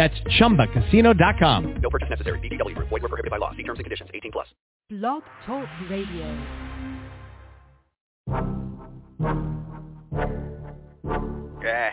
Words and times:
That's 0.00 0.18
ChumbaCasino.com. 0.40 1.74
No 1.82 1.90
purchase 1.90 2.08
necessary. 2.08 2.38
VGW. 2.38 2.74
Void 2.74 2.90
were 2.90 3.00
prohibited 3.00 3.30
by 3.30 3.36
law. 3.36 3.50
See 3.54 3.62
terms 3.64 3.80
and 3.80 3.84
conditions. 3.84 4.08
18 4.14 4.32
plus. 4.32 4.46
Blog 4.88 5.22
Talk 5.44 5.68
Radio. 5.90 6.24
Yeah, 11.62 11.90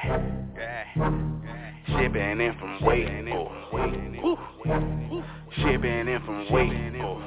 yeah, 0.55 0.85
Shipping 1.87 2.39
in 2.39 2.55
from 2.57 2.79
Waco. 2.81 3.51
Shipping 5.57 6.07
in 6.07 6.21
from 6.25 6.49
Waco. 6.49 7.21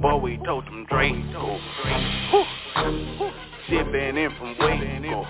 Boy, 0.00 0.16
we 0.16 0.38
told 0.46 0.64
them 0.64 0.86
Draco. 0.88 1.60
Shipping 3.70 4.16
in 4.16 4.30
from 4.36 4.56
Waco. 4.58 5.22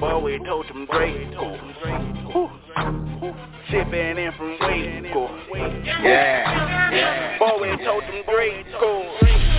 Boy, 0.00 0.18
we 0.20 0.38
told 0.38 0.66
them 0.66 0.86
Draco. 0.86 1.58
Shipping 3.68 4.16
in 4.16 4.32
from 4.38 4.56
Waco. 4.58 5.28
Yeah, 6.02 7.38
boy, 7.38 7.60
we 7.60 7.68
told 7.84 8.04
them 8.04 8.22
Draco. 8.24 8.92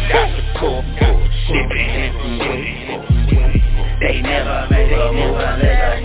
Got 0.10 0.30
the 0.36 0.42
cool, 0.60 0.82
cool. 0.98 1.30
Shipping 1.46 1.94
in 1.94 2.12
from 2.14 2.40
Waco. 2.40 2.98
They 4.00 4.18
never 4.24 4.68
made 4.72 4.94
a 4.94 5.14
move 5.14 5.38
unless 5.38 5.78
I 5.78 6.02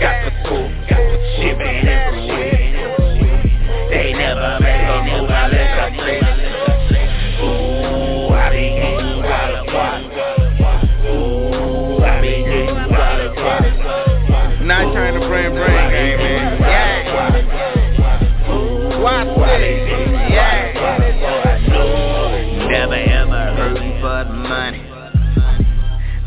Got 0.00 0.16
the 0.26 0.32
cool, 0.46 0.68
got 0.90 1.00
the 1.00 1.16
shipping 1.40 1.88
in 1.88 1.98
from 2.10 2.28
Waco. 2.28 2.92
They 3.88 4.12
never 4.12 4.60
made 4.60 4.84
a 4.84 5.02
move 5.02 5.30
unless 5.32 5.80
I 5.80 5.96
trade 5.96 6.23
Watch 19.04 19.28
this. 19.36 19.84
Yeah. 20.32 20.72
Never 22.70 22.94
ever 22.94 23.44
hurt 23.52 23.76
for 24.00 24.24
the 24.24 24.32
money. 24.32 24.82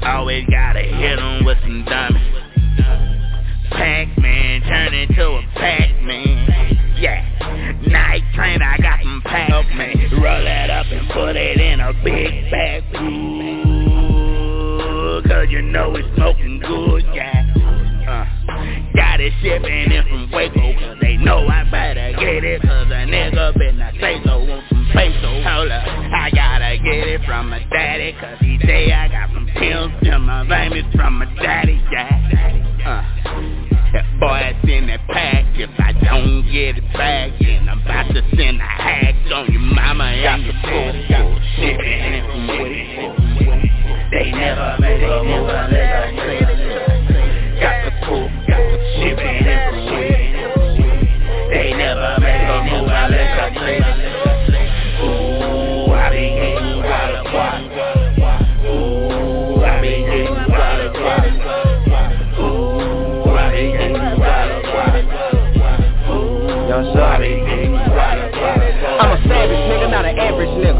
Always 0.03 0.45
gotta 0.47 0.81
hit 0.81 1.17
'em 1.17 1.43
with 1.43 1.57
some 1.63 1.83
diamonds. 1.85 2.37
Pac-Man 3.71 4.61
turn 4.61 4.93
into 4.93 5.25
a 5.27 5.41
Pac-Man. 5.55 6.77
Yeah. 6.99 7.25
Night 7.87 8.21
train, 8.35 8.61
I 8.61 8.77
got 8.77 9.01
some 9.01 9.23
Pac-Man. 9.25 10.11
Roll 10.11 10.43
that 10.43 10.69
up 10.69 10.85
and 10.91 11.09
put 11.09 11.35
it 11.35 11.59
in 11.59 11.79
a 11.79 11.93
big 12.03 12.51
bag. 12.51 12.83
Ooh, 13.01 14.03
cause 15.27 15.49
you 15.49 15.63
know 15.63 15.95
it's 15.95 16.07
smoking 16.15 16.59
good, 16.59 17.05
yeah. 17.11 17.46
Got 19.17 19.25
it 19.25 19.33
shipping 19.41 19.91
in 19.91 20.03
from 20.05 20.29
Waco. 20.29 20.95
They 21.01 21.17
know 21.17 21.47
I 21.47 21.63
better 21.71 22.13
get 22.21 22.43
it 22.43 22.61
Cause 22.61 22.85
a 22.85 23.01
nigga 23.09 23.57
been 23.57 23.81
a 23.81 23.91
say 23.99 24.21
so. 24.23 24.45
Want 24.45 24.63
some 24.69 24.85
peso 24.93 25.41
Hold 25.41 25.71
up, 25.71 25.87
I 26.13 26.29
gotta 26.29 26.77
get 26.77 27.09
it 27.09 27.25
from 27.25 27.49
my 27.49 27.65
daddy 27.71 28.13
Cause 28.21 28.37
he 28.41 28.59
say 28.61 28.91
I 28.91 29.07
got 29.07 29.33
some 29.33 29.49
pills 29.57 29.91
in 30.03 30.21
my 30.21 30.45
veins 30.45 30.85
from 30.93 31.17
my 31.17 31.25
daddy, 31.41 31.81
yeah. 31.91 32.13
Uh, 32.85 33.01
that 33.93 34.05
boy 34.19 34.37
that's 34.37 34.69
in 34.69 34.85
that 34.85 35.01
pack 35.07 35.45
If 35.57 35.71
I 35.79 35.93
don't 35.93 36.45
get 36.53 36.77
it 36.77 36.93
back 36.93 37.31
Then 37.41 37.67
I'm 37.69 37.81
about 37.81 38.13
to 38.13 38.21
send 38.37 38.61
a 38.61 38.69
hack 38.69 39.15
On 39.33 39.51
your 39.51 39.61
mama 39.61 40.13
and 40.13 40.45
your 40.45 40.53
sister 40.61 41.41
Shipping 41.57 42.13
in 42.13 42.21
from 42.21 42.47
Waco. 42.53 43.17
They 44.11 44.29
never 44.29 44.77
made 44.79 45.01
a 45.01 45.23
move 45.23 45.49
unless 45.49 46.05
I 46.05 46.21
trade 46.21 46.87
Got 46.87 46.96
Of 66.67 66.73
I'm 66.73 66.83
a 69.13 69.23
savage 69.23 69.63
nigga, 69.71 69.89
not 69.89 70.03
an 70.03 70.19
average 70.19 70.49
nigga. 70.49 70.76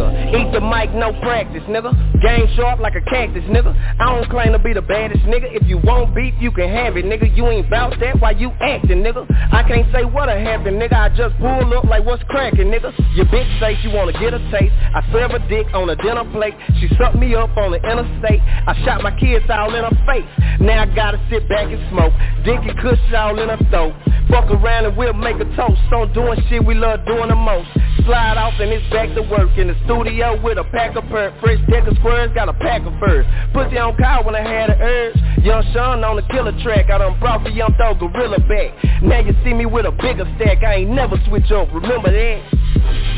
The 0.58 0.66
mic, 0.66 0.90
no 0.90 1.14
practice, 1.22 1.62
nigga. 1.70 1.94
Game 2.20 2.50
sharp 2.56 2.80
like 2.80 2.96
a 2.96 3.02
cactus, 3.02 3.44
nigga. 3.44 3.78
I 4.02 4.10
don't 4.10 4.28
claim 4.28 4.54
to 4.54 4.58
be 4.58 4.74
the 4.74 4.82
baddest 4.82 5.22
nigga. 5.30 5.54
If 5.54 5.70
you 5.70 5.78
want 5.78 6.16
beef, 6.16 6.34
you 6.40 6.50
can 6.50 6.68
have 6.68 6.98
it, 6.98 7.06
nigga. 7.06 7.30
You 7.38 7.46
ain't 7.46 7.70
bout 7.70 7.94
that, 8.00 8.20
why 8.20 8.32
you 8.32 8.50
acting, 8.60 9.04
nigga? 9.04 9.30
I 9.54 9.62
can't 9.62 9.86
say 9.94 10.04
what 10.04 10.30
a 10.30 10.40
happened, 10.40 10.82
nigga. 10.82 10.98
I 10.98 11.10
just 11.10 11.38
pull 11.38 11.78
up 11.78 11.84
like 11.84 12.04
what's 12.04 12.24
cracking, 12.24 12.74
nigga. 12.74 12.90
Your 13.14 13.28
bitch 13.28 13.60
say 13.60 13.78
she 13.84 13.90
wanna 13.90 14.14
get 14.14 14.34
a 14.34 14.40
taste. 14.50 14.74
I 14.74 15.06
serve 15.12 15.30
a 15.30 15.40
dick 15.48 15.68
on 15.76 15.92
a 15.92 15.96
dinner 15.96 16.26
plate. 16.32 16.56
She 16.82 16.90
sucked 16.98 17.18
me 17.18 17.36
up 17.36 17.56
on 17.56 17.74
the 17.74 17.78
interstate. 17.78 18.42
I 18.42 18.74
shot 18.84 19.04
my 19.04 19.14
kids 19.20 19.46
all 19.52 19.76
in 19.76 19.84
her 19.84 19.98
face. 20.10 20.26
Now 20.60 20.82
I 20.82 20.86
gotta 20.88 21.22
sit 21.30 21.48
back 21.48 21.70
and 21.70 21.78
smoke. 21.94 22.14
Dick 22.44 22.58
and 22.66 22.80
kush 22.82 22.98
all 23.14 23.38
in 23.38 23.50
her 23.50 23.62
throat. 23.70 23.94
Fuck 24.30 24.50
around 24.52 24.86
and 24.86 24.98
we'll 24.98 25.14
make 25.14 25.38
a 25.38 25.46
toast. 25.56 25.80
On 25.94 26.12
doing 26.14 26.42
shit 26.50 26.66
we 26.66 26.74
love 26.74 27.06
doing 27.06 27.30
the 27.30 27.36
most. 27.36 27.70
Slide 28.06 28.38
off 28.38 28.54
and 28.60 28.72
it's 28.72 28.90
back 28.90 29.14
to 29.16 29.22
work 29.22 29.58
in 29.58 29.68
the 29.68 29.76
studio 29.86 30.40
with 30.48 30.58
a 30.58 30.64
pack 30.72 30.96
of 30.96 31.04
perk. 31.12 31.34
Fresh 31.42 31.60
deck 31.70 31.86
of 31.88 31.98
squares, 31.98 32.32
got 32.34 32.48
a 32.48 32.54
pack 32.54 32.82
of 32.88 32.94
furs. 33.00 33.26
Pussy 33.52 33.78
on 33.78 33.98
call 33.98 34.24
when 34.24 34.34
I 34.34 34.42
had 34.42 34.70
an 34.70 34.82
urge. 34.82 35.16
Young 35.44 35.62
Sean 35.74 36.02
on 36.06 36.16
the 36.16 36.22
killer 36.32 36.56
track. 36.64 36.90
I 36.90 36.98
done 37.00 37.20
brought 37.20 37.44
the 37.44 37.52
young 37.52 37.76
dog 37.78 38.00
gorilla 38.00 38.40
back. 38.40 38.72
Now 39.04 39.20
you 39.20 39.36
see 39.44 39.54
me 39.54 39.66
with 39.66 39.86
a 39.86 39.92
bigger 39.92 40.24
stack. 40.40 40.64
I 40.64 40.88
ain't 40.88 40.92
never 40.92 41.20
switch 41.28 41.52
up. 41.52 41.68
Remember 41.74 42.12
that? 42.16 42.40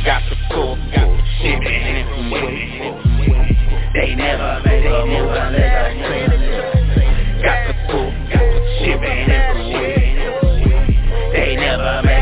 Got 0.04 0.24
the 0.26 0.36
full, 0.50 0.76
got 0.90 1.06
the 1.06 1.54
Waco. 2.34 2.98
They 3.94 4.16
never 4.16 4.62
made 4.66 4.86
a 4.90 5.06
move 5.06 5.30
unless 5.30 5.70
I 5.70 6.26
Got 7.46 7.68
the 7.70 7.74
full, 7.92 8.10
got 8.34 8.42
the 8.42 8.98
Waco. 8.98 10.00
They 11.32 11.56
never 11.56 12.19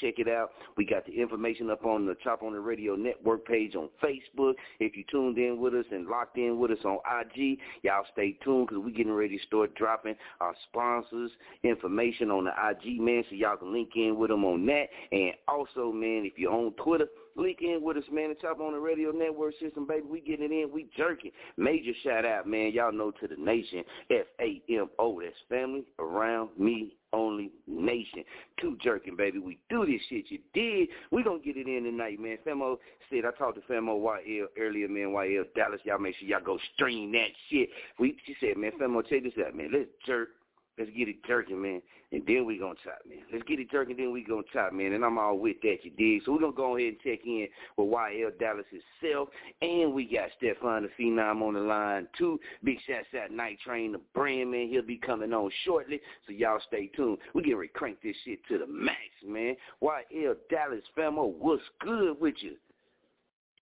check 0.00 0.14
it 0.18 0.28
out. 0.28 0.50
We 0.76 0.84
got 0.84 1.06
the 1.06 1.20
information 1.20 1.70
up 1.70 1.84
on 1.84 2.06
the 2.06 2.16
Chop 2.22 2.42
On 2.42 2.54
It 2.54 2.58
Radio 2.58 2.94
Network 2.94 3.46
page 3.46 3.74
on 3.74 3.88
Facebook. 4.02 4.54
If 4.78 4.96
you 4.96 5.04
tuned 5.10 5.38
in 5.38 5.60
with 5.60 5.74
us 5.74 5.84
and 5.90 6.06
locked 6.06 6.38
in 6.38 6.58
with 6.58 6.70
us 6.70 6.84
on 6.84 6.98
IG, 7.20 7.58
y'all 7.82 8.04
stay 8.12 8.36
tuned 8.44 8.68
because 8.68 8.82
we're 8.82 8.90
getting 8.90 9.12
ready 9.12 9.38
to 9.38 9.44
start 9.44 9.74
dropping 9.74 10.14
our 10.40 10.54
sponsors 10.68 11.30
information 11.62 12.30
on 12.30 12.44
the 12.44 12.50
IG, 12.50 13.00
man, 13.00 13.24
so 13.28 13.36
y'all 13.36 13.56
can 13.56 13.72
link 13.72 13.90
in 13.96 14.16
with 14.16 14.30
them 14.30 14.44
on 14.44 14.66
that. 14.66 14.86
And 15.12 15.32
also, 15.48 15.92
man, 15.92 16.22
if 16.24 16.38
you're 16.38 16.52
on 16.52 16.72
Twitter, 16.82 17.06
link 17.36 17.58
in 17.60 17.80
with 17.82 17.96
us, 17.96 18.04
man. 18.10 18.30
The 18.30 18.34
Chop 18.36 18.60
On 18.60 18.74
It 18.74 18.78
Radio 18.78 19.10
Network 19.10 19.54
system, 19.60 19.86
baby. 19.86 20.06
We 20.08 20.20
getting 20.20 20.46
it 20.46 20.52
in. 20.52 20.70
We 20.72 20.88
jerking. 20.96 21.32
Major 21.56 21.92
shout 22.02 22.24
out, 22.24 22.46
man. 22.46 22.72
Y'all 22.72 22.92
know 22.92 23.10
to 23.10 23.28
the 23.28 23.36
nation. 23.36 23.84
F-A-M-O. 24.10 25.20
That's 25.20 25.34
family 25.48 25.84
around 25.98 26.50
me 26.58 26.96
only 27.12 27.50
nation. 27.66 28.24
Two 28.60 28.76
jerking, 28.82 29.16
baby. 29.16 29.38
We 29.38 29.58
do 29.68 29.86
this 29.86 30.00
shit. 30.08 30.26
You 30.28 30.38
did. 30.54 30.88
We 31.10 31.22
gonna 31.22 31.38
get 31.38 31.56
it 31.56 31.66
in 31.66 31.84
tonight, 31.84 32.20
man. 32.20 32.38
Femo 32.46 32.78
said 33.10 33.24
I 33.24 33.36
talked 33.36 33.56
to 33.56 33.72
Femo 33.72 34.00
YL 34.00 34.46
earlier, 34.58 34.88
man. 34.88 35.08
YL 35.08 35.44
Dallas. 35.54 35.80
Y'all 35.84 35.98
make 35.98 36.16
sure 36.16 36.28
y'all 36.28 36.40
go 36.44 36.58
stream 36.74 37.12
that 37.12 37.28
shit. 37.48 37.70
We 37.98 38.16
she 38.26 38.36
said, 38.40 38.56
man, 38.56 38.72
Femo, 38.80 39.06
check 39.08 39.24
this 39.24 39.32
out, 39.44 39.54
man. 39.54 39.70
Let's 39.72 39.88
jerk. 40.06 40.30
Let's 40.78 40.90
get 40.96 41.08
it 41.08 41.22
jerking, 41.26 41.60
man, 41.60 41.82
and 42.12 42.22
then 42.26 42.46
we 42.46 42.58
gonna 42.58 42.74
chop, 42.82 43.00
man. 43.06 43.18
Let's 43.32 43.44
get 43.44 43.60
it 43.60 43.70
jerking, 43.70 43.96
then 43.96 44.12
we 44.12 44.24
gonna 44.24 44.42
chop, 44.52 44.72
man. 44.72 44.92
And 44.92 45.04
I'm 45.04 45.18
all 45.18 45.38
with 45.38 45.60
that, 45.62 45.78
you 45.82 45.90
dig? 45.90 46.22
So 46.24 46.32
we're 46.32 46.40
gonna 46.40 46.52
go 46.52 46.76
ahead 46.76 46.94
and 46.94 47.00
check 47.00 47.26
in 47.26 47.48
with 47.76 47.88
YL 47.88 48.38
Dallas 48.38 48.64
himself, 48.70 49.28
and 49.60 49.92
we 49.92 50.06
got 50.06 50.30
Stefan 50.38 50.84
the 50.84 50.90
Phenom 50.98 51.42
on 51.42 51.54
the 51.54 51.60
line 51.60 52.08
too. 52.16 52.40
Big 52.64 52.78
shouts 52.86 53.06
out 53.22 53.30
Night 53.30 53.58
Train, 53.64 53.92
the 53.92 54.00
brand, 54.14 54.50
man. 54.50 54.68
He'll 54.68 54.82
be 54.82 54.96
coming 54.96 55.32
on 55.34 55.50
shortly, 55.64 56.00
so 56.26 56.32
y'all 56.32 56.60
stay 56.66 56.86
tuned. 56.96 57.18
We 57.34 57.42
get 57.42 57.56
ready 57.56 57.70
crank 57.74 57.98
this 58.02 58.16
shit 58.24 58.38
to 58.48 58.58
the 58.58 58.66
max, 58.66 58.98
man. 59.26 59.56
YL 59.82 60.34
Dallas, 60.48 60.84
famo, 60.96 61.34
what's 61.38 61.62
good 61.80 62.18
with 62.20 62.36
you? 62.38 62.56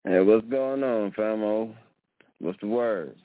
Hey, 0.03 0.19
what's 0.19 0.47
going 0.47 0.83
on, 0.83 1.11
famo? 1.11 1.73
What's 2.39 2.59
the 2.61 2.67
word? 2.67 3.15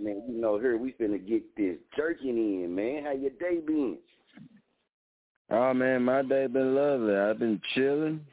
Man, 0.00 0.22
you 0.28 0.40
know, 0.40 0.58
here 0.58 0.76
we 0.76 0.92
finna 0.92 1.24
get 1.24 1.42
this 1.56 1.76
jerking 1.96 2.36
in, 2.36 2.74
man. 2.74 3.04
How 3.04 3.12
your 3.12 3.30
day 3.30 3.60
been? 3.64 3.98
Oh 5.50 5.72
man, 5.72 6.02
my 6.02 6.22
day 6.22 6.46
been 6.48 6.74
lovely. 6.74 7.14
I've 7.14 7.38
been 7.38 7.60
chilling. 7.74 8.24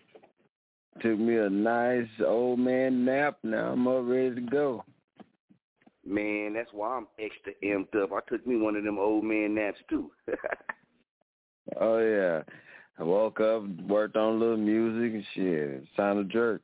Took 1.01 1.19
me 1.19 1.37
a 1.37 1.49
nice 1.49 2.07
old 2.25 2.59
man 2.59 3.05
nap. 3.05 3.37
Now 3.43 3.73
I'm 3.73 3.85
all 3.87 4.01
ready 4.01 4.35
to 4.35 4.41
go. 4.41 4.83
Man, 6.05 6.53
that's 6.53 6.69
why 6.73 6.97
I'm 6.97 7.07
extra 7.19 7.53
amped 7.63 8.01
up. 8.01 8.11
I 8.11 8.19
took 8.27 8.45
me 8.47 8.57
one 8.57 8.75
of 8.75 8.83
them 8.83 8.97
old 8.97 9.23
man 9.23 9.53
naps 9.53 9.79
too. 9.89 10.11
oh 11.79 11.99
yeah. 11.99 12.41
I 12.97 13.03
woke 13.03 13.39
up, 13.39 13.63
worked 13.87 14.15
on 14.15 14.35
a 14.35 14.37
little 14.37 14.57
music 14.57 15.13
and 15.13 15.25
shit. 15.33 15.83
Sound 15.95 16.19
a 16.19 16.23
jerk. 16.23 16.61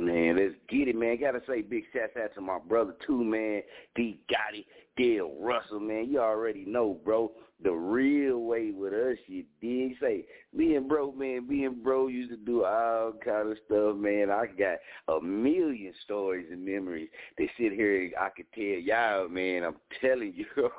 Man, 0.00 0.36
let's 0.36 0.54
get 0.68 0.88
it, 0.88 0.96
man. 0.96 1.18
Gotta 1.20 1.40
say 1.46 1.62
big 1.62 1.84
shout 1.92 2.10
out 2.22 2.34
to 2.34 2.40
my 2.40 2.58
brother 2.58 2.94
too, 3.06 3.24
man. 3.24 3.62
D 3.96 4.20
Gotti, 4.30 4.64
Dale 4.96 5.34
Russell, 5.40 5.80
man. 5.80 6.08
You 6.08 6.20
already 6.20 6.64
know, 6.66 6.98
bro. 7.04 7.32
The 7.60 7.72
real 7.72 8.38
way 8.38 8.70
with 8.70 8.92
us, 8.92 9.18
you 9.26 9.42
dig? 9.60 9.96
Say, 10.00 10.24
me 10.54 10.76
and 10.76 10.88
bro, 10.88 11.10
man, 11.10 11.48
me 11.48 11.64
and 11.64 11.82
bro 11.82 12.06
used 12.06 12.30
to 12.30 12.36
do 12.36 12.64
all 12.64 13.14
kind 13.24 13.50
of 13.50 13.58
stuff, 13.66 13.96
man. 13.96 14.30
I 14.30 14.46
got 14.46 14.78
a 15.12 15.20
million 15.20 15.92
stories 16.04 16.46
and 16.52 16.64
memories. 16.64 17.08
They 17.36 17.50
sit 17.58 17.72
here, 17.72 18.12
I 18.20 18.28
could 18.28 18.46
tell 18.54 18.62
y'all, 18.62 19.28
man. 19.28 19.64
I'm 19.64 19.76
telling 20.00 20.34
you, 20.36 20.46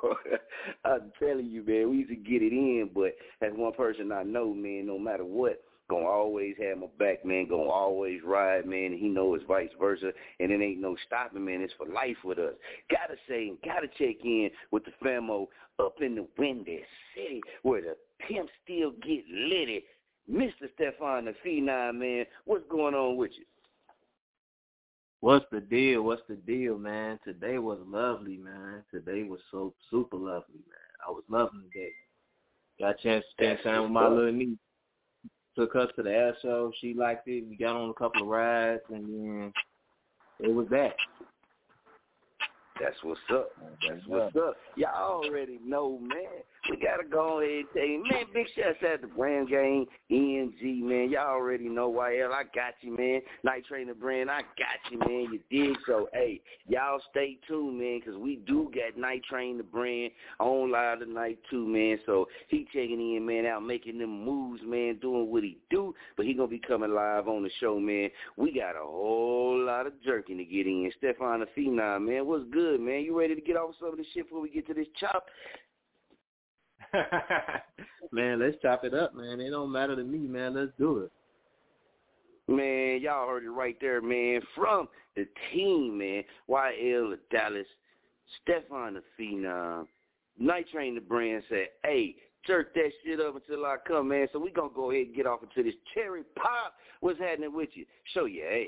I'm 0.86 1.12
telling 1.18 1.50
you, 1.50 1.62
man. 1.66 1.90
We 1.90 1.98
used 1.98 2.10
to 2.10 2.16
get 2.16 2.40
it 2.40 2.52
in, 2.52 2.88
but 2.94 3.14
as 3.42 3.52
one 3.54 3.74
person 3.74 4.10
I 4.10 4.22
know, 4.22 4.54
man, 4.54 4.86
no 4.86 4.98
matter 4.98 5.26
what, 5.26 5.62
gonna 5.90 6.06
always 6.06 6.54
have 6.62 6.78
my 6.78 6.86
back, 6.98 7.24
man, 7.24 7.48
gonna 7.48 7.68
always 7.68 8.20
ride, 8.24 8.64
man, 8.64 8.96
he 8.96 9.08
knows 9.08 9.40
vice 9.48 9.68
versa, 9.78 10.12
and 10.38 10.52
it 10.52 10.62
ain't 10.62 10.80
no 10.80 10.96
stopping, 11.06 11.44
man, 11.44 11.60
it's 11.60 11.74
for 11.76 11.86
life 11.86 12.16
with 12.24 12.38
us. 12.38 12.54
Gotta 12.90 13.16
say, 13.28 13.52
gotta 13.64 13.88
check 13.98 14.24
in 14.24 14.50
with 14.70 14.84
the 14.84 14.92
famo 15.04 15.48
up 15.80 15.96
in 16.00 16.14
the 16.14 16.26
Windy 16.38 16.82
City 17.14 17.40
where 17.62 17.82
the 17.82 17.96
pimps 18.26 18.52
still 18.64 18.92
get 19.02 19.24
litty. 19.28 19.82
Mr. 20.30 20.70
Stefan 20.74 21.24
the 21.24 21.34
Phenom, 21.44 21.98
man, 21.98 22.24
what's 22.44 22.64
going 22.70 22.94
on 22.94 23.16
with 23.16 23.32
you? 23.36 23.44
What's 25.18 25.44
the 25.50 25.60
deal? 25.60 26.02
What's 26.02 26.22
the 26.28 26.36
deal, 26.36 26.78
man? 26.78 27.18
Today 27.24 27.58
was 27.58 27.78
lovely, 27.86 28.38
man. 28.38 28.84
Today 28.90 29.24
was 29.24 29.40
so 29.50 29.74
super 29.90 30.16
lovely, 30.16 30.60
man. 30.68 31.06
I 31.06 31.10
was 31.10 31.24
loving 31.28 31.62
the 31.64 31.78
day. 31.78 31.92
Got 32.78 33.00
a 33.00 33.02
chance 33.02 33.24
to 33.24 33.30
spend 33.32 33.58
time 33.62 33.82
with 33.82 33.90
my 33.90 34.08
little 34.08 34.32
niece 34.32 34.56
took 35.56 35.76
us 35.76 35.88
to 35.96 36.02
the 36.02 36.10
air 36.10 36.36
show. 36.42 36.72
She 36.80 36.94
liked 36.94 37.28
it. 37.28 37.44
We 37.48 37.56
got 37.56 37.76
on 37.76 37.90
a 37.90 37.94
couple 37.94 38.22
of 38.22 38.28
rides, 38.28 38.82
and 38.88 39.04
then 39.04 39.52
it 40.40 40.52
was 40.52 40.66
that. 40.70 40.94
That's 42.80 42.96
what's 43.02 43.20
up. 43.32 43.50
That's 43.86 44.06
what's 44.06 44.36
up. 44.36 44.56
Y'all 44.76 45.22
already 45.24 45.58
know, 45.64 45.98
man. 45.98 46.42
We 46.68 46.76
gotta 46.76 47.08
go 47.08 47.40
ahead 47.40 47.50
and 47.50 47.68
tell 47.74 48.18
man. 48.18 48.24
Big 48.34 48.46
shouts 48.54 48.78
at 48.82 49.00
the 49.00 49.06
Brand 49.06 49.48
Game, 49.48 49.86
ENG, 50.10 50.86
man. 50.86 51.10
Y'all 51.10 51.28
already 51.28 51.68
know 51.68 51.90
YL. 51.90 52.32
I 52.32 52.42
got 52.54 52.74
you, 52.82 52.96
man. 52.96 53.22
Night 53.42 53.64
Trainer 53.66 53.94
Brand, 53.94 54.30
I 54.30 54.42
got 54.42 54.90
you, 54.90 54.98
man. 54.98 55.32
You 55.32 55.40
dig? 55.50 55.76
So, 55.86 56.08
hey, 56.12 56.40
y'all 56.68 57.00
stay 57.10 57.38
tuned, 57.48 57.78
man, 57.78 58.00
because 58.00 58.18
we 58.18 58.36
do 58.46 58.70
got 58.74 59.00
Night 59.00 59.22
Train 59.28 59.56
the 59.56 59.62
Brand 59.62 60.12
on 60.38 60.70
live 60.70 61.00
tonight 61.00 61.38
too, 61.50 61.66
man. 61.66 61.98
So 62.04 62.28
he 62.48 62.66
checking 62.66 63.16
in, 63.16 63.26
man, 63.26 63.46
out 63.46 63.62
making 63.62 63.98
them 63.98 64.24
moves, 64.24 64.60
man, 64.64 64.98
doing 65.00 65.30
what 65.30 65.42
he 65.42 65.56
do. 65.70 65.94
But 66.16 66.26
he 66.26 66.34
gonna 66.34 66.48
be 66.48 66.58
coming 66.58 66.92
live 66.92 67.26
on 67.26 67.42
the 67.42 67.50
show, 67.58 67.80
man. 67.80 68.10
We 68.36 68.52
got 68.52 68.76
a 68.76 68.84
whole 68.84 69.58
lot 69.64 69.86
of 69.86 69.94
jerking 70.04 70.38
to 70.38 70.44
get 70.44 70.66
in. 70.66 70.90
Stefan 70.98 71.40
the 71.40 71.46
Phenom, 71.56 72.06
man, 72.06 72.26
what's 72.26 72.44
good, 72.50 72.80
man? 72.80 73.00
You 73.00 73.18
ready 73.18 73.34
to 73.34 73.40
get 73.40 73.56
off 73.56 73.74
some 73.80 73.92
of 73.92 73.96
this 73.96 74.06
shit 74.12 74.24
before 74.24 74.42
we 74.42 74.50
get 74.50 74.66
to 74.66 74.74
this 74.74 74.86
chop? 74.98 75.24
man, 78.12 78.40
let's 78.40 78.56
chop 78.62 78.84
it 78.84 78.94
up, 78.94 79.14
man. 79.14 79.40
It 79.40 79.50
don't 79.50 79.72
matter 79.72 79.96
to 79.96 80.02
me, 80.04 80.18
man. 80.18 80.54
Let's 80.54 80.72
do 80.78 80.98
it. 80.98 81.12
Man, 82.50 83.00
y'all 83.00 83.28
heard 83.28 83.44
it 83.44 83.50
right 83.50 83.76
there, 83.80 84.02
man. 84.02 84.40
From 84.56 84.88
the 85.16 85.26
team, 85.52 85.98
man. 85.98 86.24
YL 86.48 87.12
of 87.12 87.18
Dallas, 87.30 87.66
Stefan 88.42 88.94
the 88.94 89.02
Phenom, 89.18 89.86
Night 90.38 90.66
Train 90.72 90.94
the 90.94 91.00
brand 91.00 91.44
said, 91.48 91.68
hey, 91.84 92.16
jerk 92.46 92.74
that 92.74 92.90
shit 93.04 93.20
up 93.20 93.36
until 93.36 93.64
I 93.66 93.76
come, 93.86 94.08
man. 94.08 94.26
So 94.32 94.38
we 94.38 94.50
gonna 94.50 94.70
go 94.74 94.90
ahead 94.90 95.06
and 95.06 95.14
get 95.14 95.26
off 95.26 95.40
into 95.42 95.62
this 95.62 95.78
cherry 95.94 96.22
pop. 96.34 96.74
What's 97.00 97.20
happening 97.20 97.54
with 97.54 97.70
you? 97.74 97.84
Show 98.14 98.24
your 98.24 98.48
ass. 98.48 98.66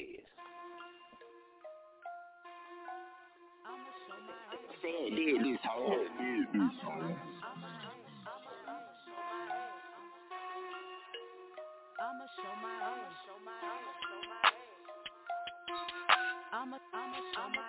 Said 4.81 5.17
did 5.17 5.41
this 5.45 5.59
hoe. 5.65 6.07
I'ma 12.03 12.27
show 12.35 12.51
my. 12.59 12.67
I'ma, 12.73 13.51
I'ma 13.63 13.93
show 14.03 14.19
my. 14.27 14.43
I'ma, 16.53 16.79
I'ma 16.99 17.21
show 17.31 17.47
my 17.55 17.63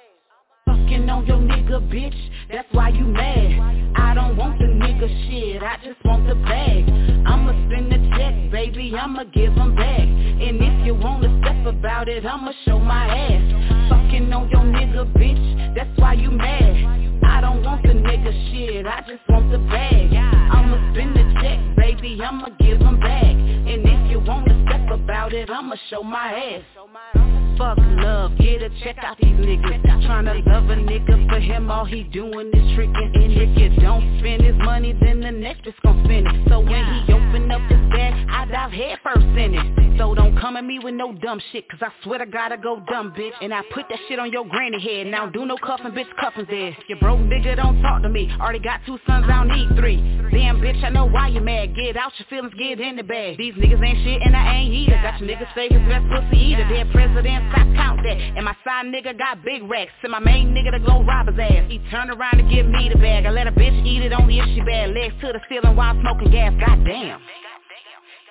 ass. 0.00 0.24
Fucking 0.64 1.10
on 1.10 1.26
your 1.26 1.36
nigga, 1.36 1.86
bitch, 1.92 2.16
that's 2.50 2.68
why 2.72 2.88
you 2.88 3.04
mad. 3.04 3.92
I 3.96 4.14
don't 4.14 4.38
want 4.38 4.58
the 4.58 4.64
nigga 4.64 5.08
shit, 5.28 5.62
I 5.62 5.76
just 5.84 6.02
want 6.06 6.26
the 6.26 6.34
bag. 6.34 6.88
I'ma 7.26 7.52
spend 7.68 7.92
the 7.92 7.98
check, 8.16 8.50
baby, 8.50 8.94
I'ma 8.98 9.24
give 9.24 9.52
him 9.52 9.76
back. 9.76 10.00
And 10.00 10.62
if 10.62 10.86
you 10.86 10.94
wanna 10.94 11.38
step 11.42 11.66
about 11.66 12.08
it, 12.08 12.24
I'ma 12.24 12.52
show 12.64 12.78
my 12.78 13.06
ass. 13.06 13.73
Fucking 14.14 14.32
on 14.32 14.48
your 14.48 14.60
nigga, 14.60 15.12
bitch, 15.14 15.74
that's 15.74 15.90
why 15.98 16.12
you 16.12 16.30
mad. 16.30 17.20
I 17.24 17.40
don't 17.40 17.64
want 17.64 17.82
the 17.82 17.88
nigga 17.88 18.30
shit, 18.52 18.86
I 18.86 19.00
just 19.00 19.28
want 19.28 19.50
the 19.50 19.58
bag. 19.58 20.14
I'ma 20.14 20.92
spend 20.92 21.16
the 21.16 21.40
check, 21.42 21.58
baby, 21.76 22.20
I'ma 22.22 22.50
give 22.60 22.78
him 22.78 23.00
back. 23.00 23.24
And 23.24 23.82
if 23.84 24.10
you 24.10 24.20
wanna 24.20 24.64
step 24.68 24.88
about 24.88 25.32
it, 25.32 25.50
I'ma 25.50 25.74
show 25.90 26.04
my 26.04 26.32
ass. 26.32 27.43
Fuck 27.58 27.78
love, 27.78 28.36
get 28.38 28.62
a 28.62 28.70
check 28.82 28.96
out 29.02 29.16
these 29.20 29.30
niggas. 29.30 29.84
Tryna 30.06 30.44
love 30.46 30.70
a 30.70 30.76
nigga 30.76 31.28
for 31.28 31.38
him, 31.38 31.70
all 31.70 31.84
he 31.84 32.02
doing 32.04 32.48
is 32.52 32.74
tricking. 32.74 33.12
And 33.14 33.32
you 33.32 33.80
don't 33.80 34.18
spend 34.18 34.42
his 34.42 34.56
money, 34.56 34.92
then 35.00 35.20
the 35.20 35.30
next 35.30 35.62
bitch 35.62 35.74
gon' 35.82 36.02
spend 36.04 36.26
it. 36.26 36.48
So 36.48 36.60
when 36.60 36.84
he 36.84 37.12
open 37.12 37.50
up 37.50 37.60
his 37.70 37.80
bag, 37.90 38.26
I 38.28 38.44
dive 38.46 38.72
head 38.72 38.98
first 39.04 39.26
in 39.38 39.54
it. 39.54 39.98
So 39.98 40.14
don't 40.14 40.36
come 40.40 40.56
at 40.56 40.64
me 40.64 40.80
with 40.82 40.94
no 40.94 41.12
dumb 41.12 41.40
shit 41.52 41.70
Cause 41.70 41.78
I 41.80 41.88
swear 42.02 42.18
to 42.18 42.26
God 42.26 42.50
I 42.50 42.56
go 42.56 42.82
dumb, 42.90 43.14
bitch. 43.16 43.30
And 43.40 43.54
I 43.54 43.62
put 43.72 43.84
that 43.88 43.98
shit 44.08 44.18
on 44.18 44.32
your 44.32 44.44
granny 44.44 44.80
head. 44.82 45.06
Now 45.06 45.28
do 45.30 45.46
no 45.46 45.56
cuffin', 45.56 45.92
bitch, 45.92 46.10
cuffin's 46.18 46.48
dead. 46.48 46.76
You 46.88 46.96
broke 46.96 47.20
nigga, 47.20 47.56
don't 47.56 47.80
talk 47.80 48.02
to 48.02 48.08
me. 48.08 48.28
Already 48.40 48.58
got 48.58 48.80
two 48.86 48.98
sons, 49.06 49.26
I 49.28 49.44
don't 49.44 49.56
need 49.56 49.76
three. 49.78 49.96
Damn 50.32 50.60
bitch, 50.60 50.82
I 50.82 50.88
know 50.90 51.06
why 51.06 51.28
you 51.28 51.40
mad. 51.40 51.76
Get 51.76 51.96
out 51.96 52.12
your 52.18 52.26
feelings, 52.28 52.54
get 52.58 52.80
in 52.80 52.96
the 52.96 53.04
bag. 53.04 53.38
These 53.38 53.54
niggas 53.54 53.82
ain't 53.82 53.98
shit 54.04 54.22
and 54.22 54.34
I 54.34 54.56
ain't 54.56 54.74
either. 54.74 54.98
Got 55.00 55.20
your 55.20 55.28
niggas 55.28 55.54
favorite 55.54 55.86
best 55.88 56.06
pussy 56.10 56.42
eater 56.42 56.68
Dead 56.68 56.90
president, 56.90 57.43
stop 57.50 57.66
count 57.74 58.00
that 58.04 58.16
And 58.36 58.44
my 58.44 58.56
side 58.64 58.86
nigga 58.86 59.16
got 59.16 59.44
big 59.44 59.62
racks 59.68 59.92
And 60.02 60.12
my 60.12 60.20
main 60.20 60.54
nigga 60.54 60.72
to 60.72 60.80
go 60.80 61.02
rob 61.02 61.28
his 61.28 61.38
ass 61.38 61.64
He 61.68 61.80
turn 61.90 62.10
around 62.10 62.38
to 62.38 62.44
give 62.48 62.66
me 62.66 62.88
the 62.92 62.98
bag 62.98 63.26
I 63.26 63.30
let 63.30 63.46
a 63.46 63.52
bitch 63.52 63.74
eat 63.86 64.02
it 64.02 64.12
only 64.12 64.38
if 64.38 64.46
she 64.54 64.60
bad 64.60 64.90
Legs 64.90 65.14
to 65.20 65.32
the 65.32 65.40
ceiling 65.48 65.76
while 65.76 65.98
smoking 66.00 66.30
gas, 66.30 66.52
goddamn 66.60 67.20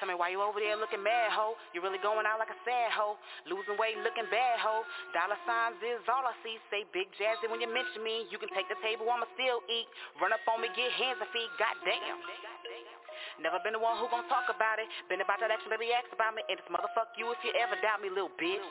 Tell 0.03 0.11
me 0.11 0.19
why 0.19 0.35
you 0.35 0.43
over 0.43 0.59
there 0.59 0.75
looking 0.75 0.99
mad, 0.99 1.31
ho? 1.31 1.55
You 1.71 1.79
really 1.79 1.95
going 2.03 2.27
out 2.27 2.35
like 2.35 2.51
a 2.51 2.59
sad 2.67 2.91
ho? 2.91 3.15
Losing 3.47 3.79
weight, 3.79 3.95
looking 4.03 4.27
bad, 4.27 4.59
ho? 4.59 4.83
Dollar 5.15 5.39
signs 5.47 5.79
is 5.79 6.03
all 6.11 6.27
I 6.27 6.35
see. 6.43 6.59
Say 6.67 6.83
big 6.91 7.07
jazzy 7.15 7.47
when 7.47 7.63
you 7.63 7.71
mention 7.71 8.03
me. 8.03 8.27
You 8.27 8.35
can 8.35 8.51
take 8.51 8.67
the 8.67 8.75
table, 8.83 9.07
I'ma 9.07 9.31
still 9.39 9.63
eat. 9.71 9.87
Run 10.19 10.35
up 10.35 10.43
on 10.51 10.59
me, 10.59 10.67
get 10.75 10.91
hands 10.99 11.23
and 11.23 11.31
feet, 11.31 11.47
goddamn. 11.55 12.19
Never 13.41 13.59
been 13.63 13.75
the 13.75 13.83
one 13.83 13.99
who 13.99 14.07
gon' 14.09 14.27
talk 14.27 14.47
about 14.51 14.79
it. 14.79 14.87
Been 15.07 15.21
about 15.21 15.39
that 15.43 15.51
action, 15.51 15.69
baby, 15.71 15.91
ask 15.95 16.09
about 16.13 16.35
me. 16.35 16.43
And 16.47 16.59
it's 16.59 16.69
motherfuck 16.69 17.15
you 17.19 17.31
if 17.31 17.39
you 17.43 17.51
ever 17.57 17.75
doubt 17.81 18.03
me, 18.03 18.09
little 18.09 18.33
bitch. 18.35 18.63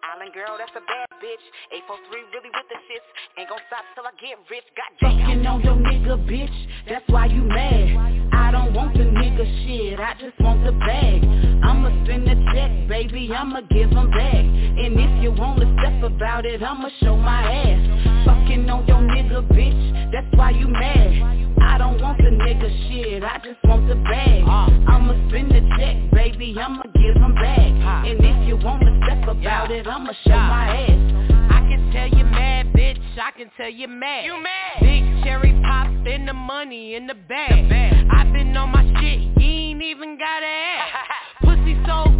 Island 0.00 0.32
girl, 0.32 0.56
that's 0.56 0.72
a 0.74 0.84
bad 0.84 1.08
bitch. 1.20 1.44
843 1.70 2.34
really 2.34 2.50
with 2.50 2.68
the 2.72 2.78
shits. 2.88 3.08
Ain't 3.36 3.48
gon' 3.52 3.60
stop 3.68 3.84
till 3.94 4.08
I 4.08 4.12
get 4.16 4.40
rich, 4.48 4.66
goddamn. 4.72 5.20
Fucking 5.20 5.46
on 5.46 5.60
your 5.60 5.76
nigga, 5.76 6.16
bitch, 6.26 6.58
that's 6.88 7.04
why 7.08 7.26
you 7.26 7.42
mad 7.42 8.30
I 8.32 8.50
don't 8.50 8.74
want 8.74 8.94
the 8.94 9.04
nigga 9.04 9.44
shit, 9.64 9.98
I 10.00 10.14
just 10.18 10.38
want 10.40 10.64
the 10.64 10.72
bag 10.72 11.22
I'ma 11.62 12.04
spend 12.04 12.26
the 12.26 12.34
check, 12.52 12.88
baby, 12.88 13.30
I'ma 13.32 13.60
give 13.70 13.90
him 13.90 14.10
back 14.10 14.34
And 14.34 14.98
if 14.98 15.22
you 15.22 15.32
wanna 15.32 15.72
step 15.78 16.02
about 16.02 16.46
it, 16.46 16.62
I'ma 16.62 16.88
show 17.00 17.16
my 17.16 17.42
ass 17.42 18.09
Fucking 18.24 18.68
on 18.68 18.86
your 18.86 19.00
nigga, 19.00 19.46
bitch, 19.48 20.12
that's 20.12 20.26
why 20.36 20.50
you 20.50 20.68
mad 20.68 21.56
I 21.62 21.78
don't 21.78 22.00
want 22.00 22.18
the 22.18 22.30
nigga 22.30 22.68
shit, 22.88 23.22
I 23.22 23.38
just 23.44 23.62
want 23.64 23.88
the 23.88 23.94
bag 23.94 24.42
I'ma 24.44 25.14
spend 25.28 25.50
the 25.50 25.60
check, 25.78 25.96
baby, 26.12 26.54
I'ma 26.58 26.82
give 26.94 27.16
him 27.16 27.34
back 27.34 28.06
And 28.06 28.18
if 28.20 28.48
you 28.48 28.56
wanna 28.56 29.00
step 29.04 29.28
about 29.28 29.70
it, 29.70 29.86
I'ma 29.86 30.12
show 30.24 30.36
my 30.36 30.86
ass 30.88 31.30
I 31.50 31.60
can 31.68 31.90
tell 31.92 32.08
you 32.08 32.24
mad, 32.24 32.72
bitch. 32.72 32.98
I 33.18 33.30
can 33.36 33.50
tell 33.56 33.70
you 33.70 33.88
mad. 33.88 34.24
You 34.24 34.40
mad? 34.42 34.80
Big 34.80 35.24
cherry 35.24 35.52
pop 35.62 35.88
in 36.06 36.26
the 36.26 36.32
money 36.32 36.94
in 36.94 37.06
the 37.06 37.14
bag. 37.14 37.70
I've 38.10 38.32
been 38.32 38.56
on 38.56 38.70
my 38.70 38.82
shit. 39.00 39.20
You 39.40 39.50
ain't 39.50 39.82
even 39.82 40.18
gotta 40.18 40.46
ask. 40.46 41.42
Pussy 41.42 41.74
so 41.86 42.04
good 42.04 42.19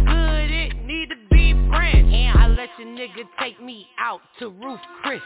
to 1.71 2.03
be. 2.03 2.31
I 2.33 2.47
let 2.47 2.69
your 2.77 2.87
nigga 2.87 3.27
take 3.39 3.61
me 3.61 3.87
out 3.99 4.21
to 4.39 4.49
Ruth's 4.49 4.83
Chris. 5.01 5.21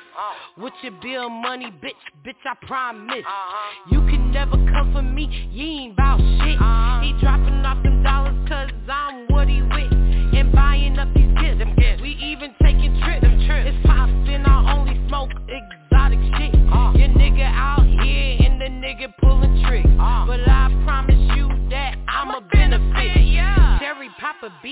With 0.58 0.73
your 0.84 0.93
bill 1.01 1.29
money, 1.29 1.71
bitch, 1.84 1.91
bitch, 2.25 2.36
I 2.45 2.55
promise. 2.65 3.25
You 3.91 3.99
can 4.01 4.31
never 4.31 4.51
come 4.51 4.91
for 4.93 5.01
me, 5.01 5.29
you 5.51 5.65
ain't 5.65 5.95
bout 5.95 6.19
shit. 6.19 6.58
He 7.03 7.13
dropping 7.21 7.65
off 7.65 7.81
them 7.84 8.03
dollars 8.03 8.49
cause 8.49 8.69
I'm 8.89 9.27
what 9.27 9.47
he 9.47 9.62
with. 9.62 9.91
And 10.36 10.51
buying 10.51 10.97
up 10.99 11.13
these 11.13 11.31
gifts. 11.39 12.01
We 12.01 12.17
even 12.21 12.53
taking 12.62 12.99
trips. 13.01 13.25
It's 13.25 13.88
poppin', 13.88 14.45
I 14.45 14.73
only 14.77 15.08
smoke 15.08 15.31
exotic 15.47 16.19
shit. 16.38 16.54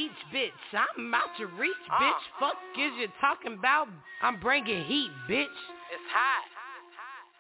Papa 0.03 0.13
Beach, 0.31 0.51
bitch. 0.73 0.79
I'm 0.97 1.13
out 1.13 1.21
to 1.37 1.45
reach, 1.45 1.71
uh. 1.91 2.01
bitch. 2.01 2.23
Fuck 2.39 2.55
is 2.77 2.91
you 2.99 3.07
talking 3.21 3.57
about? 3.57 3.87
I'm 4.21 4.39
bringing 4.39 4.83
heat, 4.85 5.11
bitch. 5.29 5.45
It's 5.45 6.09
hot. 6.11 6.45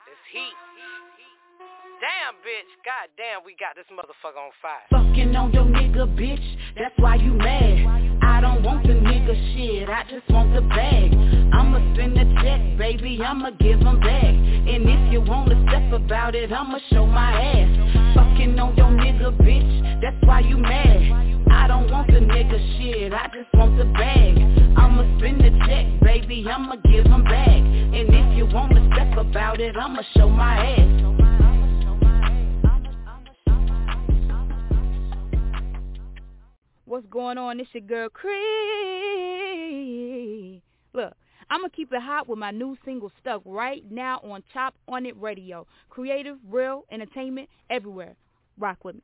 It's 0.07 0.25
heat. 0.31 0.57
Damn, 2.01 2.35
bitch. 2.43 2.67
God 2.83 3.09
damn, 3.15 3.45
we 3.45 3.55
got 3.57 3.75
this 3.75 3.85
motherfucker 3.91 4.37
on 4.37 4.51
fire. 4.61 4.83
Fucking 4.91 5.35
on 5.35 5.53
your 5.53 5.65
nigga, 5.65 6.07
bitch, 6.17 6.57
that's 6.77 6.93
why 6.97 7.15
you 7.15 7.33
mad 7.33 8.19
I 8.23 8.41
don't 8.41 8.63
want 8.63 8.85
the 8.85 8.93
nigga 8.93 9.35
shit, 9.55 9.87
I 9.87 10.03
just 10.09 10.29
want 10.29 10.53
the 10.53 10.61
bag 10.61 11.13
I'ma 11.53 11.93
spend 11.93 12.17
the 12.17 12.25
check, 12.41 12.77
baby, 12.77 13.21
I'ma 13.23 13.51
give 13.51 13.79
him 13.79 13.99
back 14.01 14.23
And 14.23 14.83
if 14.83 15.13
you 15.13 15.21
wanna 15.21 15.63
step 15.69 15.93
about 15.93 16.35
it, 16.35 16.51
I'ma 16.51 16.79
show 16.91 17.05
my 17.05 17.31
ass 17.41 18.15
Fucking 18.15 18.59
on 18.59 18.75
your 18.75 18.89
nigga, 18.89 19.37
bitch, 19.39 20.01
that's 20.01 20.17
why 20.25 20.41
you 20.41 20.57
mad 20.57 21.32
I 21.51 21.67
don't 21.67 21.89
want 21.91 22.07
the 22.07 22.19
nigga 22.19 22.77
shit, 22.77 23.13
I 23.13 23.27
just 23.27 23.53
want 23.53 23.77
the 23.77 23.85
bag 23.85 24.37
I'ma 24.77 25.03
spend 25.17 25.41
the 25.41 25.51
check, 25.67 25.85
baby, 26.01 26.45
I'ma 26.49 26.75
give 26.91 27.05
him 27.05 27.23
back 27.23 27.47
And 27.47 28.09
if 28.09 28.37
you 28.37 28.45
wanna 28.45 28.89
step 28.93 29.17
about 29.17 29.59
it, 29.59 29.75
I'ma 29.77 30.01
show 30.15 30.29
my 30.29 30.75
ass 30.75 31.03
What's 36.93 37.07
going 37.07 37.39
on? 37.39 37.59
It's 37.59 37.69
your 37.73 37.81
girl 37.81 38.07
Cree. 38.09 38.33
Look, 40.93 41.13
I'm 41.49 41.61
gonna 41.61 41.71
keep 41.71 41.91
it 41.91 41.99
hot 41.99 42.29
with 42.29 42.37
my 42.37 42.51
new 42.51 42.77
single 42.85 43.11
stuck 43.19 43.41
right 43.45 43.83
now 43.89 44.19
on 44.19 44.43
Chop 44.53 44.75
On 44.87 45.03
It 45.07 45.19
Radio. 45.19 45.65
Creative, 45.89 46.37
real, 46.47 46.85
entertainment, 46.91 47.49
everywhere. 47.71 48.15
Rock 48.59 48.85
with 48.85 48.93
me. 48.95 49.01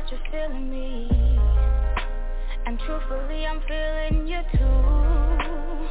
That 0.00 0.10
you're 0.10 0.20
feeling 0.30 0.70
me. 0.70 1.08
And 2.66 2.78
truthfully 2.86 3.44
I'm 3.46 3.60
feeling 3.68 4.26
you 4.26 4.40
too. 4.52 5.88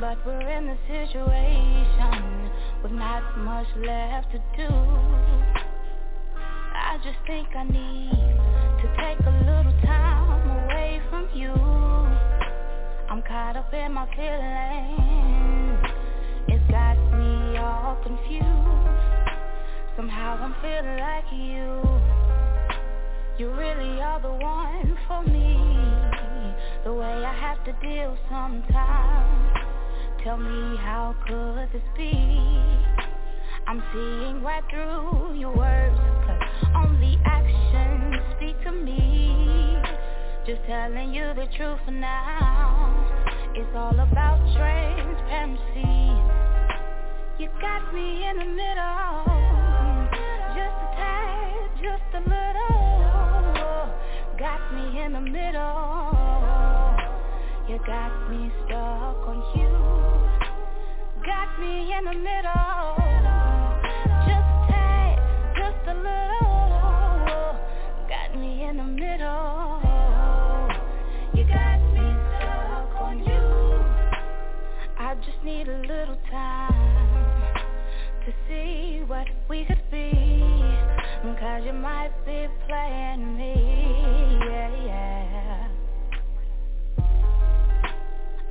But 0.00 0.24
we're 0.24 0.48
in 0.48 0.68
a 0.68 0.78
situation 0.86 2.50
With 2.82 2.92
not 2.92 3.36
much 3.38 3.66
left 3.76 4.30
to 4.32 4.38
do. 4.56 4.68
I 6.74 6.98
just 7.04 7.18
think 7.26 7.48
I 7.56 7.64
need 7.64 8.38
To 8.80 8.86
take 8.98 9.18
a 9.26 9.30
little 9.46 9.74
time 9.84 10.50
away 10.64 11.00
from 11.10 11.28
you. 11.34 11.52
I'm 13.10 13.22
caught 13.22 13.56
up 13.56 13.72
in 13.74 13.92
my 13.92 14.06
feelings. 14.16 15.80
It's 16.48 16.70
got 16.70 16.96
me 17.18 17.58
all 17.58 17.96
confused. 18.02 18.46
Somehow 19.96 20.38
I'm 20.40 20.54
feeling 20.62 20.98
like 20.98 21.24
you 21.32 22.29
you 23.40 23.50
really 23.52 24.02
are 24.02 24.20
the 24.20 24.28
one 24.30 24.98
for 25.08 25.22
me. 25.22 25.56
The 26.84 26.92
way 26.92 27.24
I 27.24 27.32
have 27.40 27.64
to 27.64 27.72
deal 27.80 28.14
sometimes. 28.28 29.56
Tell 30.22 30.36
me 30.36 30.76
how 30.76 31.16
could 31.26 31.72
this 31.72 31.88
be? 31.96 32.12
I'm 33.66 33.82
seeing 33.94 34.42
right 34.42 34.62
through 34.68 35.38
your 35.38 35.56
words 35.56 35.96
Cause 36.26 36.42
only 36.84 37.16
actions 37.24 38.16
speak 38.36 38.62
to 38.64 38.72
me. 38.72 39.80
Just 40.46 40.60
telling 40.66 41.14
you 41.14 41.32
the 41.34 41.46
truth 41.56 41.80
now. 41.90 42.92
It's 43.54 43.74
all 43.74 43.98
about 43.98 44.36
transparency 44.54 46.12
You 47.38 47.48
got 47.58 47.94
me 47.94 48.28
in 48.28 48.36
the 48.36 48.44
middle. 48.44 49.24
Just 50.52 50.76
a 50.76 50.88
tad, 51.00 51.70
just 51.80 52.04
a 52.12 52.20
little. 52.28 52.59
Got 54.40 54.72
me 54.72 55.02
in 55.04 55.12
the 55.12 55.20
middle. 55.20 56.16
You 57.68 57.78
got 57.86 58.30
me 58.30 58.50
stuck 58.64 59.28
on 59.28 59.44
you. 59.54 59.68
Got 61.26 61.60
me 61.60 61.92
in 61.92 62.04
the 62.06 62.14
middle. 62.14 62.96
Just 64.24 64.50
tad, 64.70 65.18
just 65.58 65.88
a 65.88 65.94
little. 65.94 67.54
Got 68.08 68.34
me 68.40 68.64
in 68.64 68.78
the 68.78 68.84
middle. 68.84 69.82
You 71.34 71.44
got 71.44 71.80
me 71.92 72.16
stuck 72.38 72.96
on 72.98 73.18
you. 73.18 73.44
I 74.98 75.16
just 75.16 75.44
need 75.44 75.68
a 75.68 75.80
little 75.80 76.16
time 76.30 77.54
to 78.24 78.32
see 78.48 79.02
what 79.06 79.26
we 79.50 79.66
could 79.66 79.82
be. 79.90 80.49
Cause 81.22 81.62
you 81.66 81.72
might 81.74 82.10
be 82.24 82.48
playing 82.66 83.36
me, 83.36 83.54
yeah, 84.46 84.70
yeah. 84.84 85.68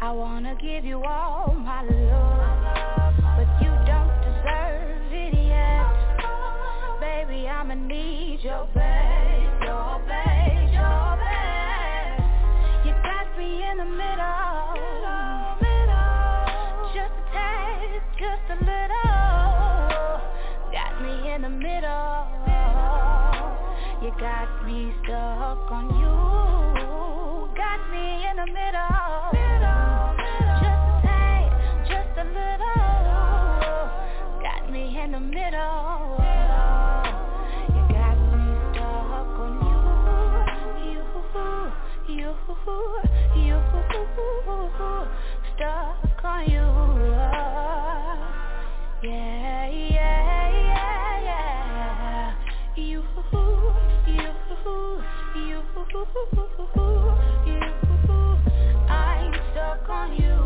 I 0.02 0.12
wanna 0.12 0.56
give 0.62 0.86
you 0.86 1.04
all 1.04 1.54
my 1.54 1.82
love, 1.82 3.16
but 3.38 3.48
you 3.62 3.72
don't 3.86 4.22
deserve 4.22 5.12
it 5.12 5.34
yet. 5.34 5.86
Baby, 7.00 7.48
I'ma 7.48 7.74
need 7.74 8.40
your 8.44 8.68
best, 8.74 9.64
your 9.64 10.00
best, 10.08 10.74
your 10.74 11.18
best. 11.18 12.22
You 12.86 12.94
got 13.04 13.38
me 13.38 13.64
in 13.70 13.78
the 13.78 13.86
middle, 13.86 14.76
just 16.94 17.14
a 17.14 17.24
tad, 17.34 18.02
just 18.18 18.46
a 18.50 18.56
little. 18.64 20.22
Got 20.72 21.02
me 21.02 21.32
in 21.34 21.42
the 21.42 21.50
middle. 21.50 22.39
You 24.02 24.12
got 24.18 24.66
me 24.66 24.94
stuck 25.04 25.70
on 25.72 25.90
you. 26.00 26.16
Got 27.54 27.92
me 27.92 28.26
in 28.30 28.38
the 28.38 28.46
middle. 28.46 29.34
Just 30.56 30.88
a 30.88 31.02
tad, 31.04 31.52
just 31.86 32.16
a 32.18 32.24
little. 32.24 33.90
Got 34.42 34.72
me 34.72 34.98
in 35.04 35.12
the 35.12 35.20
middle. 35.20 36.16
You 37.76 37.82
got 37.92 38.16
me 38.32 38.44
stuck 38.72 39.36
on 39.36 39.54
you. 39.68 39.82
You, 40.88 41.04
you, 42.16 42.32
you, 43.36 43.60
stuck 45.58 46.24
on 46.24 46.42
you. 46.50 46.68
Yeah, 49.04 49.68
yeah, 49.68 50.50
yeah, 51.24 52.49
yeah. 52.76 52.84
You, 52.84 53.04
you, 54.08 54.22
ho 54.44 54.54
ho, 54.64 55.02
you, 55.36 55.62
you. 57.46 57.62
I'm 58.90 59.34
stuck 59.52 59.90
on 59.90 60.14
you. 60.14 60.38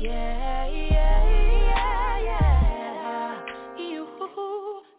Yeah, 0.00 0.66
yeah, 0.66 1.30
yeah, 1.66 2.18
yeah. 2.24 3.44
You, 3.78 4.06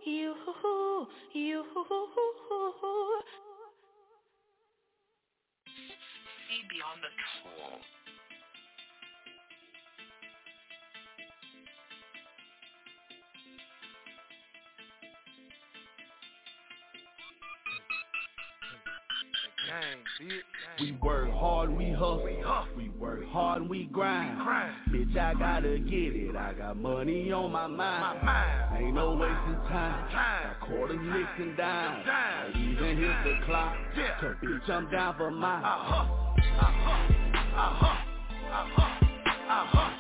you, 0.05 0.35
you. 1.33 1.55
Beyond 6.69 7.01
the 7.01 7.11
troll. 7.17 7.98
We 20.79 20.91
work 20.93 21.31
hard, 21.31 21.75
we 21.75 21.91
hustle. 21.91 22.27
We 22.75 22.89
work 22.89 23.27
hard, 23.29 23.69
we 23.69 23.85
grind. 23.85 24.39
Bitch, 24.89 25.17
I 25.17 25.33
gotta 25.33 25.77
get 25.79 26.15
it. 26.15 26.35
I 26.35 26.53
got 26.53 26.77
money 26.77 27.31
on 27.31 27.51
my 27.51 27.67
mind. 27.67 28.19
Ain't 28.77 28.93
no 28.95 29.11
wasting 29.11 29.61
time. 29.69 30.09
Got 30.11 30.59
quarters, 30.61 30.99
nicks, 31.01 31.29
and 31.37 31.57
dimes. 31.57 32.05
I 32.07 32.49
even 32.55 32.97
hit 32.97 33.23
the 33.23 33.45
clock. 33.45 33.75
Cause 34.19 34.35
bitch, 34.43 34.69
I'm 34.69 34.89
down 34.89 35.15
for 35.17 35.31
mine. 35.31 35.63
We 39.21 39.98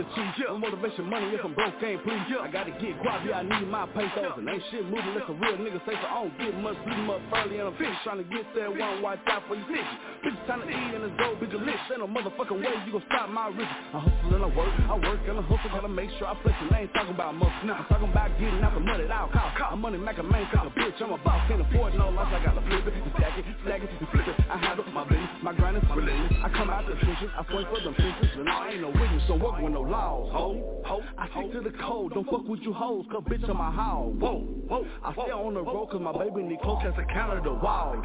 to 0.00 0.06
cheese. 0.16 0.34
Yeah. 0.40 0.56
motivation, 0.56 1.04
money, 1.04 1.28
if 1.36 1.44
I'm 1.44 1.52
broke, 1.52 1.76
can't 1.80 2.00
please. 2.00 2.24
Yeah. 2.32 2.40
I 2.40 2.48
gotta 2.48 2.72
get 2.72 2.96
guap, 3.04 3.20
yeah, 3.28 3.40
I 3.40 3.44
need 3.44 3.68
my 3.68 3.84
pesos. 3.92 4.40
And 4.40 4.48
ain't 4.48 4.64
shit 4.72 4.84
moving, 4.88 5.12
let 5.12 5.28
a 5.28 5.34
real 5.36 5.60
nigga 5.60 5.80
say 5.84 5.92
so. 6.00 6.06
I 6.08 6.24
don't 6.24 6.36
get 6.40 6.56
much, 6.56 6.76
'em 6.88 7.10
up 7.10 7.20
early 7.36 7.60
and 7.60 7.68
I'm 7.68 7.76
finished. 7.76 8.00
Trying 8.04 8.24
to 8.24 8.28
get 8.28 8.48
there, 8.54 8.70
one 8.72 9.02
watch 9.02 9.20
out 9.28 9.44
for 9.46 9.54
you 9.54 9.64
bitches. 9.68 10.24
Bitches 10.24 10.40
trying 10.46 10.62
to 10.64 10.68
eat 10.72 10.90
and 10.96 11.04
it's 11.04 11.16
bitch, 11.20 11.52
you 11.52 11.60
list. 11.60 11.84
Ain't 11.92 12.00
no 12.00 12.08
motherfucking 12.08 12.60
way 12.64 12.72
you 12.86 12.92
gon' 12.92 13.04
stop 13.12 13.28
my 13.28 13.48
riches. 13.52 13.68
I 13.92 13.98
hustle 14.00 14.34
and 14.34 14.44
I 14.44 14.50
work, 14.56 14.72
I 14.88 14.96
work 14.96 15.20
and 15.28 15.38
I 15.38 15.42
hustle, 15.44 15.70
gotta 15.70 15.92
make 15.92 16.10
sure 16.16 16.28
I 16.28 16.34
flex 16.40 16.56
it. 16.64 16.72
I 16.72 16.80
ain't 16.88 16.94
talking 16.94 17.14
about 17.14 17.34
muscle, 17.36 17.64
nah. 17.68 17.84
I'm 17.84 17.86
talking 17.92 18.08
about 18.08 18.30
getting 18.40 18.62
out 18.64 18.72
the 18.72 18.80
money 18.80 19.04
at 19.04 19.12
all 19.12 19.28
costs. 19.28 19.60
I'm 19.60 19.80
money 19.80 19.98
making 19.98 20.28
man, 20.30 20.48
cause 20.48 20.64
a 20.64 20.72
bitch, 20.72 20.96
I'm 21.02 21.12
a 21.12 21.18
boss, 21.20 21.44
can't 21.48 21.60
afford 21.60 21.94
no 21.94 22.08
loss. 22.08 22.32
I 22.32 22.40
gotta 22.40 22.62
flip 22.64 22.86
it, 22.88 22.94
and 22.94 23.12
stack 23.20 23.36
it, 23.36 23.44
stack 23.64 23.82
it, 23.84 23.90
and 24.00 24.08
flip 24.08 24.28
it. 24.28 24.36
I 24.48 24.56
handle 24.56 24.84
my 24.96 25.04
business, 25.04 25.28
my 25.42 25.52
grind 25.52 25.76
is 25.76 25.84
relentless. 25.92 26.40
I 26.40 26.48
come 26.56 26.70
out 26.70 26.86
the 26.88 26.96
trenches, 27.04 27.30
I 27.36 27.44
swing 27.52 27.66
for 27.68 27.80
them 27.84 27.94
fences, 27.94 28.32
and 28.38 28.48
I 28.48 28.72
ain't 28.72 28.80
no 28.80 28.88
witness, 28.88 29.22
don't 29.28 29.40
work 29.40 29.60
with 29.60 29.72
no 29.72 29.82
laws, 29.90 30.30
ho. 30.32 30.82
ho. 30.84 31.02
I 31.18 31.28
stick 31.28 31.52
to 31.52 31.60
the 31.60 31.76
code, 31.78 32.14
don't 32.14 32.24
fuck 32.24 32.46
with 32.46 32.60
you 32.60 32.72
hoes, 32.72 33.04
cause 33.10 33.22
bitch 33.28 33.48
I'm 33.48 33.60
a 33.60 33.70
hoe. 33.70 34.14
Whoa, 34.18 34.38
whoa. 34.68 34.86
I 35.04 35.12
stay 35.12 35.32
on 35.32 35.54
the 35.54 35.62
road 35.62 35.90
cause 35.90 36.00
my 36.00 36.12
baby 36.12 36.42
need 36.42 36.60
close 36.60 36.82
as 36.86 36.94
a 36.96 37.04
counter 37.12 37.40
the 37.42 37.52
wall. 37.52 38.00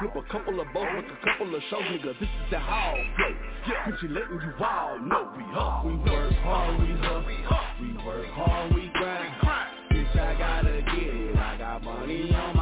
Flip 0.00 0.14
a 0.14 0.32
couple 0.32 0.60
of 0.60 0.66
boats 0.72 0.90
with 0.96 1.04
a 1.06 1.24
couple 1.26 1.54
of 1.54 1.62
shows, 1.70 1.82
nigga. 1.82 2.18
This 2.18 2.28
is 2.28 2.50
the 2.50 2.58
hall. 2.58 2.96
Yo. 3.18 3.26
Bitch, 3.90 4.02
you 4.02 4.08
letting 4.10 4.40
you 4.40 4.52
wild. 4.60 5.02
No, 5.02 5.32
we 5.36 5.42
hustle. 5.44 5.90
We 5.90 6.10
work 6.10 6.32
hard, 6.44 6.80
we 6.80 6.94
hustle. 6.94 7.24
We 7.80 8.06
work 8.06 8.26
hard, 8.32 8.74
we 8.74 8.90
grind. 8.94 9.34
Bitch, 9.90 10.18
I 10.18 10.38
gotta 10.38 10.82
get 10.82 11.14
it. 11.14 11.36
I 11.36 11.58
got 11.58 11.82
money 11.82 12.32
on 12.34 12.57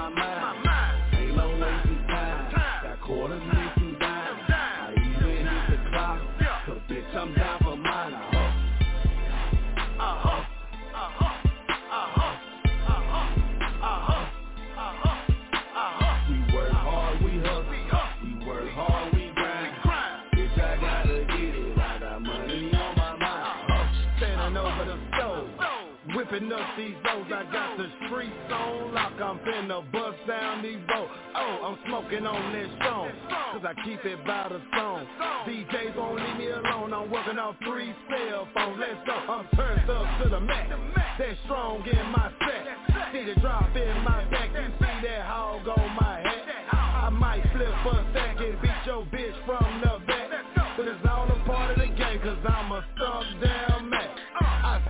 whipping 26.36 26.52
up 26.52 26.76
these 26.76 26.94
O's. 27.10 27.26
I 27.32 27.44
got 27.52 27.78
the 27.78 27.86
streets 28.06 28.34
on 28.52 28.94
lock. 28.94 29.12
I'm 29.20 29.38
finna 29.38 29.90
bust 29.92 30.18
down 30.26 30.62
these 30.62 30.78
boats. 30.88 31.10
Oh, 31.34 31.58
I'm 31.64 31.78
smoking 31.86 32.26
on 32.26 32.52
this 32.52 32.68
song, 32.82 33.10
cause 33.52 33.64
I 33.64 33.74
keep 33.84 34.04
it 34.04 34.24
by 34.26 34.48
the 34.48 34.60
song. 34.76 35.06
DJs 35.46 35.96
won't 35.96 36.16
leave 36.16 36.36
me 36.36 36.50
alone. 36.50 36.92
I'm 36.92 37.10
working 37.10 37.38
off 37.38 37.56
three 37.64 37.92
cell 38.08 38.48
phones. 38.54 38.78
Let's 38.80 39.00
go. 39.06 39.14
I'm 39.14 39.46
turned 39.56 39.90
up 39.90 40.22
to 40.22 40.28
the 40.28 40.40
max. 40.40 40.70
That 41.18 41.36
strong 41.44 41.82
in 41.86 42.06
my 42.10 42.30
set. 42.40 43.12
See 43.12 43.24
the 43.24 43.40
drop 43.40 43.74
in 43.74 44.04
my 44.04 44.24
back. 44.30 44.50
You 44.52 44.68
see 44.78 45.06
that 45.08 45.24
hog 45.26 45.66
on 45.68 45.96
my 45.96 46.20
head. 46.20 46.44
I 46.72 47.08
might 47.10 47.42
flip 47.52 47.68
a 47.68 48.06
stack 48.10 48.36
and 48.38 48.60
beat 48.60 48.82
your 48.84 49.04
bitch 49.06 49.36
from 49.46 49.80
the 49.80 50.04
back. 50.06 50.30
But 50.76 50.88
it's 50.88 51.00
all 51.08 51.28
a 51.30 51.44
part 51.46 51.70
of 51.70 51.78
the 51.78 51.86
game, 51.86 52.20
cause 52.20 52.36
I'm 52.44 52.72
a 52.72 52.84
stuck 52.96 53.24
down 53.42 53.75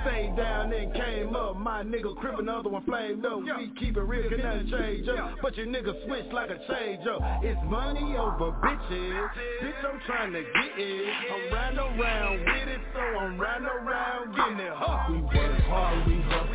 Down 0.07 0.73
and 0.73 0.95
came 0.95 1.35
up. 1.35 1.57
My 1.57 1.83
nigga 1.83 2.15
crib 2.17 2.39
another 2.39 2.69
one 2.69 2.85
flamed 2.85 3.27
up. 3.27 3.41
We 3.41 3.73
keep 3.77 3.97
it 3.97 4.01
real, 4.03 4.29
can 4.29 4.39
nothing 4.39 4.71
change 4.71 5.09
up. 5.09 5.37
But 5.43 5.57
your 5.57 5.67
nigga 5.67 6.07
switch 6.07 6.27
like 6.33 6.49
a 6.49 6.59
change 6.69 7.05
up. 7.09 7.21
It's 7.43 7.59
money 7.65 8.17
over 8.17 8.53
bitches. 8.63 9.29
Bitch, 9.63 9.85
I'm 9.85 10.01
trying 10.07 10.33
to 10.33 10.43
get 10.43 10.79
it. 10.79 11.15
I'm 11.33 11.53
round 11.53 11.79
around 11.79 12.39
with 12.39 12.69
it, 12.69 12.81
so 12.95 13.01
I'm 13.01 13.41
round 13.41 13.65
around 13.65 14.37
getting 14.37 14.61
it. 14.65 14.73
Huh. 14.77 15.11
We 15.11 15.23
work 15.23 15.61
hard, 15.63 16.07
we 16.07 16.23
hustle. 16.23 16.47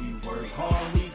We 0.00 0.26
work 0.26 0.46
hard, 0.52 0.94
we 0.94 1.11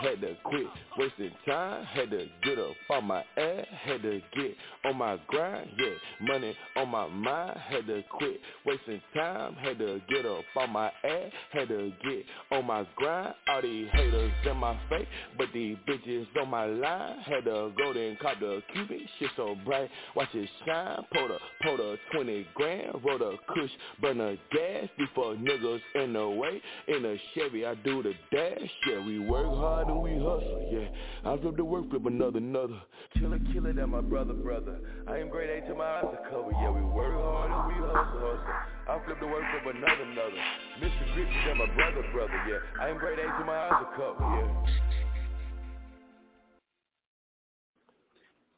had 0.00 0.20
to 0.22 0.36
quit 0.44 0.66
wasting 0.98 1.30
time, 1.46 1.84
had 1.84 2.10
to 2.10 2.26
get 2.42 2.58
up 2.58 2.74
on 2.90 3.04
my 3.04 3.24
ass, 3.36 3.66
had 3.84 4.02
to 4.02 4.20
get 4.34 4.56
on 4.84 4.96
my 4.96 5.18
grind, 5.28 5.70
yeah, 5.78 6.26
money 6.26 6.56
on 6.76 6.88
my 6.88 7.06
mind, 7.06 7.58
had 7.68 7.86
to 7.86 8.02
quit 8.10 8.40
wasting 8.66 9.00
time, 9.14 9.54
had 9.54 9.78
to 9.78 10.00
get 10.10 10.26
up 10.26 10.44
on 10.56 10.70
my 10.70 10.86
ass, 11.04 11.32
had 11.52 11.68
to 11.68 11.92
get 12.02 12.24
on 12.50 12.66
my 12.66 12.86
grind, 12.96 13.34
all 13.48 13.62
these 13.62 13.88
haters 13.92 14.32
in 14.44 14.56
my 14.56 14.78
face, 14.90 15.06
but 15.36 15.46
these 15.54 15.76
bitches 15.88 16.26
on 16.42 16.50
my 16.50 16.66
line, 16.66 17.18
had 17.20 17.44
to 17.44 17.72
go 17.78 17.92
there 17.94 18.08
and 18.08 18.18
cop 18.18 18.40
the 18.40 18.60
cubic, 18.72 19.00
shit 19.18 19.30
so 19.36 19.56
bright, 19.64 19.88
watch 20.16 20.28
it 20.34 20.48
shine, 20.66 21.04
pour 21.12 21.28
the, 21.28 21.38
pour 21.62 21.76
the 21.76 21.96
20 22.12 22.46
grand, 22.54 22.92
roll 23.04 23.18
the 23.18 23.36
kush, 23.54 23.70
burn 24.00 24.18
the 24.18 24.36
gas, 24.52 24.88
before 24.98 25.34
niggas 25.36 25.80
in 25.94 26.12
the 26.12 26.28
way, 26.28 26.60
in 26.88 27.04
a 27.04 27.16
Chevy, 27.34 27.64
I 27.64 27.74
do 27.76 28.02
the 28.02 28.14
dash, 28.32 28.70
yeah, 28.88 29.04
we 29.06 29.20
work 29.20 29.46
hard 29.46 29.86
and 29.86 30.02
we 30.02 30.14
hustle, 30.14 30.68
yeah, 30.72 30.87
I 31.24 31.36
flip 31.38 31.56
the 31.56 31.64
work, 31.64 31.90
flip 31.90 32.06
another, 32.06 32.38
another, 32.38 32.80
killer, 33.14 33.38
killer, 33.52 33.72
that 33.72 33.86
my 33.86 34.00
brother, 34.00 34.34
brother, 34.34 34.78
I 35.06 35.18
am 35.18 35.28
grade 35.28 35.50
A 35.50 35.68
to 35.68 35.74
my 35.74 35.84
eyes 35.84 36.04
to 36.04 36.18
cover, 36.30 36.50
yeah, 36.52 36.70
we 36.70 36.80
work 36.82 37.12
hard 37.12 37.50
and 37.50 37.66
we 37.68 37.86
hustle, 37.86 38.20
hustle, 38.20 38.54
I 38.88 39.04
flip 39.04 39.20
the 39.20 39.26
work, 39.26 39.44
flip 39.50 39.74
another, 39.76 40.02
another, 40.02 40.40
Mr. 40.80 41.14
Gritty, 41.14 41.30
that 41.46 41.56
my 41.56 41.66
brother, 41.74 42.04
brother, 42.12 42.42
yeah, 42.48 42.58
I 42.80 42.88
am 42.88 42.98
grade 42.98 43.18
A 43.18 43.22
to 43.22 43.44
my 43.44 43.56
eyes 43.56 43.84
to 43.84 43.96
cover, 43.96 44.20
yeah. 44.20 44.88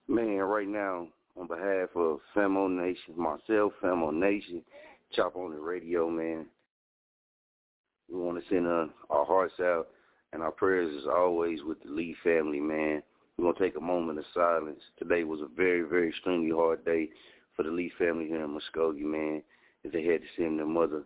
Man, 0.09 0.39
right 0.39 0.69
now, 0.69 1.07
on 1.39 1.47
behalf 1.47 1.91
of 1.95 2.19
Famo 2.35 2.69
Nation, 2.69 3.15
myself, 3.17 3.73
Famo 3.83 4.13
Nation, 4.13 4.63
Chop 5.13 5.37
On 5.37 5.53
It 5.53 5.61
Radio, 5.61 6.11
man. 6.11 6.47
We 8.11 8.19
want 8.19 8.43
to 8.43 8.49
send 8.49 8.67
uh, 8.67 8.87
our 9.09 9.25
hearts 9.25 9.55
out 9.61 9.87
and 10.33 10.43
our 10.43 10.53
prayers 10.53 10.95
is 10.95 11.07
always 11.07 11.61
with 11.67 11.83
the 11.83 11.91
Lee 11.91 12.15
family, 12.23 12.61
man. 12.61 13.03
We're 13.37 13.45
going 13.45 13.57
to 13.57 13.63
take 13.63 13.77
a 13.77 13.85
moment 13.85 14.19
of 14.19 14.25
silence. 14.35 14.81
Today 14.99 15.25
was 15.25 15.41
a 15.41 15.49
very, 15.57 15.83
very 15.83 16.09
extremely 16.09 16.51
hard 16.51 16.85
day 16.85 17.09
for 17.57 17.63
the 17.63 17.71
Lee 17.71 17.93
family 17.99 18.27
here 18.27 18.45
in 18.45 18.51
Muskogee, 18.51 19.03
man, 19.03 19.43
as 19.85 19.93
they 19.93 20.05
had 20.05 20.21
to 20.21 20.27
send 20.37 20.59
their 20.59 20.67
mother 20.67 21.05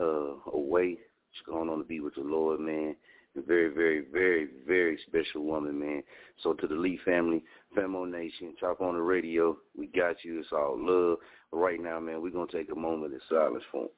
uh, 0.00 0.34
away. 0.52 0.98
She's 1.32 1.46
going 1.46 1.68
on 1.68 1.78
to 1.78 1.84
be 1.84 2.00
with 2.00 2.14
the 2.14 2.22
Lord, 2.22 2.60
man. 2.60 2.96
A 3.36 3.42
very, 3.42 3.68
very, 3.68 4.04
very, 4.12 4.48
very 4.66 4.96
special 5.08 5.42
woman, 5.44 5.78
man. 5.78 6.04
So 6.42 6.52
to 6.52 6.68
the 6.68 6.74
Lee 6.76 7.00
family, 7.04 7.42
Famo 7.76 8.08
Nation, 8.08 8.54
Chop 8.60 8.80
On 8.80 8.94
It 8.94 9.00
Radio, 9.00 9.56
we 9.76 9.88
got 9.88 10.16
you. 10.22 10.38
It's 10.38 10.52
all 10.52 10.76
love. 10.78 11.18
But 11.50 11.58
right 11.58 11.82
now, 11.82 11.98
man, 11.98 12.22
we're 12.22 12.30
going 12.30 12.48
to 12.48 12.56
take 12.56 12.70
a 12.70 12.78
moment 12.78 13.12
of 13.12 13.20
silence 13.28 13.64
for 13.72 13.82
him. 13.82 13.88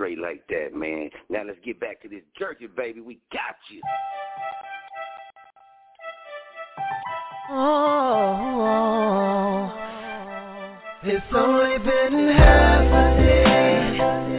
Straight 0.00 0.18
like 0.18 0.46
that, 0.48 0.72
man. 0.74 1.10
Now 1.28 1.42
let's 1.46 1.58
get 1.62 1.78
back 1.78 2.00
to 2.00 2.08
this 2.08 2.22
jerky, 2.38 2.66
baby. 2.66 3.02
We 3.02 3.18
got 3.30 3.56
you. 3.68 3.82
Oh, 7.50 8.38
oh, 8.40 8.62
oh. 9.60 9.78
it's 11.02 11.26
only 11.34 11.76
been 11.80 12.34
half 12.34 12.80
a 12.80 13.20
day, 13.20 14.29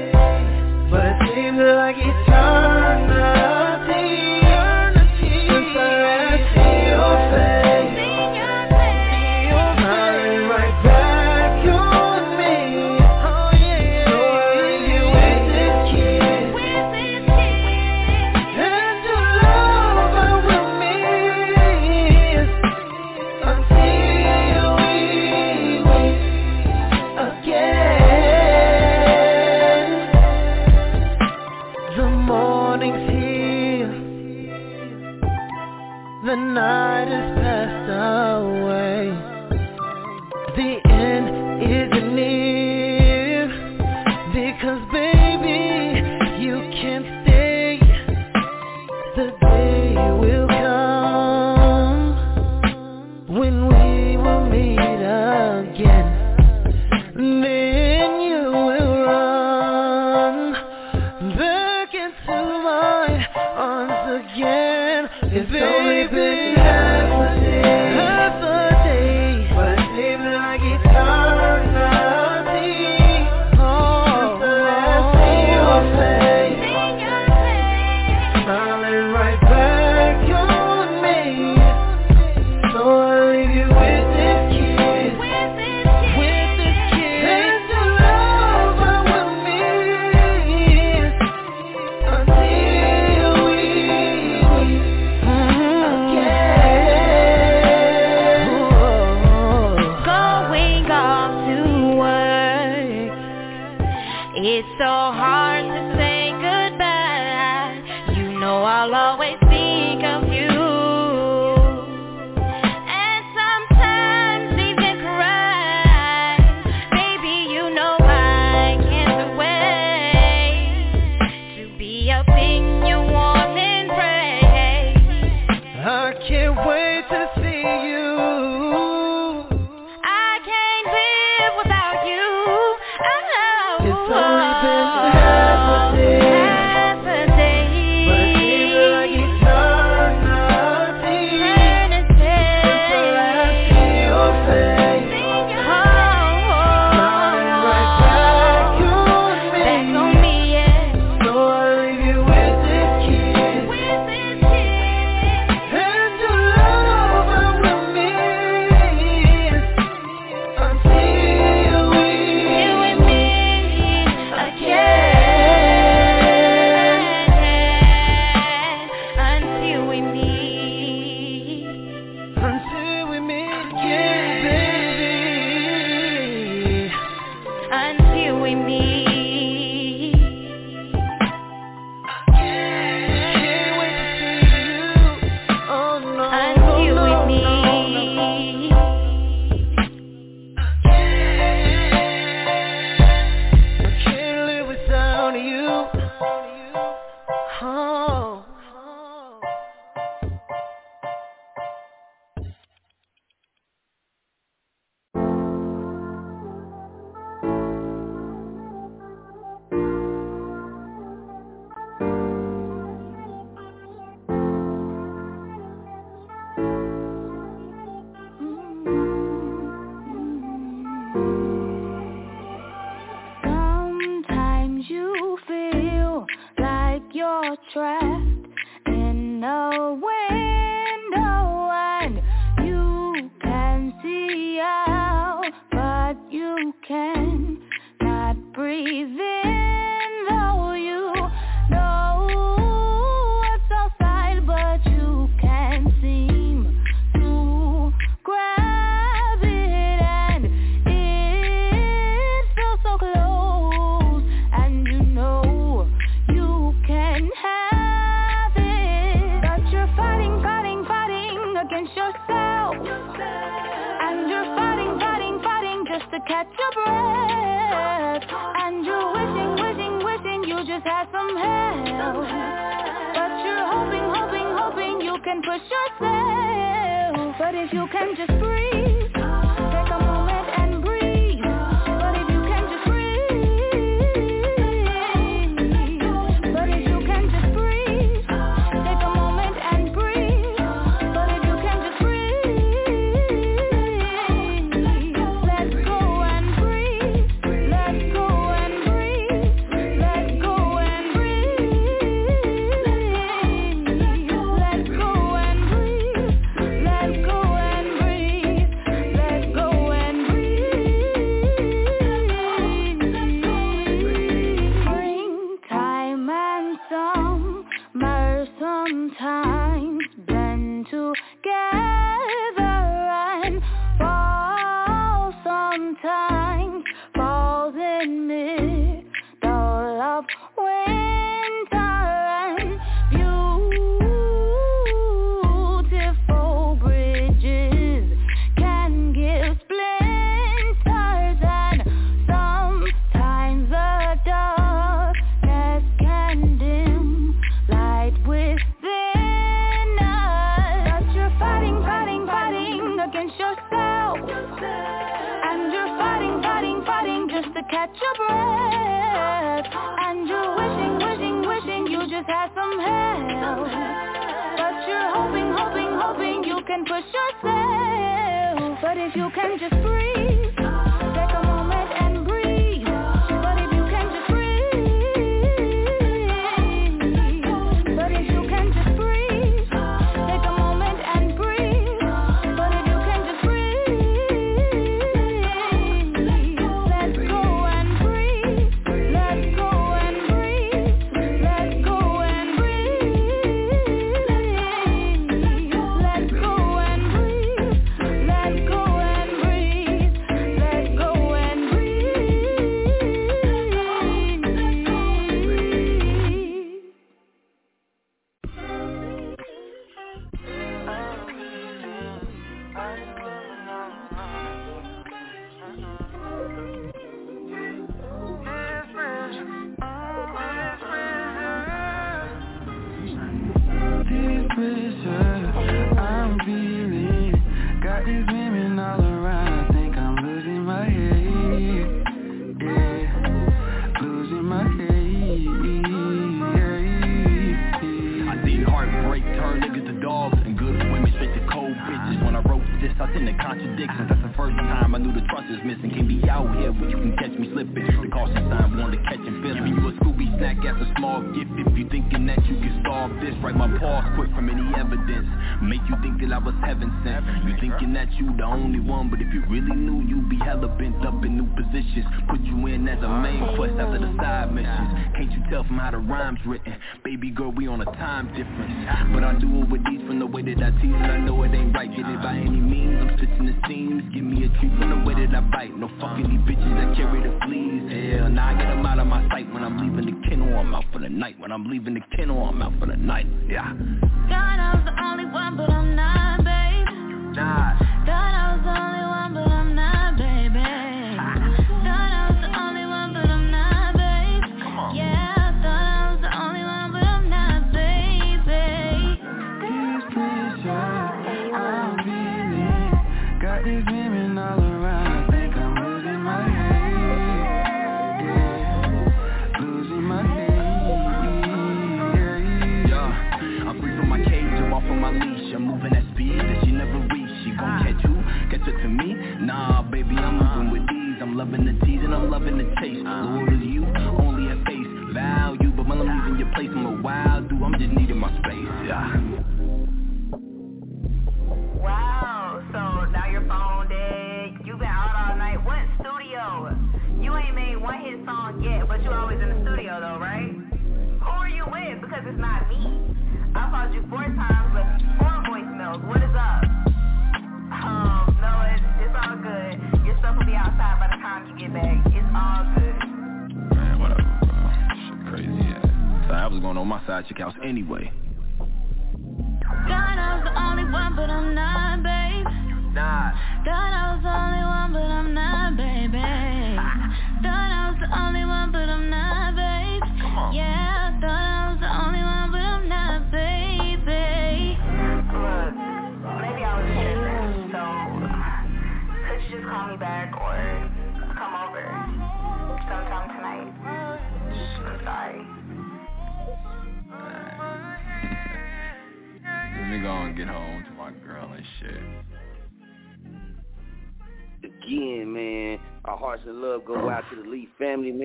I'm 515.54 515.68
moving 515.68 516.01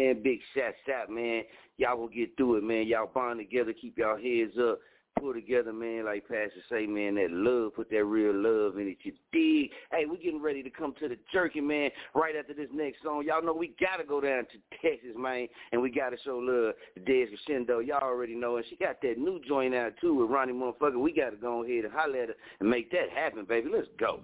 man. 0.06 0.22
Big 0.22 0.40
shout 0.54 0.74
out, 0.94 1.10
man. 1.10 1.42
Y'all 1.78 1.98
will 1.98 2.08
get 2.08 2.36
through 2.36 2.56
it, 2.56 2.64
man. 2.64 2.86
Y'all 2.86 3.10
bond 3.12 3.38
together, 3.38 3.72
keep 3.72 3.98
y'all 3.98 4.16
heads 4.16 4.56
up, 4.58 4.78
pull 5.18 5.34
together, 5.34 5.72
man. 5.72 6.04
Like 6.06 6.22
Pastor 6.22 6.62
say, 6.70 6.86
man, 6.86 7.16
that 7.16 7.30
love, 7.30 7.74
put 7.74 7.90
that 7.90 8.04
real 8.04 8.34
love 8.34 8.78
in 8.78 8.88
it. 8.88 8.98
You 9.02 9.12
dig? 9.32 9.70
Hey, 9.90 10.06
we 10.06 10.16
getting 10.16 10.42
ready 10.42 10.62
to 10.62 10.70
come 10.70 10.94
to 11.00 11.08
the 11.08 11.18
jerky, 11.32 11.60
man. 11.60 11.90
Right 12.14 12.34
after 12.36 12.54
this 12.54 12.68
next 12.72 13.02
song, 13.02 13.24
y'all 13.26 13.44
know 13.44 13.52
we 13.52 13.74
gotta 13.78 14.04
go 14.04 14.20
down 14.20 14.44
to 14.44 14.78
Texas, 14.82 15.16
man, 15.16 15.48
and 15.72 15.82
we 15.82 15.90
gotta 15.90 16.16
show 16.24 16.38
love 16.38 16.74
to 16.94 17.00
Des 17.00 17.26
Crescendo. 17.26 17.80
Y'all 17.80 18.02
already 18.02 18.34
know, 18.34 18.56
and 18.56 18.66
she 18.70 18.76
got 18.76 19.00
that 19.02 19.18
new 19.18 19.40
joint 19.46 19.74
out 19.74 19.92
too 20.00 20.14
with 20.14 20.30
Ronnie 20.30 20.52
motherfucker. 20.52 20.98
We 20.98 21.12
gotta 21.12 21.36
go 21.36 21.62
ahead 21.64 21.84
and 21.84 21.92
holler 21.92 22.22
at 22.22 22.28
her 22.28 22.34
and 22.60 22.70
make 22.70 22.90
that 22.92 23.10
happen, 23.14 23.44
baby. 23.44 23.68
Let's 23.72 23.88
go. 23.98 24.20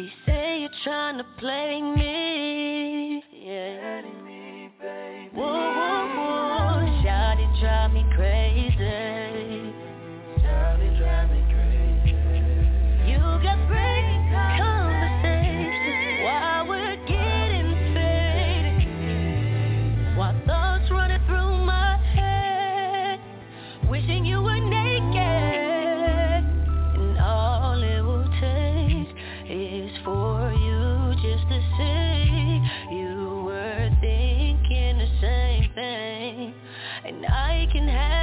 She 0.00 0.08
say 0.24 0.60
you're 0.60 0.70
trying 0.82 1.18
to 1.18 1.24
play 1.36 1.82
me. 1.82 3.22
Yeah. 3.34 4.00
Whoa, 5.34 5.44
whoa, 5.44 6.08
whoa. 6.16 6.88
Shawty 7.04 7.60
drive 7.60 7.92
me 7.92 8.06
crazy. 8.16 9.74
Shawty 10.40 10.98
drive 10.98 11.30
me 11.30 11.42
crazy. 11.52 12.16
You 13.10 13.18
got 13.44 13.58
great 13.68 14.30
conversations 14.32 16.24
while 16.24 16.66
we're 16.66 16.96
getting 17.06 17.76
faded. 17.92 18.88
While 20.16 20.34
thoughts 20.46 20.90
running 20.90 21.20
through 21.26 21.58
my 21.66 21.98
head, 22.14 23.20
wishing 23.90 24.24
you 24.24 24.40
were 24.40 24.59
And 37.02 37.24
I 37.24 37.66
can 37.72 37.88
have 37.88 38.19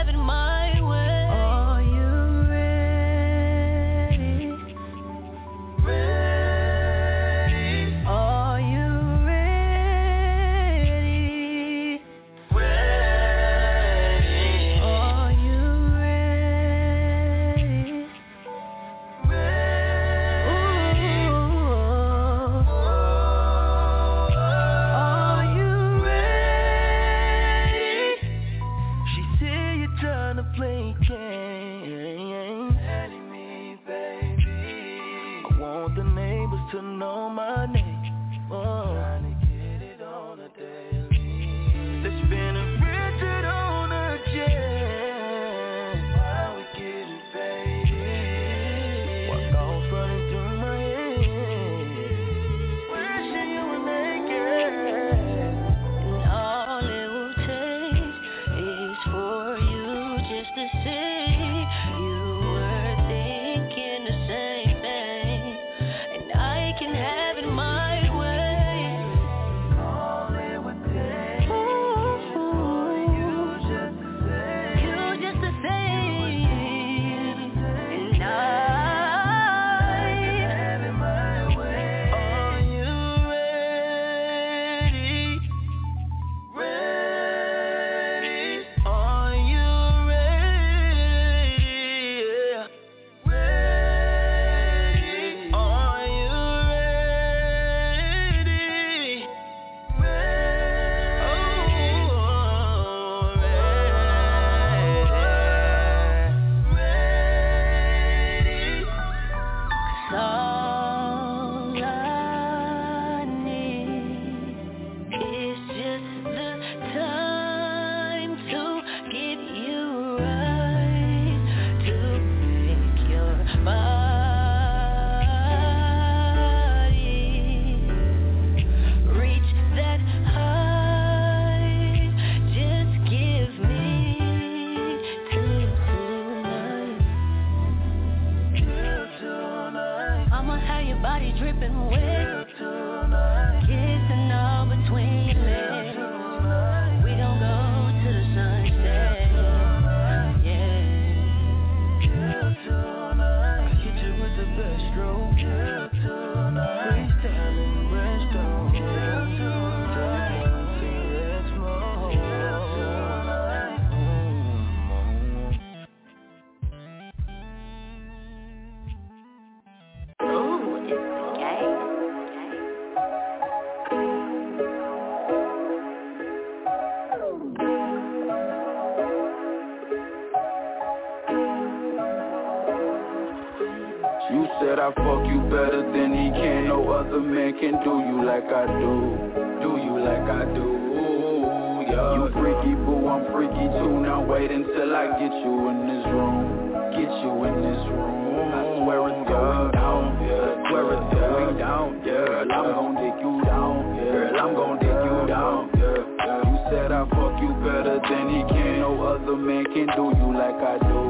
can 209.74 209.88
do 209.96 210.14
you 210.18 210.30
like 210.34 210.62
I 210.62 210.78
do. 210.80 211.02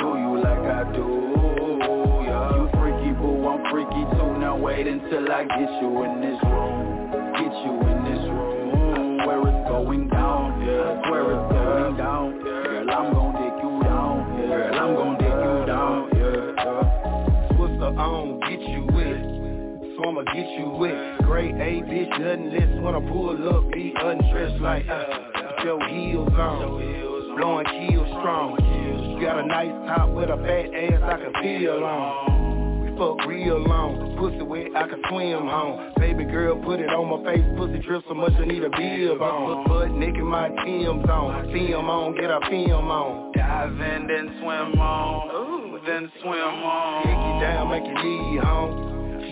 Do 0.00 0.08
you 0.18 0.32
like 0.42 0.64
I 0.66 0.84
do. 0.92 1.08
Yeah. 2.24 2.56
You 2.56 2.68
freaky 2.78 3.12
boo, 3.18 3.48
I'm 3.48 3.60
freaky 3.70 4.04
too. 4.16 4.38
Now 4.38 4.56
wait 4.56 4.86
until 4.86 5.30
I 5.30 5.44
get 5.44 5.70
you 5.82 6.04
in 6.04 6.20
this 6.20 6.38
room. 6.44 7.10
Get 7.34 7.54
you 7.64 7.74
in 7.90 7.98
this 8.04 8.24
room. 8.30 9.20
Swear 9.24 9.40
it's 9.40 9.68
going 9.68 10.08
down. 10.08 10.60
Yeah. 10.62 11.02
Swear 11.06 11.24
it's 11.32 11.52
going 11.52 11.96
down. 11.96 12.40
Girl, 12.42 12.90
I'm 12.90 13.12
gon' 13.12 13.32
dig 13.40 13.56
you 13.62 13.82
down. 13.82 14.38
Yeah. 14.38 14.46
Girl, 14.46 14.74
I'm 14.80 14.94
gon' 14.94 15.16
dig 15.18 15.36
you 15.46 15.56
down. 15.66 16.08
Yeah. 16.14 17.56
What's 17.58 17.76
the 17.80 17.90
on? 17.98 18.40
Get 18.40 18.60
you 18.60 18.82
with. 18.92 19.40
So 19.96 20.08
I'ma 20.08 20.22
get 20.32 20.48
you 20.58 20.68
with. 20.78 21.20
Grade 21.26 21.54
A 21.56 21.82
bitch, 21.82 22.10
nothing 22.18 22.50
less 22.50 22.82
when 22.82 22.94
I 22.94 23.00
pull 23.10 23.48
up, 23.48 23.70
be 23.72 23.94
undressed 23.96 24.60
like 24.60 24.88
uh, 24.88 25.04
your 25.64 25.86
heels 25.88 26.32
on, 26.38 27.09
blowing 27.36 27.66
keels 27.66 28.08
strong. 28.20 28.56
You 29.20 29.26
got 29.26 29.38
a 29.38 29.46
nice 29.46 29.72
top 29.86 30.10
with 30.10 30.30
a 30.30 30.36
fat 30.36 30.72
ass 30.74 31.02
I 31.02 31.16
can 31.20 31.32
feel 31.42 31.84
on. 31.84 32.82
We 32.82 32.88
fuck 32.96 33.26
real 33.26 33.58
long, 33.58 34.16
pussy 34.18 34.42
wet 34.42 34.74
I 34.74 34.88
can 34.88 35.02
swim 35.08 35.46
home. 35.46 35.92
Baby 35.96 36.24
girl, 36.24 36.56
put 36.64 36.80
it 36.80 36.88
on 36.88 37.08
my 37.08 37.32
face, 37.32 37.44
pussy 37.56 37.78
drip 37.84 38.04
so 38.08 38.14
much 38.14 38.32
I 38.34 38.44
need 38.46 38.64
a 38.64 38.70
bib 38.70 39.20
on. 39.20 39.64
Put 39.64 39.68
butt 39.68 39.90
naked, 39.92 40.24
my 40.24 40.48
Tim's 40.64 41.08
on, 41.08 41.52
film 41.52 41.90
on, 41.90 42.14
get 42.16 42.30
a 42.30 42.40
film 42.48 42.90
on. 42.90 43.32
Dive 43.32 43.72
in, 43.72 44.06
then 44.06 44.36
swim 44.40 44.80
on. 44.80 45.80
Then 45.86 46.10
swim 46.20 46.34
on. 46.34 47.02
Kick 47.04 47.12
you 47.12 47.40
down, 47.40 47.70
make 47.70 47.84
you 47.84 47.96
leave 48.02 48.42
home. 48.42 48.89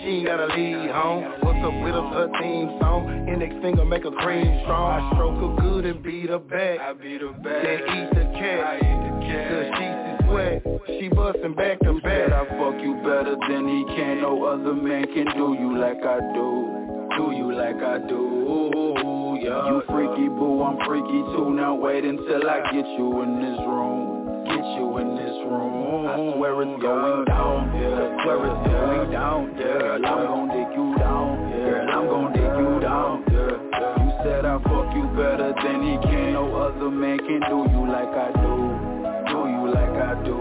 She 0.09 0.15
ain't 0.15 0.25
gotta 0.25 0.47
leave 0.47 0.89
home. 0.89 1.21
What's 1.41 1.61
up 1.61 1.83
with 1.85 1.93
us, 1.93 2.09
her 2.17 2.29
theme 2.41 2.81
song? 2.81 3.29
Index 3.29 3.53
finger 3.61 3.85
make 3.85 4.01
her 4.01 4.11
cream 4.25 4.59
strong. 4.63 4.89
I 4.89 5.13
stroke 5.13 5.37
her 5.37 5.61
good 5.61 5.85
and 5.85 6.01
beat 6.01 6.29
her 6.29 6.39
back. 6.39 6.79
I 6.79 6.93
beat 6.93 7.21
her 7.21 7.29
back. 7.29 7.61
Then 7.61 7.77
eat 7.93 8.09
the 8.17 8.25
cat. 8.33 8.59
I 8.65 8.75
eat 8.81 9.01
the 9.05 9.13
cat. 9.29 9.49
Cause 9.53 9.69
she 9.77 9.85
see 9.85 10.17
sweat. 10.25 10.57
She 10.97 11.07
bustin' 11.09 11.53
back 11.53 11.77
to 11.81 11.93
back. 12.01 12.33
I 12.33 12.41
fuck 12.57 12.81
you 12.81 12.97
better 13.05 13.37
than 13.37 13.69
he 13.69 13.85
can. 13.93 14.21
No 14.21 14.45
other 14.45 14.73
man 14.73 15.05
can 15.13 15.29
do 15.37 15.53
you 15.53 15.77
like 15.77 16.01
I 16.01 16.17
do. 16.33 17.05
Do 17.13 17.29
you 17.37 17.53
like 17.53 17.77
I 17.77 17.99
do. 18.09 19.37
Yeah. 19.45 19.69
You 19.69 19.83
freaky 19.93 20.27
boo, 20.27 20.63
I'm 20.63 20.83
freaky 20.89 21.21
too. 21.37 21.53
Now 21.53 21.75
wait 21.75 22.03
until 22.03 22.49
I 22.49 22.65
get 22.73 22.87
you 22.97 23.21
in 23.21 23.37
this 23.45 23.59
room. 23.61 24.08
Get 24.45 24.65
you 24.77 24.97
in 24.97 25.15
this 25.15 25.35
room. 25.47 26.07
I 26.07 26.15
swear 26.35 26.61
it's 26.63 26.81
going 26.81 27.25
down. 27.25 27.71
Yeah. 27.75 27.99
I 27.99 28.23
swear 28.23 28.39
it's 28.45 28.61
going 28.69 29.11
down. 29.11 29.55
Yeah. 29.57 30.09
I'm 30.09 30.25
gon' 30.27 30.47
dig 30.49 30.69
you 30.75 30.95
down. 30.97 31.51
Girl, 31.51 31.89
I'm 31.89 32.05
gon' 32.07 32.33
dig 32.33 32.53
you 32.59 32.79
down. 32.79 33.23
Yeah. 33.31 34.03
You 34.03 34.11
said 34.23 34.45
I 34.45 34.57
fuck 34.63 34.95
you 34.95 35.05
better 35.15 35.53
than 35.63 35.83
he 35.83 35.97
can. 36.07 36.33
No 36.33 36.55
other 36.55 36.89
man 36.89 37.17
can 37.19 37.41
do 37.49 37.67
you 37.71 37.83
like 37.87 38.13
I 38.15 38.31
do. 38.39 38.55
Do 39.29 39.39
you 39.51 39.63
like 39.73 39.95
I 39.99 40.13
do. 40.23 40.39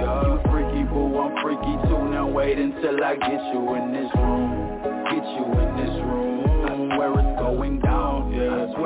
You 0.00 0.40
freaky 0.50 0.84
boo, 0.88 1.18
I'm 1.18 1.36
freaky 1.42 1.76
too. 1.88 2.08
Now 2.10 2.28
wait 2.28 2.58
until 2.58 3.02
I 3.04 3.16
get 3.16 3.42
you 3.52 3.74
in 3.76 3.92
this 3.92 4.10
room. 4.16 4.80
Get 5.04 5.24
you 5.36 5.44
in 5.60 5.70
this 5.76 5.99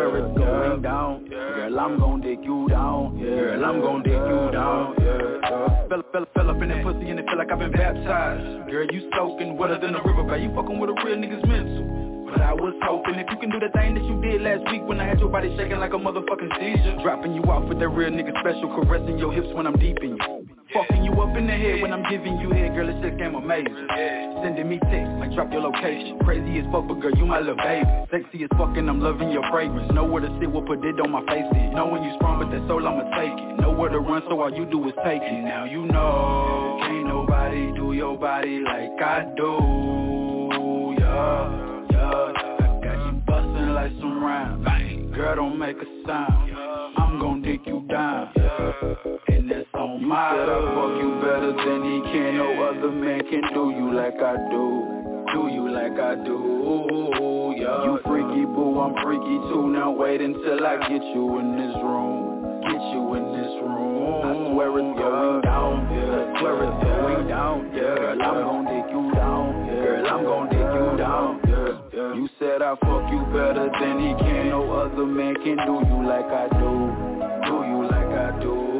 Swear 0.05 0.19
it's 0.19 0.37
going 0.37 0.83
down. 0.83 1.25
Girl, 1.29 1.81
I'm 1.81 1.99
gon' 1.99 2.21
dig 2.21 2.45
you 2.45 2.69
down. 2.69 3.19
Girl, 3.19 3.65
I'm 3.65 3.81
gon' 3.81 4.03
dig 4.03 4.13
you 4.13 4.51
down. 4.53 4.95
Fell, 5.89 6.03
fell, 6.13 6.27
fell 6.35 6.51
up 6.51 6.61
in 6.61 6.69
that 6.69 6.85
pussy 6.85 7.09
and 7.09 7.19
it 7.21 7.25
feel 7.25 7.39
like 7.39 7.51
I've 7.51 7.59
been 7.59 7.73
baptized. 7.73 8.71
Girl, 8.71 8.87
you 8.93 9.11
soaking 9.17 9.57
wetter 9.57 9.81
than 9.81 9.95
a 9.95 10.03
river, 10.05 10.25
but 10.25 10.43
You 10.43 10.53
fucking 10.55 10.79
with 10.79 10.91
a 10.91 10.97
real 11.05 11.17
nigga's 11.17 11.47
mental. 11.49 12.29
But 12.31 12.43
I 12.43 12.53
was 12.53 12.75
hoping 12.85 13.15
if 13.15 13.31
you 13.31 13.39
can 13.39 13.49
do 13.49 13.59
the 13.61 13.73
thing 13.73 13.95
that 13.95 14.05
you 14.05 14.21
did 14.21 14.43
last 14.43 14.71
week 14.71 14.83
when 14.85 15.01
I 15.01 15.07
had 15.07 15.21
your 15.21 15.31
body 15.31 15.57
shaking 15.57 15.79
like 15.79 15.95
a 15.95 15.97
motherfucking 15.97 16.53
seizure. 16.61 17.01
Dropping 17.03 17.33
you 17.33 17.43
off 17.45 17.65
with 17.67 17.79
that 17.81 17.89
real 17.89 18.11
nigga 18.11 18.37
special, 18.41 18.77
caressing 18.77 19.17
your 19.17 19.33
hips 19.33 19.49
when 19.55 19.67
I'm 19.67 19.79
deep 19.79 19.97
in 20.03 20.19
you. 20.21 20.49
Fucking 20.75 21.05
you 21.05 21.13
up 21.23 21.37
in 21.37 21.47
the 21.47 21.53
head 21.53 21.83
when 21.83 21.93
I'm 21.93 22.03
giving 22.11 22.37
you 22.41 22.51
head, 22.51 22.75
girl, 22.75 22.89
this 22.89 22.97
shit 23.01 23.17
game 23.17 23.37
amazing. 23.37 23.87
Sending 24.43 24.69
me 24.69 24.81
texts, 24.91 25.15
like 25.21 25.33
drop 25.33 25.53
your 25.53 25.63
location. 25.63 26.19
Crazy 26.25 26.59
as 26.59 26.67
fuck, 26.73 26.89
but 26.89 26.99
girl, 27.01 27.15
you 27.15 27.25
my 27.27 27.39
little 27.39 27.55
baby. 27.55 27.87
Sexy 28.11 28.43
as 28.43 28.51
fuck 28.59 28.77
and 28.77 28.91
I'm 28.91 29.01
loving 29.01 29.31
your 29.31 29.49
fragrance. 29.53 29.93
Know 29.93 30.05
where 30.05 30.21
to 30.21 30.39
sit, 30.41 30.51
we'll 30.51 30.63
put 30.63 30.85
it 30.85 30.99
on 30.99 31.13
my 31.13 31.25
face 31.27 31.47
is. 31.47 31.75
Knowing 31.75 32.03
you 32.03 32.13
strong, 32.17 32.43
but 32.43 32.51
that 32.51 32.67
soul 32.67 32.85
I'ma 32.87 33.07
take 33.17 33.39
it. 33.39 33.61
Know 33.61 33.71
where 33.71 33.89
to 33.89 34.01
run, 34.01 34.23
so 34.29 34.41
all 34.41 34.53
you 34.53 34.67
do 34.67 34.85
is 34.89 34.95
take 35.05 35.23
it. 35.23 35.45
Now 35.45 35.65
you 35.65 35.87
know, 35.87 36.79
can't 36.83 37.07
nobody 37.07 37.73
do 37.79 37.93
your 37.93 38.19
body 38.19 38.59
like 38.59 39.01
I 39.01 39.31
do. 39.37 40.51
Yeah, 40.99 41.87
yeah. 41.93 42.33
I 42.59 42.81
got 42.83 43.07
you 43.07 43.23
bustin' 43.25 43.75
like 43.75 43.93
some 44.01 44.25
rhymes. 44.25 45.15
Girl, 45.15 45.37
don't 45.37 45.57
make 45.57 45.77
a 45.77 45.87
sound. 46.05 46.51
I'm 46.97 47.21
gon' 47.21 47.43
dig 47.43 47.61
you 47.65 47.87
down. 47.89 48.33
That's 48.35 49.44
on 49.95 50.01
You 50.01 50.07
my 50.07 50.35
said 50.35 50.49
I 50.49 50.59
fuck 50.75 50.95
you 50.99 51.11
better 51.23 51.53
than 51.55 51.81
he 51.87 51.97
can. 52.13 52.39
No 52.39 52.51
other 52.67 52.91
man 52.91 53.21
can 53.31 53.43
do 53.55 53.71
you 53.71 53.95
like 53.95 54.21
I 54.21 54.37
do. 54.51 55.05
Do 55.33 55.49
you 55.49 55.71
like 55.71 55.99
I 55.99 56.15
do. 56.17 57.55
Yeah. 57.57 57.85
You 57.85 57.99
freaky 58.05 58.45
boo, 58.45 58.81
I'm 58.81 58.95
freaky 59.03 59.39
too. 59.49 59.71
Now 59.71 59.91
wait 59.91 60.21
until 60.21 60.67
I 60.67 60.77
get 60.89 61.03
you 61.15 61.39
in 61.39 61.57
this 61.57 61.75
room. 61.83 62.61
Get 62.63 62.83
you 62.93 63.15
in 63.15 63.25
this 63.33 63.55
room. 63.63 64.27
I 64.27 64.53
swear 64.53 64.79
it's 64.79 64.99
going 64.99 65.41
down. 65.43 65.89
Yeah. 65.91 66.19
I 66.19 66.41
swear 66.41 66.65
it's 66.65 66.85
going 66.85 67.29
down. 67.29 67.71
Yeah. 67.75 67.95
Girl, 67.95 68.23
I'm 68.23 68.35
gon' 68.43 68.65
dig 68.67 68.91
you 68.91 69.13
down. 69.15 69.67
Girl, 69.67 70.07
I'm 70.07 70.25
gon' 70.25 70.49
dig 70.51 70.59
you 70.59 70.99
down. 70.99 71.41
You 72.17 72.29
said 72.39 72.63
I 72.63 72.75
fuck 72.77 73.11
you 73.11 73.23
better 73.33 73.71
than 73.81 73.99
he 74.01 74.15
can. 74.19 74.49
No 74.51 74.73
other 74.73 75.07
man 75.07 75.35
can 75.37 75.57
do 75.67 75.83
you 75.87 76.07
like 76.07 76.27
I 76.27 76.49
do. 76.59 76.75
Do 77.47 77.55
you 77.71 77.87
like 77.87 78.13
I 78.13 78.41
do. 78.43 78.74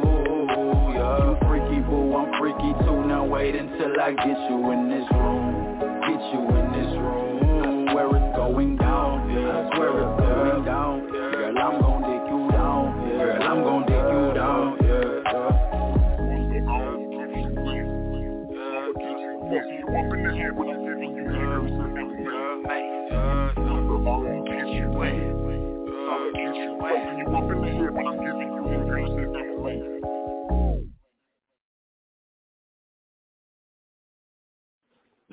You 1.35 1.47
freaky 1.47 1.81
boo, 1.81 2.15
I'm 2.15 2.39
freaky 2.39 2.73
too. 2.85 3.07
Now 3.07 3.25
wait 3.25 3.55
until 3.55 3.99
I 3.99 4.11
get 4.11 4.37
you 4.49 4.71
in 4.71 4.89
this 4.89 5.07
room. 5.11 5.79
Get 6.01 6.21
you 6.31 6.41
in 6.55 6.71
this 6.71 6.97
room. 6.97 7.87
Swear 7.91 8.07
it's 8.07 8.35
going 8.35 8.77
down. 8.77 9.29
Yeah. 9.29 9.69
I 9.69 9.75
swear 9.75 9.89
it's 9.89 10.21
going 10.21 10.65
down. 10.65 11.09
Girl, 11.09 11.57
I'm 11.57 11.81
gon' 11.81 12.01
dig 12.03 12.31
you 12.31 12.51
down. 12.51 13.17
Girl, 13.17 13.43
I'm 13.43 13.63
gon' 13.63 13.85
dig 13.85 13.95
you 13.95 14.33
down. 14.33 14.77
Yeah. 14.81 15.25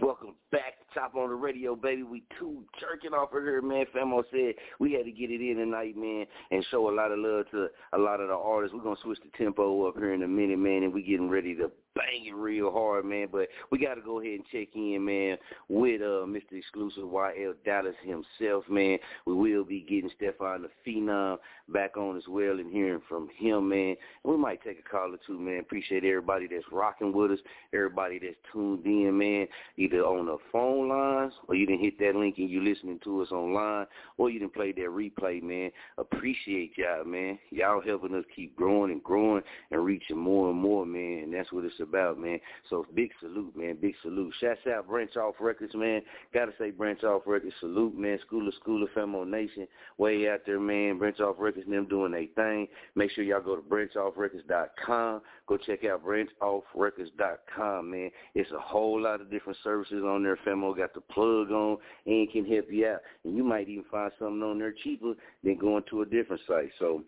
Welcome 0.03 0.35
back 0.51 0.81
to 0.81 0.95
Chop 0.95 1.15
On 1.15 1.31
It 1.31 1.35
Radio, 1.35 1.77
baby. 1.77 2.03
We 2.03 2.25
Too 2.37 2.65
Jurkking 2.83 3.17
off 3.17 3.33
of 3.33 3.45
here, 3.45 3.63
man. 3.63 3.85
Famo 3.95 4.25
said 4.33 4.57
we 4.81 4.95
had 4.95 5.05
to 5.05 5.13
get 5.13 5.31
it 5.31 5.41
in 5.41 5.59
tonight, 5.59 5.97
man, 5.97 6.27
and 6.51 6.67
show 6.73 6.91
a 6.91 6.93
lot 6.93 7.13
of 7.13 7.21
love 7.21 7.45
to 7.53 7.69
a 7.93 7.99
lot 7.99 8.19
of 8.19 8.27
the 8.27 8.35
artists. 8.35 8.75
We're 8.75 8.83
gonna 8.83 8.97
switch 9.01 9.21
the 9.23 9.31
tempo 9.39 9.87
up 9.87 9.97
here 9.97 10.13
in 10.13 10.25
a 10.25 10.27
minute, 10.27 10.59
man, 10.59 10.83
and 10.83 10.93
we 10.93 11.03
getting 11.03 11.31
ready 11.31 11.55
to 11.55 11.71
bang 11.95 12.27
it 12.27 12.35
real 12.35 12.71
hard, 12.71 13.05
man. 13.05 13.29
But 13.31 13.49
we 13.71 13.79
got 13.79 13.95
to 13.95 14.01
go 14.01 14.21
ahead 14.21 14.35
and 14.35 14.45
check 14.53 14.69
in, 14.75 15.05
man, 15.05 15.37
with 15.69 16.01
uh 16.01 16.27
Mr. 16.27 16.53
Exclusive 16.53 17.05
YL 17.05 17.55
Dallas 17.65 17.95
himself, 18.03 18.65
man. 18.69 18.99
We 19.27 19.35
will 19.35 19.65
be 19.65 19.81
getting 19.81 20.11
Stefan 20.17 20.63
the 20.63 20.71
Phenom 20.87 21.39
back 21.69 21.97
on 21.97 22.17
as 22.17 22.25
well 22.29 22.59
and 22.59 22.71
hearing 22.71 23.03
from 23.09 23.29
him, 23.37 23.69
man. 23.69 23.97
And 24.25 24.33
we 24.33 24.37
might 24.37 24.63
take 24.63 24.79
a 24.79 24.89
call 24.89 25.15
or 25.15 25.19
two, 25.27 25.39
man. 25.39 25.61
Appreciate 25.61 26.05
everybody 26.05 26.47
that's 26.47 26.65
rocking 26.71 27.13
with 27.13 27.33
us, 27.33 27.39
everybody 27.73 28.19
that's 28.19 28.37
tuned 28.53 28.85
in, 28.85 29.17
man, 29.17 29.47
either 29.77 30.05
on 30.05 30.27
the 30.27 30.39
phone 30.51 30.89
lines 30.89 31.33
or 31.49 31.55
you 31.55 31.67
didn't 31.67 31.83
hit 31.83 31.99
that 31.99 32.17
link 32.17 32.37
and 32.39 32.51
you 32.51 32.63
listening 32.63 33.01
to 33.05 33.23
us 33.23 33.31
online 33.31 33.87
or 34.19 34.31
you 34.31 34.39
didn't 34.39 34.55
play 34.55 34.73
that 34.73 34.81
replay, 34.81 35.43
man. 35.43 35.71
Appreciate 35.99 36.73
y'all, 36.77 37.05
man. 37.05 37.39
Y'all 37.51 37.83
helping 37.83 38.15
us 38.15 38.25
keep 38.35 38.55
growing 38.57 38.91
and 38.91 39.03
growing 39.03 39.43
and 39.71 39.85
reaching 39.85 40.19
more 40.19 40.51
and 40.51 40.59
more, 40.59 40.85
man. 40.85 41.25
And 41.25 41.35
that's 41.35 41.53
what 41.53 41.65
it's 41.65 41.81
about, 41.83 42.19
man. 42.19 42.39
So 42.71 42.87
big 42.95 43.11
salute, 43.21 43.57
man. 43.57 43.77
Big 43.81 43.95
salute. 44.03 44.33
Shouts 44.41 44.61
out 44.73 44.89
Branch 44.89 45.15
Off 45.17 45.35
Records, 45.41 45.75
man. 45.75 46.03
Gotta 46.33 46.53
say 46.59 46.71
Branch 46.71 47.03
Off 47.05 47.23
Records. 47.27 47.55
Salute, 47.61 47.99
man. 47.99 48.19
School 48.27 48.49
of 48.49 48.55
School 48.55 48.83
of 48.83 48.89
Famo 48.91 49.29
Nation. 49.29 49.67
Way 49.99 50.29
out 50.29 50.41
there, 50.47 50.61
man. 50.61 50.99
Branch 50.99 51.19
Off 51.21 51.37
Records 51.39 51.69
them 51.69 51.89
doing 51.89 52.13
their 52.13 52.27
thing. 52.35 52.69
Make 52.95 53.11
sure 53.11 53.25
y'all 53.25 53.43
go 53.43 53.57
to 53.57 53.63
branchoffrecords.com. 53.63 55.21
Go 55.47 55.57
check 55.59 55.85
out 55.85 56.05
branchoffrecords.com, 56.05 57.91
man. 57.91 58.11
It's 58.35 58.51
a 58.53 58.61
whole 58.61 59.01
lot 59.01 59.21
of 59.21 59.31
different 59.31 59.59
services 59.63 60.03
on 60.05 60.23
there. 60.23 60.39
Famo 60.47 60.77
got 60.77 60.95
the 60.95 61.01
plug 61.01 61.51
on 61.51 61.79
and 62.07 62.31
can 62.31 62.47
help 62.47 62.67
you 62.71 62.87
out. 62.87 63.01
And 63.25 63.37
you 63.37 63.45
might 63.45 63.69
even 63.69 63.85
find 63.91 64.13
something 64.19 64.43
on 64.43 64.59
there 64.59 64.75
cheaper 64.85 65.15
than 65.43 65.57
going 65.57 65.83
to 65.91 66.03
a 66.03 66.07
different 66.07 66.43
site. 66.47 66.71
So 66.79 67.03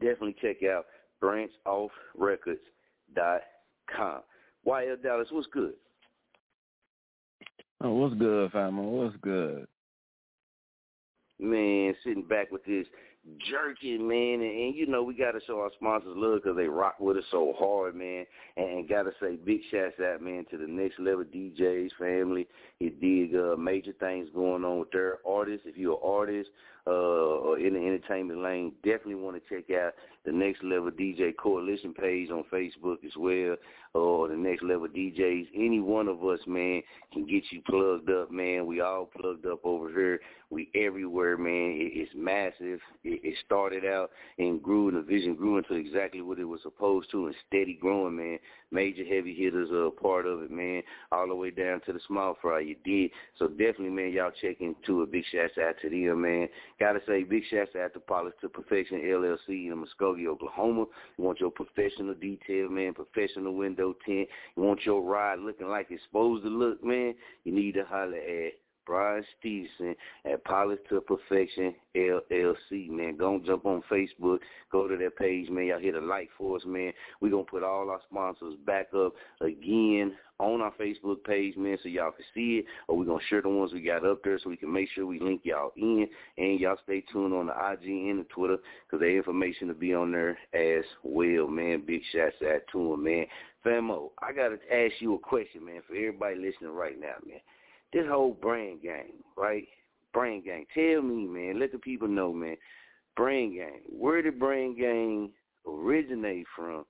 definitely 0.00 0.36
check 0.40 0.62
out 0.62 0.86
branchoffrecords.com. 1.22 3.40
YL 4.66 5.02
Dallas, 5.02 5.28
what's 5.30 5.46
good? 5.52 5.74
Oh, 7.80 7.92
what's 7.94 8.14
good, 8.14 8.50
family? 8.52 8.86
What's 8.86 9.16
good? 9.22 9.66
Man, 11.38 11.94
sitting 12.04 12.22
back 12.22 12.50
with 12.50 12.64
this 12.64 12.86
jerking, 13.50 14.06
man, 14.06 14.40
and, 14.40 14.42
and 14.42 14.74
you 14.74 14.86
know 14.86 15.02
we 15.02 15.14
got 15.14 15.32
to 15.32 15.40
show 15.46 15.60
our 15.60 15.70
sponsors 15.74 16.12
love 16.14 16.40
because 16.42 16.56
they 16.56 16.66
rock 16.66 17.00
with 17.00 17.16
us 17.16 17.24
so 17.30 17.54
hard, 17.58 17.94
man. 17.94 18.24
And, 18.56 18.68
and 18.68 18.88
got 18.88 19.04
to 19.04 19.12
say 19.20 19.36
big 19.36 19.60
shouts 19.70 20.00
out, 20.00 20.22
man, 20.22 20.44
to 20.50 20.58
the 20.58 20.66
next 20.66 20.98
level 20.98 21.24
DJs 21.24 21.90
family. 21.98 22.46
You 22.80 22.90
dig 22.90 23.34
uh, 23.34 23.56
major 23.56 23.92
things 23.98 24.28
going 24.34 24.64
on 24.64 24.80
with 24.80 24.90
their 24.92 25.18
artists. 25.26 25.66
If 25.66 25.76
you're 25.76 25.94
an 25.94 26.00
artist 26.04 26.50
uh, 26.86 26.90
or 26.90 27.58
in 27.58 27.74
the 27.74 27.80
entertainment 27.80 28.42
lane, 28.42 28.72
definitely 28.82 29.14
want 29.14 29.36
to 29.36 29.54
check 29.54 29.70
out 29.70 29.94
the 30.24 30.32
Next 30.32 30.62
Level 30.62 30.90
DJ 30.90 31.36
Coalition 31.36 31.92
page 31.92 32.30
on 32.30 32.44
Facebook 32.52 33.04
as 33.04 33.12
well, 33.16 33.56
or 33.92 34.28
the 34.28 34.36
Next 34.36 34.62
Level 34.62 34.88
DJs. 34.88 35.48
Any 35.54 35.80
one 35.80 36.08
of 36.08 36.24
us, 36.24 36.40
man, 36.46 36.82
can 37.12 37.26
get 37.26 37.44
you 37.50 37.60
plugged 37.68 38.10
up, 38.10 38.30
man. 38.30 38.66
We 38.66 38.80
all 38.80 39.06
plugged 39.06 39.46
up 39.46 39.60
over 39.64 39.88
here. 39.90 40.20
We 40.50 40.70
everywhere, 40.74 41.36
man. 41.36 41.76
It, 41.76 41.92
it's 41.94 42.12
massive. 42.14 42.80
It, 43.02 43.20
it 43.22 43.34
started 43.44 43.84
out 43.84 44.10
and 44.38 44.62
grew, 44.62 44.88
and 44.88 44.96
the 44.96 45.02
vision 45.02 45.34
grew 45.34 45.58
into 45.58 45.74
exactly 45.74 46.22
what 46.22 46.38
it 46.38 46.44
was 46.44 46.60
supposed 46.62 47.10
to, 47.10 47.26
and 47.26 47.34
steady 47.46 47.78
growing, 47.80 48.16
man. 48.16 48.38
Major 48.70 49.04
heavy 49.04 49.34
hitters 49.34 49.70
are 49.70 49.86
a 49.86 49.90
part 49.90 50.26
of 50.26 50.42
it, 50.42 50.50
man, 50.50 50.82
all 51.12 51.28
the 51.28 51.34
way 51.34 51.50
down 51.50 51.80
to 51.86 51.92
the 51.92 52.00
small 52.08 52.36
fry. 52.40 52.60
You 52.60 52.76
did. 52.84 53.10
So 53.38 53.48
definitely, 53.48 53.90
man, 53.90 54.12
y'all 54.12 54.32
check 54.40 54.60
into 54.60 55.02
a 55.02 55.06
big 55.06 55.24
shout 55.30 55.50
out 55.62 55.74
to 55.82 55.90
them, 55.90 56.22
man. 56.22 56.48
Gotta 56.80 57.00
say, 57.06 57.22
big 57.22 57.44
shout 57.50 57.68
out 57.76 57.94
to 57.94 58.00
Polish 58.00 58.34
to 58.40 58.48
Perfection 58.48 59.00
LLC 59.00 59.70
in 59.70 59.84
Muskogee, 59.84 60.26
Oklahoma. 60.26 60.86
You 61.16 61.24
want 61.24 61.38
your 61.38 61.50
professional 61.50 62.14
detail, 62.14 62.68
man, 62.68 62.94
professional 62.94 63.54
window 63.54 63.94
tint. 64.04 64.28
You 64.56 64.62
want 64.62 64.84
your 64.84 65.02
ride 65.02 65.38
looking 65.38 65.68
like 65.68 65.86
it's 65.90 66.02
supposed 66.04 66.42
to 66.44 66.50
look, 66.50 66.82
man. 66.82 67.14
You 67.44 67.54
need 67.54 67.74
to 67.74 67.84
holler 67.84 68.16
at 68.16 68.52
Brian 68.86 69.24
Stevenson 69.38 69.94
at 70.24 70.44
Polish 70.44 70.80
to 70.88 71.00
Perfection 71.00 71.74
LLC, 71.96 72.88
man. 72.88 73.16
Go 73.16 73.34
and 73.34 73.44
jump 73.44 73.66
on 73.66 73.82
Facebook. 73.90 74.38
Go 74.70 74.88
to 74.88 74.96
that 74.96 75.16
page, 75.16 75.48
man. 75.48 75.66
Y'all 75.66 75.78
hit 75.78 75.94
a 75.94 76.00
like 76.00 76.28
for 76.36 76.56
us, 76.56 76.62
man. 76.66 76.92
We're 77.20 77.30
going 77.30 77.44
to 77.44 77.50
put 77.50 77.62
all 77.62 77.90
our 77.90 78.00
sponsors 78.10 78.56
back 78.66 78.88
up 78.94 79.14
again 79.40 80.14
on 80.40 80.60
our 80.60 80.72
Facebook 80.72 81.22
page, 81.24 81.56
man, 81.56 81.78
so 81.82 81.88
y'all 81.88 82.10
can 82.10 82.24
see 82.34 82.58
it. 82.58 82.66
Or 82.88 82.96
we're 82.96 83.04
going 83.04 83.20
to 83.20 83.26
share 83.26 83.42
the 83.42 83.48
ones 83.48 83.72
we 83.72 83.80
got 83.80 84.04
up 84.04 84.22
there 84.24 84.38
so 84.42 84.50
we 84.50 84.56
can 84.56 84.72
make 84.72 84.88
sure 84.94 85.06
we 85.06 85.20
link 85.20 85.42
y'all 85.44 85.72
in. 85.76 86.06
And 86.36 86.58
y'all 86.58 86.76
stay 86.82 87.04
tuned 87.12 87.32
on 87.32 87.46
the 87.46 87.52
IG 87.52 87.88
and 88.10 88.20
the 88.20 88.24
Twitter 88.24 88.58
because 88.86 89.00
the 89.00 89.08
information 89.08 89.68
will 89.68 89.74
be 89.74 89.94
on 89.94 90.12
there 90.12 90.36
as 90.52 90.84
well, 91.02 91.46
man. 91.46 91.84
Big 91.86 92.02
shouts 92.12 92.36
out 92.44 92.62
to 92.72 92.90
them, 92.90 93.04
man. 93.04 93.26
Famo, 93.64 94.10
I 94.20 94.32
got 94.32 94.48
to 94.48 94.58
ask 94.74 94.94
you 94.98 95.14
a 95.14 95.18
question, 95.18 95.64
man, 95.64 95.80
for 95.86 95.94
everybody 95.94 96.36
listening 96.36 96.74
right 96.74 97.00
now, 97.00 97.14
man 97.26 97.40
this 97.94 98.04
whole 98.06 98.34
brain 98.34 98.78
game, 98.82 99.22
right? 99.36 99.66
Brain 100.12 100.44
game. 100.44 100.66
Tell 100.74 101.00
me, 101.00 101.26
man. 101.26 101.58
Let 101.58 101.72
the 101.72 101.78
people 101.78 102.08
know, 102.08 102.32
man. 102.32 102.56
Brain 103.16 103.54
game. 103.54 103.80
Where 103.88 104.20
did 104.20 104.38
brain 104.38 104.76
game 104.76 105.30
originate 105.66 106.46
from? 106.54 106.84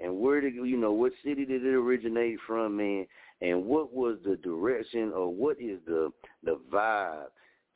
And 0.00 0.20
where 0.20 0.40
did 0.40 0.54
you 0.54 0.76
know 0.76 0.92
what 0.92 1.12
city 1.24 1.44
did 1.44 1.64
it 1.64 1.74
originate 1.74 2.38
from, 2.46 2.76
man? 2.76 3.06
And 3.40 3.64
what 3.64 3.92
was 3.92 4.18
the 4.24 4.36
direction 4.36 5.12
or 5.14 5.32
what 5.32 5.60
is 5.60 5.78
the 5.86 6.10
the 6.44 6.60
vibe 6.70 7.28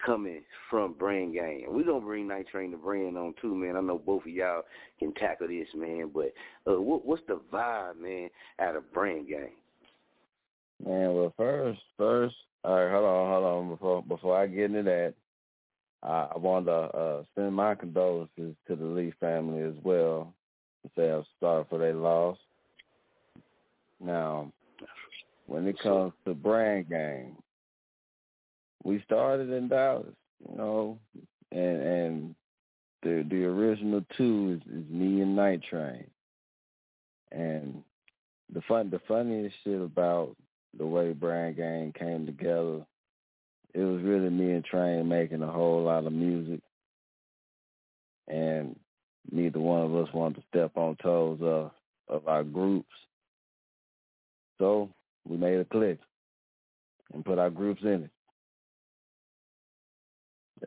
coming 0.05 0.43
from 0.69 0.95
Brain 0.95 1.33
Gang. 1.33 1.67
We're 1.69 1.85
gonna 1.85 2.01
bring 2.01 2.29
Night 2.29 2.49
Train 2.49 2.71
to 2.73 2.77
Brain 2.77 3.17
on 3.17 3.35
too, 3.41 3.55
man. 3.55 3.77
I 3.77 3.81
know 3.81 3.99
both 3.99 4.23
of 4.23 4.29
y'all 4.29 4.63
can 4.99 5.15
tackle 5.15 5.49
this, 5.49 5.69
man. 5.77 6.11
But 6.13 6.33
uh, 6.69 6.81
what, 6.81 7.07
what's 7.07 7.23
the 7.29 7.41
vibe, 7.53 8.01
man, 8.01 8.29
out 8.61 8.77
of 8.77 8.93
Brain 8.93 9.27
Gang? 9.29 9.53
Man, 10.85 11.15
well, 11.15 11.33
first, 11.37 11.81
first, 11.97 12.35
all 12.65 12.75
right, 12.75 12.93
hold 12.93 13.05
on, 13.05 13.31
hold 13.31 13.45
on. 13.45 13.69
Before 13.71 14.03
before 14.03 14.39
I 14.39 14.47
get 14.47 14.67
into 14.67 14.83
that, 14.85 15.15
I, 16.03 16.29
I 16.35 16.39
want 16.39 16.67
to 16.67 16.73
uh, 16.73 17.23
send 17.35 17.55
my 17.55 17.75
condolences 17.75 18.55
to 18.67 18.77
the 18.77 18.85
Lee 18.85 19.13
family 19.21 19.63
as 19.63 19.75
well. 19.83 20.33
To 20.85 20.91
say 20.97 21.11
I'm 21.11 21.25
sorry 21.41 21.65
for 21.69 21.79
their 21.79 21.95
loss. 21.95 22.39
Now, 24.01 24.53
when 25.47 25.67
it 25.67 25.79
comes 25.79 26.13
to 26.25 26.35
Brand 26.35 26.89
game, 26.89 27.37
we 28.85 29.03
started 29.07 29.51
in 29.51 29.69
Dallas, 29.69 30.07
you 30.49 30.57
know, 30.57 30.99
and 31.51 31.83
and 31.83 32.35
the 33.03 33.27
the 33.29 33.45
original 33.45 34.05
two 34.17 34.61
is, 34.61 34.73
is 34.73 34.91
me 34.91 35.21
and 35.21 35.37
Night 35.37 35.63
Train. 35.69 36.07
And 37.31 37.83
the 38.53 38.61
fun 38.63 38.91
the 38.91 39.01
funniest 39.09 39.57
shit 39.65 39.81
about 39.81 40.37
the 40.79 40.87
way 40.87 41.13
Brand 41.13 41.57
Gang 41.57 41.93
came 41.99 42.27
together. 42.27 42.85
It 43.75 43.81
was 43.81 44.03
really 44.03 44.31
me 44.31 44.53
and 44.53 44.65
Train 44.65 45.09
making 45.09 45.43
a 45.43 45.51
whole 45.51 45.83
lot 45.83 46.07
of 46.07 46.13
music, 46.13 46.61
and 48.29 48.77
neither 49.31 49.59
one 49.61 49.83
of 49.83 49.95
us 49.97 50.13
wanted 50.13 50.37
to 50.37 50.43
step 50.49 50.73
on 50.77 50.97
toes 50.97 51.39
of 51.43 51.71
of 52.09 52.29
our 52.29 52.45
groups. 52.45 52.91
So 54.59 54.91
we 55.27 55.37
made 55.37 55.59
a 55.59 55.65
click 55.65 55.99
and 57.15 57.25
put 57.25 57.39
our 57.39 57.51
groups 57.51 57.83
in 57.83 58.05
it. 58.05 58.11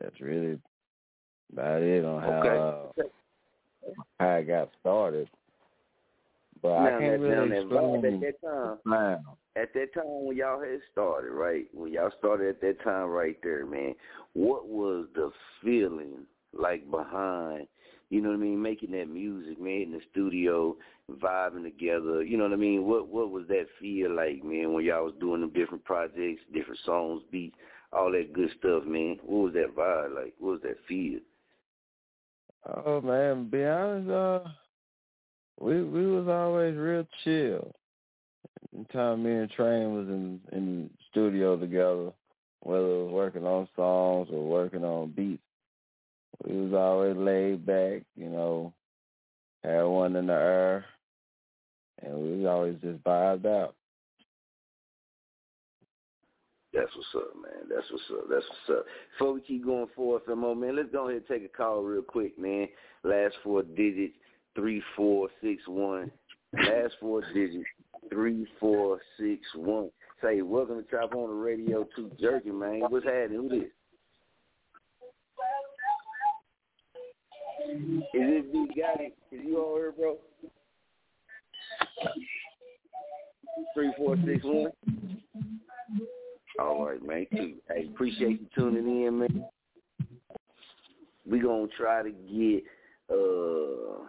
That's 0.00 0.20
really 0.20 0.58
about 1.52 1.82
it 1.82 2.04
on 2.04 2.22
how 2.22 2.40
okay. 2.40 3.00
uh, 3.00 3.02
how 4.18 4.28
I 4.28 4.42
got 4.42 4.70
started. 4.80 5.28
But 6.60 6.80
now, 6.80 6.96
I 6.96 7.00
can't 7.00 7.20
really 7.20 7.56
explain 7.58 8.04
at 8.04 8.20
that 8.20 8.78
time. 8.84 9.18
At 9.56 9.72
that 9.74 9.94
time 9.94 10.04
when 10.06 10.36
y'all 10.36 10.60
had 10.60 10.80
started, 10.92 11.30
right? 11.30 11.66
When 11.72 11.92
y'all 11.92 12.10
started 12.18 12.48
at 12.48 12.60
that 12.60 12.82
time 12.84 13.08
right 13.08 13.38
there, 13.42 13.64
man, 13.64 13.94
what 14.34 14.68
was 14.68 15.06
the 15.14 15.30
feeling 15.64 16.26
like 16.52 16.88
behind, 16.90 17.66
you 18.10 18.20
know 18.20 18.28
what 18.28 18.36
I 18.36 18.40
mean, 18.40 18.60
making 18.60 18.92
that 18.92 19.08
music, 19.08 19.60
man, 19.60 19.82
in 19.82 19.92
the 19.92 20.00
studio, 20.10 20.76
vibing 21.10 21.62
together, 21.62 22.22
you 22.22 22.36
know 22.36 22.44
what 22.44 22.52
I 22.52 22.56
mean? 22.56 22.84
What 22.84 23.08
what 23.08 23.30
was 23.30 23.46
that 23.48 23.66
feel 23.80 24.14
like, 24.14 24.44
man, 24.44 24.72
when 24.72 24.84
y'all 24.84 25.04
was 25.04 25.14
doing 25.20 25.40
them 25.40 25.50
different 25.50 25.84
projects, 25.84 26.42
different 26.52 26.80
songs, 26.84 27.22
beats, 27.32 27.56
all 27.92 28.12
that 28.12 28.32
good 28.32 28.50
stuff, 28.58 28.84
man? 28.84 29.18
What 29.22 29.44
was 29.44 29.54
that 29.54 29.74
vibe 29.74 30.14
like? 30.14 30.34
What 30.38 30.52
was 30.52 30.62
that 30.62 30.76
feel? 30.86 31.20
Oh 32.84 33.00
man, 33.00 33.48
be 33.48 33.64
honest, 33.64 34.10
uh 34.10 34.40
we 35.58 35.82
we 35.82 36.06
was 36.06 36.28
always 36.28 36.76
real 36.76 37.06
chill. 37.24 37.74
Time 38.92 39.22
me 39.22 39.32
and 39.32 39.50
Train 39.50 39.94
was 39.94 40.08
in 40.08 40.40
in 40.52 40.90
studio 41.10 41.56
together, 41.56 42.12
whether 42.60 42.84
it 42.84 43.04
was 43.04 43.12
working 43.12 43.44
on 43.44 43.68
songs 43.74 44.28
or 44.30 44.46
working 44.46 44.84
on 44.84 45.10
beats, 45.10 45.42
we 46.44 46.56
was 46.56 46.74
always 46.74 47.16
laid 47.16 47.64
back, 47.64 48.02
you 48.16 48.28
know, 48.28 48.72
had 49.64 49.82
one 49.82 50.16
in 50.16 50.26
the 50.26 50.32
air, 50.32 50.84
and 52.02 52.14
we 52.16 52.46
always 52.46 52.76
just 52.82 53.02
vibed 53.02 53.46
out. 53.46 53.74
That's 56.72 56.90
what's 56.94 57.26
up, 57.26 57.34
man. 57.36 57.68
That's 57.70 57.90
what's 57.90 58.04
up. 58.12 58.28
That's 58.28 58.44
what's 58.44 58.80
up. 58.80 58.86
Before 59.12 59.32
we 59.32 59.40
keep 59.40 59.64
going 59.64 59.88
forward 59.96 60.22
for 60.26 60.32
a 60.32 60.36
moment, 60.36 60.76
let's 60.76 60.92
go 60.92 61.08
ahead 61.08 61.22
and 61.22 61.26
take 61.26 61.50
a 61.50 61.56
call 61.56 61.82
real 61.82 62.02
quick, 62.02 62.38
man. 62.38 62.68
Last 63.02 63.34
four 63.42 63.62
digits, 63.62 64.14
three 64.54 64.82
four 64.94 65.28
six 65.42 65.62
one. 65.66 66.10
Last 66.52 66.94
four 67.00 67.22
digits, 67.32 67.64
three 68.10 68.46
four 68.58 69.00
six 69.18 69.40
one. 69.54 69.90
Say, 70.22 70.40
welcome 70.42 70.82
to 70.82 70.90
Chop 70.90 71.14
On 71.14 71.30
It 71.30 71.34
Radio 71.34 71.86
to 71.96 72.10
Jerky, 72.18 72.50
man. 72.50 72.80
What's 72.88 73.04
happening? 73.04 73.36
Who 73.38 73.48
this? 73.48 73.68
Is 77.68 78.02
this 78.14 78.44
big 78.52 78.68
guy? 78.76 79.12
Is 79.32 79.40
you 79.44 79.58
all 79.58 79.76
here, 79.76 79.92
bro? 79.92 80.16
Three 83.74 83.92
four 83.96 84.16
six 84.24 84.42
one. 84.42 84.72
All 86.58 86.86
right, 86.86 87.02
man. 87.04 87.26
Hey, 87.30 87.90
appreciate 87.92 88.40
you 88.40 88.46
tuning 88.56 89.04
in, 89.04 89.18
man. 89.18 89.44
We 91.28 91.40
gonna 91.40 91.66
try 91.76 92.02
to 92.02 92.10
get 92.10 92.62
uh 93.10 94.06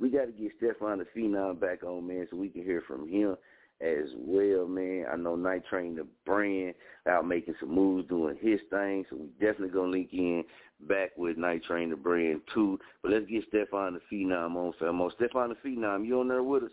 we 0.00 0.10
got 0.10 0.26
to 0.26 0.32
get 0.32 0.52
Stefan 0.58 0.98
the 0.98 1.06
Phenom 1.16 1.60
back 1.60 1.82
on, 1.82 2.06
man, 2.06 2.26
so 2.30 2.36
we 2.36 2.48
can 2.48 2.62
hear 2.62 2.82
from 2.86 3.08
him. 3.08 3.36
as 3.80 4.08
well, 4.16 4.66
man. 4.66 5.06
I 5.12 5.16
know 5.16 5.36
Night 5.36 5.62
Train 5.68 5.94
the 5.94 6.06
brand 6.26 6.74
out 7.08 7.26
making 7.26 7.54
some 7.60 7.74
moves, 7.74 8.08
doing 8.08 8.36
his 8.40 8.60
thing. 8.70 9.04
So 9.08 9.16
we 9.16 9.26
definitely 9.40 9.68
gonna 9.68 9.90
link 9.90 10.10
in 10.12 10.44
back 10.88 11.10
with 11.16 11.36
Night 11.36 11.62
Train 11.64 11.90
the 11.90 11.96
brand 11.96 12.40
too. 12.52 12.78
But 13.02 13.12
let's 13.12 13.26
get 13.26 13.44
Stefan 13.48 13.94
the 13.94 14.00
Phenom 14.12 14.56
on, 14.56 14.72
Famo. 14.80 15.12
Stefan 15.14 15.50
the 15.50 15.68
Phenom, 15.68 16.06
you 16.06 16.20
on 16.20 16.28
there 16.28 16.42
with 16.42 16.64
us? 16.64 16.70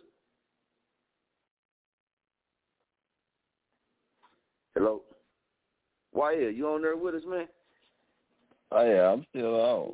Hello. 4.75 5.03
Why 6.11 6.33
yeah, 6.33 6.49
you 6.49 6.67
on 6.67 6.81
there 6.81 6.97
with 6.97 7.15
us, 7.15 7.23
man? 7.27 7.47
Oh 8.71 8.85
yeah, 8.85 9.11
I'm 9.11 9.25
still 9.29 9.55
on. 9.55 9.93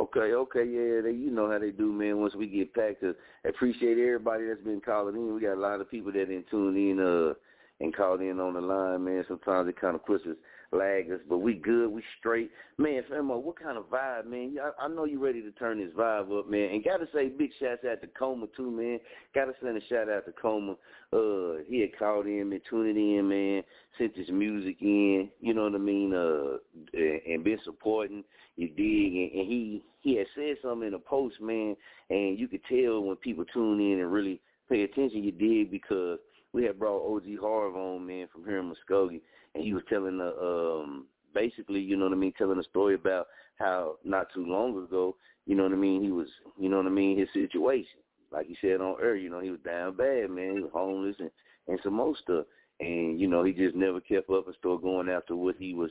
Okay, 0.00 0.32
okay, 0.32 0.64
yeah, 0.64 1.02
they, 1.02 1.12
you 1.12 1.30
know 1.30 1.50
how 1.50 1.58
they 1.58 1.72
do, 1.72 1.92
man. 1.92 2.20
Once 2.20 2.34
we 2.34 2.46
get 2.46 2.72
packed, 2.72 3.04
uh, 3.04 3.12
appreciate 3.46 3.98
everybody 3.98 4.46
that's 4.46 4.62
been 4.62 4.80
calling 4.80 5.14
in. 5.14 5.34
We 5.34 5.42
got 5.42 5.58
a 5.58 5.60
lot 5.60 5.82
of 5.82 5.90
people 5.90 6.10
that 6.12 6.26
didn't 6.26 6.48
tune 6.50 6.74
in 6.74 6.98
uh, 6.98 7.34
and 7.80 7.94
called 7.94 8.22
in 8.22 8.40
on 8.40 8.54
the 8.54 8.62
line, 8.62 9.04
man. 9.04 9.26
Sometimes 9.28 9.68
it 9.68 9.78
kind 9.78 9.94
of 9.94 10.06
puts 10.06 10.24
us 10.24 10.36
lag 10.72 11.10
us, 11.10 11.20
but 11.28 11.38
we 11.38 11.54
good, 11.54 11.90
we 11.90 12.02
straight. 12.18 12.50
Man, 12.78 13.02
Famo, 13.10 13.42
what 13.42 13.58
kind 13.60 13.76
of 13.76 13.90
vibe, 13.90 14.26
man? 14.26 14.56
I, 14.62 14.84
I 14.84 14.88
know 14.88 15.04
you 15.04 15.22
ready 15.22 15.42
to 15.42 15.50
turn 15.52 15.78
this 15.78 15.92
vibe 15.96 16.38
up, 16.38 16.48
man. 16.48 16.70
And 16.70 16.84
gotta 16.84 17.06
say 17.12 17.28
big 17.28 17.50
shouts 17.58 17.84
out 17.90 18.00
to 18.02 18.06
Coma 18.06 18.46
too, 18.56 18.70
man. 18.70 19.00
Gotta 19.34 19.52
send 19.62 19.76
a 19.76 19.80
shout 19.88 20.08
out 20.08 20.26
to 20.26 20.32
Coma. 20.32 20.76
Uh, 21.12 21.62
he 21.68 21.80
had 21.80 21.98
called 21.98 22.26
in, 22.26 22.50
man, 22.50 22.60
tuning 22.68 23.16
in, 23.16 23.28
man, 23.28 23.62
sent 23.98 24.16
his 24.16 24.30
music 24.30 24.76
in, 24.80 25.28
you 25.40 25.54
know 25.54 25.64
what 25.64 25.74
I 25.74 25.78
mean, 25.78 26.14
uh, 26.14 26.58
and 26.94 27.44
been 27.44 27.58
supporting. 27.64 28.22
You 28.56 28.68
dig, 28.68 28.76
and, 28.76 29.40
and 29.40 29.48
he 29.48 29.82
he 30.02 30.16
had 30.16 30.26
said 30.34 30.56
something 30.62 30.88
in 30.88 30.94
a 30.94 30.98
post, 30.98 31.40
man, 31.40 31.76
and 32.10 32.38
you 32.38 32.48
could 32.48 32.62
tell 32.68 33.02
when 33.02 33.16
people 33.16 33.44
tune 33.52 33.80
in 33.80 34.00
and 34.00 34.12
really 34.12 34.40
pay 34.68 34.82
attention. 34.82 35.24
You 35.24 35.32
dig 35.32 35.70
because 35.70 36.18
we 36.52 36.64
had 36.64 36.78
brought 36.78 37.06
OG 37.06 37.24
Harv 37.40 37.76
on, 37.76 38.06
man, 38.06 38.28
from 38.32 38.44
here 38.44 38.58
in 38.58 38.72
Muskogee, 38.72 39.20
and 39.54 39.64
he 39.64 39.74
was 39.74 39.82
telling 39.88 40.18
the 40.18 40.36
um 40.40 41.06
basically, 41.34 41.80
you 41.80 41.96
know 41.96 42.06
what 42.06 42.14
I 42.14 42.16
mean, 42.16 42.32
telling 42.36 42.58
a 42.58 42.64
story 42.64 42.94
about 42.94 43.26
how 43.58 43.96
not 44.04 44.28
too 44.34 44.44
long 44.44 44.82
ago, 44.82 45.16
you 45.46 45.54
know 45.54 45.64
what 45.64 45.72
I 45.72 45.76
mean, 45.76 46.02
he 46.02 46.10
was, 46.10 46.28
you 46.58 46.68
know 46.68 46.78
what 46.78 46.86
I 46.86 46.90
mean, 46.90 47.18
his 47.18 47.28
situation. 47.32 48.00
Like 48.32 48.46
he 48.46 48.56
said 48.60 48.80
on 48.80 48.96
air, 49.02 49.16
you 49.16 49.30
know, 49.30 49.40
he 49.40 49.50
was 49.50 49.60
down 49.64 49.96
bad, 49.96 50.30
man. 50.30 50.56
He 50.56 50.60
was 50.62 50.70
homeless 50.72 51.16
and 51.18 51.30
and 51.68 51.78
some 51.84 51.94
more 51.94 52.14
stuff, 52.22 52.46
and 52.80 53.20
you 53.20 53.28
know, 53.28 53.44
he 53.44 53.52
just 53.52 53.76
never 53.76 54.00
kept 54.00 54.30
up 54.30 54.46
and 54.46 54.56
started 54.58 54.82
going 54.82 55.08
after 55.08 55.36
what 55.36 55.56
he 55.58 55.74
was 55.74 55.90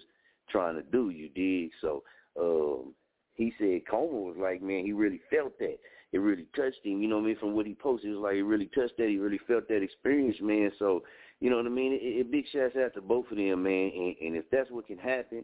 trying 0.50 0.76
to 0.76 0.82
do. 0.82 1.10
You 1.10 1.30
dig? 1.30 1.72
So, 1.82 2.04
um, 2.40 2.94
he 3.36 3.54
said 3.58 3.88
Coma 3.90 4.14
was 4.14 4.36
like, 4.40 4.62
man, 4.62 4.84
he 4.86 4.94
really 4.94 5.22
felt 5.30 5.58
that. 5.60 5.78
It 6.12 6.18
really 6.18 6.48
touched 6.56 6.84
him, 6.84 7.02
you 7.02 7.08
know 7.08 7.18
what 7.18 7.26
I 7.26 7.28
mean, 7.28 7.38
from 7.40 7.54
what 7.54 7.68
he 7.68 7.76
posted. 7.76 8.10
It 8.10 8.14
was 8.16 8.24
like 8.24 8.36
he 8.36 8.42
really 8.42 8.70
touched 8.74 8.98
that. 8.98 9.10
He 9.10 9.18
really 9.18 9.40
felt 9.48 9.68
that 9.68 9.84
experience, 9.84 10.38
man. 10.42 10.72
So, 10.80 11.04
you 11.40 11.50
know 11.50 11.58
what 11.58 11.66
I 11.66 11.70
mean? 11.70 11.94
It, 11.94 12.02
it 12.04 12.32
big 12.32 12.46
shouts 12.52 12.76
out 12.76 12.94
to 12.96 13.02
both 13.02 13.32
of 13.32 13.38
them, 13.38 13.64
man. 13.64 13.92
And, 13.96 14.16
and 14.22 14.36
if 14.36 14.46
that's 14.52 14.72
what 14.72 14.88
can 14.88 14.98
happen, 14.98 15.44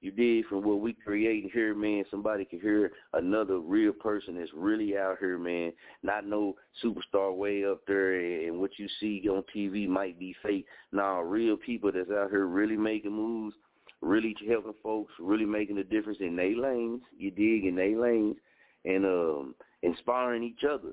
you 0.00 0.10
did 0.10 0.44
from 0.46 0.62
what 0.62 0.80
we 0.80 0.92
create 0.92 1.50
here, 1.52 1.74
man. 1.74 2.04
Somebody 2.10 2.44
can 2.44 2.60
hear 2.60 2.92
another 3.14 3.58
real 3.58 3.92
person 3.92 4.38
that's 4.38 4.52
really 4.54 4.96
out 4.96 5.16
here, 5.18 5.38
man. 5.38 5.72
Not 6.02 6.26
no 6.26 6.54
superstar 6.84 7.34
way 7.34 7.64
up 7.64 7.80
there, 7.86 8.46
and 8.46 8.60
what 8.60 8.78
you 8.78 8.88
see 9.00 9.26
on 9.28 9.42
TV 9.54 9.88
might 9.88 10.18
be 10.18 10.34
fake. 10.42 10.66
Nah, 10.92 11.20
real 11.20 11.56
people 11.56 11.90
that's 11.92 12.10
out 12.10 12.30
here 12.30 12.46
really 12.46 12.76
making 12.76 13.12
moves, 13.12 13.56
really 14.02 14.36
helping 14.46 14.74
folks, 14.82 15.12
really 15.18 15.46
making 15.46 15.78
a 15.78 15.84
difference 15.84 16.18
in 16.20 16.36
their 16.36 16.56
lanes. 16.56 17.00
You 17.16 17.30
dig 17.30 17.64
in 17.64 17.76
their 17.76 17.98
lanes, 17.98 18.36
and 18.84 19.04
um, 19.06 19.54
inspiring 19.82 20.42
each 20.42 20.62
other. 20.68 20.92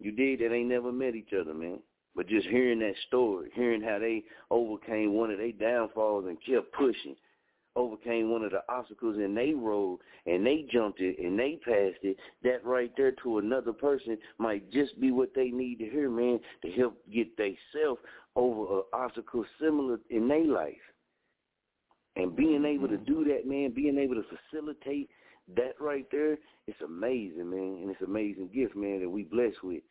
You 0.00 0.10
dig 0.10 0.40
that 0.40 0.52
ain't 0.52 0.68
never 0.68 0.90
met 0.90 1.14
each 1.14 1.32
other, 1.38 1.54
man. 1.54 1.78
But 2.14 2.28
just 2.28 2.46
hearing 2.46 2.78
that 2.80 2.94
story, 3.08 3.50
hearing 3.54 3.82
how 3.82 3.98
they 3.98 4.22
overcame 4.50 5.14
one 5.14 5.30
of 5.30 5.38
their 5.38 5.52
downfalls 5.52 6.26
and 6.28 6.38
kept 6.46 6.72
pushing, 6.72 7.16
overcame 7.76 8.30
one 8.30 8.44
of 8.44 8.52
the 8.52 8.62
obstacles 8.68 9.16
in 9.16 9.34
their 9.34 9.56
road 9.56 9.98
and 10.26 10.46
they 10.46 10.64
jumped 10.72 11.00
it 11.00 11.18
and 11.18 11.38
they 11.38 11.58
passed 11.64 12.02
it, 12.02 12.16
that 12.42 12.64
right 12.64 12.92
there 12.96 13.12
to 13.22 13.38
another 13.38 13.72
person 13.72 14.16
might 14.38 14.70
just 14.70 14.98
be 15.00 15.10
what 15.10 15.34
they 15.34 15.48
need 15.48 15.76
to 15.80 15.86
hear, 15.86 16.08
man, 16.08 16.38
to 16.62 16.70
help 16.70 16.96
get 17.12 17.36
themselves 17.36 18.00
over 18.36 18.78
an 18.78 18.82
obstacle 18.92 19.44
similar 19.60 19.98
in 20.10 20.28
their 20.28 20.46
life. 20.46 20.74
And 22.16 22.36
being 22.36 22.64
able 22.64 22.88
to 22.88 22.94
mm-hmm. 22.94 23.12
do 23.12 23.24
that, 23.24 23.46
man, 23.46 23.72
being 23.74 23.98
able 23.98 24.14
to 24.14 24.24
facilitate 24.50 25.10
that 25.56 25.74
right 25.80 26.06
there, 26.12 26.38
it's 26.66 26.80
amazing, 26.84 27.50
man, 27.50 27.80
and 27.82 27.90
it's 27.90 28.00
an 28.00 28.06
amazing 28.06 28.50
gift, 28.54 28.76
man, 28.76 29.00
that 29.00 29.10
we 29.10 29.24
blessed 29.24 29.62
with. 29.62 29.82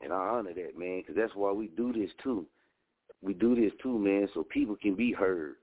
And 0.00 0.12
I 0.12 0.16
honor 0.16 0.54
that, 0.54 0.78
man, 0.78 1.00
because 1.00 1.16
that's 1.16 1.34
why 1.34 1.50
we 1.52 1.68
do 1.68 1.92
this 1.92 2.10
too. 2.22 2.46
We 3.20 3.34
do 3.34 3.56
this 3.56 3.72
too, 3.82 3.98
man, 3.98 4.28
so 4.32 4.44
people 4.44 4.76
can 4.76 4.94
be 4.94 5.12
heard. 5.12 5.56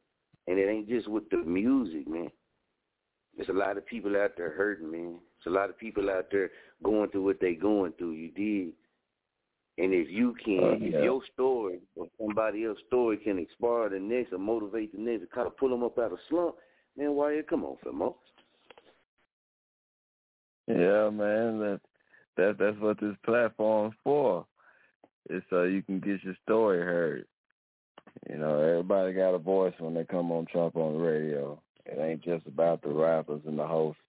And 0.48 0.60
it 0.60 0.70
ain't 0.70 0.90
just 0.90 1.08
with 1.08 1.30
the 1.30 1.38
music, 1.38 2.08
man. 2.08 2.30
There's 3.36 3.50
a 3.50 3.54
lot 3.54 3.78
of 3.78 3.86
people 3.86 4.16
out 4.18 4.32
there 4.38 4.52
hurting, 4.52 4.92
man. 4.92 5.20
There's 5.44 5.54
a 5.54 5.58
lot 5.58 5.70
of 5.70 5.78
people 5.78 6.10
out 6.10 6.26
there 6.32 6.52
going 6.84 7.10
through 7.10 7.24
what 7.24 7.40
they 7.40 7.54
going 7.54 7.94
through. 7.94 8.12
You 8.12 8.32
did. 8.32 8.74
And 9.78 9.94
if 9.94 10.10
you 10.10 10.36
can, 10.44 10.64
Uh, 10.64 10.78
yeah. 10.78 10.98
if 10.98 11.04
your 11.04 11.22
story 11.34 11.80
or 11.96 12.08
somebody 12.18 12.66
else's 12.66 12.84
story 12.88 13.18
can 13.18 13.38
inspire 13.38 13.90
the 13.90 14.00
next 14.00 14.32
or 14.32 14.38
motivate 14.38 14.94
the 14.94 15.00
next 15.00 15.24
or 15.24 15.28
kind 15.28 15.48
of 15.48 15.58
pull 15.58 15.70
them 15.70 15.84
up 15.84 15.98
out 16.00 16.14
of 16.14 16.20
slump, 16.30 16.56
man, 16.96 17.14
why 17.14 17.34
you 17.34 17.44
come 17.44 17.66
on, 17.66 17.76
Famo? 17.84 18.16
Yeah, 20.68 21.10
man. 21.10 21.60
That 21.60 21.82
that 22.38 22.58
that's 22.60 22.80
what 22.80 23.00
this 23.00 23.16
platform's 23.26 23.96
for. 24.04 24.46
It's 25.30 25.46
so 25.50 25.64
you 25.64 25.82
can 25.82 26.00
get 26.00 26.24
your 26.24 26.36
story 26.44 26.80
heard. 26.80 27.26
You 28.30 28.38
know, 28.38 28.60
everybody 28.60 29.14
got 29.14 29.34
a 29.34 29.40
voice 29.40 29.74
when 29.80 29.94
they 29.94 30.04
come 30.06 30.32
on 30.32 30.48
Chop 30.52 30.76
On 30.76 30.96
It 30.96 31.00
Radio. 31.00 31.62
It 31.86 32.00
ain't 32.00 32.24
just 32.24 32.46
about 32.48 32.82
the 32.82 32.90
rappers 32.90 33.42
and 33.46 33.58
the 33.58 33.68
hosts. 33.68 34.02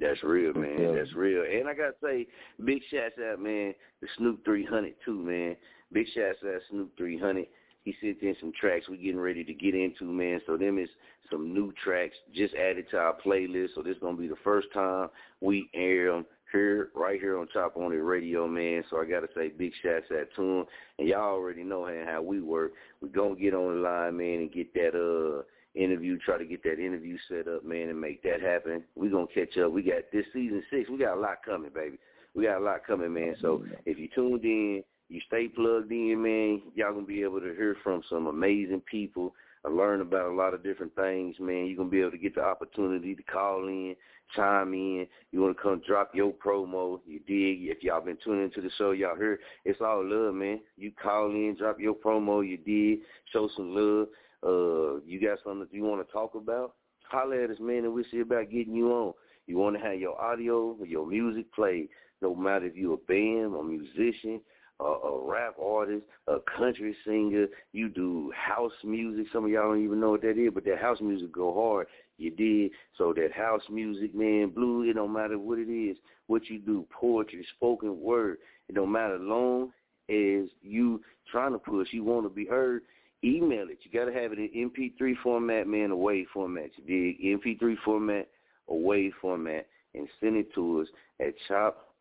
That's 0.00 0.22
real, 0.22 0.54
man. 0.54 0.76
Yeah. 0.78 0.92
That's 0.92 1.12
real. 1.14 1.42
And 1.42 1.68
I 1.68 1.74
gotta 1.74 1.94
say, 2.02 2.26
big 2.64 2.82
shouts 2.90 3.16
out, 3.30 3.40
man, 3.40 3.74
to 4.00 4.06
Snoop 4.16 4.44
three 4.44 4.64
hundred 4.64 4.94
too, 5.04 5.18
man. 5.18 5.56
Big 5.92 6.06
shouts 6.14 6.38
out 6.46 6.60
Snoop 6.70 6.96
three 6.96 7.18
hundred. 7.18 7.46
He 7.88 7.94
sent 8.02 8.20
in 8.20 8.36
some 8.38 8.52
tracks 8.60 8.86
we're 8.86 8.96
getting 8.96 9.18
ready 9.18 9.42
to 9.44 9.54
get 9.54 9.74
into, 9.74 10.04
man. 10.04 10.42
So 10.46 10.58
them 10.58 10.78
is 10.78 10.90
some 11.30 11.54
new 11.54 11.72
tracks 11.82 12.14
just 12.34 12.54
added 12.54 12.84
to 12.90 12.98
our 12.98 13.16
playlist. 13.24 13.68
So 13.74 13.82
this 13.82 13.96
gonna 14.02 14.18
be 14.18 14.28
the 14.28 14.36
first 14.44 14.68
time 14.74 15.08
we 15.40 15.70
air 15.72 16.12
them 16.12 16.26
here, 16.52 16.90
right 16.94 17.18
here 17.18 17.38
on 17.38 17.48
Chop 17.50 17.78
On 17.78 17.90
It 17.92 17.96
Radio, 17.96 18.46
man. 18.46 18.84
So 18.90 19.00
I 19.00 19.06
gotta 19.06 19.28
say 19.34 19.48
big 19.48 19.72
shouts 19.82 20.04
out 20.12 20.26
to 20.36 20.42
him. 20.42 20.64
And 20.98 21.08
y'all 21.08 21.32
already 21.32 21.62
know 21.62 21.88
how 22.06 22.20
we 22.20 22.42
work. 22.42 22.72
we 23.00 23.08
gonna 23.08 23.34
get 23.36 23.54
on 23.54 23.76
the 23.76 23.80
line, 23.80 24.18
man, 24.18 24.40
and 24.40 24.52
get 24.52 24.74
that 24.74 24.94
uh 24.94 25.44
interview, 25.74 26.18
try 26.18 26.36
to 26.36 26.44
get 26.44 26.62
that 26.64 26.78
interview 26.78 27.16
set 27.26 27.48
up, 27.48 27.64
man, 27.64 27.88
and 27.88 27.98
make 27.98 28.22
that 28.24 28.42
happen. 28.42 28.84
we 28.96 29.08
gonna 29.08 29.26
catch 29.34 29.56
up. 29.56 29.72
We 29.72 29.82
got 29.82 30.02
this 30.12 30.26
season 30.34 30.62
six, 30.70 30.90
we 30.90 30.98
got 30.98 31.16
a 31.16 31.20
lot 31.20 31.38
coming, 31.42 31.70
baby. 31.74 31.96
We 32.34 32.44
got 32.44 32.58
a 32.58 32.64
lot 32.64 32.86
coming, 32.86 33.14
man. 33.14 33.36
So 33.40 33.64
if 33.86 33.98
you 33.98 34.08
tuned 34.14 34.44
in, 34.44 34.84
you 35.08 35.20
stay 35.26 35.48
plugged 35.48 35.90
in, 35.90 36.22
man, 36.22 36.62
y'all 36.74 36.92
gonna 36.92 37.06
be 37.06 37.22
able 37.22 37.40
to 37.40 37.54
hear 37.54 37.76
from 37.82 38.02
some 38.10 38.26
amazing 38.26 38.82
people, 38.90 39.34
uh, 39.64 39.70
learn 39.70 40.00
about 40.00 40.30
a 40.30 40.34
lot 40.34 40.52
of 40.54 40.62
different 40.62 40.94
things, 40.94 41.34
man. 41.40 41.66
You're 41.66 41.78
gonna 41.78 41.88
be 41.88 42.00
able 42.00 42.10
to 42.10 42.18
get 42.18 42.34
the 42.34 42.44
opportunity 42.44 43.14
to 43.14 43.22
call 43.22 43.66
in, 43.68 43.96
chime 44.36 44.74
in. 44.74 45.06
You 45.32 45.40
wanna 45.40 45.54
come 45.54 45.80
drop 45.86 46.14
your 46.14 46.32
promo, 46.32 47.00
you 47.06 47.20
dig. 47.20 47.70
If 47.70 47.82
y'all 47.82 48.04
been 48.04 48.18
tuning 48.22 48.44
into 48.44 48.60
the 48.60 48.70
show, 48.76 48.90
y'all 48.90 49.16
heard 49.16 49.38
it's 49.64 49.80
all 49.80 50.04
love, 50.04 50.34
man. 50.34 50.60
You 50.76 50.92
call 50.92 51.30
in, 51.30 51.56
drop 51.58 51.80
your 51.80 51.94
promo, 51.94 52.46
you 52.46 52.58
dig, 52.58 53.00
show 53.32 53.48
some 53.56 53.74
love. 53.74 54.08
Uh, 54.42 55.00
you 55.06 55.20
got 55.20 55.38
something 55.42 55.60
that 55.60 55.72
you 55.72 55.84
want 55.84 56.06
to 56.06 56.12
talk 56.12 56.34
about? 56.34 56.74
Holler 57.10 57.42
at 57.42 57.50
us, 57.50 57.56
man, 57.60 57.84
and 57.84 57.94
we'll 57.94 58.04
see 58.10 58.20
about 58.20 58.50
getting 58.50 58.74
you 58.74 58.92
on. 58.92 59.14
You 59.46 59.56
want 59.56 59.76
to 59.76 59.82
have 59.82 59.98
your 59.98 60.20
audio 60.20 60.76
your 60.84 61.06
music 61.06 61.52
played. 61.54 61.88
No 62.20 62.34
matter 62.34 62.66
if 62.66 62.76
you're 62.76 62.94
a 62.94 62.96
band, 62.96 63.54
or 63.54 63.64
musician, 63.64 64.40
a, 64.80 64.84
a 64.84 65.28
rap 65.28 65.56
artist, 65.62 66.04
a 66.26 66.36
country 66.56 66.96
singer, 67.04 67.46
you 67.72 67.88
do 67.88 68.32
house 68.34 68.72
music. 68.84 69.26
Some 69.32 69.44
of 69.44 69.50
y'all 69.50 69.74
don't 69.74 69.84
even 69.84 70.00
know 70.00 70.10
what 70.10 70.22
that 70.22 70.38
is, 70.38 70.52
but 70.54 70.64
that 70.64 70.78
house 70.78 71.00
music 71.00 71.32
go 71.32 71.52
hard. 71.54 71.86
You 72.16 72.30
did. 72.30 72.72
So 72.96 73.12
that 73.14 73.32
house 73.32 73.62
music, 73.70 74.14
man, 74.14 74.50
blue, 74.50 74.88
it 74.88 74.94
don't 74.94 75.12
matter 75.12 75.38
what 75.38 75.58
it 75.58 75.70
is, 75.70 75.96
what 76.26 76.48
you 76.48 76.58
do, 76.58 76.86
poetry, 76.90 77.46
spoken 77.56 78.00
word, 78.00 78.38
it 78.68 78.74
don't 78.74 78.92
matter 78.92 79.18
long 79.18 79.72
as 80.08 80.48
you 80.62 81.00
trying 81.30 81.52
to 81.52 81.58
push, 81.58 81.88
you 81.92 82.04
want 82.04 82.24
to 82.24 82.30
be 82.30 82.46
heard, 82.46 82.82
email 83.24 83.66
it. 83.68 83.78
You 83.82 83.90
got 83.92 84.06
to 84.06 84.12
have 84.12 84.32
it 84.32 84.38
in 84.38 84.70
MP3 84.70 85.14
format, 85.22 85.66
man, 85.66 85.90
a 85.90 85.96
WAV 85.96 86.24
format. 86.32 86.70
You 86.76 87.14
dig? 87.16 87.60
MP3 87.60 87.76
format, 87.84 88.28
a 88.68 88.72
WAV 88.72 89.10
format, 89.20 89.66
and 89.94 90.08
send 90.20 90.36
it 90.36 90.52
to 90.54 90.80
us 90.80 90.88
at 91.20 91.34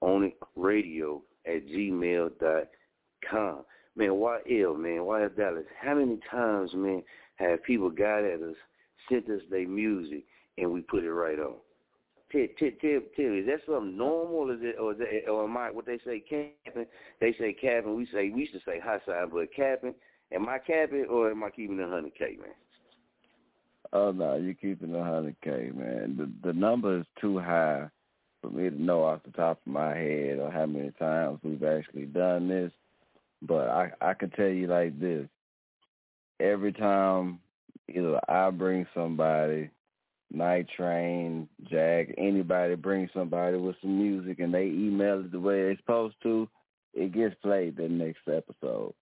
choponItradio 0.01 1.21
at 1.47 1.67
gmail 1.67 2.31
dot 2.39 2.67
com. 3.29 3.63
Man, 3.95 4.13
why 4.15 4.39
YL, 4.49 4.77
man, 4.77 4.99
YL 4.99 5.35
Dallas, 5.35 5.63
how 5.81 5.95
many 5.95 6.19
times, 6.29 6.71
man, 6.75 7.03
have 7.37 7.63
people 7.63 7.89
got 7.89 8.23
at 8.23 8.41
us, 8.41 8.55
sent 9.09 9.27
us 9.29 9.41
their 9.49 9.67
music, 9.67 10.23
and 10.57 10.71
we 10.71 10.81
put 10.81 11.03
it 11.03 11.11
right 11.11 11.39
on? 11.39 11.55
Tell, 12.31 12.45
tell, 12.59 12.69
tell, 12.81 12.99
tell 13.15 13.25
me, 13.25 13.39
is 13.39 13.47
that 13.47 13.61
something 13.65 13.97
normal? 13.97 14.51
Is 14.51 14.59
it, 14.61 14.75
or 14.79 14.91
is 14.91 14.99
it, 14.99 15.29
or 15.29 15.45
am 15.45 15.57
I 15.57 15.71
what 15.71 15.85
they 15.85 15.97
say 16.05 16.19
capping? 16.19 16.85
They 17.21 17.33
say 17.39 17.53
capping. 17.53 17.95
We 17.95 18.05
say 18.13 18.29
we 18.29 18.41
used 18.41 18.53
to 18.53 18.59
say 18.65 18.79
hot 18.79 19.01
side, 19.05 19.29
but 19.31 19.53
capping. 19.55 19.95
Am 20.33 20.47
I 20.49 20.59
capping 20.59 21.05
or 21.09 21.31
am 21.31 21.43
I 21.43 21.49
keeping 21.49 21.79
it 21.79 21.89
hundred 21.89 22.15
k, 22.17 22.37
man? 22.39 22.49
Oh 23.93 24.11
no, 24.11 24.35
you're 24.35 24.53
keeping 24.53 24.93
a 24.93 25.03
hundred 25.03 25.37
k, 25.41 25.71
man. 25.73 26.17
The 26.17 26.49
the 26.49 26.53
number 26.53 26.99
is 26.99 27.05
too 27.21 27.39
high 27.39 27.89
for 28.41 28.49
me 28.49 28.69
to 28.69 28.81
know 28.81 29.03
off 29.03 29.23
the 29.25 29.31
top 29.31 29.59
of 29.65 29.71
my 29.71 29.95
head 29.95 30.39
or 30.39 30.51
how 30.51 30.65
many 30.65 30.91
times 30.91 31.39
we've 31.43 31.63
actually 31.63 32.05
done 32.05 32.47
this. 32.47 32.71
But 33.41 33.69
I 33.69 33.91
I 34.01 34.13
can 34.13 34.29
tell 34.31 34.47
you 34.47 34.67
like 34.67 34.99
this: 34.99 35.27
every 36.39 36.73
time 36.73 37.39
either 37.87 38.19
I 38.29 38.49
bring 38.49 38.85
somebody 38.93 39.69
Night 40.31 40.67
Train, 40.75 41.47
Jack, 41.69 42.09
anybody 42.17 42.75
bring 42.75 43.09
somebody 43.13 43.57
with 43.57 43.75
some 43.81 43.97
music 43.97 44.39
and 44.39 44.53
they 44.53 44.65
email 44.65 45.19
it 45.19 45.31
the 45.31 45.39
way 45.39 45.63
they're 45.63 45.77
supposed 45.77 46.15
to, 46.23 46.49
it 46.93 47.13
gets 47.13 47.35
played 47.41 47.77
the 47.77 47.87
next 47.87 48.27
episode. 48.27 48.93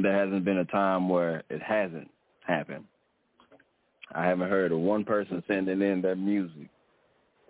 There 0.00 0.12
hasn't 0.12 0.44
been 0.44 0.58
a 0.58 0.64
time 0.64 1.08
where 1.08 1.42
it 1.50 1.62
hasn't 1.62 2.10
happened. 2.46 2.84
I 4.14 4.24
haven't 4.24 4.48
heard 4.48 4.72
of 4.72 4.78
one 4.78 5.04
person 5.04 5.42
sending 5.46 5.82
in 5.82 6.00
their 6.00 6.16
music 6.16 6.68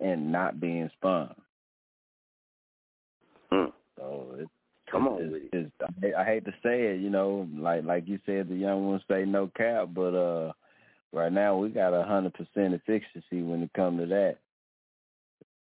and 0.03 0.31
not 0.31 0.59
being 0.59 0.89
spun. 0.97 1.33
Mm. 3.51 3.71
So 3.97 4.35
it, 4.39 4.49
Come 4.91 5.07
on 5.07 5.21
it's, 5.21 5.49
it's, 5.53 6.15
I, 6.15 6.23
hate- 6.23 6.45
to 6.45 6.51
say 6.63 6.83
it, 6.87 7.01
you 7.01 7.09
know, 7.09 7.47
like 7.57 7.83
like 7.83 8.07
you 8.07 8.19
said, 8.25 8.49
the 8.49 8.55
young 8.55 8.85
ones 8.85 9.01
say 9.09 9.25
no 9.25 9.49
cap, 9.57 9.89
but 9.93 10.13
uh 10.13 10.51
right 11.11 11.31
now 11.31 11.57
we 11.57 11.69
got 11.69 11.93
a 11.93 12.03
hundred 12.03 12.33
percent 12.33 12.73
efficiency 12.73 13.41
when 13.41 13.63
it 13.63 13.73
comes 13.73 14.01
to 14.01 14.05
that. 14.07 14.37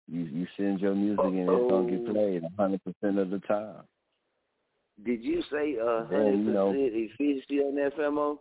You 0.08 0.22
you 0.22 0.48
send 0.56 0.80
your 0.80 0.96
music 0.96 1.26
and 1.26 1.50
it's 1.50 1.72
gonna 1.72 1.92
get 1.92 2.14
played 2.14 2.44
a 2.44 2.62
hundred 2.62 2.82
percent 2.84 3.20
of 3.20 3.30
the 3.30 3.40
time. 3.40 3.82
Did 5.04 5.24
you 5.24 5.44
say 5.52 5.76
a 5.76 6.06
hundred 6.06 6.46
percent 6.46 6.94
efficiency 6.94 7.60
on 7.60 7.76
that 7.76 7.98
Famo? 7.98 8.38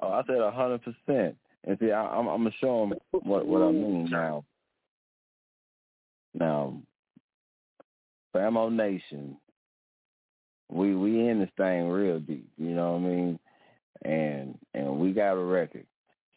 Oh, 0.00 0.08
I 0.08 0.22
said 0.26 0.38
a 0.38 0.50
hundred 0.50 0.82
percent. 0.82 1.36
And 1.64 1.78
see, 1.78 1.90
I, 1.90 2.06
I'm 2.06 2.28
I'm 2.28 2.44
gonna 2.44 2.50
show 2.60 2.80
them 2.80 3.22
what 3.22 3.46
what 3.46 3.62
I 3.62 3.72
mean 3.72 4.08
now. 4.10 4.44
Now, 6.34 6.80
Famo 8.34 8.72
Nation, 8.72 9.36
we 10.68 10.94
we 10.94 11.28
in 11.28 11.40
this 11.40 11.50
thing 11.56 11.88
real 11.88 12.20
deep. 12.20 12.48
You 12.56 12.70
know 12.70 12.92
what 12.92 12.98
I 12.98 13.14
mean? 13.14 13.38
And 14.02 14.58
and 14.74 14.98
we 14.98 15.12
got 15.12 15.32
a 15.32 15.44
record. 15.44 15.86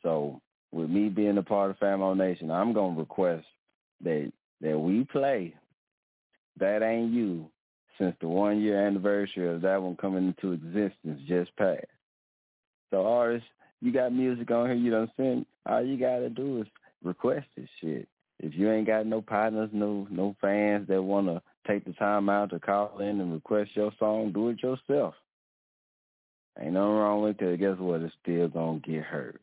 So 0.01 0.41
with 0.71 0.89
me 0.89 1.09
being 1.09 1.37
a 1.37 1.43
part 1.43 1.69
of 1.69 1.79
Famo 1.79 2.17
Nation, 2.17 2.49
I'm 2.51 2.73
gonna 2.73 2.99
request 2.99 3.45
that 4.03 4.31
that 4.61 4.77
we 4.77 5.03
play 5.05 5.53
that 6.59 6.83
ain't 6.83 7.11
you 7.11 7.49
since 7.97 8.15
the 8.21 8.27
one 8.27 8.61
year 8.61 8.85
anniversary 8.85 9.53
of 9.53 9.61
that 9.61 9.81
one 9.81 9.95
coming 9.95 10.27
into 10.27 10.53
existence 10.53 11.21
just 11.27 11.55
passed. 11.57 11.85
So 12.91 13.05
artists, 13.05 13.47
you 13.81 13.91
got 13.91 14.13
music 14.13 14.49
on 14.51 14.67
here 14.67 14.75
you 14.75 14.91
don't 14.91 15.09
send, 15.17 15.45
all 15.65 15.83
you 15.83 15.97
gotta 15.97 16.29
do 16.29 16.61
is 16.61 16.67
request 17.03 17.47
this 17.55 17.69
shit. 17.81 18.07
If 18.43 18.53
you 18.55 18.69
ain't 18.69 18.87
got 18.87 19.05
no 19.05 19.21
partners, 19.21 19.69
no 19.71 20.05
no 20.11 20.35
fans 20.41 20.89
that 20.89 21.01
wanna 21.01 21.41
take 21.65 21.85
the 21.85 21.93
time 21.93 22.27
out 22.27 22.49
to 22.49 22.59
call 22.59 22.99
in 22.99 23.21
and 23.21 23.31
request 23.31 23.71
your 23.73 23.93
song, 23.97 24.33
do 24.33 24.49
it 24.49 24.61
yourself. 24.61 25.15
Ain't 26.59 26.73
nothing 26.73 26.89
wrong 26.89 27.23
with 27.23 27.41
it, 27.41 27.59
guess 27.61 27.77
what? 27.79 28.01
It's 28.01 28.13
still 28.21 28.49
gonna 28.49 28.79
get 28.79 29.03
heard. 29.03 29.39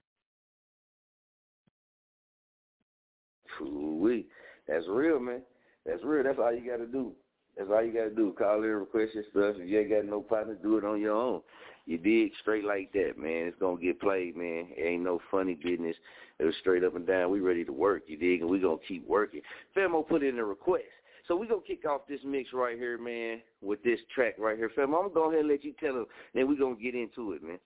We 3.62 4.26
that's 4.68 4.84
real, 4.86 5.18
man. 5.18 5.40
That's 5.86 6.04
real. 6.04 6.22
That's 6.22 6.38
all 6.38 6.52
you 6.52 6.70
got 6.70 6.76
to 6.76 6.86
do. 6.86 7.12
That's 7.56 7.70
all 7.70 7.82
you 7.82 7.94
got 7.94 8.04
to 8.04 8.14
do. 8.14 8.34
Call 8.38 8.62
in, 8.62 8.68
request 8.68 9.14
your 9.14 9.24
stuff. 9.30 9.60
If 9.60 9.68
you 9.68 9.80
ain't 9.80 9.90
got 9.90 10.04
no 10.04 10.20
partner, 10.20 10.56
do 10.62 10.76
it 10.76 10.84
on 10.84 11.00
your 11.00 11.16
own. 11.16 11.40
You 11.86 11.98
dig 11.98 12.32
straight 12.40 12.64
like 12.64 12.92
that, 12.92 13.18
man. 13.18 13.46
It's 13.46 13.58
gonna 13.58 13.80
get 13.80 14.00
played, 14.00 14.36
man. 14.36 14.68
It 14.76 14.82
ain't 14.82 15.02
no 15.02 15.20
funny 15.30 15.54
business. 15.54 15.96
It 16.38 16.44
was 16.44 16.54
straight 16.60 16.84
up 16.84 16.96
and 16.96 17.06
down. 17.06 17.30
We 17.30 17.40
ready 17.40 17.64
to 17.64 17.72
work, 17.72 18.04
you 18.06 18.16
dig, 18.16 18.40
and 18.40 18.50
we 18.50 18.60
gonna 18.60 18.76
keep 18.86 19.06
working. 19.08 19.40
Famo 19.76 20.06
put 20.06 20.22
in 20.22 20.38
a 20.38 20.44
request. 20.44 20.84
So 21.26 21.36
we 21.36 21.46
gonna 21.46 21.60
kick 21.66 21.84
off 21.86 22.02
this 22.08 22.20
mix 22.24 22.52
right 22.52 22.78
here, 22.78 22.98
man, 22.98 23.40
with 23.62 23.82
this 23.82 24.00
track 24.14 24.34
right 24.38 24.56
here. 24.56 24.70
Famo, 24.76 24.84
I'm 24.84 24.90
gonna 24.90 25.08
go 25.14 25.28
ahead 25.28 25.40
and 25.40 25.48
let 25.48 25.64
you 25.64 25.74
tell 25.78 25.94
them, 25.94 26.06
then 26.34 26.48
we 26.48 26.56
gonna 26.56 26.76
get 26.76 26.94
into 26.94 27.32
it, 27.32 27.42
man. 27.42 27.58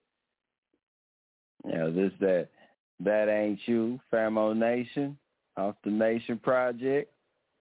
Yeah, 1.67 1.87
this 1.87 2.13
that 2.21 2.49
that 3.01 3.29
ain't 3.29 3.61
you, 3.67 3.99
Famo 4.13 4.57
Nation, 4.57 5.17
off 5.57 5.77
the 5.85 5.91
Nation 5.91 6.39
Project. 6.39 7.11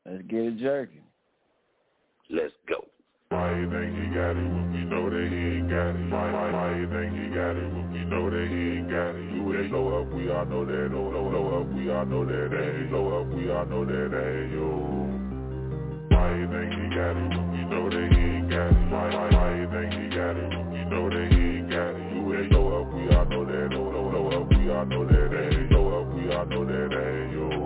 Let's 0.06 0.24
get 0.24 0.42
it 0.42 0.58
jerking. 0.58 1.04
Let's 2.30 2.54
go. 2.68 2.86
Why 3.30 3.58
you 3.58 3.70
think 3.70 3.96
he 3.96 4.14
got 4.14 4.32
it 4.32 4.44
when 4.44 4.74
we 4.74 4.84
know 4.86 5.10
that 5.10 5.30
he 5.32 5.58
ain't 5.58 5.63
got 5.74 5.96
it? 5.98 6.12
Why, 6.14 6.32
why, 6.32 6.52
why 6.54 6.76
you 6.78 6.86
think 6.86 7.18
he 7.18 7.26
got 7.34 7.58
it 7.58 7.66
when 7.74 7.92
we 7.92 8.06
know 8.06 8.30
that 8.30 8.48
he 8.48 8.62
ain't 8.78 8.90
got 8.90 9.18
it? 9.18 9.26
You 9.34 9.42
ain't 9.58 9.70
blow 9.72 10.02
up, 10.02 10.14
we 10.14 10.30
all 10.30 10.46
know 10.46 10.66
that. 10.66 10.88
No, 10.94 11.10
no, 11.10 11.22
blow 11.30 11.62
up, 11.62 11.68
we 11.74 11.90
all 11.90 12.06
know 12.06 12.24
that. 12.26 12.50
Hey, 12.54 12.86
blow 12.90 13.22
up, 13.22 13.28
we 13.34 13.50
all 13.50 13.66
know 13.66 13.84
that. 13.86 14.10
Hey, 14.14 14.54
yo. 14.54 14.70
Why 16.14 16.30
you 16.38 16.46
think 16.46 16.70
he 16.78 16.86
got 16.94 17.18
it 17.18 17.30
when 17.34 17.46
we 17.52 17.62
know 17.66 17.90
that 17.90 18.08
he 18.14 18.22
ain't 18.22 18.50
got 18.50 18.70
it? 18.70 18.86
Why, 18.94 19.06
why, 19.18 19.26
why 19.34 19.50
you 19.58 19.68
think 19.74 19.90
he 19.98 20.06
got 20.14 20.38
it 20.38 20.50
when 20.54 20.66
we 20.70 20.82
know 20.86 21.10
that 21.10 21.28
he 21.34 21.42
ain't 21.42 21.70
got 21.70 21.90
it? 21.98 22.06
You 22.14 22.22
ain't 22.38 22.50
blow 22.54 22.66
up, 22.78 22.94
we 22.94 23.10
all 23.10 23.26
know 23.26 23.44
that. 23.46 23.68
No, 23.74 23.82
no, 23.90 24.02
blow 24.14 24.26
up, 24.30 24.50
we 24.54 24.70
all 24.70 24.86
know 24.86 25.04
that. 25.10 25.30
Hey, 25.34 25.66
blow 25.74 25.86
up, 25.90 26.06
we 26.14 26.30
all 26.30 26.46
know 26.46 26.64
that. 26.70 26.90
Hey, 26.94 27.34
yo. 27.34 27.63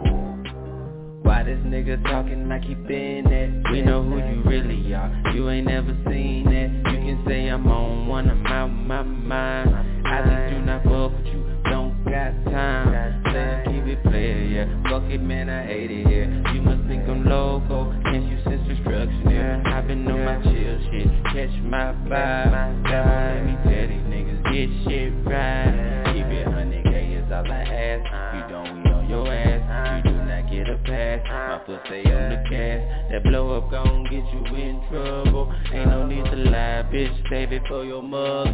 Why 1.28 1.44
this 1.44 1.60
nigga 1.60 2.02
talking 2.04 2.48
like 2.48 2.64
he 2.64 2.74
been 2.74 3.26
that? 3.26 3.70
We 3.74 3.82
know 3.82 4.02
who 4.02 4.16
you 4.16 4.44
really 4.46 4.94
are. 4.94 5.12
You 5.36 5.50
ain't 5.50 5.68
never 5.68 5.94
seen 6.08 6.46
that. 6.46 6.72
You 6.90 7.00
can 7.04 7.24
say 7.28 7.50
I'm 7.50 7.68
on 7.68 8.08
one, 8.08 8.30
I'm 8.30 8.48
out 8.48 8.68
my 8.70 9.04
mind. 9.04 9.76
I 10.08 10.24
just 10.24 10.56
do 10.56 10.66
not 10.66 10.84
fuck 10.86 11.12
with 11.12 11.28
you. 11.28 11.44
Don't 11.70 12.02
got 12.06 12.32
time. 12.50 13.22
Say 13.26 13.64
keep 13.66 13.84
it 13.92 14.02
player, 14.04 14.40
yeah. 14.40 14.90
Fuck 14.90 15.04
it, 15.12 15.22
man, 15.22 15.50
I 15.50 15.66
hate 15.66 15.92
it 15.92 16.08
here. 16.08 16.32
You 16.56 16.62
must 16.62 16.88
think 16.88 17.04
I'm 17.10 17.26
loco. 17.26 17.92
Can't 18.04 18.24
you 18.24 18.42
sense 18.46 18.66
destruction 18.66 19.28
here? 19.28 19.62
I've 19.66 19.86
been 19.86 20.08
on 20.08 20.24
my 20.24 20.42
chill 20.44 20.80
shit. 20.88 21.12
Catch 21.36 21.62
my 21.68 21.92
vibe. 22.08 22.88
Let 22.88 23.44
me 23.44 23.58
tell 23.68 23.84
these 23.84 24.08
niggas 24.08 24.44
get 24.48 24.70
shit 24.88 25.12
right. 25.28 26.08
Keep 26.16 26.28
it 26.28 26.48
100k 26.48 27.20
is 27.20 27.32
all 27.34 27.52
I 27.52 27.68
ask. 27.68 28.37
Get 30.58 30.70
a 30.70 30.78
pass. 30.78 31.22
My 31.28 31.66
foot 31.66 31.82
stay 31.86 32.04
on 32.04 32.30
the 32.30 32.50
gas. 32.50 33.12
That 33.12 33.24
blow 33.24 33.58
up 33.58 33.70
gon' 33.70 34.04
get 34.06 34.26
you 34.34 34.42
in 34.56 34.82
trouble. 34.90 35.54
Ain't 35.74 35.90
no 35.90 36.06
need 36.08 36.26
to 36.26 36.36
lie, 36.36 36.84
bitch. 36.92 37.14
Save 37.30 37.52
it 37.52 37.62
for 37.68 37.84
your 37.84 38.02
mother. 38.02 38.52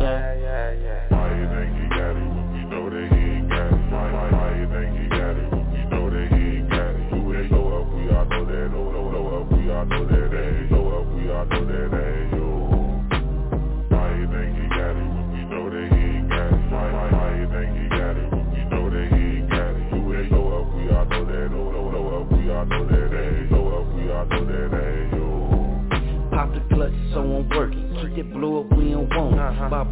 Why 1.09 1.31
you 1.37 1.47
think 1.47 1.71
he 1.79 1.87
got 1.89 2.11
it 2.11 2.27
when 2.27 2.47
we 2.53 2.61
know 2.67 2.89
that 2.89 3.07
he 3.09 3.19
ain't 3.19 3.49
got 3.49 3.67
it? 3.67 3.91
Why, 3.91 4.11
why, 4.11 4.31
why 4.31 4.49
you 4.59 4.67
think 4.67 4.91
he 4.99 5.05
got 5.09 5.35
it 5.37 5.51
when 5.51 5.65
we 5.71 5.79
know 5.87 6.09
that 6.09 6.27
he 6.27 6.43
ain't 6.59 6.69
got 6.69 6.91
it? 6.91 7.13
You 7.13 7.35
ain't 7.37 7.49
blow 7.49 7.81
up, 7.81 7.87
we 7.93 8.09
all 8.11 8.25
know 8.25 8.43
that. 8.45 8.69
Oh, 8.75 8.91
no, 8.91 9.01
blow 9.09 9.25
up, 9.41 9.51
we 9.51 9.71
all 9.71 9.85
know 9.85 10.05
that. 10.05 10.22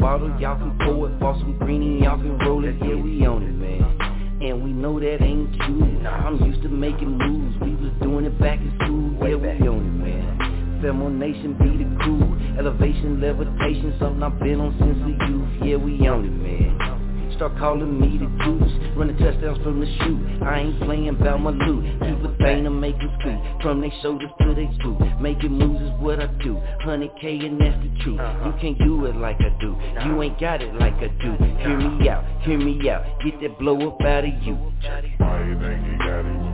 Buy 0.00 0.14
a 0.14 0.18
bottle, 0.18 0.40
y'all 0.40 0.58
can 0.58 0.78
pour 0.86 1.08
it. 1.08 1.20
Bought 1.20 1.38
some 1.40 1.58
greenie, 1.58 2.04
y'all 2.04 2.16
can 2.18 2.38
roll 2.38 2.64
it. 2.64 2.76
Yeah, 2.80 2.94
we 2.94 3.26
own 3.26 3.42
it, 3.42 3.52
man. 3.52 4.40
And 4.42 4.64
we 4.64 4.72
know 4.72 4.98
that 4.98 5.22
ain't 5.22 5.54
you. 5.54 6.06
I'm 6.06 6.44
used 6.44 6.62
to 6.62 6.68
making 6.68 7.16
moves. 7.16 7.56
We 7.60 7.74
was 7.76 7.92
doing 8.02 8.24
it 8.24 8.38
back 8.40 8.58
in 8.58 8.72
school. 8.84 9.28
Yeah, 9.28 9.36
we 9.36 9.68
own 9.68 9.86
it, 9.86 9.96
man. 10.04 10.80
Famo 10.82 11.10
Nation 11.12 11.54
be 11.54 11.84
the 11.84 11.86
crew. 12.02 12.26
Elevation, 12.58 13.20
levitation, 13.20 13.94
something 14.00 14.22
I've 14.22 14.38
been 14.40 14.60
on 14.60 14.74
since 14.78 14.98
the 14.98 15.14
youth. 15.30 15.48
Yeah, 15.62 15.76
we 15.76 16.08
own 16.08 16.26
it, 16.26 16.34
man. 16.34 17.32
Start 17.36 17.56
calling 17.58 18.00
me 18.00 18.18
the 18.18 18.26
juice. 18.44 18.81
From 19.62 19.78
the 19.78 19.86
shoot. 19.86 20.42
I 20.42 20.60
ain't 20.60 20.80
playing 20.80 21.08
about 21.08 21.40
my 21.40 21.50
loot. 21.50 21.84
Keep 22.00 22.24
a 22.24 22.36
thing 22.38 22.64
to 22.64 22.70
make 22.70 22.98
them 22.98 23.10
scoot. 23.20 23.62
From 23.62 23.80
they 23.80 23.92
shoulders 24.02 24.30
to 24.40 24.54
they 24.54 24.66
boot. 24.82 25.20
Making 25.20 25.52
moves 25.52 25.82
is 25.82 25.90
what 26.00 26.20
I 26.20 26.26
do. 26.42 26.60
100k 26.84 27.46
and 27.46 27.60
that's 27.60 27.82
the 27.82 28.02
truth. 28.02 28.20
Uh-huh. 28.20 28.46
You 28.46 28.54
can't 28.60 28.78
do 28.78 29.06
it 29.06 29.16
like 29.16 29.36
I 29.40 29.56
do. 29.60 29.76
You 30.04 30.22
ain't 30.22 30.40
got 30.40 30.62
it 30.62 30.74
like 30.74 30.94
I 30.94 31.08
do. 31.22 31.36
Hear 31.58 31.78
me 31.78 32.08
out, 32.08 32.24
hear 32.42 32.58
me 32.58 32.90
out. 32.90 33.04
Get 33.24 33.40
that 33.40 33.58
blow 33.58 33.88
up 33.88 34.00
out 34.02 34.24
of 34.24 34.42
you. 34.42 34.54
Why 35.18 35.44
you 35.46 35.58
think 35.60 35.84
he 35.86 35.98
got 35.98 36.26
it 36.26 36.51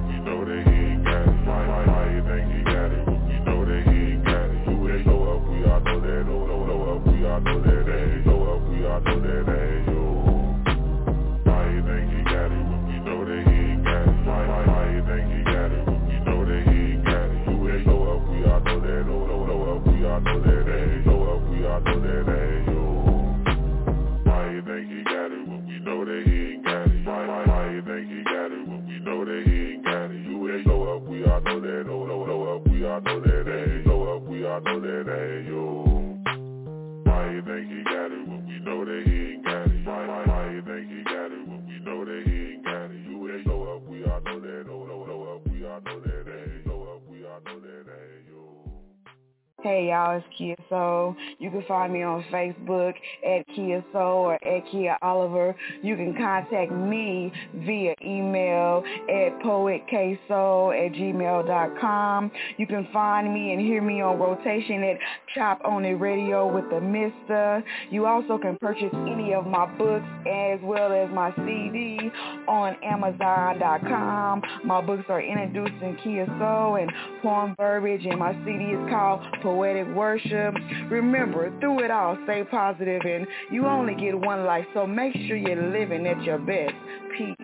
Hey 49.69 49.89
y'all, 49.91 50.17
it's 50.17 50.27
Kia 50.39 50.57
Soul. 50.71 51.15
You 51.39 51.51
can 51.51 51.63
find 51.69 51.93
me 51.93 52.03
on 52.03 52.25
Facebook 52.33 52.95
at 53.23 53.47
Kia 53.55 53.85
Soul 53.93 54.25
or 54.25 54.35
at 54.43 54.63
Kia 54.73 54.97
Oliver. 55.03 55.55
You 55.83 55.95
can 55.95 56.17
contact 56.17 56.73
me 56.73 57.31
via 57.55 57.95
email 58.03 58.83
at 59.11 59.39
poetksoul 59.45 60.87
at 60.87 60.93
gmail.com. 60.95 62.31
You 62.57 62.67
can 62.67 62.89
find 62.95 63.35
me 63.35 63.53
and 63.53 63.61
hear 63.61 63.83
me 63.83 64.01
on 64.01 64.19
rotation 64.19 64.83
at 64.85 64.97
Chop 65.35 65.61
On 65.67 65.85
It 65.85 66.01
Radio 66.01 66.51
with 66.51 66.65
the 66.71 66.81
Mister. 66.81 67.63
You 67.91 68.07
also 68.07 68.39
can 68.39 68.57
purchase 68.57 68.95
any 68.95 69.35
of 69.35 69.47
my 69.47 69.67
books 69.77 70.07
as 70.27 70.61
well 70.63 70.95
as 70.95 71.11
my 71.11 71.31
CD 71.45 72.11
on 72.49 72.75
Amazon.com. 72.83 74.43
My 74.65 74.81
books 74.81 75.05
are 75.11 75.21
Introducing 75.21 75.99
Kia 76.03 76.25
Soul 76.39 76.77
and 76.77 76.91
Poem 77.21 77.55
Verbiage 77.59 78.07
and 78.07 78.19
my 78.19 78.33
CD 78.47 78.73
is 78.73 78.89
called 78.89 79.21
poetic 79.43 79.58
worship. 79.59 80.55
Remember, 80.91 81.53
through 81.61 81.85
it 81.85 81.91
all, 81.91 82.17
stay 82.25 82.45
positive 82.51 83.03
and 83.05 83.27
you 83.51 83.67
only 83.67 83.95
get 83.95 84.19
one 84.19 84.45
life, 84.45 84.65
so 84.75 84.87
make 84.87 85.15
sure 85.27 85.37
you're 85.37 85.71
living 85.71 86.07
at 86.07 86.23
your 86.23 86.39
best. 86.39 86.75
Peace. 87.17 87.37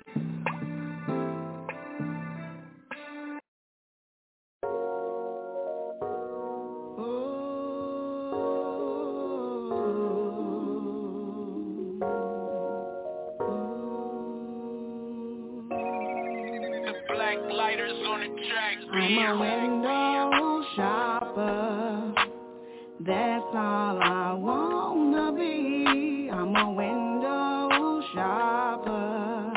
That's 23.07 23.45
all 23.53 23.99
I 24.03 24.33
wanna 24.33 25.31
be. 25.33 26.31
I'm 26.33 26.57
a 26.57 26.73
window 26.73 28.01
shopper. 28.15 29.53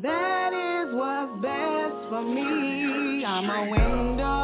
That 0.00 0.52
is 0.54 0.94
what's 0.94 1.42
best 1.42 2.08
for 2.08 2.22
me. 2.22 3.22
I'm 3.22 3.50
a 3.50 3.70
window 3.70 4.43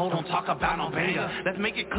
hold 0.00 0.14
on, 0.14 0.24
talk 0.24 0.48
about 0.48 0.78
no 0.78 0.88
beta. 0.88 1.42
Let's 1.44 1.58
make 1.58 1.76
it 1.76 1.89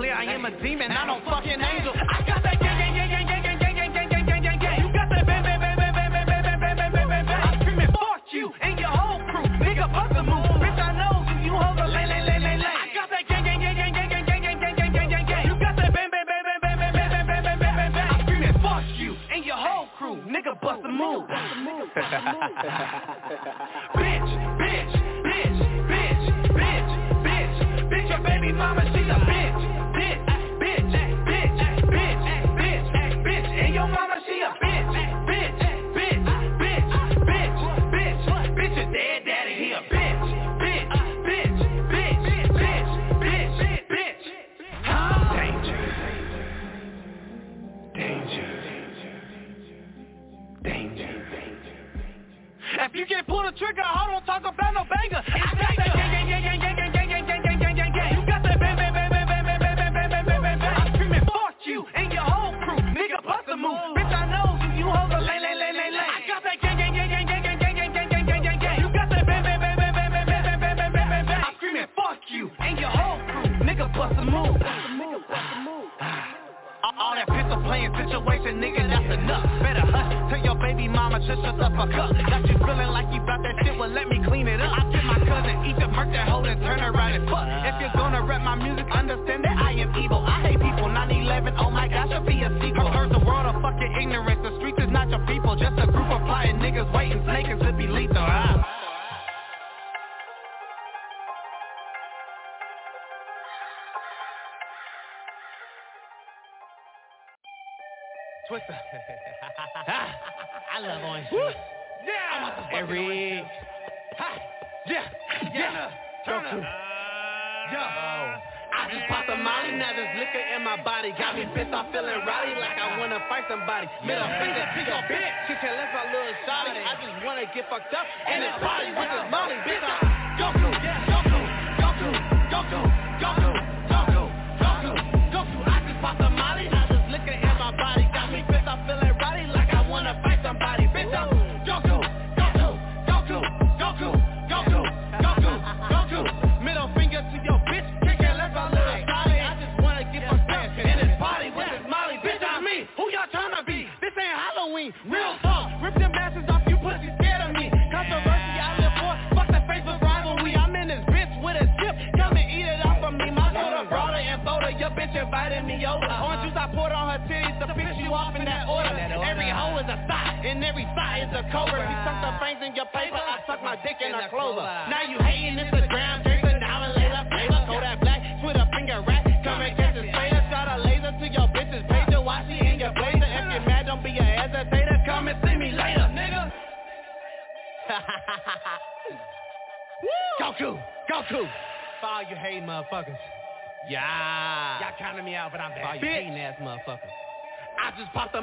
fucked 127.71 127.93
up 127.93 128.05
and 128.27 128.43
it's 128.43 128.70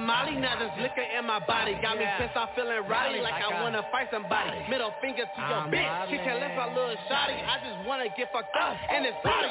Molly, 0.08 0.40
now 0.40 0.56
this 0.56 0.72
liquor 0.80 1.04
in 1.04 1.26
my 1.28 1.36
body 1.38 1.76
Got 1.84 2.00
yeah. 2.00 2.16
me 2.16 2.24
pissed 2.24 2.32
off 2.32 2.48
feeling 2.56 2.80
rowdy 2.88 3.20
like 3.20 3.44
I, 3.44 3.60
wanna 3.60 3.84
fight 3.92 4.08
somebody. 4.10 4.64
Middle 4.64 4.96
finger 5.04 5.28
to 5.28 5.40
I'm 5.40 5.68
your 5.68 5.84
bitch, 5.84 6.08
she 6.08 6.16
can't 6.24 6.40
lift 6.40 6.56
her 6.56 6.72
little 6.72 6.96
shotty 7.12 7.36
I 7.44 7.60
just 7.60 7.76
wanna 7.86 8.08
get 8.16 8.32
fucked 8.32 8.56
up 8.56 8.72
in 8.88 9.04
this 9.04 9.12
body 9.20 9.47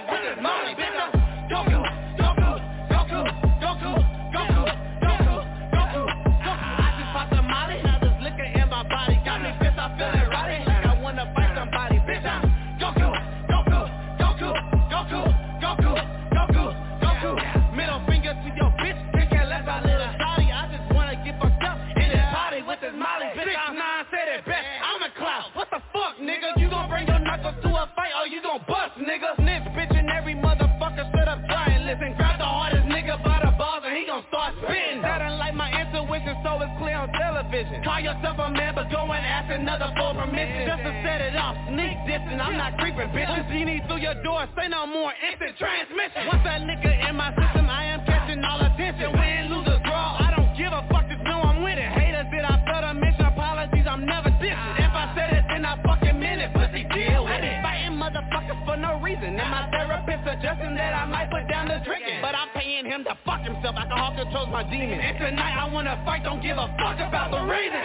suggesting 60.27 60.75
that 60.75 60.91
I 60.91 61.05
might 61.07 61.31
put 61.31 61.47
down 61.47 61.71
the 61.71 61.79
drinking 61.87 62.19
But 62.19 62.35
I'm 62.35 62.51
paying 62.51 62.83
him 62.85 63.03
to 63.07 63.15
fuck 63.23 63.41
himself, 63.47 63.75
alcohol 63.79 64.11
controls 64.11 64.51
my 64.51 64.63
demons. 64.67 64.99
And 64.99 65.15
tonight 65.17 65.55
I 65.55 65.71
wanna 65.71 65.95
fight, 66.03 66.23
don't 66.23 66.43
give 66.43 66.57
a 66.59 66.67
fuck 66.75 66.99
about 66.99 67.31
the 67.31 67.47
reason. 67.47 67.79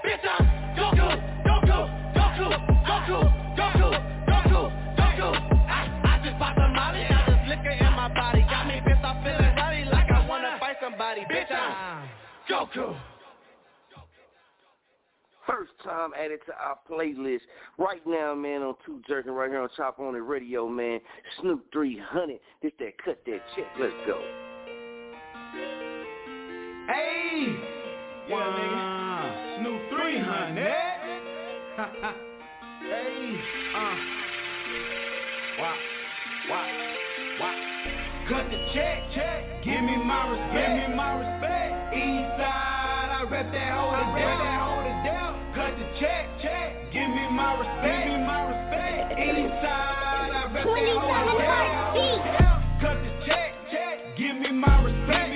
Bitch, 0.00 0.24
I'm 0.24 0.44
Goku, 0.72 1.08
Goku, 1.44 1.80
Goku, 2.16 2.48
Goku, 2.88 3.20
Goku, 3.60 3.88
Goku, 4.24 4.62
Goku. 4.96 5.28
I, 5.68 5.80
I 6.04 6.20
just 6.24 6.38
popped 6.38 6.58
a 6.58 6.68
molly, 6.72 7.04
got 7.08 7.28
this 7.28 7.44
liquor 7.48 7.76
in 7.76 7.92
my 7.92 8.08
body. 8.08 8.40
Got 8.48 8.66
me 8.66 8.80
pissed. 8.80 9.04
Off 9.04 9.22
feeling 9.22 9.54
body 9.54 9.84
like 9.84 10.10
I 10.10 10.26
wanna 10.26 10.56
fight 10.58 10.76
somebody. 10.80 11.22
Bitch, 11.28 11.52
I'm 11.52 12.08
Goku 12.48 12.96
First 15.46 15.72
time 15.84 16.10
added 16.18 16.40
to 16.46 16.52
our 16.54 16.78
playlist 16.90 17.40
right 17.78 18.04
now, 18.06 18.34
man, 18.34 18.62
on 18.62 18.74
Too 18.84 19.00
Jurkking, 19.08 19.36
right 19.36 19.50
here 19.50 19.60
on 19.60 19.68
Chop 19.76 20.00
On 20.00 20.14
It 20.14 20.18
Radio, 20.18 20.68
man. 20.68 21.00
Snoop 21.40 21.64
300. 21.72 22.40
This 22.62 22.72
that 22.80 22.98
cut 23.04 23.20
that 23.26 23.40
check. 23.54 23.66
Let's 23.78 23.94
go. 24.06 24.20
Hey! 26.88 27.54
Yeah, 28.28 28.36
nigga. 28.36 29.60
Snoop 29.60 29.80
300. 29.90 30.66
hey, 32.82 33.40
uh. 33.76 33.96
Why, 35.58 35.74
why, 36.50 36.64
why? 37.40 37.54
Cut 38.28 38.50
the 38.50 38.58
check, 38.74 38.98
check. 39.14 39.64
Give 39.64 39.80
me 39.80 39.96
my 40.04 40.28
respect. 40.28 40.52
Give 40.52 40.90
me 40.90 40.96
my 40.96 41.12
respect. 41.14 41.94
East 41.94 42.28
side, 42.36 43.08
I 43.14 43.22
rep 43.30 43.52
that 43.52 43.72
hoe 43.72 43.94
to 43.94 44.02
death. 44.18 44.38
that 44.42 44.60
hoe 44.60 44.76
to 44.76 44.82
death. 44.82 44.85
Cut 45.56 45.72
the 45.78 45.86
check, 45.98 46.28
check. 46.42 46.92
Give 46.92 47.08
me 47.08 47.30
my 47.32 47.56
respect. 47.56 48.04
Give 48.04 48.12
me 48.12 48.26
my 48.26 48.42
respect. 48.44 49.18
East 49.18 49.56
side, 49.64 50.28
I 50.28 50.52
rep 50.52 50.66
that 50.68 51.00
hoe. 51.96 52.20
Cut 52.78 52.96
the 53.00 53.24
check, 53.24 53.54
check. 53.72 54.16
Give 54.18 54.36
me 54.36 54.52
my 54.52 54.82
respect. 54.84 55.00
Give 55.00 55.00
me 55.00 55.00
my 55.00 55.24
respect. 55.24 55.35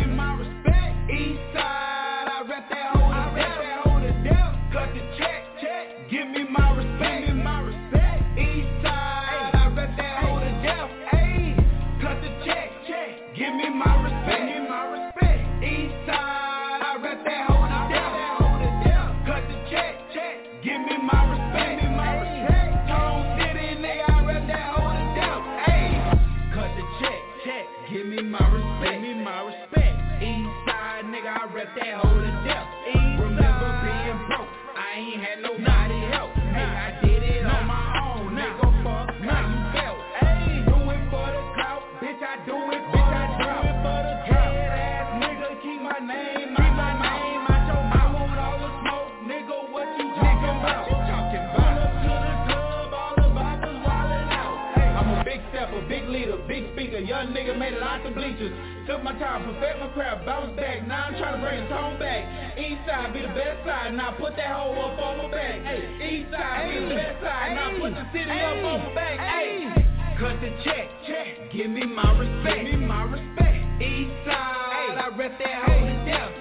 The 58.10 58.20
bleachers. 58.20 58.52
Took 58.86 59.02
my 59.04 59.12
time, 59.18 59.44
perfect 59.44 59.78
my 59.80 59.88
craft, 59.94 60.26
bounce 60.26 60.56
back. 60.56 60.86
Now 60.86 61.06
I'm 61.06 61.14
trying 61.14 61.38
to 61.38 61.46
bring 61.46 61.62
the 61.62 61.68
tone 61.70 61.98
back. 61.98 62.58
East 62.58 62.80
side 62.86 63.12
be 63.12 63.22
the 63.22 63.28
best 63.28 63.64
side. 63.64 63.94
Now 63.94 64.12
put 64.18 64.36
that 64.36 64.50
hoe 64.50 64.74
up 64.74 64.98
on 64.98 65.18
my 65.18 65.30
back. 65.30 65.62
Hey, 65.62 65.86
east 66.02 66.30
side 66.32 66.68
be 66.70 66.80
the 66.80 66.94
best 66.94 67.22
side. 67.22 67.54
Now 67.54 67.70
put 67.78 67.94
the 67.94 68.04
city 68.12 68.30
up 68.30 68.64
on 68.64 68.78
my 68.82 68.94
back. 68.94 69.16
Hey, 69.20 69.70
cut 70.18 70.40
the 70.40 70.50
check, 70.64 70.86
check. 71.06 71.52
Give 71.52 71.70
me 71.70 71.86
my 71.86 72.10
respect. 72.18 72.66
Give 72.66 72.80
me 72.80 72.86
my 72.86 73.02
respect. 73.04 73.82
East 73.82 74.12
side, 74.26 74.96
I 74.98 75.08
rep 75.16 75.38
that 75.38 75.56
hoe 75.64 75.86
to 75.86 75.96
death. 76.04 76.32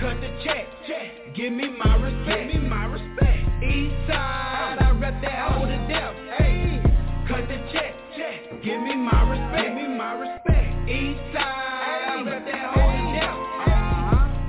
Cut 0.00 0.20
the 0.20 0.30
check, 0.44 0.66
check. 0.88 1.34
Give 1.36 1.52
me 1.52 1.68
my 1.76 1.96
respect. 1.96 2.52
Give 2.52 2.62
me 2.62 2.68
my 2.68 2.84
respect. 2.86 3.42
East 3.62 3.94
side, 4.08 4.78
uh. 4.80 4.84
I 4.84 4.90
rep 4.96 5.20
that 5.22 5.52
hoe 5.52 5.66
to 5.66 5.78
death. 5.88 6.14
Hey, 6.38 6.80
cut 7.28 7.48
the 7.48 7.58
check. 7.72 8.03
Give 8.64 8.80
me 8.80 8.96
my 8.96 9.28
respect. 9.28 9.60
Give 9.60 9.76
me 9.76 9.88
my 9.92 10.12
respect. 10.16 10.88
East 10.88 11.20
side, 11.36 11.44
I 11.44 12.24
rep 12.24 12.48
that 12.48 12.64
hoe 12.72 12.96
to 12.96 13.04
death. 13.12 13.36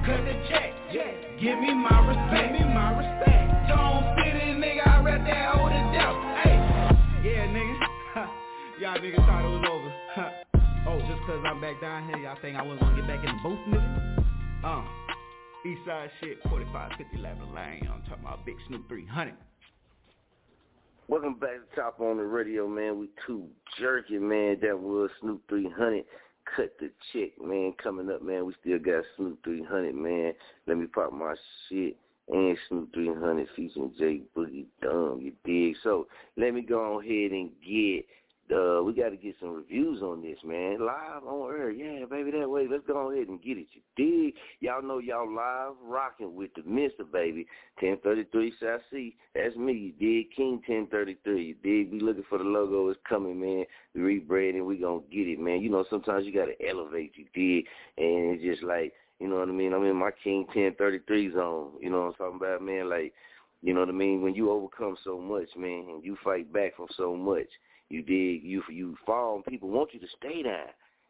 Cut 0.08 0.24
the 0.24 0.36
check, 0.48 0.72
check. 0.96 1.20
Give 1.36 1.60
me 1.60 1.76
my 1.76 2.00
respect. 2.00 2.56
Give 2.56 2.64
me 2.64 2.74
my 2.74 2.96
respect. 2.96 3.68
Tone 3.68 4.08
City, 4.16 4.56
nigga, 4.56 4.88
I 4.88 5.04
rep 5.04 5.20
that 5.20 5.52
hoe 5.52 5.68
to 5.68 5.82
death. 5.92 6.16
Hey, 6.48 6.56
yeah, 7.28 7.52
nigga. 7.52 7.76
Y'all 8.80 8.96
niggas 9.04 9.20
thought 9.28 9.44
it 9.44 9.52
was 9.52 9.68
over. 9.68 9.92
oh, 10.88 11.00
just 11.12 11.20
cause 11.28 11.44
I'm 11.44 11.60
back 11.60 11.82
down 11.82 12.08
here, 12.08 12.16
y'all 12.24 12.40
think 12.42 12.56
I 12.56 12.62
wasn't 12.62 12.88
gonna 12.88 12.96
get 12.96 13.08
back 13.08 13.20
in 13.20 13.36
the 13.36 13.42
booth, 13.44 13.60
nigga? 13.68 14.24
Uh, 14.64 14.84
Eastside 15.68 16.08
shit, 16.22 16.38
45, 16.48 16.92
50 16.98 17.18
Lavender 17.18 17.54
Lane. 17.54 17.90
I'm 17.92 18.00
talking 18.08 18.24
about 18.24 18.46
Big 18.46 18.56
Snoop 18.70 18.88
300. 18.88 19.36
Welcome 21.08 21.36
back 21.36 21.52
to 21.52 21.76
Chop 21.76 22.00
On 22.00 22.18
It 22.18 22.24
Radio, 22.24 22.68
man. 22.68 22.98
We 22.98 23.10
Too 23.28 23.48
Jurkking, 23.80 24.22
man. 24.22 24.58
That 24.64 24.80
was 24.80 25.12
Snoop 25.22 25.40
300. 25.50 26.04
Cut 26.56 26.74
the 26.80 26.90
check, 27.14 27.30
man. 27.40 27.74
Coming 27.82 28.10
up, 28.10 28.24
man. 28.24 28.44
We 28.48 28.56
still 28.60 28.80
got 28.80 29.04
Snoop 29.16 29.38
300, 29.44 29.94
man. 29.94 30.34
Let 30.66 30.78
me 30.78 30.88
pop 30.88 31.14
my 31.14 31.36
shit. 31.70 31.96
And 32.28 32.58
Snoop 32.68 32.92
300 32.96 33.48
featuring 33.56 33.94
Jay 34.00 34.22
Boogie 34.36 34.66
Dumb, 34.82 35.20
you 35.22 35.34
dig? 35.46 35.76
So 35.84 36.08
let 36.38 36.56
me 36.56 36.62
go 36.62 37.00
ahead 37.00 37.32
and 37.34 37.52
get 37.62 38.08
uh, 38.52 38.84
we 38.84 38.94
got 38.94 39.10
to 39.10 39.18
get 39.18 39.36
some 39.40 39.54
reviews 39.54 40.02
on 40.02 40.22
this, 40.22 40.38
man. 40.46 40.80
Live 40.80 41.24
on 41.26 41.52
air. 41.52 41.72
Yeah, 41.72 42.06
baby, 42.06 42.32
that 42.32 42.50
way. 42.50 42.68
Let's 42.70 42.86
go 42.86 43.12
ahead 43.12 43.28
and 43.28 43.42
get 43.42 43.58
it. 43.58 43.68
You 43.74 43.82
dig? 43.96 44.36
Y'all 44.60 44.84
know 44.84 45.00
y'all 45.00 45.34
live 45.34 45.74
rocking 45.84 46.36
with 46.36 46.52
the 46.56 46.62
Mr. 46.62 47.10
Baby. 47.12 47.48
1033 47.80 48.54
Sassy. 48.60 49.16
That's 49.34 49.56
me. 49.56 49.94
You 50.00 50.24
dig? 50.24 50.36
King 50.36 50.62
1033. 50.68 51.44
You 51.44 51.56
dig? 51.64 51.92
We 51.92 52.00
looking 52.00 52.24
for 52.30 52.38
the 52.38 52.44
logo. 52.44 52.90
It's 52.90 53.00
coming, 53.08 53.40
man. 53.40 53.66
We 53.96 54.02
rebranding. 54.02 54.66
We 54.66 54.78
going 54.78 55.04
to 55.04 55.16
get 55.16 55.28
it, 55.28 55.40
man. 55.40 55.62
You 55.62 55.70
know, 55.70 55.86
sometimes 55.90 56.26
you 56.26 56.34
got 56.34 56.46
to 56.46 56.68
elevate. 56.68 57.14
You 57.16 57.26
dig? 57.34 57.66
And 57.98 58.36
it's 58.36 58.44
just 58.44 58.64
like, 58.64 58.94
you 59.20 59.28
know 59.28 59.38
what 59.38 59.50
I 59.50 59.54
mean? 59.54 59.74
I'm 59.74 59.86
in 59.86 59.96
my 59.96 60.12
King 60.24 60.46
1033 60.54 61.34
zone. 61.34 61.72
You 61.82 61.90
know 61.90 62.02
what 62.02 62.08
I'm 62.08 62.14
talking 62.14 62.38
about, 62.38 62.62
man? 62.62 62.90
Like, 62.90 63.14
you 63.62 63.74
know 63.74 63.80
what 63.80 63.90
I 63.90 63.94
mean? 63.94 64.22
When 64.22 64.36
you 64.36 64.52
overcome 64.52 64.98
so 65.04 65.20
much, 65.20 65.50
man, 65.58 65.86
and 65.90 66.04
you 66.04 66.18
fight 66.24 66.52
back 66.54 66.76
from 66.76 66.88
so 66.96 67.16
much, 67.16 67.48
you 67.90 68.02
dig, 68.02 68.44
you 68.44 68.64
you 68.70 68.98
fall, 69.06 69.42
people 69.48 69.70
want 69.70 69.94
you 69.94 70.00
to 70.00 70.08
stay 70.18 70.44
down. 70.44 70.68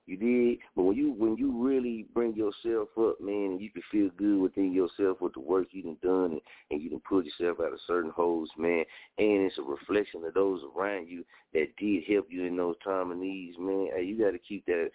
You 0.07 0.17
dig, 0.17 0.59
but 0.75 0.83
when 0.83 0.95
you 0.95 1.13
when 1.13 1.35
you 1.35 1.51
really 1.65 2.05
bring 2.13 2.35
yourself 2.35 2.89
up, 2.99 3.19
man, 3.19 3.53
and 3.53 3.61
you 3.61 3.71
can 3.71 3.81
feel 3.91 4.09
good 4.15 4.39
within 4.39 4.71
yourself 4.71 5.19
with 5.19 5.33
the 5.33 5.39
work 5.39 5.67
you 5.71 5.81
done 5.81 5.97
done, 6.03 6.31
and, 6.33 6.41
and 6.69 6.81
you 6.81 6.91
done 6.91 7.01
pulled 7.09 7.25
yourself 7.25 7.57
out 7.59 7.73
of 7.73 7.79
certain 7.87 8.11
holes, 8.11 8.49
man, 8.55 8.85
and 9.17 9.41
it's 9.41 9.57
a 9.57 9.63
reflection 9.63 10.23
of 10.23 10.33
those 10.35 10.61
around 10.77 11.07
you 11.07 11.25
that 11.53 11.75
did 11.77 12.03
help 12.07 12.27
you 12.29 12.43
in 12.43 12.55
those 12.55 12.75
time 12.83 13.09
of 13.09 13.17
needs, 13.17 13.57
man. 13.59 13.89
Hey, 13.95 14.03
you 14.03 14.17
got 14.17 14.31
to 14.31 14.37
keep 14.37 14.63
that 14.67 14.89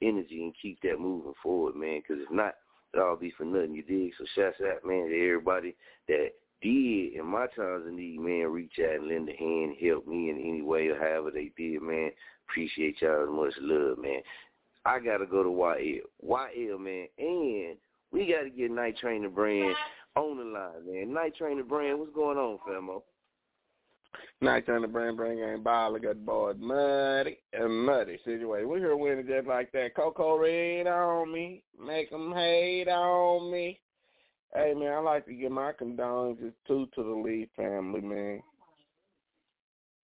energy 0.00 0.42
and 0.42 0.54
keep 0.60 0.80
that 0.82 1.00
moving 1.00 1.34
forward, 1.42 1.76
man, 1.76 2.00
because 2.00 2.22
if 2.22 2.30
not, 2.30 2.54
it 2.94 3.00
all 3.00 3.16
be 3.16 3.32
for 3.36 3.44
nothing. 3.44 3.74
You 3.74 3.82
dig? 3.82 4.12
So 4.16 4.24
shouts 4.34 4.56
out, 4.66 4.86
man, 4.86 5.08
to 5.10 5.24
everybody 5.24 5.76
that 6.08 6.30
did 6.62 7.14
in 7.14 7.26
my 7.26 7.46
times 7.48 7.86
of 7.86 7.92
need, 7.92 8.20
man, 8.20 8.52
reach 8.52 8.78
out 8.82 9.00
and 9.00 9.08
lend 9.08 9.28
a 9.28 9.36
hand, 9.36 9.76
help 9.82 10.06
me 10.06 10.30
in 10.30 10.38
any 10.38 10.62
way 10.62 10.88
or 10.88 10.98
however 10.98 11.30
they 11.30 11.50
did, 11.56 11.82
man. 11.82 12.10
Appreciate 12.48 13.00
y'all 13.00 13.24
as 13.24 13.30
much 13.30 13.54
love, 13.60 13.98
man. 13.98 14.20
I 14.84 15.00
gotta 15.00 15.26
go 15.26 15.42
to 15.42 15.48
YL. 15.48 16.00
YL, 16.24 16.80
man, 16.80 17.08
and 17.18 17.76
we 18.12 18.32
gotta 18.32 18.50
get 18.50 18.70
Night 18.70 18.96
Trainer 18.98 19.28
Brand 19.28 19.74
on 20.14 20.38
the 20.38 20.44
line, 20.44 20.86
man. 20.86 21.12
Night 21.12 21.34
Trainer 21.36 21.64
Brand, 21.64 21.98
what's 21.98 22.14
going 22.14 22.38
on, 22.38 22.58
Famo? 22.66 23.02
Night 24.40 24.64
Trainer 24.66 24.86
Brand 24.86 25.16
Brand 25.16 25.38
Game 25.38 25.62
Ball, 25.62 25.98
got 25.98 26.24
boys 26.24 26.56
muddy 26.58 27.38
and 27.52 27.86
muddy 27.86 28.18
situation. 28.24 28.68
We 28.68 28.78
here 28.78 28.96
winning 28.96 29.26
just 29.26 29.46
like 29.46 29.72
that. 29.72 29.94
Coco 29.94 30.38
Red 30.38 30.86
on 30.86 31.32
me, 31.32 31.62
make 31.78 32.12
'em 32.12 32.32
hate 32.32 32.88
on 32.88 33.50
me. 33.50 33.80
Hey 34.54 34.74
man, 34.74 34.92
I 34.92 34.98
like 34.98 35.26
to 35.26 35.34
give 35.34 35.52
my 35.52 35.72
condolences 35.72 36.52
too 36.66 36.88
to 36.94 37.02
the 37.02 37.10
Lee 37.10 37.48
family, 37.56 38.00
man. 38.00 38.42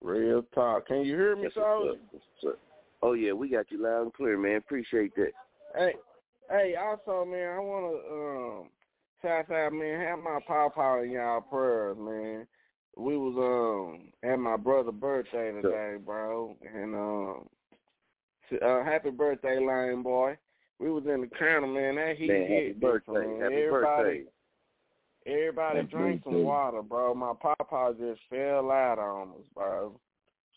Real 0.02 0.42
talk. 0.54 0.88
Can 0.88 1.02
you 1.02 1.14
hear 1.14 1.36
me, 1.36 1.48
sir. 1.54 1.94
Oh 3.02 3.14
yeah, 3.14 3.32
we 3.32 3.48
got 3.48 3.70
you 3.70 3.82
loud 3.82 4.02
and 4.02 4.14
clear, 4.14 4.36
man. 4.38 4.56
Appreciate 4.56 5.14
that. 5.16 5.32
Hey, 5.76 5.94
hey, 6.50 6.74
also, 6.76 7.24
man, 7.24 7.56
I 7.56 7.58
want 7.60 7.94
to 7.94 8.14
um 8.14 8.68
shout 9.22 9.50
out, 9.50 9.72
man, 9.72 10.00
have 10.00 10.18
my 10.18 10.38
papa 10.46 11.02
in 11.04 11.12
y'all 11.12 11.40
prayers, 11.40 11.96
man. 11.98 12.46
We 12.96 13.16
was 13.16 13.36
um 13.38 14.12
at 14.28 14.38
my 14.38 14.56
brother's 14.56 14.94
birthday 14.94 15.52
today, 15.52 15.96
bro, 16.04 16.56
and 16.74 16.94
um, 16.94 17.48
uh, 18.60 18.84
happy 18.84 19.10
birthday, 19.10 19.58
Lane 19.58 20.02
Boy. 20.02 20.36
We 20.82 20.90
was 20.90 21.04
in 21.06 21.20
the 21.20 21.28
counter, 21.28 21.68
man. 21.68 21.94
That 21.94 22.16
heat 22.18 22.26
Man, 22.26 22.42
happy 22.42 22.54
hit 22.54 22.80
birthday. 22.80 23.12
different, 23.12 23.30
man. 23.30 23.40
Happy 23.42 23.54
everybody, 23.62 24.02
birthday. 24.02 24.24
everybody 25.26 25.76
Happy 25.78 25.90
drink 25.90 26.22
some 26.24 26.42
water, 26.42 26.82
bro. 26.82 27.14
My 27.14 27.34
papa 27.40 27.94
just 27.96 28.20
fell 28.28 28.70
out 28.72 28.98
on 28.98 29.28
us, 29.28 29.46
bro. 29.54 30.00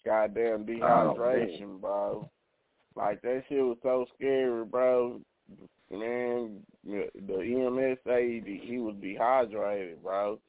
Goddamn 0.03 0.61
Oh, 0.61 1.15
dehydration, 1.15 1.79
bro. 1.79 2.29
Like 2.95 3.21
that 3.21 3.43
shit 3.49 3.63
was 3.63 3.77
so 3.83 4.07
scary, 4.15 4.65
bro. 4.65 5.21
Man, 5.91 6.61
the 6.83 7.11
EMS 7.39 7.99
say 8.05 8.41
he, 8.43 8.61
he 8.63 8.79
was 8.79 8.95
dehydrated, 8.99 10.01
bro. 10.01 10.39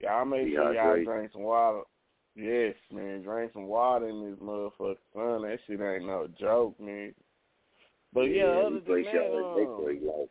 Y'all 0.00 0.24
make 0.24 0.48
sure 0.48 0.72
y'all 0.72 1.04
drink 1.04 1.32
some 1.32 1.42
water. 1.42 1.82
Yes, 2.34 2.74
man, 2.90 3.22
drink 3.22 3.52
some 3.52 3.66
water 3.66 4.08
in 4.08 4.30
this 4.30 4.40
motherfucker 4.40 4.96
sun. 5.12 5.42
That 5.42 5.58
shit 5.66 5.80
ain't 5.82 6.06
no 6.06 6.28
joke, 6.40 6.80
man. 6.80 7.12
But 8.14 8.22
yeah, 8.22 8.44
other 8.44 8.80
than 8.80 9.02
that, 9.04 9.22
um, 9.32 10.26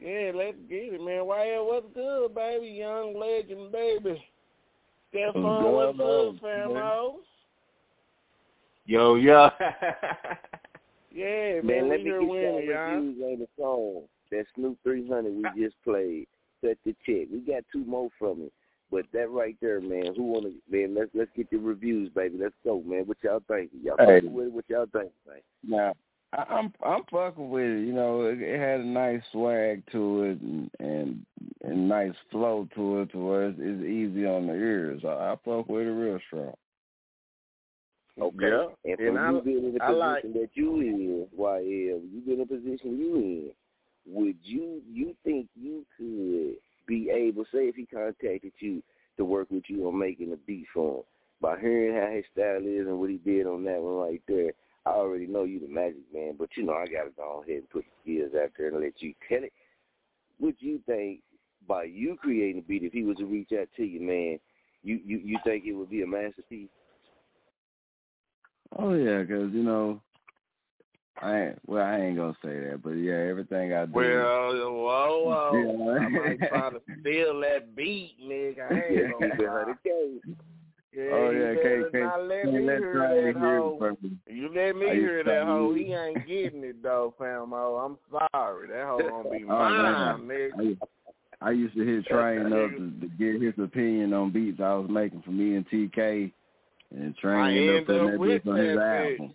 yeah, 0.00 0.32
let's 0.34 0.56
get 0.68 0.94
it, 0.94 1.00
man. 1.00 1.24
YL, 1.24 1.66
what's 1.66 1.86
good, 1.94 2.34
baby? 2.34 2.68
Young 2.68 3.18
legend, 3.18 3.70
baby. 3.70 4.24
Good, 5.12 5.32
what's 5.34 5.96
good, 5.98 6.42
man? 6.42 6.68
famo? 6.68 7.14
Yo, 8.86 9.14
yo. 9.16 9.50
Yeah, 11.12 11.60
man, 11.62 11.66
Man, 11.66 11.88
let 11.88 11.98
me 11.98 12.10
get 12.10 12.20
winning, 12.20 12.30
y'all 12.30 12.62
y'all. 12.62 12.94
reviews 12.94 13.22
on 13.22 13.38
the 13.40 13.48
song. 13.58 14.02
That 14.30 14.46
Snoop 14.54 14.78
300 14.84 15.32
we 15.34 15.62
just 15.62 15.74
played. 15.82 16.26
Set 16.60 16.78
the 16.84 16.94
check. 17.04 17.26
We 17.32 17.40
got 17.40 17.64
two 17.72 17.84
more 17.84 18.10
from 18.18 18.42
it. 18.42 18.52
But 18.90 19.06
that 19.12 19.30
right 19.30 19.56
there, 19.60 19.80
man, 19.80 20.14
who 20.16 20.24
wanna 20.24 20.50
man, 20.68 20.94
let's 20.94 21.10
let's 21.14 21.30
get 21.36 21.48
the 21.50 21.58
reviews, 21.58 22.10
baby. 22.10 22.38
Let's 22.40 22.54
go, 22.64 22.82
man. 22.84 23.04
What 23.06 23.18
y'all 23.22 23.42
think? 23.46 23.70
Y'all 23.82 23.96
Hey. 23.98 24.16
fucking 24.16 24.32
with 24.32 24.46
it? 24.48 24.52
What 24.52 24.64
y'all 24.68 24.86
think, 24.92 25.12
man? 25.26 25.40
Now, 25.62 25.94
I, 26.32 26.42
I'm 26.54 26.72
I'm 26.84 27.02
fucking 27.10 27.50
with 27.50 27.62
it. 27.64 27.86
You 27.86 27.92
know, 27.92 28.22
it, 28.22 28.40
it 28.40 28.58
had 28.58 28.80
a 28.80 28.84
nice 28.84 29.22
swag 29.30 29.84
to 29.92 30.22
it 30.24 30.40
and 30.40 30.70
and, 30.80 31.26
and 31.62 31.88
nice 31.88 32.14
flow 32.32 32.68
to 32.74 33.00
it, 33.02 33.12
to 33.12 33.18
where 33.18 33.48
it's, 33.50 33.58
it's 33.60 33.84
easy 33.84 34.26
on 34.26 34.46
the 34.48 34.54
ears. 34.54 35.02
I, 35.04 35.08
I 35.08 35.36
fuck 35.44 35.68
with 35.68 35.86
it 35.86 35.90
real 35.90 36.18
strong. 36.26 36.54
Okay. 38.20 38.36
Yeah, 38.48 38.66
And 38.84 38.96
for 38.98 39.08
and 39.08 39.18
I- 39.18 39.30
you 39.30 39.40
being 39.42 39.64
in 39.66 39.74
the 39.74 39.82
I 39.82 39.86
position 39.86 39.98
like- 40.00 40.22
that 40.34 40.48
you 40.54 40.80
in, 40.80 41.26
YL, 41.38 42.02
you 42.12 42.20
been 42.26 42.34
in 42.34 42.38
the 42.40 42.46
position 42.46 42.98
you 42.98 43.16
in, 43.16 43.50
would 44.06 44.36
you 44.42 44.82
you 44.92 45.14
think 45.24 45.46
you 45.54 45.86
could 45.96 46.56
be 46.90 47.08
able, 47.08 47.44
say 47.44 47.68
if 47.68 47.76
he 47.76 47.86
contacted 47.86 48.52
you 48.58 48.82
to 49.16 49.24
work 49.24 49.48
with 49.50 49.62
you 49.68 49.86
on 49.86 49.96
making 49.96 50.32
a 50.32 50.36
beat 50.36 50.66
for 50.74 50.98
him, 50.98 51.02
by 51.40 51.58
hearing 51.58 51.94
how 51.94 52.10
his 52.14 52.24
style 52.32 52.58
is 52.58 52.86
and 52.86 52.98
what 52.98 53.08
he 53.10 53.16
did 53.16 53.46
on 53.46 53.64
that 53.64 53.80
one 53.80 53.94
right 53.94 54.22
there, 54.26 54.52
I 54.84 54.90
already 54.90 55.26
know 55.26 55.44
you 55.44 55.60
the 55.60 55.68
magic 55.68 56.02
man, 56.12 56.34
but 56.36 56.48
you 56.56 56.64
know 56.64 56.74
I 56.74 56.86
gotta 56.86 57.10
go 57.16 57.42
ahead 57.42 57.60
and 57.60 57.70
put 57.70 57.84
the 57.84 57.92
skills 58.02 58.32
out 58.34 58.50
there 58.58 58.68
and 58.68 58.80
let 58.80 59.00
you 59.00 59.14
tell 59.28 59.44
it. 59.44 59.52
Would 60.40 60.56
you 60.58 60.80
think 60.84 61.20
by 61.68 61.84
you 61.84 62.16
creating 62.20 62.58
a 62.58 62.62
beat, 62.62 62.82
if 62.82 62.92
he 62.92 63.04
was 63.04 63.18
to 63.18 63.24
reach 63.26 63.50
out 63.58 63.68
to 63.76 63.84
you, 63.84 64.00
man, 64.00 64.40
you 64.82 65.00
you 65.04 65.18
you 65.24 65.38
think 65.44 65.64
it 65.64 65.72
would 65.72 65.90
be 65.90 66.02
a 66.02 66.06
masterpiece? 66.06 66.68
Oh 68.76 68.94
yeah, 68.94 69.22
'cause 69.24 69.52
you 69.52 69.62
know, 69.62 70.00
I 71.22 71.40
ain't, 71.40 71.58
well 71.66 71.84
I 71.84 71.96
ain't 71.98 72.16
gonna 72.16 72.36
say 72.42 72.58
that, 72.60 72.80
but 72.82 72.90
yeah, 72.92 73.14
everything 73.28 73.72
I 73.74 73.86
do. 73.86 73.92
Well, 73.92 74.52
whoa, 74.54 75.22
whoa. 75.24 75.50
Yeah. 76.00 76.06
I 76.06 76.08
might 76.08 76.38
try 76.48 76.70
to 76.70 76.80
steal 77.00 77.40
that 77.40 77.74
beat, 77.76 78.16
nigga. 78.22 78.70
I 78.70 78.74
ain't 78.74 79.12
gonna 79.18 79.30
Keep 79.32 79.40
it 79.40 79.46
lie. 79.46 79.74
100K. 79.86 80.20
Yeah, 80.92 81.04
oh 81.12 81.30
yeah, 81.30 81.54
better 81.54 81.88
K 81.92 82.00
not 82.00 82.22
let 82.26 82.44
K 82.46 82.50
me 82.50 82.66
let 82.66 82.78
hear 82.78 83.32
that 83.34 83.38
hoe. 83.40 83.74
it 83.74 83.78
from 83.78 83.96
me. 84.02 84.16
You 84.26 84.48
let 84.54 84.74
me 84.76 84.86
hear 84.86 85.22
that 85.22 85.44
hoe, 85.44 85.72
he 85.74 85.92
ain't 85.92 86.26
getting 86.26 86.64
it 86.64 86.82
though, 86.82 87.14
famo. 87.20 87.84
I'm 87.84 87.96
sorry. 88.32 88.68
That 88.68 88.86
hoe 88.86 88.98
gonna 88.98 89.30
be 89.30 89.44
Oh, 89.48 89.48
mine, 89.48 90.26
man. 90.26 90.50
nigga. 90.58 90.78
I, 91.40 91.48
I 91.48 91.50
used 91.52 91.74
to 91.76 91.86
hit 91.86 92.06
Train 92.06 92.46
up 92.46 92.70
to, 92.70 92.90
to 93.00 93.06
get 93.18 93.40
his 93.40 93.54
opinion 93.62 94.12
on 94.14 94.30
beats 94.32 94.60
I 94.60 94.74
was 94.74 94.90
making 94.90 95.22
for 95.22 95.30
me 95.30 95.54
and 95.54 95.68
TK, 95.70 96.32
and 96.94 97.16
Train 97.16 97.36
I 97.40 97.50
ended 97.50 97.68
up 97.70 97.76
end 97.76 97.86
putting 97.86 98.02
up 98.04 98.10
that 98.12 98.18
with 98.20 98.44
beat 98.44 98.50
on 98.50 98.56
his 98.58 98.76
that 98.76 99.06
album. 99.18 99.34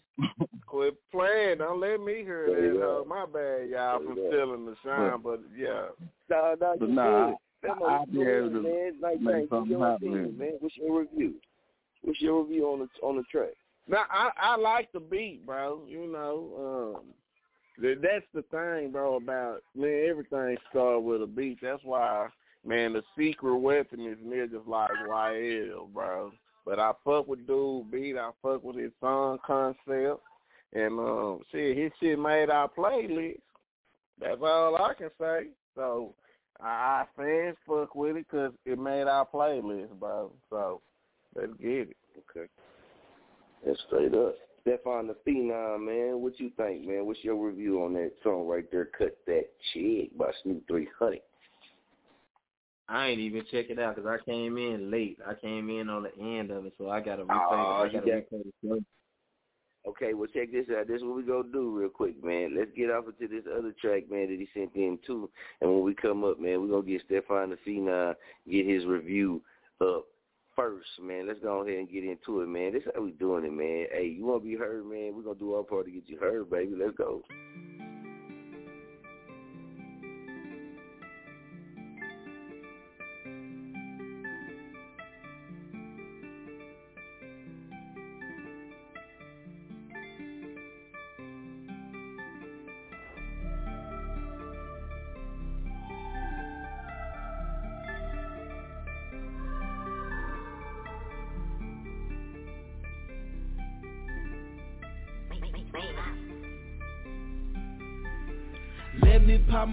Quit 0.68 0.96
playing. 1.12 1.58
Don't 1.60 1.80
let 1.80 2.00
me 2.02 2.16
hear 2.16 2.48
There 2.48 2.74
that 2.74 2.80
go. 2.80 3.04
hoe. 3.04 3.06
My 3.08 3.26
bad, 3.26 3.70
y'all, 3.70 4.00
There 4.00 4.08
from 4.08 4.18
stealing 4.30 4.66
the 4.66 4.76
shine, 4.84 5.22
but 5.22 5.42
yeah. 5.58 5.86
No, 6.30 6.56
no, 6.60 6.76
But 6.80 6.90
you 6.90 6.96
nah, 6.96 7.28
good. 7.28 7.36
Come 7.66 7.84
I- 7.84 7.86
on, 7.86 7.94
I'll 7.94 8.06
be 8.08 8.22
able 8.22 8.50
to 8.52 8.62
man. 8.62 8.94
Like, 9.02 9.22
make 9.22 9.34
thank 9.36 9.50
something 9.50 9.72
you. 9.72 9.78
Your 9.78 9.88
happen. 9.92 10.08
opinion, 10.10 10.38
man. 10.38 10.52
What's 10.60 10.78
your 10.78 11.00
review? 11.02 11.34
What's 12.02 12.22
your 12.22 12.44
review 12.44 12.66
on 12.68 12.80
the 12.80 12.90
on 13.06 13.16
the 13.18 13.24
track? 13.24 13.50
Now 13.88 14.04
I 14.10 14.30
I 14.38 14.56
like 14.58 14.92
the 14.92 15.00
beat, 15.00 15.46
bro. 15.46 15.82
You 15.88 16.08
know, 16.08 16.96
um, 16.98 17.04
th- 17.82 18.00
that's 18.02 18.26
the 18.34 18.42
thing, 18.44 18.92
bro. 18.92 19.16
About 19.16 19.62
man, 19.76 20.06
everything 20.10 20.58
started 20.70 21.00
with 21.00 21.22
a 21.24 21.28
beat. 21.28 21.60
That's 21.62 21.84
why, 21.84 22.28
man, 22.66 22.94
the 22.94 23.04
secret 23.18 23.56
weapon 23.58 24.02
is 24.06 24.18
niggas 24.20 24.68
like 24.68 24.92
YL, 25.10 25.92
bro. 25.94 26.32
But 26.66 26.80
I 26.80 26.94
fuck 27.04 27.28
with 27.28 27.46
dude 27.46 27.92
beat. 27.92 28.18
I 28.18 28.32
fuck 28.42 28.64
with 28.64 28.78
his 28.78 28.92
song 29.00 29.38
concept, 29.46 30.22
and 30.74 31.00
um, 31.00 31.40
shit, 31.52 31.78
his 31.78 31.92
shit 32.00 32.18
made 32.18 32.50
our 32.50 32.70
playlist. 32.70 33.40
That's 34.20 34.42
all 34.42 34.76
I 34.76 34.94
can 34.96 35.10
say. 35.20 35.48
So 35.76 36.14
our 36.60 37.08
fans 37.16 37.58
fuck 37.68 37.94
with 37.96 38.18
it 38.18 38.26
because 38.30 38.54
it 38.66 38.80
made 38.80 39.04
our 39.04 39.28
playlist, 39.28 39.92
bro. 40.00 40.32
So 40.50 40.82
let's 41.36 41.54
get 41.62 41.90
it. 41.90 41.98
Okay. 42.32 42.48
That's 43.66 43.80
straight 43.88 44.14
up. 44.14 44.36
Stefan 44.62 45.08
the 45.08 45.16
Phenom, 45.28 45.86
man. 45.86 46.22
What 46.22 46.40
you 46.40 46.52
think, 46.58 46.88
man? 46.88 47.06
What's 47.06 47.24
your 47.24 47.36
review 47.36 47.84
on 47.84 47.94
that 47.94 48.14
song 48.24 48.48
right 48.48 48.66
there? 48.72 48.86
Cut 48.98 49.16
that 49.28 49.46
check 49.74 50.18
by 50.18 50.32
Snoop 50.42 50.64
300. 50.68 51.20
I 52.88 53.08
ain't 53.08 53.20
even 53.20 53.44
check 53.52 53.70
it 53.70 53.80
out 53.80 53.96
'cause 53.96 54.06
I 54.06 54.20
came 54.20 54.58
in 54.58 54.92
late. 54.92 55.18
I 55.26 55.34
came 55.34 55.70
in 55.70 55.90
on 55.90 56.04
the 56.04 56.16
end 56.20 56.52
of 56.52 56.66
it, 56.66 56.74
so 56.78 56.90
I 56.90 57.00
gotta 57.02 57.26
replay 57.26 57.48
Oh, 57.50 57.54
it. 57.54 57.58
I 57.58 57.86
you 57.86 57.92
gotta 57.94 58.06
got- 58.12 58.30
replay 58.30 58.44
the 58.44 58.54
show. 58.68 58.80
Okay, 59.88 60.14
well 60.16 60.28
check 60.28 60.52
this 60.52 60.68
out. 60.70 60.88
This 60.88 60.98
is 60.98 61.04
what 61.04 61.16
we 61.16 61.24
gonna 61.24 61.52
do 61.52 61.70
real 61.78 61.90
quick, 61.90 62.24
man. 62.24 62.56
Let's 62.56 62.72
get 62.72 62.90
off 62.90 63.06
into 63.08 63.28
this 63.28 63.46
other 63.48 63.72
track, 63.74 64.10
man, 64.10 64.30
that 64.30 64.40
he 64.40 64.48
sent 64.48 64.76
in 64.76 64.98
too. 65.00 65.30
And 65.62 65.72
when 65.72 65.84
we 65.84 65.94
come 65.94 66.24
up, 66.24 66.40
man, 66.40 66.62
we're 66.62 66.68
gonna 66.70 66.84
get 66.84 67.02
Stefan 67.04 67.52
the 67.52 67.58
Phenom, 67.58 68.16
get 68.50 68.66
his 68.66 68.86
review 68.86 69.44
up 69.82 70.08
first, 70.56 71.00
man. 71.00 71.28
Let's 71.28 71.40
go 71.40 71.60
ahead 71.62 71.78
and 71.78 71.90
get 71.90 72.04
into 72.04 72.42
it, 72.42 72.48
man. 72.48 72.74
This 72.74 72.84
how 72.96 73.02
we 73.02 73.12
doing 73.12 73.46
it, 73.46 73.54
man. 73.54 73.88
Hey, 73.92 74.08
you 74.08 74.26
wanna 74.26 74.40
be 74.44 74.56
heard, 74.56 74.86
man? 74.86 75.16
We're 75.16 75.22
gonna 75.24 75.36
do 75.40 75.54
our 75.54 75.64
part 75.64 75.86
to 75.86 75.92
get 75.92 76.08
you 76.10 76.18
heard, 76.18 76.50
baby. 76.50 76.76
Let's 76.76 76.96
go. 76.96 77.24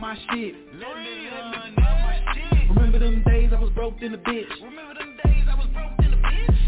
Let 0.02 0.96
me 0.96 1.28
pop 1.30 1.54
my 1.54 2.34
shit. 2.34 2.70
Remember 2.74 2.98
them 2.98 3.22
days 3.24 3.52
I 3.52 3.60
was 3.60 3.70
broke 3.70 4.02
in 4.02 4.10
the 4.10 4.18
bitch. 4.18 4.48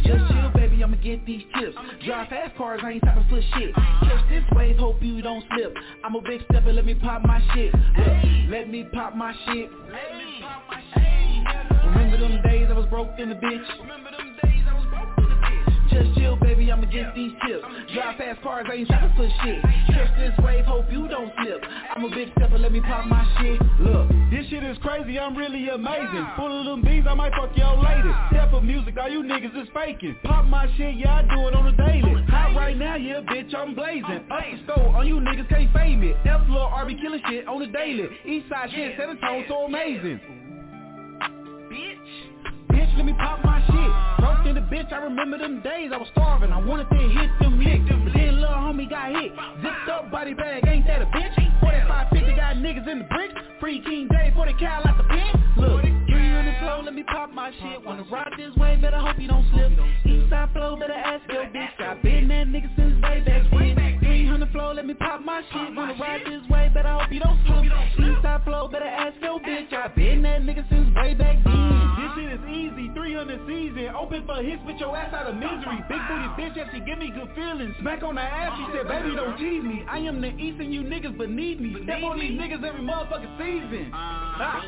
Just 0.05 0.28
chill, 0.31 0.51
baby, 0.55 0.85
I'ma 0.85 0.97
get 1.02 1.27
these 1.27 1.43
chips. 1.59 1.77
Drive 2.06 2.28
fast 2.28 2.56
cars, 2.56 2.81
I 2.85 2.93
ain't 2.93 3.02
stopping 3.02 3.27
for 3.28 3.40
shit. 3.59 3.74
Catch 3.74 4.28
this 4.31 4.44
wave, 4.52 4.77
hope 4.77 5.02
you 5.02 5.20
don't 5.20 5.44
slip. 5.52 5.74
I'm 6.05 6.15
a 6.15 6.20
big 6.20 6.43
stepper, 6.48 6.73
let 6.73 6.85
me 6.86 6.94
pop 6.94 7.24
my 7.24 7.43
shit. 7.55 7.74
Look, 7.74 8.51
let 8.51 8.70
me 8.70 8.85
pop 8.94 9.16
my 9.16 9.35
shit. 9.47 9.69
Remember 11.86 12.16
them 12.19 12.40
days 12.44 12.69
I 12.70 12.74
was 12.74 12.86
broke 12.86 13.19
in 13.19 13.31
the 13.31 13.35
bitch. 13.35 14.13
Just 15.94 16.18
chill, 16.18 16.34
baby, 16.34 16.72
I'ma 16.72 16.86
get 16.86 17.14
these 17.14 17.30
chips. 17.46 17.62
Drive 17.94 18.18
fast 18.18 18.42
cars, 18.42 18.66
I 18.68 18.74
ain't 18.74 18.88
stopping 18.88 19.14
for 19.14 19.28
shit. 19.44 19.62
Catch 19.62 20.18
this 20.18 20.34
wave, 20.44 20.64
hope 20.64 20.90
you 20.90 21.06
don't 21.06 21.30
slip. 21.38 21.62
I'm 21.94 22.04
a 22.04 22.10
big 22.10 22.32
stepper, 22.36 22.58
let 22.58 22.72
me 22.72 22.80
pop 22.80 23.06
my 23.06 23.22
shit. 23.38 23.62
Look, 23.78 24.08
this 24.28 24.44
shit 24.50 24.64
is 24.64 24.76
crazy, 24.82 25.20
I'm 25.20 25.36
really 25.36 25.68
amazing. 25.68 26.26
Full 26.34 26.50
of 26.50 26.66
them 26.66 26.82
beans, 26.82 27.06
I 27.08 27.14
might 27.14 27.30
fuck 27.38 27.56
your 27.56 27.76
lady. 27.78 28.10
Step 28.30 28.52
of 28.52 28.64
music, 28.64 28.96
all 29.00 29.08
you 29.08 29.22
niggas 29.22 29.54
is 29.62 29.68
faking. 29.72 30.16
Pop 30.24 30.46
my 30.46 30.66
shit, 30.76 30.96
yeah, 30.96 31.18
I 31.18 31.22
do 31.22 31.46
it 31.46 31.54
on 31.54 31.68
a 31.68 31.76
daily. 31.76 32.24
Hot 32.26 32.56
right 32.56 32.76
now, 32.76 32.96
yeah, 32.96 33.20
bitch, 33.20 33.54
I'm 33.54 33.76
blazing. 33.76 34.26
Up 34.32 34.42
the 34.50 34.58
stove, 34.64 34.96
on 34.96 35.06
you 35.06 35.20
niggas 35.20 35.48
can't 35.48 35.72
fame 35.72 36.02
it. 36.02 36.16
F 36.26 36.40
Lil 36.48 36.58
RB 36.58 37.00
killing 37.00 37.22
shit 37.28 37.46
on 37.46 37.60
the 37.60 37.68
daily. 37.68 38.08
East 38.26 38.48
side 38.48 38.70
shit, 38.74 38.96
set 38.98 39.10
a 39.10 39.14
tone 39.14 39.44
so 39.48 39.66
amazing. 39.66 40.20
Let 42.96 43.04
me 43.06 43.12
pop 43.14 43.44
my 43.44 43.60
shit. 43.66 43.92
Broke 44.20 44.46
in 44.46 44.54
the 44.54 44.60
bitch, 44.60 44.92
I 44.92 44.98
remember 44.98 45.38
them 45.38 45.62
days 45.62 45.90
I 45.92 45.96
was 45.96 46.08
starving. 46.12 46.52
I 46.52 46.60
wanted 46.64 46.88
to 46.90 46.96
hit 46.96 47.30
them 47.40 47.58
licks. 47.58 47.84
But 47.88 48.12
then 48.14 48.40
little 48.40 48.56
homie 48.56 48.88
got 48.88 49.10
hit. 49.10 49.32
Zipped 49.62 49.88
up 49.90 50.10
body 50.10 50.34
bag, 50.34 50.66
ain't 50.66 50.86
that 50.86 51.02
a 51.02 51.06
bitch? 51.06 51.34
4550 51.60 52.36
got 52.36 52.56
niggas 52.56 52.88
in 52.88 52.98
the 53.00 53.04
bricks. 53.04 53.34
Free 53.60 53.80
King 53.82 54.08
J 54.10 54.32
for 54.34 54.46
the 54.46 54.54
cow 54.58 54.82
out 54.86 54.96
the 54.96 55.04
pen. 55.04 55.32
Look, 55.56 55.82
300 55.82 56.58
flow, 56.60 56.82
let 56.84 56.94
me 56.94 57.02
pop 57.02 57.30
my 57.32 57.50
shit. 57.50 57.84
Wanna 57.84 58.04
ride 58.10 58.32
this 58.38 58.54
way, 58.56 58.76
better 58.76 58.98
hope 58.98 59.18
you 59.18 59.28
don't 59.28 59.46
slip. 59.52 59.72
East 60.06 60.30
side 60.30 60.50
flow, 60.52 60.76
better 60.76 60.92
ask 60.92 61.22
your 61.32 61.44
bitch. 61.46 61.80
I 61.80 61.94
been 62.02 62.28
that 62.28 62.46
nigga 62.46 62.74
since 62.76 63.02
way 63.02 63.20
back 63.26 63.50
when. 63.52 63.74
300 63.74 63.84
flow, 64.55 64.72
let 64.72 64.86
me 64.86 64.94
pop 64.94 65.20
my 65.20 65.43
shit. 65.52 65.74
Wanna 65.74 65.98
ride 66.01 66.22
this 66.24 66.48
way, 66.48 66.70
but 66.72 66.86
I 66.86 67.02
hope 67.02 67.12
you 67.12 67.20
don't 67.20 67.39
slip. 67.44 67.66
East 67.98 68.22
side 68.22 68.44
flow, 68.44 68.68
better 68.68 68.86
ask 68.86 69.20
your 69.20 69.40
bitch. 69.40 69.72
I 69.74 69.89
been 69.89 70.22
that 70.22 70.43
nigga 70.43 70.62
since 70.70 70.94
way 70.94 71.12
back 71.14 71.43
then. 71.43 71.74
This 71.98 72.10
shit 72.14 72.31
is 72.39 72.44
easy, 72.48 72.94
300 72.94 73.43
season. 73.47 73.90
Open 73.98 74.24
for 74.24 74.40
hits, 74.40 74.62
with 74.64 74.78
your 74.78 74.97
ass 74.97 75.12
out 75.12 75.26
of 75.26 75.35
misery. 75.35 75.82
Big 75.90 76.01
booty 76.06 76.31
bitch, 76.39 76.56
yeah, 76.56 76.70
she 76.72 76.81
give 76.81 76.98
me 76.98 77.10
good 77.10 77.35
feelings. 77.35 77.74
Smack 77.81 78.02
on 78.02 78.14
the 78.14 78.22
ass, 78.22 78.56
she 78.56 78.64
said, 78.78 78.86
baby, 78.86 79.14
don't 79.16 79.36
tease 79.36 79.64
me. 79.64 79.85
I 79.90 79.98
am 79.98 80.22
the 80.22 80.31
East 80.39 80.62
and 80.62 80.72
you 80.72 80.82
niggas 80.82 81.18
beneath 81.18 81.59
me. 81.59 81.74
Step 81.82 82.02
on 82.02 82.18
these 82.18 82.39
niggas 82.39 82.62
every 82.62 82.86
motherfucking 82.86 83.35
season. 83.36 83.90
Ah. 83.93 84.62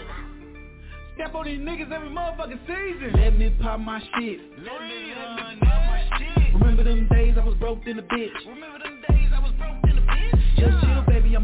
Step 1.15 1.35
on 1.35 1.47
these 1.47 1.61
niggas 1.61 1.91
every 1.91 2.11
motherfucking 2.11 2.61
season. 2.67 3.13
Let 3.17 3.39
me 3.39 3.55
pop 3.63 3.81
my 3.81 4.01
shit. 4.01 4.41
Let 4.59 4.83
me, 4.83 5.15
let 5.17 5.55
me 5.55 5.59
pop 5.63 5.81
my 5.87 6.03
shit. 6.19 6.55
Remember 6.55 6.85
them 6.85 7.09
days 7.11 7.37
I 7.41 7.45
was 7.45 7.55
broke 7.57 7.87
in 7.87 7.97
the 7.97 8.03
bitch. 8.03 8.37
Remember 8.47 8.79
them 8.79 9.01
days 9.09 9.31
I 9.35 9.41
was 9.41 9.46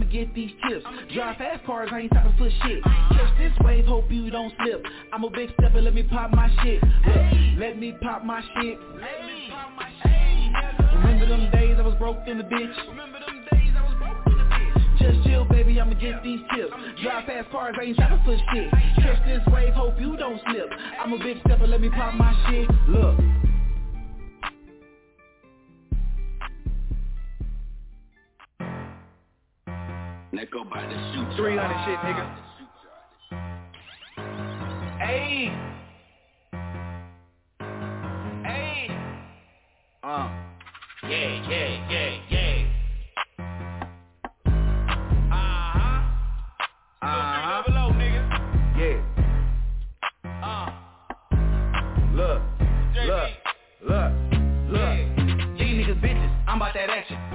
I'ma 0.02 0.10
get 0.10 0.34
these 0.34 0.50
chips. 0.68 0.84
Drive 1.14 1.36
fast 1.36 1.64
cars, 1.64 1.88
I 1.92 2.00
ain't 2.00 2.12
stopping 2.12 2.34
for 2.36 2.50
shit. 2.66 2.82
Catch 2.82 3.38
this 3.38 3.52
wave, 3.60 3.84
hope 3.84 4.10
you 4.10 4.30
don't 4.30 4.52
slip. 4.60 4.84
I'm 5.12 5.22
a 5.22 5.30
big 5.30 5.50
stepper, 5.54 5.80
let 5.80 5.94
me 5.94 6.02
pop 6.02 6.32
my 6.32 6.50
shit. 6.62 6.82
Look, 6.82 7.58
let 7.58 7.78
me 7.78 7.94
pop 8.02 8.24
my 8.24 8.40
shit. 8.40 8.78
Let 8.94 9.26
me 9.26 9.48
pop 9.50 9.70
my 9.76 9.88
shit. 10.02 10.94
Remember 10.94 11.26
them 11.26 11.50
days 11.52 11.76
I 11.78 11.82
was 11.82 11.94
broke 11.98 12.18
in 12.26 12.38
the 12.38 12.44
bitch. 12.44 12.74
Just 14.98 15.24
chill, 15.24 15.44
baby, 15.44 15.80
I'ma 15.80 15.94
get 15.94 16.22
these 16.24 16.40
chips. 16.52 16.72
Drive 17.02 17.26
fast 17.26 17.50
cars, 17.50 17.76
I 17.78 17.84
ain't 17.84 17.96
stopping 17.96 18.22
for 18.24 18.36
shit. 18.52 18.70
Catch 18.96 19.24
this 19.24 19.42
wave, 19.52 19.72
hope 19.74 20.00
you 20.00 20.16
don't 20.16 20.40
slip. 20.50 20.66
I'm 21.00 21.12
a 21.12 21.18
big 21.18 21.38
stepper, 21.46 21.68
let 21.68 21.80
me 21.80 21.90
pop 21.90 22.14
my 22.14 22.34
shit. 22.50 22.68
Look. 22.88 23.51
Let 30.34 30.50
go 30.50 30.64
by 30.64 30.80
the 30.80 30.94
shoot. 31.12 31.36
300 31.36 31.84
shit, 31.84 31.98
nigga. 31.98 32.24
Hey. 34.98 35.52
Hey. 38.42 38.88
Uh. 40.02 40.30
Yeah, 41.02 41.48
yeah, 41.50 41.90
yeah, 41.90 42.18
yeah. 42.30 42.61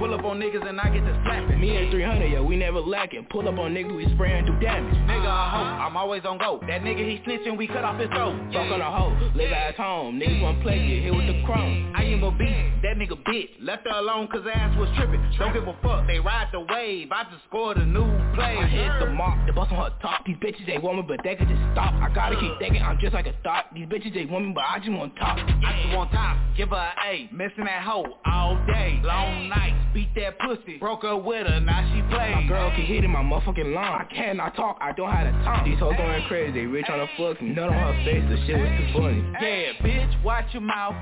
Pull 0.08 0.18
up 0.20 0.24
on 0.24 0.40
niggas 0.40 0.66
and 0.66 0.80
I 0.80 0.88
get 0.88 1.04
to 1.04 1.20
slapping. 1.22 1.60
Me 1.60 1.76
and 1.76 1.90
300, 1.90 2.32
yo, 2.32 2.42
we 2.42 2.56
never 2.56 2.80
lacking. 2.80 3.26
Pull 3.28 3.46
up 3.46 3.58
on 3.58 3.74
niggas, 3.74 3.94
we 3.94 4.08
spraying 4.14 4.46
do 4.46 4.58
damage. 4.58 4.94
Nigga 5.04 5.28
a 5.28 5.50
hoe, 5.50 5.84
I'm 5.84 5.98
always 5.98 6.24
on 6.24 6.38
go. 6.38 6.60
That 6.66 6.80
nigga 6.80 7.04
he 7.04 7.20
snitching, 7.28 7.58
we 7.58 7.66
cut 7.66 7.84
off 7.84 8.00
his 8.00 8.08
throat. 8.08 8.32
Fuck 8.50 8.72
on 8.72 8.80
a 8.80 8.90
hoe, 8.90 9.12
live 9.36 9.52
at 9.52 9.74
home. 9.76 10.18
Niggas 10.18 10.40
wanna 10.40 10.62
play, 10.62 10.78
get 10.78 11.02
hit 11.02 11.14
with 11.14 11.26
the 11.26 11.42
chrome. 11.44 11.92
I 11.94 12.04
am 12.04 12.24
a 12.24 12.30
beat, 12.32 12.80
that 12.82 12.96
nigga 12.96 13.22
bitch. 13.22 13.50
Left 13.60 13.86
her 13.86 13.98
alone 13.98 14.28
cause 14.28 14.46
ass 14.50 14.74
was 14.78 14.88
tripping. 14.96 15.20
Don't 15.38 15.52
give 15.52 15.68
a 15.68 15.76
fuck, 15.82 16.06
they 16.06 16.18
ride 16.18 16.48
the 16.52 16.60
wave. 16.60 17.12
I 17.12 17.24
just 17.24 17.44
scored 17.46 17.76
a 17.76 17.84
new 17.84 18.08
play. 18.32 18.56
I 18.56 18.66
hit 18.66 18.88
the 19.04 19.12
mark, 19.12 19.46
the 19.46 19.52
bust 19.52 19.72
on 19.72 19.76
her 19.76 19.94
top. 20.00 20.24
These 20.24 20.36
bitches 20.36 20.64
they 20.64 20.78
want 20.78 20.96
me, 20.96 21.04
but 21.06 21.20
they 21.22 21.36
could 21.36 21.48
just 21.48 21.60
stop. 21.76 21.92
I 21.92 22.08
gotta 22.14 22.40
keep 22.40 22.58
thinking, 22.58 22.80
I'm 22.80 22.98
just 22.98 23.12
like 23.12 23.26
a 23.26 23.34
thought. 23.44 23.66
These 23.74 23.88
bitches 23.88 24.14
they 24.14 24.24
want 24.24 24.46
me, 24.46 24.52
but 24.54 24.64
I 24.64 24.78
just 24.78 24.90
want 24.90 25.14
top. 25.16 25.36
I 25.36 25.82
just 25.84 25.94
want 25.94 26.10
top, 26.12 26.38
give 26.56 26.70
her 26.70 26.76
a 26.76 26.92
A. 27.04 27.28
Missing 27.30 27.68
that 27.68 27.82
hoe 27.84 28.08
all 28.24 28.56
day. 28.66 29.02
Long 29.04 29.50
nights, 29.50 29.76
beat 29.98 30.14
that 30.14 30.38
pussy. 30.38 30.78
Broke 30.78 31.02
her 31.02 31.16
with 31.16 31.46
her, 31.46 31.60
now 31.60 31.82
she 31.92 32.00
plays. 32.14 32.34
My 32.34 32.46
girl 32.46 32.70
can 32.70 32.86
hit 32.86 33.02
in 33.02 33.10
my 33.10 33.22
motherfucking 33.22 33.74
lawn. 33.74 34.02
I 34.02 34.14
cannot 34.14 34.54
talk, 34.54 34.78
I 34.80 34.92
don't 34.92 35.10
have 35.10 35.26
the 35.26 35.44
tongue. 35.44 35.64
These 35.64 35.78
hoes 35.80 35.94
going 35.96 36.22
crazy, 36.28 36.52
they 36.52 36.66
rich 36.66 36.86
on 36.88 36.98
the 36.98 37.06
fuck 37.16 37.42
me. 37.42 37.50
Nut 37.50 37.68
on 37.68 37.74
her 37.74 38.04
face, 38.04 38.22
the 38.30 38.36
shit 38.46 38.58
was 38.58 38.70
too 38.78 38.98
funny. 38.98 39.24
Yeah, 39.42 39.72
bitch, 39.82 40.22
watch 40.22 40.46
your 40.52 40.62
mouth. 40.62 40.94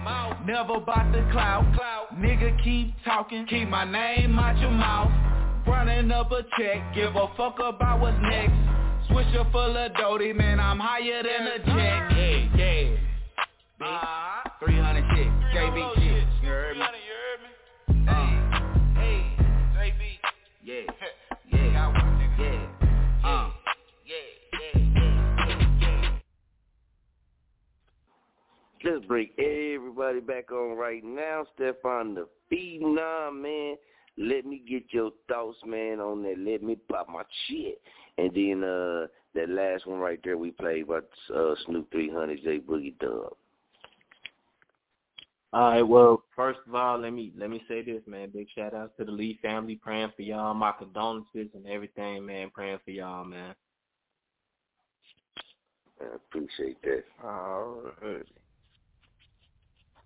Never 0.47 0.81
bout 0.81 1.13
the 1.13 1.29
clout. 1.31 1.65
Nigga, 2.15 2.63
keep 2.65 2.95
talking. 3.05 3.47
Keep 3.47 3.69
my 3.69 3.85
name 3.85 4.39
out 4.39 4.59
your 4.61 4.71
mouth. 4.71 5.11
Running 5.67 6.11
up 6.11 6.33
a 6.33 6.43
check. 6.59 6.95
Give 6.95 7.15
a 7.15 7.29
fuck 7.37 7.59
about 7.59 8.01
what's 8.01 8.17
next. 8.23 8.55
Swisher 9.11 9.51
full 9.53 9.77
of 9.77 9.95
doty, 9.95 10.33
man, 10.33 10.59
I'm 10.59 10.79
higher 10.81 11.23
than 11.23 11.47
a 11.47 11.59
jet. 11.59 12.17
Yeah, 12.17 12.57
yeah. 12.57 12.97
Uh, 13.87 14.49
300 14.65 15.05
shit, 15.15 15.27
JB 15.55 15.95
shit. 15.97 16.16
Let's 28.87 29.05
bring 29.07 29.31
everybody 29.37 30.21
back 30.21 30.53
on 30.53 30.77
right 30.77 31.03
now. 31.03 31.45
Stefan 31.55 32.15
the 32.15 32.29
Phenom, 32.53 33.43
man. 33.43 33.77
Let 34.17 34.47
me 34.47 34.63
get 34.69 34.85
your 34.91 35.11
thoughts, 35.29 35.59
man, 35.67 35.99
on 35.99 36.23
that. 36.23 36.39
Let 36.39 36.63
me 36.63 36.77
pop 36.89 37.09
my 37.09 37.23
shit. 37.49 37.81
And 38.17 38.33
then 38.33 38.63
uh 38.63 39.07
that 39.35 39.49
last 39.49 39.87
one 39.87 39.99
right 39.99 40.21
there 40.23 40.39
we 40.39 40.53
played 40.53 40.85
about 40.85 41.09
uh, 41.35 41.55
Snoop 41.67 41.91
300, 41.91 42.39
J 42.45 42.61
Boogie 42.61 42.97
Dub. 42.99 43.35
All 45.53 45.71
right, 45.71 45.83
well, 45.83 46.23
first 46.37 46.61
of 46.67 46.75
all, 46.75 46.99
let 46.99 47.13
me 47.13 47.33
let 47.37 47.51
me 47.51 47.63
say 47.67 47.83
this, 47.83 48.03
man. 48.07 48.31
Big 48.31 48.47
shout 48.55 48.73
out 48.73 48.97
to 48.99 49.05
the 49.05 49.11
Lee 49.11 49.39
family, 49.43 49.81
praying 49.83 50.13
for 50.15 50.23
y'all. 50.23 50.55
My 50.55 50.71
condolences 50.71 51.49
and 51.55 51.67
everything, 51.67 52.25
man. 52.25 52.51
Praying 52.55 52.79
for 52.85 52.93
y'all, 52.93 53.25
man. 53.25 53.53
I 56.01 56.15
appreciate 56.15 56.81
that. 56.83 57.03
All 57.25 57.81
right. 58.01 58.27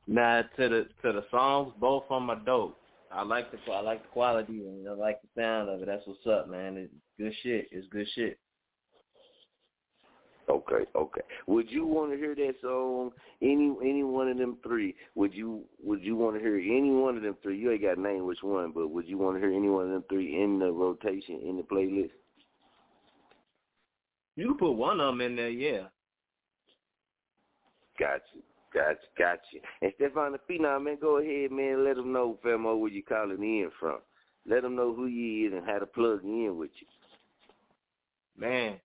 Now 0.06 0.43
to 0.56 0.68
the 0.68 0.86
to 1.02 1.12
the 1.12 1.24
songs, 1.31 1.72
both 1.78 2.05
of 2.10 2.20
them 2.20 2.31
are 2.31 2.40
dope. 2.44 2.77
I 3.12 3.22
like 3.22 3.51
the 3.51 3.72
I 3.72 3.81
like 3.81 4.02
the 4.02 4.09
quality 4.09 4.66
and 4.66 4.89
I 4.89 4.93
like 4.93 5.20
the 5.22 5.40
sound 5.40 5.68
of 5.68 5.82
it. 5.82 5.86
That's 5.86 6.06
what's 6.06 6.27
up, 6.27 6.48
man. 6.48 6.77
It's 6.77 6.93
good 7.18 7.35
shit. 7.43 7.68
It's 7.70 7.86
good 7.89 8.06
shit. 8.14 8.39
Okay, 10.48 10.85
okay. 10.97 11.20
Would 11.47 11.70
you 11.70 11.86
want 11.86 12.10
to 12.10 12.16
hear 12.16 12.35
that 12.35 12.55
song? 12.60 13.10
Any 13.40 13.72
any 13.82 14.02
one 14.02 14.28
of 14.28 14.36
them 14.36 14.59
three? 14.64 14.97
Would 15.14 15.32
you 15.32 15.64
would 15.82 16.02
you 16.02 16.16
want 16.16 16.36
to 16.36 16.40
hear 16.40 16.56
any 16.56 16.90
one 16.90 17.16
of 17.16 17.22
them 17.22 17.36
three? 17.43 17.59
You 17.59 17.70
ain't 17.70 17.82
got 17.82 17.94
to 17.94 18.01
name 18.01 18.27
which 18.27 18.43
one, 18.43 18.72
but 18.72 18.89
would 18.89 19.06
you 19.09 19.16
want 19.16 19.36
to 19.36 19.40
hear 19.40 19.55
any 19.56 19.68
one 19.68 19.85
of 19.86 19.90
them 19.90 20.05
three 20.09 20.43
in 20.43 20.59
the 20.59 20.72
rotation 20.72 21.40
in 21.47 21.56
the 21.56 21.62
playlist? 21.62 22.10
You 24.36 24.48
can 24.48 24.59
put 24.59 24.72
one 24.72 25.01
of 25.01 25.12
them 25.12 25.20
in 25.20 25.36
there, 25.36 25.51
yeah. 25.51 25.82
Gotcha, 27.98 28.22
gotcha, 28.72 28.98
gotcha. 29.18 29.40
And 29.82 29.92
Stefan 29.97 30.32
the 30.32 30.38
Phenom, 30.48 30.84
man, 30.84 30.98
go 31.01 31.18
ahead, 31.18 31.51
man. 31.51 31.84
Let 31.84 31.97
them 31.97 32.12
know, 32.12 32.38
Famo, 32.44 32.78
where 32.78 32.90
you 32.90 33.02
calling 33.02 33.42
in 33.42 33.70
from. 33.78 33.98
Let 34.48 34.62
them 34.62 34.76
know 34.76 34.94
who 34.94 35.06
you 35.06 35.48
is 35.48 35.55
and 35.55 35.66
how 35.66 35.78
to 35.78 35.86
plug 35.86 36.24
in 36.24 36.56
with 36.56 36.70
you. 36.80 36.86
Man, 38.38 38.80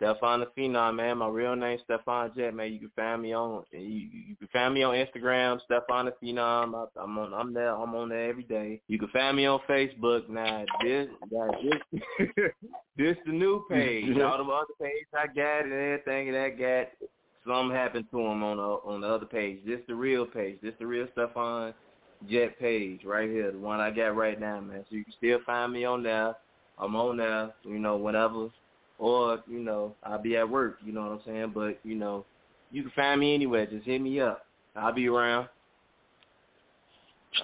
Stefan 0.00 0.40
the 0.40 0.46
Phenom, 0.46 0.96
man. 0.96 1.18
My 1.18 1.28
real 1.28 1.54
name 1.54 1.78
Stefan 1.84 2.32
Jet, 2.34 2.54
man. 2.54 2.72
You 2.72 2.78
can 2.78 2.90
find 2.96 3.20
me 3.20 3.34
on 3.34 3.62
you, 3.70 3.80
you 3.80 4.36
can 4.36 4.48
find 4.50 4.72
me 4.72 4.82
on 4.82 4.94
Instagram, 4.94 5.60
Stefan 5.66 6.06
the 6.06 6.14
Phenom. 6.22 6.74
I, 6.74 7.00
I'm 7.00 7.18
on 7.18 7.34
I'm 7.34 7.52
there 7.52 7.74
I'm 7.74 7.94
on 7.94 8.08
there 8.08 8.30
every 8.30 8.44
day. 8.44 8.80
You 8.88 8.98
can 8.98 9.08
find 9.08 9.36
me 9.36 9.44
on 9.44 9.60
Facebook. 9.68 10.28
Now 10.30 10.64
this 10.82 11.06
now, 11.30 11.50
this 11.62 12.30
this 12.96 13.16
the 13.26 13.32
new 13.32 13.64
page. 13.70 14.16
All 14.22 14.38
the 14.38 14.50
other 14.50 14.66
pages 14.80 15.06
I 15.14 15.26
got 15.26 15.64
and 15.64 15.72
everything 15.72 16.32
that 16.32 16.58
got 16.58 17.08
something 17.46 17.76
happened 17.76 18.06
to 18.10 18.18
him 18.20 18.42
on 18.42 18.56
the 18.56 18.62
on 18.62 19.00
the 19.00 19.08
other 19.08 19.26
page. 19.26 19.60
This 19.66 19.80
the 19.88 19.94
real 19.94 20.26
page. 20.26 20.58
This 20.62 20.74
the 20.78 20.86
real 20.86 21.06
Stefan 21.12 21.74
Jet 22.28 22.58
page 22.58 23.04
right 23.04 23.28
here, 23.28 23.50
the 23.50 23.58
one 23.58 23.80
I 23.80 23.90
got 23.90 24.16
right 24.16 24.38
now, 24.38 24.60
man. 24.60 24.84
So 24.88 24.96
you 24.96 25.04
can 25.04 25.14
still 25.16 25.38
find 25.46 25.72
me 25.72 25.84
on 25.84 26.02
there. 26.02 26.34
I'm 26.78 26.96
on 26.96 27.16
there, 27.18 27.52
you 27.64 27.78
know, 27.78 27.96
whenever, 27.96 28.48
or 28.98 29.42
you 29.46 29.58
know, 29.60 29.94
I'll 30.02 30.20
be 30.20 30.36
at 30.36 30.48
work. 30.48 30.78
You 30.84 30.92
know 30.92 31.02
what 31.02 31.12
I'm 31.12 31.20
saying? 31.26 31.52
But 31.54 31.78
you 31.82 31.94
know, 31.94 32.24
you 32.70 32.82
can 32.82 32.92
find 32.92 33.20
me 33.20 33.34
anywhere. 33.34 33.66
Just 33.66 33.86
hit 33.86 34.00
me 34.00 34.20
up. 34.20 34.46
I'll 34.76 34.92
be 34.92 35.08
around. 35.08 35.48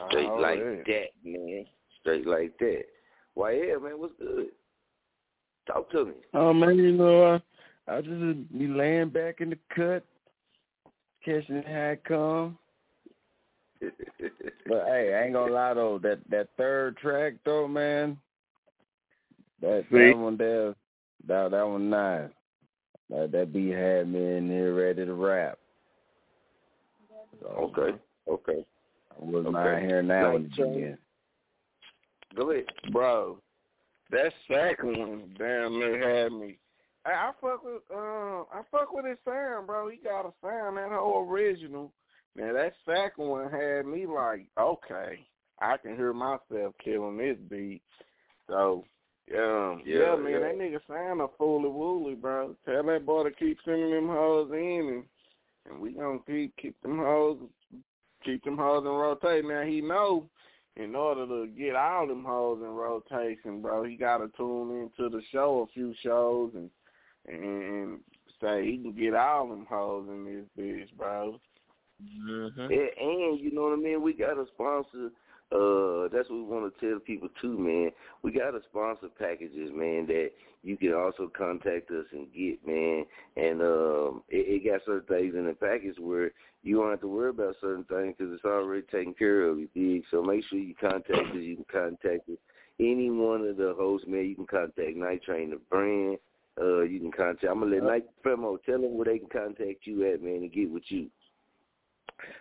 Straight 0.09 0.28
Oh, 0.28 0.36
like 0.36 0.59
yeah. 0.59 0.82
that, 0.86 1.06
man. 1.24 1.64
Straight 2.01 2.27
like 2.27 2.59
that. 2.59 2.82
Why, 3.35 3.52
yeah, 3.52 3.77
man, 3.77 3.98
what's 3.98 4.14
good? 4.18 4.48
Talk 5.66 5.90
to 5.93 6.06
me. 6.06 6.12
Oh 6.35 6.52
man, 6.52 6.77
you 6.77 6.93
know, 6.93 7.35
I 7.35 7.40
I 7.89 8.01
just 8.01 8.23
uh, 8.23 8.35
be 8.57 8.67
laying 8.67 9.11
back 9.11 9.41
in 9.41 9.51
the 9.51 9.59
cut, 9.75 10.05
catching 11.25 11.57
it 11.57 11.67
how 11.67 11.91
it 11.91 12.05
come. 12.05 12.59
But 14.69 14.87
hey, 14.87 15.15
I 15.15 15.25
ain't 15.25 15.35
gonna 15.35 15.53
lie 15.53 15.75
though, 15.75 16.01
that 16.01 16.19
that 16.29 16.49
third 16.57 16.97
track 16.97 17.35
though, 17.45 17.69
man, 17.69 18.17
that 19.61 19.85
See? 19.93 19.99
that 19.99 20.19
one 20.19 20.37
there, 20.37 20.75
that 21.29 21.53
that 21.53 21.69
one 21.69 21.89
nice. 21.89 22.31
That 23.11 23.31
that 23.31 23.53
beat 23.53 23.75
had 23.75 24.09
me 24.09 24.39
in 24.39 24.51
here 24.51 24.75
ready 24.75 25.07
to 25.07 25.15
rap. 25.15 25.59
So, 27.41 27.47
Okay, 27.47 27.97
okay. 28.29 28.67
I 29.11 29.25
wouldn't 29.25 29.55
Okay. 29.57 29.87
hearing 29.87 30.09
that 30.09 30.33
Night 30.33 30.59
again. 30.59 30.99
Go 32.35 32.51
ahead. 32.51 32.65
Bro, 32.91 33.39
that 34.11 34.33
second 34.49 34.99
one 34.99 35.35
damn 35.39 35.79
near 35.79 36.25
had 36.25 36.33
me. 36.33 36.59
I, 37.07 37.31
fuck 37.41 37.62
with 37.65 37.83
uh, 37.95 38.43
I 38.53 38.62
fuck 38.70 38.93
with 38.93 39.07
his 39.07 39.19
sound, 39.24 39.66
bro. 39.66 39.89
He 39.89 39.99
got 39.99 40.27
a 40.27 40.33
sound 40.43 40.77
that 40.77 40.91
whole 40.91 41.27
original. 41.28 41.93
Now 42.35 42.53
that 42.53 42.74
second 42.85 43.28
one 43.28 43.51
had 43.51 43.87
me 43.87 44.07
like, 44.07 44.47
okay, 44.59 45.20
I 45.61 45.77
can 45.77 45.97
hear 45.97 46.12
myself 46.12 46.74
killing 46.83 47.16
this 47.16 47.39
beat. 47.49 47.83
So, 48.49 48.85
um, 49.35 49.83
yeah, 49.85 49.99
Yeah, 49.99 50.16
man, 50.16 50.33
yeah. 50.33 50.39
that 50.41 50.59
nigga 50.59 50.81
sound 50.89 51.20
a 51.20 51.28
fooly 51.41 51.73
wooly, 51.73 52.15
bro. 52.15 52.55
Tell 52.65 52.83
that 52.85 53.07
boy 53.07 53.24
to 53.24 53.31
keep 53.31 53.59
sending 53.65 53.91
them 53.91 54.09
hoes 54.09 54.51
in, 54.53 54.89
and 54.89 55.05
and 55.70 55.81
we 55.81 55.93
gonna 55.93 56.19
keep 56.27 56.57
keep 56.57 56.81
them 56.83 56.99
hoes, 56.99 57.39
keep 58.24 58.45
them 58.45 58.57
hoes 58.59 58.85
in 58.85 58.91
rotation. 58.91 59.49
Now 59.49 59.62
he 59.62 59.81
know 59.81 60.28
in 60.77 60.95
order 60.95 61.27
to 61.27 61.47
get 61.53 61.74
all 61.74 62.07
them 62.07 62.24
hoes 62.24 62.61
in 62.62 62.69
rotation, 62.69 63.62
bro, 63.62 63.83
he 63.83 63.97
got 63.97 64.19
to 64.19 64.28
tune 64.37 64.83
into 64.83 65.09
the 65.09 65.23
show 65.33 65.66
a 65.69 65.73
few 65.73 65.95
shows 66.03 66.53
and 66.55 66.70
and 67.27 68.01
say 68.40 68.65
he 68.65 68.78
can 68.78 68.93
get 68.93 69.15
all 69.15 69.48
them 69.48 69.66
hoes 69.69 70.07
in 70.09 70.24
this 70.24 70.44
bitch, 70.59 70.97
bro. 70.97 71.40
Mm-hmm. 72.03 72.61
And, 72.61 72.70
and 72.70 73.40
you 73.40 73.53
know 73.53 73.62
what 73.62 73.73
I 73.73 73.77
mean? 73.77 74.03
We 74.03 74.12
got 74.12 74.39
a 74.39 74.44
sponsor. 74.55 75.11
Uh, 75.53 76.09
that's 76.12 76.28
what 76.28 76.39
we 76.39 76.43
want 76.43 76.74
to 76.74 76.90
tell 76.90 76.98
people 76.98 77.28
too, 77.40 77.57
man. 77.57 77.90
We 78.23 78.32
got 78.32 78.55
a 78.55 78.61
sponsor 78.69 79.09
packages, 79.19 79.70
man, 79.73 80.07
that 80.09 80.31
you 80.62 80.77
can 80.77 80.93
also 80.93 81.31
contact 81.36 81.90
us 81.90 82.07
and 82.12 82.27
get, 82.35 82.66
man. 82.66 83.05
And 83.36 83.62
um, 83.62 84.23
it, 84.28 84.62
it 84.62 84.70
got 84.70 84.85
certain 84.85 85.07
things 85.07 85.35
in 85.36 85.47
the 85.47 85.55
package 85.55 85.97
where 85.98 86.32
you 86.62 86.77
don't 86.77 86.90
have 86.90 87.01
to 87.03 87.09
worry 87.09 87.31
about 87.31 87.55
certain 87.61 87.85
things 87.85 88.16
because 88.19 88.35
it's 88.35 88.44
already 88.44 88.82
taken 88.90 89.15
care 89.15 89.44
of. 89.44 89.59
You 89.59 89.69
dig? 89.73 90.03
So 90.11 90.23
make 90.23 90.44
sure 90.44 90.59
you 90.59 90.74
contact 90.74 91.12
us. 91.12 91.36
You 91.36 91.57
can 91.57 91.66
contact 91.73 92.28
us. 92.28 92.39
Any 92.81 93.09
one 93.11 93.47
of 93.47 93.57
the 93.57 93.74
hosts, 93.78 94.09
man. 94.09 94.27
You 94.27 94.35
can 94.35 94.47
contact 94.47 94.97
Night 94.97 95.23
Train, 95.23 95.51
the 95.51 95.61
brand. 95.70 96.19
Uh, 96.59 96.81
you 96.81 97.01
can 97.01 97.12
contact. 97.12 97.45
I'm 97.45 97.61
gonna 97.61 97.74
let 97.74 97.83
Night 97.83 98.05
Premo 98.24 98.57
tell 98.65 98.81
them 98.81 98.97
where 98.97 99.05
they 99.05 99.19
can 99.19 99.28
contact 99.28 99.85
you 99.87 100.11
at, 100.11 100.23
man, 100.23 100.37
and 100.37 100.53
get 100.53 100.70
with 100.70 100.85
you. 100.89 101.11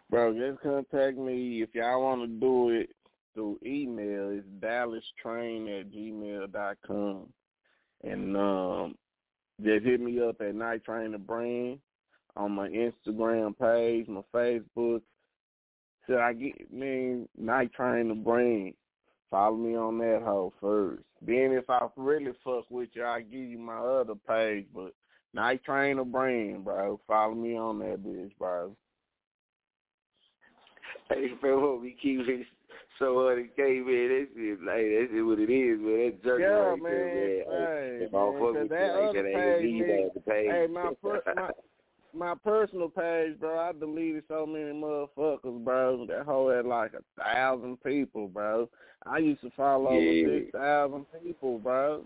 Bro, 0.10 0.36
just 0.36 0.62
contact 0.62 1.18
me 1.18 1.62
if 1.62 1.70
y'all 1.74 2.02
want 2.02 2.22
to 2.22 2.28
do 2.28 2.70
it 2.70 2.90
through 3.34 3.60
email. 3.66 4.30
It's 4.30 4.48
dallastrain 4.62 5.82
at 5.82 5.92
gmail 5.92 6.52
dot 6.54 6.78
com, 6.88 7.28
and 8.06 8.38
um, 8.38 8.96
just 9.62 9.86
hit 9.86 10.00
me 10.00 10.22
up 10.22 10.40
at 10.40 10.56
Night 10.56 10.86
Train 10.86 11.12
the 11.12 11.18
Brand 11.18 11.80
on 12.38 12.54
my 12.54 12.70
Instagram 12.70 13.58
page, 13.58 14.08
my 14.08 14.22
Facebook. 14.34 15.02
So 16.08 16.20
I 16.20 16.32
get 16.34 16.72
me 16.72 17.26
Night 17.38 17.74
Train 17.74 18.08
the 18.08 18.14
Brand? 18.16 18.76
Follow 19.30 19.58
me 19.58 19.76
on 19.76 19.98
that 19.98 20.22
hoe 20.24 20.54
first. 20.62 21.04
Then 21.26 21.52
if 21.54 21.70
I 21.70 21.88
really 21.96 22.34
fuck 22.44 22.70
with 22.70 22.90
you, 22.94 23.06
I 23.06 23.22
give 23.22 23.40
you 23.42 23.58
my 23.58 23.78
other 23.78 24.16
page. 24.16 24.68
But 24.74 24.94
Night 25.34 25.64
Train 25.64 25.98
the 25.98 26.04
Brand, 26.04 26.64
bro. 26.64 27.00
Follow 27.08 27.34
me 27.36 27.58
on 27.58 27.80
that 27.80 28.04
bitch, 28.04 28.32
bro. 28.38 28.76
Hey, 31.10 31.28
bro, 31.42 31.78
we 31.78 31.96
keep 32.02 32.22
it 32.28 32.46
so 32.98 33.16
hard 33.16 33.40
it 33.40 33.56
came 33.56 33.88
in. 33.88 34.08
That 34.10 34.28
shit, 34.36 34.60
like, 34.62 34.86
that 34.86 35.08
shit 35.12 35.26
what 35.26 35.40
it 35.40 35.50
is, 35.52 35.80
man. 35.80 35.98
That 35.98 36.24
jerk 36.24 36.40
Yeah, 36.42 36.48
right 36.48 36.82
man. 36.82 36.92
there, 36.92 37.08
man. 37.08 37.44
Hey, 37.46 38.06
if 38.06 38.14
I 38.14 38.18
don't 38.18 38.34
man, 38.34 38.42
fuck 38.42 38.54
'cause 38.54 38.62
with 38.62 38.70
that 38.70 38.80
you 38.80 38.92
like 38.94 39.10
other 39.10 39.22
that, 39.22 39.28
ain't 39.28 39.36
page, 39.36 39.64
need 39.64 39.88
man, 39.88 39.98
that 40.06 40.14
to 40.14 40.20
pay. 40.22 40.46
Hey, 40.48 40.68
my, 40.68 40.92
per- 41.02 41.22
my 41.36 41.50
my 42.16 42.34
personal 42.44 42.90
page, 42.90 43.40
bro. 43.40 43.60
I 43.60 43.72
deleted 43.74 44.24
so 44.28 44.46
many 44.46 44.72
motherfuckers, 44.72 45.64
bro. 45.64 46.06
That 46.08 46.26
whole 46.26 46.50
had 46.50 46.66
like 46.66 46.94
a 46.94 47.22
thousand 47.22 47.82
people, 47.84 48.28
bro. 48.28 48.70
I 49.06 49.18
used 49.20 49.42
to 49.42 49.52
follow 49.52 49.92
Yeah. 49.92 50.26
over 50.28 50.40
six 50.40 50.52
thousand 50.52 51.06
people, 51.24 51.60
bro. 51.60 52.04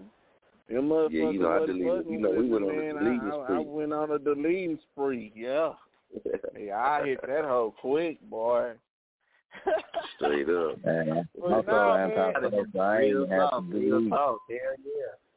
Them 0.67 0.89
motherfuckers 0.89 1.11
Yeah, 1.13 1.29
you 1.31 1.39
know, 1.39 1.51
I 1.51 1.65
deleted- 1.65 2.05
you 2.11 2.19
know, 2.19 2.31
we 2.31 2.49
went 2.49 2.65
on 2.65 2.71
a 2.71 2.73
man. 2.73 2.95
deleting 2.95 3.31
I, 3.31 3.35
I, 3.35 3.41
I 3.41 3.45
spree. 3.45 3.65
went 3.65 3.93
on 3.93 4.11
a 4.11 4.19
deleting 4.19 4.79
spree. 4.91 5.31
Yeah, 5.35 5.73
yeah. 6.59 6.77
I 6.77 7.05
hit 7.07 7.21
that 7.21 7.45
hoe 7.45 7.73
quick, 7.79 8.21
boy. 8.29 8.73
Straight 10.15 10.47
up. 10.49 10.83
Man, 10.85 11.27
Well, 11.35 11.63
I'm 11.67 12.09
man. 12.09 12.11
anti-social. 12.35 12.81
I 12.81 12.97
ain't 12.99 13.09
even 13.09 13.29
have 13.31 13.49
to 13.49 13.61
delete. 13.71 14.11
Hell 14.11 14.39
yeah. 14.49 15.28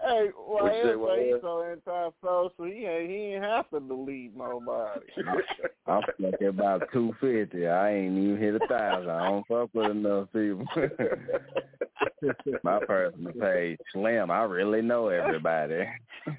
Hey, 0.00 0.28
why 0.36 0.62
What 0.62 0.74
you 0.76 0.82
say, 0.82 0.90
else 0.90 1.00
why 1.00 1.18
he 1.24 1.34
so 1.40 1.62
anti-social? 1.62 2.64
He 2.66 2.84
ain't, 2.84 3.10
he 3.10 3.16
ain't 3.16 3.44
have 3.44 3.70
to 3.70 3.80
delete 3.80 4.36
nobody. 4.36 5.06
I'm 5.86 6.02
stuck 6.20 6.34
at 6.40 6.48
about 6.48 6.82
two 6.92 7.14
fifty. 7.20 7.66
I 7.66 7.92
ain't 7.92 8.18
even 8.18 8.36
hit 8.38 8.56
a 8.56 8.66
thousand. 8.68 9.10
I 9.10 9.26
don't 9.26 9.46
fuck 9.46 9.70
with 9.72 9.90
enough 9.90 10.28
people. 10.32 10.66
My 12.62 12.78
personal 12.86 13.32
page, 13.32 13.78
slim. 13.92 14.30
I 14.30 14.42
really 14.42 14.82
know 14.82 15.08
everybody. 15.08 15.86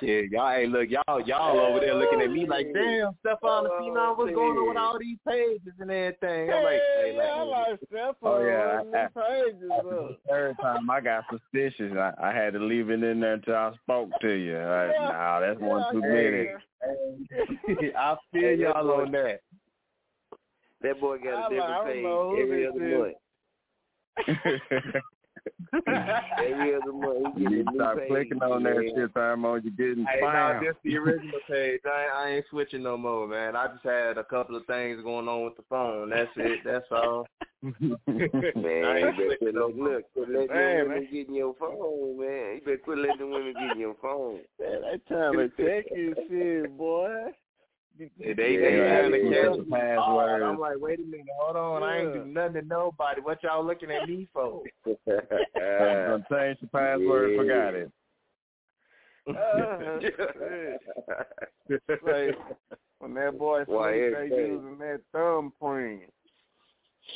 Shit, 0.00 0.30
y'all, 0.30 0.52
hey, 0.54 0.66
look, 0.66 0.88
y'all, 0.90 1.20
y'all 1.26 1.58
over 1.58 1.80
there 1.80 1.94
looking 1.94 2.20
at 2.20 2.30
me 2.30 2.46
like, 2.46 2.66
damn, 2.74 3.14
Stefan 3.20 3.64
the 3.64 3.70
Phenom, 3.70 4.18
what's 4.18 4.34
going 4.34 4.58
on 4.58 4.68
with 4.68 4.76
all 4.76 4.98
these 4.98 5.16
pages 5.26 5.72
and 5.78 5.90
everything? 5.90 6.50
I'm 6.52 6.62
like, 6.64 6.80
hey, 6.98 7.14
yeah, 7.16 7.22
I 7.22 7.42
like, 7.42 7.68
like 7.68 7.78
Stefan 7.88 8.14
Oh, 8.22 8.40
yeah, 8.40 8.54
running 8.54 8.92
them 8.92 9.10
pages 9.14 9.70
After 9.76 10.08
third 10.28 10.56
time, 10.60 10.90
I 10.90 11.00
got 11.00 11.24
suspicious. 11.30 11.92
I, 11.96 12.12
I 12.22 12.32
had 12.32 12.52
to 12.54 12.58
leave 12.58 12.90
it 12.90 13.02
in 13.02 13.20
there 13.20 13.34
until 13.34 13.54
I 13.54 13.72
spoke 13.82 14.10
to 14.20 14.28
you. 14.32 14.58
I, 14.58 14.86
nah, 14.98 15.40
that's 15.40 15.60
one 15.60 15.92
too 15.92 16.00
many. 16.00 16.48
I 17.96 18.16
feel 18.32 18.58
y'all 18.58 18.90
on 18.90 19.12
that. 19.12 19.40
That 20.82 21.00
boy 21.00 21.18
got 21.18 21.26
a 21.26 21.32
I 21.32 21.38
like- 21.40 21.50
different 21.50 21.72
I 21.72 21.74
don't 22.02 22.36
page 22.36 22.42
every 22.42 22.66
other 22.66 22.86
is. 22.86 22.98
month. 22.98 23.14
Every 25.72 26.74
other 26.74 26.92
month, 26.92 27.36
he 27.36 27.42
you 27.44 27.50
need 27.50 27.66
to 27.66 27.74
start 27.74 27.98
page, 27.98 28.08
clicking 28.08 28.42
on 28.42 28.62
that 28.62 28.76
man. 28.76 28.90
shit, 28.94 29.12
Thermo. 29.14 29.54
You're 29.54 29.72
getting 29.72 30.04
Hey, 30.04 30.20
no, 30.20 30.26
spam. 30.26 30.74
the 30.84 30.96
original 30.96 31.40
page. 31.48 31.80
I 31.86 32.02
ain't, 32.02 32.12
I 32.14 32.28
ain't 32.36 32.44
switching 32.50 32.82
no 32.82 32.96
more, 32.96 33.26
man. 33.26 33.56
I 33.56 33.68
just 33.68 33.84
had 33.84 34.18
a 34.18 34.24
couple 34.24 34.56
of 34.56 34.66
things 34.66 35.02
going 35.02 35.28
on 35.28 35.44
with 35.44 35.56
the 35.56 35.64
phone. 35.68 36.10
That's 36.10 36.30
it. 36.36 36.60
That's 36.64 36.86
all. 36.90 37.26
Man, 37.62 37.74
you 38.06 38.32
better 38.54 39.12
quit 39.16 39.38
switching 39.40 39.58
letting, 39.58 39.76
more. 39.76 39.88
look, 39.94 40.12
quit 40.12 40.28
letting 40.28 40.48
Man, 40.48 40.48
them 40.48 40.88
man. 40.88 40.88
women 40.88 41.08
get 41.12 41.28
in 41.28 41.34
your 41.34 41.54
phone, 41.58 42.20
man. 42.20 42.54
You 42.54 42.60
better 42.64 42.76
quit 42.78 42.98
letting 42.98 43.18
them 43.18 43.30
women 43.30 43.54
get 43.54 43.72
in 43.72 43.80
your 43.80 43.96
phone. 44.00 44.40
Man, 44.60 44.80
they 44.82 44.98
trying 45.08 45.32
to 45.32 45.48
check 45.56 45.86
you 45.94 46.14
shit, 46.28 46.76
boy. 46.78 47.08
They 47.98 48.10
Yeah, 48.18 48.34
they 48.36 48.54
yeah, 48.76 49.00
trying 49.00 49.12
to 49.12 49.18
yeah. 49.18 49.48
catch 49.48 49.56
The 49.58 49.64
me. 49.64 49.70
passwords. 49.70 50.42
I'm 50.44 50.58
like, 50.58 50.76
wait 50.78 51.00
a 51.00 51.02
minute, 51.02 51.26
hold 51.38 51.56
on. 51.56 51.82
I 51.82 52.00
ain't 52.00 52.12
do 52.12 52.24
nothing 52.24 52.54
to 52.54 52.62
nobody. 52.62 53.20
What 53.20 53.42
y'all 53.42 53.64
looking 53.64 53.90
at 53.90 54.08
me 54.08 54.28
for? 54.32 54.62
Done 54.86 56.24
changed 56.30 56.62
the 56.62 56.68
password, 56.72 57.30
Yeah. 57.32 57.36
forgot 57.36 57.74
it. 57.74 57.92
Uh, 59.28 60.00
shit. 61.68 61.90
Say, 62.06 62.30
when 63.00 63.14
that 63.14 63.38
boy 63.38 63.64
Why, 63.66 63.92
they 63.92 64.28
using 64.30 64.78
that 64.78 65.00
thumbprint. 65.12 66.12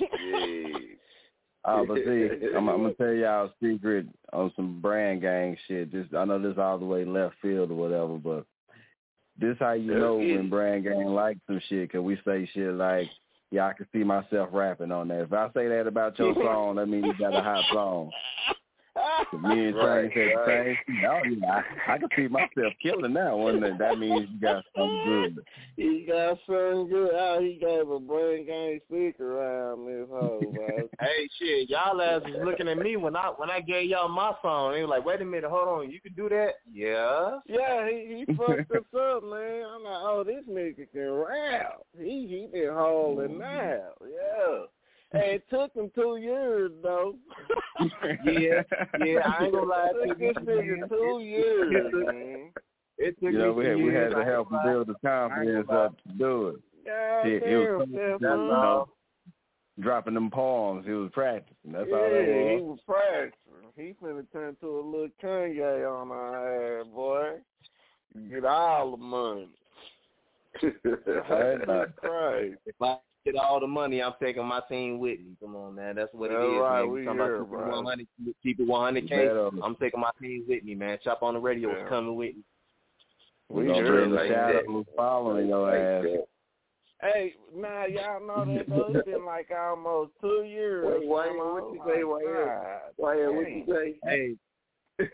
yeah. 0.00 0.78
Oh, 1.66 1.84
but 1.86 1.98
see, 1.98 2.28
I'm, 2.56 2.68
I'm 2.70 2.82
gonna 2.82 2.94
tell 2.94 3.12
y'all 3.12 3.46
a 3.46 3.52
secret 3.62 4.06
on 4.32 4.50
some 4.56 4.80
brand 4.80 5.20
gang 5.20 5.56
shit. 5.68 5.92
Just 5.92 6.14
I 6.14 6.24
know 6.24 6.38
this 6.40 6.56
all 6.58 6.78
the 6.78 6.86
way 6.86 7.04
left 7.04 7.34
field 7.42 7.70
or 7.70 7.74
whatever, 7.74 8.16
but 8.16 8.46
this 9.40 9.56
how 9.58 9.72
you 9.72 9.94
know 9.94 10.16
when 10.16 10.50
brand 10.50 10.84
gang 10.84 11.06
like 11.06 11.38
some 11.46 11.60
shit. 11.68 11.90
Cause 11.90 12.02
we 12.02 12.18
say 12.24 12.48
shit 12.52 12.74
like, 12.74 13.08
"Yeah, 13.50 13.66
I 13.66 13.72
can 13.72 13.86
see 13.92 14.04
myself 14.04 14.50
rapping 14.52 14.92
on 14.92 15.08
that." 15.08 15.22
If 15.22 15.32
I 15.32 15.48
say 15.54 15.68
that 15.68 15.86
about 15.86 16.18
your 16.18 16.34
song, 16.44 16.76
that 16.76 16.86
means 16.86 17.06
you 17.06 17.14
got 17.18 17.34
a 17.34 17.42
hot 17.42 17.64
song. 17.72 18.10
Me 19.32 19.66
and 19.66 19.74
Train 19.74 19.74
Right, 19.74 20.10
said 20.14 20.28
the 20.34 20.40
right. 20.40 20.76
thing. 20.86 21.02
Oh, 21.08 21.20
yeah, 21.24 21.62
I, 21.86 21.92
I 21.92 21.98
can 21.98 22.08
see 22.16 22.28
myself 22.28 22.72
killing 22.82 23.14
that 23.14 23.36
one. 23.36 23.60
That 23.60 23.78
that 23.78 23.98
means 23.98 24.28
you 24.32 24.40
got 24.40 24.64
something 24.76 25.04
good. 25.04 25.44
He 25.76 26.04
got 26.06 26.38
something 26.46 26.88
good 26.90 27.14
out. 27.14 27.40
He 27.40 27.54
gave 27.58 27.88
a 27.88 28.00
brain 28.00 28.46
gang 28.46 28.80
stick 28.86 29.18
around 29.20 29.86
this 29.86 30.08
hoe, 30.10 30.40
man. 30.52 30.88
Hey, 31.00 31.28
shit, 31.38 31.70
y'all 31.70 32.00
ass 32.02 32.20
was 32.24 32.42
looking 32.44 32.68
at 32.68 32.76
me 32.76 32.96
when 32.96 33.16
I 33.16 33.32
when 33.36 33.48
I 33.48 33.60
gave 33.60 33.88
y'all 33.88 34.08
my 34.08 34.32
song. 34.42 34.72
They 34.72 34.82
were 34.82 34.88
like, 34.88 35.04
wait 35.04 35.22
a 35.22 35.24
minute, 35.24 35.48
hold 35.48 35.68
on, 35.68 35.90
you 35.90 36.00
can 36.00 36.12
do 36.14 36.28
that? 36.28 36.56
Yeah. 36.70 37.38
Yeah, 37.46 37.88
he 37.88 38.24
he 38.26 38.34
fucked 38.36 38.70
us 38.72 38.84
up, 38.94 39.24
man. 39.24 39.64
I'm 39.64 39.84
like, 39.84 40.02
oh, 40.02 40.24
this 40.26 40.44
nigga 40.50 40.90
can 40.92 41.10
rap. 41.10 41.80
He 41.96 42.26
he 42.28 42.48
been 42.52 42.74
holding 42.74 43.38
mm-hmm. 43.38 43.38
now. 43.38 43.80
Yeah. 44.02 44.66
Hey, 45.12 45.36
it 45.36 45.44
took 45.50 45.74
him 45.74 45.90
two 45.94 46.18
years 46.20 46.70
though. 46.82 47.16
Yeah, 48.24 48.62
yeah, 49.02 49.20
I 49.24 49.44
ain't 49.44 49.54
gonna 49.54 49.66
lie 49.66 49.90
It 49.94 50.08
took 50.08 50.18
this 50.18 50.36
nigga 50.44 50.88
two 50.88 51.20
years, 51.22 51.92
man. 51.94 52.50
It 52.98 53.14
took 53.18 53.32
You 53.32 53.38
know, 53.38 53.54
me 53.54 53.58
we 53.58 53.64
two 53.64 53.70
had, 53.70 53.86
we 53.86 53.94
had 53.94 54.10
to 54.10 54.24
help 54.24 54.52
him 54.52 54.58
build 54.64 54.86
the 54.88 54.94
confidence 55.02 55.66
up 55.70 55.96
to 56.02 56.12
do 56.18 56.48
it. 56.48 56.56
God 56.86 57.22
Shit, 57.24 57.42
it 57.42 57.56
was 57.58 57.88
Steph, 57.88 58.20
you 58.20 58.28
know, 58.28 58.88
dropping 59.80 60.14
them 60.14 60.30
palms. 60.30 60.84
He 60.86 60.92
was 60.92 61.10
practicing. 61.12 61.72
That's 61.72 61.88
yeah, 61.88 61.96
all 61.96 62.10
that 62.10 62.24
he 62.24 62.62
was. 62.62 62.78
was 62.78 62.78
practicing. 62.86 63.40
He 63.76 63.94
finna 64.04 64.26
turn 64.32 64.56
to 64.60 64.66
a 64.66 64.82
little 64.84 65.08
Kanye 65.22 65.90
on 65.90 66.10
our 66.10 66.80
ass, 66.80 66.86
boy. 66.94 67.30
Get 68.30 68.44
all 68.44 68.90
the 68.92 68.96
money. 68.98 69.48
Right, 70.84 71.68
like- 71.68 72.02
right. 72.02 72.54
If 73.30 73.34
get 73.36 73.44
all 73.44 73.60
the 73.60 73.66
money, 73.66 74.02
I'm 74.02 74.12
taking 74.22 74.44
my 74.46 74.60
team 74.68 74.98
with 74.98 75.18
me. 75.20 75.36
Come 75.40 75.56
on, 75.56 75.74
man. 75.74 75.96
That's 75.96 76.12
what 76.12 76.30
That's 76.30 76.42
it 76.42 76.46
is, 76.54 76.60
right, 76.60 76.80
man. 76.82 76.90
we 76.92 77.00
You 77.00 77.04
talking 77.06 77.20
about 77.20 77.26
here, 77.28 77.38
keep 77.38 77.46
it 77.46 77.50
bro. 77.50 77.82
100, 77.82 78.06
keep 78.42 78.60
it 78.60 78.66
100 78.66 79.08
k. 79.08 79.16
Better. 79.26 79.50
I'm 79.62 79.74
taking 79.76 80.00
my 80.00 80.10
team 80.20 80.44
with 80.48 80.64
me, 80.64 80.74
man. 80.74 80.98
Chop 81.02 81.22
On 81.22 81.34
It 81.36 81.38
Radio 81.40 81.70
Yeah. 81.70 81.82
is 81.84 81.88
coming 81.88 82.14
with 82.16 82.36
me. 82.36 82.42
We 83.48 83.62
We 83.62 83.68
gonna 83.68 83.86
sure 83.86 83.96
be 83.98 84.02
in 84.04 84.10
the 84.10 84.16
like 84.16 84.28
shadows 84.28 84.84
following 84.96 85.48
your 85.48 85.66
Like 85.70 85.74
ass. 85.80 86.02
that. 86.04 86.26
Hey, 87.02 87.34
now 87.54 87.86
y'all 87.86 88.20
know 88.26 88.44
that 88.54 88.68
though. 88.68 88.92
It's 88.94 89.06
been 89.08 89.24
like 89.24 89.50
almost 89.50 90.12
two 90.20 90.44
years. 90.44 90.84
Wait, 90.86 91.08
why- 91.08 91.28
almost. 91.28 91.64
what 91.64 91.74
you 91.74 91.94
say, 91.94 92.02
oh, 92.04 92.18
My 92.18 92.80
why- 92.96 93.28
what 93.28 93.50
you 93.50 93.64
say? 93.66 93.94
Hey, 94.04 94.36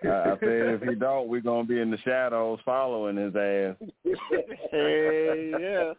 I, 0.05 0.09
I 0.32 0.38
said 0.40 0.68
if 0.74 0.82
he 0.82 0.94
don't, 0.97 1.28
we're 1.28 1.40
gonna 1.40 1.64
be 1.64 1.80
in 1.80 1.90
the 1.93 1.98
shadows 1.98 2.59
following 2.64 3.16
his 3.16 3.34
ass. 3.36 3.76
Hey, 4.72 5.52
yeah. 5.60 5.93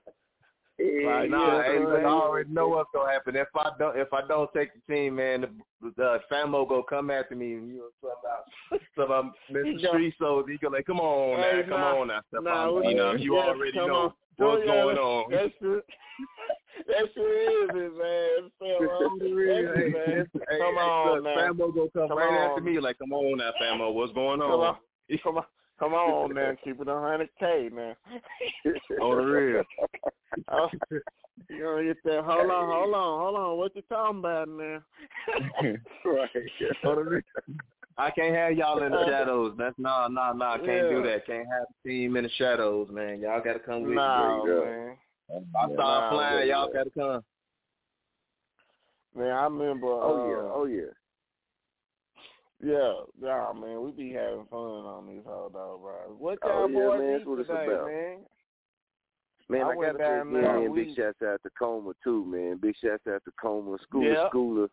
Like, 0.79 1.31
nah, 1.31 1.63
yeah, 1.63 1.73
I 1.73 2.05
already 2.05 2.51
know 2.51 2.67
what's 2.67 2.89
gonna 2.93 3.11
happen. 3.11 3.35
If 3.35 3.47
I 3.55 3.71
don't, 3.79 3.97
if 3.97 4.13
I 4.13 4.27
don't 4.27 4.49
take 4.53 4.69
the 4.73 4.93
team, 4.93 5.15
man, 5.15 5.41
the, 5.81 5.91
the 5.97 6.19
famo 6.31 6.69
go 6.69 6.83
come 6.83 7.09
after 7.09 7.35
me 7.35 7.53
and 7.53 7.67
you 7.67 7.77
know 7.77 7.89
step 7.97 8.17
out, 8.29 8.81
step 8.93 9.09
out, 9.09 9.33
Mr. 9.51 9.81
go- 9.81 9.87
Street 9.89 10.13
Soldier. 10.19 10.51
He 10.51 10.57
go 10.59 10.69
like, 10.69 10.85
come 10.85 10.99
on 10.99 11.39
Hey, 11.39 11.63
now, 11.65 11.69
come 11.69 11.81
nah, 11.81 11.95
on 11.95 12.07
now, 12.09 12.21
step 12.29 12.43
nah, 12.43 12.79
You 12.81 12.95
know, 12.95 13.13
you 13.15 13.35
yeah, 13.35 13.41
already 13.41 13.75
know 13.77 13.95
on. 13.95 14.13
what's 14.37 14.61
Yeah, 14.65 14.71
going 14.71 14.97
on. 14.97 15.31
That 15.31 15.51
shit, 15.59 15.85
that 16.87 17.05
shit 17.15 17.25
is 17.25 17.69
it, 17.73 17.93
man. 17.97 18.51
Famo. 18.61 19.17
It, 19.19 19.93
man. 19.93 20.27
Hey, 20.49 20.57
Come 20.59 20.75
hey, 20.75 20.81
on 20.81 21.15
look, 21.15 21.23
now. 21.23 21.35
Famo 21.53 21.73
go 21.73 21.89
come, 21.91 22.07
Come 22.09 22.17
right 22.19 22.27
on. 22.29 22.49
after 22.51 22.61
me, 22.61 22.79
like, 22.79 22.99
come 22.99 23.13
on 23.13 23.39
now, 23.39 23.49
Famo, 23.59 23.93
what's 23.93 24.13
going 24.13 24.39
Come 24.41 24.51
on? 24.51 24.75
on. 25.09 25.17
Come 25.23 25.37
on. 25.37 25.43
Come 25.79 25.93
on 25.93 26.33
now, 26.33 26.51
keep 26.63 26.81
it 26.81 26.87
a 26.87 26.99
hundred 26.99 27.29
K 27.39 27.69
man. 27.71 27.95
On 29.01 29.17
the 29.17 29.23
real. 29.23 29.63
Oh, 30.49 30.69
you 31.49 31.63
gonna 31.63 31.83
get 31.85 32.03
that? 32.03 32.23
Hold 32.23 32.51
on, 32.51 32.69
hold 32.69 32.93
on, 32.93 33.19
hold 33.19 33.35
on. 33.35 33.57
What 33.57 33.75
you 33.75 33.81
talking 33.83 34.19
about 34.19 34.47
now? 34.49 34.83
right. 36.05 36.29
On 36.85 36.95
the 36.95 37.03
real. 37.03 37.21
I 37.97 38.11
can't 38.11 38.35
have 38.35 38.53
y'all 38.53 38.83
in 38.83 38.91
the 38.91 39.05
shadows. 39.07 39.55
That's 39.57 39.73
nah, 39.79 40.07
nah, 40.09 40.33
nah. 40.33 40.55
I 40.55 40.57
can't 40.57 40.89
do 40.89 41.01
that. 41.03 41.25
Can't 41.25 41.47
have 41.47 41.65
the 41.83 41.89
team 41.89 42.17
in 42.17 42.25
the 42.25 42.29
shadows, 42.37 42.89
man. 42.91 43.21
Y'all 43.21 43.41
gotta 43.43 43.59
come 43.59 43.83
with 43.83 43.93
Nah, 43.93 44.43
me. 44.45 44.51
man. 44.51 44.97
If 45.29 45.43
I 45.55 45.73
start 45.73 45.77
Nah, 45.77 46.09
flying, 46.09 46.49
y'all 46.49 46.71
gotta 46.71 46.91
come. 46.91 47.23
Man, 49.15 49.31
I 49.31 49.43
remember. 49.45 49.87
Oh 49.87 50.29
yeah, 50.29 50.37
uh, 50.37 50.53
oh 50.53 50.65
yeah. 50.65 50.91
Yeah, 52.63 52.93
yeah, 53.21 53.51
man, 53.59 53.83
we 53.83 53.91
be 53.91 54.13
having 54.13 54.45
fun 54.49 54.59
on 54.59 55.07
these 55.07 55.21
whole 55.25 55.49
dog, 55.49 55.81
bro. 55.81 56.15
What 56.17 56.39
Oh, 56.43 56.67
y'all 56.67 56.69
yeah, 56.71 56.79
boys 56.89 56.99
man, 56.99 57.13
that's 57.13 57.25
what 57.25 57.39
it's 57.39 57.47
today, 57.49 57.65
about. 57.67 57.85
man? 57.87 58.17
Man, 59.49 59.61
I 59.61 59.69
I, 59.69 59.75
gotta 59.75 59.97
say 59.97 60.19
again, 60.19 60.33
man, 60.33 60.73
big 60.75 60.95
shouts 60.95 61.21
out 61.23 61.41
to 61.43 61.49
Coma 61.57 61.93
too, 62.03 62.25
man. 62.25 62.57
Big 62.61 62.75
shouts 62.83 63.03
out 63.07 63.23
to 63.25 63.31
Coma, 63.41 63.77
Schooler, 63.87 64.13
Yeah. 64.13 64.29
Schooler. 64.33 64.67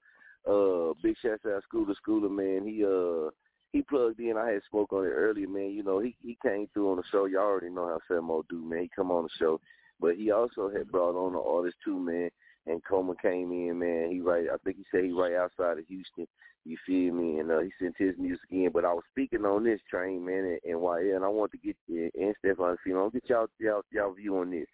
Uh, 0.47 0.95
big 1.03 1.15
shouts 1.23 1.45
out 1.47 1.63
Schooler, 1.73 1.95
Schooler, 2.07 2.31
man. 2.31 2.67
He 2.67 2.85
uh 2.85 3.31
he 3.73 3.83
plugged 3.83 4.19
in. 4.21 4.37
I 4.37 4.51
had 4.53 4.63
spoke 4.65 4.93
on 4.93 5.05
it 5.05 5.09
earlier, 5.11 5.49
man. 5.49 5.71
You 5.71 5.83
know, 5.85 6.01
he 6.01 6.17
he 6.23 6.37
came 6.43 6.69
through 6.73 6.91
on 6.91 6.97
the 6.97 7.03
show. 7.13 7.27
Y'all 7.27 7.43
already 7.43 7.71
know 7.71 7.87
how 7.87 8.01
Famo 8.11 8.43
do, 8.49 8.65
man. 8.65 8.83
He 8.83 8.91
come 8.97 9.11
on 9.11 9.25
the 9.25 9.29
show, 9.39 9.61
but 10.01 10.17
he 10.17 10.31
also 10.33 10.71
had 10.71 10.91
brought 10.91 11.15
on 11.17 11.35
the 11.35 11.41
artist 11.41 11.77
too, 11.85 11.99
man. 11.99 12.31
And 12.67 12.83
Coma 12.85 13.15
came 13.21 13.53
in, 13.53 13.79
man. 13.79 14.11
He 14.11 14.21
right. 14.21 14.47
I 14.53 14.57
think 14.65 14.79
he 14.79 14.85
said 14.91 15.05
he 15.05 15.13
right 15.13 15.35
outside 15.35 15.79
of 15.79 15.87
Houston. 15.87 16.27
You 16.65 16.77
feel 16.87 17.13
me? 17.13 17.41
And 17.41 17.51
uh, 17.51 17.61
he 17.61 17.71
sent 17.79 17.95
his 17.99 18.15
music 18.19 18.47
in. 18.51 18.71
But 18.73 18.85
I 18.85 18.93
was 18.93 19.05
speaking 19.11 19.45
on 19.45 19.65
this 19.65 19.81
train, 19.89 20.25
man, 20.25 20.45
and, 20.45 20.59
and 20.65 20.81
YL, 20.81 21.17
and 21.17 21.25
I 21.25 21.29
want 21.29 21.53
to 21.53 21.59
get 21.59 21.77
and 21.89 22.35
Stefan, 22.39 22.77
you 22.87 22.95
know, 22.95 23.11
get 23.11 23.29
y'all 23.29 23.49
y'all 23.59 23.83
y'all 23.93 24.15
view 24.15 24.39
on 24.39 24.51
this. 24.51 24.67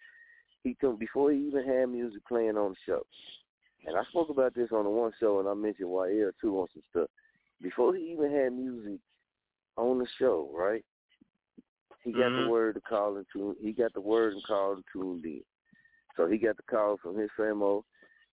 He 0.63 0.75
told 0.79 0.99
before 0.99 1.31
he 1.31 1.39
even 1.39 1.65
had 1.65 1.89
music 1.89 2.21
playing 2.27 2.57
on 2.57 2.71
the 2.71 2.77
show. 2.85 3.05
And 3.85 3.97
I 3.97 4.03
spoke 4.05 4.29
about 4.29 4.53
this 4.53 4.69
on 4.71 4.83
the 4.83 4.89
one 4.89 5.11
show, 5.19 5.39
and 5.39 5.49
I 5.49 5.53
mentioned 5.53 5.89
YL 5.89 6.31
too 6.39 6.59
on 6.59 6.67
some 6.73 6.83
stuff. 6.91 7.09
Before 7.61 7.95
he 7.95 8.11
even 8.11 8.31
had 8.31 8.53
music 8.53 8.99
on 9.75 9.99
the 9.99 10.07
show, 10.19 10.49
right? 10.53 10.85
He 12.03 12.11
got 12.11 12.31
Mhm. 12.31 12.45
the 12.45 12.49
word 12.49 12.75
to 12.75 12.81
call 12.81 13.17
and 13.17 13.27
tune. 13.31 13.55
He 13.59 13.73
got 13.73 13.93
the 13.93 14.01
word 14.01 14.33
and 14.33 14.43
call 14.43 14.73
and 14.73 14.83
tuned 14.91 15.25
in. 15.25 15.43
So 16.15 16.27
he 16.27 16.37
got 16.37 16.57
the 16.57 16.63
call 16.63 16.97
from 16.97 17.17
his 17.17 17.29
Famo. 17.31 17.83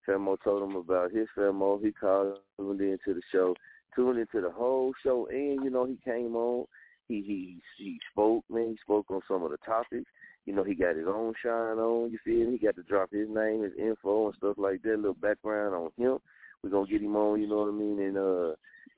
Famo 0.09 0.37
told 0.43 0.63
him 0.63 0.77
about 0.77 1.13
his 1.13 1.29
Famo. 1.37 1.83
He 1.83 1.93
called 1.93 2.39
tuned 2.57 2.81
into 2.81 3.15
the 3.15 3.23
show, 3.31 3.55
tuned 3.95 4.19
into 4.19 4.41
the 4.41 4.51
whole 4.51 4.93
show, 5.03 5.27
and 5.31 5.63
you 5.63 5.71
know 5.71 5.85
he 5.85 5.99
came 6.05 6.35
on. 6.35 6.67
He 7.09 7.23
he 7.23 7.61
he 7.77 7.99
spoke, 8.11 8.45
man. 8.51 8.71
He 8.71 8.79
spoke 8.83 9.07
on 9.11 9.21
some 9.29 9.43
of 9.43 9.51
the 9.51 9.59
topics. 9.59 10.11
You 10.47 10.55
know, 10.55 10.65
he 10.65 10.75
got 10.75 10.97
his 10.97 11.07
own 11.07 11.35
shine 11.43 11.77
on, 11.77 12.11
you 12.11 12.19
feel 12.25 12.47
me? 12.47 12.57
He 12.57 12.67
got 12.67 12.75
to 12.77 12.83
drop 12.83 13.11
his 13.13 13.29
name, 13.29 13.63
his 13.63 13.75
info 13.79 14.29
and 14.29 14.37
stuff 14.37 14.57
like 14.57 14.81
that, 14.81 14.95
a 14.95 14.97
little 14.97 15.13
background 15.13 15.75
on 15.75 15.91
him. 15.99 16.19
We're 16.63 16.71
gonna 16.71 16.89
get 16.89 17.03
him 17.03 17.17
on, 17.17 17.39
you 17.39 17.47
know 17.47 17.59
what 17.59 17.69
I 17.69 17.73
mean, 17.73 18.01
and 18.01 18.17
uh 18.17 18.55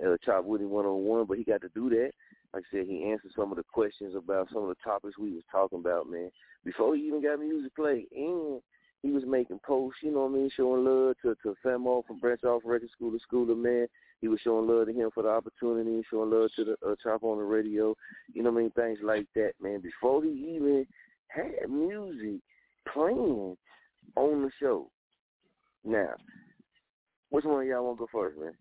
uh 0.06 0.16
chop 0.24 0.44
with 0.44 0.60
him 0.60 0.70
one 0.70 0.86
on 0.86 1.02
one, 1.02 1.26
but 1.26 1.38
he 1.38 1.44
got 1.44 1.60
to 1.62 1.68
do 1.74 1.90
that. 1.90 2.12
Like 2.54 2.62
I 2.72 2.76
said, 2.76 2.86
he 2.86 3.10
answered 3.10 3.32
some 3.34 3.50
of 3.50 3.56
the 3.56 3.64
questions 3.64 4.14
about 4.14 4.48
some 4.52 4.62
of 4.62 4.68
the 4.68 4.76
topics 4.82 5.18
we 5.18 5.32
was 5.32 5.42
talking 5.50 5.80
about, 5.80 6.08
man. 6.08 6.30
Before 6.64 6.94
he 6.94 7.02
even 7.02 7.22
got 7.22 7.40
music 7.40 7.74
played. 7.74 8.06
And 8.14 8.60
he 9.02 9.10
was 9.10 9.22
making 9.26 9.60
posts, 9.66 10.00
you 10.02 10.12
know 10.12 10.26
what 10.26 10.32
I 10.32 10.34
mean, 10.34 10.50
showing 10.56 10.84
love 10.84 11.14
to 11.22 11.34
to 11.42 11.56
Famo 11.64 12.04
from 12.06 12.18
Branch 12.20 12.42
Off 12.44 12.62
Record 12.64 12.90
School 12.90 13.12
to 13.12 13.18
Schooler, 13.26 13.56
man. 13.56 13.86
He 14.20 14.28
was 14.28 14.40
showing 14.40 14.68
love 14.68 14.86
to 14.86 14.92
him 14.92 15.10
for 15.14 15.22
the 15.22 15.30
opportunity, 15.30 16.02
showing 16.10 16.30
love 16.30 16.50
to 16.56 16.64
the 16.64 16.72
uh, 16.86 16.94
Chop 17.02 17.22
On 17.24 17.38
It 17.38 17.42
Radio, 17.42 17.94
you 18.34 18.42
know 18.42 18.50
what 18.50 18.58
I 18.58 18.62
mean, 18.62 18.70
things 18.72 18.98
like 19.02 19.26
that, 19.34 19.52
man. 19.62 19.80
Before 19.80 20.22
he 20.22 20.28
even 20.56 20.86
had 21.28 21.70
music 21.70 22.40
playing 22.92 23.56
on 24.16 24.42
the 24.42 24.50
show. 24.60 24.90
Now, 25.84 26.10
which 27.30 27.46
one 27.46 27.62
of 27.62 27.66
y'all 27.68 27.86
want 27.86 27.98
to 27.98 28.04
go 28.04 28.08
first, 28.12 28.38
man? 28.38 28.52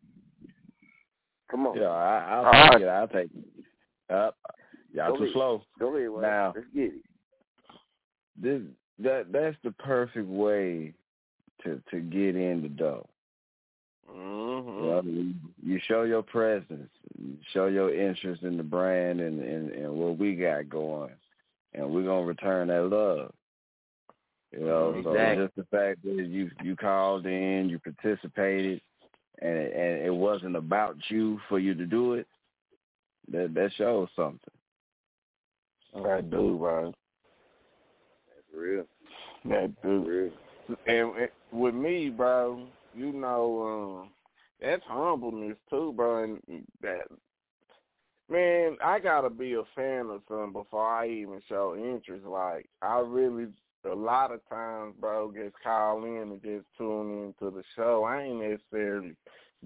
Come 1.52 1.68
on. 1.68 1.76
Yeah, 1.78 1.88
I, 1.90 2.20
I'll 2.36 2.46
All 2.46 2.52
take 2.54 2.72
right. 2.72 2.82
it. 2.82 2.88
I'll 2.88 3.08
take 3.08 3.30
it. 3.36 4.14
Up, 4.14 4.36
y'all 4.94 5.12
Go 5.12 5.18
too 5.18 5.24
ahead. 5.24 5.34
slow. 5.34 5.62
Go 5.80 5.96
ahead, 5.98 6.10
Wayne. 6.10 6.22
Now- 6.22 6.54
Let's 6.56 6.68
get 6.74 6.84
it. 6.86 7.02
This 8.42 8.62
that 9.04 9.32
that's 9.32 9.58
the 9.64 9.72
perfect 9.72 10.28
way 10.28 10.94
to 11.64 11.82
to 11.92 12.00
get 12.00 12.36
in 12.36 12.62
the 12.62 12.70
dough. 12.70 13.08
Mm-hmm. 14.10 14.70
You, 14.70 14.90
know, 14.90 15.02
you, 15.04 15.34
you 15.64 15.80
show 15.88 16.04
your 16.04 16.24
presence, 16.24 16.90
you 17.18 17.38
show 17.54 17.68
your 17.68 17.94
interest 17.94 18.42
in 18.42 18.58
the 18.58 18.64
brand 18.64 19.20
and, 19.20 19.40
and, 19.40 19.72
and 19.72 19.94
what 19.94 20.18
we 20.18 20.36
got 20.36 20.70
going, 20.70 21.12
and 21.74 21.90
we're 21.90 22.06
gonna 22.06 22.26
return 22.26 22.70
that 22.70 22.86
love. 22.86 23.32
You 24.52 24.66
know, 24.66 24.96
Exactly. 24.98 25.14
so 25.14 25.46
just 25.46 25.56
the 25.56 25.78
fact 25.78 26.04
that 26.04 26.26
you 26.26 26.50
you 26.64 26.76
called 26.76 27.26
in, 27.28 27.70
you 27.70 27.80
participated, 27.80 28.82
and 29.42 29.58
and 29.58 30.06
it 30.06 30.14
wasn't 30.14 30.56
about 30.56 30.98
you 31.10 31.40
for 31.48 31.60
you 31.60 31.76
to 31.76 31.86
do 31.86 32.14
it. 32.14 32.28
That 33.32 33.54
that 33.54 33.72
shows 33.78 34.10
something. 34.16 34.40
That 35.94 36.32
dude, 36.32 36.60
bro. 36.60 36.94
That's 38.52 38.62
real. 38.62 38.86
That 39.46 39.82
dude. 39.82 40.08
Real. 40.08 40.32
And, 40.88 41.18
and 41.18 41.30
with 41.52 41.74
me, 41.74 42.10
bro, 42.10 42.68
you 42.94 43.12
know, 43.12 44.02
um, 44.04 44.10
that's 44.62 44.84
humbleness 44.88 45.58
too, 45.70 45.94
bro. 45.96 46.24
And 46.24 46.66
that, 46.82 47.08
man, 48.30 48.78
I 48.84 49.00
gotta 49.00 49.30
be 49.30 49.54
a 49.54 49.64
fan 49.76 50.08
of 50.10 50.22
something 50.28 50.54
before 50.54 50.88
I 50.88 51.08
even 51.08 51.42
show 51.48 51.76
interest. 51.76 52.26
Like, 52.26 52.70
I 52.82 53.00
really, 53.00 53.48
a 53.90 53.96
lot 53.96 54.32
of 54.32 54.48
times, 54.50 54.96
bro, 55.00 55.32
just 55.32 55.56
call 55.64 56.04
in 56.04 56.32
and 56.32 56.42
just 56.42 56.66
tune 56.78 57.34
into 57.42 57.56
the 57.56 57.64
show. 57.76 58.04
I 58.04 58.24
ain't 58.24 58.42
necessarily 58.42 59.16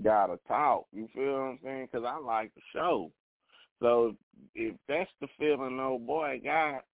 gotta 0.02 0.40
talk. 0.48 0.86
You 0.94 1.10
feel 1.14 1.34
what 1.34 1.40
I'm 1.40 1.60
saying? 1.64 1.90
Because 1.92 2.08
I 2.08 2.18
like 2.18 2.54
the 2.56 2.62
show. 2.74 3.12
So 3.82 4.16
if 4.56 4.76
that's 4.88 5.12
the 5.20 5.28
feeling 5.38 5.80
old 5.80 6.08
boy 6.08 6.40
got, 6.44 6.86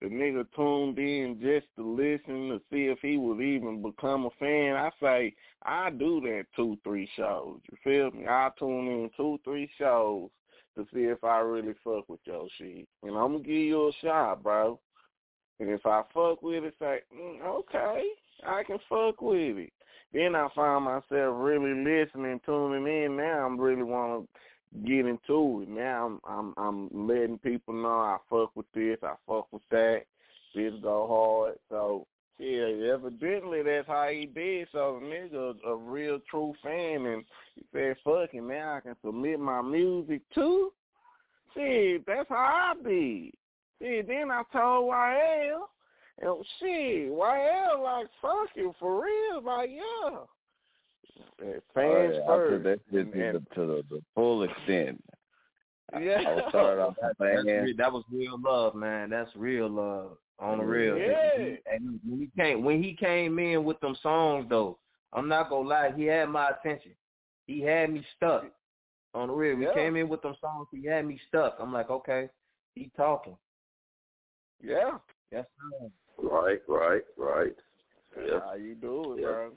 the 0.00 0.06
nigga 0.08 0.46
tuned 0.56 0.98
in 0.98 1.38
just 1.40 1.66
to 1.76 1.84
listen 1.84 2.48
to 2.48 2.60
see 2.70 2.86
if 2.86 2.98
he 3.02 3.18
would 3.18 3.40
even 3.40 3.82
become 3.82 4.24
a 4.26 4.30
fan. 4.38 4.74
I 4.74 4.90
say 5.00 5.34
I 5.62 5.90
do 5.90 6.20
that 6.22 6.46
two, 6.56 6.78
three 6.82 7.08
shows. 7.16 7.58
You 7.70 7.78
feel 7.84 8.10
me? 8.10 8.26
I 8.26 8.48
tune 8.58 8.88
in 8.88 9.10
two, 9.16 9.38
three 9.44 9.70
shows 9.78 10.30
to 10.76 10.86
see 10.94 11.00
if 11.00 11.22
I 11.22 11.40
really 11.40 11.74
fuck 11.84 12.08
with 12.08 12.20
your 12.24 12.48
shit. 12.56 12.88
And 13.02 13.16
I'm 13.16 13.32
gonna 13.32 13.40
give 13.40 13.52
you 13.52 13.88
a 13.88 13.92
shot, 14.02 14.42
bro. 14.42 14.80
And 15.58 15.68
if 15.68 15.84
I 15.84 16.02
fuck 16.14 16.42
with 16.42 16.64
it, 16.64 16.74
say, 16.78 17.00
mm, 17.14 17.44
okay, 17.44 18.02
I 18.46 18.62
can 18.62 18.78
fuck 18.88 19.20
with 19.20 19.58
it. 19.58 19.72
Then 20.12 20.34
I 20.34 20.48
find 20.54 20.84
myself 20.84 21.36
really 21.36 21.74
listening, 21.74 22.40
tuning 22.46 22.86
in. 22.86 23.16
Now 23.16 23.44
I'm 23.46 23.60
really 23.60 23.82
want 23.82 24.22
to 24.22 24.40
get 24.84 25.06
into 25.06 25.62
it. 25.62 25.68
Now 25.68 26.06
I'm 26.06 26.20
I'm 26.24 26.54
I'm 26.56 27.08
letting 27.08 27.38
people 27.38 27.74
know 27.74 27.88
I 27.88 28.18
fuck 28.28 28.54
with 28.54 28.70
this, 28.74 28.98
I 29.02 29.14
fuck 29.26 29.48
with 29.52 29.62
that. 29.70 30.02
This 30.54 30.72
go 30.82 31.06
hard. 31.06 31.58
So 31.68 32.06
yeah, 32.38 32.92
evidently 32.94 33.62
that's 33.62 33.86
how 33.86 34.08
he 34.08 34.26
did. 34.26 34.68
So 34.72 34.98
the 35.00 35.06
nigga 35.06 35.54
a 35.66 35.76
real 35.76 36.20
true 36.30 36.54
fan, 36.62 37.06
and 37.06 37.24
he 37.54 37.62
said, 37.72 37.96
"Fuck 38.02 38.32
it, 38.32 38.42
now 38.42 38.76
I 38.76 38.80
can 38.80 38.96
submit 39.04 39.38
my 39.38 39.60
music 39.60 40.22
too." 40.34 40.72
See, 41.54 41.98
that's 42.06 42.28
how 42.28 42.74
I 42.78 42.82
be. 42.82 43.34
See, 43.80 44.02
then 44.06 44.30
I 44.30 44.42
told 44.52 44.92
YL, 44.92 45.68
and 46.20 46.44
shit, 46.58 47.10
YL 47.10 47.82
like 47.82 48.06
fuck 48.22 48.48
you 48.54 48.74
for 48.78 49.02
real, 49.04 49.42
like 49.42 49.70
yeah. 49.70 50.20
Oh, 51.42 51.52
Fans 51.74 51.92
oh, 51.94 52.12
yeah, 52.12 52.26
first. 52.26 52.52
I 52.52 52.54
took 52.54 52.62
that 52.64 52.80
shit 52.92 53.12
to, 53.12 53.32
the, 53.32 53.54
to 53.54 53.66
the, 53.66 53.84
the 53.90 54.02
full 54.14 54.42
extent. 54.42 55.02
Yeah. 56.00 56.22
I, 56.26 56.46
I 56.46 56.48
started 56.50 56.82
off 56.82 56.94
that, 57.00 57.16
saying, 57.20 57.46
that's, 57.46 57.76
that 57.78 57.92
was 57.92 58.04
real 58.12 58.40
love, 58.40 58.74
man. 58.74 59.10
That's 59.10 59.30
real 59.34 59.68
love 59.68 60.18
on 60.38 60.58
the 60.58 60.64
real. 60.64 60.96
Yeah. 60.96 61.56
And 61.72 62.00
when 62.08 62.20
he 62.20 62.30
came 62.40 62.64
when 62.64 62.82
he 62.82 62.94
came 62.94 63.38
in 63.38 63.64
with 63.64 63.80
them 63.80 63.96
songs 64.02 64.46
though, 64.48 64.78
I'm 65.12 65.28
not 65.28 65.50
gonna 65.50 65.68
lie, 65.68 65.92
he 65.96 66.04
had 66.04 66.28
my 66.28 66.50
attention. 66.50 66.92
He 67.46 67.60
had 67.60 67.92
me 67.92 68.04
stuck. 68.16 68.44
On 69.12 69.26
the 69.26 69.34
real. 69.34 69.56
We 69.56 69.66
Yeah. 69.66 69.74
came 69.74 69.96
in 69.96 70.08
with 70.08 70.22
them 70.22 70.36
songs, 70.40 70.68
he 70.70 70.86
had 70.86 71.04
me 71.04 71.20
stuck. 71.28 71.56
I'm 71.58 71.72
like, 71.72 71.90
okay, 71.90 72.28
he 72.74 72.90
talking. 72.96 73.36
Yeah. 74.62 74.98
Yes, 75.32 75.46
sir. 75.58 75.90
Right, 76.22 76.60
right, 76.68 77.02
right. 77.16 77.56
Yeah. 78.16 78.40
how 78.40 78.54
you 78.54 78.74
do 78.74 79.14
it, 79.14 79.20
Yeah. 79.20 79.26
bro. 79.26 79.52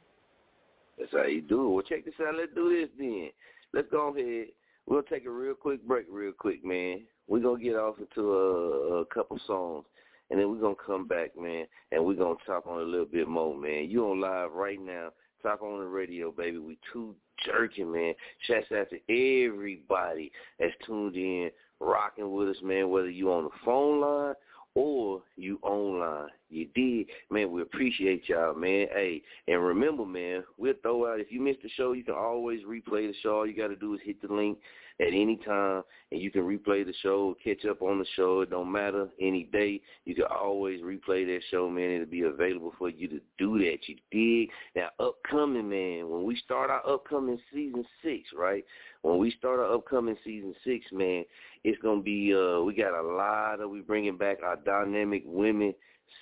That's 0.97 1.11
how 1.11 1.25
you 1.25 1.41
do 1.41 1.65
it. 1.65 1.69
Well, 1.69 1.83
check 1.83 2.05
this 2.05 2.13
out. 2.25 2.35
Let's 2.35 2.53
do 2.53 2.69
this 2.69 2.89
then. 2.97 3.29
Let's 3.73 3.87
go 3.91 4.15
ahead. 4.15 4.47
We'll 4.85 5.03
take 5.03 5.25
a 5.25 5.31
real 5.31 5.53
quick 5.53 5.85
break, 5.87 6.05
real 6.09 6.33
quick, 6.37 6.63
man. 6.63 7.01
We're 7.27 7.39
going 7.39 7.59
to 7.59 7.63
get 7.63 7.75
off 7.75 7.95
into 7.99 8.33
a, 8.33 9.01
a 9.01 9.05
couple 9.05 9.39
songs, 9.47 9.85
and 10.29 10.39
then 10.39 10.49
we're 10.51 10.59
going 10.59 10.75
to 10.75 10.81
come 10.85 11.07
back, 11.07 11.31
man, 11.39 11.65
and 11.91 12.05
we're 12.05 12.15
going 12.15 12.37
to 12.37 12.45
talk 12.45 12.67
on 12.67 12.81
a 12.81 12.83
little 12.83 13.05
bit 13.05 13.27
more, 13.27 13.55
man. 13.57 13.89
You 13.89 14.09
on 14.09 14.19
live 14.19 14.51
right 14.51 14.79
now. 14.79 15.09
Talk 15.41 15.61
on 15.61 15.79
the 15.79 15.85
radio, 15.85 16.31
baby. 16.31 16.57
We 16.57 16.77
Too 16.91 17.15
Jurkking, 17.47 17.91
man. 17.91 18.13
Shouts 18.47 18.67
out 18.75 18.87
to 18.89 19.45
everybody 19.45 20.31
that's 20.59 20.73
tuned 20.85 21.15
in, 21.15 21.49
rocking 21.79 22.31
with 22.31 22.49
us, 22.49 22.57
man, 22.63 22.89
whether 22.89 23.09
you 23.09 23.31
on 23.31 23.45
the 23.45 23.49
phone 23.65 24.01
line 24.01 24.35
or 24.75 25.21
you 25.35 25.59
online. 25.61 26.29
You 26.53 26.67
did, 26.75 27.07
man. 27.31 27.51
We 27.51 27.61
appreciate 27.61 28.30
y'all, 28.30 28.55
man. 28.55 28.88
Hey, 28.93 29.21
and 29.47 29.63
remember, 29.63 30.05
man, 30.05 30.43
we'll 30.57 30.73
throw 30.81 31.11
out 31.11 31.19
if 31.19 31.31
you 31.31 31.41
missed 31.41 31.63
the 31.63 31.69
show, 31.69 31.93
you 31.93 32.03
can 32.03 32.13
always 32.13 32.61
replay 32.63 33.07
the 33.07 33.15
show. 33.21 33.38
All 33.38 33.47
you 33.47 33.55
got 33.55 33.69
to 33.69 33.75
do 33.75 33.95
is 33.95 34.01
hit 34.03 34.21
the 34.21 34.34
link 34.34 34.57
at 34.99 35.07
any 35.07 35.38
time, 35.38 35.84
and 36.11 36.21
you 36.21 36.30
can 36.30 36.43
replay 36.43 36.85
the 36.85 36.93
show, 37.01 37.35
catch 37.43 37.65
up 37.65 37.81
on 37.81 37.97
the 37.97 38.05
show. 38.15 38.41
It 38.41 38.51
don't 38.51 38.71
matter 38.71 39.09
any 39.19 39.45
day. 39.45 39.81
You 40.05 40.15
can 40.15 40.25
always 40.25 40.81
replay 40.81 41.25
that 41.25 41.39
show, 41.49 41.69
man. 41.69 41.89
It'll 41.89 42.05
be 42.05 42.21
available 42.21 42.73
for 42.77 42.89
you 42.89 43.07
to 43.07 43.19
do 43.39 43.57
that. 43.59 43.77
You 43.88 43.95
dig? 44.11 44.49
Now, 44.75 44.89
upcoming, 44.99 45.69
man. 45.69 46.09
When 46.09 46.23
we 46.23 46.35
start 46.45 46.69
our 46.69 46.88
upcoming 46.88 47.39
season 47.51 47.84
six, 48.03 48.30
right? 48.38 48.63
When 49.01 49.17
we 49.17 49.31
start 49.31 49.59
our 49.59 49.73
upcoming 49.73 50.17
season 50.23 50.53
six, 50.63 50.85
man, 50.91 51.25
it's 51.63 51.81
gonna 51.81 52.01
be. 52.01 52.34
uh 52.34 52.61
We 52.61 52.75
got 52.75 52.93
a 52.93 53.01
lot 53.01 53.61
of. 53.61 53.69
We 53.69 53.81
bringing 53.81 54.17
back 54.17 54.38
our 54.43 54.57
dynamic 54.57 55.23
women 55.25 55.73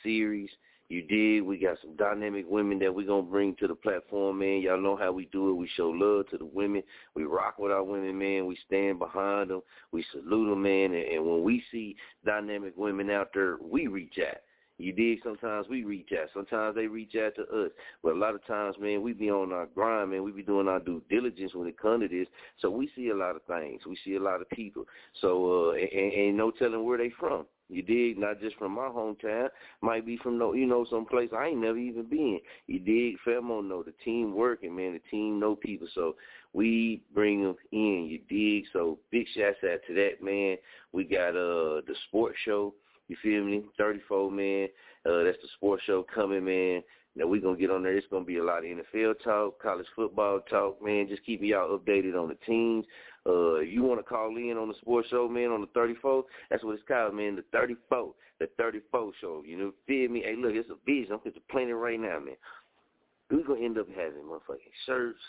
series. 0.03 0.49
You 0.89 1.01
did. 1.03 1.43
We 1.43 1.57
got 1.57 1.77
some 1.81 1.95
dynamic 1.95 2.45
women 2.49 2.77
that 2.79 2.93
we're 2.93 3.07
going 3.07 3.23
to 3.23 3.31
bring 3.31 3.55
to 3.55 3.67
the 3.67 3.75
platform, 3.75 4.39
man. 4.39 4.61
Y'all 4.61 4.81
know 4.81 4.97
how 4.97 5.13
we 5.13 5.25
do 5.31 5.49
it. 5.49 5.53
We 5.53 5.69
show 5.77 5.87
love 5.87 6.27
to 6.31 6.37
the 6.37 6.43
women. 6.43 6.83
We 7.15 7.23
rock 7.23 7.59
with 7.59 7.71
our 7.71 7.83
women, 7.83 8.17
man. 8.19 8.45
We 8.45 8.57
stand 8.67 8.99
behind 8.99 9.51
them. 9.51 9.61
We 9.93 10.03
salute 10.11 10.49
them, 10.49 10.61
man. 10.61 10.93
And, 10.93 11.07
and 11.07 11.25
when 11.25 11.43
we 11.43 11.63
see 11.71 11.95
dynamic 12.25 12.73
women 12.75 13.09
out 13.09 13.29
there, 13.33 13.55
we 13.61 13.87
reach 13.87 14.19
out. 14.19 14.39
You 14.81 14.91
dig? 14.91 15.19
Sometimes 15.23 15.67
we 15.69 15.83
reach 15.83 16.09
out. 16.19 16.27
Sometimes 16.33 16.75
they 16.75 16.87
reach 16.87 17.15
out 17.15 17.35
to 17.35 17.43
us. 17.43 17.71
But 18.03 18.13
a 18.13 18.19
lot 18.19 18.35
of 18.35 18.45
times, 18.45 18.75
man, 18.79 19.01
we 19.01 19.13
be 19.13 19.29
on 19.29 19.53
our 19.53 19.67
grind, 19.67 20.11
man. 20.11 20.23
We 20.23 20.31
be 20.31 20.43
doing 20.43 20.67
our 20.67 20.79
due 20.79 21.01
diligence 21.09 21.53
when 21.53 21.67
it 21.67 21.79
comes 21.79 22.01
to 22.01 22.07
this. 22.07 22.27
So 22.59 22.69
we 22.69 22.89
see 22.95 23.09
a 23.09 23.15
lot 23.15 23.35
of 23.35 23.43
things. 23.43 23.81
We 23.87 23.97
see 24.03 24.15
a 24.15 24.19
lot 24.19 24.41
of 24.41 24.49
people. 24.49 24.85
So 25.21 25.69
uh, 25.69 25.73
and, 25.73 26.13
and 26.13 26.37
no 26.37 26.51
telling 26.51 26.83
where 26.83 26.97
they 26.97 27.11
from. 27.17 27.45
You 27.71 27.81
dig? 27.81 28.17
Not 28.17 28.41
just 28.41 28.57
from 28.57 28.73
my 28.73 28.89
hometown. 28.89 29.47
Might 29.81 30.05
be 30.05 30.17
from 30.17 30.37
no, 30.37 30.53
you 30.53 30.65
know, 30.65 30.85
some 30.89 31.05
place 31.05 31.29
I 31.35 31.47
ain't 31.47 31.61
never 31.61 31.77
even 31.77 32.03
been. 32.03 32.39
You 32.67 32.79
dig? 32.79 33.15
Famo 33.25 33.65
know 33.65 33.81
the 33.81 33.93
team 34.03 34.35
working, 34.35 34.75
man. 34.75 34.93
The 34.93 35.09
team 35.09 35.39
know 35.39 35.55
people, 35.55 35.87
so 35.95 36.15
we 36.53 37.01
bring 37.13 37.43
them 37.43 37.55
in. 37.71 38.07
You 38.09 38.19
dig? 38.29 38.65
So 38.73 38.99
big 39.09 39.25
shouts 39.35 39.57
out 39.63 39.79
to 39.87 39.93
that, 39.95 40.21
man. 40.21 40.57
We 40.91 41.05
got 41.05 41.29
uh 41.29 41.81
the 41.87 41.95
sports 42.07 42.37
show. 42.43 42.73
You 43.07 43.15
feel 43.23 43.43
me? 43.43 43.63
34, 43.77 44.31
man. 44.31 44.67
Uh, 45.05 45.23
that's 45.23 45.37
the 45.41 45.49
sports 45.57 45.83
show 45.85 46.05
coming, 46.13 46.45
man. 46.45 46.81
Now 47.15 47.27
we're 47.27 47.41
to 47.41 47.55
get 47.55 47.71
on 47.71 47.83
there. 47.83 47.97
It's 47.97 48.07
to 48.07 48.21
be 48.21 48.37
a 48.37 48.43
lot 48.43 48.59
of 48.59 48.63
NFL 48.63 49.15
talk, 49.21 49.61
college 49.61 49.87
football 49.95 50.39
talk, 50.49 50.81
man. 50.81 51.07
Just 51.09 51.25
keep 51.25 51.41
y'all 51.41 51.77
updated 51.77 52.17
on 52.17 52.29
the 52.29 52.37
teams. 52.45 52.85
Uh, 53.27 53.59
you 53.59 53.83
want 53.83 53.99
to 53.99 54.03
call 54.03 54.35
in 54.35 54.57
on 54.57 54.67
the 54.67 54.73
sports 54.81 55.07
show, 55.09 55.27
man, 55.27 55.51
on 55.51 55.61
the 55.61 55.67
34, 55.67 56.23
that's 56.49 56.63
what 56.63 56.73
it's 56.73 56.83
called, 56.87 57.13
man, 57.13 57.35
the 57.35 57.43
34, 57.51 58.13
the 58.39 58.47
34 58.57 59.11
show. 59.21 59.43
You 59.45 59.57
know, 59.57 59.73
feel 59.85 60.09
me? 60.09 60.23
Hey, 60.25 60.35
look, 60.35 60.53
it's 60.55 60.69
a 60.69 60.85
vision. 60.85 61.13
I'm 61.13 61.33
plan 61.49 61.69
it 61.69 61.73
right 61.73 61.99
now, 61.99 62.19
man. 62.19 62.35
We're 63.29 63.43
going 63.43 63.59
to 63.59 63.65
end 63.65 63.77
up 63.77 63.87
having 63.89 64.23
motherfucking 64.23 64.73
shirts, 64.85 65.19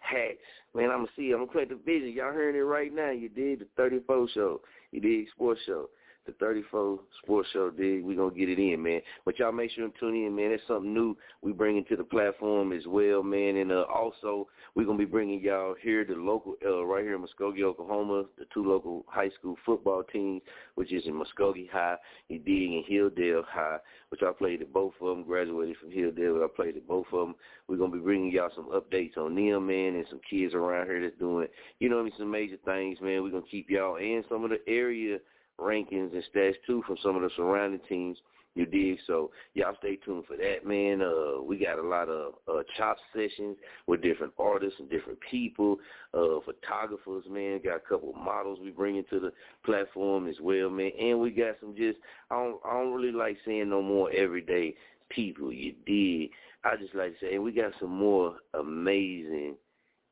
hats. 0.00 0.38
Man, 0.74 0.90
I'm 0.90 0.98
going 0.98 1.06
to 1.06 1.12
see, 1.16 1.30
I'm 1.30 1.38
going 1.38 1.46
to 1.46 1.52
play 1.52 1.64
the 1.64 1.80
vision. 1.84 2.12
Y'all 2.12 2.32
hearing 2.32 2.56
it 2.56 2.60
right 2.60 2.92
now. 2.92 3.10
You 3.10 3.28
did 3.28 3.60
the 3.60 3.66
34 3.76 4.28
show. 4.34 4.60
You 4.90 5.00
did 5.00 5.28
sports 5.34 5.60
show 5.64 5.88
the 6.26 6.32
34 6.32 7.00
Sports 7.22 7.48
Show, 7.52 7.70
dig. 7.70 8.04
We're 8.04 8.16
going 8.16 8.32
to 8.32 8.38
get 8.38 8.48
it 8.48 8.58
in, 8.58 8.82
man. 8.82 9.00
But 9.24 9.38
y'all 9.38 9.52
make 9.52 9.70
sure 9.72 9.84
and 9.84 9.92
tune 9.98 10.14
in, 10.14 10.34
man. 10.34 10.50
That's 10.50 10.62
something 10.68 10.94
new 10.94 11.16
we 11.42 11.52
bringing 11.52 11.84
to 11.86 11.96
the 11.96 12.04
platform 12.04 12.72
as 12.72 12.86
well, 12.86 13.22
man. 13.22 13.56
And 13.56 13.72
uh, 13.72 13.84
also, 13.92 14.48
we're 14.74 14.84
going 14.84 14.98
to 14.98 15.04
be 15.04 15.10
bringing 15.10 15.40
y'all 15.42 15.74
here, 15.82 16.04
the 16.04 16.14
local, 16.14 16.54
uh, 16.64 16.84
right 16.84 17.02
here 17.02 17.16
in 17.16 17.22
Muskogee, 17.22 17.62
Oklahoma, 17.62 18.24
the 18.38 18.44
two 18.54 18.64
local 18.64 19.04
high 19.08 19.30
school 19.38 19.56
football 19.66 20.04
teams, 20.12 20.42
which 20.76 20.92
is 20.92 21.02
in 21.06 21.14
Muskogee 21.14 21.68
High, 21.70 21.96
you 22.28 22.38
dig, 22.38 22.70
and 22.72 22.84
Hilldale 22.84 23.44
High, 23.44 23.78
which 24.10 24.22
I 24.22 24.30
played 24.32 24.62
at 24.62 24.72
both 24.72 24.94
of 25.00 25.08
them, 25.08 25.24
graduated 25.24 25.76
from 25.78 25.90
Hilldale. 25.90 26.44
I 26.44 26.48
played 26.54 26.76
at 26.76 26.86
both 26.86 27.06
of 27.12 27.26
them. 27.26 27.34
We're 27.66 27.78
going 27.78 27.90
to 27.90 27.96
be 27.96 28.02
bringing 28.02 28.30
y'all 28.30 28.50
some 28.54 28.70
updates 28.70 29.16
on 29.16 29.34
them, 29.34 29.66
man, 29.66 29.96
and 29.96 30.06
some 30.08 30.20
kids 30.28 30.54
around 30.54 30.86
here 30.86 31.02
that's 31.02 31.18
doing, 31.18 31.48
you 31.80 31.88
know 31.88 32.00
I 32.00 32.04
mean, 32.04 32.12
some 32.16 32.30
major 32.30 32.58
things, 32.64 32.98
man. 33.00 33.22
We're 33.22 33.30
going 33.30 33.42
to 33.42 33.48
keep 33.48 33.68
y'all 33.68 33.96
and 33.96 34.24
some 34.28 34.44
of 34.44 34.50
the 34.50 34.60
area 34.68 35.18
rankings 35.62 36.12
and 36.12 36.24
stats 36.34 36.54
too 36.66 36.82
from 36.86 36.96
some 37.02 37.16
of 37.16 37.22
the 37.22 37.30
surrounding 37.36 37.80
teams. 37.88 38.18
You 38.54 38.66
dig? 38.66 38.98
So 39.06 39.30
y'all 39.54 39.74
stay 39.78 39.96
tuned 39.96 40.24
for 40.26 40.36
that, 40.36 40.66
man. 40.66 41.00
Uh, 41.00 41.42
we 41.42 41.56
got 41.56 41.78
a 41.78 41.82
lot 41.82 42.10
of 42.10 42.34
uh, 42.46 42.62
chop 42.76 42.98
sessions 43.14 43.56
with 43.86 44.02
different 44.02 44.34
artists 44.38 44.78
and 44.78 44.90
different 44.90 45.18
people, 45.30 45.78
uh, 46.12 46.40
photographers, 46.44 47.24
man. 47.30 47.62
Got 47.64 47.76
a 47.76 47.88
couple 47.88 48.10
of 48.10 48.16
models 48.16 48.58
we 48.62 48.70
bringing 48.70 49.04
to 49.08 49.20
the 49.20 49.32
platform 49.64 50.28
as 50.28 50.36
well, 50.42 50.68
man. 50.68 50.90
And 51.00 51.18
we 51.20 51.30
got 51.30 51.54
some 51.60 51.74
just 51.74 51.98
I 52.30 52.34
don't 52.34 52.60
I 52.64 52.74
don't 52.74 52.92
really 52.92 53.12
like 53.12 53.38
saying 53.46 53.70
no 53.70 53.80
more 53.80 54.10
everyday 54.12 54.74
people. 55.08 55.50
You 55.50 55.74
dig? 55.86 56.30
I 56.64 56.76
just 56.76 56.94
like 56.94 57.18
to 57.18 57.26
say, 57.26 57.38
we 57.38 57.52
got 57.52 57.72
some 57.80 57.90
more 57.90 58.36
amazing 58.54 59.56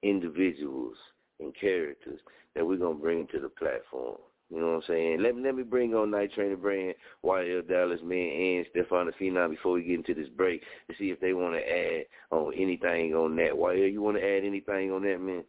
individuals 0.03 0.97
and 1.39 1.55
characters 1.61 2.21
that 2.55 2.67
we're 2.67 2.77
gonna 2.77 2.95
bring 2.95 3.27
to 3.29 3.39
the 3.39 3.49
platform. 3.49 4.17
You 4.51 4.61
know 4.61 4.67
what 4.67 4.77
I'm 4.77 4.83
saying? 4.89 5.23
Let 5.23 5.37
me 5.37 5.43
let 5.45 5.55
me 5.55 5.63
bring 5.63 5.95
on 5.95 6.11
Night 6.11 6.33
Trainer 6.35 6.57
Brand, 6.57 6.95
YL 7.25 7.69
Dallas, 7.69 8.01
man, 8.03 8.19
and 8.19 8.67
Stefan 8.71 9.11
Phenom 9.21 9.51
before 9.51 9.75
we 9.75 9.85
get 9.85 9.95
into 9.95 10.15
this 10.15 10.29
break 10.37 10.63
to 10.89 10.95
see 10.99 11.11
if 11.11 11.21
they 11.21 11.35
want 11.35 11.55
to 11.55 11.61
add 11.61 12.05
on 12.33 12.53
anything 12.55 13.15
on 13.15 13.37
that. 13.37 13.53
YL, 13.53 13.93
you 13.93 14.03
want 14.03 14.17
to 14.17 14.25
add 14.25 14.45
anything 14.45 14.91
on 14.91 15.03
that, 15.03 15.21
man? 15.21 15.45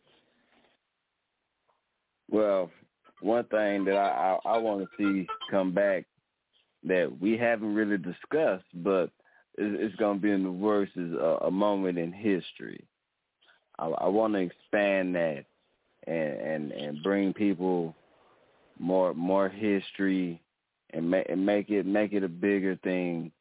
Well, 2.29 2.69
one 3.21 3.45
thing 3.45 3.85
that 3.85 3.95
I 3.95 4.37
I, 4.45 4.49
I 4.51 4.57
want 4.59 4.87
to 4.87 4.87
see 4.97 5.27
come 5.49 5.73
back 5.73 6.05
that 6.83 7.11
we 7.19 7.37
haven't 7.37 7.73
really 7.73 7.97
discussed, 7.97 8.65
but 8.75 9.09
it's, 9.57 9.77
it's 9.79 9.95
going 9.95 10.17
to 10.17 10.21
be 10.21 10.31
in 10.31 10.43
the 10.43 10.51
works 10.51 10.91
is 10.95 11.13
a, 11.13 11.37
a 11.45 11.51
moment 11.51 11.97
in 11.97 12.11
history. 12.11 12.83
I, 13.79 13.87
I 13.87 14.07
want 14.07 14.33
to 14.33 14.39
expand 14.39 15.15
that 15.15 15.45
and 16.05 16.33
and 16.33 16.71
and 16.71 17.03
bring 17.03 17.33
people 17.33 17.95
more 18.81 19.13
more 19.13 19.47
history 19.47 20.41
and 20.91 21.09
make 21.09 21.29
and 21.29 21.45
make 21.45 21.69
it 21.69 21.85
make 21.85 22.13
it 22.13 22.23
a 22.23 22.29
bigger 22.29 22.75
thing 22.83 23.31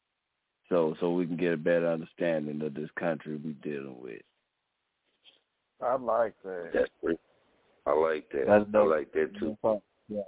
so 0.69 0.95
so 1.01 1.13
we 1.13 1.27
can 1.27 1.37
get 1.37 1.55
a 1.55 1.57
better 1.57 1.91
understanding 1.91 2.63
of 2.63 2.75
this 2.75 2.91
country 2.99 3.37
we 3.37 3.53
dealing 3.55 3.97
with. 4.01 4.23
I 5.83 5.97
like 5.97 6.35
that. 6.45 6.71
That's 6.75 6.91
great. 7.03 7.19
I 7.87 7.93
like 7.93 8.29
that. 8.33 8.45
That's 8.47 8.65
I 8.75 8.79
like 8.79 9.13
that 9.13 9.31
too. 9.39 9.57
Yeah. 10.09 10.21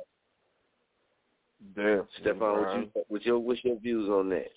Definitely, 1.75 2.07
Stefan, 2.21 2.41
what 2.41 2.63
bro. 2.63 2.77
you, 2.79 2.91
what's 3.09 3.25
your 3.27 3.39
what's 3.39 3.65
your 3.65 3.79
views 3.79 4.09
on 4.09 4.31
that? 4.31 4.51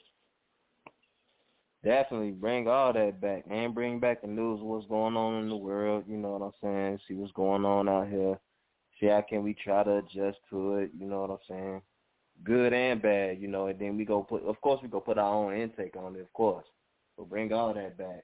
Definitely 1.83 2.31
bring 2.31 2.67
all 2.67 2.93
that 2.93 3.21
back 3.21 3.43
and 3.47 3.75
bring 3.75 3.99
back 3.99 4.21
the 4.21 4.27
news 4.27 4.59
of 4.59 4.65
what's 4.65 4.87
going 4.87 5.15
on 5.15 5.43
in 5.43 5.49
the 5.49 5.55
world, 5.55 6.05
you 6.07 6.17
know 6.17 6.31
what 6.31 6.45
I'm 6.45 6.51
saying? 6.63 6.99
See 7.07 7.13
what's 7.13 7.31
going 7.33 7.63
on 7.63 7.87
out 7.87 8.07
here. 8.07 8.39
See 9.05 9.11
how 9.11 9.21
can 9.21 9.43
we 9.43 9.53
try 9.53 9.83
to 9.83 9.97
adjust 9.97 10.39
to 10.49 10.77
it, 10.77 10.89
you 10.97 11.05
know 11.05 11.21
what 11.21 11.29
I'm 11.29 11.37
saying? 11.47 11.81
Good 12.43 12.73
and 12.73 12.99
bad, 12.99 13.39
you 13.39 13.47
know, 13.47 13.67
and 13.67 13.77
then 13.77 13.97
we 13.97 14.03
go 14.03 14.23
put 14.23 14.43
of 14.43 14.59
course 14.61 14.79
we 14.81 14.89
go 14.89 14.99
put 14.99 15.19
our 15.19 15.31
own 15.31 15.55
intake 15.55 15.95
on 15.95 16.15
it, 16.15 16.21
of 16.21 16.33
course. 16.33 16.65
So 17.15 17.23
bring 17.23 17.53
all 17.53 17.71
that 17.75 17.99
back. 17.99 18.23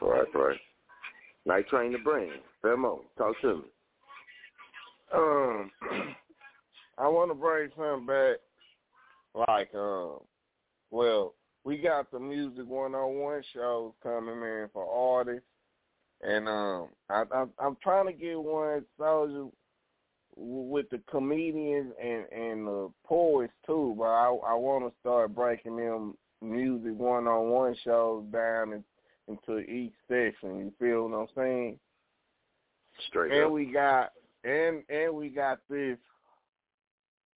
Right, 0.00 0.26
right. 0.34 0.58
Night 1.46 1.68
train 1.68 1.92
the 1.92 1.98
brain. 1.98 2.32
Famo, 2.64 3.02
talk 3.16 3.40
to 3.42 3.58
me. 3.58 3.62
Um, 5.14 5.70
I 6.98 7.06
want 7.06 7.30
to 7.30 7.34
bring 7.36 7.70
something 7.76 8.06
back. 8.06 8.38
Like, 9.46 9.72
um, 9.72 10.18
well, 10.90 11.34
we 11.62 11.78
got 11.78 12.10
the 12.10 12.18
music 12.18 12.66
one 12.66 12.96
on 12.96 13.20
one 13.20 13.42
shows 13.54 13.92
coming 14.02 14.34
in 14.34 14.68
for 14.72 14.84
artists, 14.84 15.46
and 16.22 16.48
um, 16.48 16.88
I, 17.10 17.24
I 17.32 17.44
I'm 17.58 17.76
trying 17.82 18.06
to 18.06 18.12
get 18.12 18.40
one 18.40 18.84
soldier 18.98 19.46
with 20.36 20.88
the 20.90 21.00
comedians 21.10 21.92
and 22.02 22.24
and 22.32 22.66
the 22.66 22.90
poets 23.04 23.52
too. 23.66 23.94
But 23.98 24.04
I 24.04 24.26
I 24.26 24.54
want 24.54 24.84
to 24.84 24.92
start 25.00 25.34
breaking 25.34 25.76
them 25.76 26.16
music 26.40 26.98
one 26.98 27.26
on 27.26 27.50
one 27.50 27.76
shows 27.84 28.24
down 28.32 28.72
in, 28.72 28.84
into 29.28 29.60
each 29.60 29.92
section. 30.08 30.58
You 30.58 30.72
feel 30.78 31.08
what 31.08 31.16
I'm 31.16 31.26
saying? 31.36 31.78
Straight 33.08 33.32
and 33.32 33.44
up. 33.46 33.52
we 33.52 33.66
got 33.66 34.12
and 34.44 34.82
and 34.88 35.14
we 35.14 35.28
got 35.28 35.58
this 35.68 35.98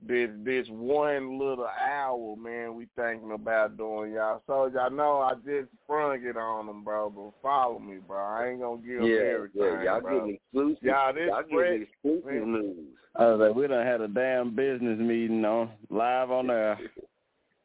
this 0.04 0.28
this 0.44 0.66
one 0.68 1.38
little 1.38 1.66
hour, 1.66 2.36
man. 2.36 2.74
We 2.74 2.86
thinking 2.96 3.32
about 3.32 3.76
doing 3.76 4.12
y'all. 4.12 4.42
So 4.46 4.66
y'all 4.66 4.90
know 4.90 5.20
I 5.20 5.34
just 5.36 5.68
sprung 5.84 6.22
it 6.24 6.36
on 6.36 6.66
them, 6.66 6.84
bro. 6.84 7.10
But 7.10 7.32
follow 7.42 7.78
me, 7.78 7.96
bro. 8.06 8.18
I 8.18 8.48
ain't 8.50 8.60
gonna 8.60 8.82
give 8.82 9.00
them 9.00 9.08
yeah, 9.08 9.34
everything, 9.34 9.62
yeah, 9.62 9.82
y'all 9.84 10.00
bro. 10.00 10.18
getting 10.20 10.34
exclusive. 10.34 10.82
Y'all, 10.82 11.12
this 11.14 11.22
y'all 11.28 11.42
spread- 11.48 11.70
getting 11.70 11.82
exclusive 11.82 12.46
man. 12.48 12.52
news. 12.52 12.86
I 13.18 13.24
was 13.30 13.40
like, 13.40 13.54
we 13.56 13.66
done 13.66 13.86
had 13.86 14.02
a 14.02 14.08
damn 14.08 14.54
business 14.54 14.98
meeting 14.98 15.44
on 15.44 15.70
live 15.90 16.30
on 16.30 16.48
there. 16.48 16.78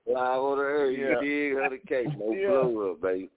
Live 0.08 0.18
on 0.42 0.58
the 0.58 0.64
air, 0.64 0.90
Yeah. 0.92 1.22
you 1.22 1.22
dig 1.22 1.54
her 1.58 1.70
the 1.70 1.78
case, 1.88 2.08
no 2.18 2.32
Yeah. 2.34 2.48
blow 2.50 2.92
up, 2.92 3.02
baby. 3.02 3.30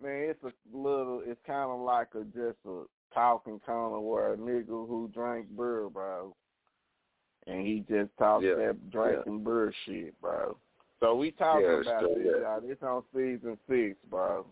Man, 0.00 0.30
it's 0.30 0.42
a 0.44 0.52
little. 0.72 1.20
It's 1.26 1.40
kind 1.44 1.68
of 1.70 1.80
like 1.80 2.08
a 2.14 2.22
just 2.26 2.58
a 2.64 2.84
talking 3.12 3.60
kind 3.66 3.92
of 3.92 4.02
where 4.02 4.34
a 4.34 4.36
nigga 4.36 4.66
who 4.68 5.10
drank 5.12 5.48
beer, 5.56 5.88
bro, 5.90 6.34
and 7.48 7.66
he 7.66 7.84
just 7.88 8.10
talks 8.18 8.44
Yeah, 8.44 8.54
that 8.54 8.90
drinking 8.90 9.42
beer 9.44 9.72
shit, 9.84 10.20
bro. 10.20 10.56
So 11.00 11.14
we 11.14 11.30
talking 11.30 11.62
Yeah, 11.62 11.80
about 11.80 12.04
straight 12.04 12.24
this, 12.26 12.34
up. 12.34 12.40
y'all. 12.40 12.60
This 12.60 12.78
on 12.82 13.02
season 13.14 13.58
six, 13.68 13.96
bro. 14.10 14.46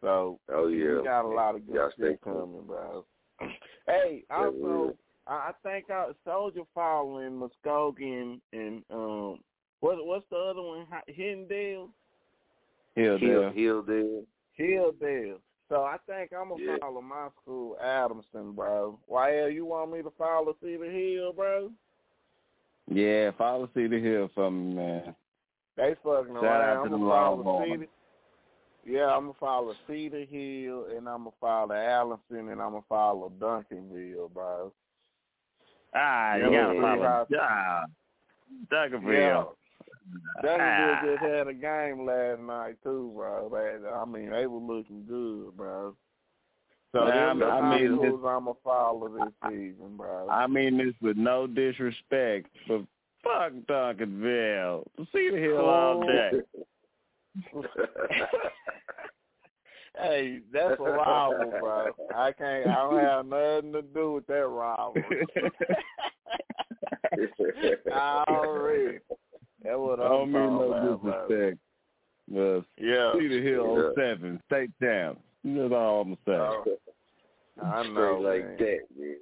So 0.00 0.40
Oh 0.52 0.66
yeah. 0.68 0.98
we 0.98 1.04
got 1.04 1.24
a 1.24 1.28
lot 1.28 1.54
of 1.54 1.66
good 1.66 1.76
Y'all 1.76 1.90
shit 1.98 2.20
coming, 2.22 2.62
bro. 2.66 3.04
hey, 3.86 4.24
Yeah, 4.30 4.36
also, 4.36 4.94
I 5.26 5.32
I 5.32 5.52
think 5.62 5.90
our 5.90 6.14
Soldier 6.24 6.62
following 6.74 7.32
Muskogee 7.40 8.22
and, 8.22 8.40
and 8.52 8.82
um, 8.90 9.40
what 9.80 10.04
what's 10.04 10.26
the 10.30 10.36
other 10.36 10.62
one? 10.62 10.86
Hi- 10.90 11.12
Hidendale. 11.12 11.90
Hill 12.94 13.18
Hill, 13.18 13.40
there. 13.40 13.52
Hill 13.52 13.82
there. 13.82 14.22
Hilldale. 14.58 15.38
So 15.68 15.82
I 15.84 15.96
think 16.06 16.32
I'm 16.32 16.50
gonna 16.50 16.62
Yeah. 16.62 16.76
follow 16.80 17.00
my 17.00 17.28
school, 17.40 17.78
Adamson, 17.82 18.52
bro. 18.52 18.98
YL, 19.10 19.52
you 19.54 19.64
want 19.64 19.92
me 19.92 20.02
to 20.02 20.10
follow 20.18 20.54
Cedar 20.62 20.90
Hill, 20.90 21.32
bro? 21.32 21.70
Yeah, 22.88 23.30
follow 23.38 23.68
Cedar 23.74 23.98
Hill 23.98 24.30
for 24.34 24.50
me, 24.50 24.74
man. 24.74 25.14
They 25.76 25.94
fucking 26.02 26.34
Shout 26.34 26.44
around. 26.44 26.62
out 26.62 26.74
to 26.74 26.80
I'm 26.80 26.90
the 26.92 26.98
gonna 26.98 27.10
follow 27.10 27.36
Longhorns. 27.36 27.70
Cedar. 27.72 27.86
Yeah, 28.84 29.06
I'm 29.14 29.22
gonna 29.22 29.34
follow 29.38 29.74
Cedar 29.86 30.24
Hill, 30.24 30.86
and 30.96 31.08
I'm 31.08 31.24
gonna 31.24 31.30
follow 31.40 31.74
Allison, 31.74 32.48
and 32.48 32.60
I'm 32.60 32.72
gonna 32.72 32.82
follow 32.88 33.30
Duncanville, 33.38 34.32
bro. 34.32 34.72
Ah, 35.94 36.34
Yeah, 36.36 36.44
you 36.46 36.50
gotta 36.50 36.80
follow 36.80 37.02
got- 37.02 37.28
ah, 37.40 37.84
Yeah. 37.84 37.84
Duncanville. 38.70 39.54
Duncanville 40.42 40.96
Ah. 40.98 41.00
just 41.04 41.22
had 41.22 41.48
a 41.48 41.54
game 41.54 42.04
last 42.04 42.40
night 42.40 42.76
too, 42.82 43.12
bro. 43.14 43.50
I 43.94 44.04
mean, 44.04 44.30
they 44.30 44.46
were 44.46 44.58
looking 44.58 45.06
good, 45.06 45.56
bro. 45.56 45.96
So 46.92 47.00
I 47.00 47.34
the 47.34 47.78
mean, 47.80 47.96
schools 47.96 48.20
I'm 48.26 48.44
gonna 48.44 48.52
follow 48.62 49.08
this 49.08 49.32
season, 49.48 49.96
bro. 49.96 50.28
I 50.28 50.46
mean 50.46 50.76
this 50.76 50.94
with 51.00 51.16
no 51.16 51.46
disrespect, 51.46 52.48
but 52.68 52.82
fuck 53.24 53.52
Duncanville. 53.68 54.84
Cedar 55.12 55.38
Hill 55.38 55.56
all 55.58 56.06
day. 56.06 56.30
Hey, 59.98 60.40
that's 60.50 60.80
a 60.80 60.82
rival, 60.82 61.52
bro. 61.60 61.88
I 62.16 62.32
can't. 62.32 62.66
I 62.66 62.74
don't 62.76 62.98
have 62.98 63.26
nothing 63.26 63.72
to 63.74 63.82
do 63.82 64.12
with 64.12 64.26
that 64.26 64.46
rivalry. 64.46 65.26
Already. 67.92 68.98
That's 69.62 69.76
what 69.76 70.00
I 70.00 70.08
don't 70.08 70.32
mean 70.32 70.42
no 70.42 70.98
disrespect. 71.02 71.58
But 72.28 72.62
Yeah. 72.82 73.12
Cedar 73.18 73.42
Hill 73.42 73.92
Yeah. 73.96 74.14
07, 74.14 74.40
state 74.46 74.70
champ. 74.82 75.18
That's 75.44 75.72
all 75.72 76.02
I'm 76.02 76.18
saying. 76.26 76.38
Oh, 76.40 76.64
I 77.62 77.82
Straight 77.82 77.94
know, 77.94 78.20
like 78.20 78.44
man. 78.44 78.56
that, 78.58 78.78
man. 78.98 79.16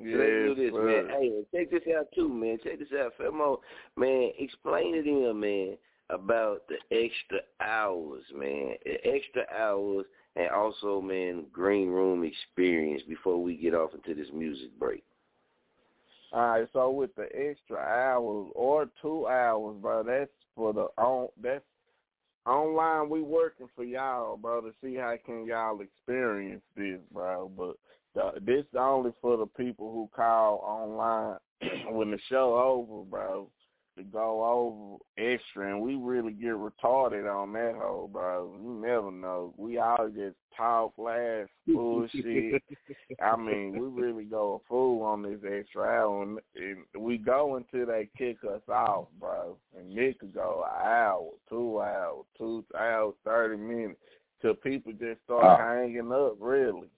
Yeah, 0.00 0.16
Let's 0.16 0.30
do 0.30 0.54
this, 0.54 0.72
sir. 0.72 1.02
man. 1.04 1.20
Hey, 1.20 1.44
check 1.54 1.70
this 1.70 1.94
out 1.96 2.06
too, 2.14 2.28
man. 2.28 2.58
Check 2.64 2.78
this 2.78 2.88
out, 2.98 3.12
Famo. 3.20 3.58
Man, 3.96 4.30
explain 4.38 4.94
to 4.94 5.02
them, 5.02 5.40
man, 5.40 5.76
about 6.10 6.62
the 6.68 6.76
extra 6.90 7.40
hours, 7.60 8.22
man. 8.34 8.74
The 8.84 8.94
extra 9.04 9.44
hours 9.54 10.06
and 10.36 10.48
also, 10.48 11.00
man, 11.00 11.44
green 11.52 11.88
room 11.88 12.24
experience 12.24 13.02
before 13.06 13.42
we 13.42 13.56
get 13.56 13.74
off 13.74 13.90
into 13.94 14.14
this 14.14 14.32
music 14.32 14.78
break. 14.78 15.04
All 16.32 16.40
right, 16.40 16.68
so 16.72 16.90
with 16.90 17.14
the 17.14 17.28
extra 17.34 17.76
hours 17.76 18.50
or 18.54 18.88
two 19.02 19.28
hours, 19.28 19.76
bro, 19.82 20.02
that's 20.02 20.30
for 20.56 20.72
the 20.72 20.86
on. 20.96 21.28
That's 21.42 21.62
online. 22.46 23.08
We 23.08 23.22
working 23.22 23.68
for 23.74 23.84
y'all, 23.84 24.36
bro, 24.36 24.60
to 24.60 24.72
see 24.82 24.94
how 24.94 25.14
can 25.24 25.46
y'all 25.46 25.80
experience 25.80 26.62
this, 26.76 27.00
bro. 27.12 27.50
But 27.56 27.76
the, 28.14 28.40
this 28.40 28.64
only 28.78 29.12
for 29.20 29.36
the 29.36 29.46
people 29.46 29.92
who 29.92 30.08
call 30.14 30.56
online 30.66 31.38
when 31.90 32.10
the 32.10 32.18
show 32.28 32.56
over, 32.56 33.04
bro. 33.04 33.48
To 33.98 34.02
go 34.04 34.42
over 34.42 34.96
extra, 35.18 35.68
and 35.70 35.82
we 35.82 35.96
really 35.96 36.32
get 36.32 36.52
retarded 36.54 37.30
on 37.30 37.52
that 37.52 37.74
whole, 37.76 38.08
bro. 38.10 38.50
You 38.62 38.70
never 38.80 39.10
know. 39.12 39.52
We 39.58 39.76
all 39.78 40.08
just 40.08 40.36
talk, 40.56 40.94
laugh, 40.96 41.46
bullshit. 41.66 42.62
I 43.22 43.36
mean, 43.36 43.72
we 43.72 44.02
really 44.02 44.24
go 44.24 44.54
a 44.64 44.68
fool 44.68 45.02
on 45.02 45.22
this 45.22 45.40
extra 45.46 45.82
hour, 45.82 46.22
and, 46.22 46.38
and 46.56 46.78
we 47.04 47.18
go 47.18 47.56
until 47.56 47.84
they 47.84 48.08
kick 48.16 48.38
us 48.44 48.62
off, 48.66 49.08
bro. 49.20 49.58
And 49.78 49.96
it 49.98 50.18
could 50.18 50.32
go 50.32 50.64
an 50.66 50.86
hour, 50.86 51.28
two 51.50 51.82
hours, 51.82 52.24
two 52.38 52.64
hours, 52.78 53.12
thirty 53.26 53.58
minutes, 53.58 54.00
till 54.40 54.54
people 54.54 54.92
just 54.92 55.20
start 55.24 55.44
Oh. 55.44 55.62
hanging 55.62 56.10
up. 56.12 56.36
Really, 56.40 56.88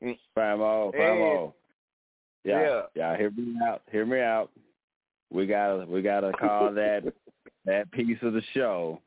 Famo, 0.00 0.14
oh, 0.36 0.92
oh. 0.92 0.92
And- 0.94 1.02
Famo. 1.02 1.52
Yeah, 2.44 2.60
Yeah. 2.62 2.82
yeah. 2.94 3.16
Hear 3.16 3.30
me 3.32 3.56
out. 3.66 3.82
Hear 3.90 4.06
me 4.06 4.20
out. 4.20 4.50
We 5.32 5.46
gotta, 5.46 5.86
we 5.88 6.02
gotta 6.02 6.32
call 6.32 6.72
that 6.74 7.12
that 7.64 7.90
piece 7.92 8.18
of 8.22 8.32
the 8.34 8.42
show 8.54 9.00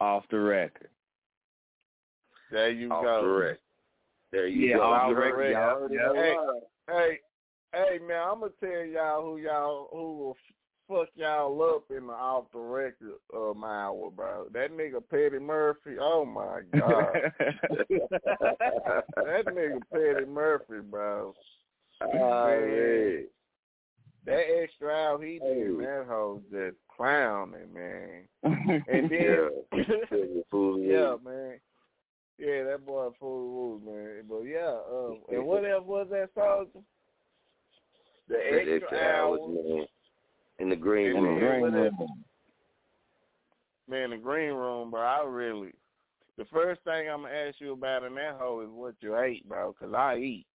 off 0.00 0.24
the 0.30 0.38
record. 0.40 0.88
there 2.50 2.70
you 2.70 2.90
Off 2.90 3.04
go. 3.04 3.22
the 3.22 3.28
record. 3.28 3.58
There 4.32 4.46
you 4.48 4.68
Yeah, 4.70 4.76
go. 4.78 4.82
off 4.82 5.10
the 5.10 5.14
record. 5.20 5.54
already 5.54 5.94
know 5.96 6.14
Hey. 6.14 6.36
Hey, 6.88 7.18
hey, 7.72 7.98
man, 8.06 8.20
I'm 8.28 8.40
gonna 8.40 8.52
tell 8.60 8.84
y'all 8.84 9.22
who 9.22 9.38
y'all 9.38 9.88
who 9.92 10.18
will 10.18 10.36
fuck 10.88 11.08
y'all 11.14 11.62
up 11.62 11.84
in 11.96 12.06
the 12.08 12.12
off 12.12 12.46
the 12.52 12.58
record 12.58 13.12
of 13.32 13.56
my 13.56 13.84
hour, 13.84 14.10
bro. 14.10 14.46
That 14.52 14.72
nigga 14.72 15.00
Petty 15.08 15.38
Murphy. 15.38 15.96
Oh 16.00 16.24
my 16.24 16.62
god, 16.76 17.32
that 19.16 19.46
nigga 19.46 19.80
Petty 19.92 20.26
Murphy, 20.26 20.80
bro. 20.90 21.34
Oh, 22.02 22.46
man. 22.58 23.26
That 24.24 24.44
extra 24.62 24.88
hour 24.94 25.22
he 25.22 25.38
did, 25.40 25.42
Hey. 25.42 25.84
that 25.84 26.06
hoe 26.08 26.40
just 26.50 26.76
clowning, 26.94 27.72
man. 27.72 28.28
And 28.88 29.10
then, 29.10 29.48
Yeah. 29.72 30.78
Yeah, 30.78 31.16
man. 31.24 31.60
Yeah, 32.38 32.64
that 32.64 32.84
boy 32.86 33.08
full 33.18 33.36
of 33.36 33.50
rules, 33.52 33.82
man. 33.84 34.24
But 34.28 34.42
yeah, 34.42 34.78
um, 34.90 35.18
and 35.30 35.46
what 35.46 35.64
else 35.64 35.84
was 35.86 36.08
that 36.10 36.30
song? 36.34 36.66
The 38.28 38.34
The 38.34 38.74
extra, 38.74 38.98
hours, 38.98 39.40
hours. 39.42 39.58
man. 39.66 39.86
In 40.58 40.68
the 40.70 40.76
green 40.76 41.14
And 41.16 41.22
room. 41.24 41.40
then 41.40 41.60
what 41.60 41.74
else? 41.74 42.10
Man, 43.88 44.10
the 44.10 44.16
green 44.16 44.52
room, 44.54 44.90
bro. 44.90 45.00
I 45.00 45.24
really. 45.24 45.72
The 46.38 46.44
first 46.46 46.80
thing 46.84 47.08
I'm 47.10 47.22
gonna 47.22 47.34
ask 47.34 47.60
you 47.60 47.72
about 47.72 48.04
in 48.04 48.14
that 48.14 48.36
hole 48.38 48.60
is 48.62 48.70
what 48.70 48.94
you 49.00 49.16
ate, 49.18 49.46
bro, 49.48 49.72
'cause 49.72 49.92
I 49.92 50.16
eat. 50.16 50.46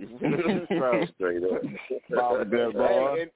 You 0.00 0.18
feel 0.18 0.66
so, 0.78 1.06
Straight 1.16 1.42
up. 1.44 1.62
Ball 2.10 2.44
good, 2.44 2.72
boy. 2.74 3.22
And, 3.22 3.30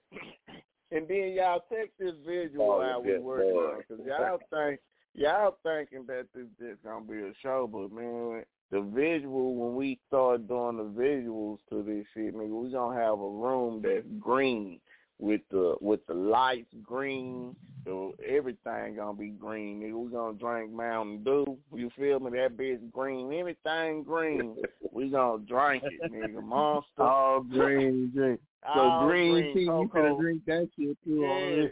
and 0.91 1.09
then 1.09 1.33
y'all 1.37 1.65
take 1.71 1.97
this 1.99 2.15
visual 2.27 2.67
Ball 2.67 2.83
out 2.83 3.05
we 3.05 3.13
good, 3.13 3.23
working 3.23 3.51
boy. 3.53 3.59
on, 3.61 3.83
'cause 3.89 3.99
y'all 4.07 4.39
think 4.51 4.81
y'all 5.15 5.57
thinking 5.63 6.05
that 6.07 6.27
this 6.35 6.47
just 6.59 6.83
gonna 6.83 7.05
be 7.05 7.19
a 7.21 7.33
show, 7.43 7.69
but 7.71 7.93
man, 7.93 8.45
the 8.71 8.81
visual 8.81 9.55
when 9.55 9.77
we 9.77 9.99
start 10.09 10.49
doing 10.49 10.77
the 10.79 10.85
visuals 11.01 11.59
to 11.71 11.83
this 11.83 12.07
shit, 12.15 12.35
nigga, 12.35 12.49
we 12.63 12.71
gonna 12.71 12.99
have 12.99 13.21
a 13.21 13.29
room 13.29 13.83
that's 13.83 14.07
green 14.19 14.81
with 15.19 15.43
the 15.51 15.77
with 15.81 16.07
the 16.07 16.15
lights 16.15 16.75
green, 16.83 17.55
so 17.85 18.15
everything 18.27 18.97
gonna 18.97 19.17
be 19.17 19.29
green, 19.29 19.81
nigga. 19.81 19.95
We 19.95 20.11
gonna 20.11 20.39
drink 20.39 20.73
Mountain 20.73 21.25
Dew. 21.25 21.59
You 21.75 21.91
feel 21.97 22.21
me? 22.21 22.31
That 22.33 22.57
bitch 22.57 22.91
green, 22.91 23.33
everything 23.33 24.03
green. 24.03 24.57
We 24.93 25.09
gonna 25.09 25.43
drink 25.45 25.85
it, 25.85 26.13
nigga. 26.13 26.43
Monster. 26.43 27.03
All 27.03 27.41
green 27.43 28.11
drink. 28.15 28.41
So 28.73 28.81
All 28.81 29.07
green, 29.07 29.55
tea, 29.55 29.61
you 29.61 29.67
cocoa. 29.67 29.99
finna 29.99 30.19
drink 30.19 30.45
that 30.47 30.69
shit 30.75 30.97
too 31.05 31.21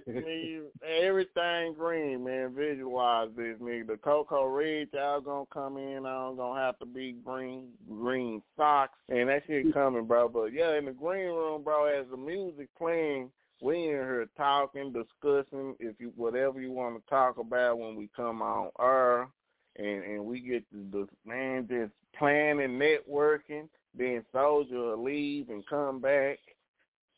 nigga, 0.09 0.65
everything 0.87 1.73
green, 1.73 2.23
man. 2.23 2.55
Visualize 2.55 3.31
this, 3.35 3.57
nigga. 3.63 3.87
The 3.87 3.97
Cocoa 3.97 4.47
Red, 4.47 4.89
y'all 4.93 5.23
gonna 5.23 5.47
come 5.51 5.79
in 5.79 6.05
on, 6.05 6.37
gonna 6.37 6.61
have 6.61 6.79
to 6.81 6.87
be 6.87 7.13
green, 7.25 7.69
green 7.89 8.43
socks, 8.59 8.99
and 9.09 9.31
that 9.31 9.45
shit 9.47 9.73
coming, 9.75 10.05
bro. 10.05 10.29
But 10.29 10.53
yeah, 10.53 10.77
in 10.77 10.85
the 10.85 10.93
green 10.93 11.29
room, 11.29 11.63
bro, 11.63 11.87
as 11.87 12.05
the 12.11 12.17
music 12.19 12.69
playing, 12.77 13.31
we 13.63 13.77
in 13.77 13.91
here 13.91 14.29
talking, 14.37 14.93
discussing, 14.93 15.75
if 15.81 15.99
you 15.99 16.13
whatever 16.17 16.61
you 16.61 16.73
want 16.73 17.03
to 17.03 17.11
talk 17.11 17.39
about 17.39 17.79
when 17.79 17.97
we 17.97 18.11
come 18.15 18.43
on 18.43 18.69
air, 18.79 19.29
and 19.77 20.05
and 20.05 20.23
we 20.27 20.41
get 20.41 20.65
the, 20.71 20.91
the 20.91 21.09
man 21.25 21.67
just 21.69 21.93
planning, 22.19 22.79
networking. 22.79 23.69
Then 23.95 24.25
Soldier 24.33 24.79
will 24.79 25.03
leave 25.03 25.49
and 25.49 25.67
come 25.67 26.01
back 26.01 26.39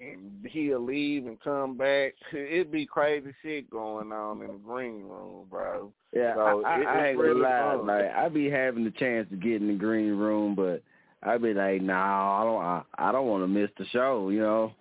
and 0.00 0.46
he'll 0.50 0.84
leave 0.84 1.26
and 1.26 1.40
come 1.40 1.76
back. 1.76 2.14
It'd 2.32 2.72
be 2.72 2.86
crazy 2.86 3.32
shit 3.42 3.70
going 3.70 4.12
on 4.12 4.42
in 4.42 4.48
the 4.48 4.58
green 4.58 5.02
room, 5.02 5.46
bro. 5.50 5.92
Yeah, 6.12 6.34
So 6.34 6.64
I, 6.64 6.68
I, 6.68 6.80
it- 6.80 6.86
I 6.86 7.08
ain't 7.08 7.18
gonna 7.18 7.34
lie. 7.34 7.76
fun. 7.76 7.86
Like 7.86 8.12
I 8.14 8.28
be 8.28 8.48
having 8.50 8.84
the 8.84 8.90
chance 8.92 9.28
to 9.30 9.36
get 9.36 9.60
in 9.62 9.68
the 9.68 9.74
green 9.74 10.12
room, 10.12 10.54
but 10.54 10.82
I 11.22 11.38
be 11.38 11.54
like, 11.54 11.82
nah, 11.82 12.40
I 12.40 12.44
don't. 12.44 12.62
I, 12.62 13.08
I 13.08 13.12
don't 13.12 13.26
want 13.26 13.42
to 13.44 13.48
miss 13.48 13.70
the 13.78 13.86
show. 13.86 14.30
You 14.30 14.40
know. 14.40 14.72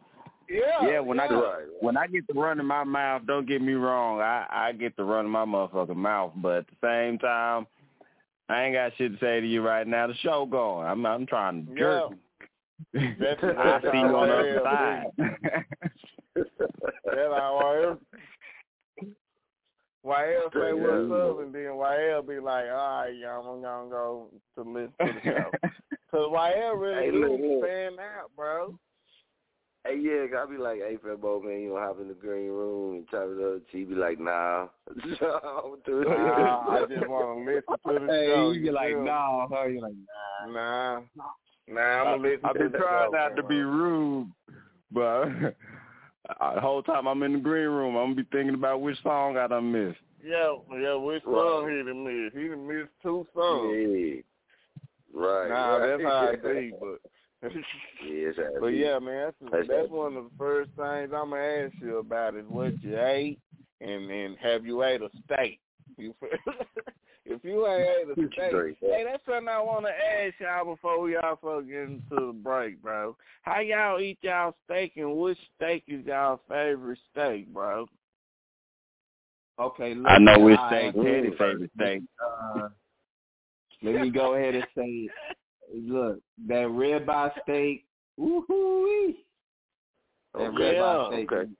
Yeah. 0.50 0.88
Yeah, 0.88 1.00
when 1.00 1.20
I 1.20 1.24
yeah. 1.24 1.30
go, 1.30 1.58
when 1.80 1.98
I 1.98 2.06
get 2.08 2.28
to 2.28 2.40
run 2.40 2.60
in 2.60 2.66
my 2.66 2.84
mouth, 2.84 3.24
don't 3.26 3.48
get 3.48 3.62
me 3.62 3.74
wrong, 3.74 4.20
I 4.20 4.46
I 4.50 4.72
get 4.74 4.96
to 4.98 5.04
run 5.04 5.26
in 5.26 5.32
my 5.32 5.46
motherfucking 5.46 5.96
mouth, 5.96 6.34
but 6.36 6.58
at 6.58 6.66
the 6.68 6.88
same 6.88 7.18
time, 7.18 7.66
I 8.50 8.64
ain't 8.64 8.76
got 8.76 8.92
shit 8.98 9.14
to 9.14 9.26
say 9.26 9.40
to 9.40 9.48
you 9.48 9.62
right 9.62 9.88
now. 9.88 10.08
The 10.08 10.16
show 10.16 10.46
going. 10.46 10.86
I'm 10.86 11.06
I'm 11.06 11.26
trying 11.26 11.66
to 11.66 11.76
jerk. 11.80 12.10
That's, 12.10 12.20
I 12.96 13.16
that's 13.20 13.42
see 13.42 14.00
you 14.00 14.16
on 14.16 14.28
the 14.28 14.36
other 14.36 14.62
I 14.66 15.06
side. 15.16 15.66
That's 16.36 17.34
how 17.34 17.58
I 17.58 17.92
am. 17.92 18.00
YL 20.06 20.52
say 20.54 20.74
what's 20.74 21.12
up, 21.12 21.40
and 21.40 21.56
then 21.56 21.72
YL 21.72 22.28
be 22.28 22.40
like, 22.40 22.66
all 22.66 23.02
right, 23.02 23.16
y'all, 23.16 23.56
I'm 23.56 23.62
gonna 23.62 23.90
go 23.90 24.28
to 24.56 24.62
listen 24.62 24.92
to 25.00 25.14
the 25.14 25.22
show. 25.24 25.52
Cause 26.12 26.30
YL 26.32 26.80
really 26.80 27.06
Hey, 27.06 27.12
look, 27.12 27.40
look. 27.40 27.64
fan 27.64 27.94
out, 28.00 28.30
bro. 28.36 28.78
Hey, 29.86 30.00
yeah, 30.00 30.26
I 30.40 30.46
be 30.46 30.58
like, 30.58 30.80
hey, 30.80 30.98
Fabo, 30.98 31.44
man, 31.44 31.62
you 31.62 31.70
to 31.74 31.76
hop 31.80 32.00
in 32.00 32.08
the 32.08 32.14
green 32.14 32.48
room 32.50 32.96
and 32.96 33.10
chop 33.10 33.28
it 33.28 33.44
up? 33.44 33.62
She 33.72 33.84
be 33.84 33.96
like, 33.96 34.20
nah. 34.20 34.68
Nah, 35.20 36.70
I 36.70 36.86
just 36.88 37.08
want 37.08 37.46
to 37.46 37.54
listen 37.54 37.76
to 37.86 38.08
the 38.08 38.14
Hey, 38.14 38.28
show. 38.28 38.52
you 38.52 38.62
be 38.62 38.72
like, 38.72 38.98
nah, 38.98 39.48
huh? 39.50 39.66
You 39.66 39.82
like, 39.82 39.94
Nah. 40.48 40.52
Nah, 40.52 41.02
I'm 41.70 41.76
gonna 41.76 42.18
listen 42.18 42.46
I've 42.46 42.54
been 42.56 42.72
trying 42.72 43.12
show, 43.12 43.18
not 43.18 43.36
to 43.36 43.44
be 43.44 43.60
rude, 43.60 44.32
but 44.92 45.26
the 46.56 46.62
whole 46.62 46.84
time 46.84 47.08
I'm 47.08 47.24
in 47.24 47.34
the 47.34 47.40
green 47.40 47.68
room, 47.68 47.96
I'm 47.96 48.14
gonna 48.14 48.16
be 48.16 48.28
thinking 48.32 48.56
about 48.56 48.82
which 48.82 49.02
song 49.04 49.38
I 49.38 49.48
done 49.48 49.72
missed. 49.72 50.00
Yeah, 50.24 50.56
yeah, 50.80 50.96
which 50.96 51.24
song 51.24 51.70
he 51.70 51.78
done 51.84 52.04
missed? 52.04 52.36
He 52.36 52.48
done 52.48 52.68
missed 52.68 52.92
two 53.02 53.28
songs. 53.36 53.76
Yeah. 53.76 54.22
Right. 55.14 55.50
Nah, 55.50 55.76
right. 55.76 55.88
that's 55.88 56.04
how 56.04 56.28
it 56.28 56.44
be, 56.44 56.74
but 56.80 57.00
yeah, 57.44 57.50
that's 58.26 58.38
how 58.38 58.56
it 58.56 58.60
but 58.62 58.68
yeah, 58.68 59.00
man, 59.00 59.32
that's 59.42 59.52
That's 59.52 59.68
that's 59.68 59.90
one 59.90 60.18
of 60.18 60.24
the 60.26 60.32
first 60.38 60.72
things 60.76 61.12
I'm 61.16 61.30
gonna 61.30 61.38
ask 61.38 61.74
you 61.82 61.98
about 61.98 62.36
is 62.36 62.46
what 62.48 62.74
you 62.82 63.00
ate 63.00 63.40
and 63.80 64.10
and 64.10 64.38
have 64.42 64.66
you 64.66 64.84
ate 64.84 65.02
a 65.02 65.10
steak? 65.26 65.60
You 65.98 66.16
feel- 66.20 66.30
if 67.26 67.44
you 67.44 67.66
ain't 67.68 67.90
able 68.04 68.16
to 68.16 68.30
steak, 68.34 68.50
Straight 68.50 68.72
up. 68.72 68.78
hey, 68.82 69.04
that's 69.06 69.26
something 69.26 69.48
I 69.48 69.62
want 69.62 69.86
to 69.86 69.92
ask 69.92 70.36
y'all 70.40 70.76
before 70.76 71.00
we 71.02 71.16
also 71.16 71.62
get 71.62 71.84
into 71.84 72.02
the 72.10 72.34
break, 72.34 72.82
bro. 72.82 73.16
How 73.44 73.60
y'all 73.62 74.00
eat 74.00 74.20
y'all 74.22 74.56
steak 74.66 74.94
and 74.98 75.16
which 75.16 75.38
steak 75.56 75.84
is 75.88 76.06
y'all 76.06 76.42
favorite 76.50 77.00
steak, 77.12 77.54
bro? 77.54 77.88
okay, 79.60 79.94
look, 79.94 80.08
I 80.08 80.18
know 80.20 80.40
which 80.40 80.58
I- 80.60 80.70
steak 80.70 80.94
Teddy 80.96 81.32
favorite 81.32 81.72
steak. 81.76 82.04
Uh, 82.24 82.70
let 83.82 84.00
me 84.02 84.10
go 84.10 84.36
ahead 84.36 84.56
and 84.56 84.68
say, 84.76 85.10
look, 85.74 86.20
that 86.48 86.68
ribeye 86.68 87.32
steak, 87.44 87.86
woohoo 88.20 89.16
That 90.34 90.40
Okay. 90.40 90.54
ribeye 90.54 90.74
Yeah, 90.74 91.06
steak, 91.08 91.32
okay. 91.32 91.52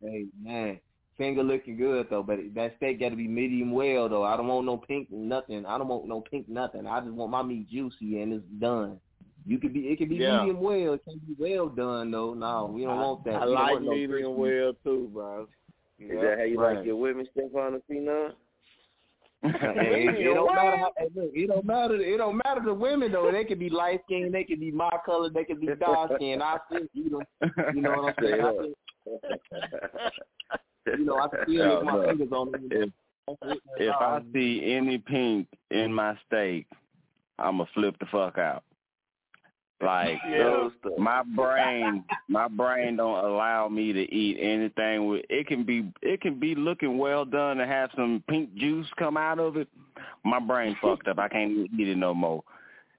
hey 0.00 0.26
man, 0.42 0.80
finger 1.16 1.42
looking 1.42 1.76
good 1.76 2.06
though, 2.10 2.22
but 2.22 2.38
that 2.54 2.74
steak 2.76 3.00
got 3.00 3.10
to 3.10 3.16
be 3.16 3.28
medium 3.28 3.72
well 3.72 4.08
though. 4.08 4.24
I 4.24 4.36
don't 4.36 4.46
want 4.48 4.66
no 4.66 4.76
pink 4.76 5.08
nothing. 5.10 5.64
I 5.66 5.78
don't 5.78 5.88
want 5.88 6.06
no 6.08 6.20
pink 6.20 6.48
nothing. 6.48 6.86
I 6.86 7.00
just 7.00 7.12
want 7.12 7.30
my 7.30 7.42
meat 7.42 7.68
juicy 7.70 8.20
and 8.20 8.32
it's 8.32 8.44
done. 8.60 8.98
You 9.46 9.58
could 9.58 9.74
be, 9.74 9.80
it 9.88 9.98
could 9.98 10.08
be 10.08 10.16
Yeah. 10.16 10.40
medium 10.40 10.60
well. 10.60 10.94
It 10.94 11.02
can't 11.04 11.26
be 11.26 11.34
well 11.38 11.68
done 11.68 12.10
though. 12.10 12.34
No, 12.34 12.70
we 12.74 12.82
don't 12.82 12.98
want 12.98 13.24
that. 13.24 13.42
I 13.42 13.46
We 13.46 13.52
like 13.52 13.72
want 13.72 13.84
no 13.84 13.90
medium 13.92 14.10
crispy- 14.10 14.40
well 14.40 14.72
too, 14.84 15.10
bro. 15.12 15.46
Is 16.00 16.10
that 16.20 16.38
how 16.38 16.44
you 16.44 16.60
right. 16.60 16.76
like 16.78 16.86
your 16.86 16.96
women, 16.96 17.26
Stefan 17.32 17.80
Phenom? 17.90 18.32
Hey, 19.44 20.06
it, 20.08 20.14
it 20.20 20.34
don't 20.34 20.54
matter. 20.54 20.76
How, 20.78 20.92
hey, 20.96 21.08
look, 21.14 21.30
it 21.34 21.46
don't 21.48 21.66
matter. 21.66 21.96
It 21.96 22.16
don't 22.16 22.40
matter 22.46 22.62
to 22.64 22.72
women 22.72 23.12
though. 23.12 23.30
They 23.30 23.44
could 23.44 23.58
be 23.58 23.68
light 23.68 24.00
skinned. 24.06 24.32
They 24.32 24.42
could 24.44 24.58
be 24.58 24.70
my 24.70 24.88
color. 25.04 25.28
They 25.28 25.44
could 25.44 25.60
be 25.60 25.66
dark 25.78 26.12
skinned. 26.16 26.42
I 26.42 26.56
still 26.66 26.86
eat 26.94 27.10
them. 27.12 27.20
You 27.74 27.82
know 27.82 27.90
what 27.90 28.14
I'm 28.18 28.24
saying? 28.24 28.74
You 30.86 31.04
know, 31.04 31.18
I 31.18 31.28
can 31.28 31.38
still 31.44 31.74
lick 31.76 31.84
my 31.84 31.94
Look, 31.96 32.06
fingers 32.08 32.32
on. 32.32 32.52
If 32.70 32.90
if 33.78 33.94
I 34.00 34.20
see 34.32 34.74
any 34.74 34.98
pink 34.98 35.48
in 35.70 35.92
my 35.92 36.18
steak, 36.26 36.66
I'ma 37.38 37.64
flip 37.74 37.96
the 37.98 38.06
fuck 38.06 38.38
out. 38.38 38.64
Like 39.80 40.18
Yeah. 40.28 40.68
my 40.98 41.22
brain, 41.22 42.04
my 42.28 42.48
brain 42.48 42.96
don't 42.96 43.24
allow 43.24 43.68
me 43.68 43.92
to 43.92 44.14
eat 44.14 44.38
anything 44.40 45.06
with. 45.06 45.24
It 45.28 45.46
can 45.46 45.64
be, 45.64 45.90
it 46.02 46.20
can 46.20 46.38
be 46.38 46.54
looking 46.54 46.98
well 46.98 47.24
done 47.24 47.60
and 47.60 47.70
have 47.70 47.90
some 47.96 48.22
pink 48.28 48.54
juice 48.54 48.86
come 48.98 49.16
out 49.16 49.38
of 49.38 49.56
it. 49.56 49.68
My 50.24 50.38
brain 50.38 50.76
fucked 50.82 51.08
up. 51.08 51.18
I 51.18 51.28
can't 51.28 51.52
eat 51.78 51.88
it 51.88 51.96
no 51.96 52.14
more. 52.14 52.42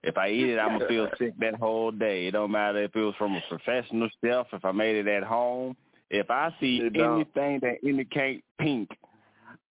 If 0.04 0.18
I 0.18 0.30
eat 0.30 0.50
it, 0.50 0.60
I'm 0.60 0.78
gonna 0.78 0.88
feel 0.88 1.08
sick 1.18 1.34
that 1.40 1.56
whole 1.56 1.90
day. 1.90 2.28
It 2.28 2.32
don't 2.32 2.52
matter 2.52 2.84
if 2.84 2.96
it 2.96 3.02
was 3.02 3.16
from 3.18 3.34
a 3.36 3.42
professional 3.50 4.08
chef, 4.24 4.46
if 4.54 4.64
I 4.64 4.72
made 4.72 4.96
it 4.96 5.08
at 5.08 5.24
home. 5.24 5.76
If 6.10 6.30
I 6.30 6.54
see 6.60 6.78
It 6.78 6.94
don't. 6.94 7.16
anything 7.16 7.60
that 7.62 7.78
indicate 7.88 8.44
pink, 8.60 8.90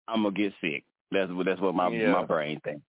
I'm 0.08 0.24
gonna 0.24 0.32
get 0.36 0.54
sick. 0.62 0.84
That's 1.12 1.32
what 1.32 1.46
that's 1.46 1.62
what 1.62 1.76
my 1.76 1.90
Yeah. 1.90 2.12
my 2.12 2.26
brain 2.26 2.60
thinks. 2.64 2.82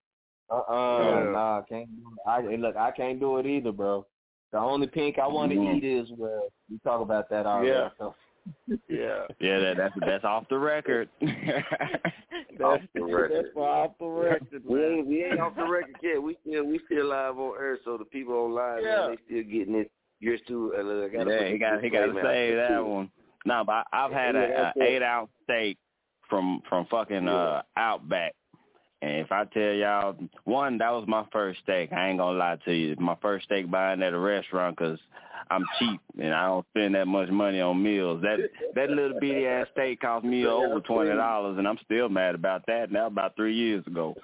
Uh 0.49 0.55
uh 0.67 0.99
Yeah. 1.23 1.31
nah, 1.31 1.61
can't 1.67 1.89
do 1.95 2.01
it. 2.01 2.29
I 2.29 2.41
look, 2.57 2.75
I 2.75 2.91
can't 2.91 3.19
do 3.19 3.37
it 3.37 3.45
either, 3.45 3.71
bro. 3.71 4.05
The 4.51 4.57
only 4.59 4.87
pink 4.87 5.17
I 5.19 5.27
want 5.27 5.51
to 5.51 5.57
Mhm. 5.57 5.77
eat 5.77 5.83
is 5.83 6.11
well, 6.17 6.47
we 6.69 6.79
talk 6.79 7.01
about 7.01 7.29
that 7.29 7.45
already. 7.45 7.69
Yeah. 7.69 7.89
So. 7.97 8.15
Yeah. 8.87 9.25
Yeah, 9.39 9.59
that, 9.59 9.77
that's 9.77 9.95
that's 10.05 10.23
off 10.23 10.47
the 10.49 10.57
record. 10.59 11.09
That's, 11.19 11.65
off 12.63 12.81
the 12.93 13.03
record. 13.03 13.31
that's 13.45 13.57
off 13.57 13.91
the 13.99 14.05
record, 14.05 14.63
We 14.65 14.85
ain't 14.85 15.07
we 15.07 15.23
ain't 15.23 15.39
off 15.39 15.55
the 15.55 15.63
record 15.65 15.95
yet. 16.03 16.21
We 16.21 16.37
still 16.41 16.63
we 16.65 16.79
still 16.85 17.07
live 17.09 17.37
on 17.39 17.55
air, 17.59 17.79
so 17.83 17.97
the 17.97 18.05
people 18.05 18.35
online 18.35 18.83
Yeah. 18.83 19.07
man, 19.07 19.09
they 19.09 19.17
still 19.41 19.51
getting 19.51 19.75
it. 19.75 19.91
Yours 20.19 20.41
too. 20.47 20.73
Uh, 20.77 20.81
look, 20.83 21.11
I 21.11 21.15
gotta 21.17 21.31
yeah, 21.31 21.47
he 21.51 21.57
got 21.57 21.83
he 21.83 21.89
got 21.89 22.01
to 22.01 22.05
disclaimer 22.13 22.29
out 22.29 22.33
say 22.33 22.55
that 22.55 22.67
too. 22.69 22.85
one. 22.85 23.11
No, 23.45 23.63
but 23.65 23.85
I- 23.93 24.05
I've 24.05 24.11
had 24.11 24.35
Yeah, 24.35 24.41
a, 24.41 24.47
that's 24.63 24.77
a 24.77 24.81
it. 24.81 24.85
eight 24.87 25.03
ounce 25.03 25.29
steak 25.43 25.77
from 26.29 26.61
from 26.67 26.85
fucking 26.87 27.27
uh 27.27 27.61
Outback, 27.77 28.33
and 29.01 29.17
if 29.17 29.31
I 29.31 29.45
tell 29.45 29.73
y'all, 29.73 30.15
one 30.45 30.77
that 30.79 30.89
was 30.91 31.05
my 31.07 31.23
first 31.31 31.59
steak. 31.61 31.93
I 31.93 32.09
ain't 32.09 32.17
gonna 32.19 32.37
lie 32.37 32.57
to 32.65 32.73
you, 32.73 32.95
my 32.99 33.15
first 33.21 33.45
steak 33.45 33.69
buying 33.69 34.01
at 34.01 34.13
a 34.13 34.19
restaurant 34.19 34.75
'cause 34.77 34.99
I'm 35.51 35.63
cheap 35.77 36.01
and 36.19 36.33
I 36.33 36.47
don't 36.47 36.65
spend 36.69 36.95
that 36.95 37.07
much 37.07 37.29
money 37.29 37.61
on 37.61 37.83
meals. 37.83 38.21
That 38.23 38.39
that 38.73 38.89
little 38.89 39.19
bitty 39.19 39.45
ass 39.45 39.67
steak 39.73 40.01
cost 40.01 40.25
me 40.25 40.45
over 40.47 40.79
twenty 40.81 41.11
dollars, 41.15 41.59
and 41.59 41.67
I'm 41.67 41.77
still 41.85 42.09
mad 42.09 42.33
about 42.33 42.65
that. 42.65 42.91
Now 42.91 43.05
about 43.05 43.35
three 43.35 43.53
years 43.53 43.85
ago. 43.85 44.15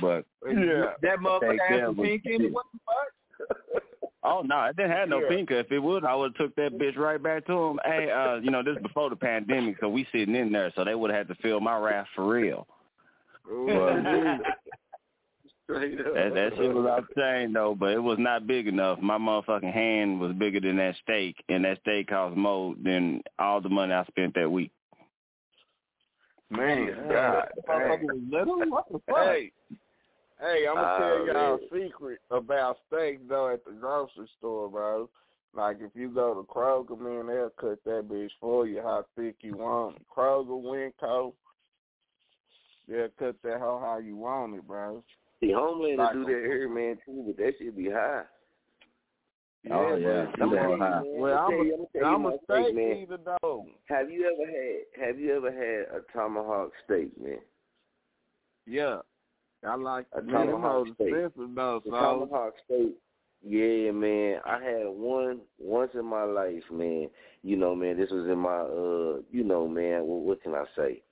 But 0.00 0.24
Yeah. 0.46 0.92
That 1.02 1.18
motherfucker 1.18 1.38
Steak 1.56 1.60
had 1.62 1.78
there 1.78 1.86
some 1.86 1.96
was 1.96 2.06
pink 2.06 2.22
in 2.26 2.44
it. 2.44 2.52
What 2.52 2.66
the 2.72 2.78
fuck? 2.86 3.82
Oh 4.24 4.42
no, 4.42 4.64
it 4.64 4.76
didn't 4.76 4.92
have 4.92 5.08
no 5.08 5.20
Yeah. 5.20 5.28
pinker. 5.28 5.58
If 5.58 5.72
it 5.72 5.80
would, 5.80 6.04
I 6.04 6.14
would 6.14 6.36
have 6.36 6.46
took 6.46 6.54
that 6.56 6.78
bitch 6.78 6.96
right 6.96 7.20
back 7.22 7.44
to 7.46 7.52
him. 7.52 7.80
Hey, 7.84 8.10
uh, 8.10 8.36
you 8.36 8.50
know, 8.50 8.62
this 8.62 8.76
is 8.76 8.82
before 8.82 9.10
the 9.10 9.16
pandemic, 9.16 9.76
so 9.80 9.88
we 9.88 10.06
sitting 10.12 10.36
in 10.36 10.52
there, 10.52 10.72
so 10.76 10.84
they 10.84 10.94
would 10.94 11.10
have 11.10 11.26
had 11.26 11.34
to 11.36 11.42
fill 11.42 11.60
my 11.60 11.76
wrath 11.76 12.06
for 12.14 12.26
real. 12.26 12.66
Straight 15.64 16.00
up. 16.00 16.14
That, 16.14 16.34
that 16.34 16.52
shit 16.56 16.74
was 16.74 16.86
off 16.86 17.04
the 17.14 17.20
chain 17.20 17.52
though, 17.52 17.74
but 17.74 17.92
it 17.92 18.02
was 18.02 18.18
not 18.18 18.46
big 18.46 18.66
enough. 18.66 19.00
My 19.00 19.18
motherfucking 19.18 19.72
hand 19.72 20.20
was 20.20 20.32
bigger 20.34 20.60
than 20.60 20.76
that 20.76 20.96
steak, 21.02 21.42
and 21.48 21.64
that 21.64 21.80
steak 21.80 22.08
cost 22.08 22.36
more 22.36 22.74
than 22.82 23.22
all 23.38 23.60
the 23.60 23.68
money 23.68 23.92
I 23.92 24.04
spent 24.06 24.34
that 24.34 24.50
week. 24.50 24.70
Man, 26.50 27.08
God, 27.10 27.48
Motherfucker 27.66 28.02
was 28.02 28.20
little. 28.30 28.58
What 28.70 28.84
the 28.92 29.00
fuck? 29.08 29.16
Hey, 29.16 29.52
hey, 30.42 30.66
I'm 30.68 30.74
gonna 30.74 30.98
tell 30.98 31.26
y'all 31.26 31.58
man. 31.58 31.58
a 31.82 31.86
secret 31.86 32.18
about 32.30 32.76
steaks 32.88 33.22
though 33.28 33.48
at 33.52 33.64
the 33.64 33.72
grocery 33.72 34.28
store, 34.38 34.68
bro. 34.68 35.08
Like 35.54 35.78
if 35.80 35.90
you 35.94 36.08
go 36.08 36.34
to 36.34 36.42
Kroger, 36.42 36.98
man, 36.98 37.26
they'll 37.26 37.50
cut 37.50 37.82
that 37.84 38.08
bitch 38.08 38.30
for 38.40 38.66
you 38.66 38.80
how 38.82 39.04
thick 39.16 39.36
you 39.40 39.56
want. 39.56 39.96
it. 39.96 40.02
Kroger, 40.14 40.46
Winco, 41.02 41.32
they'll 42.88 43.08
cut 43.18 43.36
that 43.42 43.60
hoe 43.60 43.80
how 43.80 43.98
you 43.98 44.16
want 44.16 44.54
it, 44.54 44.66
bro. 44.66 45.02
See, 45.40 45.48
Homelander 45.48 45.98
Like 45.98 46.12
do 46.14 46.24
that 46.24 46.44
here, 46.46 46.68
man, 46.68 46.96
too, 47.04 47.24
but 47.26 47.36
that 47.36 47.52
shit 47.58 47.76
be 47.76 47.90
high. 47.90 48.22
Oh, 49.70 49.94
yeah. 49.96 50.26
I'ma 50.40 50.76
high. 50.78 51.02
Well, 51.04 51.38
I'ma 51.38 51.46
I'm 51.46 51.50
tell 51.50 51.64
you- 51.64 51.74
a, 51.74 51.76
I'ma 51.76 51.86
tell 51.92 52.00
you 52.00 52.06
I'm 52.06 52.26
a 52.26 52.36
steak 52.44 52.74
man. 52.74 52.96
eater 52.96 53.18
though. 53.42 53.66
Have 53.86 54.10
you 54.10 54.24
ever 54.26 54.50
had 54.50 55.06
Have 55.06 55.18
you 55.20 55.36
ever 55.36 55.52
had 55.52 55.96
a 55.98 56.00
tomahawk 56.12 56.72
steak, 56.84 57.10
man? 57.20 57.38
Yeah, 58.66 58.98
I 59.66 59.74
like 59.76 60.06
A 60.12 60.22
man, 60.22 60.32
them 60.32 60.46
tomahawk 60.52 60.86
hoes 60.86 60.96
expensive 60.98 61.54
though, 61.54 61.80
so 61.84 61.90
tomahawk 61.90 62.54
steak. 62.64 62.96
Yeah, 63.44 63.90
man. 63.90 64.38
I 64.44 64.62
had 64.62 64.86
one 64.86 65.40
once 65.58 65.90
in 65.94 66.04
my 66.04 66.24
life, 66.24 66.62
man. 66.70 67.08
You 67.42 67.56
know, 67.56 67.74
man. 67.74 67.96
This 67.96 68.10
was 68.10 68.26
in 68.26 68.38
my, 68.38 68.60
uh, 68.60 69.22
you 69.30 69.44
know, 69.44 69.66
man. 69.66 70.04
What, 70.04 70.20
what 70.20 70.42
can 70.42 70.54
I 70.54 70.64
say? 70.76 71.02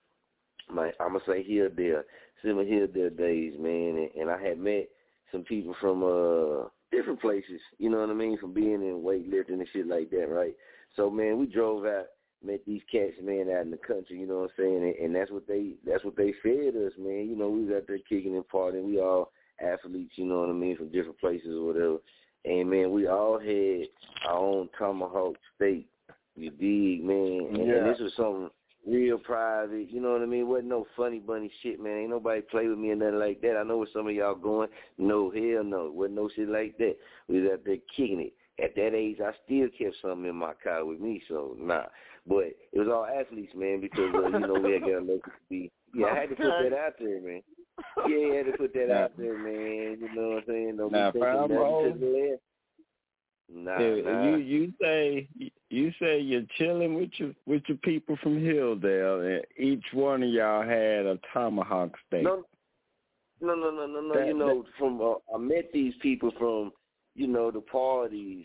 My, 0.72 0.92
I'm 1.00 1.12
gonna 1.14 1.20
say 1.26 1.42
here, 1.42 1.68
there, 1.68 2.04
similar 2.42 2.64
here, 2.64 2.86
there 2.86 3.10
days, 3.10 3.54
man. 3.58 4.08
And, 4.14 4.22
and 4.22 4.30
I 4.30 4.40
had 4.40 4.58
met 4.58 4.88
some 5.32 5.42
people 5.42 5.74
from 5.80 6.04
uh 6.04 6.68
different 6.92 7.20
places. 7.20 7.60
You 7.78 7.90
know 7.90 8.00
what 8.00 8.10
I 8.10 8.14
mean? 8.14 8.38
From 8.38 8.52
being 8.52 8.74
in 8.74 9.02
weightlifting 9.04 9.54
and 9.54 9.68
shit 9.72 9.86
like 9.86 10.10
that, 10.10 10.28
right? 10.28 10.54
So, 10.96 11.10
man, 11.10 11.38
we 11.38 11.46
drove 11.46 11.84
out, 11.86 12.06
met 12.44 12.60
these 12.66 12.82
cats, 12.90 13.14
man, 13.22 13.50
out 13.50 13.62
in 13.62 13.70
the 13.70 13.76
country. 13.76 14.18
You 14.18 14.26
know 14.26 14.40
what 14.40 14.50
I'm 14.58 14.64
saying? 14.64 14.82
And, 14.82 15.06
and 15.06 15.14
that's 15.14 15.30
what 15.30 15.46
they, 15.46 15.74
that's 15.86 16.04
what 16.04 16.16
they 16.16 16.32
fed 16.42 16.74
us, 16.76 16.92
man. 16.98 17.28
You 17.28 17.36
know, 17.36 17.48
we 17.48 17.64
was 17.64 17.74
out 17.76 17.84
there 17.86 17.98
kicking 18.08 18.36
and 18.36 18.48
partying. 18.48 18.84
We 18.84 19.00
all 19.00 19.32
athletes, 19.60 20.12
you 20.16 20.26
know 20.26 20.40
what 20.40 20.50
I 20.50 20.52
mean, 20.52 20.76
from 20.76 20.90
different 20.90 21.20
places 21.20 21.48
or 21.48 21.66
whatever. 21.66 21.96
And 22.44 22.70
man, 22.70 22.92
we 22.92 23.06
all 23.06 23.38
had 23.38 23.88
our 24.26 24.38
own 24.38 24.68
tomahawk 24.78 25.34
steak. 25.56 25.86
You 26.36 26.50
dig, 26.50 27.04
man? 27.04 27.48
And, 27.54 27.66
Yeah. 27.66 27.74
and 27.74 27.94
this 27.94 28.00
was 28.00 28.12
something 28.16 28.50
real 28.86 29.18
private. 29.18 29.90
You 29.90 30.00
know 30.00 30.12
what 30.12 30.22
I 30.22 30.26
mean? 30.26 30.48
Wasn't 30.48 30.68
no 30.68 30.86
funny 30.96 31.18
bunny 31.18 31.50
shit, 31.62 31.80
man. 31.80 31.98
Ain't 31.98 32.10
nobody 32.10 32.40
play 32.40 32.66
with 32.66 32.78
me 32.78 32.90
or 32.90 32.96
nothing 32.96 33.18
like 33.18 33.42
that. 33.42 33.58
I 33.58 33.62
know 33.62 33.78
where 33.78 33.88
some 33.92 34.08
of 34.08 34.14
y'all 34.14 34.34
going. 34.34 34.68
No, 34.96 35.30
hell 35.30 35.64
no. 35.64 35.90
Wasn't 35.92 36.16
no 36.16 36.30
shit 36.34 36.48
like 36.48 36.78
that. 36.78 36.96
We 37.28 37.42
was 37.42 37.52
out 37.52 37.64
there 37.64 37.76
kicking 37.94 38.20
it. 38.20 38.32
At 38.62 38.74
that 38.76 38.94
age, 38.94 39.18
I 39.20 39.32
still 39.44 39.68
kept 39.76 39.96
something 40.02 40.28
in 40.28 40.36
my 40.36 40.52
car 40.62 40.84
with 40.84 41.00
me, 41.00 41.22
so 41.28 41.56
nah. 41.58 41.84
But 42.26 42.52
it 42.72 42.78
was 42.78 42.88
all 42.88 43.06
athletes, 43.06 43.52
man, 43.54 43.80
because 43.80 44.12
uh, 44.14 44.28
you 44.28 44.40
know 44.40 44.60
we 44.60 44.72
had 44.72 44.82
got 44.82 44.98
to 44.98 45.00
make 45.00 45.22
it 45.26 45.32
be. 45.48 45.70
Yeah, 45.94 46.06
I 46.06 46.20
had 46.20 46.28
to 46.30 46.36
put 46.36 46.44
that 46.44 46.78
out 46.78 46.92
there, 46.98 47.20
man. 47.20 47.42
Yeah, 48.08 48.32
I 48.32 48.36
had 48.36 48.46
to 48.46 48.52
put 48.58 48.74
that 48.74 48.94
out 48.94 49.12
there, 49.16 49.38
man. 49.38 49.98
You 50.00 50.08
know 50.14 50.28
what 50.28 50.38
I'm 50.38 50.44
saying? 50.46 50.76
Don't 50.76 50.92
Nah, 50.92 51.10
be 51.10 51.20
thinking 51.20 51.48
nothing 51.48 51.94
to 51.94 51.98
the 51.98 52.30
left. 52.30 52.42
Nah, 53.52 53.80
Yeah, 53.80 54.02
nah. 54.02 54.24
You 54.24 54.36
you 54.36 54.72
say 54.80 55.28
you 55.70 55.92
say 56.00 56.20
you're 56.20 56.46
chilling 56.56 56.94
with 56.94 57.10
your 57.16 57.32
with 57.46 57.62
your 57.66 57.78
people 57.78 58.16
from 58.22 58.38
Hilldale, 58.40 59.36
and 59.36 59.46
each 59.56 59.84
one 59.92 60.22
of 60.22 60.28
y'all 60.28 60.62
had 60.62 61.06
a 61.06 61.18
tomahawk 61.32 61.96
steak. 62.06 62.22
No, 62.24 62.44
no, 63.40 63.54
no, 63.54 63.70
no, 63.70 63.86
no, 63.86 64.00
no. 64.00 64.14
That- 64.14 64.26
you 64.26 64.34
know, 64.34 64.64
from 64.78 65.00
uh, 65.00 65.14
I 65.34 65.38
met 65.38 65.72
these 65.72 65.94
people 66.00 66.30
from, 66.38 66.72
you 67.14 67.26
know, 67.26 67.50
the 67.50 67.60
parties. 67.60 68.44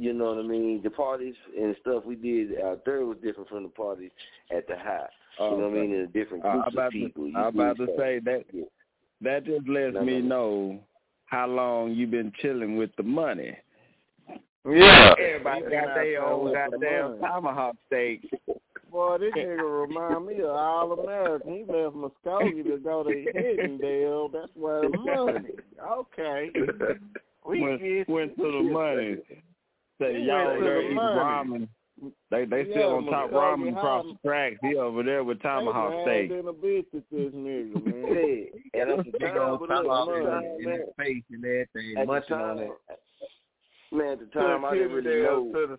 You 0.00 0.14
know 0.14 0.32
what 0.32 0.42
I 0.42 0.48
mean? 0.48 0.80
The 0.82 0.88
parties 0.88 1.34
and 1.60 1.76
stuff 1.82 2.06
we 2.06 2.14
did 2.14 2.58
out 2.58 2.86
there 2.86 3.04
was 3.04 3.18
different 3.22 3.50
from 3.50 3.64
the 3.64 3.68
parties 3.68 4.10
at 4.50 4.66
the 4.66 4.74
high. 4.74 5.06
Oh, 5.38 5.50
you 5.50 5.60
know 5.60 5.68
what 5.68 5.76
I 5.76 5.80
okay. 5.80 5.88
mean? 5.88 6.00
In 6.00 6.06
different 6.06 6.42
groups 6.42 6.64
I'm 6.68 6.72
about 6.72 6.86
of 6.86 6.92
people. 6.92 7.30
to, 7.30 7.36
I'm 7.38 7.48
about 7.48 7.76
to 7.76 7.86
So, 7.86 7.92
say 7.98 8.18
that 8.24 8.44
yeah. 8.50 8.64
that 9.20 9.44
just 9.44 9.68
lets 9.68 9.92
No, 9.92 10.02
me 10.02 10.20
no, 10.20 10.26
know 10.26 10.80
how 11.26 11.46
long 11.48 11.92
you've 11.92 12.10
been 12.10 12.32
chilling 12.40 12.78
with 12.78 12.88
the 12.96 13.02
money. 13.02 13.54
Yeah. 14.64 15.14
Everybody 15.18 15.64
He 15.64 15.70
got 15.70 15.70
been 15.70 15.70
their 15.70 15.90
out 15.90 15.94
there 15.94 16.24
own 16.24 16.44
with 16.44 16.54
the 16.54 16.78
goddamn 16.78 17.20
tomahawk 17.20 17.76
steak. 17.86 18.30
Boy, 18.90 19.18
this 19.18 19.34
nigga 19.36 19.86
remind 19.86 20.26
me 20.26 20.40
of 20.40 20.50
All 20.50 20.98
American. 20.98 21.52
He 21.52 21.60
left 21.60 21.94
Muskogee 21.94 22.64
to 22.64 22.78
go 22.78 23.02
to 23.02 23.10
Hiddendale. 23.10 24.32
That's 24.32 24.50
where 24.56 24.80
the 24.80 24.98
money. 24.98 25.50
Okay. 25.86 26.50
We 27.46 27.60
went, 27.62 27.80
get 27.82 28.08
went 28.08 28.36
to 28.36 28.42
the 28.42 28.62
money. 28.62 29.16
Say 30.00 30.20
He 30.20 30.26
y'all 30.26 30.46
went 30.48 30.58
to 30.60 30.64
there 30.64 30.82
eating 30.82 30.96
ramen. 30.96 31.68
They 32.30 32.46
they 32.46 32.62
Yeah, 32.62 32.70
still 32.70 32.94
on 32.94 33.04
top 33.06 33.30
ramen 33.30 33.76
across 33.76 34.06
the 34.06 34.16
tracks. 34.26 34.56
He 34.62 34.74
over 34.76 35.02
there 35.02 35.22
with 35.22 35.42
tomahawk 35.42 35.92
steak. 36.06 36.30
mad 36.30 36.38
in 36.38 36.48
a 36.48 36.52
bitch 36.52 36.86
at 36.94 37.02
this 37.10 37.34
nigga, 37.34 37.84
man. 37.84 38.50
Yeah, 38.72 38.80
and 38.80 38.90
at 38.90 39.04
the 39.04 39.12
They 39.12 39.18
time, 39.26 39.34
gonna 39.34 39.58
but 39.58 39.66
top 39.68 39.82
look, 39.84 39.92
off 39.92 40.08
at 40.08 40.14
the 40.14 40.64
in, 40.64 40.64
in 40.64 40.70
his 40.80 40.88
face 40.96 41.24
and 41.30 41.44
everything, 41.44 41.98
at 41.98 42.06
munching 42.06 42.36
time, 42.38 42.50
on 42.50 42.56
that. 42.56 42.70
man, 43.92 44.12
at 44.12 44.18
the 44.20 44.26
time, 44.26 44.64
I 44.64 44.74
didn't 44.74 44.92
really 44.92 45.22
know. 45.22 45.52
To 45.52 45.66
the, 45.66 45.78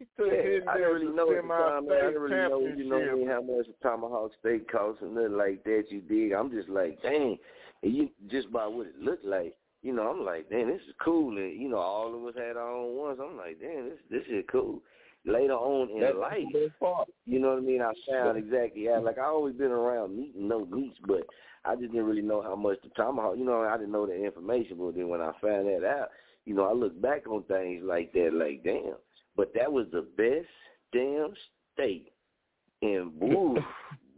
he 0.00 0.06
Yeah, 0.18 0.60
I 0.68 0.78
didn't 0.78 0.92
really 0.94 1.06
know 1.14 1.30
at 1.32 1.42
the 1.42 1.48
time, 1.48 1.86
man. 1.88 1.98
I 1.98 2.06
didn't 2.06 2.22
really 2.22 2.48
know, 2.48 2.60
you 2.76 2.84
know, 2.88 2.98
what 2.98 3.08
I 3.08 3.14
mean, 3.14 3.26
championship. 3.26 3.28
how 3.28 3.42
much 3.42 3.66
a 3.68 3.82
tomahawk 3.82 4.30
steak 4.40 4.70
costs 4.70 5.02
and 5.02 5.14
nothing 5.14 5.36
like 5.36 5.62
that. 5.64 5.84
You 5.90 6.00
dig? 6.00 6.32
I'm 6.32 6.50
just 6.50 6.68
like, 6.68 7.00
dang. 7.02 7.36
And 7.84 7.94
you 7.94 8.10
just 8.28 8.50
by 8.50 8.66
what 8.66 8.88
it 8.88 8.98
looked 8.98 9.24
like, 9.24 9.54
you 9.82 9.94
know, 9.94 10.10
I'm 10.10 10.24
like, 10.24 10.48
damn, 10.50 10.68
this 10.68 10.80
is 10.88 10.94
cool. 11.02 11.36
And 11.36 11.60
you 11.60 11.68
know, 11.68 11.78
all 11.78 12.14
of 12.14 12.24
us 12.24 12.34
had 12.36 12.56
our 12.56 12.70
own 12.70 12.96
ones. 12.96 13.18
I'm 13.22 13.36
like, 13.36 13.60
damn, 13.60 13.88
this 13.88 13.98
this 14.10 14.24
is 14.30 14.44
cool. 14.50 14.82
Later 15.24 15.54
on 15.54 15.90
in 15.90 16.00
That's 16.00 16.16
life, 16.16 16.44
the 16.52 16.66
best 16.68 16.80
part. 16.80 17.08
you 17.26 17.38
know 17.38 17.50
what 17.50 17.58
I 17.58 17.60
mean? 17.60 17.82
I 17.82 17.92
sound 18.08 18.38
exactly 18.38 18.86
how, 18.86 19.02
like 19.02 19.18
I 19.18 19.24
always 19.24 19.54
been 19.54 19.72
around 19.72 20.16
meat 20.16 20.34
and 20.36 20.48
no 20.48 20.64
meats, 20.64 20.96
but 21.06 21.22
I 21.64 21.74
just 21.74 21.92
didn't 21.92 22.06
really 22.06 22.22
know 22.22 22.40
how 22.40 22.56
much 22.56 22.78
the 22.82 22.88
tomahawk. 22.90 23.36
You 23.36 23.44
know, 23.44 23.62
I 23.62 23.76
didn't 23.76 23.92
know 23.92 24.06
the 24.06 24.24
information, 24.24 24.78
but 24.78 24.94
then 24.94 25.08
when 25.08 25.20
I 25.20 25.32
found 25.40 25.66
that 25.66 25.84
out, 25.84 26.08
you 26.46 26.54
know, 26.54 26.64
I 26.64 26.72
look 26.72 26.98
back 27.02 27.26
on 27.26 27.42
things 27.44 27.82
like 27.84 28.12
that, 28.12 28.30
like 28.32 28.62
damn. 28.64 28.94
But 29.36 29.52
that 29.54 29.70
was 29.70 29.86
the 29.92 30.02
best 30.16 30.48
damn 30.92 31.34
steak, 31.74 32.12
and 32.80 33.12
woo, 33.20 33.58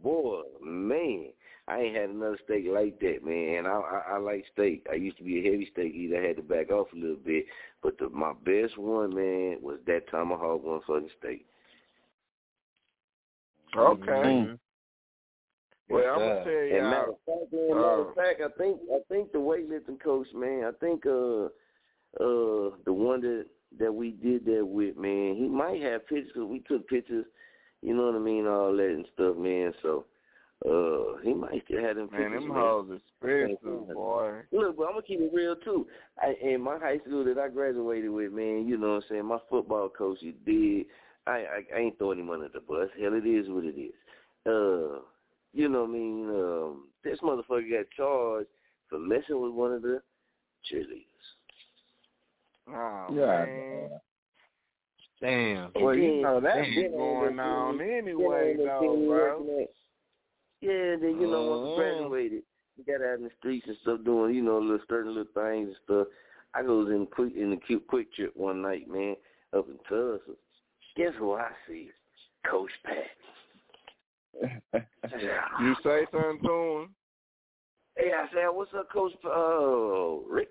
boy, 0.01 0.41
man, 0.63 1.25
I 1.67 1.79
ain't 1.79 1.95
had 1.95 2.09
another 2.09 2.39
steak 2.43 2.65
like 2.67 2.99
that, 2.99 3.23
man. 3.23 3.65
I, 3.65 3.69
I 3.69 4.15
I 4.15 4.17
like 4.17 4.45
steak. 4.51 4.85
I 4.91 4.95
used 4.95 5.17
to 5.17 5.23
be 5.23 5.39
a 5.39 5.43
heavy 5.51 5.69
steak 5.71 5.93
eater. 5.93 6.21
I 6.21 6.27
had 6.27 6.35
to 6.37 6.41
back 6.41 6.71
off 6.71 6.87
a 6.93 6.97
little 6.97 7.15
bit, 7.15 7.45
but 7.83 7.97
the, 7.97 8.09
my 8.09 8.33
best 8.45 8.77
one, 8.77 9.13
man, 9.13 9.57
was 9.61 9.77
that 9.85 10.09
tomahawk 10.09 10.63
one 10.63 10.81
fucking 10.87 11.09
steak. 11.19 11.45
Okay. 13.77 14.11
Mm. 14.11 14.57
Well, 15.89 16.03
I'm 16.13 16.19
gonna 16.19 16.35
Yeah. 16.35 16.43
tell 16.43 16.53
And 16.53 16.89
matter 16.89 17.07
y'all. 17.07 17.09
of 17.09 17.17
fact, 17.25 17.53
man, 17.53 17.67
matter 17.69 17.79
uh, 17.79 18.01
of 18.01 18.15
fact, 18.15 18.41
I 18.41 18.57
think 18.57 18.79
I 18.91 18.99
think 19.09 19.31
the 19.31 19.37
weightlifting 19.37 20.01
coach, 20.01 20.27
man, 20.33 20.63
I 20.65 20.71
think 20.79 21.05
uh 21.05 21.45
uh 22.19 22.75
the 22.85 22.93
one 22.93 23.21
that 23.21 23.45
that 23.79 23.93
we 23.93 24.11
did 24.11 24.45
that 24.45 24.65
with, 24.65 24.97
man, 24.97 25.35
he 25.35 25.47
might 25.47 25.81
have 25.81 26.07
pictures. 26.07 26.31
Cause 26.33 26.47
we 26.49 26.59
took 26.59 26.87
pictures, 26.87 27.25
you 27.81 27.93
know 27.93 28.07
what 28.07 28.15
I 28.15 28.19
mean, 28.19 28.47
all 28.47 28.75
that 28.75 28.89
and 28.89 29.05
stuff, 29.13 29.37
man. 29.37 29.73
So 29.81 30.05
uh 30.65 31.17
he 31.23 31.33
might 31.33 31.63
still 31.65 31.81
have 31.81 31.95
them 31.95 32.07
pictures. 32.07 32.31
Man, 32.31 32.33
them 32.33 32.49
man. 32.49 32.57
hoes 32.57 32.99
expensive, 33.21 33.93
boy. 33.93 34.41
Look, 34.51 34.77
but 34.77 34.83
I'm 34.83 34.91
gonna 34.91 35.01
keep 35.01 35.19
it 35.19 35.31
real 35.33 35.55
too. 35.55 35.87
I, 36.21 36.35
in 36.41 36.61
my 36.61 36.77
high 36.77 36.99
school 36.99 37.23
that 37.25 37.37
I 37.37 37.47
graduated 37.49 38.11
with, 38.11 38.31
man, 38.31 38.67
you 38.67 38.77
know 38.77 38.95
what 38.95 39.03
I'm 39.03 39.09
saying. 39.09 39.25
My 39.25 39.39
football 39.49 39.89
coach, 39.89 40.19
he 40.21 40.35
did. 40.45 40.85
I, 41.27 41.31
I 41.31 41.75
I 41.75 41.79
ain't 41.79 41.97
throwing 41.97 42.19
him 42.19 42.29
under 42.29 42.49
the 42.49 42.59
bus. 42.59 42.89
Hell, 42.99 43.13
it 43.13 43.25
is 43.25 43.47
what 43.49 43.65
it 43.65 43.79
is. 43.79 43.93
Uh, 44.45 45.01
you 45.53 45.67
know 45.67 45.81
what 45.81 45.89
I 45.89 45.93
mean. 45.93 46.29
Um, 46.29 46.87
this 47.03 47.19
motherfucker 47.21 47.69
got 47.69 47.89
charged 47.95 48.49
for 48.89 48.99
messing 48.99 49.41
with 49.41 49.51
one 49.51 49.73
of 49.73 49.81
the 49.81 50.01
cheerleaders. 50.71 51.05
Oh 52.67 53.07
Yeah. 53.13 53.45
man. 53.45 53.89
Damn. 55.21 55.71
Well, 55.75 55.95
you 55.95 56.21
know 56.21 56.39
that 56.39 56.55
then 56.55 56.73
shit 56.73 56.91
going 56.91 57.39
on 57.39 57.79
anyway, 57.79 57.93
then 57.99 58.07
they 58.07 58.49
ended 58.49 58.67
up 58.67 58.81
though, 58.81 59.05
bro. 59.07 59.67
Yeah, 60.61 60.95
then 61.01 61.17
you 61.19 61.27
know 61.29 61.43
once. 61.43 61.73
I 61.73 61.75
graduated, 61.75 62.43
we 62.77 62.83
got 62.83 63.05
out 63.05 63.17
in 63.17 63.23
the 63.23 63.31
streets 63.39 63.65
and 63.67 63.77
stuff 63.81 63.99
doing 64.05 64.35
you 64.35 64.43
know 64.43 64.59
little 64.59 64.79
certain 64.87 65.15
little 65.15 65.31
things 65.33 65.67
and 65.67 65.75
stuff. 65.83 66.07
I 66.53 66.63
goes 66.63 66.89
in 66.89 67.07
quick 67.07 67.33
in 67.35 67.49
the 67.51 67.57
cute 67.57 67.87
QuikTrip 67.87 68.35
one 68.35 68.61
night, 68.61 68.89
man, 68.89 69.15
up 69.57 69.67
in 69.67 69.77
Tulsa. 69.89 70.37
Guess 70.95 71.13
who 71.17 71.33
I 71.33 71.49
see? 71.67 71.89
Coach 72.49 72.71
Pat. 72.85 72.95
You 75.61 75.75
say 75.83 76.05
something 76.11 76.39
to 76.43 76.51
him? 76.51 76.95
Hey, 77.97 78.11
I 78.15 78.25
said, 78.33 78.47
what's 78.51 78.71
up, 78.73 78.89
Coach 78.91 79.11
uh, 79.25 80.27
Rick? 80.33 80.49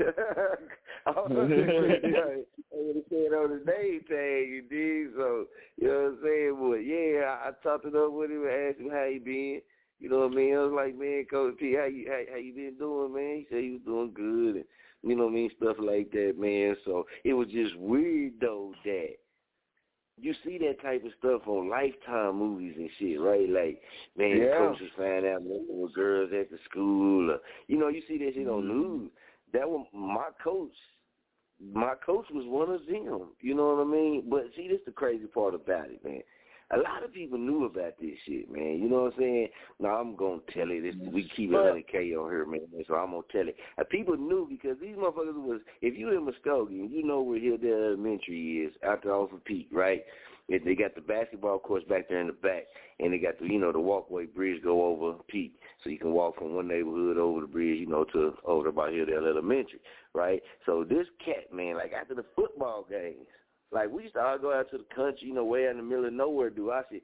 I 1.06 1.10
was 1.10 1.32
gonna 1.32 1.48
say, 1.48 2.44
I 2.72 2.76
would 2.76 2.96
have 2.96 3.04
said 3.08 3.32
on 3.32 3.50
his 3.50 3.66
name 3.66 4.00
tag, 4.08 4.48
you 4.48 4.62
dig? 4.68 5.14
So, 5.16 5.46
you 5.76 5.88
know 5.88 5.94
what 5.94 6.06
I'm 6.06 6.18
saying? 6.22 6.56
But 6.60 6.80
yeah, 6.84 7.24
I, 7.24 7.48
I 7.48 7.50
talked 7.62 7.86
it 7.86 7.96
up 7.96 8.12
with 8.12 8.30
him 8.30 8.42
and 8.42 8.68
asked 8.68 8.80
him 8.80 8.90
how 8.90 9.06
he 9.10 9.18
been. 9.18 9.62
You 9.98 10.08
know 10.08 10.20
what 10.20 10.32
I 10.32 10.34
mean? 10.34 10.54
I 10.54 10.60
was 10.60 10.72
like, 10.72 10.96
man, 10.96 11.26
Coach 11.30 11.58
P, 11.58 11.74
how 11.74 11.84
you 11.84 12.06
how, 12.08 12.32
how 12.32 12.38
you 12.38 12.54
been 12.54 12.76
doing, 12.78 13.12
man? 13.12 13.36
He 13.36 13.46
said 13.50 13.62
he 13.62 13.70
was 13.72 13.82
doing 13.84 14.12
good 14.14 14.56
and 14.56 14.64
you 15.02 15.16
know 15.16 15.24
what 15.24 15.30
I 15.30 15.34
mean, 15.34 15.50
stuff 15.56 15.76
like 15.78 16.10
that, 16.12 16.34
man. 16.38 16.76
So 16.84 17.06
it 17.24 17.32
was 17.32 17.48
just 17.48 17.76
weird 17.76 18.34
though 18.40 18.74
that 18.84 19.16
you 20.20 20.34
see 20.44 20.58
that 20.58 20.82
type 20.82 21.04
of 21.04 21.12
stuff 21.18 21.42
on 21.46 21.70
Lifetime 21.70 22.36
movies 22.36 22.74
and 22.76 22.90
shit, 22.98 23.20
right? 23.20 23.48
Like, 23.48 23.82
man, 24.16 24.36
Yeah. 24.36 24.58
coaches 24.58 24.90
find 24.96 25.24
out 25.24 25.42
with 25.42 25.94
girls 25.94 26.32
at 26.32 26.50
the 26.50 26.58
school. 26.68 27.30
Or, 27.30 27.40
you 27.68 27.78
know, 27.78 27.88
you 27.88 28.02
see 28.02 28.18
that 28.18 28.34
shit 28.34 28.46
on 28.46 28.64
mm-hmm. 28.64 28.68
news. 28.68 29.10
That 29.52 29.68
was 29.68 29.86
my 29.92 30.28
coach. 30.42 30.74
My 31.72 31.94
coach 32.04 32.26
was 32.32 32.46
one 32.46 32.70
of 32.70 32.86
them. 32.86 33.28
You 33.40 33.54
know 33.54 33.74
what 33.74 33.86
I 33.86 33.90
mean? 33.90 34.24
But 34.30 34.44
see, 34.56 34.68
this 34.68 34.80
the 34.86 34.92
crazy 34.92 35.26
part 35.26 35.54
about 35.54 35.90
it, 35.90 36.02
man. 36.04 36.22
A 36.72 36.78
lot 36.78 37.02
of 37.02 37.12
people 37.12 37.36
knew 37.36 37.64
about 37.64 37.94
this 38.00 38.14
shit, 38.24 38.50
man. 38.50 38.78
You 38.80 38.88
know 38.88 39.02
what 39.02 39.14
I'm 39.14 39.18
saying? 39.18 39.48
Now 39.80 39.96
I'm 39.96 40.14
gonna 40.14 40.40
tell 40.54 40.70
it. 40.70 40.82
This 40.82 40.94
we 41.12 41.28
keep 41.36 41.50
it 41.50 41.56
hundred 41.56 41.88
K 41.88 42.14
on 42.14 42.30
here, 42.30 42.46
man. 42.46 42.60
So 42.86 42.94
I'm 42.94 43.10
gonna 43.10 43.22
tell 43.32 43.48
it. 43.48 43.56
And 43.76 43.88
people 43.88 44.16
knew 44.16 44.46
because 44.48 44.76
these 44.80 44.94
motherfuckers 44.94 45.34
was. 45.34 45.60
If 45.82 45.98
you 45.98 46.10
in 46.10 46.24
Muskogee, 46.24 46.88
you 46.88 47.04
know 47.04 47.22
where 47.22 47.40
Hilldale 47.40 47.88
Elementary 47.88 48.58
is, 48.58 48.72
out 48.86 49.02
there 49.02 49.14
off 49.14 49.32
of 49.32 49.44
Peak, 49.44 49.68
right? 49.72 50.04
They- 50.50 50.74
got 50.74 50.94
the 50.96 51.00
basketball 51.00 51.60
courts 51.60 51.86
back 51.88 52.08
there 52.08 52.20
in 52.20 52.26
the 52.26 52.32
back, 52.32 52.64
and 52.98 53.12
they 53.12 53.18
got 53.18 53.38
the 53.38 53.46
you 53.46 53.58
know 53.58 53.70
the 53.72 53.80
walkway 53.80 54.26
bridge 54.26 54.62
go 54.62 54.84
over 54.84 55.18
Peak, 55.28 55.52
so 55.82 55.90
you 55.90 55.98
can 55.98 56.12
walk 56.12 56.36
from 56.36 56.54
one 56.54 56.66
neighborhood 56.68 57.16
over 57.16 57.42
the 57.42 57.46
bridge, 57.46 57.78
you 57.78 57.86
know, 57.86 58.04
to 58.04 58.34
over 58.44 58.68
about 58.68 58.90
Hilldale 58.90 59.28
Elementary, 59.28 59.80
right? 60.12 60.42
So 60.66 60.84
this 60.84 61.06
cat, 61.24 61.52
man, 61.52 61.76
like 61.76 61.92
after 61.92 62.14
the 62.14 62.24
football 62.34 62.84
games, 62.90 63.26
like 63.70 63.90
we 63.90 64.02
used 64.02 64.14
to 64.14 64.20
all 64.20 64.38
go 64.38 64.52
out 64.52 64.70
to 64.72 64.78
the 64.78 64.94
country, 64.94 65.28
you 65.28 65.34
know, 65.34 65.44
way 65.44 65.66
out 65.66 65.72
in 65.72 65.76
the 65.76 65.82
middle 65.84 66.06
of 66.06 66.12
nowhere, 66.12 66.50
do 66.50 66.72
I 66.72 66.82
see 66.90 67.02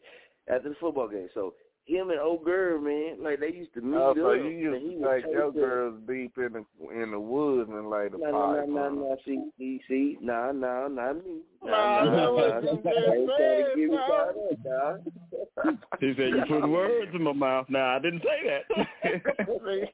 after 0.48 0.68
the 0.70 0.74
football 0.80 1.08
game. 1.08 1.28
So 1.34 1.54
him 1.86 2.10
and 2.10 2.18
old 2.20 2.44
girl, 2.44 2.80
man, 2.80 3.22
like 3.22 3.38
they 3.40 3.52
used 3.52 3.72
to 3.74 3.80
meet 3.80 3.96
Oh, 3.96 4.10
up. 4.10 4.16
so 4.16 4.32
you 4.32 4.74
and 4.74 4.82
used 4.82 4.86
he 4.86 4.94
to 4.94 5.00
would 5.00 5.14
take 5.14 5.24
take 5.24 5.32
your 5.32 5.52
girls 5.52 6.00
deep 6.08 6.32
in 6.36 6.52
the 6.52 6.64
in 7.02 7.10
the 7.12 7.20
woods 7.20 7.70
and 7.72 7.88
lay 7.88 8.08
the 8.08 8.18
no, 8.18 8.30
no, 8.30 8.32
pipe 8.32 8.68
no, 8.68 8.74
no, 8.74 8.82
on 8.82 9.08
them. 9.08 9.16
see, 9.24 9.50
see, 9.56 9.80
see, 9.88 10.18
nah, 10.20 10.50
nah, 10.52 10.88
not 10.88 11.14
me. 11.24 11.40
Nah, 11.64 11.70
nah, 11.70 12.04
that's 12.04 12.16
nah, 12.16 12.32
what 12.32 12.48
nah. 12.48 12.70
you 12.70 12.76
just 12.76 12.86
I 12.86 13.14
ain't 13.14 13.26
trying 13.26 13.26
to 13.26 13.34
said, 13.38 13.76
give 13.76 13.92
it 13.92 14.00
bro. 14.06 14.16
out, 14.16 14.64
dog. 14.64 15.78
He 16.00 16.14
said 16.16 16.28
you 16.30 16.44
put 16.48 16.68
words 16.68 17.10
in 17.14 17.22
my 17.22 17.32
mouth. 17.32 17.66
Now 17.68 17.96
I 17.96 17.98
didn't 18.00 18.22
say 18.22 18.60
that. 19.04 19.88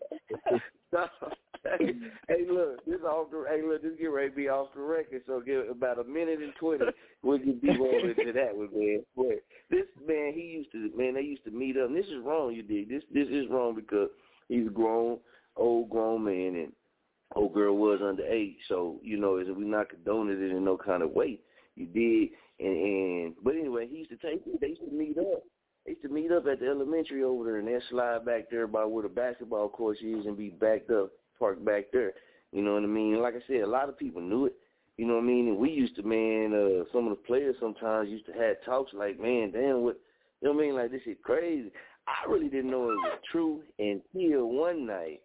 No. 0.93 1.07
hey, 1.79 2.45
look, 2.51 2.85
this 2.87 3.01
off 3.07 3.31
the 3.31 3.45
hey, 3.49 3.63
look, 3.65 3.83
this 3.83 3.93
get 3.99 4.07
ready 4.07 4.31
to 4.31 4.37
be 4.37 4.49
off 4.49 4.69
the 4.75 4.81
record. 4.81 5.23
So 5.27 5.41
give 5.41 5.69
about 5.69 6.01
a 6.01 6.05
minute 6.05 6.41
and 6.41 6.53
twenty, 6.59 6.85
we'll 7.23 7.39
be 7.39 7.53
deep 7.53 7.79
over 7.79 8.11
into 8.11 8.33
that 8.33 8.57
one, 8.57 8.69
man. 8.75 9.05
But 9.17 9.45
this 9.71 9.87
man, 10.05 10.33
he 10.35 10.41
used 10.41 10.73
to, 10.73 10.91
man, 10.97 11.15
they 11.15 11.23
used 11.23 11.45
to 11.45 11.53
meet 11.53 11.77
up. 11.77 11.87
And 11.87 11.97
this 11.97 12.07
is 12.07 12.25
wrong, 12.25 12.53
you 12.53 12.63
dig? 12.63 12.89
This 12.89 13.05
this 13.15 13.29
is 13.29 13.49
wrong 13.49 13.77
because 13.77 14.09
he's 14.49 14.67
a 14.67 14.71
grown, 14.71 15.19
old 15.57 15.89
grown 15.91 16.25
man, 16.25 16.61
and 16.61 16.73
old 17.37 17.55
girl 17.55 17.77
was 17.77 18.01
underage. 18.01 18.57
So 18.69 18.99
you 19.03 19.17
know, 19.17 19.39
is 19.39 19.47
we 19.57 19.65
not 19.65 19.89
condoning 19.89 20.43
it 20.43 20.51
in 20.51 20.65
no 20.65 20.77
kind 20.77 21.03
of 21.05 21.13
way. 21.13 21.39
You 21.77 21.87
did, 21.87 22.31
and 22.59 22.77
and 22.77 23.35
but 23.45 23.55
anyway, 23.55 23.87
he 23.89 23.99
used 23.99 24.11
to 24.11 24.17
take. 24.17 24.45
They 24.61 24.69
used 24.69 24.81
to 24.81 24.91
meet 24.91 25.17
up. 25.17 25.45
They 25.87 25.93
used 25.93 26.03
to 26.03 26.09
meet 26.09 26.33
up 26.33 26.47
at 26.47 26.59
the 26.59 26.67
elementary 26.67 27.23
over 27.23 27.45
there, 27.45 27.59
and 27.59 27.69
then 27.69 27.81
slide 27.89 28.25
back 28.25 28.51
there 28.51 28.67
by 28.67 28.85
where 28.85 29.05
the 29.05 29.09
basketball 29.09 29.69
court 29.69 29.99
is, 30.03 30.27
and 30.27 30.37
be 30.37 30.51
backed 30.51 30.91
up, 30.91 31.11
back 31.65 31.85
there. 31.93 32.13
You 32.53 32.63
know 32.63 32.75
what 32.75 32.83
I 32.83 32.87
mean? 32.87 33.21
Like 33.21 33.35
I 33.35 33.47
said, 33.47 33.63
a 33.63 33.67
lot 33.67 33.89
of 33.89 33.99
people 33.99 34.21
knew 34.21 34.47
it. 34.47 34.55
You 34.99 35.07
know 35.07 35.15
what 35.15 35.25
I 35.25 35.27
mean? 35.27 35.49
And 35.49 35.59
we 35.59 35.71
used 35.71 35.97
to, 35.97 36.03
man. 36.03 36.53
Uh, 36.53 36.85
some 36.93 37.07
of 37.07 37.11
the 37.11 37.23
players 37.27 37.57
sometimes 37.59 38.11
used 38.11 38.27
to 38.27 38.33
have 38.33 38.57
talks 38.65 38.93
like, 38.93 39.19
man, 39.19 39.51
damn, 39.51 39.83
what? 39.83 39.99
You 40.41 40.49
know 40.49 40.55
what 40.55 40.63
I 40.63 40.67
mean? 40.67 40.75
Like 40.77 40.91
this 40.91 41.03
shit 41.05 41.23
crazy. 41.23 41.71
I 42.07 42.29
really 42.29 42.49
didn't 42.49 42.71
know 42.71 42.91
it 42.91 42.97
was 42.97 43.19
true 43.31 43.63
until 43.79 44.47
one 44.49 44.87
night. 44.87 45.21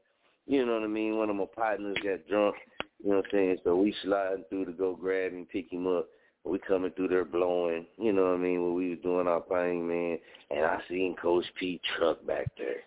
You 0.45 0.65
know 0.65 0.75
what 0.75 0.83
I 0.83 0.87
mean? 0.87 1.17
One 1.17 1.29
of 1.29 1.35
my 1.35 1.45
partners 1.53 1.97
got 2.03 2.27
drunk. 2.29 2.55
You 3.03 3.09
know 3.11 3.17
what 3.17 3.25
I'm 3.25 3.31
saying? 3.31 3.57
So 3.63 3.75
we 3.75 3.93
sliding 4.03 4.45
through 4.49 4.65
to 4.65 4.71
go 4.71 4.95
grab 4.95 5.33
him, 5.33 5.47
pick 5.51 5.71
him 5.71 5.87
up. 5.87 6.07
We 6.45 6.59
coming 6.59 6.91
through 6.91 7.09
there 7.09 7.25
blowing, 7.25 7.85
you 7.97 8.13
know 8.13 8.23
what 8.23 8.35
I 8.35 8.37
mean, 8.37 8.63
when 8.63 8.73
we 8.73 8.91
was 8.91 8.99
doing 9.03 9.27
our 9.27 9.41
thing, 9.49 9.85
man. 9.85 10.17
And 10.49 10.63
I 10.63 10.79
seen 10.87 11.15
Coach 11.21 11.43
P 11.59 11.81
truck 11.97 12.25
back 12.25 12.47
there. 12.57 12.83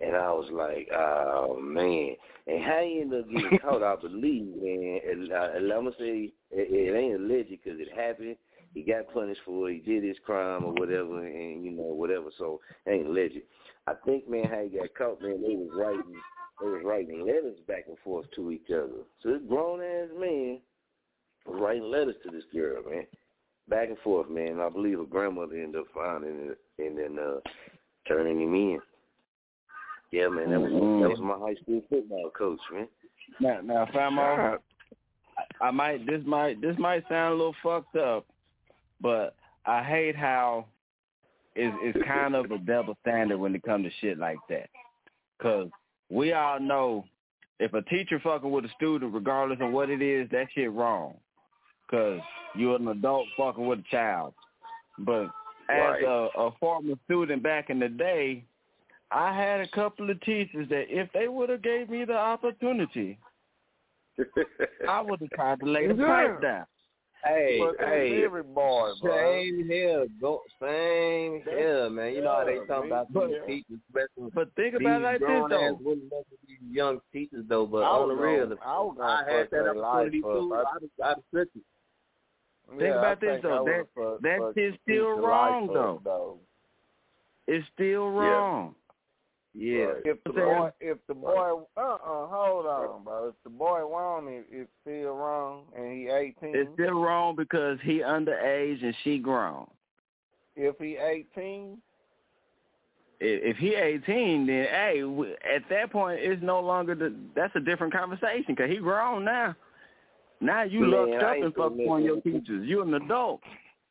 And 0.00 0.16
I 0.16 0.32
was 0.32 0.48
like, 0.50 0.88
oh, 0.92 1.56
man. 1.60 2.16
And 2.46 2.62
how 2.62 2.80
he 2.82 3.00
ended 3.00 3.20
up 3.20 3.30
getting 3.30 3.58
caught, 3.62 3.82
I 3.82 3.96
believe, 3.96 4.54
man. 4.62 5.00
And, 5.10 5.32
uh, 5.32 5.48
and 5.56 5.72
I'm 5.72 5.84
to 5.84 5.90
say 5.98 6.32
it, 6.32 6.34
it 6.50 6.96
ain't 6.96 7.20
alleged 7.20 7.50
because 7.50 7.80
it 7.80 7.88
happened. 7.96 8.36
He 8.74 8.82
got 8.82 9.12
punished 9.12 9.40
for 9.44 9.70
it. 9.70 9.82
He 9.82 9.92
did 9.92 10.04
his 10.04 10.18
crime 10.24 10.64
or 10.64 10.72
whatever, 10.72 11.26
and, 11.26 11.64
you 11.64 11.70
know, 11.72 11.94
whatever. 11.94 12.26
So 12.38 12.60
it 12.84 12.90
ain't 12.90 13.08
alleged. 13.08 13.38
I 13.86 13.94
think, 14.04 14.28
man, 14.28 14.44
how 14.44 14.62
he 14.62 14.78
got 14.78 14.94
caught, 14.94 15.22
man, 15.22 15.42
they 15.42 15.56
was 15.56 15.70
writing, 15.74 16.20
they 16.60 16.68
was 16.68 16.82
writing 16.84 17.26
letters 17.26 17.58
back 17.66 17.84
and 17.88 17.98
forth 18.04 18.26
to 18.36 18.50
each 18.50 18.70
other. 18.70 19.02
So 19.22 19.30
this 19.30 19.42
grown-ass 19.48 20.10
man 20.18 20.60
was 21.46 21.60
writing 21.60 21.90
letters 21.90 22.16
to 22.24 22.30
this 22.30 22.44
girl, 22.52 22.82
man. 22.88 23.06
Back 23.68 23.88
and 23.88 23.98
forth, 23.98 24.30
man. 24.30 24.48
And 24.48 24.62
I 24.62 24.68
believe 24.68 24.98
her 24.98 25.04
grandmother 25.04 25.54
ended 25.56 25.80
up 25.80 25.86
finding 25.94 26.50
it 26.50 26.58
and 26.78 26.98
then 26.98 27.18
uh 27.18 27.40
turning 28.06 28.40
him 28.40 28.54
in. 28.54 28.80
Yeah, 30.12 30.28
man, 30.28 30.50
that 30.50 30.60
was 30.60 30.70
mm-hmm. 30.70 31.02
that 31.02 31.10
was 31.10 31.20
my 31.20 31.38
high 31.38 31.54
school 31.62 31.82
football 31.90 32.30
coach, 32.36 32.60
man. 32.72 32.88
Now, 33.40 33.60
now, 33.62 33.86
Famo, 33.92 34.58
I 35.60 35.70
might 35.70 36.06
this 36.06 36.22
might 36.24 36.60
this 36.60 36.76
might 36.78 37.06
sound 37.08 37.34
a 37.34 37.36
little 37.36 37.54
fucked 37.62 37.96
up, 37.96 38.26
but 39.00 39.34
I 39.66 39.82
hate 39.82 40.16
how 40.16 40.66
it's 41.54 41.76
it's 41.82 42.06
kind 42.06 42.34
of 42.34 42.50
a 42.50 42.58
double 42.58 42.96
standard 43.02 43.38
when 43.38 43.54
it 43.54 43.62
comes 43.62 43.86
to 43.86 43.90
shit 44.00 44.18
like 44.18 44.38
that. 44.48 44.68
Cause 45.42 45.68
we 46.08 46.32
all 46.32 46.60
know 46.60 47.04
if 47.58 47.74
a 47.74 47.82
teacher 47.82 48.20
fucking 48.22 48.50
with 48.50 48.64
a 48.64 48.70
student, 48.76 49.12
regardless 49.12 49.58
of 49.60 49.72
what 49.72 49.90
it 49.90 50.02
is, 50.02 50.28
that 50.30 50.46
shit 50.54 50.70
wrong. 50.70 51.14
Cause 51.90 52.20
you're 52.54 52.76
an 52.76 52.88
adult 52.88 53.26
fucking 53.36 53.66
with 53.66 53.80
a 53.80 53.90
child. 53.90 54.34
But 54.98 55.24
as 55.68 56.02
Right. 56.02 56.04
a, 56.04 56.28
a 56.38 56.50
former 56.60 56.94
student 57.04 57.42
back 57.42 57.70
in 57.70 57.78
the 57.78 57.88
day, 57.88 58.44
I 59.10 59.34
had 59.34 59.60
a 59.60 59.68
couple 59.68 60.10
of 60.10 60.20
teachers 60.22 60.68
that 60.68 60.86
if 60.88 61.08
they 61.12 61.28
would 61.28 61.48
have 61.48 61.62
gave 61.62 61.88
me 61.88 62.04
the 62.04 62.16
opportunity, 62.16 63.18
I 64.88 65.00
would 65.00 65.20
have 65.20 65.30
tried 65.30 65.60
to 65.60 65.66
lay 65.66 65.86
the 65.86 65.94
pipe 65.94 66.42
down. 66.42 66.66
Hey, 67.24 67.58
But 67.60 67.76
that's 67.78 67.90
hey, 67.90 68.22
every 68.24 68.42
boy, 68.44 68.92
bro. 69.00 69.16
Same 69.16 69.64
here, 69.68 70.06
go 70.20 70.42
same 70.60 71.42
here, 71.44 71.88
man. 71.90 72.14
You 72.14 72.22
know 72.22 72.34
how 72.36 72.44
they 72.44 72.58
talk 72.66 72.84
about 72.84 73.12
But- 73.12 73.28
these 73.28 73.64
teachers, 73.66 73.80
especially 73.88 74.30
But 74.34 74.54
think 74.54 74.74
about 74.74 75.00
it 75.00 75.04
like 75.04 75.18
this 75.20 75.26
grown 75.26 75.52
ass 75.52 75.58
though. 75.60 75.78
women 75.82 76.08
mess 76.10 76.24
these 76.46 76.58
young 76.70 77.00
teachers 77.12 77.44
though. 77.48 77.66
But 77.66 77.78
I 77.78 77.86
on 77.88 78.08
the 78.10 78.14
was 78.14 78.22
real, 78.22 78.42
gonna- 78.44 78.54
if 78.54 78.60
I 78.64 78.78
was 78.78 78.94
gonna 78.96 79.10
I 79.12 79.32
had 79.38 79.50
that 79.50 79.68
opportunity 79.76 80.20
too, 80.22 80.54
I- 80.54 80.60
I'd 80.60 81.04
I'd 81.04 81.14
took 81.34 81.48
it. 81.56 81.62
Think 82.68 82.80
Yeah, 82.80 82.86
about 82.98 83.04
I 83.04 83.14
this 83.14 83.42
though. 83.42 83.62
would've 83.64 83.86
That 83.94 84.02
fucked- 84.02 84.22
that 84.22 84.38
fucked 84.40 84.54
shit's 84.58 84.76
the 84.86 84.92
still 84.92 85.18
wrong 85.20 85.66
though. 85.68 86.00
though. 86.04 86.38
It's 87.48 87.66
still 87.74 88.10
wrong. 88.10 88.74
Yeah. 89.58 89.92
If 90.04 90.22
the 90.24 90.32
boy, 90.32 90.70
if 90.80 90.98
the 91.08 91.14
boy, 91.14 91.62
uh, 91.76 91.80
uh 91.80 91.98
hold 92.26 92.66
on, 92.66 93.04
bro. 93.04 93.28
If 93.28 93.34
the 93.42 93.50
boy 93.50 93.86
want 93.86 94.28
it, 94.28 94.44
it's 94.50 94.70
still 94.82 95.14
wrong, 95.14 95.62
and 95.74 95.92
he 95.92 96.08
eighteen. 96.08 96.52
It's 96.54 96.70
still 96.74 97.00
wrong 97.00 97.36
because 97.36 97.78
he 97.82 98.00
underage 98.00 98.84
and 98.84 98.94
she 99.02 99.18
grown. 99.18 99.66
if 100.56 100.76
he 100.78 100.98
eighteen, 100.98 101.78
I- 103.20 103.24
If 103.24 103.56
he 103.56 103.74
18, 103.74 104.46
then 104.46 104.66
hey, 104.66 105.02
at 105.54 105.62
that 105.70 105.90
point 105.90 106.20
it's 106.20 106.42
no 106.42 106.60
longer 106.60 106.94
the. 106.94 107.14
That's 107.34 107.54
a 107.56 107.60
different 107.60 107.94
conversation 107.94 108.44
because 108.48 108.70
he 108.70 108.76
grown 108.76 109.24
now. 109.24 109.56
Now 110.42 110.64
you 110.64 110.80
Man, 110.80 110.90
looked 110.90 111.22
up 111.22 111.36
and 111.36 111.54
fucked 111.54 111.78
gonna 111.78 111.90
on 111.90 112.04
your 112.04 112.20
teachers. 112.20 112.68
You're 112.68 112.82
an 112.82 112.92
adult, 112.92 113.40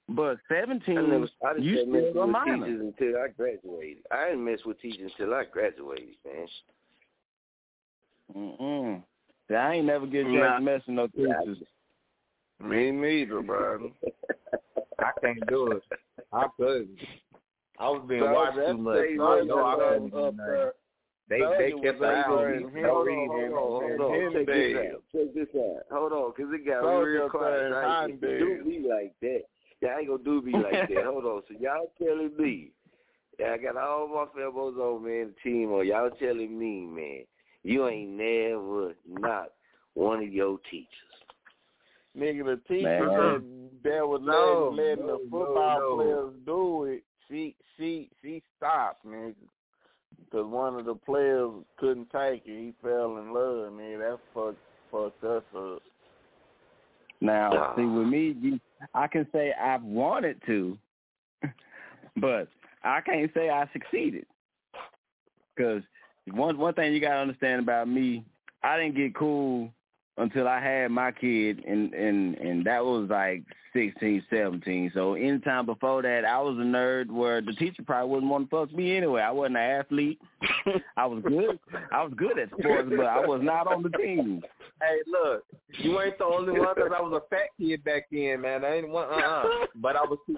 but 0.10 0.38
I 0.52 0.62
17, 0.62 0.96
never 1.10 1.28
I 1.44 1.56
you 1.58 1.76
didn't 1.76 1.92
mess 1.94 2.04
still 2.12 2.22
a 2.22 2.26
with 2.28 2.32
minor. 2.34 2.66
teachers 2.66 2.82
until 2.82 3.18
I 3.22 3.28
graduated. 3.30 4.04
I 4.12 4.26
didn't 4.30 4.46
mess 4.46 4.60
with 4.66 4.80
teachers 4.82 5.12
until 5.18 5.34
I 5.34 5.44
graduated, 5.46 6.16
man. 6.26 6.48
Mm-mm. 8.36 9.04
See, 9.48 9.56
I 9.56 9.74
ain't 9.76 9.86
never 9.86 10.06
get 10.08 10.22
a 10.22 10.30
chance 10.30 10.36
Nah. 10.40 10.58
to 10.58 10.64
mess 10.64 10.82
with 10.88 10.96
no 10.96 11.08
teachers. 11.08 11.58
me 12.60 12.92
neither, 12.92 13.42
bro. 13.42 13.92
I 15.00 15.12
can't 15.22 15.46
do 15.48 15.72
it. 15.74 15.84
I 16.34 16.48
couldn't. 16.58 16.98
I 17.78 17.90
was 17.90 18.06
being 18.08 18.22
So 18.22 18.32
watched 18.34 18.56
too 18.58 18.78
much. 18.78 18.96
they 18.96 19.16
So 19.18 19.24
I 19.24 19.36
I 19.36 19.74
up- 19.74 19.80
couldn't 19.80 20.10
do 20.10 20.18
up 20.18 20.34
nothing. 20.36 20.72
They 21.28 21.40
Thug 21.40 21.58
they 21.58 21.72
kept 21.72 21.96
over 22.02 22.06
an 22.12 22.16
eye 22.18 22.24
on 22.30 22.38
there 22.38 22.50
me. 22.52 22.58
in 22.80 22.82
No 22.86 23.02
reading. 23.04 23.28
Hold 23.32 23.44
on, 23.44 23.98
hold 23.98 24.02
on. 24.02 24.34
Check 24.34 24.46
this 24.46 24.76
out. 24.78 25.04
Check 25.12 25.34
this 25.34 25.56
out. 25.56 25.82
Hold 25.92 26.14
on, 26.14 26.34
because 26.38 26.54
it 26.54 26.66
got 26.66 26.84
Soldier 26.84 27.10
real 27.12 27.30
quiet. 27.30 27.60
said, 27.60 27.74
I 27.74 27.84
"I'm 27.84 28.10
ain't 28.12 28.22
gonna 28.22 28.38
do 28.40 28.58
dead." 28.58 28.66
me 28.68 28.80
like 28.88 29.14
that. 29.22 29.42
Y'all 29.86 30.00
ain't 30.00 30.08
gonna 30.08 30.24
do 30.24 30.42
me 30.42 30.54
like 30.54 30.90
that. 30.90 31.04
Hold 31.06 31.26
on. 31.26 31.42
So 31.48 31.56
y'all 31.60 31.92
telling 32.02 32.32
me 32.38 32.72
Yeah, 33.40 33.54
I 33.54 33.58
got 33.58 33.78
all 33.78 34.08
my 34.08 34.26
fellows 34.34 34.76
on 34.78 35.04
man 35.04 35.34
the 35.34 35.50
team 35.50 35.72
on. 35.72 35.86
Y'all 35.86 36.10
telling 36.20 36.58
me, 36.58 36.82
man, 36.82 37.24
you 37.64 37.88
ain't 37.88 38.12
never 38.12 38.94
not 39.08 39.52
one 39.94 40.24
of 40.24 40.34
your 40.34 40.58
teachers. 40.72 40.90
Nigga, 42.18 42.46
the 42.46 42.62
teacher 42.68 43.10
that, 43.10 43.44
that 43.84 44.08
was 44.08 44.22
No, 44.24 44.72
letting, 44.74 44.86
letting 44.86 45.08
no, 45.08 45.18
the 45.18 45.24
football 45.30 45.80
no, 45.80 45.90
no. 45.90 45.96
players 45.96 46.34
do 46.46 46.84
it, 46.86 47.04
she 47.28 47.56
she 47.78 48.10
she 48.22 48.42
stopped, 48.58 49.06
man. 49.06 49.36
Because 50.24 50.46
one 50.48 50.76
of 50.76 50.86
the 50.86 50.96
players 50.96 51.52
couldn't 51.78 52.10
take 52.10 52.44
it. 52.46 52.48
He 52.48 52.74
fell 52.82 53.18
in 53.18 53.34
love, 53.34 53.74
man. 53.74 54.00
That 54.00 54.18
fucked, 54.34 54.58
fucked 54.92 55.24
us 55.24 55.44
up. 55.56 55.82
Now, 57.22 57.74
see, 57.76 57.86
with 57.86 58.08
me, 58.08 58.36
you, 58.40 58.60
I 58.94 59.08
can 59.08 59.28
say 59.32 59.54
I've 59.54 59.84
wanted 59.84 60.42
to, 60.46 60.78
but 62.18 62.48
I 62.84 63.02
can't 63.02 63.32
say 63.34 63.50
I 63.50 63.70
succeeded. 63.74 64.26
Because 65.56 65.82
one 66.32 66.58
one 66.58 66.74
thing 66.74 66.94
you 66.94 67.00
gotta 67.00 67.22
understand 67.22 67.62
about 67.62 67.88
me, 67.88 68.26
I 68.64 68.78
didn't 68.78 68.96
get 68.96 69.16
cool 69.16 69.72
until 70.18 70.48
I 70.48 70.60
had 70.62 70.92
my 70.92 71.12
kid, 71.12 71.64
and 71.66 71.94
and 71.94 72.36
and 72.36 72.66
that 72.66 72.84
was 72.84 73.10
like 73.10 73.44
sixteen, 73.74 74.24
seventeen. 74.30 74.92
So 74.94 75.16
anytime 75.16 75.66
before 75.66 76.02
that, 76.02 76.24
I 76.26 76.40
was 76.42 76.56
a 76.58 76.62
nerd 76.62 77.10
where 77.12 77.42
the 77.42 77.54
teacher 77.54 77.84
probably 77.86 78.12
wouldn't 78.12 78.32
want 78.32 78.50
to 78.50 78.56
fuck 78.56 78.74
me 78.74 78.96
anyway. 78.96 79.22
I 79.22 79.32
wasn't 79.32 79.58
an 79.58 79.64
athlete. 79.64 80.20
I 80.98 81.06
was 81.06 81.22
good. 81.28 81.60
I 81.92 82.04
was 82.04 82.14
good 82.16 82.40
at 82.40 82.50
sports, 82.50 82.90
but 82.96 83.06
I 83.06 83.20
was 83.20 83.42
not 83.44 83.68
on 83.68 83.84
the 83.84 83.90
team. 83.90 84.42
Hey, 84.82 84.98
look, 85.08 85.44
you 85.80 86.00
ain't 86.02 86.18
the 86.18 86.26
only 86.26 86.52
one 86.60 86.76
'cause 86.76 86.92
I 86.96 87.02
was 87.02 87.22
a 87.22 87.30
fat 87.30 87.50
kid 87.60 87.84
back 87.84 88.08
then, 88.12 88.42
man. 88.42 88.64
I 88.66 88.76
ain't 88.78 88.90
one, 88.90 89.08
uh, 89.10 89.16
uh 89.16 89.66
But 89.76 89.96
I 89.96 90.04
was, 90.04 90.20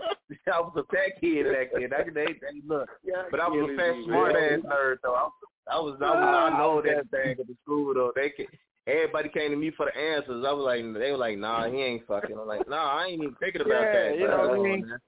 I 0.51 0.59
was 0.59 0.73
a 0.75 0.83
fat 0.95 1.19
kid 1.21 1.45
back 1.51 1.67
then. 1.73 1.91
I, 1.93 2.03
they, 2.03 2.25
they, 2.33 2.61
look, 2.67 2.89
but 3.31 3.39
I 3.39 3.47
was 3.47 3.69
a 3.71 3.77
fat, 3.77 3.93
smart 4.05 4.35
ass 4.35 4.59
nerd 4.65 4.97
though. 5.03 5.15
I 5.15 5.23
was, 5.23 5.31
I 5.69 5.79
was, 5.79 5.97
I, 6.01 6.05
was, 6.05 6.53
I 6.53 6.57
know 6.57 6.81
that 6.81 7.09
thing 7.11 7.31
at 7.39 7.47
the 7.47 7.55
school 7.63 7.93
though. 7.93 8.11
They, 8.15 8.29
ca- 8.29 8.47
everybody 8.87 9.29
came 9.29 9.51
to 9.51 9.57
me 9.57 9.71
for 9.75 9.85
the 9.93 9.99
answers. 9.99 10.43
I 10.47 10.51
was 10.51 10.63
like, 10.65 10.81
they 10.93 11.11
were 11.11 11.17
like, 11.17 11.37
nah, 11.37 11.69
he 11.69 11.81
ain't 11.81 12.07
fucking. 12.07 12.37
I'm 12.39 12.47
like, 12.47 12.67
nah, 12.67 12.97
I 12.97 13.07
ain't 13.07 13.21
even 13.21 13.35
thinking 13.39 13.61
about 13.61 13.81
Yeah, 13.81 14.09
that. 14.09 14.17
you 14.17 14.27
know 14.27 14.37
what 14.37 14.49
I 14.49 14.53
Come 14.53 14.59
on, 14.59 14.63
mean? 14.63 14.87
man. 14.87 14.99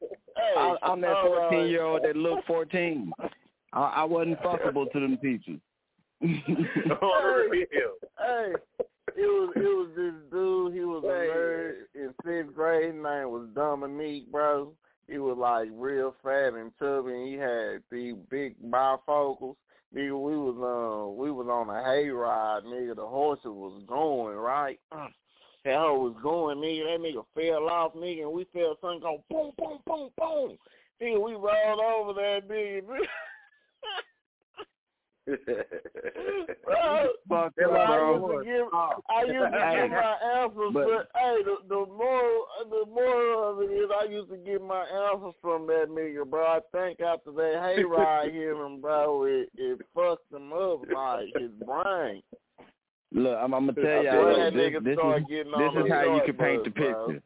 I, 0.57 0.76
I'm 0.84 1.01
that 1.01 1.26
14 1.26 1.68
year 1.68 1.84
old 1.84 2.03
that 2.03 2.15
looked 2.15 2.45
14. 2.47 3.11
I, 3.73 3.80
I 3.80 4.03
wasn't 4.03 4.39
fuckable 4.39 4.91
to 4.91 4.99
them 4.99 5.18
teachers. 5.18 5.60
hey, 6.22 6.35
hey, 8.19 8.53
it 9.15 9.27
was 9.27 9.53
it 9.56 9.61
was 9.61 9.89
this 9.95 10.14
dude. 10.31 10.73
He 10.73 10.81
was 10.81 11.03
a 11.06 11.07
nerd 11.07 11.73
in 11.95 12.14
sixth 12.26 12.53
grade. 12.53 12.88
His 12.88 12.93
name 12.95 13.30
was 13.30 13.47
Dominique, 13.56 14.30
bro. 14.31 14.73
He 15.07 15.18
was 15.18 15.38
like 15.38 15.69
real 15.72 16.14
fat 16.22 16.53
and 16.56 16.72
chubby, 16.77 17.14
and 17.14 17.27
he 17.27 17.34
had 17.35 17.81
these 17.89 18.15
big 18.30 18.56
bifocals. 18.69 19.56
Nigga, 19.95 20.22
we 20.22 20.38
was 20.38 20.56
uh 20.57 21.10
we 21.10 21.32
was 21.32 21.48
on 21.48 21.70
a 21.70 21.82
hayride, 21.82 22.64
nigga. 22.66 22.95
The 22.95 23.06
horses 23.06 23.45
was 23.45 23.82
going 23.88 24.38
right. 24.38 24.80
That 25.66 25.76
hoe 25.76 25.99
was 25.99 26.16
going, 26.22 26.60
nigga. 26.60 26.86
That 26.86 27.02
nigga 27.02 27.26
fell 27.34 27.68
off, 27.70 27.94
nigga, 27.95 28.22
and 28.22 28.32
we 28.32 28.45
felt 28.53 28.80
something 28.82 29.02
go 29.02 29.24
boom, 29.30 29.52
boom, 29.57 29.80
boom, 29.86 30.10
boom. 30.18 30.57
Nigga, 31.02 31.26
we 31.26 31.34
rolled 31.34 31.82
over 31.82 32.14
that 32.14 32.48
nigga. 32.48 32.84
Bro, 36.65 37.07
Fuck 37.30 37.53
I 37.60 37.64
bro. 37.65 38.14
used 38.14 38.45
to 38.45 38.51
give, 38.51 38.68
oh. 38.73 38.89
I 39.10 39.22
used 39.23 39.34
to 39.34 39.60
Hey, 39.60 39.81
give 39.81 39.91
my 39.91 40.15
answers, 40.35 40.72
but- 40.73 40.85
but, 40.88 41.10
hey, 41.19 41.38
the, 41.43 41.56
the 41.68 41.85
moral, 41.85 42.45
the 42.69 42.85
moral 42.91 43.51
of 43.51 43.61
it 43.61 43.73
is, 43.73 43.89
I 43.99 44.06
used 44.06 44.30
to 44.30 44.38
get 44.38 44.61
my 44.61 44.84
answers 44.85 45.34
from 45.41 45.68
that 45.68 45.88
nigga, 45.89 46.30
bro. 46.30 46.45
I 46.45 46.60
think 46.72 46.99
after 47.01 47.31
that 47.31 47.53
hayride 47.56 48.31
hit 48.34 48.56
him, 48.56 48.81
bro, 48.81 49.23
it 49.26 49.49
it 49.57 49.80
fucked 49.95 50.31
him 50.31 50.51
up 50.53 50.81
like 50.93 51.27
his 51.38 51.51
brain. 51.65 52.22
Look, 53.11 53.38
I'm, 53.41 53.53
I'm 53.56 53.65
gonna 53.68 53.73
tell 53.81 54.03
y'all. 54.03 54.38
why 54.38 54.49
this, 54.51 54.73
this 54.84 54.97
is 54.97 55.26
this 55.27 55.73
is 55.85 55.91
how 55.91 56.15
you 56.15 56.22
can 56.26 56.35
paint 56.35 56.64
the 56.64 56.69
bus, 56.69 56.80
bro. 56.91 57.07
picture. 57.07 57.23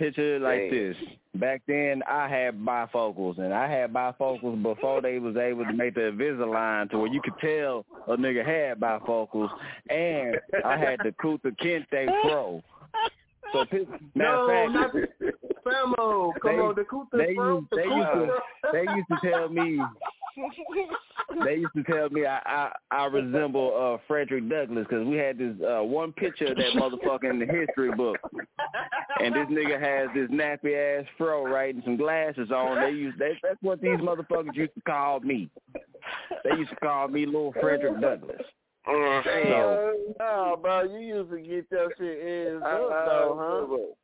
Picture 0.00 0.36
it 0.36 0.42
like 0.42 0.60
Damn. 0.62 0.70
this. 0.70 0.96
Back 1.36 1.62
then, 1.68 2.02
I 2.08 2.26
had 2.28 2.58
bifocals, 2.60 3.38
and 3.38 3.54
I 3.54 3.70
had 3.70 3.92
bifocals 3.92 4.60
before 4.62 5.00
they 5.00 5.18
was 5.20 5.36
able 5.36 5.64
to 5.64 5.72
make 5.72 5.94
the 5.94 6.00
Invisalign 6.10 6.90
to 6.90 6.98
where 6.98 7.06
you 7.12 7.20
could 7.22 7.38
tell 7.40 7.84
a 8.08 8.16
nigga 8.16 8.44
had 8.44 8.80
bifocals, 8.80 9.48
and 9.88 10.36
I 10.64 10.76
had 10.76 10.98
the 11.04 11.12
Kuta 11.22 11.52
Kente 11.62 12.06
Pro. 12.22 12.62
So, 13.52 13.58
matter 13.72 13.86
No, 14.14 14.66
of 14.66 14.72
not 14.72 14.92
fact, 14.92 15.06
Famo. 15.64 16.32
Come 16.40 16.56
They- 16.56 16.62
on, 16.62 16.74
the 16.74 16.82
Kuta 16.82 17.18
they 17.18 17.34
Pro. 17.34 17.58
used- 17.58 17.70
the 17.70 17.76
they 17.76 17.82
used 17.84 18.12
to- 18.12 18.40
they 18.72 18.82
used 18.96 19.08
to 19.22 19.30
tell 19.30 19.48
me 19.48 19.80
they 21.44 21.56
used 21.56 21.74
to 21.74 21.82
tell 21.84 22.08
me 22.10 22.26
I 22.26 22.40
I, 22.44 22.72
I 22.90 23.04
resemble 23.06 23.72
uh 23.76 24.02
Frederick 24.06 24.48
Douglass 24.48 24.86
because 24.88 25.06
we 25.06 25.16
had 25.16 25.38
this 25.38 25.54
uh 25.62 25.82
one 25.82 26.12
picture 26.12 26.46
of 26.46 26.56
that 26.56 26.72
motherfucker 26.74 27.30
in 27.30 27.38
the 27.38 27.46
history 27.46 27.92
book, 27.92 28.16
and 29.20 29.34
this 29.34 29.46
nigga 29.48 29.80
has 29.80 30.08
this 30.14 30.30
nappy 30.30 31.00
ass 31.00 31.06
fro 31.18 31.44
right 31.44 31.74
and 31.74 31.84
some 31.84 31.96
glasses 31.96 32.50
on. 32.50 32.80
They 32.80 32.90
used 32.90 33.18
they, 33.18 33.38
that's 33.42 33.62
what 33.62 33.80
these 33.80 33.98
motherfuckers 33.98 34.54
used 34.54 34.74
to 34.74 34.80
call 34.82 35.20
me. 35.20 35.50
They 36.44 36.56
used 36.56 36.70
to 36.70 36.76
call 36.76 37.08
me 37.08 37.26
little 37.26 37.52
Frederick 37.60 38.00
Douglass. 38.00 38.42
So 38.86 39.94
no, 40.18 40.58
bro, 40.60 40.82
you 40.82 40.98
used 40.98 41.30
to 41.30 41.40
get 41.40 41.70
that 41.70 41.88
shit 41.98 42.18
is 42.18 42.62
up 42.62 42.88
though, 43.06 43.66
huh? 43.68 43.94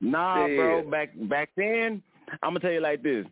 Nah, 0.00 0.46
Yeah. 0.46 0.56
bro. 0.56 0.90
Back 0.90 1.10
back 1.28 1.50
then, 1.56 2.02
I'm 2.42 2.50
gonna 2.50 2.60
tell 2.60 2.72
you 2.72 2.80
like 2.80 3.02
this. 3.02 3.26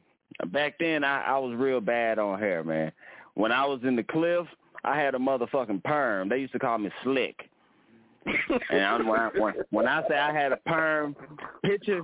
Back 0.47 0.75
then, 0.79 1.05
I, 1.05 1.23
I 1.23 1.39
was 1.39 1.55
real 1.57 1.81
bad 1.81 2.19
on 2.19 2.39
hair, 2.39 2.63
man. 2.63 2.93
When 3.35 3.53
I 3.53 3.65
was 3.65 3.81
in 3.83 3.97
the 3.97 4.03
cliff, 4.03 4.47
I 4.85 4.99
had 4.99 5.15
a 5.15 5.19
motherfucking 5.19 5.85
perm. 5.85 6.29
They 6.29 6.39
used 6.39 6.53
to 6.53 6.59
call 6.59 6.79
me 6.79 6.91
slick. 7.03 7.49
and 8.71 8.85
I'm, 8.85 9.07
when, 9.07 9.21
I, 9.21 9.31
when, 9.39 9.55
when 9.71 9.87
I 9.87 10.03
say 10.09 10.17
I 10.19 10.33
had 10.33 10.53
a 10.53 10.57
perm 10.59 11.17
picture, 11.65 12.03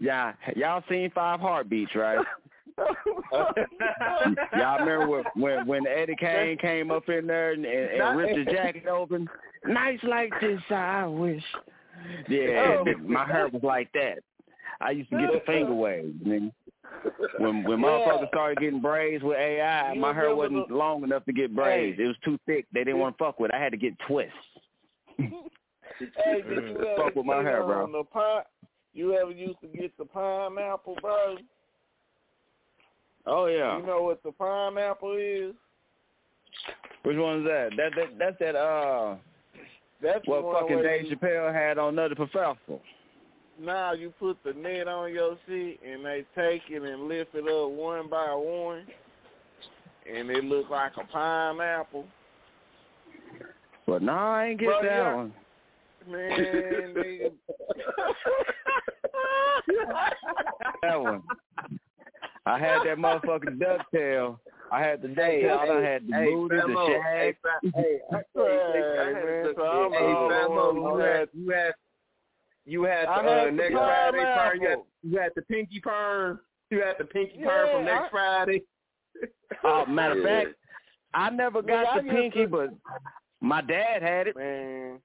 yeah, 0.00 0.32
y'all 0.54 0.82
seen 0.88 1.10
Five 1.14 1.40
Heartbeats, 1.40 1.94
right? 1.94 2.18
y'all 4.52 4.78
remember 4.78 5.08
when, 5.08 5.24
when 5.34 5.66
when 5.66 5.86
Eddie 5.86 6.16
Kane 6.18 6.58
came 6.58 6.90
up 6.90 7.08
in 7.08 7.26
there 7.26 7.52
and, 7.52 7.64
and, 7.64 8.00
and 8.02 8.18
ripped 8.18 8.36
his 8.36 8.46
jacket 8.46 8.86
open? 8.86 9.28
Nights 9.66 10.02
like 10.04 10.32
this, 10.40 10.60
I 10.70 11.06
wish. 11.06 11.42
Yeah, 12.28 12.82
oh. 12.86 12.98
my 13.02 13.24
hair 13.24 13.48
was 13.48 13.62
like 13.62 13.90
that. 13.94 14.18
I 14.80 14.90
used 14.90 15.10
to 15.10 15.18
get 15.18 15.32
the 15.32 15.40
finger 15.46 15.74
waves, 15.74 16.14
nigga. 16.24 16.52
When 17.38 17.62
when 17.64 17.80
Yeah. 17.80 17.86
motherfuckers 17.86 18.28
started 18.28 18.58
getting 18.58 18.80
braids 18.80 19.22
with 19.22 19.36
AI, 19.36 19.92
You 19.92 20.00
my 20.00 20.12
hair 20.12 20.34
wasn't 20.34 20.68
the- 20.68 20.74
long 20.74 21.02
enough 21.04 21.24
to 21.26 21.32
get 21.32 21.54
braids. 21.54 21.98
It 21.98 22.06
was 22.06 22.16
too 22.24 22.38
thick. 22.46 22.66
They 22.72 22.84
didn't 22.84 23.00
want 23.00 23.16
to 23.18 23.24
fuck 23.24 23.38
with. 23.40 23.52
I 23.54 23.58
had 23.58 23.72
to 23.72 23.78
get 23.78 23.98
twists. 24.00 24.34
Hey, 25.98 26.42
did 26.42 26.62
you 26.62 26.76
ever 26.76 26.94
Fuck 27.04 27.14
with 27.16 27.24
my 27.24 27.42
hair, 27.42 27.62
bro. 27.64 27.90
The 27.90 28.04
pine, 28.04 28.42
you 28.92 29.14
ever 29.16 29.30
used 29.30 29.58
to 29.62 29.66
get 29.68 29.96
the 29.96 30.04
pineapple, 30.04 30.96
bro? 31.00 31.36
Oh 33.26 33.46
yeah. 33.46 33.78
You 33.78 33.86
know 33.86 34.02
what 34.02 34.22
the 34.22 34.32
pineapple 34.32 35.14
is? 35.18 35.54
Which 37.02 37.16
one 37.16 37.38
is 37.38 37.44
that? 37.44 37.70
That 37.78 37.92
that 37.96 38.18
that's 38.18 38.38
that 38.40 38.56
uh 38.56 39.16
That's 40.02 40.26
what 40.26 40.42
fucking 40.60 40.82
Dave 40.82 41.06
Chappelle 41.06 41.52
had 41.52 41.78
on 41.78 41.94
Nutty 41.94 42.14
Professor. 42.14 42.56
Now 43.58 43.92
you 43.92 44.12
put 44.18 44.36
the 44.44 44.52
net 44.52 44.86
on 44.86 45.12
your 45.12 45.36
shit 45.46 45.80
and 45.86 46.04
they 46.04 46.24
take 46.34 46.62
it 46.70 46.82
and 46.82 47.08
lift 47.08 47.34
it 47.34 47.48
up 47.48 47.70
one 47.70 48.08
by 48.08 48.34
one, 48.34 48.86
and 50.10 50.30
it 50.30 50.44
look 50.44 50.68
like 50.70 50.92
a 50.98 51.04
pineapple. 51.10 52.04
But 53.86 54.02
no, 54.02 54.12
I 54.12 54.46
ain't 54.48 54.60
get 54.60 54.66
Bro, 54.66 54.82
that 54.82 54.90
yeah. 54.90 55.14
one. 55.14 55.32
Man. 56.08 57.32
That 60.82 61.00
one. 61.02 61.22
I 62.44 62.58
had 62.58 62.78
that 62.84 62.98
motherfucking 62.98 63.58
ducktail. 63.58 64.38
I 64.70 64.80
had 64.82 65.02
the 65.02 65.08
Hey, 65.08 65.42
ducktail. 65.42 65.58
I 65.58 65.66
hey, 65.66 65.92
had 65.92 66.06
the 66.06 66.12
hey, 66.14 66.30
booty, 66.30 66.56
the 66.56 66.86
shag. 66.86 67.02
Hey, 67.02 67.34
Fa- 67.42 67.60
hey, 67.74 68.00
I- 68.12 68.14
Hey, 68.16 68.22
hey, 68.72 68.98
I 68.98 69.04
had 69.06 69.24
man, 69.24 69.46
a 69.46 69.54
so 69.56 69.62
I'm 69.62 69.92
hey, 69.92 69.98
the 69.98 70.04
only 70.04 70.34
Famo, 70.34 70.56
one 70.56 70.74
who 70.76 70.80
you 70.82 70.96
had 70.98 71.18
had- 71.18 71.28
you 71.32 71.48
had 71.50 71.50
you 71.52 71.52
had 71.52 71.74
the 71.74 71.74
I 71.74 71.85
uh, 72.66 73.22
had 73.22 73.48
the 73.48 73.50
next 73.52 73.72
Friday 73.72 74.18
perm. 74.18 74.60
You 74.60 74.68
had, 74.68 74.78
you 75.02 75.18
had 75.18 75.32
the 75.36 75.42
pinky 75.42 75.80
perm. 75.80 76.40
You 76.70 76.82
had 76.82 76.96
the 76.98 77.04
pinky 77.04 77.38
perm 77.44 77.68
from 77.72 77.84
next 77.84 78.04
I- 78.06 78.10
Friday. 78.10 78.62
Oh, 79.64 79.86
matter 79.86 80.18
of 80.18 80.24
fact, 80.24 80.48
I 81.14 81.30
never 81.30 81.62
got 81.62 81.86
Nigga, 81.86 81.88
I 81.98 82.02
the 82.02 82.08
pinky, 82.10 82.42
to- 82.42 82.48
but 82.48 82.70
my 83.40 83.60
dad 83.62 84.02
had 84.02 84.26
it. 84.26 84.36
Man, 84.36 84.98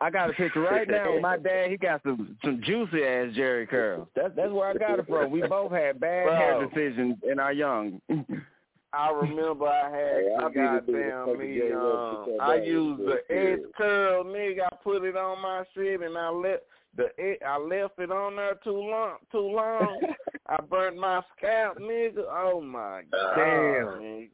I 0.00 0.10
got 0.10 0.28
a 0.30 0.32
picture 0.34 0.60
right 0.60 0.86
now 0.88 1.12
with 1.14 1.22
my 1.22 1.36
dad. 1.42 1.70
He 1.70 1.76
got 1.76 2.02
some 2.02 2.36
some 2.44 2.60
juicy 2.64 3.02
ass 3.04 3.28
Jheri 3.36 3.68
curls. 3.68 4.08
That's 4.16 4.34
that's 4.36 4.52
where 4.52 4.68
I 4.68 4.74
got 4.74 4.98
it 4.98 5.06
from. 5.06 5.30
We 5.30 5.42
both 5.48 5.72
had 5.72 6.00
bad 6.00 6.24
Bro. 6.26 6.34
hair 6.34 6.66
decisions 6.66 7.16
in 7.30 7.38
our 7.38 7.52
young. 7.52 8.00
I 8.92 9.10
remember 9.10 9.66
I 9.66 9.90
had 9.90 9.92
Hey, 9.92 10.34
I 10.38 10.42
the 10.44 10.48
be 10.48 10.60
the 10.60 10.82
dude 10.86 10.94
that 10.96 11.26
goddamn 11.26 11.38
me. 11.38 11.72
Um, 11.72 12.36
I 12.40 12.54
used 12.56 13.00
the 13.02 13.18
hair. 13.28 13.52
edge 13.54 13.60
curl, 13.76 14.24
nigga. 14.24 14.60
I 14.72 14.76
put 14.82 15.04
it 15.04 15.16
on 15.16 15.40
my 15.42 15.64
shit 15.74 16.00
and 16.02 16.16
I 16.18 16.30
let 16.30 16.62
the 16.96 17.08
ed- 17.18 17.44
I 17.46 17.58
left 17.58 17.98
it 17.98 18.10
on 18.10 18.36
there 18.36 18.54
too 18.64 18.70
long, 18.78 19.16
too 19.30 19.38
long, 19.38 20.00
I 20.48 20.60
burnt 20.62 20.96
my 20.96 21.20
scalp, 21.36 21.78
nigga. 21.78 22.24
Oh 22.28 22.60
my 22.60 23.02
oh. 23.12 23.32
god, 23.34 23.36
Damn. 23.36 23.86
nigga. 24.02 24.28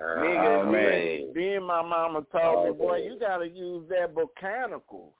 Oh, 0.00 0.04
Nigga, 0.04 0.72
man. 0.72 1.32
then 1.34 1.62
my 1.64 1.82
mama 1.82 2.24
told 2.32 2.64
me, 2.64 2.70
Oh, 2.70 2.74
boy, 2.74 2.98
man. 3.00 3.04
you 3.04 3.18
gotta 3.20 3.46
use 3.48 3.86
that 3.90 4.14
botanicals. 4.14 5.12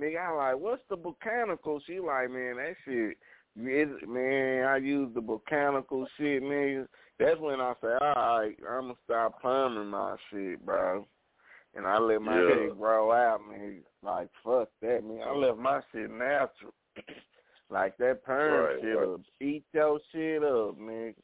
Nigga, 0.00 0.18
I 0.20 0.30
like, 0.52 0.58
what's 0.58 0.82
the 0.90 0.96
botanical? 0.96 1.80
She 1.86 1.98
like, 1.98 2.30
man, 2.30 2.56
that 2.56 2.74
shit, 2.84 3.16
is- 3.56 4.08
man, 4.08 4.64
I 4.66 4.76
use 4.76 5.10
the 5.14 5.20
botanical 5.22 6.06
shit, 6.16 6.42
nigga. 6.42 6.86
That's 7.18 7.40
when 7.40 7.60
I 7.60 7.72
say, 7.82 7.88
all 8.00 8.38
right, 8.38 8.56
I'm 8.70 8.82
gonna 8.82 8.94
stop 9.04 9.42
perming 9.42 9.86
my 9.90 10.14
shit, 10.30 10.64
bro. 10.64 11.06
And 11.78 11.86
I 11.86 11.96
let 11.98 12.20
my 12.20 12.40
Yeah. 12.42 12.54
shit 12.56 12.76
grow 12.78 13.12
out, 13.12 13.40
man. 13.48 13.84
Like, 14.02 14.28
fuck 14.44 14.68
that, 14.82 15.04
man. 15.04 15.22
I 15.22 15.30
left 15.30 15.58
my 15.58 15.80
shit 15.92 16.10
natural. 16.10 16.74
like 17.70 17.96
that 17.98 18.24
perm 18.24 18.64
Right, 18.64 18.80
shit 18.80 18.96
right. 18.98 19.08
up. 19.08 19.20
Eat 19.40 19.64
your 19.72 20.00
shit 20.10 20.42
up, 20.42 20.76
nigga. 20.76 21.14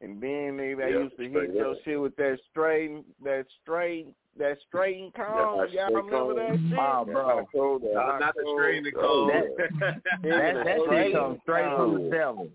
And 0.00 0.20
then 0.22 0.58
nigga, 0.58 0.76
they 0.76 0.90
Yeah, 0.92 0.98
used 1.00 1.16
to 1.16 1.28
hit 1.28 1.54
your 1.54 1.72
up. 1.72 1.78
shit 1.84 2.00
with 2.00 2.14
that 2.16 2.38
straight, 2.50 3.02
that 3.24 3.46
straight, 3.62 4.06
that 4.38 4.58
straight 4.68 5.12
comb. 5.14 5.58
that 5.58 5.72
Y'all 5.72 5.88
straight 5.88 6.04
remember 6.04 6.34
that 6.36 6.60
shit? 6.68 6.78
Oh, 6.78 7.04
bro. 7.04 7.48
No, 7.82 8.18
not 8.20 8.34
the 8.36 8.42
screen 8.56 8.86
Oh, 8.94 9.00
code. 9.00 9.30
That, 9.32 10.02
that, 10.22 10.54
that 10.64 10.78
shit 10.88 11.12
comes 11.14 11.40
straight 11.42 11.76
from 11.76 11.94
the 12.04 12.10
devil. 12.10 12.48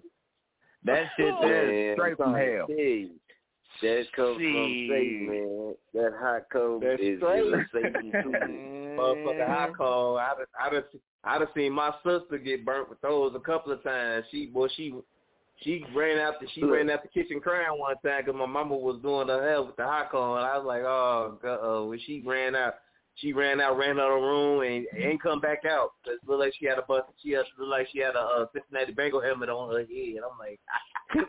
That 0.86 1.04
shit 1.18 1.34
there 1.42 1.70
is 1.70 1.96
straight 1.98 2.16
from 2.16 2.34
I'm 2.34 2.48
hell. 2.48 2.68
That 3.82 4.06
comes 4.16 4.38
from. 4.38 4.88
Satan, 4.90 5.28
man. 5.28 5.76
That 5.94 6.14
hot 6.20 6.44
comb 6.52 6.82
That's 6.82 7.02
is, 7.02 7.18
is 7.18 7.66
Satan 7.74 8.12
too. 8.12 8.32
Motherfucker 9.00 9.48
hot 9.48 9.78
comb. 9.78 10.18
I 10.18 10.34
done, 10.38 10.46
I 10.60 10.70
done, 10.70 10.84
I 11.24 11.38
done 11.40 11.48
seen 11.56 11.74
my 11.74 11.92
sister 12.04 12.38
get 12.38 12.66
burnt 12.66 12.90
with 12.90 13.02
those 13.02 13.34
a 13.36 13.40
couple 13.40 13.72
of 13.72 13.84
times. 13.84 14.26
She, 14.32 14.48
boy, 14.48 14.68
she, 14.76 14.94
she 15.62 15.84
ran 15.96 16.20
out 16.20 16.40
the, 16.40 16.48
she 16.54 16.64
ran 16.64 16.90
out 16.90 17.02
the 17.04 17.10
kitchen 17.10 17.40
crying 17.40 17.80
one 17.80 17.96
time 18.06 18.24
because 18.26 18.38
my 18.38 18.46
mama 18.46 18.76
was 18.76 19.02
doing 19.02 19.28
her 19.28 19.42
hair 19.42 19.62
with 19.64 19.76
the 19.78 19.84
hot 19.84 20.12
comb. 20.12 20.38
And 20.38 20.46
I 20.46 20.58
was 20.58 20.66
like, 20.66 20.84
oh, 20.84 21.38
God, 21.42 21.56
uh, 21.56 21.86
when 21.86 22.00
she 22.06 22.22
ran 22.26 22.56
out, 22.56 22.76
she 23.16 23.34
ran 23.34 23.60
out, 23.62 23.78
ran 23.78 24.00
out 24.00 24.12
of 24.12 24.22
the 24.22 24.28
room, 24.28 24.62
and 24.62 24.86
ain't 24.98 25.22
come 25.22 25.40
back 25.40 25.66
out. 25.66 25.94
It 26.06 26.20
looked 26.28 26.40
like 26.40 26.54
she 26.60 26.66
had 26.66 26.78
a 26.78 26.84
bust. 26.84 27.08
She 27.22 27.36
looked 27.36 27.52
like 27.60 27.88
she 27.92 28.00
had 28.00 28.16
a 28.16 28.20
uh, 28.20 28.46
Cincinnati 28.54 28.94
Bengal 28.94 29.22
helmet 29.22 29.50
on 29.50 29.72
her 29.72 29.80
head. 29.80 30.22
I'm 30.24 30.38
like, 30.40 30.60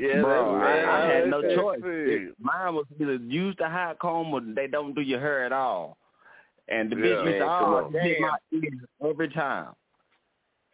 Yeah, 0.00 0.22
Bro, 0.22 0.56
I, 0.62 1.02
I 1.10 1.14
had 1.14 1.28
no 1.28 1.42
choice. 1.54 1.80
it. 1.84 2.34
Mine 2.40 2.74
was 2.74 2.86
either 2.98 3.16
use 3.16 3.54
the 3.58 3.68
hot 3.68 3.98
comb 3.98 4.32
or 4.32 4.40
they 4.40 4.66
don't 4.66 4.94
do 4.94 5.02
your 5.02 5.20
hair 5.20 5.44
at 5.44 5.52
all. 5.52 5.98
And 6.68 6.90
the 6.90 6.96
Yeah, 6.96 7.02
bitch 7.02 7.24
used 7.26 7.38
to 7.40 7.46
always 7.46 7.94
hit 8.02 8.20
my 8.20 8.36
ear 8.50 8.70
every 9.10 9.28
time. 9.28 9.74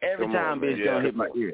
Every 0.01 0.25
Come 0.27 0.33
time 0.33 0.51
on, 0.53 0.59
bitch 0.61 0.77
man. 0.77 0.85
gonna 0.85 1.01
hit 1.01 1.15
my 1.15 1.29
ear. 1.35 1.53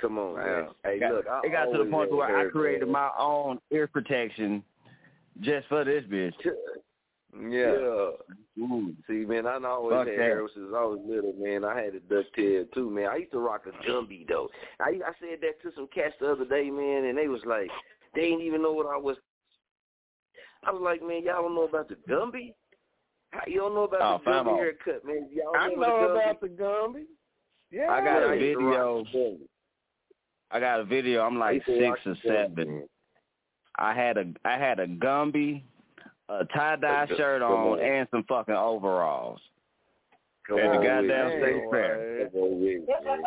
Come 0.00 0.18
on, 0.18 0.36
man. 0.36 0.68
Hey, 0.84 1.00
Got- 1.00 1.12
look, 1.14 1.26
I 1.26 1.40
it 1.46 1.50
got 1.50 1.64
to 1.72 1.78
the 1.78 1.90
point 1.90 2.12
where 2.12 2.46
I 2.46 2.48
created 2.50 2.82
man. 2.82 2.92
my 2.92 3.10
own 3.18 3.58
ear 3.72 3.88
protection 3.88 4.62
just 5.40 5.66
for 5.68 5.82
this 5.84 6.04
bitch. 6.04 6.34
Yeah. 7.34 7.72
Ooh. 7.72 8.12
Mm. 8.58 8.96
See, 9.06 9.26
man, 9.26 9.46
I 9.46 9.58
always 9.64 9.92
Fuck 9.96 10.06
had 10.08 10.16
that. 10.18 10.22
hair 10.22 10.46
since 10.54 10.68
I 10.74 10.84
was 10.84 10.98
little, 11.06 11.34
man. 11.38 11.64
I 11.64 11.76
had 11.82 11.94
a 11.94 12.00
ducktail 12.00 12.72
too, 12.72 12.88
man. 12.90 13.06
I 13.10 13.16
used 13.16 13.32
to 13.32 13.38
rock 13.38 13.64
a 13.66 13.88
Gumby 13.88 14.26
though. 14.26 14.48
I 14.80 15.00
I 15.06 15.12
said 15.20 15.40
that 15.42 15.60
to 15.62 15.74
some 15.74 15.88
cats 15.94 16.14
the 16.20 16.32
other 16.32 16.46
day, 16.46 16.70
man, 16.70 17.04
and 17.04 17.18
they 17.18 17.28
was 17.28 17.42
like, 17.44 17.70
they 18.14 18.22
didn't 18.22 18.40
even 18.42 18.62
know 18.62 18.72
what 18.72 18.86
I 18.86 18.96
was. 18.96 19.16
I 20.64 20.70
was 20.72 20.80
like, 20.82 21.02
man, 21.02 21.22
y'all 21.24 21.42
don't 21.42 21.54
know 21.54 21.64
about 21.68 21.88
the 21.88 21.96
Gumby? 22.08 22.54
How 23.32 23.42
you 23.46 23.58
don't 23.60 23.74
know 23.74 23.84
about 23.84 24.00
Oh, 24.02 24.24
the 24.24 24.30
Gumby 24.30 24.56
haircut, 24.56 25.04
man? 25.04 25.28
Y'all 25.32 25.54
I 25.54 25.64
remember 25.66 25.86
know 25.86 26.00
the 26.14 26.20
about 26.20 26.40
the 26.40 26.48
Gumby. 26.48 27.04
Yeah. 27.70 27.90
I 27.90 28.00
got 28.02 28.20
Yeah, 28.20 28.26
a 28.26 28.30
I 28.30 28.34
used 28.34 28.58
to 28.58 28.64
rock 28.64 29.06
video. 29.12 29.36
I 30.52 30.60
got 30.60 30.80
a 30.80 30.84
video. 30.84 31.22
I'm 31.22 31.38
like 31.38 31.62
six 31.66 31.78
rock 31.82 31.98
or 32.06 32.14
the 32.14 32.20
Gumby, 32.20 32.46
seven. 32.56 32.88
I 33.78 33.92
had 33.92 34.16
a 34.16 34.24
I 34.44 34.56
had 34.56 34.80
a 34.80 34.86
Gumby, 34.86 35.62
a 36.28 36.44
tie 36.46 36.76
dye 36.76 37.06
shirt 37.16 37.42
on, 37.42 37.78
on. 37.78 37.80
and 37.80 38.08
some 38.10 38.24
fucking 38.24 38.54
overalls. 38.54 39.40
Come 40.46 40.58
and 40.58 40.68
on 40.68 40.76
the 40.80 40.86
goddamn 40.86 41.26
it, 41.28 41.42
state 41.42 41.56
man. 41.56 41.70
fair. 41.70 42.28
Come 42.30 42.40
on 42.40 42.60
with 42.60 42.82
it, 42.88 43.04
man. 43.04 43.22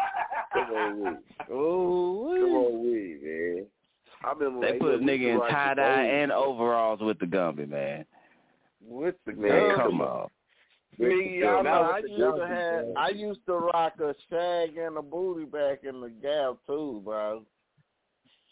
Come 0.54 0.72
on 0.74 1.00
with 1.04 1.14
it. 1.14 1.52
Oh, 1.52 2.36
Come 2.40 2.54
on 2.54 2.82
with 2.84 3.22
man. 3.24 3.66
I 4.22 4.32
remember 4.34 4.72
They 4.72 4.78
put 4.80 4.96
a 4.96 4.98
nigga 4.98 5.34
in 5.34 5.40
tie 5.50 5.74
dye 5.76 6.04
and 6.04 6.32
overalls 6.32 7.00
with 7.02 7.20
the 7.20 7.26
Gumby, 7.26 7.68
man. 7.70 8.06
With 8.86 9.16
the 9.26 9.34
Man, 9.34 9.52
Gumby. 9.52 9.76
come 9.78 10.02
on. 10.02 10.30
Me, 10.98 11.40
y'all 11.40 11.64
know 11.64 11.90
I 11.94 12.00
used 12.00 12.20
was 12.20 12.40
to 12.42 12.48
have, 12.48 12.86
I 12.98 13.10
used 13.10 13.40
to 13.46 13.54
rock 13.54 13.94
a 14.02 14.14
shag 14.30 14.76
and 14.78 14.98
a 14.98 15.02
booty 15.02 15.46
back 15.46 15.86
in 15.88 16.02
the 16.02 16.10
gap 16.10 16.58
too, 16.68 17.02
bro. 17.06 17.44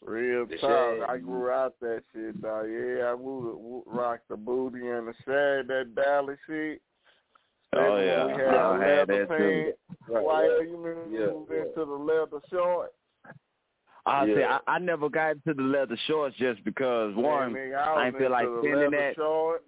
Real 0.06 0.46
The 0.46 0.58
talk. 0.58 0.70
shag. 1.00 1.10
I 1.10 1.18
grew 1.18 1.50
out 1.50 1.76
that 1.82 2.04
shit, 2.14 2.42
dog. 2.42 2.68
Yeah, 2.70 3.06
I 3.06 3.14
would, 3.14 3.56
would 3.58 3.84
rock 3.88 4.20
the 4.30 4.38
booty 4.38 4.88
and 4.88 5.08
the 5.08 5.14
shag, 5.26 5.68
that 5.68 5.94
Dallas 5.96 6.38
shit. 6.48 6.82
Oh 7.76 7.98
yeah, 7.98 8.26
we 8.26 8.32
had 8.34 8.42
I 8.56 8.78
the 8.78 8.84
had 8.86 9.10
leather 9.10 9.26
that 9.26 9.38
too. 9.38 9.74
Right, 10.14 10.24
Why 10.24 10.48
right. 10.48 10.62
you 10.68 10.78
remember 10.78 11.08
Yeah, 11.20 11.34
moved 11.34 11.52
yeah. 11.54 11.62
into 11.64 11.86
the 11.86 11.92
leather 11.98 12.40
short? 12.50 12.94
I 14.06 14.26
say 14.26 14.40
Yeah. 14.40 14.60
I, 14.68 14.74
I 14.76 14.80
never 14.80 15.10
got 15.10 15.32
into 15.32 15.54
the 15.54 15.64
leather 15.64 15.98
shorts 16.08 16.38
just 16.38 16.64
because 16.64 17.14
one, 17.16 17.52
Man, 17.54 17.70
nigga, 17.72 17.76
I 17.78 17.94
was 17.96 18.04
ain't 18.06 18.18
feel 18.18 18.32
like 18.32 18.46
into 18.48 18.60
spending 18.62 18.92
that. 18.92 19.16
Short. 19.16 19.64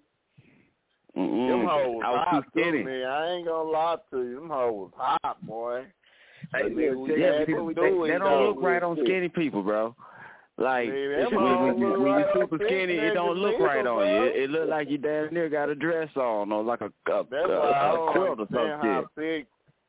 Mm-mm. 1.16 1.48
Them 1.48 1.66
hoes 1.66 2.02
I 2.04 2.10
was 2.10 2.26
hot 2.30 2.44
too 2.44 2.50
skinny. 2.60 2.78
too, 2.78 2.84
man. 2.84 3.04
I 3.04 3.30
ain't 3.32 3.46
gonna 3.46 3.68
lie 3.70 3.96
to 4.12 4.18
you. 4.22 4.34
Them 4.36 4.48
hoes 4.48 4.90
hot, 4.96 5.44
boy. 5.46 5.84
Hey, 6.54 6.62
But 6.62 6.72
nigga, 6.72 7.18
Yeah, 7.18 7.38
had 7.38 7.46
people, 7.46 7.68
to 7.68 7.74
they, 7.74 7.90
do 7.90 8.06
they 8.06 8.14
it, 8.14 8.18
don't 8.18 8.46
look 8.46 8.62
right 8.62 8.82
on 8.82 8.96
skinny 9.04 9.28
people, 9.28 9.62
bro. 9.62 9.94
Like 10.60 10.88
when, 10.88 11.62
when, 11.62 11.78
you- 11.78 12.00
when 12.02 12.18
you're 12.20 12.30
super 12.34 12.58
skinny, 12.64 12.94
it 12.94 13.14
don't 13.14 13.38
look 13.38 13.58
right 13.60 13.86
on 13.86 14.06
you. 14.06 14.22
It, 14.24 14.36
it 14.44 14.50
look 14.50 14.68
like 14.68 14.90
you 14.90 14.98
damn 14.98 15.32
near 15.32 15.48
got 15.48 15.70
a 15.70 15.74
dress 15.74 16.10
on 16.16 16.52
or 16.52 16.62
like 16.62 16.82
a 16.82 16.86
a, 17.10 17.24
That's 17.30 17.48
a, 17.48 17.52
I 17.52 17.92
a 17.94 18.12
quilt 18.12 18.40
or 18.40 18.46
some 18.52 18.58
understand 18.58 18.82
how 18.82 19.04
thick, 19.16 19.46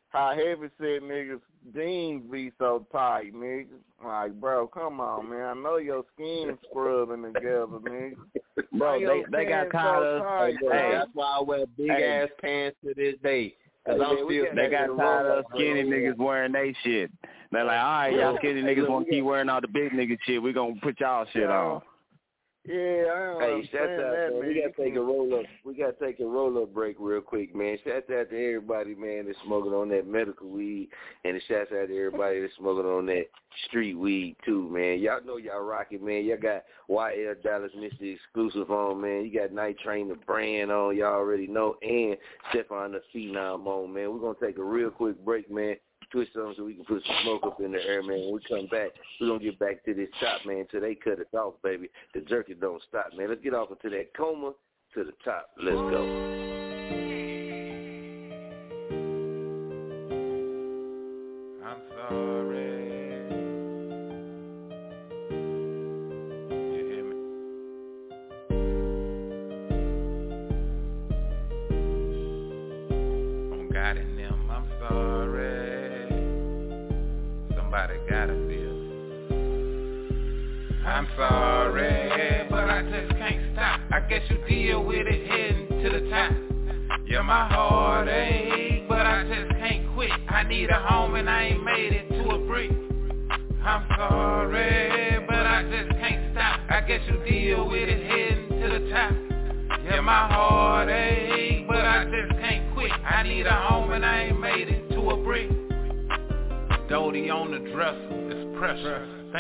how 0.10 0.30
heavy 0.34 0.70
set 0.80 1.04
niggas 1.04 1.42
jeans 1.76 2.24
be 2.32 2.52
so 2.58 2.86
tight, 2.92 3.34
nigga. 3.36 3.68
Like, 4.04 4.40
bro, 4.40 4.66
come 4.68 5.00
on, 5.02 5.30
man. 5.30 5.42
I 5.46 5.54
know 5.54 5.76
your 5.78 6.04
skin 6.16 6.58
scrubbing 6.70 7.22
together, 7.34 7.68
nigga. 7.68 8.16
Bro, 8.72 9.00
they 9.02 9.24
they 9.30 9.46
got 9.50 9.70
tired 9.72 10.02
so 10.04 10.18
of 10.18 10.24
tight, 10.24 10.56
bro? 10.62 10.72
hey, 10.72 10.92
that's 10.94 11.10
why 11.14 11.38
I 11.38 11.42
wear 11.44 11.66
big 11.78 11.90
Hey. 11.92 12.22
ass 12.24 12.30
pants 12.42 12.78
to 12.86 12.94
this 12.96 13.16
day. 13.22 13.56
Cause 13.86 13.98
Hey, 13.98 14.04
I'm 14.04 14.16
man, 14.16 14.26
still 14.26 14.46
they 14.56 14.70
got 14.70 14.98
tired 14.98 15.40
of 15.40 15.46
skinny 15.56 15.84
niggas 15.84 16.18
wearing 16.18 16.52
they 16.52 16.76
shit. 16.84 17.12
They're 17.52 17.66
like, 17.66 17.80
all 17.80 17.92
right, 17.92 18.14
y'all 18.14 18.38
skinny 18.38 18.62
niggas 18.62 18.88
want 18.88 19.08
to 19.08 19.12
keep 19.12 19.24
wearing 19.24 19.50
all 19.50 19.60
the 19.60 19.68
big 19.68 19.92
nigga 19.92 20.18
shit. 20.26 20.42
We 20.42 20.54
gonna 20.54 20.76
put 20.82 21.00
y'all 21.00 21.26
shit 21.34 21.50
on. 21.50 21.82
Yeah, 22.64 22.76
I 23.12 23.20
don't 23.26 23.42
Hey, 23.42 23.70
shout 23.72 23.90
out, 23.90 23.98
that, 23.98 24.30
man. 24.34 24.40
man. 24.40 24.48
We 24.48 24.62
gotta 24.62 24.84
take 24.84 24.96
a 24.96 25.02
roll 25.02 25.34
up. 25.40 25.46
We 25.66 25.74
gotta 25.74 25.94
take 25.94 26.20
a 26.20 26.26
roll 26.26 26.62
up 26.62 26.72
break 26.72 26.98
real 27.00 27.20
quick, 27.20 27.56
man. 27.56 27.80
Shout 27.84 27.96
out 28.12 28.30
to 28.30 28.48
everybody, 28.48 28.94
man, 28.94 29.26
that's 29.26 29.38
smoking 29.46 29.74
on 29.74 29.90
that 29.90 30.06
medical 30.06 30.48
weed, 30.48 30.90
and 31.26 31.38
a 31.38 31.40
shout 31.48 31.72
out 31.74 31.88
to 31.88 31.98
everybody 31.98 32.40
that's 32.40 32.56
smoking 32.58 32.86
on 32.86 33.08
that 33.08 33.26
street 33.66 33.96
weed 33.96 34.36
too, 34.46 34.70
man. 34.70 35.00
Y'all 35.00 35.26
know 35.26 35.38
y'all 35.38 35.64
rocking, 35.64 36.06
man. 36.06 36.24
Y'all 36.24 36.38
got 36.38 36.64
YL 36.88 37.42
Dallas 37.42 37.72
Mr. 37.76 38.14
Exclusive 38.14 38.70
on, 38.70 39.02
man. 39.02 39.26
You 39.26 39.40
got 39.40 39.52
Night 39.52 39.80
Train 39.80 40.08
the 40.10 40.16
brand 40.16 40.72
on, 40.72 40.96
y'all 40.96 41.16
already 41.16 41.48
know, 41.48 41.78
and 41.82 42.16
Stefan 42.52 42.92
the 42.92 43.02
Phenom 43.14 43.66
on, 43.66 43.92
man. 43.92 44.14
We're 44.14 44.20
gonna 44.20 44.36
take 44.40 44.60
a 44.60 44.64
real 44.64 44.92
quick 44.92 45.18
break, 45.26 45.50
man. 45.50 45.78
Twist 46.12 46.32
something 46.34 46.56
so 46.58 46.66
we 46.66 46.74
can 46.74 46.84
put 46.84 47.02
some 47.06 47.16
smoke 47.24 47.44
up 47.46 47.62
in 47.62 47.72
the 47.72 47.82
air, 47.82 48.04
man. 48.04 48.20
When 48.20 48.34
we 48.34 48.42
come 48.48 48.68
back, 48.68 48.90
we're 49.20 49.28
gonna 49.28 49.40
get 49.40 49.58
back 49.60 49.84
to 49.86 49.94
this 49.94 50.10
top, 50.20 50.46
man, 50.46 50.66
till 50.70 50.82
they 50.82 50.96
cut 50.96 51.20
us 51.20 51.34
off, 51.34 51.54
baby. 51.64 51.90
The 52.14 52.22
jerky 52.22 52.54
don't 52.54 52.82
stop, 52.90 53.08
man. 53.18 53.30
Let's 53.30 53.42
get 53.42 53.54
off 53.54 53.70
into 53.72 53.90
that 53.96 54.14
coma 54.16 54.52
to 54.94 55.04
the 55.04 55.14
top. 55.24 55.52
Let's 55.58 55.78
go. 55.78 56.51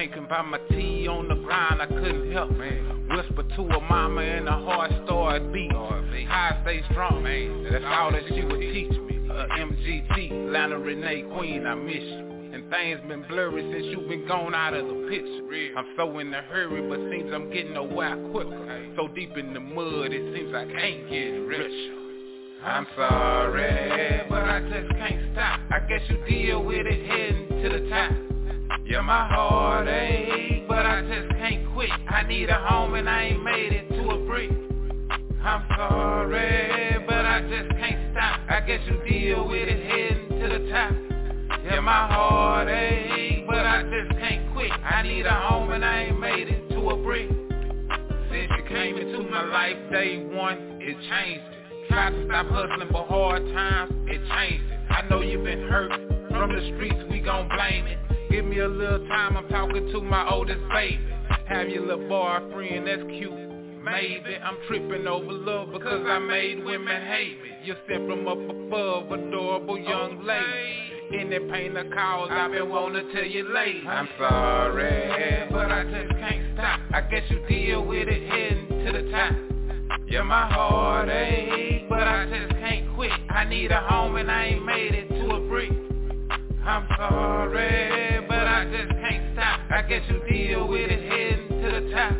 Thinking 0.01 0.25
about 0.25 0.47
my 0.47 0.57
tea 0.71 1.07
on 1.07 1.27
the 1.27 1.35
grind, 1.35 1.79
I 1.79 1.85
couldn't 1.85 2.31
help 2.31 2.49
man. 2.57 3.07
Whisper 3.07 3.43
to 3.43 3.61
a 3.61 3.81
mama 3.81 4.21
and 4.21 4.47
a 4.47 4.51
heart 4.51 4.89
started 5.05 5.53
beat. 5.53 5.71
How 5.71 6.57
I 6.57 6.59
stay 6.63 6.81
strong, 6.89 7.21
man. 7.21 7.67
That's 7.71 7.85
all 7.85 8.11
that 8.11 8.23
she 8.27 8.41
would 8.43 8.61
teach 8.61 8.89
me. 8.89 9.29
Uh, 9.29 9.45
MGT, 9.59 10.51
Lana 10.51 10.79
Renee 10.79 11.21
Queen, 11.37 11.67
I 11.67 11.75
miss 11.75 12.01
you. 12.01 12.49
And 12.51 12.67
things 12.71 12.99
been 13.07 13.27
blurry 13.27 13.61
since 13.71 13.85
you 13.95 13.99
been 14.09 14.27
gone 14.27 14.55
out 14.55 14.73
of 14.73 14.87
the 14.87 15.07
picture. 15.07 15.77
I'm 15.77 15.85
so 15.95 16.17
in 16.17 16.33
a 16.33 16.41
hurry, 16.41 16.81
but 16.89 16.97
seems 17.11 17.31
I'm 17.31 17.51
getting 17.51 17.77
away 17.77 18.11
quicker. 18.31 18.93
So 18.95 19.07
deep 19.07 19.37
in 19.37 19.53
the 19.53 19.59
mud, 19.59 20.11
it 20.11 20.35
seems 20.35 20.51
like 20.51 20.67
I 20.69 20.81
ain't 20.81 21.09
getting 21.11 21.45
richer. 21.45 21.93
I'm 22.63 22.87
sorry, 22.95 24.23
but 24.27 24.45
I 24.45 24.61
just 24.61 24.97
can't 24.97 25.31
stop. 25.33 25.59
I 25.69 25.79
guess 25.87 26.01
you 26.09 26.17
deal 26.27 26.63
with 26.63 26.87
it 26.87 27.07
heading 27.07 27.61
to 27.61 27.69
the 27.69 27.87
top. 27.87 28.30
Yeah, 28.91 28.99
my 28.99 29.25
heart 29.25 29.87
ache, 29.87 30.67
but 30.67 30.85
I 30.85 31.01
just 31.03 31.29
can't 31.37 31.65
quit. 31.73 31.89
I 32.09 32.23
need 32.27 32.49
a 32.49 32.55
home 32.55 32.93
and 32.95 33.09
I 33.09 33.23
ain't 33.27 33.41
made 33.41 33.71
it 33.71 33.87
to 33.87 34.09
a 34.09 34.17
brick. 34.25 34.51
I'm 35.41 35.63
sorry, 35.77 37.01
but 37.07 37.25
I 37.25 37.39
just 37.39 37.69
can't 37.79 38.11
stop. 38.11 38.41
I 38.49 38.59
guess 38.59 38.81
you 38.87 39.01
deal 39.09 39.47
with 39.47 39.69
it 39.69 39.81
heading 39.89 40.27
to 40.41 40.59
the 40.59 40.69
top. 40.69 40.91
Yeah, 41.63 41.79
my 41.79 42.05
heart 42.13 42.67
ache, 42.67 43.47
but 43.47 43.65
I 43.65 43.83
just 43.83 44.11
can't 44.19 44.51
quit. 44.51 44.69
I 44.73 45.03
need 45.03 45.25
a 45.25 45.35
home 45.35 45.71
and 45.71 45.85
I 45.85 46.01
ain't 46.07 46.19
made 46.19 46.49
it 46.49 46.67
to 46.71 46.89
a 46.89 46.97
brick. 47.01 47.29
Since 47.29 48.51
you 48.57 48.63
came 48.67 48.97
into 48.97 49.23
my 49.29 49.45
life 49.45 49.77
day 49.89 50.17
one, 50.17 50.81
it 50.81 50.97
changed 51.09 51.45
it. 51.45 51.87
Tried 51.87 52.09
to 52.09 52.25
stop 52.25 52.45
hustling, 52.47 52.89
but 52.91 53.07
hard 53.07 53.41
times, 53.53 53.93
it 54.07 54.19
changed 54.35 54.69
it. 54.69 54.79
I 54.89 55.07
know 55.09 55.21
you've 55.21 55.45
been 55.45 55.69
hurt 55.69 55.93
from 56.29 56.53
the 56.53 56.73
streets, 56.75 56.99
we 57.09 57.21
gon' 57.21 57.47
blame 57.47 57.87
it. 57.87 57.97
Give 58.31 58.45
me 58.45 58.59
a 58.59 58.67
little 58.67 59.05
time, 59.09 59.35
I'm 59.35 59.47
talking 59.49 59.91
to 59.91 60.01
my 60.01 60.29
oldest 60.31 60.61
baby. 60.71 60.99
Have 61.49 61.67
your 61.67 61.85
little 61.85 62.07
boyfriend, 62.07 62.87
that's 62.87 63.03
cute. 63.11 63.33
Maybe 63.83 64.37
I'm 64.41 64.57
tripping 64.67 65.05
over 65.05 65.33
love 65.33 65.73
because 65.73 66.05
I 66.07 66.17
made 66.19 66.63
women 66.63 67.07
hate 67.07 67.41
me. 67.43 67.49
You're 67.65 67.75
sent 67.89 68.07
from 68.07 68.27
up 68.29 68.37
above, 68.37 69.11
adorable 69.11 69.77
young 69.77 70.23
lady. 70.23 71.19
In 71.19 71.29
that 71.29 71.51
pain 71.51 71.75
of 71.75 71.91
cause, 71.91 72.29
I've 72.31 72.51
been 72.51 72.69
wanting 72.69 73.05
to 73.05 73.13
tell 73.13 73.25
you 73.25 73.53
late. 73.53 73.85
I'm 73.85 74.07
sorry, 74.17 75.49
but 75.51 75.69
I 75.69 75.83
just 75.83 76.11
can't 76.11 76.53
stop. 76.53 76.79
I 76.93 77.01
guess 77.01 77.23
you 77.29 77.45
deal 77.49 77.83
with 77.83 78.07
it 78.07 78.31
heading 78.31 78.85
to 78.85 78.91
the 78.93 79.11
top. 79.11 79.33
Yeah, 80.07 80.23
my 80.23 80.47
heart 80.47 81.09
ache, 81.09 81.89
but 81.89 82.07
I 82.07 82.25
just 82.27 82.53
can't 82.61 82.95
quit. 82.95 83.11
I 83.29 83.43
need 83.43 83.71
a 83.71 83.81
home 83.81 84.15
and 84.15 84.31
I 84.31 84.45
ain't 84.45 84.65
made 84.65 84.93
it 84.93 85.09
to 85.09 85.35
a 85.35 85.39
brick. 85.49 85.71
I'm 86.63 86.87
sorry, 86.95 88.10
I 88.61 88.65
just 88.65 88.91
can't 88.91 89.33
stop. 89.33 89.59
I 89.71 89.81
guess 89.81 90.03
you 90.07 90.21
deal 90.29 90.67
with 90.67 90.91
it 90.91 91.01
heading 91.09 91.47
to 91.63 91.81
the 91.81 91.91
top. 91.91 92.13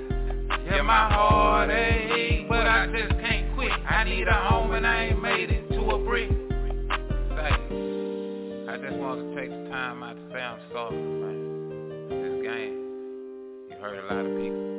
Yeah, 0.66 0.82
my 0.82 1.14
heart 1.14 1.70
ache, 1.70 2.50
but 2.50 2.66
I 2.66 2.88
just 2.88 3.12
can't 3.22 3.54
quit. 3.54 3.70
I 3.70 4.04
need 4.06 4.28
a 4.28 4.34
home 4.50 4.72
and 4.72 4.88
I 4.88 5.04
ain't 5.04 5.22
made 5.22 5.52
it 5.52 5.70
to 5.70 5.82
a 5.82 6.04
brick. 6.04 6.30
Say, 6.30 7.54
I 8.68 8.76
just 8.82 8.98
want 8.98 9.22
to 9.22 9.36
take 9.40 9.52
the 9.52 9.70
time 9.70 10.02
out 10.02 10.16
to 10.16 10.22
say 10.34 10.40
I'm 10.40 10.60
sorry, 10.74 10.98
man. 10.98 12.10
This 12.10 12.44
game, 12.44 12.74
you 13.70 13.76
hurt 13.80 14.00
a 14.00 14.16
lot 14.16 14.26
of 14.26 14.36
people. 14.42 14.71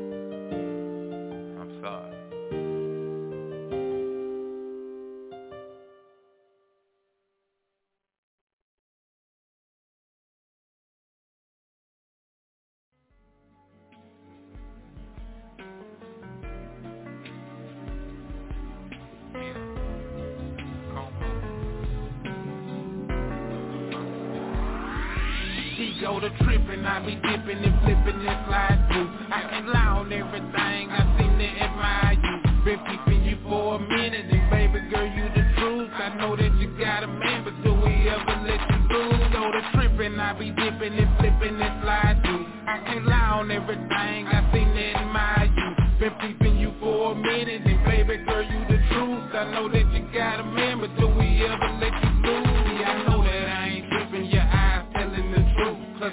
He 26.12 26.20
go 26.20 26.28
to 26.28 26.44
trippin', 26.44 26.84
I 26.84 27.00
be 27.06 27.14
dipping 27.14 27.64
and 27.64 27.80
flipping 27.80 28.20
and 28.20 28.44
slide 28.44 28.84
through. 28.92 29.08
I 29.32 29.48
can 29.48 29.66
lie 29.72 29.96
on 29.96 30.12
everything, 30.12 30.90
I 30.92 31.08
seem 31.16 31.38
to 31.38 31.48
admire 31.64 32.20
you. 32.20 32.36
Been 32.64 32.80
keeping 32.84 33.24
you 33.24 33.38
for 33.48 33.76
a 33.76 33.78
minute, 33.80 34.26
and 34.28 34.50
baby 34.50 34.80
girl, 34.92 35.08
you 35.08 35.24
the 35.32 35.44
truth. 35.56 35.90
I 35.94 36.14
know 36.18 36.36
that 36.36 36.52
you 36.60 36.68
got 36.78 37.04
a 37.04 37.06
man, 37.06 37.44
but 37.44 37.56
do 37.64 37.72
we 37.72 38.10
ever 38.12 38.44
let 38.44 38.60
you 38.60 38.80
lose? 38.92 39.32
Go 39.32 39.52
to 39.52 39.62
trippin', 39.72 40.20
I 40.20 40.36
be 40.38 40.50
dipping 40.50 41.00
and 41.00 41.16
flipping 41.16 41.56
and 41.56 41.82
slide 41.82 42.20
through. 42.24 42.44
I 42.68 42.76
can 42.84 43.06
lie 43.06 43.40
on 43.40 43.50
everything, 43.50 44.28
I 44.28 44.52
seem 44.52 44.68
to 44.68 44.84
admire 45.00 45.48
you. 45.48 45.68
Been 45.98 46.12
keeping 46.20 46.58
you 46.58 46.74
for 46.78 47.12
a 47.12 47.14
minute, 47.14 47.62
and 47.64 47.84
baby 47.88 48.22
girl, 48.28 48.42
you 48.42 48.60
the 48.68 48.78
truth. 48.92 49.32
I 49.32 49.50
know 49.50 49.68
that 49.72 49.86
you 49.96 50.04
got 50.12 50.40
a 50.40 50.44
man, 50.44 50.80
but 50.80 50.92
do 51.00 51.11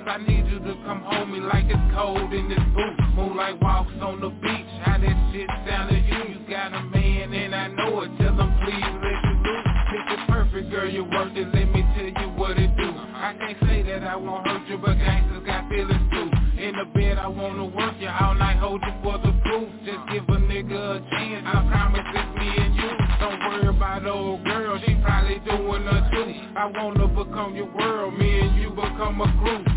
I 0.09 0.17
need 0.17 0.47
you 0.49 0.57
to 0.57 0.73
come 0.89 1.03
home 1.05 1.33
me 1.33 1.39
like 1.39 1.65
it's 1.69 1.93
cold 1.93 2.33
in 2.33 2.49
this 2.49 2.57
booth. 2.73 2.97
Moonlight 3.13 3.61
walks 3.61 3.93
on 4.01 4.19
the 4.19 4.29
beach, 4.41 4.71
how 4.81 4.97
that 4.97 5.17
shit 5.29 5.45
sound 5.69 5.93
to 5.93 5.97
you? 6.01 6.33
You 6.33 6.49
got 6.49 6.73
a 6.73 6.81
man 6.81 7.31
and 7.31 7.53
I 7.53 7.67
know 7.67 8.01
it. 8.01 8.09
Tell 8.17 8.33
him 8.33 8.49
please 8.65 8.89
let 9.05 9.17
you 9.21 9.35
loose. 9.45 9.69
Picture 9.93 10.25
perfect, 10.25 10.71
girl, 10.71 10.89
you're 10.89 11.05
worth 11.05 11.37
it. 11.37 11.53
Let 11.53 11.69
me 11.69 11.85
tell 11.93 12.09
you 12.09 12.29
what 12.33 12.57
it 12.57 12.75
do. 12.75 12.89
I 12.89 13.37
can't 13.37 13.57
say 13.69 13.83
that 13.83 14.01
I 14.01 14.15
won't 14.15 14.47
hurt 14.47 14.65
you, 14.67 14.79
but 14.79 14.97
gangsters 14.97 15.45
got 15.45 15.69
feelings 15.69 16.09
too. 16.09 16.29
In 16.57 16.73
the 16.73 16.89
bed, 16.89 17.19
I 17.19 17.27
wanna 17.27 17.65
work 17.65 17.93
you 18.01 18.09
all 18.09 18.33
night, 18.33 18.57
hold 18.57 18.81
you 18.81 18.93
for 19.03 19.19
the 19.21 19.29
proof. 19.45 19.69
Just 19.85 20.01
give 20.09 20.25
a 20.25 20.41
nigga 20.41 20.73
a 20.73 21.09
chance. 21.13 21.45
I 21.45 21.69
promise 21.69 22.09
it's 22.17 22.33
me 22.33 22.49
and 22.57 22.73
you. 22.73 22.89
Don't 23.21 23.39
worry 23.45 23.67
about 23.69 24.07
old 24.07 24.43
girl, 24.43 24.81
she 24.87 24.97
probably 25.05 25.37
doing 25.45 25.85
her 25.85 26.01
too. 26.09 26.33
I 26.57 26.65
wanna 26.65 27.07
become 27.07 27.53
your 27.55 27.69
world, 27.77 28.17
me 28.17 28.39
and 28.39 28.57
you 28.59 28.71
become 28.71 29.21
a 29.21 29.29
group. 29.37 29.68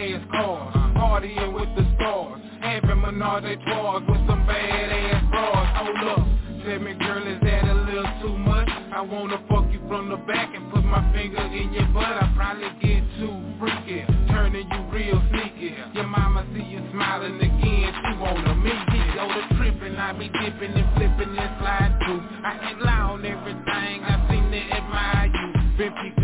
Badass 0.00 0.30
cars, 0.30 0.72
partying 0.96 1.52
with 1.52 1.68
the 1.76 1.84
stars, 1.96 2.40
having 2.62 3.02
menage 3.02 3.60
trois 3.66 4.00
with 4.00 4.24
some 4.24 4.48
badass 4.48 5.28
bras. 5.28 5.76
Oh 5.76 5.92
look, 6.08 6.64
tell 6.64 6.80
me 6.80 6.94
girl, 6.94 7.20
is 7.28 7.38
that 7.44 7.64
a 7.68 7.74
little 7.84 8.08
too 8.24 8.38
much? 8.38 8.68
I 8.96 9.02
wanna 9.02 9.36
fuck 9.50 9.68
you 9.70 9.80
from 9.88 10.08
the 10.08 10.16
back 10.24 10.54
and 10.56 10.72
put 10.72 10.84
my 10.84 11.04
finger 11.12 11.44
in 11.52 11.74
your 11.74 11.84
butt. 11.92 12.16
I 12.16 12.32
probably 12.34 12.72
get 12.80 13.04
too 13.20 13.36
freaky, 13.60 14.00
turning 14.32 14.64
you 14.72 14.80
real 14.88 15.20
sneaky. 15.28 15.76
Your 15.92 16.06
mama 16.08 16.46
see 16.56 16.64
you 16.64 16.80
smiling 16.92 17.36
again, 17.36 17.92
she 17.92 18.16
wanna 18.24 18.54
meet 18.56 18.80
you. 18.96 19.04
Yo, 19.20 19.28
the 19.28 19.54
tripping, 19.60 19.96
I 19.96 20.12
be 20.16 20.28
dipping 20.32 20.80
and 20.80 20.88
flipping 20.96 21.36
and 21.36 21.52
sliding. 21.60 22.00
through. 22.08 22.24
I 22.40 22.70
ain't 22.72 22.80
lying, 22.80 23.20
on 23.20 23.26
everything, 23.26 23.96
I 24.00 24.16
seem 24.32 24.48
to 24.48 24.60
admire 24.80 25.28
you. 25.28 25.52
50 25.76 26.19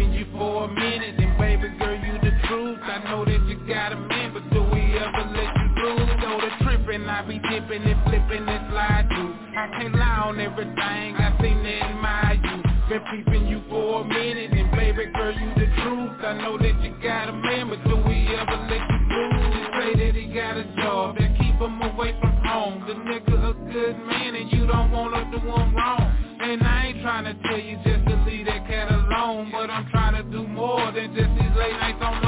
truth. 2.56 2.80
I 2.82 3.04
know 3.04 3.24
that 3.24 3.40
you 3.46 3.56
got 3.68 3.92
a 3.92 3.96
man, 3.96 4.32
but 4.32 4.48
do 4.48 4.62
we 4.72 4.80
ever 4.96 5.24
let 5.28 5.50
you 5.60 5.68
lose? 5.84 6.08
Go 6.24 6.40
to 6.40 6.50
tripping, 6.64 7.04
I 7.04 7.20
be 7.28 7.38
dipping 7.38 7.84
and 7.84 8.00
flipping 8.04 8.48
and 8.48 8.70
slide 8.72 9.06
through. 9.12 9.34
I 9.56 9.68
can't 9.76 9.94
lie 9.94 10.24
on 10.24 10.40
everything, 10.40 11.08
I 11.20 11.36
seem 11.42 11.62
to 11.62 11.74
admire 11.84 12.40
you. 12.40 12.56
Been 12.88 13.02
peeping 13.12 13.46
you 13.46 13.60
for 13.68 14.00
a 14.00 14.04
minute, 14.04 14.52
and 14.52 14.70
baby 14.72 15.04
girl, 15.12 15.34
you 15.36 15.50
the 15.54 15.68
truth. 15.82 16.16
I 16.24 16.32
know 16.40 16.56
that 16.56 16.80
you 16.80 16.96
got 17.02 17.28
a 17.28 17.32
man, 17.32 17.68
but 17.68 17.82
do 17.84 17.96
we 18.08 18.24
ever 18.32 18.58
let 18.72 18.82
you 18.88 19.00
lose? 19.04 19.52
You 19.52 19.64
say 19.76 19.90
that 20.00 20.14
he 20.16 20.24
got 20.32 20.56
a 20.56 20.64
job 20.80 21.18
that 21.18 21.36
keep 21.36 21.60
him 21.60 21.82
away 21.82 22.16
from 22.20 22.36
home. 22.40 22.84
The 22.88 22.94
nigga 22.94 23.36
a 23.36 23.72
good 23.72 23.98
man, 23.98 24.34
and 24.34 24.50
you 24.52 24.66
don't 24.66 24.90
wanna 24.92 25.28
do 25.30 25.38
him 25.38 25.76
wrong. 25.76 26.08
And 26.40 26.62
I 26.62 26.86
ain't 26.86 27.02
trying 27.02 27.24
to 27.24 27.34
tell 27.48 27.58
you 27.58 27.76
just 27.84 28.06
to 28.06 28.14
leave 28.24 28.46
that 28.46 28.66
cat 28.68 28.90
alone, 28.90 29.50
but 29.50 29.68
I'm 29.68 29.90
trying 29.90 30.14
to 30.14 30.22
do 30.30 30.46
more 30.46 30.92
than 30.92 31.12
just 31.12 31.30
these 31.34 31.56
late 31.58 31.76
nights 31.80 31.98
on 32.00 32.22
the 32.22 32.25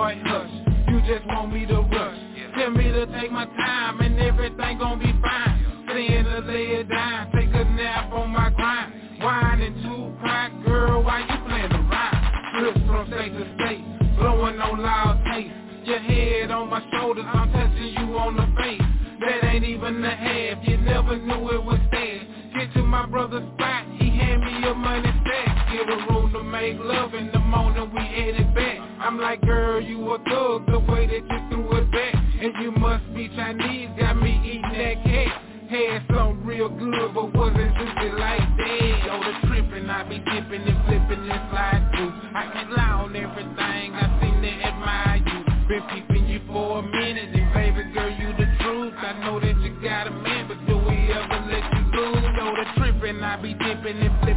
boy, 0.00 0.16
hush, 0.24 0.50
you 0.88 0.98
just 1.02 1.26
want 1.26 1.52
me 1.52 1.66
to 1.66 1.74
rush. 1.74 2.18
Tell 2.56 2.70
me 2.70 2.84
to 2.84 3.04
take 3.20 3.30
my 3.30 3.44
time 3.44 4.00
and 4.00 4.18
everything 4.18 4.78
gon' 4.78 4.98
be 4.98 5.12
fine. 5.20 5.84
Saying 5.88 6.24
to 6.24 6.38
lay 6.40 6.80
it 6.80 6.88
down, 6.88 7.30
take 7.32 7.52
a 7.52 7.64
nap 7.64 8.10
on 8.10 8.30
my 8.30 8.48
grind. 8.48 9.20
Wine 9.20 9.60
and 9.60 9.76
two 9.84 10.16
crack, 10.20 10.52
girl, 10.64 11.02
why 11.02 11.20
you 11.20 11.36
playing 11.46 11.72
around? 11.72 12.16
Trips 12.58 12.80
from 12.88 13.06
state 13.08 13.32
to 13.32 13.44
state, 13.56 13.84
blowing 14.16 14.58
on 14.58 14.80
loud 14.80 15.22
taste. 15.30 15.52
Your 15.84 15.98
head 15.98 16.50
on 16.50 16.70
my 16.70 16.82
shoulders, 16.92 17.26
I'm 17.28 17.52
touching 17.52 17.92
you 17.98 18.16
on 18.16 18.36
the 18.36 18.46
face. 18.56 18.80
That 19.20 19.44
ain't 19.52 19.64
even 19.64 20.02
a 20.02 20.16
half, 20.16 20.66
you 20.66 20.78
never 20.78 21.18
knew 21.18 21.50
it 21.50 21.62
was 21.62 21.80
there. 21.92 22.20
Get 22.56 22.72
to 22.72 22.82
my 22.82 23.04
brother's 23.04 23.46
spot, 23.52 23.84
he 23.98 24.08
hand 24.08 24.40
me 24.44 24.66
a 24.66 24.72
money 24.72 25.12
stack. 25.24 25.72
Give 25.72 25.88
a 25.88 25.96
room 26.08 26.19
make 26.60 26.78
love 26.80 27.14
in 27.14 27.30
the 27.32 27.38
morning, 27.38 27.90
we 27.94 28.00
headed 28.00 28.54
back. 28.54 28.78
I'm 29.00 29.18
like, 29.18 29.40
girl, 29.40 29.80
you 29.80 29.96
a 30.12 30.18
thug, 30.18 30.66
the 30.66 30.78
way 30.92 31.06
that 31.06 31.24
you 31.24 31.40
threw 31.48 31.78
it 31.78 31.90
back. 31.90 32.14
And 32.14 32.52
you 32.60 32.70
must 32.72 33.04
be 33.14 33.28
Chinese, 33.28 33.88
got 33.98 34.20
me 34.20 34.38
eating 34.44 34.62
that 34.62 35.02
cake. 35.02 35.32
Had 35.70 36.04
something 36.12 36.44
real 36.44 36.68
good, 36.68 37.14
but 37.14 37.32
wasn't 37.32 37.72
juicy 37.76 38.10
like 38.12 38.44
that. 38.44 38.92
Go 39.06 39.14
the 39.24 39.48
trippin', 39.48 39.88
I 39.88 40.02
be 40.04 40.18
dipping 40.18 40.68
and 40.68 40.84
flipping 40.84 41.30
and 41.30 41.42
slide 41.48 41.90
through. 41.94 42.12
I 42.36 42.50
can't 42.52 42.72
lie 42.76 43.08
on 43.08 43.16
everything, 43.16 43.94
I 43.96 44.20
seem 44.20 44.42
to 44.42 44.52
admire 44.68 45.16
you. 45.16 45.40
Been 45.68 45.82
peeping 45.88 46.26
you 46.28 46.40
for 46.46 46.80
a 46.80 46.82
minute, 46.82 47.30
and 47.40 47.54
baby 47.54 47.88
girl, 47.94 48.10
you 48.10 48.36
the 48.36 48.48
truth. 48.60 48.94
I 48.98 49.24
know 49.24 49.40
that 49.40 49.56
you 49.62 49.80
got 49.80 50.08
a 50.08 50.10
man, 50.10 50.48
but 50.48 50.60
do 50.66 50.76
we 50.76 51.08
ever 51.08 51.40
let 51.48 51.64
you 51.72 51.82
lose? 51.96 52.24
Know 52.36 52.52
the 52.52 52.66
trippin', 52.76 53.22
I 53.22 53.40
be 53.40 53.54
dipping 53.54 53.96
and 53.96 54.20
flipping 54.20 54.29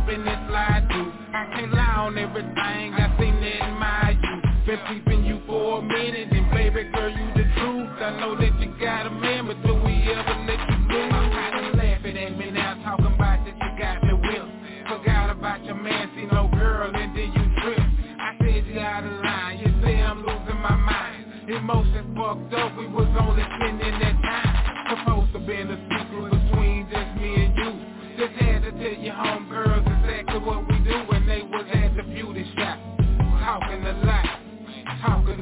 can't 1.51 1.73
lie 1.73 2.07
on 2.07 2.17
everything, 2.17 2.93
I 2.93 3.15
seem 3.19 3.35
to 3.39 3.51
admire 3.63 4.17
you. 4.21 4.41
Been 4.65 4.79
peeping 4.87 5.25
you 5.25 5.41
for 5.45 5.79
a 5.79 5.81
minute, 5.81 6.31
and 6.31 6.51
baby 6.51 6.83
girl, 6.93 7.09
you 7.09 7.27
the 7.35 7.43
truth. 7.59 7.89
I 7.99 8.15
know 8.19 8.35
that 8.39 8.59
you 8.59 8.71
got 8.79 9.07
a 9.07 9.11
man, 9.11 9.47
but 9.47 9.59
do 9.63 9.75
we 9.75 9.93
ever 10.07 10.35
let 10.47 10.59
you 10.69 10.77
lose? 10.87 11.11
I'm 11.11 11.77
laughing 11.77 12.17
at 12.17 12.37
me 12.37 12.51
now, 12.51 12.75
talking 12.83 13.11
about 13.11 13.43
that 13.43 13.55
you 13.59 13.69
got 13.79 14.03
me 14.03 14.13
whipped. 14.13 14.51
Forgot 14.87 15.29
about 15.31 15.63
your 15.65 15.75
man, 15.75 16.11
see 16.15 16.27
no 16.31 16.47
girl, 16.47 16.91
and 16.95 17.15
then 17.15 17.31
you 17.35 17.45
trip. 17.61 17.79
I 17.79 18.35
said 18.39 18.65
you 18.67 18.79
out 18.79 19.03
of 19.03 19.11
line, 19.23 19.59
you 19.59 19.71
say 19.83 20.01
I'm 20.01 20.19
losing 20.19 20.61
my 20.61 20.75
mind. 20.75 21.49
Emotions 21.49 22.07
fucked 22.15 22.53
up, 22.53 22.77
we 22.77 22.87
was 22.87 23.11
only 23.19 23.43
spending 23.59 23.99
that 23.99 24.15
time. 24.23 24.95
Supposed 24.95 25.33
to 25.33 25.39
be 25.39 25.59
a 25.59 25.67
secret 25.91 26.31
between 26.31 26.87
just 26.87 27.11
me 27.19 27.35
and 27.35 27.55
you. 27.57 27.71
Just 28.15 28.35
had 28.39 28.63
to 28.63 28.71
tell 28.71 28.95
your 29.03 29.13
homegirls 29.13 29.52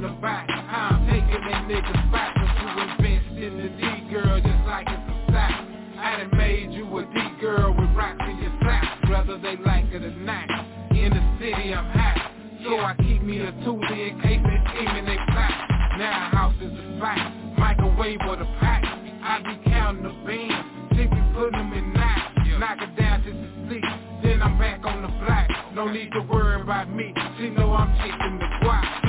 about 0.04 0.50
how 0.50 0.98
I'm 0.98 1.06
taking 1.10 1.42
that 1.50 1.68
nigga 1.70 1.94
spot. 2.10 2.34
But 2.36 2.50
you 2.58 2.68
invest 2.82 3.30
in 3.38 3.54
the 3.58 3.70
D 3.78 3.82
girl 4.12 4.42
just 4.42 4.66
like 4.66 4.88
it's 4.90 4.98
a 4.98 5.16
stock. 5.30 5.56
I 5.98 6.18
done 6.18 6.38
made 6.38 6.72
you 6.72 6.86
a 6.98 7.04
D 7.06 7.18
girl 7.40 7.74
with 7.78 7.90
rocks 7.96 8.22
in 8.28 8.38
your 8.38 8.54
socks, 8.62 9.10
whether 9.10 9.38
they 9.38 9.58
like 9.64 9.86
it 9.94 10.04
or 10.04 10.16
not. 10.22 10.50
In 10.92 11.10
the 11.14 11.24
city 11.40 11.74
I'm 11.74 11.86
hot, 11.86 12.32
so 12.64 12.78
I 12.78 12.96
keep 12.98 13.22
me 13.22 13.40
a 13.42 13.52
toolie 13.64 14.12
in 14.12 14.22
case 14.22 14.42
they 14.42 14.60
scheming 14.74 15.06
they 15.06 15.18
plot. 15.30 15.98
Now 15.98 16.30
house 16.32 16.56
is 16.62 16.72
a 16.72 16.98
spot, 16.98 17.58
microwave 17.58 18.20
or 18.28 18.38
the 18.38 18.46
pot. 18.60 18.82
I 18.84 19.42
be 19.46 19.70
counting 19.70 20.04
the 20.04 20.14
beans, 20.26 20.54
she 20.98 21.06
be 21.06 21.22
putting 21.34 21.58
them 21.58 21.74
in 21.74 21.94
knots. 21.94 22.28
Knock 22.60 22.78
it 22.80 22.96
down 22.96 23.24
to 23.24 23.32
the 23.32 23.50
sleep, 23.68 23.84
then 24.22 24.42
I'm 24.42 24.60
back 24.60 24.86
on 24.86 25.02
the 25.02 25.08
block. 25.08 25.48
No 25.74 25.92
need 25.92 26.12
to 26.12 26.22
worry 26.22 26.62
about 26.62 26.94
me, 26.94 27.12
she 27.40 27.50
know 27.50 27.74
I'm 27.74 27.90
chasing 27.98 28.38
the 28.38 28.46
guap. 28.66 29.01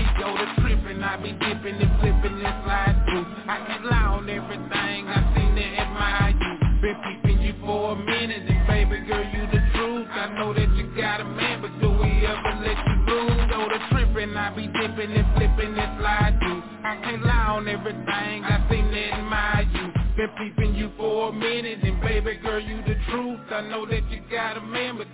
He 1.24 1.30
go 1.30 1.46
I 1.46 1.54
be 1.54 1.54
dipping 1.54 1.80
and 1.80 2.00
flipping 2.00 2.44
and 2.44 2.64
slide 2.64 3.02
through. 3.06 3.26
I 3.46 3.58
can 3.66 3.84
lie 3.86 4.18
on 4.18 4.28
everything, 4.28 5.06
I 5.06 5.22
seem 5.36 5.54
to 5.54 5.62
admire 5.62 6.34
you. 6.34 6.52
Been 6.82 6.96
peeping 7.04 7.42
you 7.42 7.54
for 7.60 7.92
a 7.92 7.96
minute, 7.96 8.42
and 8.48 8.66
baby 8.66 9.06
girl, 9.06 9.22
you 9.22 9.46
the 9.46 9.62
truth. 9.74 10.08
I 10.10 10.34
know 10.34 10.52
that 10.52 10.68
you 10.74 10.90
got 10.96 11.20
a 11.20 11.24
man, 11.24 11.62
but 11.62 11.70
do 11.80 11.90
we 11.90 12.26
ever 12.26 12.54
let 12.64 12.74
you 12.74 12.96
lose? 13.06 13.50
Go 13.50 13.68
to 13.68 13.78
tripping, 13.90 14.36
I 14.36 14.50
be 14.50 14.66
dipping 14.66 15.12
and 15.14 15.26
flipping 15.36 15.78
and 15.78 16.00
slide 16.00 16.38
through. 16.42 16.62
I 16.82 16.98
can't 17.04 17.24
lie 17.24 17.54
on 17.54 17.68
everything, 17.68 18.44
I 18.44 18.66
seem 18.68 18.90
to 18.90 19.02
admire 19.14 19.62
you. 19.62 19.92
Been 20.16 20.30
peeping 20.38 20.74
you 20.74 20.90
for 20.96 21.28
a 21.28 21.32
minute, 21.32 21.84
and 21.84 22.00
baby 22.00 22.34
girl, 22.42 22.60
you 22.60 22.82
the 22.82 22.96
truth. 23.10 23.40
I 23.50 23.60
know 23.70 23.86
that 23.86 24.10
you 24.10 24.22
got 24.30 24.56
a 24.56 24.60
man, 24.60 24.98
but 24.98 25.11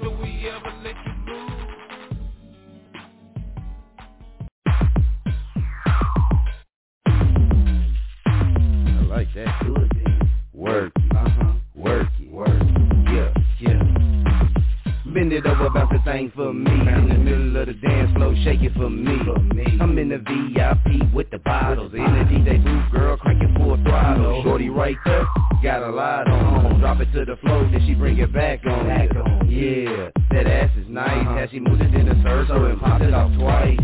it 15.39 15.47
over, 15.47 15.69
the 15.93 15.99
thing 16.05 16.33
for 16.35 16.53
me. 16.53 16.71
In 16.71 17.09
the 17.09 17.15
middle 17.15 17.57
of 17.57 17.67
the 17.67 17.75
dance 17.75 18.13
floor, 18.17 18.35
shake 18.45 18.63
it 18.63 18.73
for 18.75 18.91
me. 18.91 19.19
I'm 19.81 19.97
in 19.99 20.09
the 20.09 20.19
VIP 20.19 21.13
with 21.15 21.31
the 21.31 21.39
bottles. 21.39 21.93
In 21.93 22.03
the 22.03 22.25
DJ 22.25 22.63
booth, 22.63 22.93
girl, 22.93 23.17
cranking 23.17 23.55
full 23.57 23.77
throttle. 23.85 24.43
Shorty 24.43 24.69
right 24.69 24.97
there, 25.05 25.27
got 25.63 25.83
a 25.83 25.91
lot 25.91 26.29
on. 26.29 26.81
Drop 26.81 27.01
it 27.01 27.13
to 27.13 27.25
the 27.25 27.37
floor, 27.37 27.69
then 27.71 27.85
she 27.87 27.95
bring 27.95 28.19
it 28.19 28.33
back 28.33 28.65
on. 28.67 29.49
Yeah, 29.49 30.11
that 30.31 30.47
ass 30.47 30.71
is 30.77 30.89
nice. 30.89 31.25
How 31.25 31.47
she 31.51 31.61
moves 31.61 31.81
it 31.81 31.95
in 31.95 32.09
the 32.09 32.23
circle 32.23 32.67
and 32.67 32.81
pops 32.81 33.05
it 33.05 33.15
off 33.15 33.33
twice. 33.39 33.79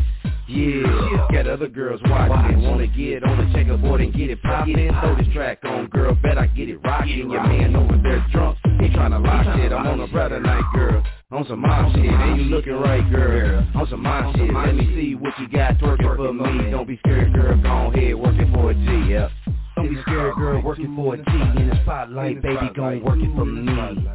Yeah, 0.47 1.27
got 1.33 1.47
other 1.47 1.69
girls 1.69 2.01
watching. 2.05 2.63
Wanna 2.63 2.87
get 2.89 3.25
on 3.25 3.39
the 3.39 3.59
checkerboard 3.59 4.01
and 4.01 4.13
get 4.13 4.31
it 4.31 4.43
poppin'. 4.43 4.91
Throw 5.01 5.17
this 5.17 5.33
track 5.33 5.59
on, 5.65 5.87
girl, 5.87 6.15
bet 6.23 6.37
I 6.37 6.47
get 6.49 6.69
it 6.69 6.79
rockin'. 6.85 7.31
Your 7.31 7.43
man 7.45 7.77
over 7.77 7.97
there 8.03 8.25
drunk, 8.33 8.59
he 8.81 8.89
tryna 8.89 9.25
lock 9.25 9.57
shit. 9.57 9.73
I'm 9.73 9.87
on 9.87 10.01
a 10.01 10.07
brother 10.09 10.41
night, 10.41 10.65
girl. 10.75 11.03
On 11.31 11.45
some 11.49 11.61
mom 11.61 11.93
shit, 11.95 12.05
and 12.05 12.39
you 12.39 12.45
looking 12.45 12.75
right, 12.75 13.11
girl. 13.11 13.67
On 13.75 13.89
some 13.89 14.03
mom 14.03 14.35
shit, 14.37 14.53
let 14.53 14.75
me 14.75 14.85
see 14.95 15.15
what 15.15 15.33
you 15.41 15.49
got 15.49 15.79
twerking 15.79 16.17
for 16.17 16.33
me. 16.33 16.71
Don't 16.71 16.87
be 16.87 16.99
scared, 16.99 17.33
girl, 17.33 17.57
go 17.57 17.91
ahead, 17.99 18.15
working 18.15 18.53
for 18.53 18.71
a 18.71 18.75
G, 18.75 19.11
yeah. 19.11 19.31
Don't 19.75 19.89
be 19.89 20.01
scared, 20.03 20.35
girl, 20.37 20.63
working 20.63 20.95
for 20.95 21.15
a 21.15 21.17
G 21.17 21.23
in 21.57 21.71
the 21.71 21.79
spotlight, 21.83 22.43
baby, 22.43 22.71
gon' 22.77 23.03
work 23.03 23.19
it 23.19 23.35
for 23.35 23.47
me. 23.47 23.65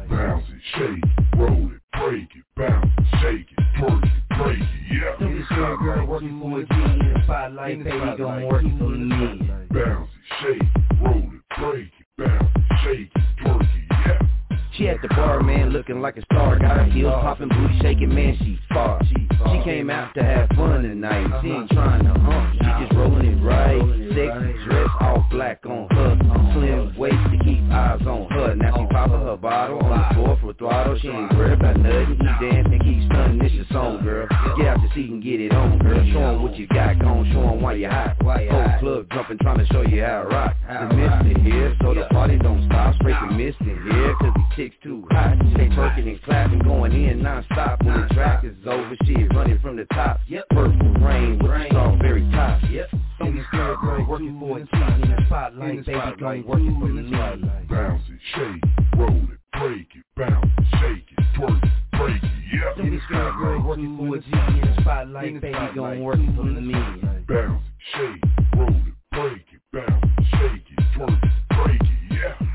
Bounce 0.08 0.44
it, 0.48 0.60
shake 0.76 1.02
it, 1.02 1.36
roll 1.36 1.72
it, 1.72 1.80
break 1.98 2.28
it, 2.30 2.44
bounce 2.56 2.86
it, 2.96 3.04
shake 3.20 3.50
it, 3.50 3.64
twerk 3.76 4.04
it, 4.04 4.38
break 4.38 4.60
it, 4.60 4.68
yeah. 4.90 5.16
Don't 5.18 5.36
be 5.36 5.44
scared, 5.46 5.78
girl, 5.80 6.06
working 6.06 6.40
for 6.40 6.60
a 6.60 6.64
G 6.64 6.74
in 6.74 7.12
the 7.12 7.20
spotlight, 7.24 7.84
baby, 7.84 7.98
gon' 8.18 8.46
work 8.46 8.64
it 8.64 8.78
for 8.78 8.88
me. 8.88 9.50
Bounce 9.72 10.08
it, 10.08 10.22
shake 10.40 10.62
it, 10.62 11.02
roll 11.02 11.18
it, 11.18 11.42
break 11.58 11.90
it, 11.90 12.06
bounce 12.16 12.50
it, 12.54 12.62
shake 12.84 13.10
it, 13.14 13.44
twerk 13.44 13.62
it. 13.62 13.79
She 14.80 14.88
at 14.88 15.02
the 15.02 15.08
bar, 15.08 15.42
man, 15.42 15.68
looking 15.74 16.00
like 16.00 16.16
a 16.16 16.22
star. 16.22 16.58
Got 16.58 16.78
her 16.78 16.84
heels 16.84 17.12
popping, 17.20 17.48
booty 17.48 17.78
shaking, 17.82 18.14
man, 18.14 18.34
she 18.38 18.58
far. 18.72 18.98
She 19.04 19.62
came 19.62 19.90
out 19.90 20.14
to 20.14 20.24
have 20.24 20.48
fun 20.56 20.82
tonight. 20.84 21.42
She 21.42 21.50
ain't 21.50 21.70
trying 21.70 22.02
to 22.04 22.18
hump, 22.18 22.54
she 22.54 22.84
just 22.86 22.96
rolling 22.96 23.26
it 23.26 23.44
right. 23.44 23.78
Sexy 24.16 24.64
dress, 24.64 24.88
all 25.00 25.26
black 25.30 25.66
on 25.66 25.86
her. 25.90 26.16
Slim 26.54 26.96
waist 26.96 27.14
to 27.30 27.44
keep 27.44 27.60
eyes 27.70 28.00
on 28.06 28.26
her. 28.30 28.54
Now 28.54 28.74
she 28.74 28.86
popping 28.86 29.20
her 29.20 29.36
bottle 29.36 29.80
on 29.80 29.90
the 29.90 30.14
floor 30.14 30.38
for 30.40 30.54
throttle. 30.54 30.98
She 30.98 31.08
ain't 31.08 31.30
worried 31.36 31.60
about 31.60 31.76
nothing. 31.76 32.16
Keep 32.16 32.40
dancing, 32.40 32.80
keep 32.80 33.04
stunning. 33.12 33.38
This 33.38 33.52
your 33.52 33.66
song, 33.70 34.02
girl. 34.02 34.28
Get 34.56 34.66
out 34.66 34.80
the 34.80 34.88
seat 34.94 35.10
and 35.10 35.22
get 35.22 35.42
it 35.42 35.52
on, 35.52 35.78
girl. 35.78 36.02
Show 36.10 36.22
'em 36.22 36.42
what 36.42 36.56
you 36.56 36.66
got, 36.68 36.98
gon' 36.98 37.30
show 37.32 37.52
'em 37.52 37.60
why 37.60 37.74
you 37.74 37.88
hot. 37.88 38.16
Whole 38.22 38.78
club 38.80 39.06
jumping, 39.12 39.36
trying 39.42 39.58
to 39.58 39.66
show 39.66 39.82
you 39.82 40.02
how 40.02 40.22
to 40.22 40.28
rock. 40.28 40.56
The 40.66 40.96
mist 40.96 41.36
in 41.36 41.44
here, 41.44 41.76
so 41.82 41.92
the 41.92 42.06
party 42.10 42.38
don't 42.38 42.64
stop. 42.64 42.94
Spray 42.94 43.12
the 43.12 43.34
mist 43.34 43.60
in 43.60 43.76
here, 43.92 44.14
cause 44.14 44.32
the 44.32 44.44
chicks 44.70 44.82
too 44.82 45.06
hot. 45.10 45.38
They 45.56 45.68
twerking 45.68 46.08
and 46.08 46.22
clapping, 46.22 46.60
going 46.60 46.92
in 46.92 47.22
non-stop. 47.22 47.82
When 47.82 48.00
the 48.00 48.14
track 48.14 48.44
is 48.44 48.54
over, 48.66 48.96
shit 49.04 49.32
running 49.34 49.58
from 49.60 49.76
the 49.76 49.84
top. 49.92 50.20
Yep. 50.26 50.44
Purple 50.50 50.92
rain 50.94 51.38
with 51.38 51.50
the 51.50 51.98
very 52.00 52.22
top. 52.30 52.60
Yep. 52.70 52.90
Be 52.90 53.42
scared, 53.48 53.78
girl, 53.80 54.06
working 54.08 54.38
for 54.40 54.58
a 54.58 54.60
in 54.60 55.10
the 55.10 55.16
spotlight, 55.26 55.84
baby, 55.84 56.00
gon' 56.18 56.44
work 56.44 56.60
it 56.60 56.80
the 56.80 57.02
me. 57.02 57.10
Bounce 57.68 58.02
it, 58.08 58.18
shake 58.34 58.62
it, 58.62 58.98
roll 58.98 59.10
it, 59.10 59.38
break 59.52 59.88
it, 59.94 60.04
bounce 60.16 60.46
it, 60.58 60.64
shake 60.80 61.18
it, 61.18 61.24
twerk 61.36 61.62
it, 61.62 61.70
break 61.92 62.22
it, 62.22 62.30
yeah. 62.52 63.00
Scared, 63.06 63.34
girl, 63.36 63.62
working 63.62 63.96
for 63.98 64.16
a 64.16 64.20
G 64.20 64.26
in 64.32 64.60
the 64.62 64.80
spotlight, 64.80 65.40
baby, 65.40 65.58
gon' 65.74 66.02
work 66.02 66.18
it 66.18 66.34
for 66.34 66.44
me. 66.44 66.72
Bounce 67.28 67.62
it, 67.62 67.72
shake 67.94 68.22
it, 68.22 68.56
roll 68.56 68.68
it, 68.68 68.94
break 69.12 69.44
it, 69.52 69.60
bounce 69.72 70.04
it, 70.18 70.24
shake 70.32 70.66
it, 70.78 70.84
twerk 70.96 71.22
it, 71.22 71.30
break 71.50 71.80
it, 71.80 71.88
yeah. 72.10 72.49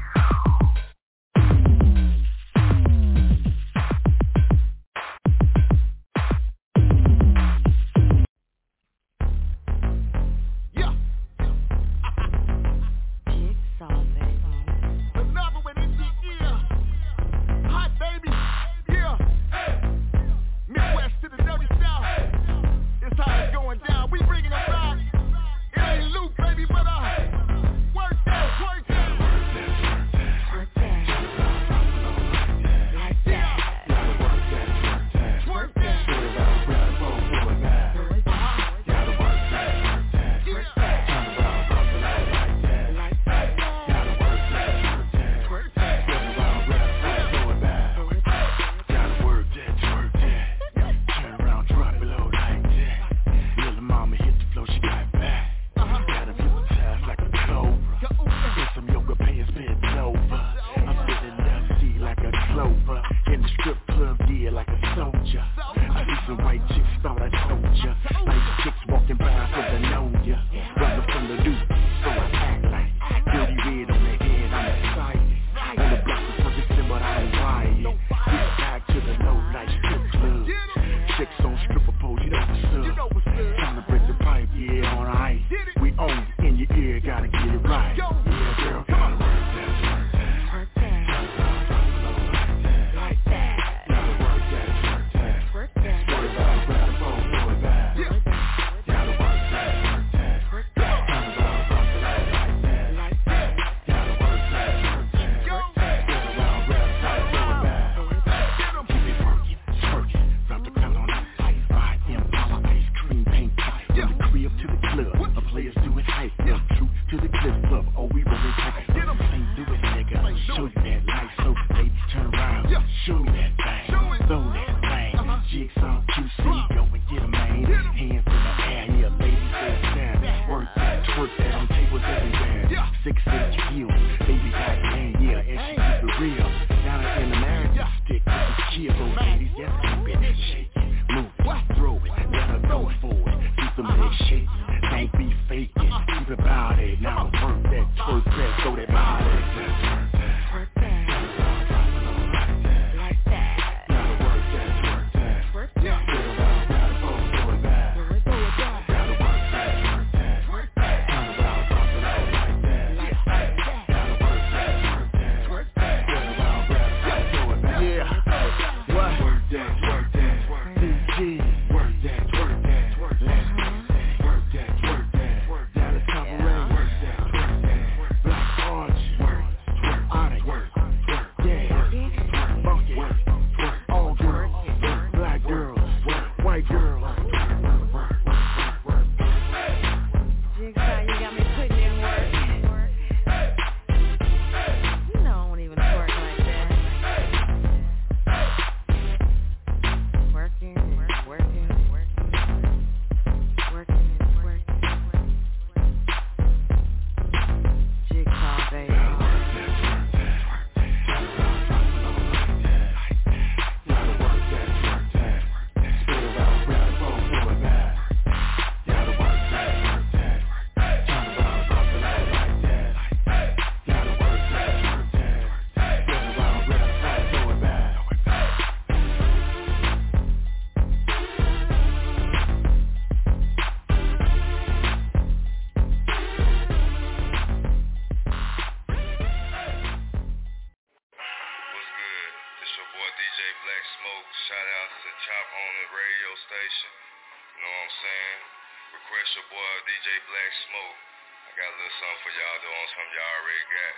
on 252.86 252.94
something 252.94 253.18
y'all 253.18 253.34
already 253.42 253.66
got. 253.74 253.96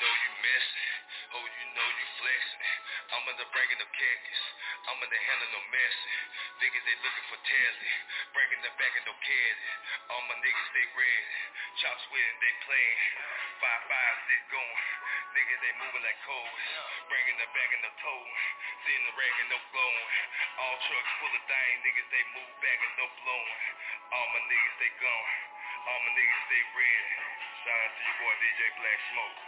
Know 0.00 0.14
you 0.16 0.30
missing. 0.40 0.92
Oh, 1.36 1.44
you 1.44 1.64
know 1.76 1.88
you 1.92 2.06
flexing. 2.16 2.72
I'm 3.12 3.24
in 3.28 3.36
the 3.36 3.46
bringing 3.52 3.80
them 3.84 3.92
khakis. 3.92 4.42
I'm 4.88 4.96
in 5.04 5.08
the 5.12 5.20
handling 5.28 5.52
no 5.52 5.60
messing. 5.68 6.20
Niggas 6.64 6.84
they 6.88 6.96
looking 7.04 7.26
for 7.28 7.36
talent. 7.44 7.96
Bringing 8.32 8.62
the 8.64 8.72
back 8.80 8.92
of 8.96 9.02
no 9.04 9.12
caddy. 9.12 9.68
All 10.08 10.24
my 10.24 10.36
niggas 10.40 10.70
they 10.72 10.86
ready. 10.96 11.36
Chops 11.80 12.04
with 12.12 12.34
they 12.44 12.54
playing. 12.68 13.00
they 14.28 14.40
going. 14.52 14.84
Nigga, 15.32 15.54
they 15.64 15.72
moving 15.80 16.04
like 16.04 16.20
codes. 16.28 16.60
Bringing 17.08 17.40
the 17.40 17.48
bag 17.56 17.72
and 17.72 17.80
the 17.88 17.92
toe. 18.04 18.24
Seeing 18.84 19.04
the 19.08 19.16
rag 19.16 19.32
and 19.40 19.48
no 19.48 19.56
blowing. 19.72 20.08
All 20.60 20.76
trucks 20.76 21.12
full 21.24 21.32
of 21.32 21.40
dying 21.48 21.80
niggas, 21.80 22.04
they 22.12 22.20
move 22.36 22.52
back 22.60 22.84
and 22.84 22.94
no 23.00 23.08
blowing. 23.24 23.60
All 24.12 24.28
my 24.28 24.44
niggas, 24.44 24.76
they 24.76 24.92
gone. 25.00 25.32
All 25.88 26.00
my 26.04 26.12
niggas, 26.20 26.44
they 26.52 26.62
red. 26.76 27.06
Shout 27.64 27.80
out 27.80 27.92
to 27.96 28.02
your 28.04 28.16
boy 28.20 28.34
DJ 28.44 28.60
Black 28.76 29.00
Smoke. 29.08 29.40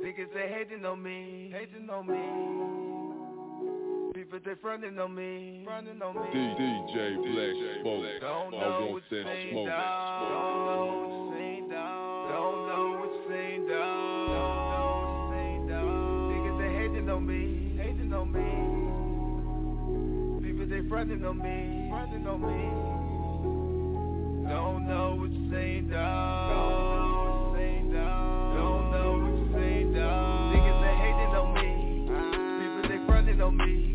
Niggas 0.00 0.32
they 0.32 0.48
hating 0.48 0.88
on 0.88 0.96
me, 0.96 1.52
hating 1.52 1.92
on 1.92 2.08
me 2.08 2.89
but 4.30 4.44
they 4.44 4.54
frontin' 4.62 4.98
on 4.98 5.14
me. 5.14 5.62
Frontin' 5.64 6.00
on 6.02 6.14
me. 6.14 6.20
DJ 6.30 7.16
Black 7.16 7.54
Smoke. 7.82 8.20
Don't 8.20 8.50
know 8.52 9.00
smoke. 9.08 9.10
Don't 9.10 9.66
know 9.66 10.86
what's 11.02 11.36
seen, 11.36 11.68
dog. 11.68 12.30
Don't 12.30 12.66
know 12.68 12.86
what's 13.00 13.18
seen, 13.26 13.66
dog. 13.66 14.28
Don't 14.30 14.54
know 14.70 15.34
seen, 15.34 15.66
dog. 15.66 16.30
Niggas 16.30 16.58
they 16.58 16.70
hating 16.78 17.10
on 17.10 17.26
me. 17.26 17.58
On 18.10 18.26
me. 18.32 18.42
People 20.46 20.66
they 20.66 20.82
frontin' 20.88 21.24
on 21.24 21.38
me. 21.38 21.88
Frontin' 21.90 22.26
on 22.26 22.40
me. 22.40 22.62
Don't 24.48 24.86
know 24.88 25.14
what's 25.18 25.32
seen, 25.32 25.88
dog. 25.90 26.50
Don't 28.54 28.90
know 28.90 29.10
what's 29.22 29.54
seen, 29.54 29.92
dog. 29.94 30.54
Niggas 30.54 30.80
they 30.82 30.94
hating 31.02 31.34
on 31.34 31.48
me. 31.54 31.70
People 32.60 32.82
they 32.88 33.00
frontin' 33.06 33.40
on 33.40 33.56
me 33.56 33.89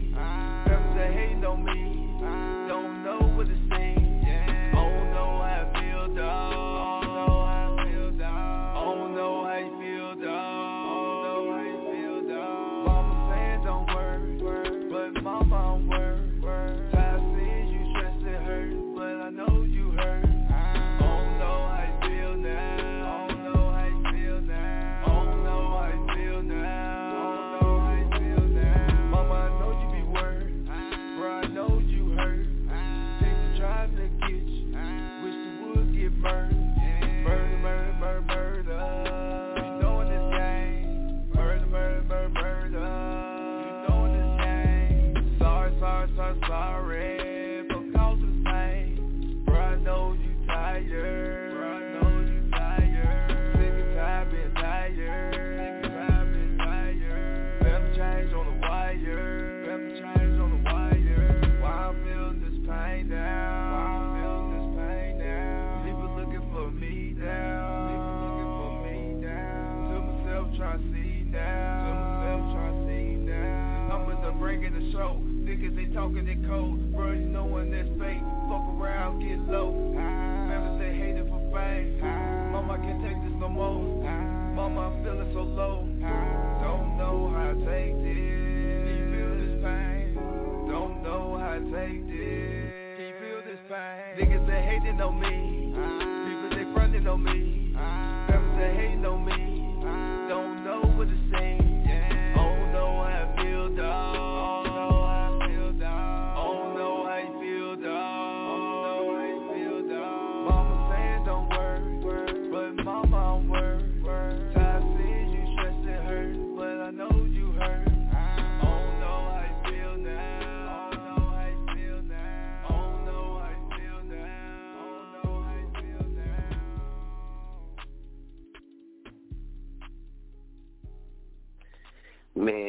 on 1.46 1.64
me. 1.64 1.85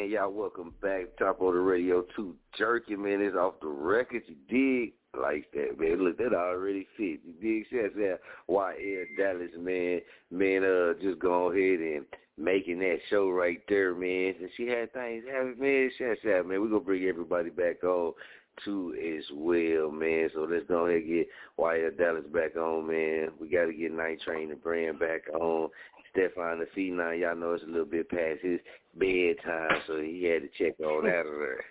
Y'all 0.07 0.31
welcome 0.31 0.73
back. 0.81 1.07
Chop 1.19 1.41
On 1.41 1.53
It 1.53 1.59
Radio 1.59 2.05
Too 2.15 2.33
Jurkking 2.57 2.99
man. 2.99 3.21
It's 3.21 3.35
off 3.35 3.55
the 3.59 3.67
record. 3.67 4.23
You 4.25 4.35
dig 4.47 4.93
like 5.21 5.51
that, 5.51 5.77
man. 5.77 6.01
Look, 6.01 6.17
that 6.19 6.33
already 6.33 6.87
fit. 6.95 7.19
You 7.25 7.33
dig? 7.41 7.65
Shout 7.69 8.01
out 8.01 8.19
YL 8.49 9.03
Dallas, 9.17 9.51
man. 9.59 9.99
Man, 10.31 10.63
uh, 10.63 10.93
just 11.01 11.19
go 11.19 11.51
ahead 11.51 11.81
and 11.81 12.05
making 12.37 12.79
that 12.79 12.99
show 13.09 13.29
right 13.29 13.59
there, 13.67 13.93
man. 13.93 14.35
And 14.39 14.49
she 14.55 14.67
had 14.67 14.93
things 14.93 15.25
happen, 15.29 15.57
man. 15.59 15.91
Shout 15.97 16.33
out, 16.33 16.47
man. 16.47 16.61
We're 16.61 16.69
gonna 16.69 16.79
bring 16.79 17.03
everybody 17.03 17.49
back 17.49 17.83
on 17.83 18.13
too 18.63 18.95
as 18.95 19.25
well, 19.33 19.91
man. 19.91 20.29
So 20.33 20.47
let's 20.49 20.65
go 20.69 20.85
ahead 20.85 21.01
and 21.01 21.07
get 21.09 21.27
YL 21.59 21.97
Dallas 21.97 22.23
back 22.33 22.55
on, 22.55 22.87
man. 22.87 23.31
We 23.41 23.49
gotta 23.49 23.73
get 23.73 23.91
Night 23.91 24.21
Train 24.21 24.51
and 24.51 24.63
Brand 24.63 24.99
back 24.99 25.23
on. 25.33 25.67
Stefan 26.11 26.59
the 26.59 26.65
Phenom, 26.75 27.19
y'all 27.19 27.35
know 27.35 27.53
it's 27.53 27.63
a 27.63 27.67
little 27.67 27.85
bit 27.85 28.09
past 28.09 28.39
his 28.41 28.59
bedtime, 28.99 29.81
so 29.87 29.99
he 29.99 30.23
had 30.23 30.41
to 30.43 30.49
check 30.57 30.75
all 30.85 31.01
that 31.01 31.25
of 31.25 31.39
there. 31.39 31.63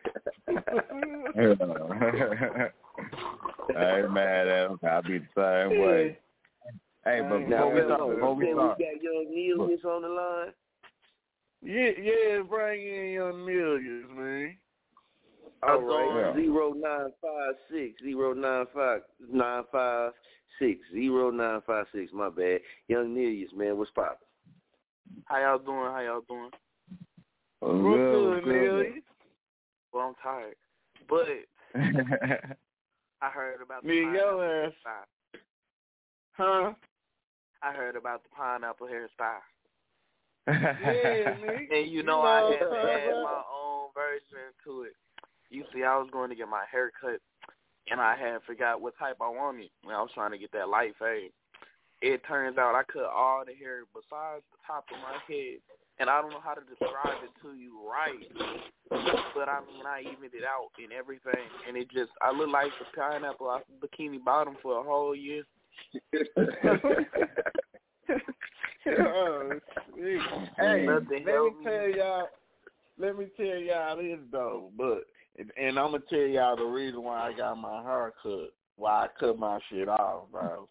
I 3.77 3.99
ain't 4.01 4.13
mad 4.13 4.49
at 4.49 4.71
him. 4.71 4.79
I'll 4.89 5.03
be 5.03 5.19
the 5.19 5.27
same 5.35 5.81
way. 5.81 6.19
Hey, 7.05 7.21
but 7.29 7.39
Now, 7.49 7.71
before 7.71 7.75
we 7.75 7.81
hold 7.81 7.87
start, 7.87 8.01
on. 8.01 8.15
before 8.15 8.35
we 8.35 8.45
Then 8.47 8.55
start, 8.55 8.79
we 8.79 8.85
got 8.85 9.03
Young 9.03 9.27
Neil 9.31 9.93
on 9.93 10.03
the 10.03 10.09
line. 10.09 10.53
Yeah, 11.63 11.91
yeah, 12.01 12.43
bring 12.43 12.81
in 12.81 13.11
your 13.13 13.33
millions, 13.33 14.07
man. 14.15 14.57
All 15.63 15.81
That's 15.81 15.89
right, 15.89 16.27
all. 16.27 16.35
zero 16.35 16.73
nine 16.77 17.13
five 17.23 17.55
six 17.71 18.03
zero 18.03 18.35
nine 18.35 18.67
five 18.75 19.01
nine 19.33 19.65
five 19.73 20.13
six 20.59 20.81
zero 20.93 21.31
nine 21.31 21.61
five 21.67 21.87
six. 21.95 22.13
My 22.13 22.29
bad, 22.29 22.61
Young 22.89 23.15
Nilius, 23.15 23.53
man, 23.57 23.79
what's 23.79 23.91
poppin'? 23.93 24.19
How 25.25 25.39
y'all 25.41 25.59
doing? 25.59 25.77
How 25.77 26.01
y'all 26.01 26.21
doing? 26.29 26.51
What's 27.61 27.75
What's 27.75 27.85
good, 27.85 28.45
good, 28.45 28.45
what's 28.45 28.47
Neil? 28.47 29.03
Well, 29.93 30.07
I'm 30.09 30.15
tired, 30.23 30.57
but 31.09 31.27
I 33.23 33.31
heard 33.31 33.63
about 33.63 33.83
the 33.83 33.89
Nigga, 33.89 34.13
pineapple 34.13 34.39
hairstyle. 34.39 35.07
Huh? 36.37 36.73
I 37.63 37.73
heard 37.73 37.97
about 37.97 38.23
the 38.23 38.29
pineapple 38.37 38.89
hairstyle. 38.89 39.45
Yeah, 40.49 40.55
nigga. 41.43 41.81
And 41.81 41.91
you 41.91 42.03
know, 42.03 42.23
You 42.23 42.29
I 42.29 42.51
had 42.53 42.59
to 42.61 42.77
add 42.77 43.23
my 43.25 43.43
own 43.51 43.89
version 43.95 44.53
to 44.65 44.83
it. 44.83 44.93
You 45.51 45.65
see, 45.75 45.83
I 45.83 45.97
was 45.97 46.09
going 46.13 46.31
to 46.31 46.37
get 46.37 46.49
my 46.49 46.65
hair 46.71 46.93
cut, 47.01 47.21
and 47.91 48.01
I 48.01 48.17
had 48.17 48.43
forgot 48.47 48.81
what 48.81 48.97
type 48.99 49.17
I 49.21 49.29
wanted. 49.29 49.71
And 49.83 49.93
I 49.93 50.01
was 50.03 50.11
trying 50.15 50.33
to 50.33 50.39
get 50.39 50.53
that 50.53 50.69
light 50.69 50.95
fade. 51.01 51.31
It 52.03 52.21
turns 52.29 52.59
out 52.59 52.75
I 52.75 52.83
cut 52.85 53.11
all 53.11 53.43
the 53.47 53.55
hair 53.55 53.85
besides 53.95 54.45
the 54.53 54.59
top 54.67 54.85
of 54.93 55.01
my 55.01 55.19
head, 55.27 55.59
and 55.99 56.11
I 56.11 56.21
don't 56.21 56.31
know 56.31 56.41
how 56.43 56.55
to 56.55 56.61
describe 56.61 57.23
it 57.25 57.31
to 57.43 57.55
you 57.55 57.81
right. 57.89 58.27
But 59.35 59.49
I 59.49 59.61
mean, 59.61 59.87
I 59.87 60.01
evened 60.01 60.35
it 60.35 60.45
out 60.45 60.71
and 60.83 60.93
everything, 60.93 61.47
and 61.67 61.77
it 61.77 61.91
just 61.91 62.11
I 62.21 62.33
look 62.33 62.51
like 62.51 62.71
the 62.79 62.87
pineapple 62.97 63.49
off 63.49 63.63
Bikini 63.83 64.23
Bottom 64.23 64.57
for 64.63 64.81
a 64.81 64.83
whole 64.83 65.15
year. 65.15 65.43
Oh, 66.37 66.73
shit. 68.85 70.21
hey, 70.59 70.87
let 70.87 71.03
Nothing 71.03 71.25
me 71.25 71.33
helped 71.33 71.59
me. 71.59 71.65
tell 71.65 71.89
y'all. 71.89 72.29
Let 72.99 73.19
me 73.19 73.27
tell 73.37 73.47
y'all 73.47 73.97
this 73.97 74.19
though, 74.33 74.71
but 74.77 75.05
and, 75.39 75.51
and 75.61 75.79
I'm 75.79 75.93
gonna 75.93 76.03
tell 76.09 76.19
y'all 76.19 76.57
the 76.57 76.65
reason 76.65 77.03
why 77.03 77.29
I 77.29 77.37
got 77.37 77.59
my 77.59 77.83
hair 77.83 78.13
cut, 78.23 78.53
why 78.77 79.05
I 79.05 79.09
cut 79.19 79.39
my 79.39 79.59
shit 79.69 79.89
off, 79.89 80.31
bro. 80.31 80.69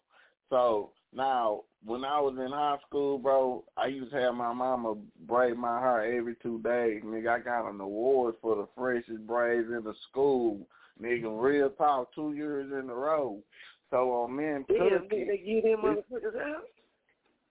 So 0.50 0.90
now, 1.14 1.62
when 1.84 2.04
I 2.04 2.20
was 2.20 2.34
in 2.38 2.50
high 2.50 2.78
school, 2.86 3.18
bro, 3.18 3.64
I 3.76 3.86
used 3.86 4.12
to 4.12 4.20
have 4.20 4.34
my 4.34 4.52
mama 4.52 4.96
braid 5.26 5.56
my 5.56 5.80
hair 5.80 6.18
every 6.18 6.34
two 6.42 6.60
days. 6.62 7.02
Nigga, 7.04 7.28
I 7.28 7.38
got 7.38 7.70
an 7.70 7.80
award 7.80 8.34
for 8.42 8.56
the 8.56 8.68
freshest 8.76 9.26
braids 9.26 9.68
in 9.68 9.84
the 9.84 9.94
school. 10.10 10.66
Nigga, 11.02 11.42
real 11.42 11.70
talk, 11.70 12.14
two 12.14 12.32
years 12.32 12.72
in 12.72 12.90
a 12.90 12.94
row. 12.94 13.38
So 13.90 14.24
um, 14.24 14.38
on 14.38 14.38
Damn, 14.38 14.64
Cookie, 14.64 14.80
nigga, 14.80 15.26
they 15.28 15.36
get 15.38 15.62
them 15.62 15.80
motherfuckers 15.82 16.40
out. 16.40 16.64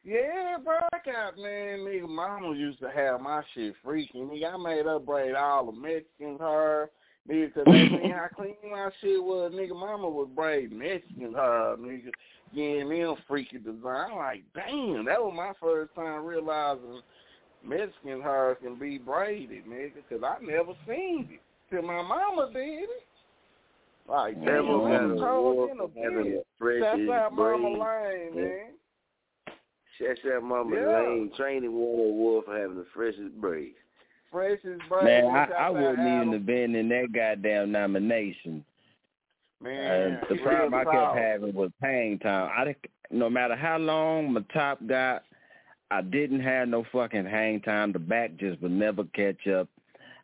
yeah, 0.04 0.58
bro, 0.64 0.76
I 0.92 0.98
got 1.06 1.38
man, 1.38 1.80
nigga. 1.80 2.10
Mama 2.10 2.56
used 2.56 2.80
to 2.80 2.92
have 2.94 3.22
my 3.22 3.42
shit 3.54 3.74
freaking. 3.86 4.30
Nigga, 4.30 4.54
I 4.54 4.58
made 4.58 4.86
her 4.86 5.00
braid 5.00 5.36
all 5.36 5.66
the 5.68 5.72
Mexicans 5.72 6.40
hair. 6.40 6.90
Nigga, 7.30 7.54
cause 7.54 7.64
they 7.66 7.88
seen 7.90 8.12
how 8.16 8.28
clean 8.36 8.56
my 8.72 8.90
shit 9.02 9.22
was. 9.24 9.52
Nigga, 9.54 9.76
mama 9.76 10.10
would 10.10 10.36
braid 10.36 10.72
Mexican 10.72 11.34
hair. 11.34 11.76
Nigga, 11.78 12.12
getting 12.54 12.90
them 12.90 13.16
freaky 13.28 13.58
design. 13.58 14.12
I'm 14.12 14.18
like, 14.18 14.44
damn, 14.54 15.06
that 15.06 15.22
was 15.22 15.34
my 15.36 15.54
first 15.60 15.94
time 15.96 16.24
realizing 16.24 17.02
Mexican 17.64 18.22
hair 18.22 18.56
can 18.62 18.76
be 18.78 18.98
braided, 19.00 19.66
nigga. 19.66 19.94
Cause 20.10 20.22
I 20.24 20.36
never 20.44 20.74
seen 20.88 21.28
it 21.32 21.42
till 21.72 21.82
my 21.82 22.02
mama 22.04 22.52
did 22.54 22.84
it. 22.84 22.90
Like, 24.08 24.38
Never 24.38 24.62
got 24.62 25.08
that's 25.10 25.20
cold 25.20 25.70
in 25.72 25.80
a 25.80 25.88
bitch. 25.88 26.42
That's 26.80 27.10
how 27.12 27.30
Mama. 27.34 27.70
Lane, 27.70 28.34
Yeah. 28.36 28.42
man. 28.42 28.72
Shout 29.98 30.32
out 30.32 30.44
Mama 30.44 30.76
Yeah. 30.76 31.00
Lane, 31.00 31.32
training 31.36 31.72
an 31.72 31.76
award 31.76 32.46
for 32.46 32.56
having 32.56 32.78
the 32.78 32.86
freshest 32.94 33.34
braids. 33.42 33.78
Freshest 34.36 34.82
braids. 34.90 35.06
man, 35.06 35.26
I, 35.28 35.46
I 35.54 35.70
wouldn't 35.70 36.00
even 36.00 36.34
have 36.34 36.46
been 36.46 36.76
in 36.76 36.90
that 36.90 37.14
goddamn 37.14 37.72
nomination. 37.72 38.66
Man, 39.62 40.20
Uh, 40.22 40.26
the 40.28 40.38
problem 40.40 40.74
I 40.74 40.84
kept 40.84 40.94
talk. 40.94 41.18
having 41.18 41.54
was 41.54 41.72
hang 41.82 42.20
time. 42.20 42.52
I 42.54 42.76
no 43.12 43.30
matter 43.30 43.56
how 43.56 43.78
long 43.78 44.34
my 44.34 44.42
top 44.54 44.86
got, 44.86 45.24
I 45.90 46.02
didn't 46.02 46.42
have 46.42 46.68
no 46.68 46.84
fucking 46.92 47.26
hang 47.26 47.62
time. 47.62 47.94
The 47.94 48.00
back 48.00 48.36
just 48.36 48.62
would 48.62 48.72
never 48.72 49.06
catch 49.06 49.48
up. 49.48 49.70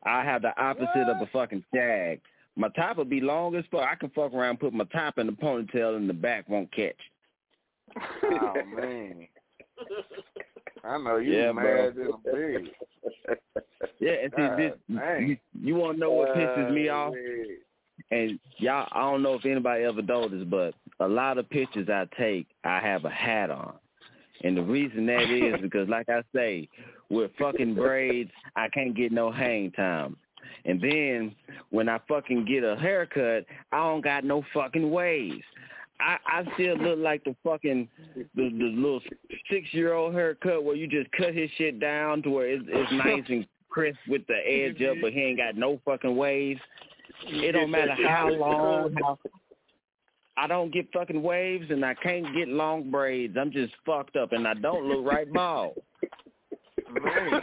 I 0.04 0.26
have 0.26 0.42
the 0.42 0.60
opposite 0.62 1.08
of 1.08 1.22
a 1.22 1.30
fucking 1.32 1.64
shag. 1.74 2.20
My 2.58 2.68
top 2.70 2.98
would 2.98 3.10
be 3.10 3.22
long 3.22 3.56
as 3.56 3.64
fuck. 3.72 3.88
I 3.90 3.96
can 3.96 4.10
fuck 4.10 4.34
around, 4.34 4.60
put 4.60 4.74
my 4.74 4.84
top 4.86 5.20
in 5.20 5.28
the 5.28 5.32
ponytail, 5.34 5.96
and 5.96 6.10
the 6.10 6.14
back 6.14 6.50
won't 6.50 6.72
catch. 6.74 7.00
Oh 8.24 8.54
man, 8.76 9.28
I 10.84 10.98
know 10.98 11.18
you 11.18 11.34
Yeah, 11.34 11.52
mad 11.52 11.96
bro. 11.96 12.20
in 12.34 12.66
a. 12.66 13.32
Yeah, 14.00 14.14
and 14.24 14.34
see, 14.36 14.42
God 14.42 14.58
this, 14.58 14.74
dang. 14.90 15.28
you, 15.28 15.38
you 15.62 15.76
want 15.76 15.96
to 15.96 16.00
know 16.00 16.12
what 16.12 16.30
pisses 16.30 16.74
me 16.74 16.90
off? 16.90 17.14
And 18.10 18.40
y'all, 18.58 18.88
I 18.92 19.02
don't 19.02 19.22
know 19.22 19.36
if 19.36 19.46
anybody 19.46 19.84
ever 19.84 20.02
noticed, 20.02 20.50
but 20.50 20.74
a 21.00 21.08
lot 21.08 21.38
of 21.38 21.48
pictures 21.50 21.88
I 21.88 22.08
take, 22.18 22.48
I 22.64 22.80
have 22.80 23.06
a 23.06 23.12
hat 23.12 23.52
on. 23.52 23.76
And 24.44 24.58
the 24.58 24.64
reason 24.64 25.06
that 25.06 25.30
is 25.30 25.56
because, 25.62 25.88
like 25.88 26.10
I 26.10 26.24
say, 26.34 26.68
with 27.10 27.32
fucking 27.38 27.76
braids, 27.76 28.32
I 28.56 28.70
can't 28.70 28.96
get 28.96 29.12
no 29.12 29.32
hang 29.32 29.72
time. 29.72 30.18
And 30.66 30.82
then 30.82 31.36
when 31.70 31.88
I 31.90 32.00
fucking 32.08 32.46
get 32.46 32.64
a 32.64 32.76
haircut, 32.76 33.46
I 33.72 33.78
don't 33.78 34.04
got 34.04 34.24
no 34.24 34.44
fucking 34.54 34.90
waves. 34.90 35.44
I, 36.02 36.18
I 36.26 36.44
still 36.56 36.78
look 36.78 37.00
like 37.00 37.24
the 37.24 37.36
fucking 37.44 37.88
the, 38.16 38.28
the 38.36 38.72
little 38.76 39.02
six 39.50 39.68
year 39.74 39.94
old 39.94 40.14
haircut 40.14 40.64
where 40.64 40.76
you 40.76 40.88
just 40.88 41.12
cut 41.12 41.34
his 41.34 41.50
shit 41.58 41.80
down 41.80 42.22
to 42.24 42.30
where 42.30 42.48
it's, 42.48 42.64
it's 42.68 42.92
nice 43.06 43.24
and 43.30 43.46
crisp 43.70 44.00
with 44.08 44.26
the 44.28 44.38
edge 44.46 44.82
up, 44.82 44.98
but 45.02 45.14
he 45.14 45.22
ain't 45.22 45.38
got 45.38 45.56
no 45.56 45.80
fucking 45.86 46.16
waves. 46.16 46.60
It 47.28 47.52
don't 47.54 47.72
matter 47.72 47.96
how 48.08 48.30
long, 48.30 48.96
how 49.02 49.20
I 50.38 50.48
don't 50.48 50.74
get 50.74 50.92
fucking 50.92 51.22
waves 51.22 51.70
and 51.70 51.86
I 51.86 51.94
can't 51.94 52.34
get 52.34 52.48
long 52.48 52.90
braids. 52.90 53.36
I'm 53.40 53.52
just 53.52 53.74
fucked 53.86 54.16
up 54.16 54.32
and 54.32 54.48
I 54.48 54.54
don't 54.56 54.88
look 54.88 55.06
right 55.06 55.32
bald. 55.32 55.74
Man. 56.92 57.42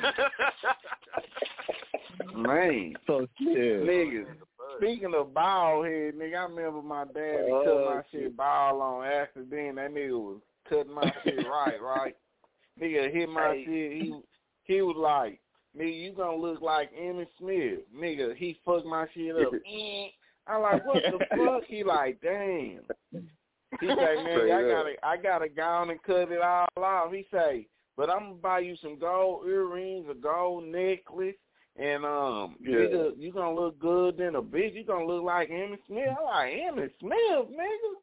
Man. 2.34 2.94
So 3.06 3.26
shit. 3.38 3.84
Niggas. 3.84 4.26
Speaking 4.76 5.14
of 5.14 5.34
bald 5.34 5.86
head, 5.86 6.14
nigga, 6.14 6.36
I 6.36 6.42
remember 6.44 6.82
my 6.82 7.04
dad 7.04 7.44
he 7.46 7.50
cut 7.50 7.66
Oh, 7.68 7.84
my 7.86 8.02
shit 8.12 8.36
bald 8.36 8.80
on 8.80 9.04
accident. 9.04 9.76
That 9.76 9.92
nigga 9.92 10.18
was 10.20 10.40
cutting 10.68 10.92
my 10.92 11.12
shit 11.24 11.34
right, 11.46 11.80
right? 11.80 12.16
Nigga 12.80 13.12
hit 13.12 13.28
my 13.28 13.54
Hey. 13.54 13.64
shit. 13.64 13.92
He 13.92 14.14
he 14.64 14.82
was 14.82 14.96
like, 14.96 15.40
nigga, 15.76 15.98
you 16.00 16.12
gonna 16.12 16.36
look 16.36 16.60
like 16.60 16.92
Emmitt 16.94 17.28
Smith. 17.38 17.80
Nigga, 17.96 18.36
he 18.36 18.58
fucked 18.64 18.86
my 18.86 19.06
shit 19.14 19.34
up. 19.36 19.52
I'm 20.46 20.62
like, 20.62 20.84
what 20.86 21.02
the 21.02 21.18
fuck? 21.36 21.64
He 21.66 21.82
like, 21.84 22.20
damn. 22.22 22.80
He 23.80 23.86
say, 23.86 24.16
man, 24.24 24.50
I 24.50 24.62
gotta, 24.62 24.92
I 25.02 25.16
gotta 25.16 25.48
go 25.48 25.62
on 25.62 25.90
and 25.90 26.02
cut 26.02 26.32
it 26.32 26.40
all 26.40 26.66
off. 26.76 27.12
He 27.12 27.26
say, 27.30 27.66
but 27.96 28.08
I'm 28.10 28.20
gonna 28.20 28.34
buy 28.34 28.60
you 28.60 28.76
some 28.76 28.98
gold 28.98 29.46
earrings, 29.46 30.06
a 30.10 30.14
gold 30.14 30.64
necklace, 30.64 31.34
and 31.78 32.04
um, 32.04 32.56
Yeah. 32.60 32.76
nigga, 32.76 33.12
you 33.18 33.32
gonna 33.32 33.54
look 33.54 33.78
good 33.78 34.16
than 34.18 34.34
a 34.34 34.42
bitch. 34.42 34.74
You 34.74 34.84
gonna 34.84 35.06
look 35.06 35.22
like 35.22 35.48
Emmitt 35.50 35.78
Smith. 35.86 36.08
I'm 36.18 36.24
like 36.24 36.52
Emmitt 36.52 36.90
Smith, 37.00 37.48
nigga. 37.50 37.94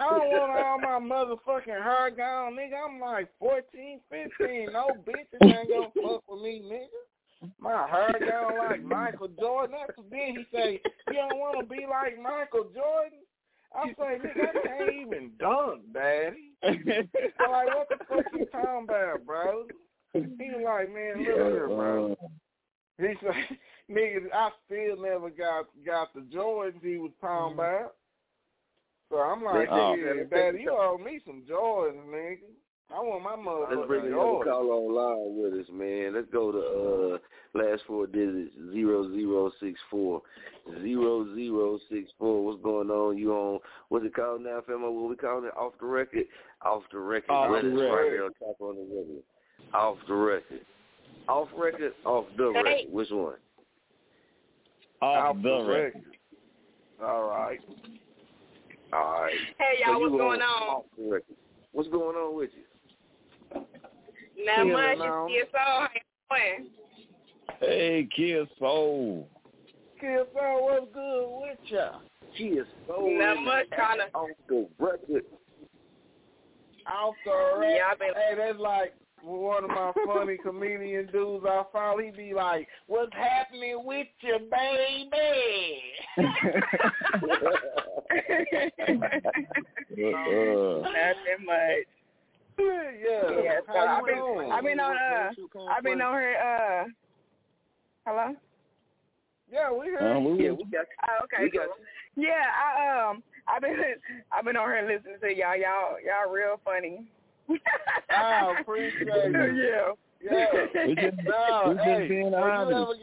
I 0.00 0.18
don't 0.18 0.30
want 0.30 0.52
all 0.52 0.78
my 0.78 0.98
motherfucking 1.14 1.82
hair 1.82 2.10
gone, 2.10 2.54
nigga. 2.54 2.74
I'm 2.88 2.98
like 3.00 3.28
14, 3.38 4.00
15. 4.10 4.72
No 4.72 4.88
bitches 5.06 5.46
ain't 5.46 5.68
gonna 5.68 5.88
fuck 6.02 6.22
with 6.28 6.42
me, 6.42 6.62
nigga. 6.64 7.50
My 7.58 7.86
hair 7.88 8.12
gone 8.20 8.58
like 8.58 8.82
Michael 8.82 9.28
Jordan. 9.38 9.76
That's 9.78 9.96
the 9.96 10.02
thing. 10.10 10.36
He 10.36 10.56
say, 10.56 10.80
you 11.08 11.14
don't 11.14 11.38
want 11.38 11.60
to 11.60 11.66
be 11.66 11.86
like 11.88 12.20
Michael 12.20 12.64
Jordan? 12.74 13.20
I 13.74 13.86
say, 13.88 14.18
nigga, 14.18 14.48
I 14.48 14.66
can't 14.66 14.92
even 15.00 15.30
dunk, 15.38 15.82
daddy. 15.94 16.52
I'm 16.64 17.50
like, 17.50 17.68
what 17.68 17.88
the 17.88 17.96
fuck 18.08 18.24
you 18.36 18.46
talking 18.46 18.84
about, 18.88 19.24
bro? 19.24 19.64
He 20.12 20.20
was 20.20 20.62
like, 20.64 20.92
man, 20.92 21.18
look 21.18 21.26
here, 21.26 21.68
bro. 21.68 22.16
He 23.00 23.14
said, 23.20 23.58
nigga, 23.90 24.18
I 24.32 24.50
still 24.66 25.02
never 25.02 25.30
got 25.30 25.66
got 25.84 26.12
the 26.14 26.20
Jordans 26.20 26.82
he 26.82 26.98
was 26.98 27.12
talking 27.20 27.54
about. 27.54 27.94
So 29.10 29.16
I'm 29.18 29.42
like, 29.42 29.68
Oh. 29.70 29.94
yeah, 29.94 30.22
daddy, 30.30 30.60
you 30.62 30.70
owe 30.70 30.98
me 30.98 31.20
some 31.26 31.42
Jordans, 31.50 32.04
nigga. 32.06 32.38
I 32.92 32.98
want 33.00 33.22
my 33.22 33.36
mother. 33.36 33.66
Let's 33.76 33.86
bring 33.86 34.04
the 34.04 34.10
Jordans. 34.16 34.44
call 34.44 34.70
online 34.70 35.36
with 35.42 35.60
us, 35.60 35.66
man. 35.72 36.14
Let's 36.14 36.26
go 36.32 36.50
to 36.50 36.58
uh 36.58 37.18
last 37.54 37.82
four 37.86 38.06
digits 38.08 38.52
zero 38.72 39.08
zero 39.12 39.50
six 39.60 39.78
four 39.90 40.22
zero 40.82 41.34
zero 41.36 41.78
six 41.88 42.10
four. 42.18 42.44
What's 42.44 42.62
going 42.62 42.90
on? 42.90 43.16
You 43.16 43.32
on 43.32 43.60
what's 43.90 44.04
it 44.04 44.14
called 44.14 44.42
now, 44.42 44.60
Famo? 44.68 44.92
What 44.92 45.08
we 45.10 45.16
calling 45.16 45.44
it? 45.46 45.56
Off 45.56 45.74
the 45.80 45.86
record? 45.86 46.24
Off 46.62 46.82
the 46.92 46.98
record. 46.98 47.30
Off 47.30 47.50
Right 47.50 47.62
the 47.62 47.70
right 47.70 48.10
here 48.10 48.24
on 48.24 48.32
top 48.34 48.60
on 48.60 48.74
the 48.76 48.82
record. 48.82 49.22
Off 49.72 49.96
the 50.08 50.14
record. 50.14 50.60
Off 51.28 51.48
record, 51.56 51.92
off 52.04 52.26
the 52.36 52.50
record. 52.50 52.90
Which 52.90 53.10
one? 53.10 53.34
Off 55.02 55.36
Off 55.36 55.36
the 55.36 55.42
the 55.42 55.64
record. 55.64 55.94
record. 55.94 56.16
All 57.02 57.28
right. 57.28 57.60
All 58.92 59.22
right. 59.22 59.34
Hey, 59.58 59.78
y'all, 59.84 59.94
So 59.94 60.00
what's 60.00 60.12
going 60.12 60.40
on? 60.42 60.62
Off 60.68 60.84
the 60.98 61.04
record. 61.04 61.36
What's 61.72 61.88
going 61.88 62.16
on 62.16 62.36
with 62.36 62.50
you? 62.56 63.60
Not 64.44 64.56
Chilling 64.56 64.72
much. 64.72 64.98
on. 64.98 65.28
It's 65.30 65.50
CSO. 65.52 65.58
How 65.58 65.88
you 65.94 66.58
doing? 66.58 66.70
Hey, 67.60 68.08
Kiss 68.16 68.48
Soul. 68.58 69.28
Kiss 70.00 70.26
out 70.40 70.62
what's 70.62 70.86
good 70.94 71.40
with 71.42 71.58
ya? 71.66 71.90
Kiss 72.36 72.66
so 72.88 73.06
Not 73.10 73.42
much. 73.44 73.66
kind 73.76 74.00
of. 74.00 74.08
off 74.14 74.28
the 74.48 74.66
record. 74.78 75.24
Off 76.90 77.14
the 77.24 77.30
record. 77.30 77.64
Yeah, 77.76 77.84
I 77.90 77.94
been- 77.96 78.14
Hey, 78.14 78.34
that's 78.36 78.58
like 78.58 78.94
one 79.22 79.64
of 79.64 79.70
my 79.70 79.92
funny 80.06 80.36
comedian 80.42 81.06
dudes 81.06 81.44
I 81.48 81.62
follow. 81.72 81.98
He 81.98 82.10
be 82.10 82.34
like, 82.34 82.68
"What's 82.86 83.14
happening 83.14 83.82
with 83.84 84.08
you, 84.20 84.38
baby?" 84.50 85.82
Uh, 89.90 90.86
Nothing 90.86 91.42
much. 91.44 91.88
yeah. 92.58 93.42
Yeah, 93.42 93.60
so 93.66 93.78
I've 93.78 94.06
been, 94.06 94.16
doing? 94.16 94.52
I've 94.52 94.64
been 94.64 94.80
on, 94.80 94.96
uh, 94.96 95.30
I've 95.70 95.84
been 95.84 96.00
on 96.00 96.14
her, 96.14 96.34
uh, 96.36 96.84
hello? 98.06 98.34
Yeah, 99.50 99.72
we 99.72 99.88
heard. 99.88 100.16
uh, 100.16 100.20
we 100.20 100.44
Yeah, 100.44 100.52
we 100.52 100.64
got 100.64 100.86
Oh, 101.08 101.24
okay, 101.24 101.44
We 101.44 101.50
got 101.50 101.66
cool. 101.66 101.84
Yeah, 102.16 102.44
I, 102.54 103.10
um, 103.10 103.22
I've 103.48 103.62
been, 103.62 103.76
I've 104.32 104.44
been 104.44 104.56
on 104.56 104.68
her 104.68 104.82
listening 104.82 105.18
to 105.20 105.28
y'all. 105.28 105.56
Y'all, 105.56 105.96
y'all 106.04 106.32
real 106.32 106.60
funny. 106.64 107.04
I 108.10 108.56
appreciate 108.60 109.08
it. 109.08 109.56
yeah. 109.56 109.92
Yeah. 110.22 110.84
we 110.86 110.94
just, 110.94 111.16
No, 111.24 111.64
we 111.68 111.74
just 111.74 111.84
hey, 111.86 112.08
being 112.08 112.28
you 112.28 112.36
honest. 112.36 112.72
ever, 112.72 112.94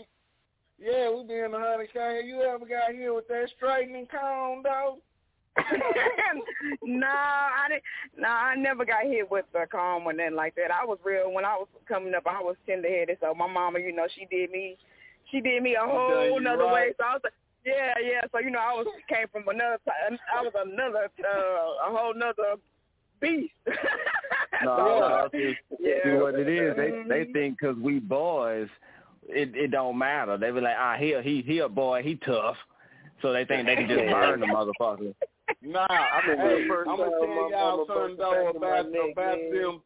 yeah, 0.79 1.09
we 1.09 1.27
being 1.27 1.53
a 1.53 1.59
hundred 1.59 1.91
K. 1.91 2.21
You 2.25 2.41
ever 2.41 2.65
got 2.65 2.93
here 2.93 3.13
with 3.13 3.27
that 3.27 3.49
straightening 3.57 4.07
comb 4.07 4.61
though? 4.63 4.99
no, 6.83 7.07
I 7.07 7.65
didn't. 7.69 7.83
No, 8.15 8.27
I 8.27 8.55
never 8.55 8.85
got 8.85 9.03
hit 9.05 9.29
with 9.29 9.45
the 9.53 9.65
comb 9.71 10.05
or 10.05 10.13
nothing 10.13 10.35
like 10.35 10.53
that. 10.55 10.69
I 10.69 10.85
was 10.85 10.99
real 11.03 11.33
when 11.33 11.45
I 11.45 11.55
was 11.55 11.67
coming 11.87 12.13
up. 12.13 12.27
I 12.27 12.41
was 12.41 12.55
tender 12.67 12.87
headed, 12.87 13.17
so 13.21 13.33
my 13.33 13.47
mama, 13.47 13.79
you 13.79 13.91
know, 13.91 14.07
she 14.13 14.27
did 14.29 14.51
me, 14.51 14.77
she 15.31 15.41
did 15.41 15.63
me 15.63 15.75
a 15.75 15.83
whole 15.83 16.25
you 16.25 16.37
another 16.37 16.65
right. 16.65 16.73
way. 16.73 16.93
So 16.97 17.05
I 17.05 17.13
was 17.13 17.21
like, 17.23 17.33
yeah, 17.65 17.93
yeah. 17.99 18.21
So 18.31 18.39
you 18.39 18.51
know, 18.51 18.59
I 18.59 18.73
was 18.73 18.85
came 19.09 19.27
from 19.31 19.47
another. 19.47 19.79
I 19.89 20.43
was 20.43 20.53
another, 20.55 21.09
uh, 21.25 21.89
a 21.89 21.97
whole 21.97 22.13
nother 22.13 22.61
beast. 23.19 23.53
No, 24.63 24.75
So, 24.75 24.99
no, 24.99 25.29
see, 25.33 25.53
yeah. 25.79 25.93
see 26.03 26.13
what 26.13 26.33
it 26.33 26.49
is. 26.49 26.75
They 26.75 26.89
they 27.07 27.25
Mhm. 27.25 27.33
think 27.33 27.59
'cause 27.59 27.75
we 27.75 27.99
boys, 27.99 28.67
it 29.27 29.55
it 29.55 29.67
don't 29.69 29.99
matter. 29.99 30.35
They 30.35 30.49
be 30.49 30.61
like, 30.61 30.75
ah, 30.79 30.95
he 30.97 31.15
he 31.21 31.41
he 31.43 31.59
a 31.59 31.69
boy, 31.69 32.01
he 32.01 32.15
tough. 32.15 32.57
So 33.21 33.31
they 33.33 33.45
think 33.45 33.67
they 33.67 33.75
can 33.75 33.87
just 33.87 33.99
burn 34.11 34.39
the 34.39 34.47
motherfucker. 34.47 35.13
Nah, 35.61 35.85
I 35.89 36.21
remember 36.27 36.49
hey, 36.55 36.63
the 36.63 36.67
first 36.69 36.89
I'm 36.89 36.97
gonna 36.97 37.11
tell 37.11 37.27
my 37.27 37.49
y'all 37.51 37.85
something 37.87 38.17
though 38.17 38.31
back 38.31 38.55
in 38.55 38.61
my 38.61 38.67
about 38.79 38.91
neck, 38.91 39.11
about 39.11 39.37
man. 39.37 39.51
them. 39.61 39.81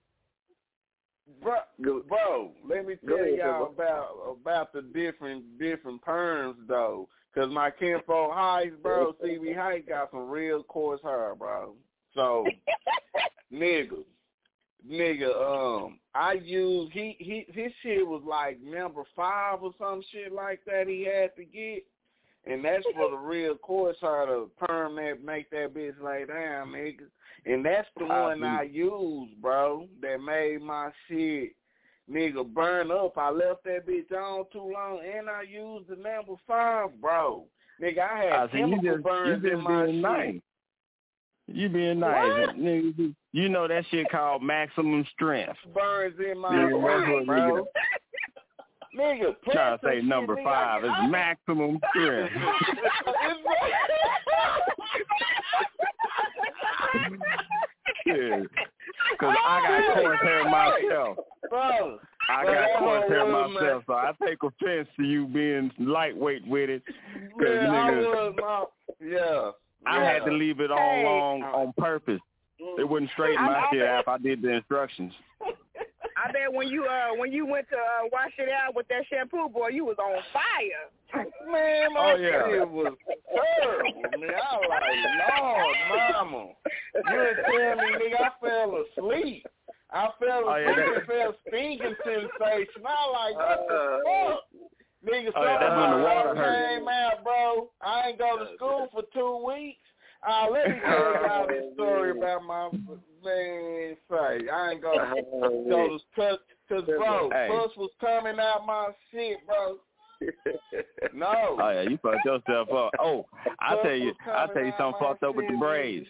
Bro, 1.41 1.55
Go- 1.81 2.03
bro, 2.07 2.51
let 2.65 2.85
me 2.85 2.95
tell 3.05 3.15
ahead, 3.17 3.37
y'all 3.37 3.65
bro. 3.65 3.73
about 3.73 4.37
about 4.41 4.73
the 4.73 4.81
different 4.83 5.59
different 5.59 6.01
perms 6.01 6.55
though, 6.67 7.09
cause 7.35 7.49
my 7.51 7.71
kinfolk 7.71 8.31
Heights, 8.33 8.75
bro, 8.81 9.13
CB 9.23 9.53
Height 9.55 9.85
got 9.87 10.11
some 10.11 10.29
real 10.29 10.63
coarse 10.63 11.01
hair, 11.03 11.35
bro. 11.37 11.75
So, 12.13 12.45
nigga, 13.53 14.03
nigga, 14.89 15.85
um, 15.85 15.99
I 16.13 16.33
use 16.33 16.89
he 16.93 17.15
he 17.19 17.45
his 17.49 17.71
shit 17.81 18.05
was 18.05 18.23
like 18.27 18.61
number 18.61 19.03
five 19.15 19.61
or 19.61 19.71
some 19.79 20.03
shit 20.11 20.31
like 20.31 20.61
that. 20.65 20.87
He 20.87 21.05
had 21.05 21.35
to 21.35 21.45
get. 21.45 21.85
And 22.43 22.65
that's 22.65 22.83
for 22.95 23.11
the 23.11 23.17
real 23.17 23.55
course 23.55 23.97
how 24.01 24.25
to 24.25 24.65
perm 24.65 24.95
that 24.95 25.23
make 25.23 25.51
that 25.51 25.75
bitch 25.75 26.01
lay 26.03 26.25
down, 26.25 26.69
nigga. 26.69 27.03
And 27.45 27.63
that's 27.63 27.87
the 27.95 28.05
I 28.05 28.21
one 28.23 28.39
see. 28.39 28.45
I 28.45 28.63
used, 28.63 29.39
bro, 29.39 29.87
that 30.01 30.19
made 30.19 30.63
my 30.63 30.89
shit 31.07 31.53
nigga 32.11 32.45
burn 32.53 32.91
up. 32.91 33.17
I 33.17 33.29
left 33.29 33.63
that 33.65 33.87
bitch 33.87 34.11
on 34.11 34.45
too 34.51 34.71
long 34.73 35.01
and 35.05 35.29
I 35.29 35.43
used 35.43 35.87
the 35.87 35.95
number 35.95 36.33
five, 36.47 36.89
bro. 36.99 37.45
Nigga, 37.81 37.99
I 37.99 38.23
had 38.23 38.33
I 38.33 38.43
you 38.43 38.49
chemical 38.49 38.93
just 38.93 39.03
burns 39.03 39.45
in 39.45 39.61
my 39.61 39.85
shit. 39.85 39.95
nice. 39.95 40.35
You 41.47 41.69
being 41.69 41.99
nice, 41.99 42.49
nigga. 42.55 42.97
you- 42.97 43.15
You 43.33 43.47
know 43.49 43.67
that 43.67 43.85
shit 43.89 44.09
called 44.09 44.43
maximum 44.43 45.05
strength. 45.13 45.57
Burns 45.73 46.15
in 46.19 46.37
my 46.37 46.53
Yeah, 46.53 46.63
that's 46.63 47.05
shit, 47.05 47.13
what 47.13 47.25
bro. 47.25 47.37
nigga- 47.37 47.65
Nigga, 48.93 49.35
Trying 49.53 49.79
to 49.79 49.85
say 49.85 50.01
number 50.01 50.35
shit, 50.39 50.43
five 50.43 50.83
I- 50.83 51.05
is 51.05 51.11
maximum 51.11 51.79
strength. 51.91 52.33
yeah. 58.05 58.39
Cause 59.19 59.35
I 59.47 59.61
got 59.61 60.01
coarse 60.01 60.19
hair 60.21 60.43
myself. 60.49 61.17
Bro, 61.49 61.99
I 62.29 62.43
got 62.45 62.51
that 62.53 62.79
coarse 62.79 63.01
whole 63.01 63.09
hair 63.09 63.27
myself, 63.27 63.83
so 63.87 63.93
I 63.93 64.11
take 64.25 64.41
offense 64.43 64.87
to 64.97 65.03
you 65.03 65.27
being 65.27 65.71
lightweight 65.79 66.45
with 66.47 66.69
it. 66.69 66.83
Cause 66.85 67.47
Yeah, 67.47 67.71
I 67.71 67.91
was 67.91 68.33
my 68.39 68.65
yeah. 69.07 69.51
I 69.85 70.03
had 70.03 70.25
to 70.25 70.31
leave 70.31 70.59
it 70.59 70.71
on 70.71 70.77
Hey. 70.77 71.03
long 71.05 71.43
on 71.43 71.73
purpose. 71.77 72.21
It 72.77 72.87
wouldn't 72.87 73.11
straighten 73.11 73.43
my 73.43 73.53
I- 73.53 73.65
I 73.65 73.69
shit 73.71 73.81
out 73.83 74.01
if 74.01 74.07
I 74.07 74.17
did 74.17 74.41
the 74.41 74.49
instructions. 74.49 75.13
I 76.17 76.31
bet 76.31 76.53
when 76.53 76.67
you 76.67 76.85
uh 76.85 77.15
when 77.17 77.31
you 77.31 77.47
went 77.47 77.67
to 77.69 77.75
uh, 77.75 78.07
wash 78.11 78.31
it 78.37 78.49
out 78.49 78.75
with 78.75 78.87
that 78.89 79.03
shampoo, 79.09 79.49
boy, 79.49 79.69
you 79.69 79.85
was 79.85 79.97
on 79.97 80.21
fire. 80.31 81.25
Man, 81.51 81.93
my 81.93 82.11
Oh, 82.13 82.15
yeah. 82.15 82.45
shit 82.47 82.69
was 82.69 82.93
terrible, 83.33 84.01
man. 84.19 84.29
I 84.29 84.55
was 84.57 84.65
like, 84.69 84.83
Lord, 85.41 85.75
mama. 85.89 86.49
You 86.95 87.17
didn't 87.17 87.45
tell 87.45 87.75
me, 87.77 87.89
nigga, 87.97 88.21
I 88.21 88.29
fell 88.39 88.83
asleep. 88.85 89.45
I 89.91 90.09
fell 90.19 90.43
Oh, 90.45 90.55
yeah, 90.57 90.69
asleep 90.71 90.95
that- 90.95 91.07
felt 91.07 91.35
stinking 91.47 91.95
sensation. 92.03 92.81
I 92.85 92.87
was 92.87 93.11
like, 93.17 93.35
what 93.37 93.67
the 93.67 93.81
fuck? 94.05 94.39
Nigga, 95.05 95.31
Oh, 95.35 95.43
yeah, 95.43 95.57
that's 95.59 95.75
when 95.75 95.89
the 95.97 96.03
water 96.05 96.35
hurt. 96.35 96.77
came 96.79 96.87
out, 96.87 97.23
bro. 97.23 97.69
I 97.81 98.09
ain't 98.09 98.19
go 98.19 98.37
to 98.37 98.55
school 98.55 98.87
for 98.91 99.01
two 99.13 99.43
weeks. 99.45 99.79
Uh, 100.27 100.47
let 100.51 100.69
me 100.69 100.75
tell 100.79 101.13
y'all 101.27 101.47
this 101.47 101.73
story 101.73 102.11
about 102.11 102.43
my 102.43 102.69
man. 103.23 103.97
Say, 104.09 104.49
I 104.49 104.71
ain't 104.73 104.81
go 104.81 104.93
go 105.69 105.87
to 105.97 105.99
cause, 106.15 106.39
cause 106.69 106.83
bro, 106.85 107.29
Hey. 107.31 107.47
pus 107.49 107.75
was 107.77 107.89
coming 107.99 108.39
out 108.39 108.65
my 108.67 108.89
shit, 109.11 109.37
bro. 109.47 109.77
No. 111.15 111.57
Oh 111.59 111.69
yeah, 111.71 111.81
you 111.81 111.97
fucked 112.01 112.23
yourself 112.25 112.69
up. 112.71 112.91
Oh, 112.99 113.25
I 113.59 113.75
tell 113.81 113.95
you, 113.95 114.13
I 114.31 114.45
tell 114.53 114.63
you 114.63 114.71
something 114.77 114.99
fucked 114.99 115.23
up 115.23 115.35
with 115.35 115.47
the 115.49 115.57
braids. 115.57 116.05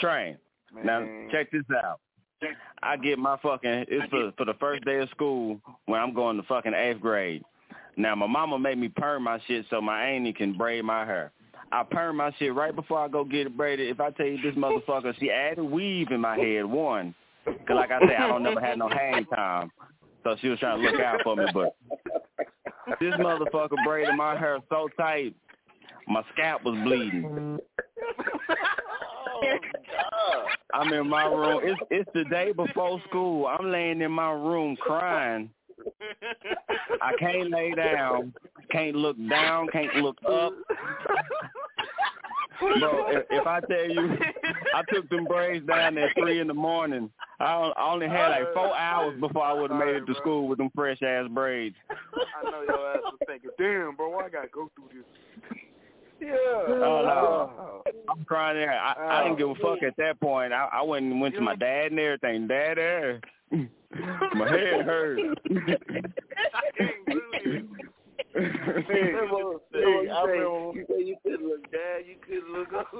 Train. 0.00 0.36
Now 0.84 1.06
check 1.30 1.50
this 1.52 1.62
out. 1.84 2.00
I 2.82 2.96
get 2.96 3.18
my 3.18 3.36
fucking 3.40 3.86
it's 3.88 4.10
for 4.10 4.32
for 4.36 4.44
the 4.44 4.54
first 4.54 4.84
day 4.84 4.98
of 4.98 5.08
school 5.10 5.60
when 5.86 6.00
I'm 6.00 6.12
going 6.12 6.36
to 6.36 6.42
fucking 6.42 6.74
eighth 6.74 7.00
grade. 7.00 7.42
Now 7.96 8.14
my 8.14 8.26
mama 8.26 8.58
made 8.58 8.78
me 8.78 8.88
perm 8.88 9.24
my 9.24 9.40
shit 9.46 9.66
so 9.70 9.80
my 9.80 10.04
auntie 10.04 10.32
can 10.32 10.56
braid 10.56 10.84
my 10.84 11.04
hair. 11.04 11.32
I 11.72 11.82
perm 11.82 12.16
my 12.16 12.32
shit 12.38 12.54
right 12.54 12.74
before 12.74 12.98
I 12.98 13.08
go 13.08 13.24
get 13.24 13.46
it 13.46 13.56
braided. 13.56 13.88
If 13.88 14.00
I 14.00 14.10
tell 14.10 14.26
you 14.26 14.40
this 14.42 14.54
motherfucker, 14.54 15.18
she 15.18 15.30
added 15.30 15.62
weave 15.64 16.10
in 16.10 16.20
my 16.20 16.36
head. 16.36 16.64
One, 16.64 17.14
cause 17.44 17.56
like 17.70 17.90
I 17.90 18.00
said, 18.00 18.16
I 18.18 18.28
don't 18.28 18.42
never 18.42 18.60
had 18.60 18.78
no 18.78 18.88
hang 18.88 19.24
time, 19.26 19.70
so 20.22 20.36
she 20.40 20.48
was 20.48 20.58
trying 20.58 20.82
to 20.82 20.90
look 20.90 21.00
out 21.00 21.20
for 21.22 21.36
me. 21.36 21.46
But 21.52 21.76
this 23.00 23.14
motherfucker 23.14 23.76
braided 23.84 24.14
my 24.16 24.38
hair 24.38 24.58
so 24.68 24.88
tight, 24.96 25.34
my 26.06 26.22
scalp 26.32 26.64
was 26.64 26.78
bleeding. 26.84 27.58
Oh, 30.12 30.44
I'm 30.72 30.92
in 30.92 31.08
my 31.08 31.26
room. 31.26 31.60
It's 31.62 31.80
it's 31.90 32.10
the 32.14 32.24
day 32.24 32.52
before 32.52 33.00
school. 33.08 33.46
I'm 33.46 33.70
laying 33.70 34.00
in 34.00 34.10
my 34.10 34.30
room 34.30 34.76
crying. 34.76 35.50
I 37.02 37.12
can't 37.18 37.50
lay 37.50 37.72
down. 37.72 38.32
Can't 38.70 38.96
look 38.96 39.16
down. 39.28 39.68
Can't 39.68 39.96
look 39.96 40.16
up. 40.28 40.52
Bro, 42.60 43.06
if, 43.08 43.24
if 43.30 43.46
I 43.46 43.60
tell 43.60 43.90
you, 43.90 44.16
I 44.74 44.82
took 44.92 45.08
them 45.10 45.24
braids 45.24 45.66
down 45.66 45.98
at 45.98 46.14
three 46.14 46.40
in 46.40 46.46
the 46.46 46.54
morning. 46.54 47.10
I, 47.40 47.52
on- 47.52 47.74
I 47.76 47.92
only 47.92 48.08
had 48.08 48.28
like 48.28 48.54
four 48.54 48.74
hours 48.76 49.18
before 49.20 49.44
I 49.44 49.52
would 49.52 49.70
have 49.70 49.80
made 49.80 49.96
it 49.96 50.06
to 50.06 50.14
school 50.14 50.46
with 50.48 50.58
them 50.58 50.70
fresh 50.74 51.02
ass 51.02 51.26
braids. 51.30 51.74
I 51.90 52.50
know 52.50 52.62
your 52.62 52.92
ass 52.92 53.00
was 53.02 53.18
thinking, 53.26 53.50
damn, 53.58 53.96
bro, 53.96 54.08
why 54.10 54.26
I 54.26 54.28
gotta 54.30 54.48
go 54.48 54.70
through 54.76 54.88
this. 54.94 55.58
Yeah. 56.24 56.32
Oh, 56.34 57.02
no. 57.04 57.82
I'm 58.08 58.24
crying 58.24 58.56
there. 58.56 58.72
I, 58.72 59.20
I 59.20 59.24
didn't 59.24 59.38
give 59.38 59.50
a 59.50 59.54
fuck 59.56 59.82
at 59.82 59.96
that 59.98 60.20
point. 60.20 60.52
I, 60.52 60.68
I 60.72 60.82
went 60.82 61.06
and 61.06 61.20
went 61.20 61.34
to 61.34 61.40
my 61.40 61.54
dad 61.54 61.90
and 61.90 62.00
everything. 62.00 62.46
Dad, 62.46 62.76
there. 62.76 63.20
my 63.52 64.48
head 64.48 64.84
hurt. 64.84 65.18
Hey, 68.40 68.42
Remember- 68.42 69.60
hey, 69.72 69.78
remember 69.78 70.12
I 70.12 70.14
you 70.24 70.26
say- 70.26 70.32
remember- 70.32 70.72
you 70.74 70.82
say 70.88 71.00
you 71.04 71.16
couldn't 71.22 71.46
look 71.48 71.62
down, 71.70 71.98
you 72.04 72.16
couldn't 72.26 72.52
look 72.52 72.72
up. 72.72 72.88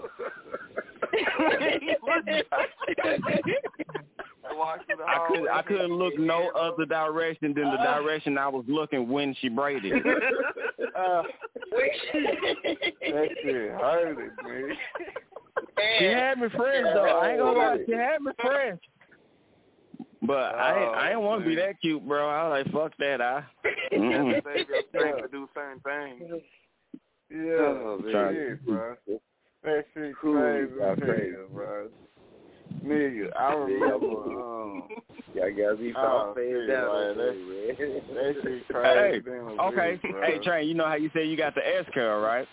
I 5.07 5.27
could 5.29 5.49
I 5.49 5.63
couldn't 5.63 5.93
look 5.97 6.19
no 6.19 6.51
other 6.51 6.85
direction 6.85 7.55
than 7.55 7.65
the 7.65 7.77
direction 7.79 8.37
I 8.39 8.49
was 8.49 8.65
looking 8.69 9.09
when 9.09 9.35
she 9.41 9.49
braided. 9.49 10.05
Uh, 10.97 11.23
that 11.73 13.29
shit 13.43 13.71
hurted, 13.73 14.31
man. 14.45 14.77
She 15.99 16.05
had 16.05 16.39
me 16.39 16.49
friends 16.57 16.87
though. 16.95 17.19
I 17.21 17.31
ain't 17.31 17.39
gonna 17.41 17.59
lie, 17.59 17.79
she 17.85 17.93
had 17.93 18.23
me 18.23 18.31
fresh. 18.41 18.79
But 20.27 20.55
I 20.55 20.83
ain't, 20.83 20.95
I 20.97 21.11
ain't 21.13 21.21
want 21.21 21.43
to 21.43 21.47
be 21.49 21.55
that 21.57 21.81
cute, 21.81 22.07
bro. 22.07 22.29
I 22.29 22.49
was 22.49 22.65
like, 22.65 22.73
fuck 22.73 22.97
that. 22.99 23.21
I. 23.21 23.45
Mm-mm. 23.93 24.43
Save 24.45 24.69
your 24.69 25.23
to 25.23 25.29
do 25.29 25.49
certain 25.55 25.81
things. 25.81 26.43
Yeah, 27.31 27.57
Oh, 27.59 28.01
man. 28.05 28.35
shit, 28.35 28.67
bro. 28.67 28.95
That 29.65 29.85
shit 29.95 30.15
Cool. 30.21 30.35
crazy 30.35 30.73
I 30.85 30.91
as 30.93 30.99
pray. 30.99 31.31
hell, 31.33 31.47
bro. 31.53 31.89
Nigga, 32.85 33.31
I 33.37 33.55
remember, 33.55 34.07
um, 34.63 34.83
Y'all 35.35 35.51
gotta 35.51 35.77
be 35.77 35.93
Oh, 35.97 36.03
soft 36.03 36.39
shit, 36.39 36.55
fans 36.55 36.69
down 36.69 36.93
that- 36.95 37.17
that 38.15 38.35
shit 38.45 38.65
Hey, 38.71 39.21
damn 39.25 39.61
okay. 39.61 39.99
good. 40.03 40.25
Hey, 40.25 40.39
Train, 40.45 40.69
you 40.69 40.75
know 40.75 40.87
how 40.87 40.95
you 40.95 41.11
say 41.15 41.25
you 41.25 41.37
got 41.37 41.55
the 41.57 41.67
S 41.67 41.87
curl, 41.93 42.21
right? 42.21 42.47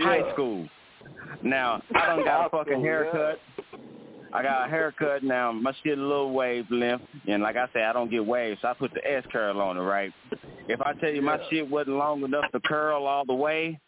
High 0.00 0.30
school. 0.32 0.68
Now, 1.42 1.80
I 1.94 2.06
done 2.06 2.24
got 2.24 2.46
a 2.46 2.50
fucking 2.50 2.72
school, 2.74 2.82
haircut. 2.82 3.40
I 4.32 4.42
got 4.42 4.66
a 4.66 4.70
haircut 4.70 5.22
now. 5.22 5.52
My 5.52 5.72
shit 5.82 5.98
a 5.98 6.02
little 6.02 6.32
wave 6.32 6.66
length, 6.70 7.04
and 7.26 7.42
like 7.42 7.56
I 7.56 7.66
said, 7.72 7.82
I 7.82 7.92
don't 7.92 8.10
get 8.10 8.24
waves, 8.24 8.58
so 8.60 8.68
I 8.68 8.74
put 8.74 8.92
the 8.92 9.00
S 9.10 9.24
curl 9.32 9.60
on 9.60 9.76
it, 9.76 9.80
right? 9.80 10.12
If 10.68 10.80
I 10.82 10.92
tell 10.94 11.10
you 11.10 11.22
my 11.22 11.38
shit 11.50 11.68
wasn't 11.68 11.96
long 11.96 12.22
enough 12.22 12.50
to 12.52 12.60
curl 12.60 13.06
all 13.06 13.24
the 13.24 13.34
way, 13.34 13.80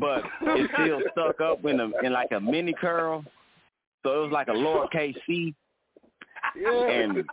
but 0.00 0.22
it 0.42 0.70
still 0.74 1.00
stuck 1.12 1.40
up 1.40 1.64
in 1.64 1.80
a 1.80 1.90
in 2.02 2.12
like 2.12 2.32
a 2.32 2.40
mini 2.40 2.74
curl, 2.78 3.24
so 4.02 4.18
it 4.18 4.22
was 4.22 4.32
like 4.32 4.48
a 4.48 4.52
lowercase 4.52 5.16
C. 5.26 5.54
Yeah. 6.60 6.88
And 6.88 7.24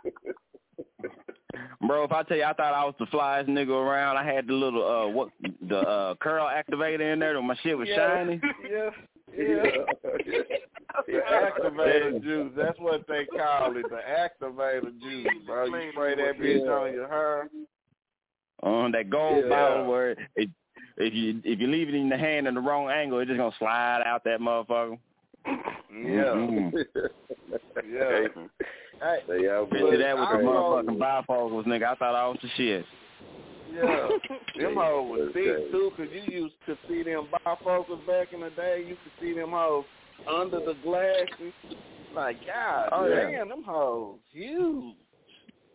bro, 1.86 2.04
if 2.04 2.12
I 2.12 2.22
tell 2.22 2.36
you, 2.38 2.44
I 2.44 2.54
thought 2.54 2.74
I 2.74 2.84
was 2.84 2.94
the 2.98 3.06
flyest 3.06 3.48
nigga 3.48 3.70
around. 3.70 4.16
I 4.16 4.24
had 4.24 4.46
the 4.46 4.54
little 4.54 4.84
uh 4.84 5.08
what 5.08 5.28
the 5.68 5.78
uh 5.78 6.14
curl 6.20 6.46
activator 6.46 7.12
in 7.12 7.18
there, 7.18 7.36
and 7.36 7.46
my 7.46 7.56
shit 7.62 7.76
was 7.76 7.88
yeah. 7.88 7.96
shiny. 7.96 8.40
Yeah. 8.70 8.90
Yeah. 9.36 9.62
the 11.06 11.20
activator 11.30 12.22
juice. 12.22 12.52
That's 12.56 12.78
what 12.78 13.06
they 13.08 13.24
call 13.26 13.76
it. 13.76 13.84
The 13.88 14.00
activator 14.46 14.92
juice, 15.00 15.26
bro. 15.46 15.64
You 15.66 15.90
spray 15.92 16.14
that 16.16 16.38
bitch 16.38 16.62
on 16.68 16.92
your 16.92 17.08
hair. 17.08 17.48
on 18.62 18.92
that 18.92 19.10
gold 19.10 19.44
Yeah. 19.44 19.48
bottle 19.48 19.86
where 19.86 20.10
it, 20.36 20.50
if 20.98 21.14
you 21.14 21.40
if 21.44 21.58
you 21.60 21.66
leave 21.68 21.88
it 21.88 21.94
in 21.94 22.08
the 22.08 22.16
hand 22.18 22.46
in 22.46 22.54
the 22.54 22.60
wrong 22.60 22.90
angle, 22.90 23.18
it's 23.20 23.28
just 23.28 23.38
gonna 23.38 23.54
slide 23.58 24.02
out 24.04 24.22
that 24.24 24.40
motherfucker. 24.40 24.98
Yeah. 25.46 26.34
Mhm. 26.34 26.72
Yeah. 27.90 28.28
Hey, 29.00 29.18
They 29.26 29.48
out 29.50 29.68
Bitch, 29.70 29.90
there. 29.90 29.98
that 29.98 30.16
with 30.18 30.28
the 30.28 30.36
motherfucking 30.46 30.98
bifocals, 30.98 31.64
nigga. 31.66 31.84
I 31.88 31.94
thought 31.96 32.14
I 32.14 32.28
was 32.28 32.38
the 32.42 32.48
shit. 32.56 32.84
Yeah, 33.72 34.08
them 34.56 34.74
hoes 34.76 35.10
was 35.10 35.20
Okay. 35.30 35.32
thick 35.32 35.70
too, 35.70 35.90
'cause 35.96 36.08
you 36.12 36.22
used 36.22 36.54
to 36.66 36.76
see 36.88 37.02
them 37.02 37.28
bifocals 37.46 38.06
back 38.06 38.32
in 38.32 38.40
the 38.40 38.50
day. 38.50 38.84
You 38.86 38.96
could 38.96 39.12
see 39.20 39.32
them 39.32 39.50
hoes 39.52 39.84
under 40.28 40.60
the 40.60 40.74
glasses. 40.82 41.52
Like, 42.14 42.44
God 42.46 42.88
Oh, 42.92 43.06
yeah. 43.06 43.30
damn, 43.30 43.48
them 43.48 43.62
hoes 43.62 44.18
huge. 44.32 44.96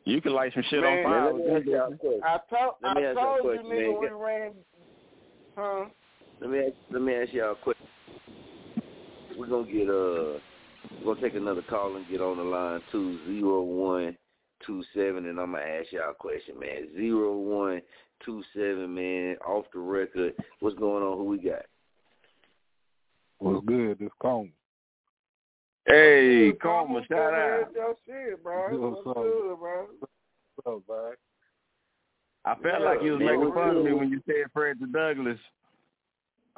You 0.06 0.22
can 0.22 0.34
light 0.34 0.53
some 0.53 0.64
shit 0.69 0.84
Man, 0.84 1.00
on 1.00 1.03
fire. 1.03 1.34
Let 1.34 1.45
me 1.45 1.51
ask 1.51 1.66
y'all 1.66 1.76
a 1.76 1.92
bitches. 1.92 2.00
question. 2.00 2.22
I 2.24 2.40
told, 2.50 2.74
Let 2.82 2.95
me 2.95 3.03
I 3.03 3.06
ask 3.09 3.16
y'all 3.17 3.26
told 3.26 3.38
you, 3.38 3.42
question, 3.42 3.72
nigga, 3.72 3.92
man. 3.92 4.01
we 4.01 4.08
ran. 4.26 4.53
Huh? 5.58 5.85
Let 6.40 6.50
me 6.50 6.59
ask, 6.59 6.74
let 6.92 7.01
me 7.01 7.14
ask 7.16 7.34
y'all 7.34 7.51
a 7.51 7.56
question. 7.56 7.74
We're 9.38 9.48
gonna 9.48 9.72
get 9.72 9.90
uh, 9.90 10.40
we're 11.03 11.14
gonna 11.14 11.22
take 11.22 11.35
another 11.35 11.61
call 11.64 11.95
and 11.95 12.08
get 12.09 12.22
on 12.22 12.38
the 12.38 12.43
line 12.43 12.82
two 12.92 13.19
zero 13.26 13.61
one 13.61 14.17
two 14.66 14.84
seven, 14.94 15.27
and 15.27 15.40
I'm 15.40 15.52
gonna 15.52 15.64
ask 15.64 15.92
y'all 15.92 16.11
a 16.11 16.14
question, 16.14 16.60
man. 16.60 16.88
Zero 16.95 17.38
one 17.38 17.82
two 18.26 18.44
seven, 18.53 18.94
man. 18.94 19.38
Off 19.45 19.66
the 19.74 19.80
record, 19.80 20.34
what's 20.60 20.77
going 20.77 21.03
on? 21.03 21.18
Who 21.18 21.26
we 21.26 21.38
got? 21.38 21.66
What's 23.40 23.66
good? 23.66 24.00
This 24.00 24.10
Coleman. 24.19 24.52
Hey, 25.86 26.52
Good, 26.52 26.61
Coma, 26.61 26.86
Coleman, 26.88 27.06
shout 27.10 27.34
out. 27.34 27.72
Your 27.74 27.95
shit, 28.06 28.44
bro. 28.44 28.77
What's 28.77 29.06
What's 29.06 29.18
up? 29.18 29.24
good, 29.24 29.60
bro? 29.60 29.88
What's 30.56 30.68
up, 30.68 30.82
man? 30.90 31.14
I 32.45 32.53
felt 32.56 32.82
Yeah, 32.82 32.86
like 32.90 33.02
you 33.03 33.11
was 33.14 33.19
man, 33.22 33.40
making 33.40 33.53
fun 33.53 33.77
of 33.77 33.86
me 33.86 33.94
when 33.94 34.10
you 34.10 34.22
said 34.26 34.52
Frederick 34.53 34.92
Douglass. 34.92 35.40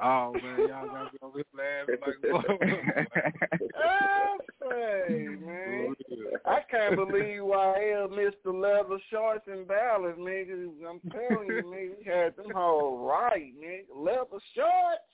Oh 0.02 0.32
man, 0.32 0.58
y'all 0.58 0.86
got 0.86 1.12
me 1.12 1.18
on 1.22 1.32
this 1.36 1.44
laughing 1.54 1.96
like 2.06 3.08
Oh, 3.76 4.38
man. 5.44 5.94
I 6.46 6.60
can't 6.70 6.96
believe 6.96 7.44
why 7.44 7.92
hell 7.92 8.08
Mr. 8.08 8.46
Leather 8.46 8.98
Shorts 9.10 9.46
and 9.46 9.66
Dallas, 9.68 10.14
nigga. 10.18 10.68
I'm 10.88 11.00
telling 11.10 11.48
you, 11.48 11.62
nigga, 11.64 11.90
we 11.98 12.04
had 12.04 12.36
them 12.36 12.50
whole 12.54 13.06
right, 13.06 13.52
nigga. 13.62 13.84
Leather 13.94 14.40
shorts? 14.54 15.06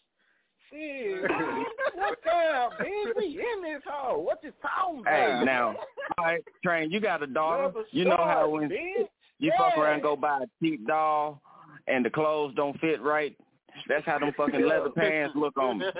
Shit. 0.70 1.22
what 1.94 2.18
kind, 2.24 2.72
bitch? 2.80 3.16
We 3.16 3.26
in 3.26 3.62
this 3.62 3.82
hole. 3.88 4.24
What 4.24 4.40
you 4.42 4.52
talking 4.62 5.00
about? 5.00 5.38
Hey, 5.38 5.44
now, 5.44 5.76
all 6.18 6.24
right, 6.24 6.44
Train, 6.64 6.90
you 6.90 7.00
got 7.00 7.22
a 7.22 7.26
daughter. 7.26 7.66
Leather 7.66 7.84
You 7.90 8.04
know 8.04 8.16
how 8.16 8.48
when 8.48 8.68
bitch. 8.68 9.06
you 9.38 9.52
fuck 9.56 9.78
around 9.78 9.94
and 9.94 10.02
go 10.02 10.16
buy 10.16 10.42
a 10.42 10.46
cheap 10.60 10.86
doll 10.86 11.40
and 11.86 12.04
the 12.04 12.10
clothes 12.10 12.54
don't 12.56 12.78
fit 12.80 13.00
right, 13.00 13.36
that's 13.88 14.06
how 14.06 14.18
them 14.18 14.32
fucking 14.36 14.66
leather 14.66 14.90
pants 14.90 15.34
look 15.36 15.56
on 15.56 15.78
me. 15.78 15.86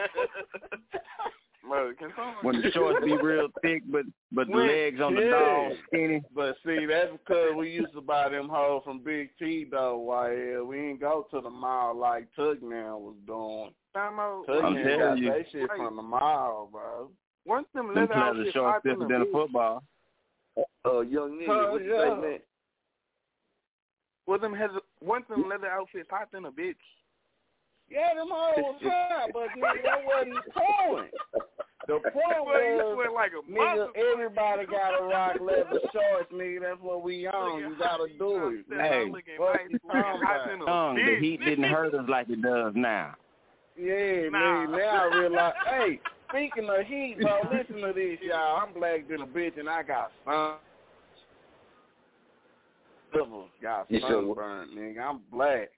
Bro, 1.69 1.95
When 2.43 2.63
the 2.63 2.71
shorts 2.75 3.05
be 3.05 3.17
real 3.17 3.49
thick, 3.61 3.83
but 3.91 4.03
but 4.31 4.47
the 4.47 4.55
legs 4.55 5.01
on 5.01 5.17
the 5.17 5.23
yeah. 5.23 5.31
doll 5.31 5.73
skinny. 5.89 6.23
But 6.33 6.55
see, 6.65 6.87
that's 6.87 7.11
because 7.13 7.57
we 7.57 7.71
used 7.71 7.93
to 7.95 8.01
buy 8.01 8.29
them 8.29 8.49
hoes 8.49 8.83
from 8.85 9.01
Big 9.03 9.31
T 9.37 9.67
though. 9.69 9.99
Why 9.99 10.29
hell 10.53 10.65
we 10.65 10.79
ain't 10.91 11.01
go 11.01 11.27
to 11.33 11.41
the 11.41 11.51
mall 11.51 11.97
like 11.97 12.29
Tug 12.37 12.63
now 12.63 12.99
was 12.99 13.17
doing. 13.27 13.71
time 13.95 14.21
out? 14.21 14.45
Tug 14.47 14.63
I'm 14.65 14.75
now 14.75 14.83
telling 14.85 14.99
got 15.01 15.19
you. 15.19 15.29
that 15.31 15.45
shit 15.51 15.69
from 15.77 15.97
the 15.97 16.03
mall, 16.03 16.69
bro. 16.71 17.11
Once 17.45 17.67
them 17.75 17.87
Them 17.89 17.95
leather 17.97 18.15
leather 18.15 18.23
outfits 18.23 18.53
shorts 18.53 18.85
different 18.85 19.11
than 19.11 19.23
a 19.23 19.33
football. 19.33 19.83
Uh, 20.87 21.01
young 21.01 21.33
nigga, 21.33 21.49
Oh, 21.49 21.73
what 21.73 21.83
you 21.85 21.95
yeah. 21.95 22.15
say, 22.15 22.21
man? 22.21 22.39
well, 24.29 24.39
them 24.39 24.55
has 24.55 24.71
once 25.03 25.25
them 25.29 25.49
leather 25.49 25.67
outfits 25.69 26.09
hot 26.11 26.29
in 26.37 26.45
a 26.45 26.51
bitch. 26.53 26.75
Yeah, 27.91 28.15
them 28.15 28.29
hoes 28.31 28.57
was 28.57 28.81
hot, 28.83 29.31
but 29.33 29.49
nigga, 29.57 29.83
that 29.85 30.05
wasn't 30.05 30.35
the 30.45 30.51
point. 30.53 31.11
The 31.87 32.01
point 32.11 32.43
Boy, 32.45 32.59
you 32.59 32.97
was, 32.99 33.11
like 33.15 33.31
a 33.31 33.49
nigga, 33.51 33.89
everybody 34.13 34.67
got 34.67 34.99
to 34.99 35.05
rock 35.05 35.37
leather 35.41 35.79
shorts, 35.93 36.33
nigga. 36.33 36.61
That's 36.63 36.81
what 36.83 37.03
we 37.05 37.29
on. 37.29 37.61
You 37.61 37.77
gotta 37.79 38.09
do 38.19 38.49
it. 38.49 38.65
Hey. 38.77 39.09
looking 39.11 39.35
What 39.39 39.55
nice, 39.55 39.61
you 39.71 39.79
looking 39.85 39.89
talking 40.03 40.21
hot 40.27 40.51
in 40.51 40.63
about? 40.63 40.97
a 40.97 41.01
Young, 41.01 41.07
the 41.07 41.19
heat 41.21 41.41
didn't 41.45 41.65
hurt 41.71 41.95
us 41.95 42.07
like 42.09 42.29
it 42.29 42.43
does 42.43 42.73
now. 42.75 43.15
Yeah, 43.79 44.31
Nah. 44.31 44.67
nigga. 44.67 44.71
Now 44.79 45.11
I 45.13 45.17
realize. 45.17 45.55
hey, 45.69 46.01
speaking 46.29 46.69
of 46.69 46.85
heat, 46.87 47.19
bro, 47.21 47.41
listen 47.53 47.77
to 47.83 47.93
this, 47.95 48.19
y'all. 48.21 48.57
I'm 48.67 48.73
black 48.75 49.07
than 49.09 49.21
a 49.21 49.27
bitch, 49.27 49.57
and 49.57 49.69
I 49.69 49.85
got 49.85 50.11
sun. 50.25 50.57
Got 53.63 53.91
You 53.91 54.01
sure? 54.01 54.11
sunburned, 54.11 54.77
nigga. 54.77 55.01
I'm 55.01 55.21
black, 55.31 55.71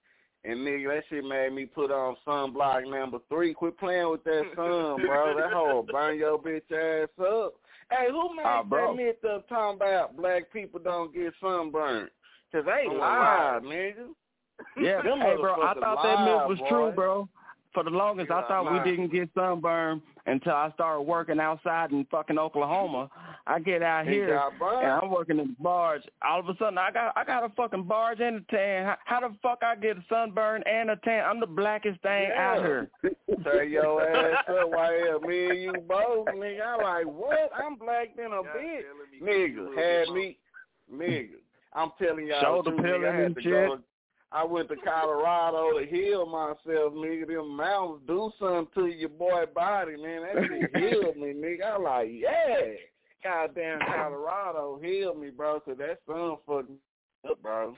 And 0.48 0.60
nigga, 0.66 0.88
that 0.94 1.04
shit 1.10 1.24
made 1.24 1.52
me 1.52 1.66
put 1.66 1.90
on 1.90 2.16
sunblock 2.26 2.90
number 2.90 3.18
three. 3.28 3.52
Quit 3.52 3.78
playing 3.78 4.10
with 4.10 4.24
that 4.24 4.44
sun, 4.56 5.06
bro. 5.06 5.36
That 5.36 5.52
whole 5.52 5.82
burn 5.82 6.16
your 6.16 6.38
bitch 6.38 6.72
ass 6.72 7.10
up. 7.20 7.52
Hey, 7.90 8.06
who 8.10 8.34
made 8.34 8.44
ah, 8.46 8.62
bro. 8.62 8.88
that 8.88 8.96
myth 8.96 9.24
up 9.30 9.46
talking 9.46 9.76
about 9.76 10.16
black 10.16 10.50
people 10.50 10.80
don't 10.82 11.12
get 11.14 11.34
sunburned? 11.38 12.08
Cause 12.50 12.64
they 12.64 12.86
Oh, 12.88 12.94
lied, 12.94 13.62
nigga. 13.62 14.06
Yeah, 14.80 15.02
Them 15.02 15.20
hey, 15.20 15.36
bro, 15.38 15.62
I 15.62 15.74
thought 15.74 16.02
that 16.02 16.24
myth 16.24 16.48
was 16.48 16.58
boy. 16.60 16.68
true, 16.70 16.92
bro. 16.92 17.28
For 17.78 17.84
the 17.84 17.90
longest, 17.90 18.28
I 18.32 18.40
Yeah, 18.40 18.48
thought 18.48 18.72
we 18.72 18.90
didn't 18.90 19.12
get 19.12 19.30
sunburned 19.36 20.02
until 20.26 20.50
I 20.52 20.72
started 20.72 21.02
working 21.02 21.38
outside 21.38 21.92
in 21.92 22.04
fucking 22.10 22.36
Oklahoma. 22.36 23.08
I 23.46 23.60
get 23.60 23.84
out 23.84 24.04
He 24.04 24.14
here 24.14 24.36
and 24.60 24.90
I'm 25.00 25.12
working 25.12 25.38
in 25.38 25.46
the 25.46 25.56
barge. 25.60 26.02
All 26.28 26.40
of 26.40 26.48
a 26.48 26.56
sudden, 26.58 26.76
I 26.76 26.90
got 26.90 27.16
I 27.16 27.22
got 27.22 27.44
a 27.44 27.50
fucking 27.50 27.84
barge 27.84 28.18
and 28.18 28.38
a 28.38 28.40
tan. 28.50 28.84
How, 28.84 28.96
how 29.04 29.20
the 29.28 29.36
fuck 29.40 29.60
I 29.62 29.76
get 29.76 29.96
a 29.96 30.04
sunburn 30.08 30.64
and 30.66 30.90
a 30.90 30.96
tan? 30.96 31.24
I'm 31.24 31.38
the 31.38 31.46
blackest 31.46 32.02
thing 32.02 32.32
out 32.36 32.58
here. 32.58 32.90
Turn 33.44 33.70
your 33.70 34.02
ass 34.02 34.44
up 34.48 34.70
while 34.70 34.90
here. 34.90 35.20
Me 35.20 35.50
and 35.50 35.62
you 35.62 35.72
both, 35.86 36.26
nigga. 36.34 36.60
I 36.60 36.82
like, 36.82 37.06
what? 37.06 37.52
I'm 37.54 37.76
black 37.76 38.16
than 38.16 38.32
a 38.32 38.42
bitch. 38.42 38.82
Nigga, 39.22 39.76
had 39.76 40.08
me, 40.12 40.36
nigga. 40.92 41.28
I'm 41.74 41.92
telling 42.02 42.26
y'all, 42.26 42.40
Shoulder 42.40 42.72
the 42.72 42.82
pilling 42.82 43.02
nigga, 43.02 43.12
I 43.12 43.14
had 43.14 43.26
and 43.26 43.34
to 43.36 43.40
shit. 43.42 43.52
go. 43.52 43.78
I 44.30 44.44
went 44.44 44.68
to 44.68 44.76
Colorado 44.76 45.78
to 45.78 45.86
heal 45.86 46.26
myself, 46.26 46.92
nigga. 46.92 47.26
Them 47.28 47.56
mountains 47.56 48.02
do 48.06 48.30
something 48.38 48.68
to 48.74 48.86
your 48.88 49.08
boy 49.08 49.44
body, 49.54 49.96
man. 49.96 50.22
That 50.22 50.44
shit 50.48 50.76
healed 50.82 51.16
me, 51.16 51.32
nigga. 51.32 51.62
I 51.64 51.78
like, 51.78 52.08
yeah. 52.12 52.72
Goddamn 53.24 53.78
Colorado 53.94 54.78
healed 54.82 55.18
me, 55.18 55.30
bro, 55.30 55.60
'cause 55.60 55.78
that 55.78 55.98
sun 56.06 56.36
fucked 56.46 56.68
me 56.70 56.76
up, 57.28 57.40
bro. 57.42 57.74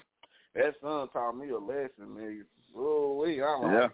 That 0.57 0.75
sun 0.83 1.09
taught 1.13 1.37
me 1.37 1.51
a 1.51 1.59
lesson, 1.59 2.17
nigga. 2.19 2.43
Oh, 2.77 3.21
we, 3.23 3.41
I'm 3.43 3.63
Yeah. 3.63 3.81
like, 3.83 3.91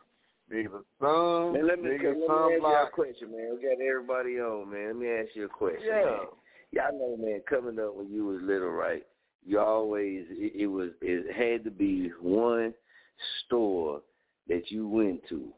nigga, 0.51 0.70
the 0.73 0.85
sun, 0.99 1.52
Man, 1.52 1.67
let 1.67 1.83
me, 1.83 1.91
nigga, 1.91 2.15
let 2.15 2.17
me 2.17 2.55
ask 2.55 2.62
you 2.62 2.86
a 2.86 2.91
question, 2.91 3.31
man. 3.33 3.57
We 3.57 3.62
got 3.62 3.81
everybody 3.85 4.41
on, 4.41 4.70
man. 4.70 4.86
Let 4.89 4.97
me 4.97 5.09
ask 5.10 5.28
you 5.36 5.44
a 5.44 5.49
question. 5.49 5.83
Yeah. 5.85 6.05
Man. 6.05 6.26
Y'all 6.73 6.99
know, 6.99 7.17
man, 7.18 7.41
coming 7.49 7.78
up 7.78 7.94
when 7.94 8.10
you 8.10 8.25
was 8.26 8.41
little, 8.43 8.70
right? 8.70 9.05
You 9.47 9.60
always 9.60 10.25
it, 10.31 10.52
it 10.62 10.66
was 10.66 10.91
it 11.00 11.34
had 11.34 11.65
to 11.65 11.70
be 11.70 12.10
one 12.20 12.75
store 13.44 14.00
that 14.49 14.70
you 14.70 14.89
went 14.89 15.20
to 15.28 15.49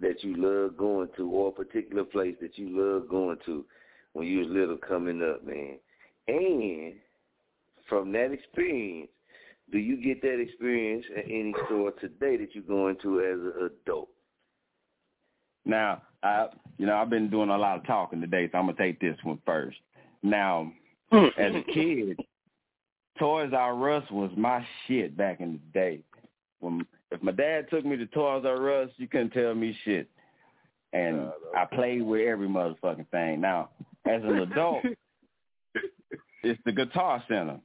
that 0.00 0.22
you 0.22 0.36
loved 0.36 0.76
going 0.76 1.08
to, 1.16 1.30
or 1.30 1.48
a 1.48 1.52
particular 1.52 2.04
place 2.04 2.36
that 2.42 2.58
you 2.58 2.68
loved 2.68 3.08
going 3.08 3.38
to 3.46 3.64
when 4.12 4.26
you 4.26 4.40
was 4.40 4.48
little 4.50 4.76
coming 4.76 5.22
up, 5.22 5.46
man. 5.46 5.78
And 6.28 6.94
from 7.88 8.12
that 8.12 8.32
experience, 8.32 9.08
do 9.72 9.78
you 9.78 10.02
get 10.02 10.20
that 10.22 10.40
experience 10.40 11.04
at 11.16 11.24
any 11.24 11.54
store 11.66 11.92
today 11.92 12.36
that 12.36 12.48
you're 12.52 12.64
going 12.64 12.96
to 13.02 13.20
as 13.20 13.38
an 13.38 13.70
adult? 13.86 14.08
Now, 15.64 16.02
I 16.22 16.48
you 16.78 16.86
know 16.86 16.96
I've 16.96 17.10
been 17.10 17.30
doing 17.30 17.50
a 17.50 17.58
lot 17.58 17.78
of 17.78 17.86
talking 17.86 18.20
today, 18.20 18.48
so 18.50 18.58
I'm 18.58 18.66
gonna 18.66 18.78
take 18.78 19.00
this 19.00 19.16
one 19.22 19.40
first. 19.46 19.78
Now, 20.22 20.72
as 21.12 21.54
a 21.54 21.62
kid, 21.72 22.18
Toys 23.18 23.52
R 23.52 23.90
Us 23.92 24.04
was 24.10 24.30
my 24.36 24.64
shit 24.86 25.16
back 25.16 25.40
in 25.40 25.52
the 25.52 25.78
day. 25.78 26.00
When 26.60 26.86
if 27.10 27.22
my 27.22 27.32
dad 27.32 27.68
took 27.70 27.84
me 27.84 27.96
to 27.96 28.06
Toys 28.06 28.44
R 28.44 28.82
Us, 28.82 28.90
you 28.96 29.08
couldn't 29.08 29.30
tell 29.30 29.54
me 29.54 29.76
shit, 29.84 30.08
and 30.92 31.30
I 31.56 31.64
played 31.64 32.02
with 32.02 32.26
every 32.26 32.48
motherfucking 32.48 33.08
thing. 33.10 33.40
Now, 33.40 33.70
as 34.06 34.22
an 34.22 34.38
adult, 34.38 34.84
it's 36.42 36.60
the 36.64 36.72
Guitar 36.72 37.22
Center. 37.28 37.60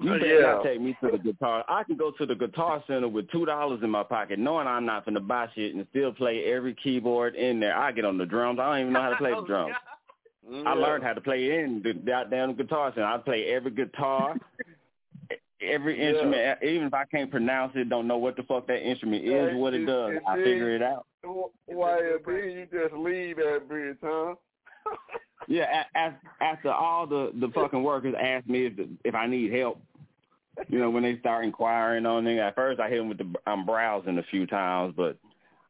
You 0.00 0.14
Oh, 0.14 0.18
better 0.18 0.34
yeah. 0.40 0.40
not 0.54 0.64
take 0.64 0.80
me 0.80 0.96
to 1.02 1.10
the 1.12 1.18
guitar. 1.18 1.64
I 1.68 1.84
can 1.84 1.96
go 1.96 2.10
to 2.12 2.26
the 2.26 2.34
guitar 2.34 2.82
center 2.88 3.06
with 3.08 3.30
two 3.30 3.44
dollars 3.46 3.80
in 3.84 3.90
my 3.90 4.02
pocket, 4.02 4.38
knowing 4.38 4.66
I'm 4.66 4.84
not 4.84 5.04
gonna 5.04 5.20
buy 5.20 5.46
shit 5.54 5.74
and 5.76 5.86
still 5.90 6.12
play 6.12 6.44
every 6.46 6.74
keyboard 6.74 7.36
in 7.36 7.60
there. 7.60 7.76
I 7.76 7.92
get 7.92 8.04
on 8.04 8.18
the 8.18 8.26
drums. 8.26 8.58
I 8.58 8.64
don't 8.72 8.80
even 8.80 8.92
know 8.94 9.02
how 9.02 9.10
to 9.10 9.16
play 9.16 9.30
the 9.30 9.42
drums. 9.46 9.74
I 10.50 10.72
learned 10.74 11.04
how 11.04 11.12
to 11.12 11.20
play 11.20 11.60
in 11.60 11.82
the 11.82 11.92
goddamn 11.94 12.54
guitar 12.56 12.92
center. 12.94 13.06
I 13.06 13.18
play 13.18 13.46
every 13.46 13.70
guitar, 13.70 14.34
every 15.60 15.98
Yeah. 16.02 16.08
instrument. 16.10 16.62
Even 16.62 16.86
if 16.88 16.94
I 16.94 17.04
can't 17.04 17.30
pronounce 17.30 17.72
it, 17.76 17.88
don't 17.88 18.06
know 18.08 18.18
what 18.18 18.36
the 18.36 18.42
fuck 18.42 18.66
that 18.66 18.82
instrument 18.86 19.24
is, 19.24 19.54
what 19.56 19.72
it 19.74 19.78
and- 19.78 19.86
does, 19.86 20.12
I 20.26 20.36
then- 20.36 20.44
figure 20.44 20.74
it 20.74 20.82
out. 20.82 21.06
Why 21.66 21.98
you 22.00 22.66
just 22.72 22.92
leave 22.94 23.36
that 23.36 23.62
bridge, 23.68 23.96
huh? 24.02 24.34
Yeah, 25.48 25.84
a- 25.94 25.98
a- 25.98 26.20
after 26.44 26.70
all 26.72 27.04
the 27.06 27.32
the 27.34 27.48
fucking 27.48 27.82
workers 27.82 28.14
ask 28.20 28.46
me 28.48 28.66
if 28.66 28.72
if 29.04 29.14
I 29.14 29.26
need 29.26 29.52
help, 29.52 29.80
you 30.68 30.78
know, 30.78 30.88
when 30.88 31.02
they 31.02 31.18
start 31.18 31.44
inquiring 31.44 32.06
on 32.06 32.24
me. 32.24 32.38
At 32.38 32.54
first, 32.54 32.78
I 32.78 32.88
hit 32.88 32.98
them 32.98 33.08
with 33.08 33.18
the 33.18 33.32
I'm 33.44 33.66
browsing 33.66 34.18
a 34.18 34.22
few 34.30 34.46
times, 34.46 34.94
but 34.96 35.16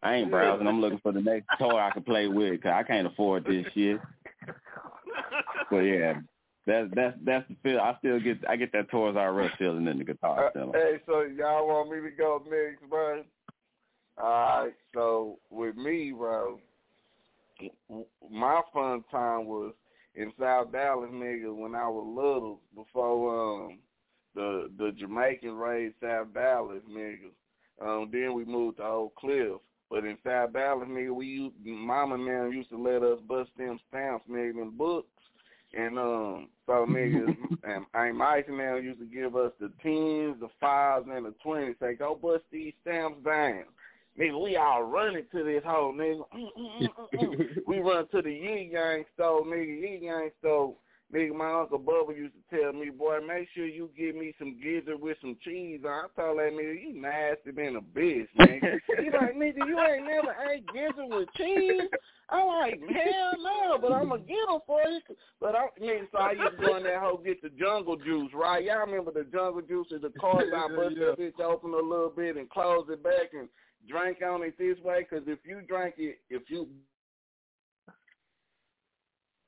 I 0.02 0.16
ain't 0.16 0.30
browsing. 0.30 0.66
I'm 0.66 0.82
looking 0.82 0.98
for 0.98 1.12
the 1.12 1.22
next 1.22 1.46
toy 1.58 1.78
I 1.78 1.90
can 1.90 2.02
play 2.02 2.28
with 2.28 2.50
because 2.52 2.72
I 2.74 2.82
can't 2.82 3.06
afford 3.06 3.46
this 3.46 3.64
shit. 3.72 3.98
But 5.70 5.78
yeah, 5.78 6.20
that's 6.66 6.88
that's 6.94 7.16
that's 7.24 7.48
the 7.48 7.56
feel. 7.62 7.80
I 7.80 7.96
still 7.98 8.20
get 8.20 8.38
I 8.48 8.56
get 8.56 8.72
that 8.72 8.90
Toys 8.90 9.16
R 9.16 9.42
Us 9.42 9.50
feeling 9.58 9.86
in 9.86 9.98
the 9.98 10.04
guitar 10.04 10.52
Uh, 10.54 10.72
hey, 10.72 11.00
so 11.06 11.22
y'all 11.22 11.66
want 11.66 11.90
me 11.90 12.00
to 12.00 12.10
go 12.16 12.42
next, 12.48 12.88
bro? 12.88 13.24
Alright, 14.20 14.74
so 14.94 15.38
with 15.50 15.74
me, 15.76 16.12
bro, 16.12 16.60
my 18.30 18.60
fun 18.72 19.02
time 19.10 19.46
was 19.46 19.72
in 20.14 20.32
South 20.38 20.70
Dallas, 20.70 21.10
nigga, 21.10 21.54
when 21.54 21.74
I 21.74 21.88
was 21.88 22.06
little, 22.06 22.60
before 22.74 23.64
um 23.64 23.78
the 24.34 24.70
the 24.78 24.92
Jamaican 24.98 25.56
raised 25.56 25.94
South 26.02 26.28
Dallas, 26.34 26.82
nigga. 26.90 27.30
Um, 27.80 28.10
then 28.12 28.34
we 28.34 28.44
moved 28.44 28.76
to 28.76 28.84
Oak 28.84 29.14
Cliff. 29.16 29.60
But 29.92 30.06
in 30.06 30.16
South 30.24 30.54
Dallas, 30.54 30.88
nigga, 30.88 31.14
we 31.14 31.26
used 31.26 31.54
mama 31.66 32.16
them 32.16 32.50
used 32.50 32.70
to 32.70 32.82
let 32.82 33.02
us 33.02 33.18
bust 33.28 33.50
them 33.58 33.78
stamps, 33.90 34.24
nigga, 34.26 34.54
them 34.54 34.74
books. 34.74 35.06
And 35.74 35.98
um, 35.98 36.48
so 36.66 36.86
niggas 36.88 37.36
and 37.94 38.16
Mike 38.16 38.48
and 38.48 38.58
them 38.58 38.82
used 38.82 39.00
to 39.00 39.04
give 39.04 39.36
us 39.36 39.52
the 39.60 39.70
tens, 39.82 40.40
the 40.40 40.48
fives, 40.58 41.06
and 41.14 41.26
the 41.26 41.34
twenties. 41.42 41.76
Say, 41.78 41.94
go 41.94 42.18
bust 42.20 42.44
these 42.50 42.72
stamps 42.80 43.22
down. 43.22 43.64
Nigga, 44.18 44.42
we 44.42 44.56
all 44.56 44.82
running 44.84 45.26
to 45.30 45.44
this 45.44 45.62
hole, 45.62 45.92
nigga. 45.92 46.22
Mm, 46.34 46.48
mm, 46.58 46.88
mm. 47.14 47.46
we 47.66 47.80
run 47.80 48.08
to 48.08 48.22
the 48.22 48.32
Yee 48.32 48.70
Yang 48.72 49.04
store, 49.12 49.44
nigga. 49.44 49.80
Yee 49.82 50.00
Yang 50.04 50.30
store. 50.40 50.74
Nigga, 51.14 51.34
my 51.34 51.60
Uncle 51.60 51.78
Bubba 51.78 52.16
used 52.16 52.32
to 52.32 52.56
tell 52.56 52.72
me, 52.72 52.88
boy, 52.88 53.18
make 53.26 53.46
sure 53.54 53.66
you 53.66 53.90
give 53.96 54.14
me 54.14 54.34
some 54.38 54.58
gizzard 54.62 54.98
with 54.98 55.18
some 55.20 55.36
cheese 55.44 55.80
on. 55.84 55.90
I 55.90 56.20
told 56.20 56.38
that 56.38 56.52
nigga, 56.52 56.80
you 56.80 56.94
nasty 56.94 57.50
than 57.50 57.76
a 57.76 57.82
bitch, 57.82 58.28
nigga. 58.40 58.78
he 58.98 59.10
like, 59.10 59.36
nigga, 59.36 59.66
you 59.66 59.78
ain't 59.78 60.06
never 60.06 60.34
ate 60.50 60.64
gizzard 60.72 61.10
with 61.10 61.28
cheese? 61.36 61.82
I'm 62.30 62.46
like, 62.46 62.80
hell 62.80 63.32
no, 63.42 63.78
but 63.78 63.92
I'm 63.92 64.08
going 64.08 64.22
to 64.22 64.26
get 64.26 64.46
them 64.48 64.60
for 64.66 64.80
you. 64.88 65.00
But 65.38 65.54
I, 65.54 65.66
nigga, 65.78 66.08
so 66.12 66.18
I 66.18 66.32
used 66.32 66.58
to 66.58 66.66
go 66.66 66.76
in 66.76 66.84
that 66.84 66.98
hole 66.98 67.18
get 67.18 67.42
the 67.42 67.50
jungle 67.50 67.96
juice, 67.96 68.30
right? 68.34 68.64
Y'all 68.64 68.86
remember 68.86 69.12
the 69.12 69.24
jungle 69.24 69.60
juice 69.60 69.88
is 69.90 70.00
the 70.00 70.12
card 70.18 70.46
I 70.56 70.68
bust 70.76 70.94
that 70.96 71.18
bitch 71.18 71.44
open 71.44 71.74
a 71.74 71.76
little 71.76 72.12
bit 72.16 72.38
and 72.38 72.48
close 72.48 72.86
it 72.88 73.02
back 73.02 73.34
and 73.38 73.50
drink 73.86 74.18
on 74.26 74.42
it 74.44 74.56
this 74.58 74.78
way? 74.82 75.06
Because 75.08 75.26
if 75.26 75.40
you 75.44 75.60
drink 75.68 75.96
it, 75.98 76.20
if 76.30 76.42
you 76.48 76.68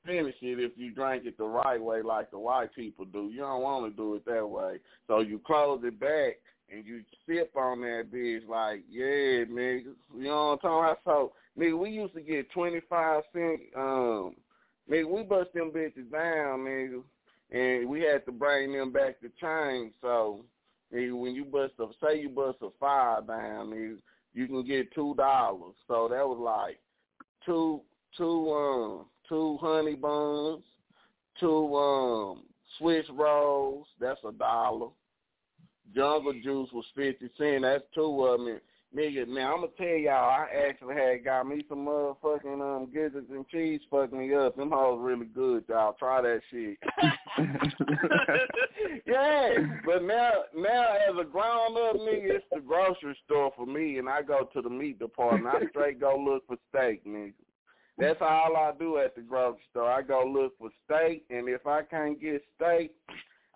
finish 0.05 0.35
it 0.41 0.59
if 0.59 0.71
you 0.75 0.91
drink 0.91 1.25
it 1.25 1.37
the 1.37 1.45
right 1.45 1.81
way 1.81 2.01
like 2.01 2.31
the 2.31 2.39
white 2.39 2.73
people 2.75 3.05
do. 3.05 3.29
You 3.29 3.39
don't 3.39 3.61
want 3.61 3.91
to 3.91 3.95
do 3.95 4.15
it 4.15 4.25
that 4.25 4.47
way. 4.47 4.79
So 5.07 5.19
you 5.19 5.39
close 5.45 5.81
it 5.83 5.99
back 5.99 6.37
and 6.71 6.85
you 6.85 7.01
sip 7.27 7.55
on 7.55 7.81
that 7.81 8.11
bitch 8.13 8.47
like, 8.47 8.83
yeah, 8.89 9.45
nigga. 9.45 9.93
You 10.15 10.23
know 10.23 10.47
what 10.47 10.51
I'm 10.53 10.59
talking 10.59 10.83
about? 10.83 10.99
So, 11.05 11.33
nigga, 11.59 11.77
we 11.77 11.89
used 11.91 12.13
to 12.15 12.21
get 12.21 12.51
25 12.51 13.23
cent, 13.33 13.59
um, 13.75 14.35
nigga, 14.89 15.09
we 15.09 15.23
bust 15.23 15.53
them 15.53 15.71
bitches 15.71 16.11
down, 16.11 16.59
nigga. 16.59 17.03
And 17.51 17.87
we 17.87 18.01
had 18.01 18.25
to 18.25 18.31
bring 18.31 18.73
them 18.73 18.91
back 18.91 19.19
to 19.21 19.29
change. 19.39 19.93
So, 20.01 20.41
nigga, 20.93 21.17
when 21.17 21.35
you 21.35 21.45
bust 21.45 21.73
a, 21.79 21.85
say 22.03 22.19
you 22.19 22.29
bust 22.29 22.57
a 22.61 22.69
five 22.79 23.27
down, 23.27 23.69
nigga, 23.69 23.97
you 24.33 24.47
can 24.47 24.65
get 24.65 24.93
$2. 24.95 25.15
So 25.87 26.07
that 26.09 26.27
was 26.27 26.39
like 26.39 26.79
two, 27.45 27.81
two, 28.17 28.51
um, 28.51 29.05
two 29.29 29.57
honey 29.61 29.95
buns, 29.95 30.63
two 31.39 31.75
um 31.75 32.43
Swiss 32.77 33.05
rolls, 33.11 33.87
that's 33.99 34.19
a 34.27 34.31
dollar. 34.31 34.87
Jungle 35.95 36.33
juice 36.43 36.69
was 36.73 36.85
fifty 36.95 37.29
cent, 37.37 37.61
that's 37.63 37.83
two 37.93 38.25
of 38.25 38.39
them. 38.39 38.59
Nigga, 38.95 39.27
now 39.27 39.55
I'm 39.55 39.61
gonna 39.61 39.73
tell 39.77 39.87
y'all, 39.87 40.29
I 40.29 40.47
actually 40.69 40.95
had 40.95 41.25
got 41.25 41.47
me 41.47 41.65
some 41.67 41.85
motherfucking 41.85 42.61
um 42.61 42.89
gizzards 42.93 43.29
and 43.29 43.47
cheese 43.49 43.81
fucking 43.91 44.17
me 44.17 44.33
up. 44.33 44.55
Them 44.55 44.71
hoes 44.71 44.99
really 45.01 45.25
good, 45.25 45.65
y'all. 45.67 45.95
Try 45.99 46.21
that 46.21 46.41
shit. 46.49 46.77
yeah, 49.05 49.49
but 49.85 50.03
now 50.03 50.31
now 50.55 50.95
as 51.09 51.15
a 51.19 51.25
grown 51.25 51.75
up 51.77 51.97
nigga, 51.97 52.35
it's 52.35 52.45
the 52.53 52.61
grocery 52.61 53.17
store 53.25 53.51
for 53.57 53.65
me, 53.65 53.97
and 53.97 54.07
I 54.07 54.21
go 54.21 54.49
to 54.53 54.61
the 54.61 54.69
meat 54.69 54.97
department. 54.99 55.53
I 55.53 55.67
straight 55.69 55.99
go 55.99 56.17
look 56.17 56.47
for 56.47 56.55
steak, 56.69 57.05
nigga. 57.05 57.33
That's 57.97 58.19
all 58.21 58.57
I 58.57 58.71
do 58.77 58.97
at 58.97 59.15
the 59.15 59.21
grocery 59.21 59.61
store. 59.71 59.89
I 59.89 60.01
go 60.01 60.25
look 60.25 60.57
for 60.57 60.69
steak, 60.85 61.23
and 61.29 61.47
if 61.47 61.65
I 61.65 61.81
can't 61.81 62.19
get 62.19 62.43
steak, 62.55 62.91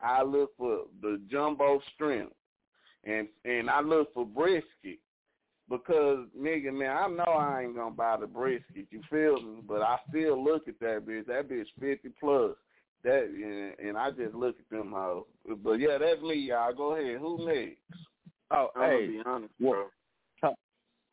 I 0.01 0.23
look 0.23 0.51
for 0.57 0.83
the 1.01 1.19
jumbo 1.29 1.81
shrimp. 1.97 2.33
and 3.03 3.27
and 3.43 3.69
I 3.69 3.81
look 3.81 4.13
for 4.13 4.25
brisket 4.25 4.99
because 5.69 6.25
nigga, 6.37 6.73
man, 6.73 6.95
I 6.95 7.07
know 7.07 7.31
I 7.31 7.63
ain't 7.63 7.75
gonna 7.75 7.91
buy 7.91 8.17
the 8.17 8.27
brisket. 8.27 8.87
You 8.91 9.01
feel 9.09 9.41
me? 9.41 9.61
But 9.67 9.81
I 9.81 9.97
still 10.09 10.41
look 10.41 10.67
at 10.67 10.79
that 10.79 11.05
bitch. 11.05 11.25
That 11.27 11.49
bitch 11.49 11.67
fifty 11.79 12.09
plus. 12.19 12.55
That 13.03 13.25
and, 13.25 13.87
and 13.87 13.97
I 13.97 14.11
just 14.11 14.33
look 14.33 14.55
at 14.59 14.69
them 14.69 14.93
hoes. 14.93 15.25
But 15.63 15.73
yeah, 15.79 15.97
that's 15.97 16.21
me, 16.21 16.35
y'all. 16.35 16.73
Go 16.73 16.95
ahead. 16.95 17.19
Who 17.19 17.45
next? 17.45 17.77
Oh, 18.51 18.69
I'm 18.75 18.81
gonna 18.81 18.97
hey, 18.97 19.07
be 19.07 19.21
honest, 19.25 19.53
bro. 19.59 19.87
hold 20.41 20.55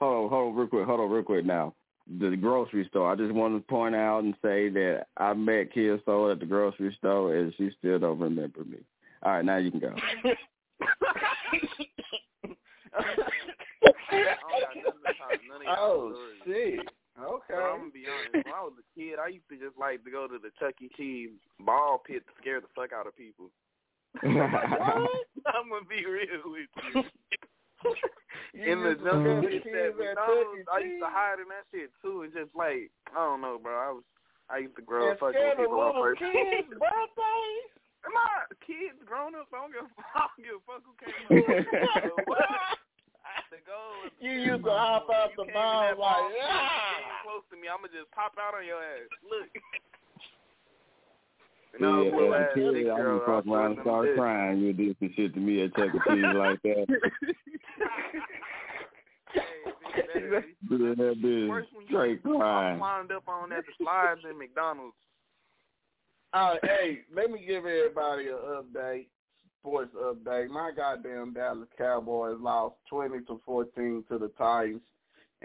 on, 0.00 0.30
hold 0.30 0.32
on, 0.32 0.54
real 0.54 0.66
quick, 0.68 0.86
hold 0.86 1.00
on, 1.00 1.10
real 1.10 1.22
quick. 1.22 1.44
Now, 1.44 1.74
the 2.18 2.36
grocery 2.36 2.86
store. 2.88 3.10
I 3.10 3.16
just 3.16 3.32
want 3.32 3.56
to 3.56 3.60
point 3.60 3.94
out 3.94 4.24
and 4.24 4.34
say 4.42 4.68
that 4.70 5.06
I 5.16 5.34
met 5.34 5.72
Kia 5.72 6.00
Soul 6.04 6.30
at 6.30 6.40
the 6.40 6.46
grocery 6.46 6.94
store, 6.98 7.34
and 7.34 7.52
she 7.56 7.70
still 7.78 7.98
don't 7.98 8.18
remember 8.18 8.64
me. 8.64 8.78
All 9.22 9.32
right, 9.32 9.44
now 9.44 9.56
you 9.56 9.70
can 9.70 9.80
go. 9.80 9.94
oh 15.68 16.14
shit. 16.44 16.80
Okay. 17.18 17.44
So 17.48 17.54
I'm 17.54 17.78
gonna 17.78 17.90
be 17.90 18.04
honest. 18.06 18.46
When 18.46 18.54
I 18.54 18.62
was 18.62 18.74
a 18.78 18.98
kid, 18.98 19.18
I 19.18 19.28
used 19.28 19.48
to 19.48 19.56
just 19.56 19.78
like 19.78 20.04
to 20.04 20.10
go 20.10 20.26
to 20.28 20.38
the 20.38 20.50
Chuck 20.60 20.74
E. 20.82 20.90
Cheese 20.96 21.30
ball 21.60 22.02
pit 22.06 22.22
to 22.26 22.32
scare 22.40 22.60
the 22.60 22.68
fuck 22.76 22.92
out 22.92 23.06
of 23.06 23.16
people. 23.16 23.50
I'm 24.22 25.68
gonna 25.70 25.86
be 25.88 26.04
real 26.04 26.42
with 26.44 26.68
you. 26.94 27.02
In 28.54 28.82
the 28.82 28.94
jungle, 28.96 29.40
go 29.40 29.40
to 29.40 29.48
bitch, 29.48 29.62
Cheese 29.64 29.72
that 29.72 29.92
McDonald's. 29.98 30.68
I 30.72 30.78
used 30.80 31.02
to 31.02 31.10
hide 31.10 31.38
in 31.40 31.48
that 31.52 31.66
shit 31.72 31.90
too, 32.02 32.22
and 32.22 32.32
just 32.32 32.52
like 32.54 32.90
I 33.12 33.20
don't 33.20 33.40
know, 33.40 33.58
bro. 33.60 33.74
I 33.76 33.90
was 33.92 34.04
I 34.48 34.58
used 34.62 34.76
to 34.76 34.82
grow 34.82 35.10
up 35.12 35.18
fucking 35.18 35.36
with 35.36 35.58
people 35.58 35.80
on 35.80 35.94
first. 35.98 36.20
kids' 36.20 36.70
birthdays. 36.82 37.70
Am 38.06 38.14
I 38.14 38.46
kids 38.62 38.98
grown 39.02 39.34
up? 39.34 39.50
I 39.50 39.66
don't 39.66 39.74
give 39.74 39.82
a 39.82 39.90
I 40.14 40.30
don't 40.30 40.42
give 40.46 40.56
a 40.56 40.64
fuck 40.64 40.82
who 40.86 40.94
came 41.02 41.18
up. 41.26 42.14
What? 42.30 42.46
I 43.26 43.42
have 43.42 43.50
to 43.50 43.58
go. 43.66 44.06
You 44.22 44.54
used 44.54 44.62
to 44.62 44.70
hop 44.70 45.10
out 45.10 45.34
the 45.34 45.50
mall 45.50 45.82
like, 45.82 45.98
ball 45.98 46.30
pit, 46.30 46.38
you 46.38 46.46
yeah. 46.46 47.26
close 47.26 47.42
to 47.50 47.58
me. 47.58 47.66
I'ma 47.66 47.90
just 47.90 48.06
pop 48.14 48.38
out 48.38 48.54
on 48.54 48.62
your 48.62 48.78
ass. 48.78 49.10
Look. 49.26 49.50
And 51.78 51.80
Yeah, 51.80 51.88
I 51.88 51.98
was 51.98 52.12
a 52.12 52.16
little 52.16 52.34
as 52.34 52.40
a 52.40 52.44
ass 52.44 52.54
kid, 52.54 52.90
I 52.90 52.96
girl. 52.96 53.14
would 53.14 53.26
fuck 53.26 53.44
I 53.46 53.50
around 53.54 53.72
and 53.72 53.80
start 53.82 54.08
crying. 54.16 54.58
You 54.60 54.72
did 54.72 54.96
some 54.98 55.12
shit 55.16 55.34
to 55.34 55.40
me 55.40 55.62
at 55.64 55.74
Chuck 55.76 55.90
E. 55.94 55.98
Cheese 56.08 56.24
like 56.34 56.62
that. 56.62 56.86
Yeah, 59.34 60.40
that 60.96 61.16
bitch 61.22 61.48
Worse 61.48 61.66
when 61.72 61.82
you 61.82 61.88
straight 61.88 62.20
I 62.24 62.28
crying. 62.38 62.78
climbed 62.78 63.12
up 63.12 63.28
on 63.28 63.50
that 63.50 63.64
the 63.66 63.72
slides 63.84 64.20
in 64.28 64.38
McDonald's. 64.38 64.94
Uh, 66.32 66.56
hey, 66.62 67.00
let 67.14 67.30
me 67.30 67.44
give 67.46 67.64
everybody 67.64 68.28
an 68.28 68.38
update, 68.56 69.06
sports 69.60 69.92
update. 69.96 70.48
My 70.48 70.70
goddamn 70.76 71.32
Dallas 71.34 71.68
Cowboys 71.78 72.36
lost 72.40 72.74
twenty 72.90 73.20
to 73.26 73.40
fourteen 73.44 74.04
to 74.10 74.18
the 74.18 74.28
Titans, 74.36 74.82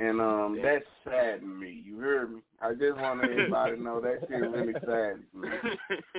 and 0.01 0.19
um, 0.19 0.59
that 0.63 0.81
saddened 1.03 1.59
me. 1.59 1.83
You 1.85 1.99
heard 1.99 2.33
me? 2.33 2.41
I 2.59 2.71
just 2.71 2.97
want 2.97 3.23
everybody 3.23 3.75
to 3.75 3.83
know 3.83 4.01
that 4.01 4.21
shit 4.27 4.41
really 4.41 4.73
saddens 4.83 5.25
me. 5.33 5.47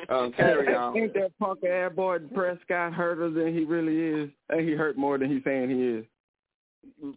Um, 0.08 0.32
carry 0.36 0.72
on. 0.72 0.96
Ain't 0.96 1.14
that 1.14 1.36
punk 1.40 1.64
ass 1.64 1.90
boy 1.94 2.18
Prescott 2.32 2.92
hurter 2.92 3.28
than 3.30 3.52
he 3.52 3.64
really 3.64 4.22
is? 4.22 4.30
And 4.50 4.68
he 4.68 4.74
hurt 4.74 4.96
more 4.96 5.18
than 5.18 5.30
he's 5.30 5.42
saying 5.42 5.70
he 5.70 5.82
is? 5.82 6.04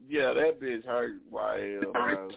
Yeah, 0.10 0.34
that 0.34 0.60
bitch 0.60 0.86
hurt 0.86 1.14
YL, 1.32 1.94
bro. 1.94 2.32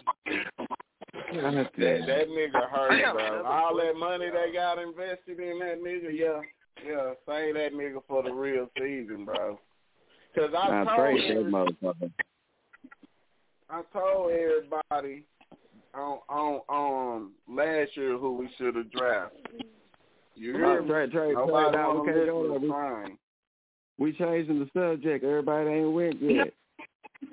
God 1.33 1.53
That 1.53 1.71
that 1.77 2.27
nigga 2.27 2.69
hurt, 2.69 3.13
bro. 3.13 3.43
All 3.45 3.75
that 3.77 3.95
money 3.95 4.27
they 4.29 4.53
got 4.53 4.77
invested 4.77 5.39
in 5.39 5.59
that 5.59 5.79
nigga, 5.83 6.11
yeah, 6.11 6.41
yeah. 6.85 7.13
Save 7.27 7.55
that 7.55 7.73
nigga 7.73 8.01
for 8.07 8.21
the 8.21 8.31
real 8.31 8.69
season, 8.77 9.25
bro. 9.25 9.59
Cause 10.35 10.51
I 10.55 10.69
Nah, 10.69 10.83
told 10.83 11.19
trade 11.19 11.37
that 11.37 11.45
motherfucker. 11.51 12.11
I 13.69 13.81
told 13.93 14.31
everybody 14.31 15.23
on 15.93 16.19
on 16.29 16.61
on 16.69 17.31
last 17.47 17.95
year 17.95 18.17
who 18.17 18.33
we 18.35 18.49
should 18.57 18.75
have 18.75 18.91
drafted. 18.91 19.63
You 20.35 20.53
hear 20.53 20.81
me? 20.81 20.87
trade, 20.87 21.11
trade, 21.11 21.33
Nobody 21.35 21.71
trade. 21.71 21.73
Nah, 21.73 21.91
we 21.93 21.97
wanna 21.99 22.13
can't 22.13 22.25
go 22.27 22.39
listen 22.41 22.51
there. 22.51 22.59
to 22.59 23.09
We- 23.97 24.05
We 24.05 24.13
changing 24.13 24.59
the 24.59 24.69
subject. 24.73 25.23
Everybody 25.23 25.69
ain't 25.69 25.91
went 25.93 26.21
yet. 26.21 26.53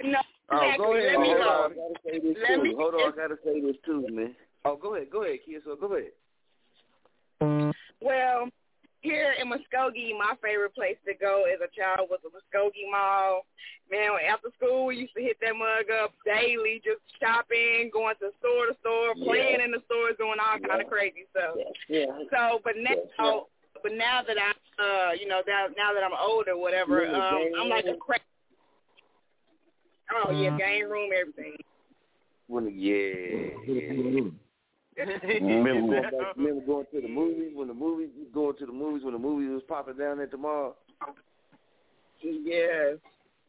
No, 0.03 0.19
Oh, 0.51 0.73
go 0.77 0.95
ahead. 0.95 1.13
Let 1.13 1.21
me 1.21 1.27
Hold 1.29 1.39
go. 1.39 1.49
on, 1.49 1.73
I 1.73 1.75
gotta 1.75 1.95
say 2.05 2.19
this 2.19 2.37
Let 2.39 2.57
too. 2.57 2.63
me- 2.63 2.75
Hold 2.75 2.95
on, 2.95 3.01
I 3.13 3.17
gotta 3.17 3.39
say 3.45 3.61
this 3.61 3.77
too, 3.85 4.07
man. 4.11 4.37
Oh, 4.65 4.77
go 4.77 4.95
ahead, 4.95 5.11
go 5.11 5.23
ahead, 5.23 5.39
kid. 5.45 5.63
So 5.65 5.77
go 5.77 5.95
ahead. 5.95 6.13
Well, 8.01 8.49
here 9.01 9.35
in 9.41 9.49
Muskogee, 9.49 10.17
my 10.19 10.35
favorite 10.43 10.75
place 10.75 10.97
to 11.07 11.15
go 11.15 11.45
as 11.45 11.61
a 11.61 11.71
child 11.75 12.09
was 12.11 12.21
the 12.23 12.31
Muskogee 12.31 12.91
Mall. 12.91 13.47
Man, 13.91 14.11
after 14.29 14.49
school, 14.59 14.87
we 14.87 14.97
used 14.97 15.15
to 15.15 15.23
hit 15.23 15.37
that 15.41 15.55
mug 15.55 15.87
up 16.03 16.11
daily, 16.25 16.83
just 16.83 16.99
shopping, 17.23 17.91
going 17.93 18.17
to 18.19 18.31
store 18.41 18.67
to 18.67 18.75
store, 18.81 19.15
playing 19.15 19.61
in 19.63 19.71
the 19.71 19.79
stores, 19.87 20.17
doing 20.19 20.43
all 20.43 20.59
kind 20.59 20.83
of 20.83 20.89
crazy 20.91 21.23
stuff. 21.31 21.55
Yeah. 21.89 22.07
So, 22.35 22.61
but 22.65 22.75
now, 22.77 22.99
Yeah. 23.19 23.41
but 23.83 23.93
now 23.93 24.23
that 24.27 24.37
I'm, 24.43 24.59
uh, 24.83 25.13
you 25.13 25.29
know, 25.29 25.43
now, 25.47 25.67
now 25.77 25.95
that 25.95 26.03
I'm 26.03 26.17
older, 26.19 26.57
whatever, 26.57 27.03
You 27.03 27.07
in 27.07 27.13
the 27.13 27.23
um, 27.23 27.39
game 27.39 27.53
I'm 27.61 27.69
like 27.69 27.85
a 27.85 27.91
room? 27.95 28.01
cra- 28.01 28.19
Oh 30.15 30.31
yeah, 30.31 30.57
game 30.59 30.89
room, 30.91 31.11
everything. 31.15 31.57
When 32.49 32.67
yeah, 32.75 33.55
yeah. 33.67 34.31
remember, 35.41 36.01
going 36.01 36.03
back, 36.03 36.37
remember 36.37 36.67
going 36.67 36.87
to 36.93 37.01
the 37.01 37.09
movies 37.09 37.53
when 37.55 37.69
the 37.69 37.75
movies 37.75 38.09
going 38.33 38.57
to 38.57 38.67
the 38.67 38.73
movies 38.73 39.05
when 39.05 39.13
the 39.13 39.19
movies 39.19 39.51
was 39.51 39.63
popping 39.69 39.97
down 39.97 40.21
at 40.21 40.31
the 40.31 40.37
mall. 40.37 40.77
Yes, 42.21 42.97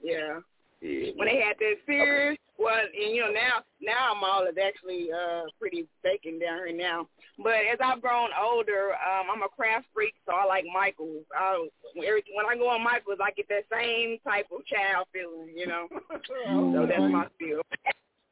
yeah. 0.01 0.39
Yeah. 0.81 1.09
when 1.15 1.27
they 1.27 1.41
had 1.41 1.57
that 1.57 1.75
series. 1.87 2.37
Well, 2.59 2.77
and 2.77 3.15
you 3.15 3.21
know 3.21 3.31
now 3.31 3.63
now 3.81 4.13
mall 4.19 4.45
is 4.45 4.57
actually 4.61 5.09
uh 5.11 5.43
pretty 5.59 5.87
vacant 6.03 6.41
down 6.41 6.67
here 6.67 6.75
now. 6.75 7.07
But 7.37 7.65
as 7.71 7.77
I've 7.83 8.01
grown 8.01 8.29
older, 8.39 8.93
um, 8.93 9.27
I'm 9.31 9.43
a 9.43 9.47
craft 9.47 9.85
freak, 9.93 10.15
so 10.25 10.33
I 10.33 10.45
like 10.45 10.65
Michaels. 10.73 11.23
I 11.35 11.67
every, 11.97 12.23
when 12.35 12.45
I 12.47 12.57
go 12.57 12.69
on 12.69 12.83
Michaels, 12.83 13.19
I 13.21 13.31
get 13.31 13.47
that 13.49 13.65
same 13.71 14.17
type 14.23 14.47
of 14.51 14.65
child 14.65 15.07
feeling, 15.13 15.53
you 15.55 15.67
know. 15.67 15.87
so 16.09 16.87
that's 16.87 17.11
my 17.11 17.27
feel. 17.37 17.61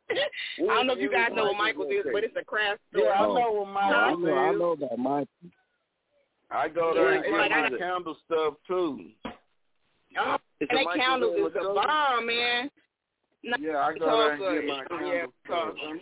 I 0.10 0.16
don't 0.60 0.88
know 0.88 0.94
if 0.94 1.00
you 1.00 1.12
guys 1.12 1.30
know 1.34 1.46
what 1.46 1.58
Michaels 1.58 1.92
is, 1.92 2.06
but 2.14 2.24
it's 2.24 2.36
a 2.40 2.44
craft 2.44 2.80
store. 2.92 3.06
Yeah, 3.06 3.12
I 3.12 3.22
know 3.22 3.52
what 3.52 3.68
Oh, 3.68 3.74
Michael 3.74 3.96
I 3.96 4.14
know, 4.14 4.34
I 4.38 4.52
is. 4.54 4.60
know 4.60 4.72
about 4.74 5.00
Mike. 5.00 5.28
I 6.52 6.68
go 6.70 6.94
there 6.94 7.14
and 7.14 7.24
Yeah, 7.26 7.48
get 7.50 7.72
like 7.72 7.80
candle 7.80 8.18
stuff 8.26 8.54
too. 8.68 9.10
Oh, 10.18 10.38
It's 10.60 10.70
and 10.70 10.80
that 10.80 10.86
Michaels 10.86 10.96
candles 10.96 11.52
is 11.52 11.56
a 11.60 11.74
bomb, 11.74 12.28
man. 12.28 12.70
No, 13.44 13.58
Yeah, 13.60 13.78
I 13.80 13.98
go 13.98 14.06
there 14.06 14.34
and 14.34 14.42
get 14.42 14.68
my 14.68 14.84
Tulsa, 14.84 14.90
candle 14.90 15.14
yeah, 15.14 15.26
stuff. 15.46 15.76
Tulsa. 15.76 16.00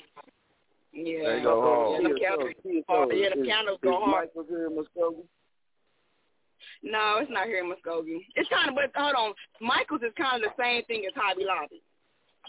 Yeah, 0.94 1.36
They 1.36 1.42
go 1.42 1.62
hard. 1.62 2.04
Yeah, 2.04 2.08
them 2.10 2.18
candles, 2.20 2.86
oh, 2.90 3.12
yeah, 3.12 3.30
the 3.36 3.46
candles 3.48 3.80
go 3.82 4.00
hard. 4.00 4.28
Michael's 4.28 4.46
here 4.50 4.68
in 4.68 4.74
Muskogee. 4.78 5.26
No, 6.84 7.18
it's 7.20 7.32
not 7.32 7.48
here 7.48 7.64
in 7.64 7.72
Muskogee. 7.72 8.20
It's 8.36 8.48
kind 8.50 8.70
of, 8.70 8.76
but 8.76 8.92
hold 8.96 9.16
on, 9.16 9.34
Michael's 9.60 10.02
is 10.04 10.14
kind 10.18 10.44
of 10.44 10.52
the 10.52 10.62
same 10.62 10.84
thing 10.86 11.04
as 11.08 11.14
Hobby 11.16 11.46
Lobby. 11.46 11.82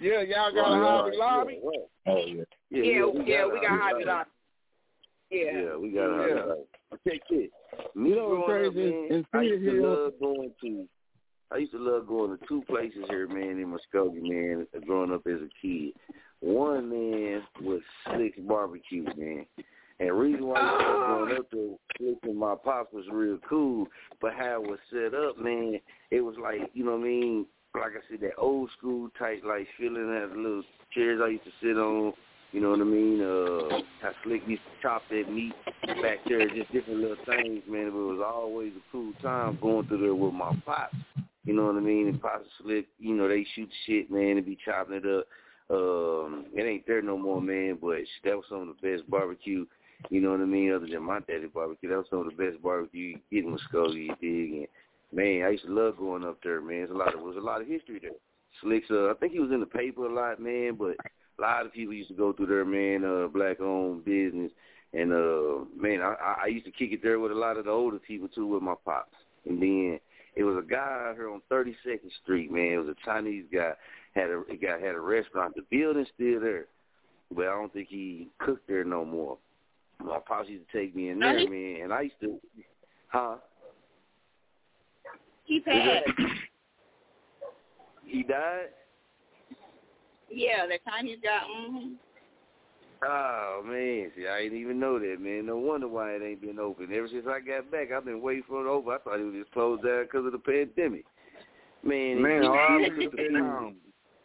Yeah, 0.00 0.22
y'all 0.22 0.52
got 0.52 0.72
a 0.72 0.78
Right, 0.78 0.82
Hobby 0.82 1.10
right, 1.10 1.18
Lobby? 1.18 1.60
yeah, 1.62 1.68
right. 1.70 1.88
Oh 2.06 2.26
yeah. 2.26 2.42
Yeah, 2.70 2.82
yeah, 2.82 3.02
a 3.02 3.08
we 3.08 3.60
got 3.60 3.80
Hobby 3.80 4.04
Lobby. 4.04 4.30
Yeah. 5.30 5.44
Yeah, 5.44 5.76
we 5.76 5.90
got 5.90 6.06
a 6.06 6.16
Hobby 6.16 6.30
Yeah. 6.30 6.44
Lobby. 6.44 6.62
Check 7.08 7.20
this. 7.30 7.50
Me 7.94 8.10
You 8.10 8.16
know 8.16 8.28
what's 8.28 8.46
growing 8.46 8.66
up, 8.66 8.72
crazy? 8.74 8.90
man, 9.10 9.26
I 9.32 9.42
used 9.42 9.64
to 9.64 9.86
love 9.86 10.12
going 10.20 10.50
to. 10.62 10.88
I 11.52 11.56
used 11.58 11.72
to 11.72 11.78
love 11.78 12.06
going 12.08 12.36
to 12.36 12.46
two 12.46 12.62
places 12.68 13.04
here, 13.08 13.28
man, 13.28 13.58
in 13.60 13.66
Muskogee, 13.72 14.22
man, 14.22 14.66
growing 14.86 15.12
up 15.12 15.26
as 15.26 15.40
a 15.40 15.48
kid. 15.62 15.92
One, 16.40 16.90
man, 16.90 17.42
was 17.60 17.80
Slick's 18.06 18.38
Barbecue, 18.40 19.04
man. 19.16 19.46
And 20.00 20.08
the 20.08 20.12
reason 20.12 20.46
why 20.46 20.58
I 20.58 20.72
was 20.72 21.26
going 21.28 21.38
up 21.38 21.46
there, 21.52 21.76
Slick 21.98 22.18
and 22.24 22.36
my 22.38 22.54
pops 22.64 22.92
was 22.92 23.04
real 23.12 23.38
cool, 23.48 23.86
but 24.20 24.32
how 24.34 24.62
it 24.62 24.68
was 24.68 24.78
set 24.90 25.14
up, 25.14 25.38
man, 25.38 25.78
it 26.10 26.20
was 26.20 26.34
like, 26.42 26.70
you 26.72 26.84
know 26.84 26.92
what 26.96 27.02
I 27.02 27.04
mean, 27.04 27.46
like 27.74 27.92
I 27.92 28.02
said, 28.08 28.20
that 28.20 28.38
old 28.38 28.70
school 28.78 29.08
type, 29.18 29.42
like 29.46 29.66
feeling 29.78 30.06
that 30.06 30.36
little 30.36 30.62
chairs 30.92 31.20
I 31.22 31.28
used 31.28 31.44
to 31.44 31.50
sit 31.60 31.76
on, 31.76 32.12
you 32.52 32.60
know 32.60 32.70
what 32.70 32.80
I 32.80 32.84
mean? 32.84 33.20
Uh, 33.20 33.82
how 34.00 34.12
Slick 34.22 34.42
used 34.46 34.62
to 34.62 34.82
chop 34.82 35.02
that 35.10 35.28
meat 35.28 35.54
back 36.00 36.18
there, 36.28 36.48
just 36.48 36.72
different 36.72 37.00
little 37.00 37.16
things, 37.26 37.62
man. 37.68 37.90
But 37.90 37.98
it 37.98 38.14
was 38.14 38.22
always 38.24 38.72
a 38.76 38.92
cool 38.92 39.12
time 39.20 39.58
going 39.60 39.88
through 39.88 40.02
there 40.02 40.14
with 40.14 40.34
my 40.34 40.54
pops. 40.64 40.94
You 41.44 41.52
know 41.52 41.66
what 41.66 41.76
I 41.76 41.80
mean? 41.80 42.08
And 42.08 42.22
pops 42.22 42.46
Slick, 42.62 42.86
you 42.98 43.14
know, 43.14 43.28
they 43.28 43.44
shoot 43.54 43.68
shit, 43.86 44.10
man, 44.10 44.36
and 44.36 44.46
be 44.46 44.56
chopping 44.64 45.00
it 45.02 45.04
up. 45.04 45.26
Um, 45.68 46.46
it 46.54 46.62
ain't 46.62 46.86
there 46.86 47.02
no 47.02 47.18
more, 47.18 47.40
man. 47.42 47.78
But 47.80 47.98
that 48.22 48.36
was 48.36 48.44
some 48.48 48.68
of 48.68 48.68
the 48.68 48.88
best 48.88 49.10
barbecue. 49.10 49.66
You 50.10 50.20
know 50.20 50.30
what 50.30 50.40
I 50.40 50.44
mean? 50.44 50.72
Other 50.72 50.86
than 50.86 51.02
my 51.02 51.20
daddy 51.20 51.46
barbecue, 51.52 51.88
that 51.88 51.96
was 51.96 52.06
some 52.08 52.20
of 52.20 52.26
the 52.26 52.50
best 52.50 52.62
barbecue 52.62 53.16
you 53.16 53.42
get 53.42 53.48
in 53.48 53.56
Muskogee, 53.56 54.06
you 54.06 54.16
dig? 54.20 54.58
And 54.58 54.68
man, 55.14 55.42
I 55.44 55.50
used 55.50 55.64
to 55.64 55.72
love 55.72 55.96
going 55.96 56.24
up 56.24 56.38
there, 56.42 56.60
man. 56.60 56.78
There's 56.78 56.90
a 56.90 56.94
lot 56.94 57.14
of, 57.14 57.20
was 57.20 57.36
a 57.36 57.40
lot 57.40 57.60
of 57.60 57.66
history 57.66 58.00
there. 58.00 58.10
Slick's, 58.60 58.90
uh, 58.90 59.10
I 59.10 59.14
think 59.14 59.32
he 59.32 59.40
was 59.40 59.50
in 59.50 59.60
the 59.60 59.66
paper 59.66 60.06
a 60.06 60.14
lot, 60.14 60.40
man, 60.40 60.76
but 60.78 60.96
a 61.38 61.42
lot 61.42 61.66
of 61.66 61.72
people 61.72 61.94
used 61.94 62.10
to 62.10 62.14
go 62.14 62.32
through 62.32 62.46
there, 62.46 62.64
man, 62.64 63.04
uh, 63.04 63.28
black 63.28 63.60
owned 63.60 64.04
business. 64.04 64.52
And 64.92 65.12
uh 65.12 65.64
man, 65.76 66.00
I, 66.02 66.36
I 66.44 66.46
used 66.46 66.66
to 66.66 66.70
kick 66.70 66.92
it 66.92 67.02
there 67.02 67.18
with 67.18 67.32
a 67.32 67.34
lot 67.34 67.56
of 67.56 67.64
the 67.64 67.70
older 67.72 67.98
people 67.98 68.28
too 68.28 68.46
with 68.46 68.62
my 68.62 68.74
pops. 68.84 69.16
And 69.44 69.60
then 69.60 69.98
It 70.36 70.44
was 70.44 70.56
a 70.56 70.66
guy 70.66 71.08
out 71.08 71.16
here 71.16 71.30
on 71.30 71.42
32nd 71.50 72.12
Street, 72.22 72.50
man. 72.50 72.74
It 72.74 72.78
was 72.78 72.88
a 72.88 73.04
Chinese 73.04 73.44
guy. 73.52 73.72
Had 74.14 74.30
a 74.30 74.42
he 74.48 74.56
got 74.56 74.80
had 74.80 74.94
a 74.94 75.00
restaurant. 75.00 75.54
The 75.56 75.62
building's 75.68 76.06
still 76.14 76.40
there, 76.40 76.66
but 77.34 77.48
I 77.48 77.50
don't 77.50 77.72
think 77.72 77.88
he 77.88 78.28
cooked 78.38 78.68
there 78.68 78.84
no 78.84 79.04
more. 79.04 79.38
My 79.98 80.18
pops 80.24 80.48
used 80.48 80.70
to 80.70 80.78
take 80.78 80.94
me 80.94 81.08
in 81.08 81.18
there, 81.18 81.48
man, 81.50 81.82
and 81.82 81.92
I 81.92 82.02
used 82.02 82.20
to, 82.20 82.38
huh? 83.08 83.36
He 85.44 85.60
passed. 85.60 86.04
He 88.06 88.22
died. 88.22 88.66
Yeah, 90.30 90.66
the 90.66 90.78
Chinese 90.88 91.18
guy. 91.22 91.40
Mm-hmm. 91.50 91.94
Oh 93.06 93.62
man, 93.66 94.12
see, 94.16 94.28
I 94.28 94.42
didn't 94.44 94.60
even 94.60 94.78
know 94.78 94.98
that, 94.98 95.16
man. 95.20 95.46
No 95.46 95.56
wonder 95.58 95.88
why 95.88 96.12
it 96.12 96.22
ain't 96.22 96.40
been 96.40 96.58
open. 96.58 96.88
Ever 96.94 97.08
since 97.08 97.26
I 97.28 97.40
got 97.40 97.70
back, 97.70 97.92
I've 97.92 98.04
been 98.04 98.22
waiting 98.22 98.44
for 98.46 98.60
it 98.60 98.64
to 98.64 98.70
open. 98.70 98.92
I 98.92 98.98
thought 98.98 99.20
it 99.20 99.24
was 99.24 99.34
just 99.34 99.50
closed 99.52 99.82
down 99.82 100.04
because 100.04 100.26
of 100.26 100.32
the 100.32 100.38
pandemic. 100.38 101.04
Man, 101.82 102.22
Man, 102.22 102.42
he, 102.42 102.48
all 102.48 102.54
he 102.54 102.84
I 102.84 102.88
took 102.88 102.96
was 102.98 103.06
the 103.12 103.16
just 103.16 103.32
food. 103.32 103.74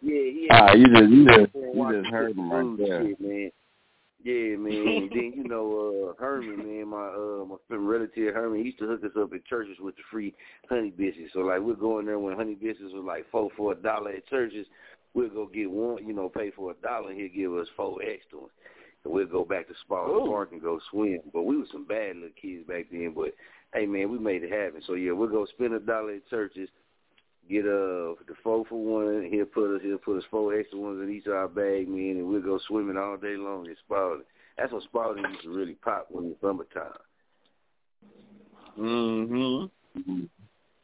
Yeah, 0.02 0.14
he 0.14 0.48
Ah, 0.52 0.74
you 0.74 0.86
just 0.88 1.10
you 1.10 1.26
just 1.26 1.56
you 1.56 1.72
watch 1.74 1.96
just 1.96 2.08
heard 2.10 2.38
him 2.38 2.52
right 2.52 2.78
there. 2.78 3.08
shit, 3.08 3.22
man. 3.22 3.52
Yeah, 4.22 4.58
man. 4.58 5.10
then 5.14 5.34
you 5.36 5.44
know, 5.48 6.12
uh 6.18 6.22
Herman, 6.22 6.58
man, 6.58 6.88
my 6.90 7.08
uh 7.08 7.46
my 7.46 7.56
friend 7.68 7.88
relative 7.88 8.34
Herman, 8.34 8.60
he 8.60 8.66
used 8.66 8.80
to 8.80 8.88
hook 8.88 9.04
us 9.04 9.12
up 9.18 9.34
at 9.34 9.46
Church's 9.46 9.80
with 9.80 9.96
the 9.96 10.02
free 10.12 10.34
honey 10.70 10.92
biscuits. 10.92 11.32
So 11.34 11.40
like 11.40 11.62
we're 11.62 11.76
going 11.76 12.06
there 12.06 12.20
when 12.20 12.36
honey 12.36 12.56
biscuits 12.56 12.94
was 12.94 13.06
like 13.06 13.30
four 13.32 13.50
for 13.56 13.72
a 13.72 13.76
dollar 13.76 14.12
at 14.12 14.28
Church's. 14.28 14.68
We'll 15.14 15.30
go 15.30 15.48
get 15.48 15.72
one, 15.72 16.06
you 16.06 16.14
know, 16.14 16.30
pay 16.30 16.52
for 16.52 16.72
a 16.72 16.76
dollar. 16.76 17.14
He'll 17.14 17.30
give 17.34 17.54
us 17.54 17.68
four 17.76 18.00
extra 18.04 18.40
ones. 18.40 18.52
And 19.04 19.14
we'll 19.14 19.26
go 19.26 19.44
back 19.44 19.68
to 19.68 19.74
Spaulding 19.82 20.28
Park 20.30 20.52
and 20.52 20.62
go 20.62 20.80
swim. 20.92 21.20
But 21.34 21.44
we 21.44 21.58
were 21.58 21.66
some 21.72 21.86
bad 21.86 22.18
little 22.18 22.30
kids 22.40 22.68
back 22.68 22.88
then. 22.92 23.14
But 23.16 23.34
hey, 23.74 23.86
man, 23.86 24.12
we 24.12 24.20
made 24.20 24.44
it 24.44 24.52
happen. 24.52 24.82
So 24.86 24.94
yeah, 24.94 25.14
we'll 25.14 25.30
go 25.30 25.46
spend 25.46 25.74
a 25.74 25.80
dollar 25.80 26.16
at 26.16 26.30
Church's. 26.30 26.70
Get 27.50 27.66
uh 27.66 28.14
the 28.28 28.36
four 28.44 28.64
for 28.70 28.80
one. 28.80 29.28
He'll 29.32 29.46
put 29.46 29.76
us 29.76 29.82
he'll 29.84 29.98
put 29.98 30.18
us 30.18 30.24
four 30.30 30.54
extra 30.54 30.78
ones 30.78 31.02
in 31.02 31.14
each 31.14 31.26
of 31.26 31.34
our 31.34 31.48
bag, 31.48 31.88
man, 31.88 32.18
and 32.18 32.28
we'll 32.28 32.42
go 32.42 32.60
swimming 32.68 32.98
all 32.98 33.18
day 33.18 33.38
long 33.38 33.68
at 33.68 33.78
Spaulding. 33.86 34.26
That's 34.58 34.72
when 34.72 34.82
Spaulding 34.82 35.26
used 35.32 35.44
to 35.44 35.50
really 35.50 35.74
pop 35.74 36.08
when 36.12 36.26
it's 36.26 36.42
summertime. 36.42 36.92
Mm-hmm. 38.78 40.22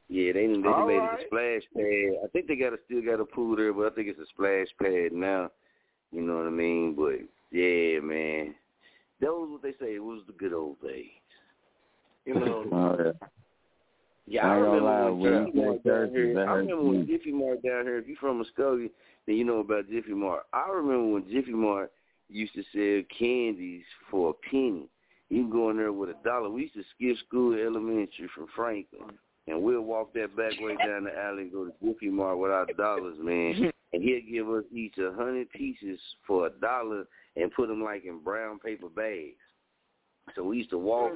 Yeah, 0.08 0.34
they 0.34 0.48
they 0.48 0.58
made 0.58 0.66
right. 0.66 1.20
it 1.20 1.24
a 1.24 1.26
splash 1.28 1.62
pad. 1.76 2.24
I 2.24 2.28
think 2.32 2.48
they 2.48 2.56
got 2.56 2.74
a 2.74 2.78
still 2.86 3.02
got 3.02 3.22
a 3.22 3.26
pool 3.26 3.56
there, 3.56 3.74
but 3.74 3.92
I 3.92 3.96
think 3.96 4.08
it's 4.08 4.20
a 4.20 4.26
splash 4.34 4.68
pad 4.82 5.14
now. 5.14 5.52
You 6.12 6.22
know 6.22 6.38
what 6.38 6.48
I 6.48 6.52
mean? 6.52 6.96
But 6.96 7.20
yeah, 7.52 8.00
man, 8.00 8.56
that 9.22 9.32
was 9.32 9.50
what 9.52 9.62
they 9.62 9.74
say 9.74 9.96
It 9.96 10.04
was 10.04 10.22
the 10.28 10.34
good 10.34 10.54
old 10.54 10.82
days. 10.82 11.06
You 12.26 12.36
know. 12.36 12.66
Oh, 12.72 12.98
yeah. 13.04 13.28
Yeah, 14.28 14.48
I 14.48 14.54
I 14.54 14.56
remember 14.56 15.14
when 15.14 15.46
Jiffy 15.46 15.60
Mart 15.60 15.84
down 15.84 16.10
here. 16.10 16.40
I 16.40 16.54
remember 16.54 16.84
when. 16.84 17.08
Jiffy 17.08 17.32
Mart 17.32 17.64
down 17.64 17.86
here. 17.86 17.98
If 18.00 18.08
you're 18.08 18.18
from 18.18 18.44
Muskogee, 18.44 18.90
then 19.28 19.36
you 19.36 19.44
know 19.44 19.60
about 19.60 19.88
Jiffy 19.90 20.14
Mart. 20.14 20.44
I 20.52 20.68
remember 20.70 21.14
when 21.14 21.30
Jiffy 21.30 21.52
Mart 21.52 21.92
used 22.30 22.54
to 22.56 22.64
sell 22.74 23.18
candies 23.18 23.84
for 24.10 24.32
a 24.32 24.50
penny. 24.50 24.88
You 25.30 25.44
can 25.44 25.50
go 25.52 25.70
in 25.70 25.78
there 25.78 25.94
with 25.94 26.10
a 26.10 26.16
dollar. 26.24 26.50
We 26.50 26.64
used 26.64 26.74
to 26.76 26.84
skip 26.96 27.18
school 27.28 27.54
elementary 27.54 28.30
from 28.34 28.48
Franklin, 28.56 29.12
and 29.48 29.62
we'll 29.62 29.82
walk 29.82 30.14
that 30.14 30.36
back 30.36 30.54
way 30.60 30.76
down 30.86 31.04
the 31.04 31.18
alley 31.18 31.44
and 31.44 31.52
go 31.52 31.66
to 31.66 31.74
Jiffy 31.84 32.10
Mart 32.10 32.40
with 32.40 32.52
our 32.52 32.66
dollars, 32.78 33.18
man. 33.20 33.72
And 33.94 34.04
he'll 34.04 34.22
give 34.30 34.50
us 34.50 34.64
each 34.74 34.98
a 34.98 35.14
hundred 35.14 35.52
pieces 35.52 36.00
for 36.26 36.48
a 36.48 36.50
dollar 36.50 37.06
and 37.36 37.54
put 37.54 37.68
them 37.68 37.84
like 37.84 38.06
in 38.06 38.20
brown 38.24 38.60
paper 38.60 38.90
bags. 38.90 39.38
So 40.36 40.44
we 40.44 40.58
used 40.58 40.72
to 40.72 40.80
walk. 40.80 41.12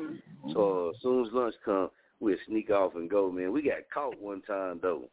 So 0.54 0.92
as 0.96 1.02
soon 1.02 1.26
as 1.26 1.34
lunch 1.34 1.56
come, 1.66 1.90
we'd 2.20 2.38
sneak 2.48 2.70
off 2.70 2.96
and 2.96 3.10
go, 3.10 3.32
man. 3.32 3.52
We 3.52 3.62
got 3.62 3.90
caught 3.94 4.20
one 4.20 4.42
time 4.42 4.80
though. 4.82 5.04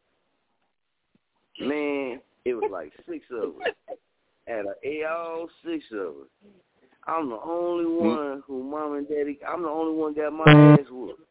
Man, 1.59 2.19
it 2.45 2.53
was 2.53 2.69
like 2.71 2.93
six 3.09 3.25
of 3.31 3.55
us. 3.61 3.97
At 4.47 4.65
a 4.85 5.05
all 5.05 5.49
six 5.65 5.83
of 5.91 6.07
us. 6.07 6.51
I'm 7.07 7.29
the 7.29 7.39
only 7.43 7.85
mm. 7.85 7.99
one 7.99 8.43
who 8.45 8.63
mom 8.63 8.95
and 8.95 9.07
daddy 9.07 9.39
I'm 9.47 9.63
the 9.63 9.69
only 9.69 9.97
one 9.97 10.13
got 10.13 10.33
my 10.33 10.73
ass 10.73 10.85
whooped. 10.91 11.21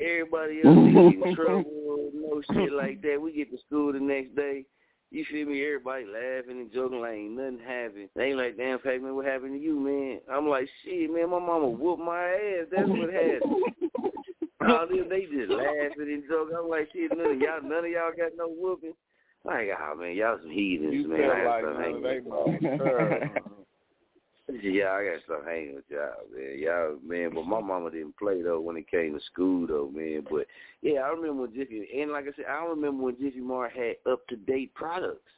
Everybody 0.00 0.60
else 0.64 0.76
get 0.92 1.28
in 1.28 1.34
trouble, 1.36 2.10
no 2.14 2.42
shit 2.52 2.72
like 2.72 3.00
that. 3.02 3.20
We 3.20 3.32
get 3.32 3.50
to 3.50 3.58
school 3.66 3.92
the 3.92 4.00
next 4.00 4.34
day. 4.34 4.64
You 5.10 5.24
feel 5.30 5.46
me? 5.46 5.64
Everybody 5.64 6.04
laughing 6.04 6.60
and 6.60 6.72
joking 6.72 7.00
like 7.00 7.14
ain't 7.14 7.32
nothing 7.32 7.58
happened. 7.66 8.08
They 8.14 8.26
ain't 8.26 8.38
like, 8.38 8.56
damn, 8.56 8.78
Pac 8.78 9.02
man, 9.02 9.16
what 9.16 9.26
happened 9.26 9.54
to 9.54 9.58
you, 9.58 9.78
man? 9.80 10.20
I'm 10.30 10.48
like, 10.48 10.68
shit, 10.84 11.12
man, 11.12 11.30
my 11.30 11.38
mama 11.38 11.68
whooped 11.68 12.02
my 12.02 12.22
ass. 12.22 12.66
That's 12.70 12.88
what 12.88 13.12
happened. 13.12 14.09
All 14.60 14.86
them, 14.86 15.08
they 15.08 15.22
just 15.22 15.50
laughing 15.50 15.92
and 15.98 16.24
joking. 16.28 16.56
I'm 16.58 16.68
like, 16.68 16.88
shit, 16.92 17.16
none 17.16 17.32
of 17.32 17.40
y'all, 17.40 17.62
none 17.62 17.84
of 17.84 17.90
y'all 17.90 18.12
got 18.16 18.32
no 18.36 18.48
whooping. 18.48 18.92
Like, 19.44 19.68
ah, 19.78 19.94
man, 19.94 20.14
y'all 20.14 20.38
some 20.40 20.50
heathens, 20.50 20.92
You 20.92 21.08
man. 21.08 21.30
I 21.30 21.46
like 21.46 21.62
got 21.64 21.78
none 21.78 21.94
of 21.94 22.02
hanging 22.02 22.24
with. 22.24 23.42
Yeah, 24.62 24.90
I 24.90 25.04
got 25.04 25.22
stuff 25.24 25.44
hanging 25.46 25.76
with 25.76 25.84
y'all, 25.88 26.26
man. 26.34 26.58
Y'all, 26.58 26.98
man, 27.06 27.30
but 27.34 27.46
my 27.46 27.60
mama 27.60 27.90
didn't 27.90 28.16
play 28.16 28.42
though 28.42 28.60
when 28.60 28.76
it 28.76 28.90
came 28.90 29.14
to 29.14 29.24
school 29.26 29.66
though, 29.66 29.90
man. 29.94 30.26
But 30.28 30.46
yeah, 30.82 31.00
I 31.00 31.08
remember 31.10 31.42
when 31.42 31.54
Jiffy, 31.54 31.86
and 32.00 32.10
like 32.10 32.24
I 32.24 32.32
said, 32.34 32.46
I 32.50 32.64
remember 32.66 33.04
when 33.04 33.16
Jiffy 33.16 33.40
Mart 33.40 33.72
had 33.72 33.96
up 34.10 34.26
to 34.28 34.36
date 34.36 34.74
products. 34.74 35.30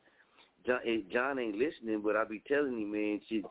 John, 0.66 0.80
John 1.12 1.38
ain't 1.38 1.56
listening, 1.56 2.02
but 2.02 2.16
I 2.16 2.24
be 2.24 2.42
telling 2.46 2.80
him, 2.80 2.92
man, 2.92 3.20
shit, 3.28 3.44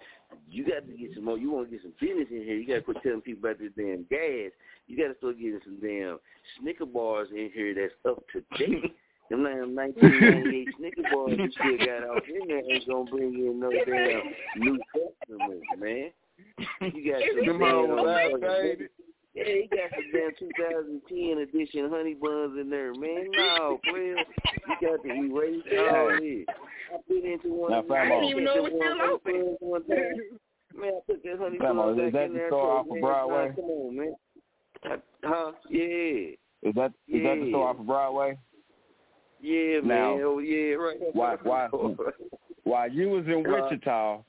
you 0.49 0.65
got 0.65 0.87
to 0.87 0.93
get 0.93 1.13
some 1.13 1.25
more. 1.25 1.37
You 1.37 1.51
want 1.51 1.69
to 1.69 1.71
get 1.71 1.81
some 1.81 1.93
business 1.99 2.27
in 2.31 2.43
here. 2.43 2.55
You 2.55 2.67
got 2.67 2.75
to 2.75 2.81
quit 2.81 2.97
telling 3.03 3.21
people 3.21 3.49
about 3.49 3.59
this 3.59 3.71
damn 3.75 4.05
gas. 4.09 4.51
You 4.87 4.97
got 4.97 5.11
to 5.11 5.17
start 5.17 5.37
getting 5.37 5.59
some 5.63 5.79
damn 5.81 6.19
Snicker 6.59 6.85
bars 6.85 7.29
in 7.31 7.51
here 7.53 7.73
that's 7.73 7.93
up 8.07 8.23
to 8.33 8.41
date. 8.57 8.95
Them 9.29 9.43
damn 9.43 9.75
1998 9.75 10.67
Snicker 10.77 11.03
bars 11.13 11.39
you 11.39 11.51
still 11.51 11.77
got 11.77 12.03
out 12.03 12.27
in 12.27 12.47
there 12.49 12.69
ain't 12.69 12.85
gonna 12.85 13.09
bring 13.09 13.33
in 13.33 13.61
no 13.61 13.71
damn 13.71 14.33
new 14.57 14.77
customers, 14.91 15.63
man. 15.79 16.11
You 16.81 17.11
got 17.11 17.21
some 17.31 17.45
Them 17.45 17.59
damn, 17.59 17.87
hoes 17.87 18.43
outdated. 18.43 18.89
Yeah, 19.33 19.43
he 19.45 19.67
got 19.71 19.89
some 19.93 20.11
damn 20.13 20.31
2010 20.39 21.37
edition 21.39 21.89
honey 21.89 22.15
buns 22.15 22.57
in 22.59 22.69
there, 22.69 22.93
man. 22.93 23.27
No, 23.31 23.79
well, 23.91 24.01
you 24.01 24.15
got 24.81 25.03
to 25.03 25.09
erase 25.09 25.63
all 25.79 26.09
this. 26.19 26.45
I 26.93 26.97
been 27.07 27.31
into 27.31 27.53
one. 27.53 27.71
Now, 27.71 27.79
of 27.79 27.85
Famo. 27.85 28.01
I 28.01 28.09
didn't 28.09 28.23
even 28.29 28.43
know 28.43 28.55
it 28.55 28.63
was 28.63 28.71
one 28.73 29.19
still 29.21 29.33
honey 29.33 29.43
buns 29.43 29.57
one 29.59 29.83
time. 29.85 30.15
Man, 30.75 30.91
I 30.91 31.11
took 31.11 31.23
that 31.23 31.37
honey 31.39 31.57
Famo, 31.59 31.75
bun 31.95 31.99
is 31.99 32.03
back 32.05 32.13
that 32.13 32.25
in 32.25 32.33
the 32.33 32.39
there. 32.39 32.47
store 32.49 32.79
and 32.79 32.89
off 32.91 32.95
of 32.95 33.01
Broadway? 33.01 33.47
nah, 33.47 33.55
Come 33.55 33.65
on, 33.65 33.95
man. 33.97 34.13
Huh? 35.23 35.51
Yeah. 35.69 36.35
Is 36.63 36.75
that 36.75 36.91
is 37.07 37.23
that 37.23 37.39
the 37.41 37.49
store 37.49 37.67
off 37.69 37.79
of 37.79 37.85
Broadway? 37.87 38.37
Yeah, 39.41 39.79
Now, 39.83 40.15
man. 40.15 40.21
Oh, 40.23 40.39
yeah, 40.39 40.73
right. 40.75 40.97
Why 41.13 41.35
why 41.43 41.67
while 42.63 42.91
you 42.91 43.09
was 43.09 43.25
in 43.25 43.45
Uh, 43.45 43.49
Wichita 43.63 44.23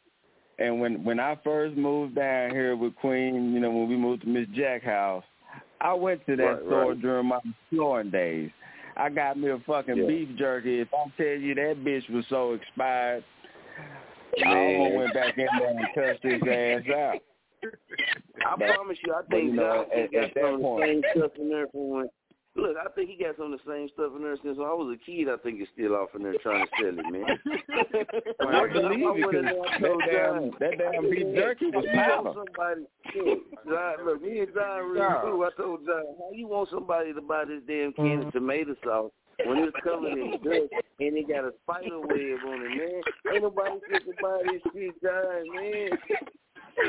and 0.59 0.81
when 0.81 1.03
when 1.05 1.19
I 1.21 1.37
first 1.43 1.77
moved 1.77 2.15
down 2.15 2.51
here 2.51 2.77
with 2.77 2.95
Queen, 2.97 3.53
you 3.53 3.61
know, 3.61 3.71
when 3.71 3.89
we 3.89 3.97
moved 3.97 4.23
to 4.23 4.29
Miss 4.29 4.47
Jack 4.55 4.83
house, 4.83 5.25
I 5.81 5.93
went 5.95 6.25
to 6.27 6.37
that 6.37 6.43
Right, 6.45 6.63
store 6.67 6.89
right. 6.91 7.01
during 7.03 7.27
my 7.27 7.39
exploring 7.71 8.11
days. 8.11 8.51
I 8.97 9.09
got 9.09 9.39
me 9.39 9.49
a 9.49 9.59
fucking 9.61 9.97
Yeah. 9.97 10.07
beef 10.07 10.37
jerky. 10.37 10.81
If 10.81 10.89
I 10.93 11.05
tell 11.17 11.27
you 11.27 11.55
that 11.55 11.77
bitch 11.83 12.09
was 12.11 12.27
so 12.29 12.53
expired, 12.53 13.25
I 14.45 14.49
Man. 14.49 14.77
almost 14.77 14.97
went 14.97 15.15
back 15.15 15.39
in 15.39 15.49
there 15.59 15.69
and 15.69 15.95
cussed 15.95 16.23
his 16.23 16.43
ass 16.43 16.89
out. 16.95 17.19
I 18.45 18.57
promise 18.57 18.99
you, 19.07 19.15
I 19.15 19.23
but, 19.29 19.37
you 19.37 19.43
think 19.45 19.55
know, 19.55 19.87
at- 19.95 20.15
at 20.15 20.35
that 20.35 20.61
point- 20.61 20.85
same 20.85 21.03
stuff 21.17 21.37
in 21.37 21.49
there 21.49 21.67
when. 21.73 22.09
Look, 22.55 22.77
I 22.77 22.91
think 22.93 23.09
he 23.09 23.17
got 23.17 23.37
some 23.39 23.53
of 23.53 23.61
the 23.65 23.65
same 23.65 23.89
stuff 23.95 24.13
in 24.15 24.23
there 24.23 24.37
since 24.45 24.59
when 24.59 24.69
I 24.69 24.77
was 24.77 24.93
a 24.93 25.01
kid. 25.01 25.29
I 25.33 25.41
think 25.41 25.61
it's 25.61 25.73
still 25.73 25.97
off 25.97 26.13
in 26.15 26.23
there 26.23 26.37
trying 26.43 26.67
to 26.67 26.71
sell 26.77 26.93
it, 26.93 27.09
man. 27.09 27.25
I 28.45 28.69
believe 28.69 29.09
it 29.09 29.17
because 29.17 29.49
that 29.49 29.81
damn 29.81 30.01
John, 30.13 30.53
that 30.61 30.77
damn 30.77 31.09
beef 31.09 31.33
jerky 31.35 31.73
was 31.73 31.87
how 31.97 32.05
you 32.05 32.25
want 32.29 32.53
powder. 32.53 32.85
Somebody, 32.85 32.85
look, 33.25 33.41
John, 33.65 34.05
look, 34.05 34.21
me 34.21 34.41
and 34.41 34.53
John 34.53 34.79
really 34.85 35.01
Yeah. 35.01 35.21
cool. 35.25 35.49
I 35.49 35.51
told 35.57 35.87
John, 35.87 36.05
how 36.21 36.31
you 36.37 36.47
want 36.47 36.69
somebody 36.69 37.15
to 37.15 37.23
buy 37.25 37.45
this 37.49 37.65
damn 37.67 37.97
can 37.97 38.05
of 38.05 38.21
mm-hmm. 38.29 38.37
tomato 38.37 38.77
sauce 38.85 39.13
when 39.49 39.59
it's 39.65 39.77
covered 39.83 40.13
in 40.13 40.37
dust 40.45 40.77
and 41.01 41.17
it 41.17 41.29
got 41.33 41.49
a 41.49 41.57
spider 41.65 42.05
web 42.05 42.45
on 42.53 42.69
it, 42.69 42.77
man? 42.77 43.01
Ain't 43.33 43.43
nobody 43.49 43.81
fit 43.89 44.05
to 44.05 44.13
buy 44.21 44.45
this 44.45 44.61
shit, 44.77 44.93
John, 45.01 45.41
man. 45.57 45.89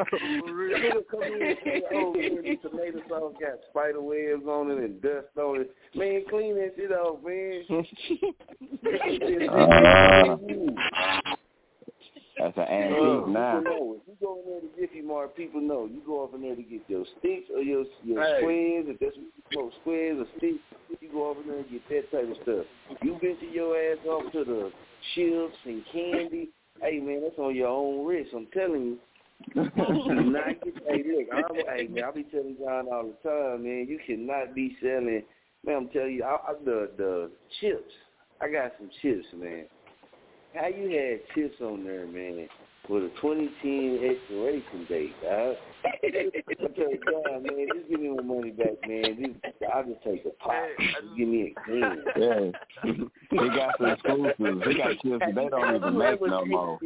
Nigga 0.00 1.02
come 1.10 1.22
in 1.22 1.42
and 1.42 1.56
say, 1.64 1.82
oh, 1.94 2.12
man, 2.12 2.58
tomato 2.62 3.00
sauce 3.08 3.34
got 3.40 3.58
spider 3.70 4.00
webs 4.02 4.44
on 4.46 4.70
it 4.70 4.78
and 4.78 5.00
dust 5.02 5.26
on 5.38 5.60
it. 5.60 5.70
Man, 5.94 6.24
clean 6.28 6.54
that 6.56 6.72
shit 6.76 6.92
off, 6.92 7.22
man. 7.24 7.64
Uh, 7.70 7.82
that's 12.38 12.56
an 12.56 12.62
antique 12.64 13.24
Uh, 13.24 13.30
now. 13.30 13.60
Know. 13.60 13.96
If 13.96 14.08
you 14.08 14.14
go 14.20 14.40
in 14.40 14.44
there 14.50 14.60
to 14.60 14.68
Jiffy 14.80 15.02
Mart, 15.02 15.36
people 15.36 15.60
know. 15.60 15.86
You 15.86 16.02
go 16.04 16.24
up 16.24 16.34
in 16.34 16.42
there 16.42 16.56
to 16.56 16.62
get 16.62 16.82
your 16.88 17.04
sticks 17.18 17.48
or 17.54 17.62
your 17.62 17.84
your 18.02 18.22
Hey. 18.22 18.40
squares. 18.40 18.86
If 18.88 18.98
that's 18.98 19.16
what 19.16 19.24
you 19.24 19.42
smoke, 19.52 19.72
squares 19.80 20.18
or 20.18 20.26
sticks, 20.38 20.62
you 21.00 21.08
go 21.12 21.28
over 21.30 21.40
there 21.46 21.58
and 21.58 21.70
get 21.70 21.88
that 21.88 22.10
type 22.10 22.30
of 22.30 22.36
stuff. 22.42 22.66
You 23.02 23.12
venture 23.20 23.46
your 23.46 23.76
ass 23.76 23.98
off 24.06 24.32
to 24.32 24.44
the 24.44 24.72
chips 25.14 25.56
and 25.64 25.82
candy. 25.92 26.50
Hey 26.82 26.98
man, 26.98 27.22
that's 27.22 27.38
on 27.38 27.54
your 27.54 27.68
own 27.68 28.04
risk. 28.04 28.30
I'm 28.34 28.46
telling 28.52 28.84
you. 28.84 28.98
Do 29.52 30.22
not 30.30 30.46
get, 30.64 30.74
hey, 30.88 31.04
look, 31.06 31.28
I'm, 31.32 31.54
hey, 31.76 31.86
man, 31.88 32.04
I 32.04 32.10
be 32.10 32.22
telling 32.24 32.56
John 32.58 32.86
all 32.92 33.12
the 33.12 33.28
time, 33.28 33.64
man, 33.64 33.86
you 33.88 33.98
cannot 34.06 34.54
be 34.54 34.76
selling 34.80 35.22
Man, 35.66 35.76
I'm 35.76 35.88
telling 35.88 36.14
you, 36.14 36.24
I, 36.24 36.34
I, 36.34 36.52
the 36.64 36.90
the 36.96 37.30
chips. 37.60 37.92
I 38.40 38.48
got 38.48 38.72
some 38.78 38.90
chips, 39.00 39.24
man. 39.34 39.64
How 40.54 40.66
you 40.66 40.90
had 40.90 41.34
chips 41.34 41.60
on 41.60 41.84
there, 41.84 42.06
man, 42.06 42.48
with 42.88 43.04
a 43.04 43.08
2010 43.20 44.10
expiration 44.10 44.86
date, 44.88 45.14
dog? 45.22 45.56
I 45.84 45.98
tell 46.02 46.90
you, 46.90 47.00
God, 47.06 47.42
man, 47.42 47.66
just 47.74 47.88
give 47.88 48.00
me 48.00 48.10
my 48.10 48.22
money 48.22 48.50
back, 48.50 48.76
man. 48.86 49.16
Just, 49.18 49.72
I'll 49.72 49.84
just 49.84 50.02
take 50.04 50.24
a 50.26 50.30
pop. 50.42 50.54
Just 50.78 51.16
give 51.16 51.28
me 51.28 51.54
a 51.56 51.60
can. 51.64 52.04
Yeah. 52.16 52.50
they 53.30 53.56
got 53.56 53.74
some 53.78 53.90
exclusives. 53.90 54.64
They 54.66 54.74
got 54.74 54.90
chips 55.00 55.20
that 55.20 55.34
they 55.34 55.48
don't 55.48 55.76
even 55.76 55.98
make 55.98 56.20
no 56.20 56.44
more. 56.44 56.78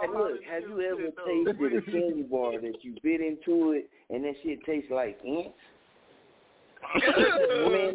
Hey, 0.00 0.06
look, 0.08 0.42
have 0.48 0.62
you 0.62 0.80
ever 0.80 1.10
tasted 1.26 1.76
a 1.76 1.90
candy 1.90 2.22
bar 2.22 2.60
that 2.60 2.82
you 2.82 2.94
bit 3.02 3.20
into 3.20 3.72
it 3.72 3.90
and 4.10 4.24
that 4.24 4.34
shit 4.42 4.64
tastes 4.64 4.90
like 4.90 5.18
ants? 5.26 5.50
man, 6.94 7.94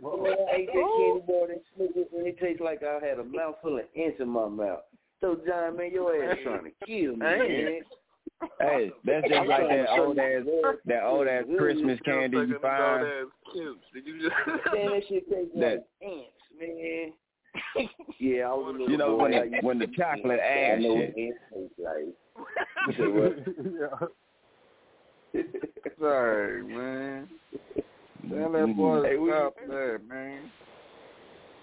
when 0.00 0.32
I 0.32 0.54
ate 0.54 0.66
that 0.66 0.88
candy 0.96 1.22
bar 1.26 1.48
that 1.48 1.62
snickers 1.76 2.06
and 2.16 2.26
it 2.26 2.38
tastes 2.38 2.60
like 2.60 2.82
I 2.82 3.04
had 3.04 3.18
a 3.18 3.24
mouthful 3.24 3.78
of 3.78 3.84
ants 3.96 4.20
in 4.20 4.28
my 4.28 4.48
mouth. 4.48 4.80
So 5.20 5.38
John, 5.46 5.76
man, 5.76 5.92
your 5.92 6.24
ass 6.24 6.38
trying 6.42 6.64
to 6.64 6.70
kill 6.86 7.12
me, 7.12 7.18
man. 7.18 7.80
Hey, 8.58 8.90
that's 9.04 9.28
just 9.28 9.48
like 9.48 9.68
that 9.68 9.88
old 9.90 10.18
ass, 10.18 10.42
that 10.86 11.04
old 11.04 11.28
ass 11.28 11.44
Christmas 11.58 11.98
candy 12.04 12.38
you 12.38 12.58
find. 12.62 13.06
Did 13.92 14.06
you 14.06 14.22
just? 14.22 14.34
Man, 14.72 14.86
that 14.86 15.02
shit 15.08 15.28
tastes 15.28 15.52
like 15.54 15.84
ants, 16.00 16.30
man. 16.58 17.12
Yeah, 18.18 18.48
I 18.48 18.52
was 18.54 18.76
a 18.86 18.90
You 18.90 18.96
know 18.96 19.16
boy. 19.16 19.22
when 19.22 19.34
I 19.34 19.48
the 19.48 19.58
when 19.62 19.78
the 19.78 19.86
chocolate 19.96 20.40
ants. 20.40 20.84
I 20.86 20.88
ash 20.88 21.14
shit. 21.14 21.34
what 21.52 21.70
ants 21.72 21.72
taste 21.76 21.78
like. 21.78 21.94
You? 25.32 25.44
Sorry, 26.00 26.62
man. 26.64 27.28
Tell 28.28 28.52
that 28.52 28.58
mm-hmm. 28.58 28.72
boy 28.72 29.02
Hey, 29.02 29.12
to 29.14 29.18
we- 29.18 29.30
stop 29.30 29.54
that, 29.68 30.00
man. 30.08 30.50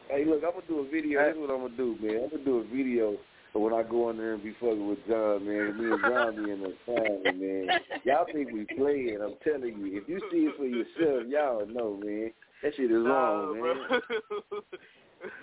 Hey, 0.09 0.23
look, 0.25 0.41
I'm 0.45 0.51
gonna 0.53 0.65
do 0.67 0.79
a 0.79 0.87
video. 0.89 1.21
This 1.25 1.35
is 1.35 1.41
what 1.41 1.49
I'm 1.51 1.61
gonna 1.63 1.75
do, 1.77 1.97
man. 2.01 2.23
I'm 2.23 2.29
gonna 2.29 2.45
do 2.45 2.57
a 2.59 2.63
video 2.75 3.17
of 3.53 3.61
when 3.61 3.73
I 3.73 3.83
go 3.83 4.09
in 4.09 4.17
there 4.17 4.33
and 4.35 4.43
be 4.43 4.53
fucking 4.53 4.87
with 4.87 5.05
John, 5.07 5.45
man. 5.45 5.77
Me 5.77 5.91
and 5.91 6.01
John 6.01 6.35
be 6.45 6.51
in 6.51 6.61
the 6.61 6.73
family, 6.85 7.31
man. 7.33 7.67
Y'all 8.05 8.25
think 8.31 8.51
we 8.53 8.63
playing? 8.77 9.19
I'm 9.21 9.35
telling 9.43 9.77
you. 9.79 9.97
If 10.01 10.07
you 10.07 10.19
see 10.31 10.45
it 10.47 10.55
for 10.57 10.65
yourself, 10.65 11.27
y'all 11.27 11.65
know, 11.67 11.97
man. 12.01 12.31
That 12.63 12.73
shit 12.75 12.89
is 12.89 13.03
wrong, 13.05 13.61
man. 13.61 14.01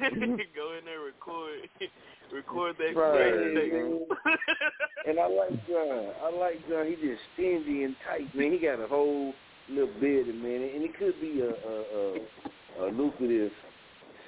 Mm-hmm. 0.01 0.35
Go 0.55 0.79
in 0.79 0.85
there, 0.85 1.01
record, 1.01 1.69
record 2.33 2.77
that 2.79 2.99
Right, 2.99 3.33
crazy 3.33 3.73
man. 3.73 4.01
And 5.07 5.19
I 5.21 5.27
like 5.27 5.67
John. 5.69 6.13
I 6.23 6.31
like 6.37 6.69
John. 6.69 6.87
He 6.87 6.95
just 6.97 7.21
stingy 7.35 7.85
and 7.85 7.97
tight, 8.07 8.35
man. 8.35 8.53
He 8.53 8.59
got 8.59 8.81
a 8.81 8.87
whole 8.87 9.33
little 9.69 9.93
beard, 10.01 10.27
man, 10.29 10.63
and 10.75 10.83
it 10.83 10.99
could 10.99 11.21
be 11.21 11.41
a 11.41 11.51
a, 11.51 12.87
a, 12.87 12.89
a 12.89 12.91
lucrative 12.91 13.53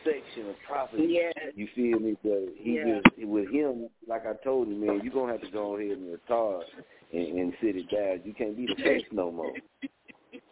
section 0.05 0.49
of 0.51 0.57
property. 0.67 1.07
Yes. 1.10 1.35
You 1.55 1.68
feel 1.75 1.99
me? 1.99 2.17
But 2.23 2.55
he 2.57 2.76
Yeah. 2.76 3.01
just 3.02 3.26
with 3.28 3.51
him, 3.51 3.89
like 4.09 4.25
I 4.26 4.35
told 4.44 4.68
him, 4.68 4.85
man, 4.86 5.01
you're 5.02 5.12
gonna 5.12 5.33
have 5.33 5.41
to 5.43 5.51
go 5.51 5.76
ahead 5.76 5.99
and 5.99 6.12
retire 6.12 6.60
and, 7.12 7.39
and 7.39 7.52
sit 7.60 7.76
it 7.76 7.91
down. 7.91 8.20
You 8.25 8.33
can't 8.35 8.57
be 8.57 8.67
the 8.67 8.81
face 8.83 9.05
no 9.12 9.33
more. 9.33 9.52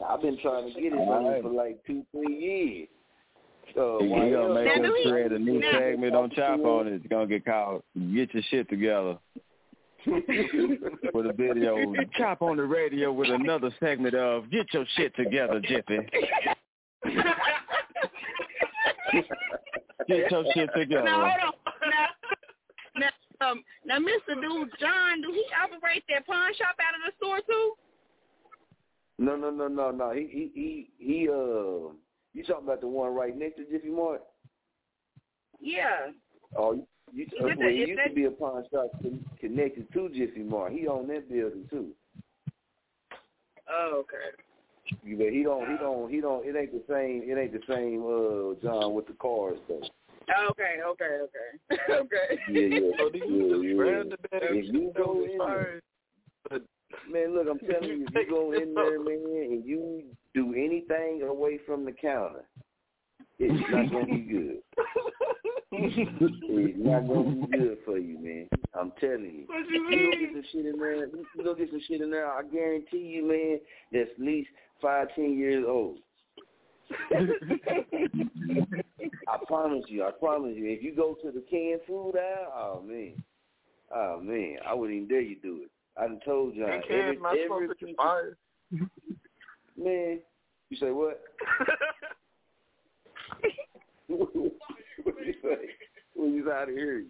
I've 0.07 0.20
been 0.20 0.39
trying 0.42 0.73
to 0.73 0.81
get 0.81 0.92
it 0.92 0.97
on 0.97 1.42
for 1.42 1.50
like 1.50 1.84
two, 1.86 2.05
three 2.12 2.34
years. 2.36 2.89
So 3.75 4.01
You 4.03 4.09
why 4.11 4.31
gonna 4.31 4.55
make 4.55 4.77
else- 4.77 4.86
us 4.86 5.07
create 5.11 5.33
a 5.33 5.39
new 5.39 5.61
segment 5.73 6.15
on 6.15 6.31
Chop 6.31 6.61
on 6.61 6.86
it. 6.86 6.93
It's 6.94 7.07
gonna 7.09 7.27
get 7.27 7.44
called 7.44 7.83
"Get 8.15 8.33
Your 8.33 8.43
Shit 8.44 8.69
Together" 8.69 9.19
with 10.07 11.27
a 11.27 11.33
video. 11.36 11.93
Chop 12.19 12.43
On 12.43 12.59
It 12.59 12.62
Radio 12.62 13.12
with 13.12 13.31
another 13.31 13.70
segment 13.81 14.15
of 14.15 14.51
"Get 14.51 14.73
Your 14.73 14.85
Shit 14.97 15.15
Together, 15.17 15.61
Jiffy." 15.61 15.99
Get 20.09 20.31
your 20.31 20.44
shit 20.55 20.69
together. 20.77 21.05
Now 21.05 21.28
hold 21.31 21.55
on. 21.55 21.91
Now, 21.91 23.11
now, 23.41 23.51
um, 23.51 23.62
now, 23.86 23.99
Mr. 23.99 24.35
Dude, 24.41 24.69
John, 24.78 25.23
do 25.23 25.33
he 25.33 25.44
operate 25.62 26.05
that 26.11 26.27
pawn 26.27 26.53
shop 26.55 26.77
out 26.78 26.94
of 26.94 27.01
the 27.07 27.12
store 27.25 27.41
too? 27.49 27.73
No, 29.19 29.36
no, 29.36 29.51
no, 29.51 29.69
no, 29.69 29.91
no. 29.91 30.11
He, 30.11 30.27
he, 30.31 30.51
he, 30.55 30.89
he. 30.99 31.28
Uh, 31.28 31.94
you 32.35 32.43
talking 32.45 32.65
about 32.65 32.81
the 32.81 32.89
one 32.89 33.15
right 33.15 33.37
next 33.37 33.57
to 33.57 33.65
Jiffy 33.65 33.89
Mart? 33.89 34.23
Yeah. 35.61 36.11
Oh, 36.57 36.73
you, 36.75 36.87
you, 37.13 37.25
Is 37.25 37.31
well, 37.41 37.55
the- 37.57 37.71
he 37.71 37.77
used 37.87 37.99
that- 37.99 38.09
to 38.09 38.15
be 38.15 38.25
a 38.25 38.31
pawn 38.31 38.65
shop 38.73 38.91
connected 39.41 39.93
to 39.93 40.09
Jiffy 40.11 40.41
Mart. 40.43 40.73
He 40.73 40.87
owned 40.89 41.09
that 41.11 41.29
building 41.31 41.67
too. 41.71 41.91
Oh, 43.71 44.01
okay. 44.05 44.37
You 45.03 45.17
But 45.17 45.29
he 45.33 45.43
don't, 45.43 45.71
he 45.71 45.77
don't, 45.79 46.11
he 46.11 46.21
don't. 46.21 46.45
It 46.47 46.55
ain't 46.57 46.73
the 46.73 46.83
same. 46.93 47.23
It 47.25 47.39
ain't 47.41 47.53
the 47.53 47.63
same. 47.73 48.03
Uh, 48.05 48.61
John 48.63 48.93
with 48.95 49.07
the 49.07 49.15
cars 49.15 49.57
though. 49.69 49.81
Okay, 50.51 50.77
okay, 50.85 51.21
okay, 51.23 51.83
okay. 51.93 52.39
Yeah, 52.51 52.81
yeah. 52.81 52.91
So 52.99 53.09
do 53.11 53.19
you 53.19 53.65
yeah, 53.65 53.67
just 53.67 53.77
brand 53.77 54.17
yeah. 54.33 54.39
If 54.59 54.75
you 54.75 54.93
go 54.97 55.25
in 55.25 55.39
fired? 55.39 55.83
Man, 57.10 57.34
look, 57.34 57.47
I'm 57.50 57.58
telling 57.70 57.98
you, 57.98 58.06
if 58.08 58.14
you 58.14 58.26
go 58.28 58.52
in 58.52 58.74
there, 58.74 58.98
man, 58.98 59.52
and 59.52 59.64
you 59.64 60.02
do 60.34 60.55
anything 60.55 61.23
away 61.26 61.58
from 61.66 61.84
the 61.84 61.92
counter, 61.92 62.44
it's 63.39 63.70
not 63.70 63.90
gonna 63.90 64.06
be 64.06 64.20
good. 64.20 64.58
it's 65.73 66.78
not 66.78 67.06
gonna 67.08 67.47
be 67.47 67.58
good 67.58 67.78
for 67.84 67.98
you, 67.98 68.18
man. 68.18 68.48
I'm 68.78 68.92
telling 69.00 69.24
you. 69.24 69.44
What 69.47 69.68
you 69.68 69.89
You 69.90 70.10
go 70.10 70.18
get 70.20 70.32
some 70.32 70.44
shit 70.52 70.66
in 70.66 70.78
there. 70.78 71.06
You 71.06 71.44
go 71.44 71.55
get 71.55 71.70
some 71.70 71.81
shit 71.86 72.00
in 72.00 72.10
there. 72.10 72.31
I 72.31 72.42
guarantee 72.42 72.98
you, 72.98 73.26
man. 73.28 73.60
That's 73.92 74.10
at 74.18 74.24
least 74.24 74.50
five, 74.81 75.08
ten 75.14 75.36
years 75.36 75.64
old. 75.66 75.98
I 79.26 79.39
promise 79.47 79.84
you. 79.89 80.05
I 80.05 80.10
promise 80.12 80.52
you. 80.56 80.66
If 80.68 80.82
you 80.82 80.94
go 80.94 81.16
to 81.23 81.31
the 81.31 81.42
canned 81.50 81.81
food 81.86 82.14
aisle, 82.16 82.52
oh 82.55 82.82
man, 82.86 83.14
oh 83.94 84.20
man, 84.23 84.56
I 84.66 84.74
wouldn't 84.74 84.97
even 84.97 85.08
dare 85.08 85.20
you 85.20 85.36
do 85.40 85.62
it. 85.62 85.70
I 85.97 86.06
done 86.06 86.20
told 86.24 86.55
John. 86.55 86.70
And 86.70 86.84
Every, 86.84 87.16
cans 87.16 87.18
not 87.23 87.36
supposed 87.42 87.78
to 87.78 87.86
get 87.86 87.97
fired. 87.97 88.36
man. 89.76 90.20
You 90.70 90.76
say 90.78 90.90
what? 90.90 91.23
what 94.08 94.34
you 94.34 95.34
say? 95.42 95.68
When 96.14 96.34
you 96.34 96.50
out 96.50 96.68
of 96.68 96.74
here? 96.74 97.05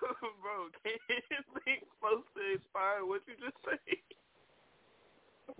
Bro, 0.00 0.68
cans 0.82 1.00
ain't 1.68 1.84
supposed 1.98 2.28
to 2.36 2.54
expire. 2.54 3.04
What 3.04 3.22
you 3.26 3.34
just 3.42 3.56
say? 3.64 3.98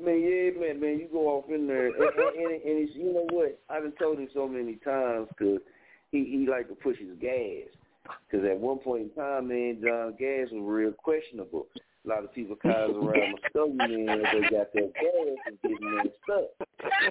Man, 0.03 0.21
yeah, 0.21 0.51
man, 0.61 0.81
man, 0.81 0.99
you 0.99 1.09
go 1.13 1.29
off 1.29 1.45
in 1.49 1.67
there, 1.67 1.87
and, 1.87 1.95
and, 1.97 2.11
and, 2.13 2.63
and 2.63 2.89
it's, 2.89 2.95
you 2.95 3.15
know 3.15 3.27
what? 3.31 3.59
I 3.71 3.79
done 3.81 3.93
told 3.99 4.19
him 4.19 4.29
so 4.35 4.49
many 4.49 4.75
times 4.77 5.29
because 5.29 5.61
he 6.11 6.25
he 6.25 6.47
like 6.51 6.69
to 6.69 6.75
push 6.75 6.99
his 6.99 7.17
gas. 7.21 7.71
Because 8.29 8.47
at 8.47 8.59
one 8.59 8.79
point 8.79 9.03
in 9.03 9.11
time, 9.11 9.49
man, 9.49 9.81
John 9.83 10.15
gas 10.19 10.49
was 10.53 10.63
real 10.63 10.93
questionable. 10.93 11.67
A 12.07 12.09
lot 12.09 12.23
of 12.23 12.33
people 12.33 12.55
cars 12.55 12.93
around 12.95 13.35
Muskogee, 13.35 14.07
man, 14.07 14.23
they 14.23 14.41
got 14.43 14.73
their 14.73 14.87
gas 14.95 15.43
and 15.47 15.59
getting 15.61 15.97
messed 15.97 16.31
up, 16.33 16.55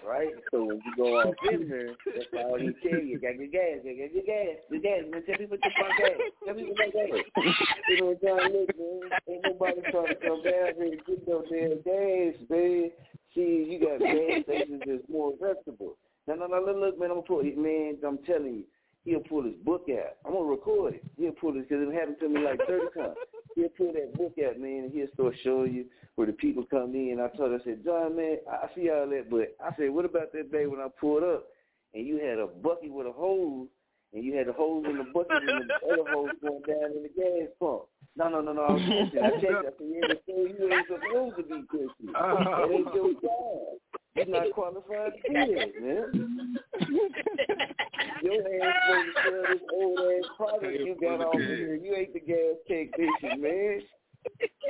right? 0.07 0.31
So 0.51 0.63
when 0.63 0.77
you 0.85 0.95
go 0.95 1.19
off 1.19 1.35
in 1.51 1.67
there, 1.67 1.95
that's 2.15 2.31
all 2.31 2.57
he 2.57 2.71
tell 2.81 3.03
you. 3.03 3.19
Got 3.19 3.35
your 3.35 3.51
gas, 3.51 3.83
You 3.83 3.91
got 3.91 4.15
your 4.15 4.23
gas, 4.23 4.55
your 4.71 4.79
gas. 4.79 5.03
Man, 5.11 5.23
tell 5.27 5.37
people 5.37 5.57
to 5.57 5.69
put 5.75 5.91
gas. 5.99 6.15
Tell 6.45 6.55
people 6.55 6.75
to 6.75 6.91
gas. 6.95 7.11
You 7.89 7.99
know 7.99 8.05
what 8.15 8.21
John 8.23 8.53
look, 8.53 8.71
man? 8.79 9.19
Ain't 9.27 9.43
nobody 9.43 9.81
trying 9.91 10.07
to 10.07 10.15
come 10.15 10.41
down 10.47 10.79
here 10.79 10.95
and 10.95 11.05
get 11.05 11.27
no 11.27 11.43
damn 11.43 11.83
gas, 11.83 12.39
man. 12.47 12.91
See, 13.35 13.67
you 13.67 13.83
got 13.83 13.99
gas 13.99 14.47
stations 14.47 14.81
that's 14.87 15.03
more 15.11 15.33
acceptable. 15.35 15.97
No, 16.25 16.35
no, 16.35 16.47
no, 16.47 16.63
look, 16.63 16.77
look, 16.77 16.99
man, 16.99 17.11
I'm 17.11 17.19
gonna 17.19 17.27
pull 17.27 17.41
it, 17.43 17.57
man. 17.57 17.97
I'm 18.07 18.19
telling 18.23 18.63
you, 18.63 18.65
he'll 19.03 19.19
pull 19.19 19.43
his 19.43 19.59
book 19.65 19.87
out. 19.91 20.15
I'm 20.25 20.31
gonna 20.31 20.45
record 20.45 20.95
it. 20.95 21.03
He'll 21.19 21.33
pull 21.33 21.57
it 21.57 21.67
because 21.67 21.83
it 21.83 21.93
happened 21.93 22.17
to 22.21 22.29
me 22.29 22.39
like 22.39 22.59
30 22.65 22.95
times. 22.95 23.19
He'll 23.55 23.69
pull 23.69 23.93
that 23.93 24.13
book 24.17 24.33
out, 24.45 24.59
man, 24.59 24.83
and 24.85 24.91
he'll 24.91 25.07
start 25.13 25.33
showing 25.43 25.73
you 25.73 25.85
where 26.15 26.27
the 26.27 26.33
people 26.33 26.65
come 26.69 26.93
in. 26.93 27.19
I 27.19 27.35
told 27.37 27.51
her, 27.51 27.59
I 27.59 27.63
said, 27.63 27.83
John, 27.85 28.15
man, 28.17 28.37
I 28.51 28.67
see 28.75 28.89
all 28.89 29.07
that, 29.07 29.29
but 29.29 29.55
I 29.63 29.73
said, 29.77 29.91
what 29.91 30.05
about 30.05 30.33
that 30.33 30.51
day 30.51 30.65
when 30.65 30.81
I 30.81 30.87
pulled 30.99 31.23
up 31.23 31.47
and 31.93 32.05
you 32.05 32.17
had 32.17 32.37
a 32.39 32.47
bucket 32.47 32.91
with 32.91 33.07
a 33.07 33.13
hose 33.13 33.67
and 34.13 34.23
you 34.23 34.35
had 34.35 34.47
the 34.47 34.53
hose 34.53 34.85
in 34.89 34.97
the 34.97 35.05
bucket 35.13 35.41
and 35.47 35.69
the 35.69 35.75
other 35.87 36.09
hose 36.11 36.31
going 36.41 36.61
down 36.67 36.91
in 36.97 37.03
the 37.03 37.09
gas 37.15 37.49
pump? 37.59 37.83
No, 38.17 38.29
no, 38.29 38.41
no, 38.41 38.53
no. 38.53 38.61
I 38.61 38.71
was. 38.73 38.81
I 39.11 39.29
checked. 39.39 39.43
I 39.43 39.71
said, 39.75 39.87
yeah, 39.87 40.13
so 40.25 40.35
you 40.35 40.71
ain't 40.71 40.87
supposed 40.87 41.35
to 41.37 41.43
be 41.43 41.63
pushing. 41.69 42.13
That 42.13 42.69
ain't 42.71 42.93
your 42.93 43.13
job. 43.13 43.79
You're 44.15 44.27
not 44.27 44.51
qualified 44.53 45.11
to 45.13 45.27
do 45.27 45.55
that, 45.55 45.81
man. 45.81 46.57
Your 48.23 48.41
ass 48.41 48.75
supposed 48.87 49.07
to 49.07 49.21
sell 49.23 49.43
this 49.49 49.61
old 49.73 49.99
ass 49.99 50.29
product 50.37 50.79
you 50.79 50.95
got 51.01 51.21
off 51.21 51.33
here. 51.35 51.75
You 51.75 51.95
ain't 51.95 52.13
the 52.13 52.19
gas 52.21 52.55
technician, 52.67 53.41
man. 53.41 53.81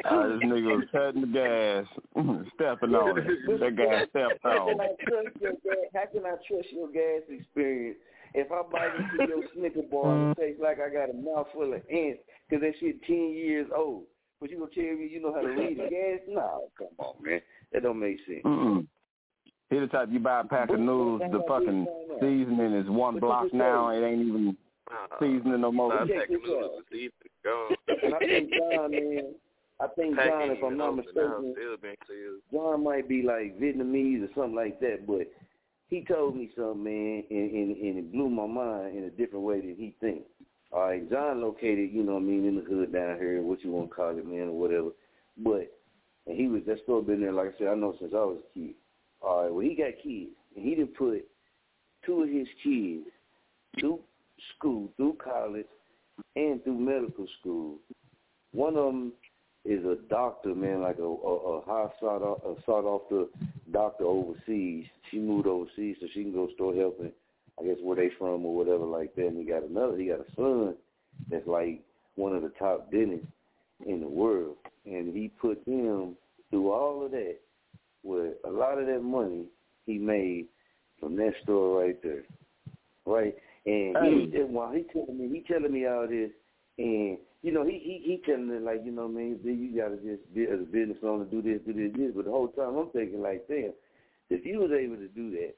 Ah, 0.03 0.27
this 0.27 0.39
nigga 0.43 0.75
was 0.75 0.85
cutting 0.91 1.21
the 1.21 1.27
gas, 1.27 1.85
stepping 2.55 2.95
on 2.95 3.19
it. 3.19 3.59
That 3.59 3.75
guy 3.75 4.05
stepped 4.09 4.39
How 4.43 4.65
can 4.67 4.79
on. 4.79 4.81
I 4.81 4.95
trust 5.07 5.37
your 5.39 5.53
gas? 5.53 5.89
How 5.93 6.05
can 6.11 6.25
I 6.25 6.35
trust 6.47 6.71
your 6.71 6.91
gas 6.91 7.21
experience 7.29 7.97
if 8.33 8.51
I 8.51 8.61
bite 8.69 8.95
into 8.99 9.27
your 9.29 9.43
Snicker 9.55 9.83
bar 9.89 10.13
and 10.13 10.37
it 10.37 10.41
tastes 10.41 10.61
like 10.61 10.79
I 10.79 10.89
got 10.89 11.09
a 11.09 11.13
mouthful 11.13 11.73
of 11.73 11.81
ants 11.89 12.19
because 12.49 12.61
that 12.61 12.73
shit 12.79 13.01
ten 13.03 13.33
years 13.33 13.67
old? 13.75 14.03
But 14.41 14.51
you 14.51 14.59
gonna 14.59 14.71
tell 14.75 14.83
me 14.83 15.07
you 15.09 15.21
know 15.21 15.33
how 15.33 15.41
to 15.41 15.47
read 15.47 15.77
the 15.77 15.89
gas? 15.89 16.19
No, 16.27 16.69
come 16.77 16.89
on, 16.97 17.23
man. 17.23 17.41
That 17.71 17.83
don't 17.83 17.99
make 17.99 18.17
sense. 18.27 18.43
Mm-mm. 18.43 18.85
He 19.75 19.81
the 19.81 19.87
type 19.87 20.07
you 20.09 20.19
buy 20.19 20.39
a 20.39 20.43
pack 20.45 20.69
of 20.69 20.79
noodles, 20.79 21.21
the 21.33 21.43
fucking 21.49 21.85
seasoning 22.21 22.73
is 22.73 22.87
one 22.87 23.19
block 23.19 23.53
now. 23.53 23.89
It 23.89 24.05
ain't 24.05 24.25
even 24.25 24.55
uh-uh. 24.89 25.19
seasoning 25.19 25.59
no 25.59 25.69
more. 25.69 25.93
Not 25.93 26.07
taking 26.07 26.41
noodles 26.41 26.79
to 26.79 26.95
see 26.95 27.05
if 27.07 27.11
it's 27.25 27.33
gone. 27.43 27.75
And 28.01 28.13
I 28.13 28.19
think 28.19 28.51
John, 28.53 28.91
man, 28.91 29.35
I 29.81 29.87
think 29.87 30.15
John, 30.15 30.51
if 30.51 30.63
I'm 30.63 30.77
not 30.77 30.95
mistaken, 30.95 31.53
still 31.57 31.75
been 31.81 31.95
sealed. 32.07 32.41
John 32.53 32.85
might 32.85 33.09
be 33.09 33.21
like 33.21 33.59
Vietnamese 33.59 34.23
or 34.23 34.29
something 34.33 34.55
like 34.55 34.79
that, 34.79 35.05
but 35.05 35.27
he 35.89 36.05
told 36.05 36.37
me 36.37 36.51
something, 36.55 36.81
man, 36.81 37.23
and, 37.29 37.51
and, 37.51 37.75
and 37.75 37.97
it 37.97 38.11
blew 38.13 38.29
my 38.29 38.47
mind 38.47 38.97
in 38.97 39.03
a 39.03 39.09
different 39.09 39.43
way 39.43 39.59
than 39.59 39.75
he 39.75 39.93
thinks. 39.99 40.29
All 40.71 40.83
right, 40.83 41.09
John 41.11 41.41
located, 41.41 41.91
you 41.91 42.01
know 42.01 42.13
what 42.13 42.23
I 42.23 42.27
mean, 42.27 42.47
in 42.47 42.55
the 42.55 42.61
hood 42.61 42.93
down 42.93 43.17
here, 43.17 43.41
what 43.41 43.61
you 43.61 43.71
want 43.71 43.89
to 43.89 43.95
call 43.95 44.17
it, 44.17 44.25
man, 44.25 44.47
or 44.47 44.57
whatever. 44.57 44.89
But, 45.37 45.69
and 46.27 46.37
he 46.37 46.47
was, 46.47 46.61
that 46.65 46.81
store 46.83 47.03
been 47.03 47.19
there, 47.19 47.33
like 47.33 47.55
I 47.55 47.57
said, 47.57 47.67
I 47.67 47.75
know 47.75 47.93
since 47.99 48.13
I 48.13 48.23
was 48.23 48.37
a 48.39 48.53
kid. 48.57 48.75
Right, 49.25 49.51
well, 49.51 49.61
he 49.61 49.75
got 49.75 49.93
kids, 50.03 50.31
and 50.55 50.63
he 50.63 50.75
didn't 50.75 50.95
put 50.95 51.25
two 52.05 52.21
of 52.21 52.29
his 52.29 52.47
kids 52.63 53.07
through 53.79 53.99
school, 54.55 54.91
through 54.97 55.17
college, 55.23 55.65
and 56.35 56.63
through 56.63 56.77
medical 56.77 57.25
school. 57.39 57.77
One 58.51 58.75
of 58.77 58.85
them 58.85 59.13
is 59.65 59.83
a 59.83 59.97
doctor, 60.09 60.53
man, 60.53 60.81
like 60.81 60.99
a, 60.99 61.03
a, 61.03 61.07
a 61.07 61.61
high 61.65 61.89
sought 61.99 62.21
a 62.21 62.55
sought 62.65 62.85
after 62.85 63.25
doctor 63.71 64.05
overseas. 64.05 64.85
She 65.09 65.17
moved 65.17 65.47
overseas 65.47 65.97
so 65.99 66.07
she 66.13 66.21
can 66.21 66.33
go 66.33 66.47
start 66.53 66.75
helping, 66.75 67.11
I 67.59 67.63
guess 67.63 67.77
where 67.81 67.95
they 67.95 68.11
from 68.19 68.45
or 68.45 68.55
whatever 68.55 68.85
like 68.85 69.15
that. 69.15 69.27
And 69.27 69.39
he 69.39 69.43
got 69.43 69.63
another, 69.63 69.97
he 69.97 70.05
got 70.05 70.19
a 70.19 70.35
son 70.35 70.75
that's 71.31 71.47
like 71.47 71.81
one 72.15 72.35
of 72.35 72.43
the 72.43 72.51
top 72.59 72.91
dentists 72.91 73.25
in 73.87 74.01
the 74.01 74.07
world, 74.07 74.57
and 74.85 75.15
he 75.15 75.31
put 75.41 75.61
him 75.65 76.15
through 76.51 76.71
all 76.71 77.03
of 77.03 77.11
that 77.11 77.37
with 78.05 78.35
a 78.45 78.49
lot 78.49 78.77
of 78.77 78.85
that 78.85 79.01
money 79.01 79.45
he 79.85 79.97
made 79.97 80.45
from 80.99 81.15
that 81.17 81.33
store 81.43 81.81
right 81.81 82.01
there, 82.03 82.23
right? 83.05 83.35
And 83.65 84.31
he, 84.31 84.39
while 84.43 84.71
he 84.71 84.85
telling 84.93 85.17
me, 85.17 85.27
he 85.27 85.43
telling 85.51 85.73
me 85.73 85.87
all 85.87 86.07
this, 86.07 86.29
and 86.77 87.17
you 87.41 87.51
know, 87.51 87.65
he 87.65 87.79
he 87.83 88.01
he 88.05 88.21
telling 88.25 88.47
me 88.47 88.59
like, 88.59 88.81
you 88.85 88.91
know, 88.91 89.07
man, 89.07 89.39
you 89.43 89.75
gotta 89.75 89.97
just 89.97 90.33
be 90.33 90.43
as 90.43 90.59
a 90.59 90.71
business 90.71 90.97
owner, 91.03 91.25
do 91.25 91.41
this, 91.41 91.59
do 91.65 91.73
this, 91.73 91.91
this. 91.97 92.11
But 92.15 92.25
the 92.25 92.31
whole 92.31 92.49
time 92.49 92.77
I'm 92.77 92.89
thinking 92.91 93.21
like, 93.21 93.47
damn, 93.47 93.73
if 94.29 94.45
you 94.45 94.59
was 94.59 94.71
able 94.71 94.97
to 94.97 95.07
do 95.07 95.31
that 95.31 95.55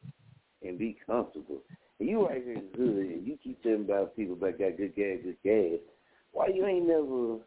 and 0.68 0.80
be 0.80 0.98
comfortable, 1.06 1.62
and 2.00 2.10
you 2.10 2.26
right 2.26 2.44
here 2.44 2.54
in 2.54 2.66
the 2.72 2.78
hood, 2.78 2.98
and 2.98 3.28
you 3.28 3.38
keep 3.44 3.62
telling 3.62 3.82
about 3.82 4.16
people 4.16 4.36
that 4.38 4.58
got 4.58 4.78
good 4.78 4.96
gas, 4.96 5.18
good 5.24 5.38
gas, 5.44 5.80
why 6.32 6.48
you 6.48 6.66
ain't 6.66 6.88
never 6.88 7.40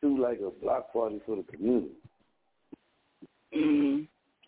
do 0.00 0.22
like 0.22 0.40
a 0.40 0.50
block 0.50 0.92
party 0.92 1.20
for 1.26 1.36
the 1.36 1.42
community? 1.42 1.94
Mm-hmm. 3.56 4.02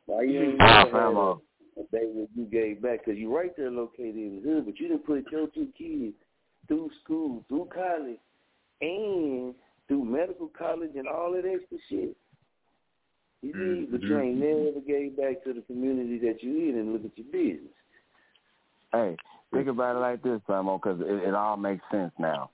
Why 0.07 0.23
you 0.23 0.43
ain't 0.43 0.61
a, 0.61 0.65
uh, 0.65 1.35
a 1.79 1.83
day 1.93 2.07
where 2.13 2.27
you 2.35 2.47
gave 2.51 2.83
back? 2.83 3.05
Because 3.05 3.19
you 3.19 3.35
right 3.35 3.55
there 3.57 3.71
located 3.71 4.17
in 4.17 4.41
the 4.43 4.49
hood, 4.49 4.67
but 4.67 4.79
you 4.79 4.89
didn't 4.89 5.07
put 5.07 5.25
your 5.31 5.49
two 5.49 5.69
kids 5.77 6.15
through 6.69 6.91
school, 7.05 7.45
through 7.49 7.69
college, 7.75 8.19
and 8.81 9.55
through 9.89 10.05
medical 10.05 10.51
college 10.57 10.93
and 10.97 11.09
all 11.09 11.33
that 11.33 11.45
extra 11.49 11.79
shit. 11.89 12.17
You 13.43 13.53
see, 13.53 13.89
but 13.91 14.03
you 14.03 14.19
ain't 14.19 14.39
never 14.39 14.81
gave 14.87 15.17
back 15.17 15.45
to 15.45 15.53
the 15.53 15.61
community 15.63 16.19
that 16.27 16.43
you 16.43 16.71
in 16.71 16.79
and 16.79 16.93
look 16.93 17.05
at 17.05 17.17
your 17.17 17.27
business. 17.27 17.73
Hey, 18.93 19.17
think 19.53 19.69
about 19.69 19.97
it 19.97 20.01
like 20.01 20.23
this, 20.23 20.41
Famo, 20.49 20.81
because 20.83 21.01
it, 21.01 21.29
it 21.29 21.35
all 21.35 21.57
makes 21.57 21.85
sense 21.91 22.13
now. 22.19 22.51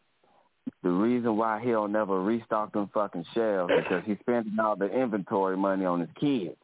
The 0.82 0.90
reason 0.90 1.36
why 1.36 1.60
he'll 1.62 1.88
never 1.88 2.20
restock 2.20 2.72
them 2.72 2.90
fucking 2.92 3.24
shelves 3.34 3.72
is 3.72 3.84
because 3.84 4.02
he's 4.04 4.18
spending 4.20 4.58
all 4.58 4.76
the 4.76 4.86
inventory 4.86 5.56
money 5.56 5.84
on 5.84 6.00
his 6.00 6.10
kids. 6.18 6.56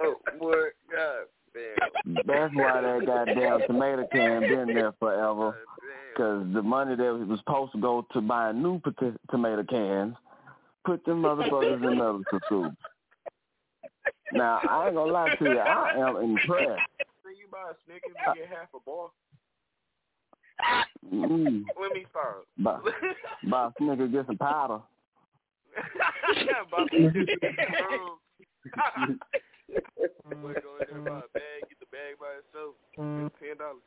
Oh, 0.00 0.16
boy, 0.38 0.54
God 0.90 1.26
that's 2.26 2.54
why 2.54 2.80
that 2.80 3.02
goddamn 3.06 3.60
tomato 3.66 4.06
can 4.12 4.40
been 4.40 4.74
there 4.74 4.92
forever. 4.98 5.56
Because 6.12 6.46
the 6.52 6.62
money 6.62 6.96
that 6.96 7.26
was 7.28 7.38
supposed 7.38 7.72
to 7.72 7.80
go 7.80 8.06
to 8.12 8.20
buy 8.20 8.52
new 8.52 8.80
pot- 8.80 9.20
tomato 9.30 9.64
cans, 9.64 10.14
put 10.84 11.04
them 11.04 11.22
motherfuckers 11.22 11.82
in 11.82 11.98
medical 11.98 12.40
soup. 12.48 12.74
Now, 14.32 14.60
I 14.68 14.86
ain't 14.86 14.94
gonna 14.94 15.12
lie 15.12 15.34
to 15.34 15.44
you, 15.44 15.58
I 15.58 15.92
am 15.96 16.16
impressed. 16.16 16.82
Then 17.24 17.34
you 17.38 17.46
buy 17.50 17.70
a 17.70 17.74
Snickers 17.84 18.16
and 18.26 18.36
get 18.36 18.48
half 18.48 18.68
a. 18.74 18.78
Mm. 21.14 21.64
Let 21.80 21.92
me 21.92 22.06
start. 22.10 22.46
Buy, 22.58 22.78
buy 23.50 23.66
a 23.66 23.70
Snicker, 23.78 24.06
get 24.08 24.26
some 24.26 24.38
powder. 24.38 24.80
Buy 26.70 26.86
some 26.90 27.10
Snickers 27.12 27.28
and 27.42 27.66
some 27.78 29.20
Boy, 30.42 30.54
go 30.54 30.76
in 30.78 30.86
there 30.88 30.96
and 30.96 31.04
buy 31.04 31.18
a 31.18 31.32
bag, 31.32 31.60
get 31.68 31.78
the 31.80 31.86
bag 31.90 32.16
by 32.20 32.32
itself. 32.40 32.74
Ten 32.96 33.56
dollars. 33.58 33.82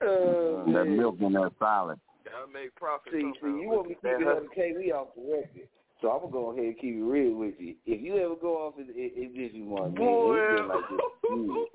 Uh, 0.00 0.64
that 0.72 0.84
milk 0.86 1.16
in 1.20 1.32
that 1.32 1.52
solid. 1.58 1.98
Gotta 2.24 2.52
make 2.52 2.74
profit. 2.74 3.12
See, 3.12 3.32
see, 3.40 3.46
you 3.46 3.68
want 3.68 3.88
me 3.88 3.94
to 3.94 4.00
keep 4.00 4.20
it 4.20 4.28
on 4.28 4.44
the 4.44 4.48
K, 4.54 4.74
we 4.76 4.92
off 4.92 5.08
the 5.16 5.22
record. 5.22 5.68
So 6.00 6.10
I'm 6.10 6.20
gonna 6.20 6.32
go 6.32 6.52
ahead 6.52 6.64
and 6.64 6.78
keep 6.78 6.94
it 6.94 7.02
real 7.02 7.34
with 7.34 7.54
you. 7.58 7.74
If 7.86 8.00
you 8.02 8.16
ever 8.18 8.36
go 8.36 8.68
off, 8.68 8.74
it, 8.78 8.86
it, 8.90 9.12
it 9.16 9.34
gives 9.34 9.54
you 9.54 9.64
one. 9.64 9.94
Man. 9.94 10.06
It's 10.06 10.60
been 10.60 10.68
like 10.68 10.88
this. 10.90 11.00
You, 11.30 11.66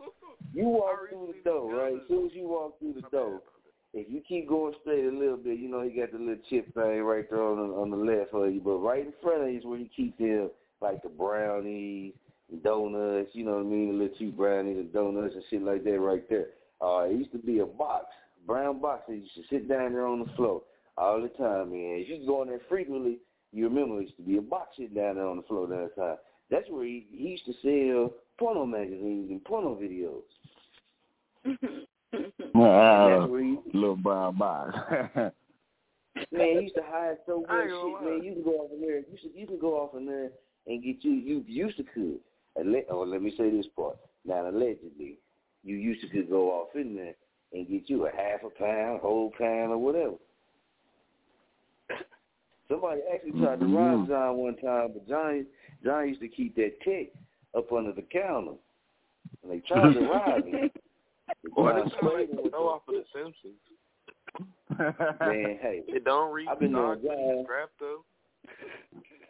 you 0.54 0.66
walk 0.66 1.00
through 1.10 1.34
the 1.36 1.50
door, 1.50 1.76
right? 1.76 1.94
As 1.94 2.08
soon 2.08 2.26
as 2.28 2.32
you 2.34 2.48
walk 2.48 2.80
through 2.80 2.94
the 2.94 3.10
door, 3.10 3.42
if 3.94 4.08
you 4.10 4.22
keep 4.28 4.50
going 4.50 4.74
straight 4.82 5.06
a 5.06 5.10
little 5.10 5.38
bit, 5.38 5.60
you 5.60 5.70
know 5.70 5.82
he 5.82 5.92
got 5.92 6.12
the 6.12 6.18
little 6.18 6.36
chip 6.50 6.74
thing 6.74 7.04
right 7.04 7.30
there 7.30 7.44
on 7.44 7.58
the, 7.58 7.76
on 7.76 7.92
the 7.92 7.98
left 7.98 8.34
of 8.34 8.54
you, 8.54 8.60
but 8.60 8.78
right 8.78 9.06
in 9.06 9.14
front 9.22 9.44
of 9.44 9.50
you 9.50 9.60
is 9.60 9.66
where 9.66 9.78
he 9.78 9.90
keeps 9.96 10.18
them 10.18 10.50
like 10.82 11.04
the 11.04 11.10
brownies, 11.10 12.14
donuts. 12.64 13.30
You 13.34 13.46
know 13.46 13.54
what 13.54 13.66
I 13.66 13.70
mean? 13.70 13.90
The 13.90 14.04
little 14.04 14.18
cheap 14.18 14.36
brownies 14.36 14.78
and 14.78 14.92
donuts 14.94 15.36
and 15.36 15.44
shit 15.50 15.62
like 15.62 15.84
that 15.84 16.00
right 16.00 16.28
there. 16.28 16.48
Uh, 16.82 17.02
it 17.04 17.18
used 17.18 17.32
to 17.34 17.38
be 17.38 17.60
a 17.60 17.66
box, 17.66 18.08
brown 18.48 18.82
box 18.82 19.04
that 19.08 19.16
you 19.16 19.28
should 19.34 19.46
sit 19.50 19.70
down 19.70 19.94
there 19.94 20.08
on 20.08 20.20
the 20.20 20.34
floor 20.36 20.64
all 20.98 21.22
the 21.22 21.30
time, 21.30 21.72
man. 21.72 22.04
If 22.04 22.10
you 22.10 22.26
go 22.26 22.42
in 22.42 22.50
there 22.50 22.62
frequently, 22.68 23.20
you 23.52 23.66
remember 23.66 24.00
it 24.00 24.06
used 24.06 24.18
to 24.18 24.24
be 24.24 24.38
a 24.38 24.42
box 24.42 24.76
sitting 24.78 24.96
down 24.96 25.16
there 25.16 25.28
on 25.28 25.38
the 25.38 25.44
floor 25.44 25.68
that 25.68 25.96
time. 25.96 26.18
That's 26.50 26.70
where 26.70 26.84
he, 26.84 27.06
he 27.12 27.30
used 27.30 27.46
to 27.46 27.54
sell 27.62 28.14
porno 28.40 28.66
magazines 28.66 29.30
and 29.30 29.44
porno 29.46 29.76
videos. 29.76 30.24
Uh, 32.56 33.25
where 33.27 33.42
he- 33.43 33.58
little 33.74 33.95
brown 33.95 34.38
box. 34.38 34.75
Man, 35.16 35.33
he 36.32 36.59
used 36.61 36.75
to 36.75 36.83
hide 36.85 37.17
so 37.25 37.42
much 37.42 37.50
shit, 38.01 38.09
man. 38.09 38.24
You 38.24 38.33
can 38.33 38.43
go 38.43 38.51
off 38.51 38.72
in 38.74 38.82
there. 38.82 38.98
You 39.00 39.17
should, 39.19 39.32
you 39.33 39.48
can 39.48 39.58
go 39.59 39.74
off 39.77 39.95
in 39.98 40.06
there 40.06 40.30
and 40.67 40.83
get 40.83 41.03
you. 41.03 41.11
You 41.14 41.43
used 41.48 41.77
to 41.77 41.83
could. 41.83 42.19
Alle- 42.58 42.83
Oh, 42.92 43.01
let 43.01 43.22
me 43.24 43.33
say 43.35 43.50
this 43.50 43.66
part. 43.75 43.98
Now, 44.24 44.48
allegedly, 44.48 45.17
you 45.64 45.75
used 45.75 46.01
to 46.01 46.08
could 46.09 46.30
go 46.30 46.51
off 46.51 46.69
in 46.75 46.95
there 46.95 47.16
and 47.53 47.67
get 47.67 47.90
you 47.90 48.06
a 48.06 48.11
half 48.11 48.42
a 48.45 48.50
pound, 48.51 49.01
whole 49.01 49.32
pound, 49.38 49.72
or 49.72 49.77
whatever. 49.80 50.14
Somebody 52.69 53.01
actually 53.14 53.42
tried 53.42 53.59
to 53.59 53.66
rob 53.66 54.08
John 54.08 54.38
one 54.38 54.56
time, 54.58 54.92
but 54.93 55.08
John 55.08 55.45
John 55.83 56.08
used 56.08 56.22
to 56.22 56.27
keep 56.27 56.56
that 56.56 56.80
tech 56.82 57.08
up 57.58 57.72
under 57.74 57.92
the 57.92 58.03
counter, 58.03 58.53
and 59.42 59.51
they 59.51 59.59
tried 59.67 59.93
to 59.93 60.00
rob 60.08 60.45
him. 60.45 60.69
Boy, 61.52 61.72
John 61.72 61.86
this 61.86 61.94
like 62.02 62.52
know 62.52 62.70
off 62.70 62.84
of 62.88 62.96
the 62.96 63.04
Simpsons. 63.14 63.60
Man, 64.80 65.60
hey, 65.62 65.84
It 65.88 66.06
don't 66.06 66.34
read 66.34 66.48
I've 66.48 66.60
been 66.60 66.72
John. 66.72 67.44
scrap 67.44 67.70
though. 67.80 68.04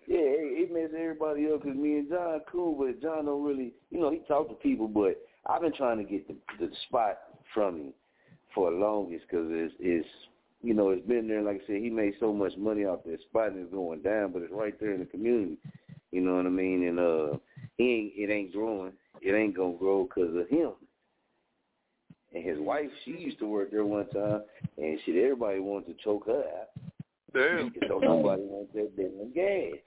Yeah, 0.08 0.20
it, 0.20 0.70
it 0.70 0.74
messes 0.74 0.96
everybody 1.00 1.48
up 1.52 1.64
because 1.64 1.78
me 1.78 1.98
and 1.98 2.10
John 2.10 2.42
cool, 2.52 2.76
but 2.76 3.02
John 3.02 3.26
don't 3.26 3.44
really, 3.44 3.74
you 3.90 4.00
know, 4.00 4.12
he 4.12 4.20
talk 4.28 4.50
to 4.50 4.56
people, 4.56 4.88
but 4.88 5.18
I've 5.48 5.62
been 5.62 5.74
trying 5.74 5.98
to 5.98 6.04
get 6.04 6.28
the 6.28 6.36
the 6.60 6.72
spot 6.88 7.18
from 7.54 7.78
him 7.78 7.94
for 8.54 8.72
the 8.72 8.78
longest 8.78 9.26
because 9.30 9.48
it's, 9.50 9.74
it's, 9.80 10.08
you 10.62 10.74
know, 10.74 10.90
it's 10.90 11.06
been 11.08 11.28
there. 11.28 11.42
Like 11.42 11.62
I 11.64 11.68
said, 11.68 11.82
he 11.82 11.90
made 11.90 12.14
so 12.20 12.32
much 12.34 12.54
money 12.58 12.86
off 12.86 13.00
that 13.06 13.22
spot 13.22 13.52
and 13.52 13.64
it's 13.64 13.74
going 13.74 14.02
down, 14.02 14.32
but 14.32 14.44
it's 14.44 14.54
right 14.54 14.80
there 14.80 14.94
in 14.94 15.00
the 15.00 15.06
community. 15.06 15.58
You 16.12 16.22
know 16.22 16.36
what 16.36 16.46
I 16.46 16.50
mean? 16.50 16.88
And 16.88 17.00
uh, 17.00 17.38
he 17.78 17.84
ain't, 17.84 18.14
it 18.16 18.32
ain't 18.32 18.54
growing. 18.54 18.94
It 19.22 19.34
ain't 19.34 19.56
gonna 19.56 19.78
grow 19.78 20.04
because 20.04 20.36
of 20.36 20.48
him. 20.48 20.74
And 22.34 22.44
his 22.44 22.60
wife, 22.60 22.90
she 23.06 23.12
used 23.12 23.40
to 23.40 23.48
work 23.48 23.72
there 23.72 23.86
one 23.86 24.10
time, 24.10 24.42
and 24.78 25.00
shit, 25.06 25.24
everybody 25.24 25.60
wanted 25.60 25.98
to 25.98 26.04
choke 26.04 26.26
her 26.26 26.40
out. 26.40 26.70
Damn. 27.34 27.74
So 27.88 28.00
nobody 28.00 28.42
wants 28.44 28.74
that 28.74 28.96
damn 28.96 29.32
gas. 29.34 29.80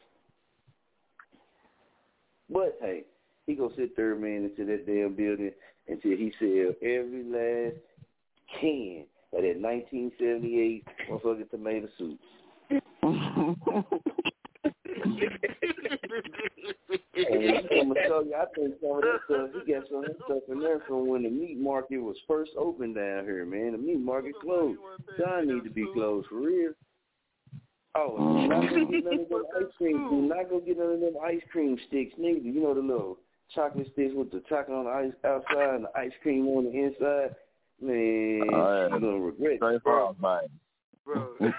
But 2.48 2.78
hey, 2.80 3.04
he 3.46 3.54
gonna 3.54 3.74
sit 3.76 3.96
there, 3.96 4.14
man, 4.14 4.44
into 4.44 4.64
that 4.64 4.86
damn 4.86 5.14
building 5.14 5.52
until 5.88 6.12
he 6.12 6.32
sell 6.38 6.72
every 6.82 7.24
last 7.24 7.76
can 8.60 9.06
of 9.32 9.42
that 9.42 9.60
1978 9.60 10.84
motherfucking 11.10 11.50
tomato 11.50 11.88
soup. 11.98 12.20
And 15.90 17.58
I'm 17.70 17.88
gonna 17.88 18.08
tell 18.08 18.24
you, 18.24 18.34
I 18.34 18.44
think 18.54 18.74
some 18.80 18.96
of 18.96 19.02
that 19.02 19.20
stuff, 19.26 19.50
he 19.64 19.72
got 19.72 19.88
some 19.88 19.98
of 19.98 20.04
that 20.04 20.16
stuff 20.24 20.42
in 20.50 20.60
there 20.60 20.80
from 20.86 21.08
when 21.08 21.22
the 21.22 21.30
meat 21.30 21.58
market 21.58 21.98
was 21.98 22.16
first 22.28 22.52
opened 22.58 22.96
down 22.96 23.24
here, 23.24 23.44
man. 23.44 23.72
The 23.72 23.78
meat 23.78 24.00
market 24.00 24.34
closed. 24.40 24.78
John 25.18 25.48
need 25.48 25.64
to 25.64 25.70
be 25.70 25.86
closed 25.94 26.28
for 26.28 26.36
real. 26.36 26.72
Oh, 27.94 28.16
do 28.42 28.48
not 28.48 28.68
go 28.68 28.86
get 28.90 29.04
none 29.04 29.20
of 29.20 29.28
them 29.28 29.44
ice 29.56 29.72
cream. 29.78 30.08
Do 30.10 30.16
not 30.22 30.50
go 30.50 30.60
get 30.60 30.78
none 30.78 30.92
of 30.92 31.00
them 31.00 31.14
ice 31.24 31.40
cream 31.50 31.78
sticks, 31.88 32.12
neither. 32.18 32.40
You 32.40 32.60
know 32.60 32.74
the 32.74 32.80
little 32.80 33.18
chocolate 33.54 33.88
sticks 33.92 34.12
with 34.14 34.30
the 34.30 34.42
chocolate 34.48 34.76
on 34.76 34.84
the 34.84 34.90
ice 34.90 35.12
outside 35.24 35.74
and 35.76 35.84
the 35.84 35.98
ice 35.98 36.12
cream 36.22 36.46
on 36.48 36.64
the 36.64 36.70
inside. 36.72 37.34
Man, 37.80 38.48
Oh, 38.52 38.88
yeah. 38.88 38.94
you 38.94 39.00
gonna 39.00 39.18
regret 39.18 39.58
it, 39.62 39.82
bro. 39.82 40.16
Bro. 41.04 41.36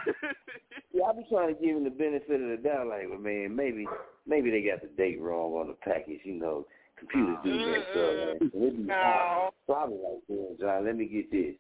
Yeah, 0.98 1.06
I 1.06 1.14
be 1.14 1.26
trying 1.30 1.54
to 1.56 1.62
give 1.62 1.78
him 1.78 1.84
the 1.84 1.92
benefit 1.92 2.42
of 2.42 2.50
the 2.50 2.58
doubt, 2.58 2.88
like, 2.88 3.08
well, 3.08 3.20
man, 3.20 3.56
maybe 3.56 3.86
maybe 4.26 4.50
they 4.50 4.64
got 4.64 4.82
the 4.82 4.88
date 4.98 5.22
wrong 5.22 5.54
on 5.54 5.68
the 5.68 5.74
package. 5.74 6.22
You 6.24 6.34
know, 6.34 6.66
computers 6.98 7.38
do 7.44 7.52
that 7.52 7.84
stuff. 7.92 7.94
Mm-hmm. 7.94 8.38
Man. 8.42 8.52
And 8.54 8.64
it 8.64 8.78
be 8.78 8.84
No. 8.84 9.50
probably 9.68 9.98
like, 9.98 10.24
man, 10.28 10.58
John, 10.60 10.86
let 10.86 10.98
me 10.98 11.06
get 11.06 11.32
this. 11.32 11.56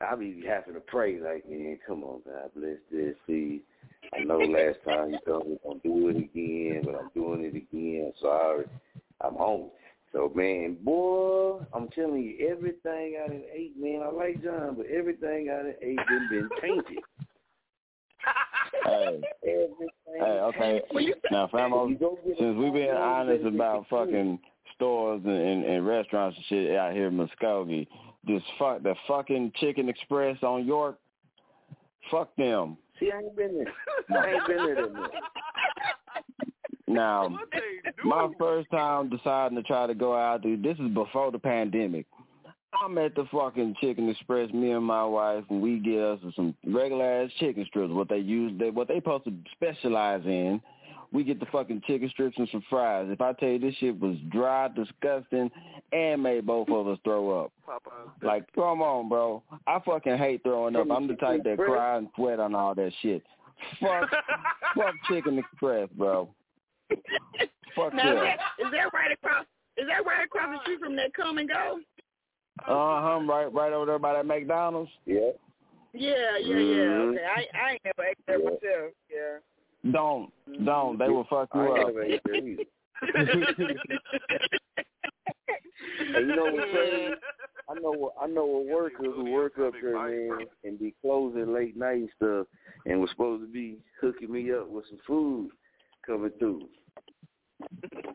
I 0.00 0.14
be 0.14 0.44
having 0.46 0.74
to 0.74 0.80
pray, 0.80 1.18
like, 1.18 1.48
man, 1.48 1.78
come 1.84 2.04
on, 2.04 2.20
God, 2.24 2.50
bless 2.54 2.76
this. 2.92 3.16
See, 3.26 3.62
I 4.14 4.22
know 4.22 4.38
last 4.38 4.78
time 4.84 5.10
you 5.10 5.18
told 5.26 5.48
me 5.48 5.58
I'm 5.68 5.78
do 5.78 6.08
it 6.08 6.16
again, 6.16 6.82
but 6.84 6.94
I'm 6.94 7.10
doing 7.14 7.44
it 7.44 7.56
again. 7.56 8.12
Sorry, 8.20 8.66
I'm 9.20 9.34
home. 9.34 9.70
So 10.12 10.30
man, 10.34 10.76
boy, 10.82 11.60
I'm 11.74 11.88
telling 11.88 12.22
you, 12.22 12.48
everything 12.48 13.16
I 13.22 13.26
done 13.26 13.42
ate, 13.52 13.76
man. 13.76 14.02
I 14.04 14.10
like 14.10 14.42
John, 14.44 14.76
but 14.76 14.86
everything 14.86 15.50
I 15.50 15.62
done 15.62 15.74
ate 15.82 15.96
done 15.96 16.28
been 16.30 16.48
tainted. 16.60 17.02
Hey, 18.86 19.20
hey, 19.42 20.20
okay. 20.20 20.80
Now, 21.30 21.48
Famo, 21.52 21.98
since 22.38 22.56
we've 22.56 22.72
been 22.72 22.96
honest 22.96 23.44
about 23.44 23.86
fucking 23.90 24.38
stores 24.74 25.22
and, 25.24 25.34
and, 25.34 25.64
and 25.64 25.86
restaurants 25.86 26.36
and 26.36 26.46
shit 26.48 26.76
out 26.76 26.92
here 26.92 27.08
in 27.08 27.16
Muskogee, 27.16 27.86
this 28.26 28.42
fuck 28.58 28.82
the 28.82 28.94
fucking 29.08 29.52
Chicken 29.56 29.88
Express 29.88 30.36
on 30.42 30.66
York, 30.66 30.98
fuck 32.10 32.34
them. 32.36 32.76
See, 33.00 33.10
I 33.12 33.18
ain't 33.18 33.36
been 33.36 33.64
there. 33.64 34.20
I 34.22 34.34
ain't 34.34 34.46
been 34.46 34.56
there 34.56 34.74
that. 34.86 35.10
Now, 36.88 37.36
my 38.04 38.28
first 38.38 38.70
time 38.70 39.10
deciding 39.10 39.56
to 39.56 39.62
try 39.64 39.86
to 39.86 39.94
go 39.94 40.16
out 40.16 40.44
there, 40.44 40.56
this 40.56 40.78
is 40.78 40.88
before 40.94 41.32
the 41.32 41.38
pandemic. 41.38 42.06
I'm 42.82 42.98
at 42.98 43.14
the 43.14 43.26
fucking 43.32 43.76
Chicken 43.80 44.08
Express, 44.08 44.52
me 44.52 44.72
and 44.72 44.84
my 44.84 45.04
wife, 45.04 45.44
and 45.50 45.60
we 45.60 45.78
get 45.78 46.00
us 46.00 46.20
some 46.34 46.54
regular 46.66 47.04
ass 47.04 47.30
chicken 47.38 47.64
strips. 47.66 47.92
What 47.92 48.08
they 48.08 48.18
use, 48.18 48.52
they, 48.58 48.70
what 48.70 48.88
they 48.88 48.96
supposed 48.96 49.24
to 49.24 49.34
specialize 49.52 50.24
in. 50.24 50.60
We 51.12 51.22
get 51.22 51.38
the 51.38 51.46
fucking 51.46 51.82
chicken 51.86 52.10
strips 52.10 52.36
and 52.36 52.48
some 52.50 52.64
fries. 52.68 53.06
If 53.08 53.20
I 53.20 53.32
tell 53.34 53.48
you 53.48 53.58
this 53.58 53.74
shit 53.76 53.98
was 53.98 54.16
dry, 54.30 54.68
disgusting, 54.68 55.50
and 55.92 56.22
made 56.22 56.46
both 56.46 56.68
of 56.68 56.88
us 56.88 56.98
throw 57.04 57.44
up. 57.44 57.52
Like, 58.22 58.44
come 58.54 58.82
on, 58.82 59.08
bro. 59.08 59.42
I 59.66 59.78
fucking 59.86 60.18
hate 60.18 60.42
throwing 60.42 60.74
up. 60.74 60.88
I'm 60.90 61.06
the 61.06 61.14
type 61.14 61.44
that 61.44 61.58
cry 61.58 61.96
and 61.96 62.08
sweat 62.16 62.40
on 62.40 62.54
all 62.54 62.74
that 62.74 62.92
shit. 63.02 63.22
Fuck, 63.80 64.10
fuck 64.76 64.94
Chicken 65.08 65.38
Express, 65.38 65.88
bro. 65.96 66.28
Fuck 67.74 67.94
now, 67.94 68.14
that, 68.14 68.38
is 68.58 68.70
that 68.72 68.92
right 68.92 69.12
across? 69.12 69.46
Is 69.76 69.86
that 69.86 70.04
right 70.06 70.24
across 70.24 70.56
the 70.56 70.60
street 70.62 70.80
from 70.80 70.96
that 70.96 71.14
come 71.14 71.38
and 71.38 71.48
go? 71.48 71.80
Uh 72.62 73.00
huh. 73.02 73.20
Right, 73.26 73.52
right 73.52 73.72
over 73.72 73.86
there 73.86 73.98
by 73.98 74.14
that 74.14 74.26
McDonald's. 74.26 74.90
Yeah. 75.04 75.30
Yeah, 75.92 76.36
yeah, 76.40 76.56
yeah. 76.56 76.56
Mhm. 76.56 77.12
Okay, 77.14 77.24
I 77.24 77.46
I 77.58 77.70
ain't 77.72 77.84
never 77.84 78.08
ate 78.08 78.18
there 78.26 78.38
myself. 78.38 78.92
Yeah. 79.10 79.92
Don't, 79.92 80.32
don't. 80.64 80.98
They 80.98 81.08
will 81.08 81.24
fuck 81.30 81.48
you 81.54 81.60
I 81.60 81.64
ain't 81.66 81.78
up. 81.78 81.86
never 81.86 82.02
ate 82.02 82.22
there 82.24 82.36
either. 82.36 82.64
Hey, 85.46 86.20
you 86.20 86.36
know 86.36 86.44
what's 86.46 86.70
crazy? 86.72 87.14
I 87.68 87.74
know 87.74 88.12
I 88.20 88.26
know 88.26 88.44
a 88.44 88.62
worker 88.62 89.04
who 89.04 89.24
work 89.30 89.58
up 89.58 89.74
there, 89.80 89.92
man, 89.94 90.46
and 90.64 90.78
be 90.78 90.94
closing 91.00 91.52
late 91.52 91.76
night 91.76 91.96
and 91.98 92.10
stuff, 92.16 92.46
and 92.84 93.00
was 93.00 93.10
supposed 93.10 93.42
to 93.42 93.48
be 93.52 93.78
hooking 94.00 94.32
me 94.32 94.52
up 94.52 94.68
with 94.68 94.84
some 94.88 94.98
food 95.06 95.50
coming 96.06 96.30
through. 96.38 96.68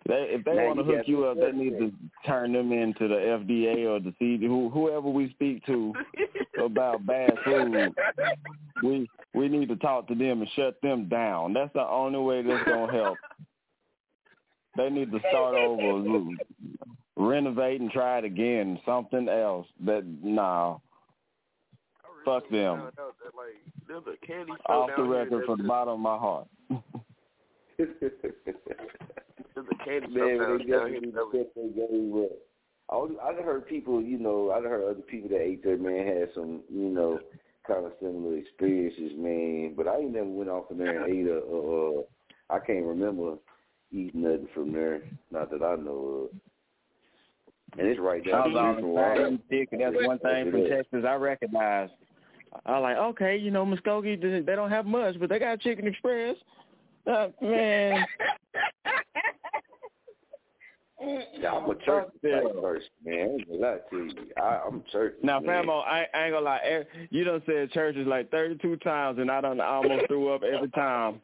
They, 0.08 0.28
if 0.32 0.44
they 0.44 0.56
want 0.56 0.78
to 0.80 0.84
hook 0.84 1.08
you 1.08 1.26
up, 1.26 1.38
they 1.38 1.52
need 1.52 1.78
to 1.80 1.92
turn 2.26 2.53
them 2.53 2.72
into 2.72 3.08
the 3.08 3.16
FDA 3.16 3.88
or 3.88 4.00
the 4.00 4.14
CD, 4.20 4.45
who, 4.45 4.70
whoever 4.70 5.10
we 5.10 5.30
speak 5.32 5.66
to 5.68 5.94
about 6.64 7.06
bad 7.06 7.32
food. 7.45 7.94
We 8.84 9.10
we 9.34 9.48
need 9.48 9.70
to 9.70 9.76
talk 9.78 10.08
to 10.10 10.16
them 10.16 10.42
and 10.42 10.50
shut 10.56 10.82
them 10.82 11.08
down. 11.08 11.53
That's 11.53 11.72
the 11.74 11.88
only 11.88 12.20
way 12.20 12.42
that's 12.42 12.64
gonna 12.68 12.92
help. 12.92 13.18
They 14.76 14.90
need 14.90 15.11
to 15.11 15.20
start 15.30 15.56
over, 15.56 16.30
renovate 17.16 17.82
and 17.82 17.92
try 17.92 18.18
it 18.18 18.26
again. 18.26 18.80
Something 18.86 19.30
else. 19.30 19.68
That 19.86 20.03
nah. 20.24 20.78
Fuck 22.26 22.44
them. 22.50 22.92
That, 22.98 23.03
like, 23.36 23.58
there's 23.88 24.03
a 24.08 24.26
candy 24.26 24.52
Off 24.68 24.92
the 24.95 25.03
record 25.03 25.40
that's 25.40 25.45
from 25.45 25.58
the 25.58 25.68
bottom 25.68 25.94
of 25.94 26.00
my 26.00 26.18
heart. 26.18 26.48
There's 29.56 29.68
a 29.68 29.85
Man, 30.10 30.11
they 30.14 30.38
down, 30.38 30.38
down 30.38 30.58
definitely 30.60 30.92
here. 30.92 31.01
need 31.01 31.14
to 31.14 31.30
set 31.32 31.56
their 31.56 31.88
game 31.88 32.24
up. 32.24 32.32
I 32.90 33.30
I'd 33.30 33.43
heard 33.43 33.68
people, 33.68 34.01
you 34.01 34.19
know, 34.19 34.51
I'd 34.51 34.64
heard 34.64 34.84
other 34.84 35.01
people 35.01 35.30
that 35.30 35.42
ate 35.42 35.64
there, 35.64 35.77
man, 35.77 36.06
had 36.06 36.30
some, 36.35 36.61
you 36.69 36.90
know, 36.90 37.19
kind 37.68 37.85
of 37.85 37.93
similar 38.01 38.38
experiences, 38.38 39.11
man. 39.18 39.74
But 39.77 39.88
I 39.88 39.98
ain't 39.98 40.14
never 40.14 40.26
went 40.26 40.50
off 40.50 40.72
in 40.72 40.77
there 40.77 41.03
and 41.03 41.14
ate 41.14 41.27
a, 41.27 41.40
uh, 41.40 42.00
uh, 42.00 42.01
I 42.50 42.60
can't 42.60 42.85
remember 42.85 43.35
eating 43.92 44.24
nothing 44.24 44.48
from 44.53 44.74
there, 44.74 45.03
not 45.32 45.50
that 45.51 45.64
I 45.64 45.76
know 45.76 46.30
of. 46.30 46.38
And 47.77 47.88
it's 47.88 48.00
right 48.00 48.24
down 48.26 48.51
the 48.51 48.60
on 48.60 48.74
street 48.74 48.76
the 48.76 48.82
from 48.82 48.93
where 48.93 49.14
I 49.14 49.18
same 49.18 49.40
dick, 49.50 49.69
and 49.72 49.82
that's 49.82 49.95
one 50.06 50.19
thing 50.19 50.51
from 50.51 50.68
Texas 50.68 51.06
I 51.08 51.16
recognize. 51.16 51.90
I 52.66 52.77
like, 52.80 52.98
okay, 52.98 53.38
you 53.38 53.50
know, 53.50 53.66
Muskogee, 53.66 54.22
they 54.22 54.42
they 54.42 54.56
don't 54.56 54.69
have 54.69 54.85
much, 54.85 55.18
but 55.19 55.30
they 55.30 55.40
got 55.40 55.61
Chicken 55.61 55.88
Express. 55.88 56.35
Uh, 57.07 57.27
man, 57.41 58.05
Yeah, 61.33 61.53
I'm 61.53 61.69
a 61.69 61.75
church 61.83 62.09
type 62.21 62.61
person, 62.61 62.89
man. 63.03 63.19
I 63.19 63.33
ain't 63.33 63.47
gonna 63.47 63.59
lie 63.59 63.77
to 63.89 63.97
you. 63.97 64.11
I, 64.38 64.61
I'm 64.67 64.83
church. 64.91 65.15
now, 65.23 65.39
man. 65.39 65.65
Famo, 65.65 65.83
I, 65.83 66.05
I 66.13 66.25
ain't 66.25 66.33
gonna 66.33 66.45
lie. 66.45 66.83
You 67.09 67.23
done 67.23 67.41
said 67.45 67.71
Church's 67.71 68.05
like 68.05 68.30
32 68.30 68.77
times, 68.77 69.17
and 69.17 69.31
I 69.31 69.41
done 69.41 69.59
almost 69.59 70.07
threw 70.07 70.33
up 70.33 70.43
every 70.43 70.69
time. 70.69 71.19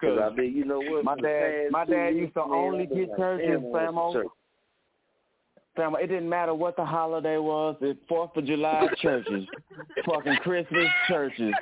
Cause 0.00 0.18
I 0.22 0.34
mean, 0.34 0.54
you 0.54 0.64
know 0.64 0.80
what? 0.80 1.04
My 1.04 1.16
dad, 1.16 1.64
my 1.70 1.84
dad 1.84 2.14
used 2.14 2.32
to 2.34 2.46
man, 2.46 2.58
only 2.58 2.86
get 2.86 3.14
Church's, 3.16 3.46
damn, 3.46 3.56
I 3.56 3.90
want 3.90 3.94
Famo. 3.94 4.12
church. 4.12 4.28
Famo, 5.80 6.02
it 6.02 6.08
didn't 6.08 6.28
matter 6.28 6.54
what 6.54 6.76
the 6.76 6.84
holiday 6.84 7.38
was. 7.38 7.76
It 7.80 7.96
Fourth 8.08 8.36
of 8.36 8.44
July 8.44 8.86
Church's, 9.00 9.46
fucking 10.06 10.36
Christmas 10.42 10.86
Church's, 11.08 11.54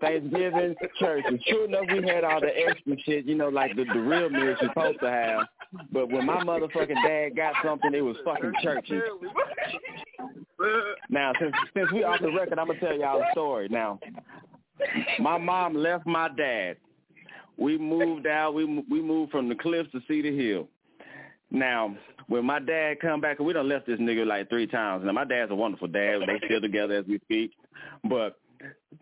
Thanksgiving 0.00 0.74
Church's. 0.98 1.40
Sure 1.46 1.64
enough, 1.64 1.84
we 1.90 2.06
had 2.06 2.24
all 2.24 2.40
the 2.40 2.50
extra 2.68 2.96
shit, 3.04 3.24
you 3.24 3.34
know, 3.34 3.48
like 3.48 3.74
the, 3.74 3.84
the 3.84 4.00
real 4.00 4.28
meals 4.28 4.58
you're 4.60 4.68
supposed 4.68 5.00
to 5.00 5.10
have. 5.10 5.46
But 5.90 6.10
when 6.10 6.26
my 6.26 6.44
motherfucking 6.44 7.02
dad 7.06 7.30
got 7.34 7.54
something, 7.64 7.94
it 7.94 8.02
was 8.02 8.16
fucking 8.24 8.52
Church's. 8.62 9.02
Now, 11.08 11.32
since 11.40 11.54
since 11.74 11.90
we 11.92 12.04
off 12.04 12.20
the 12.20 12.30
record, 12.30 12.58
I'm 12.58 12.66
gonna 12.66 12.78
tell 12.78 12.96
y'all 12.96 13.22
a 13.22 13.26
story. 13.32 13.68
Now, 13.70 13.98
my 15.18 15.38
mom 15.38 15.74
left 15.74 16.06
my 16.06 16.28
dad. 16.28 16.76
We 17.56 17.78
moved 17.78 18.26
out. 18.26 18.54
We 18.54 18.84
we 18.88 19.00
moved 19.02 19.32
from 19.32 19.48
the 19.48 19.54
cliffs 19.54 19.90
to 19.92 20.00
Cedar 20.06 20.30
Hill. 20.30 20.68
Now, 21.50 21.96
when 22.28 22.44
my 22.44 22.58
dad 22.58 23.00
come 23.00 23.20
back, 23.20 23.38
we 23.38 23.52
done 23.52 23.68
left 23.68 23.86
this 23.86 24.00
nigga 24.00 24.26
like 24.26 24.48
three 24.48 24.66
times. 24.66 25.04
Now, 25.04 25.12
my 25.12 25.24
dad's 25.24 25.50
a 25.50 25.54
wonderful 25.54 25.88
dad. 25.88 26.20
They 26.26 26.40
still 26.46 26.60
together 26.60 26.94
as 26.94 27.06
we 27.06 27.18
speak. 27.20 27.52
But 28.04 28.38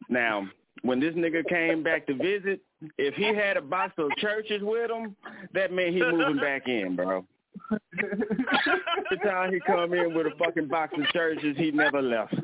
now, 0.09 0.49
when 0.83 1.01
this 1.01 1.15
nigga 1.15 1.47
came 1.49 1.83
back 1.83 2.07
to 2.07 2.15
visit, 2.15 2.61
if 2.99 3.15
he 3.15 3.35
had 3.35 3.57
a 3.57 3.63
box 3.63 3.95
of 3.99 4.11
Church's 4.19 4.63
with 4.63 4.91
him, 4.91 5.15
that 5.55 5.73
meant 5.73 5.95
he 5.95 6.03
moving 6.03 6.39
back 6.39 6.67
in, 6.67 6.97
bro. 6.97 7.25
the 7.71 9.17
time 9.25 9.53
he 9.53 9.61
come 9.67 9.93
in 9.93 10.15
with 10.15 10.27
a 10.27 10.33
fucking 10.39 10.69
box 10.69 10.95
of 10.97 11.07
Church's, 11.13 11.57
he 11.57 11.71
never 11.71 12.01
left. 12.01 12.35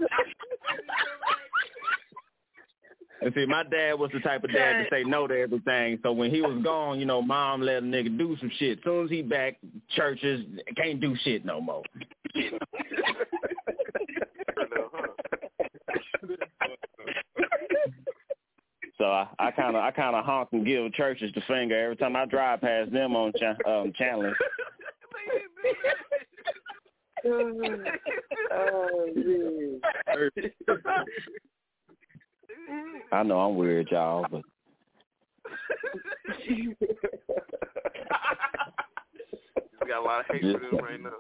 And 3.23 3.33
see, 3.35 3.47
my 3.47 3.63
dad 3.65 3.95
was 3.95 4.11
the 4.13 4.21
type 4.21 4.45
of 4.45 4.53
dad 4.53 4.85
to 4.85 4.87
say 4.91 5.03
no 5.03 5.27
to 5.27 5.35
everything. 5.39 5.99
So 6.03 6.13
when 6.13 6.31
he 6.31 6.43
was 6.43 6.63
gone, 6.63 7.01
you 7.01 7.07
know, 7.07 7.23
mom 7.23 7.63
let 7.63 7.79
a 7.79 7.81
nigga 7.81 8.17
do 8.17 8.37
some 8.39 8.51
shit. 8.59 8.81
Soon 8.85 9.05
as 9.05 9.11
he 9.11 9.23
back, 9.23 9.57
Church's 9.95 10.45
can't 10.77 11.01
do 11.01 11.17
shit 11.25 11.45
no 11.45 11.61
more. 11.61 11.83
So 18.99 19.05
I, 19.05 19.29
I 19.39 19.51
kind 19.51 19.77
of 19.77 19.83
I 19.83 19.91
kind 19.91 20.17
of 20.17 20.25
honk 20.25 20.49
and 20.53 20.65
give 20.67 20.93
Church's 20.95 21.33
the 21.35 21.43
finger 21.43 21.79
every 21.79 21.97
time 21.97 22.17
I 22.17 22.25
drive 22.27 22.61
past 22.63 22.93
them 22.93 23.15
on 23.15 23.33
cha- 23.39 23.57
um, 23.71 23.93
Chandler. 23.97 24.35
oh, 27.27 27.53
man. 27.55 27.87
I 33.13 33.23
know 33.23 33.39
I'm 33.41 33.57
weird, 33.57 33.89
y'all, 33.91 34.27
but 34.31 34.43
We 39.81 39.89
got 39.89 40.03
a 40.03 40.05
lot 40.05 40.21
of 40.21 40.27
hate 40.31 40.43
for 40.43 40.59
this 40.59 40.81
right 40.83 41.01
now. 41.01 41.11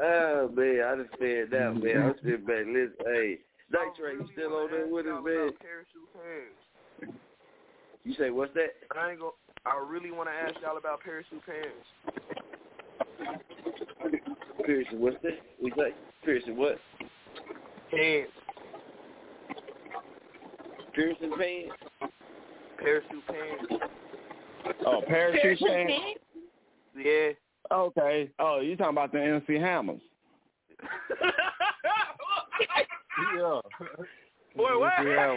oh 0.00 0.48
man, 0.54 0.80
I 0.84 0.96
just 0.96 1.10
said 1.18 1.50
that 1.50 1.74
man. 1.82 2.02
I'm 2.02 2.14
sitting 2.22 2.44
back. 2.46 2.66
Listen, 2.66 2.94
hey, 3.04 3.38
Night 3.72 3.94
Train, 3.98 4.20
you 4.20 4.28
still 4.32 4.54
on 4.54 4.70
there 4.70 4.86
with 4.86 5.06
us, 5.06 5.22
man? 5.24 5.50
You 8.04 8.14
say 8.18 8.30
what's 8.30 8.54
that? 8.54 8.74
I 8.96 9.10
ain't 9.10 9.20
go. 9.20 9.34
I 9.66 9.82
really 9.88 10.10
want 10.10 10.28
to 10.28 10.34
ask 10.34 10.54
y'all 10.62 10.76
about 10.76 11.00
parachute 11.00 11.42
pants. 11.46 11.68
Pearson, 14.64 15.00
what's 15.00 15.16
that? 15.22 15.38
We 15.62 15.70
say 15.70 15.94
Pearson 16.24 16.56
what? 16.56 16.78
Pants. 17.90 18.30
Pearson 20.94 21.32
pants. 21.38 21.74
Parachute 22.78 23.26
pants. 23.26 23.84
Oh, 24.86 25.00
parachute 25.06 25.58
pants. 25.60 25.92
Yeah. 26.96 27.30
Okay. 27.72 28.30
Oh, 28.38 28.60
you 28.60 28.76
talking 28.76 28.92
about 28.92 29.12
the 29.12 29.20
MC 29.20 29.54
Hammers? 29.54 30.00
yeah. 33.36 33.60
Boy, 34.56 34.78
what? 34.78 34.92
Yeah. 35.04 35.36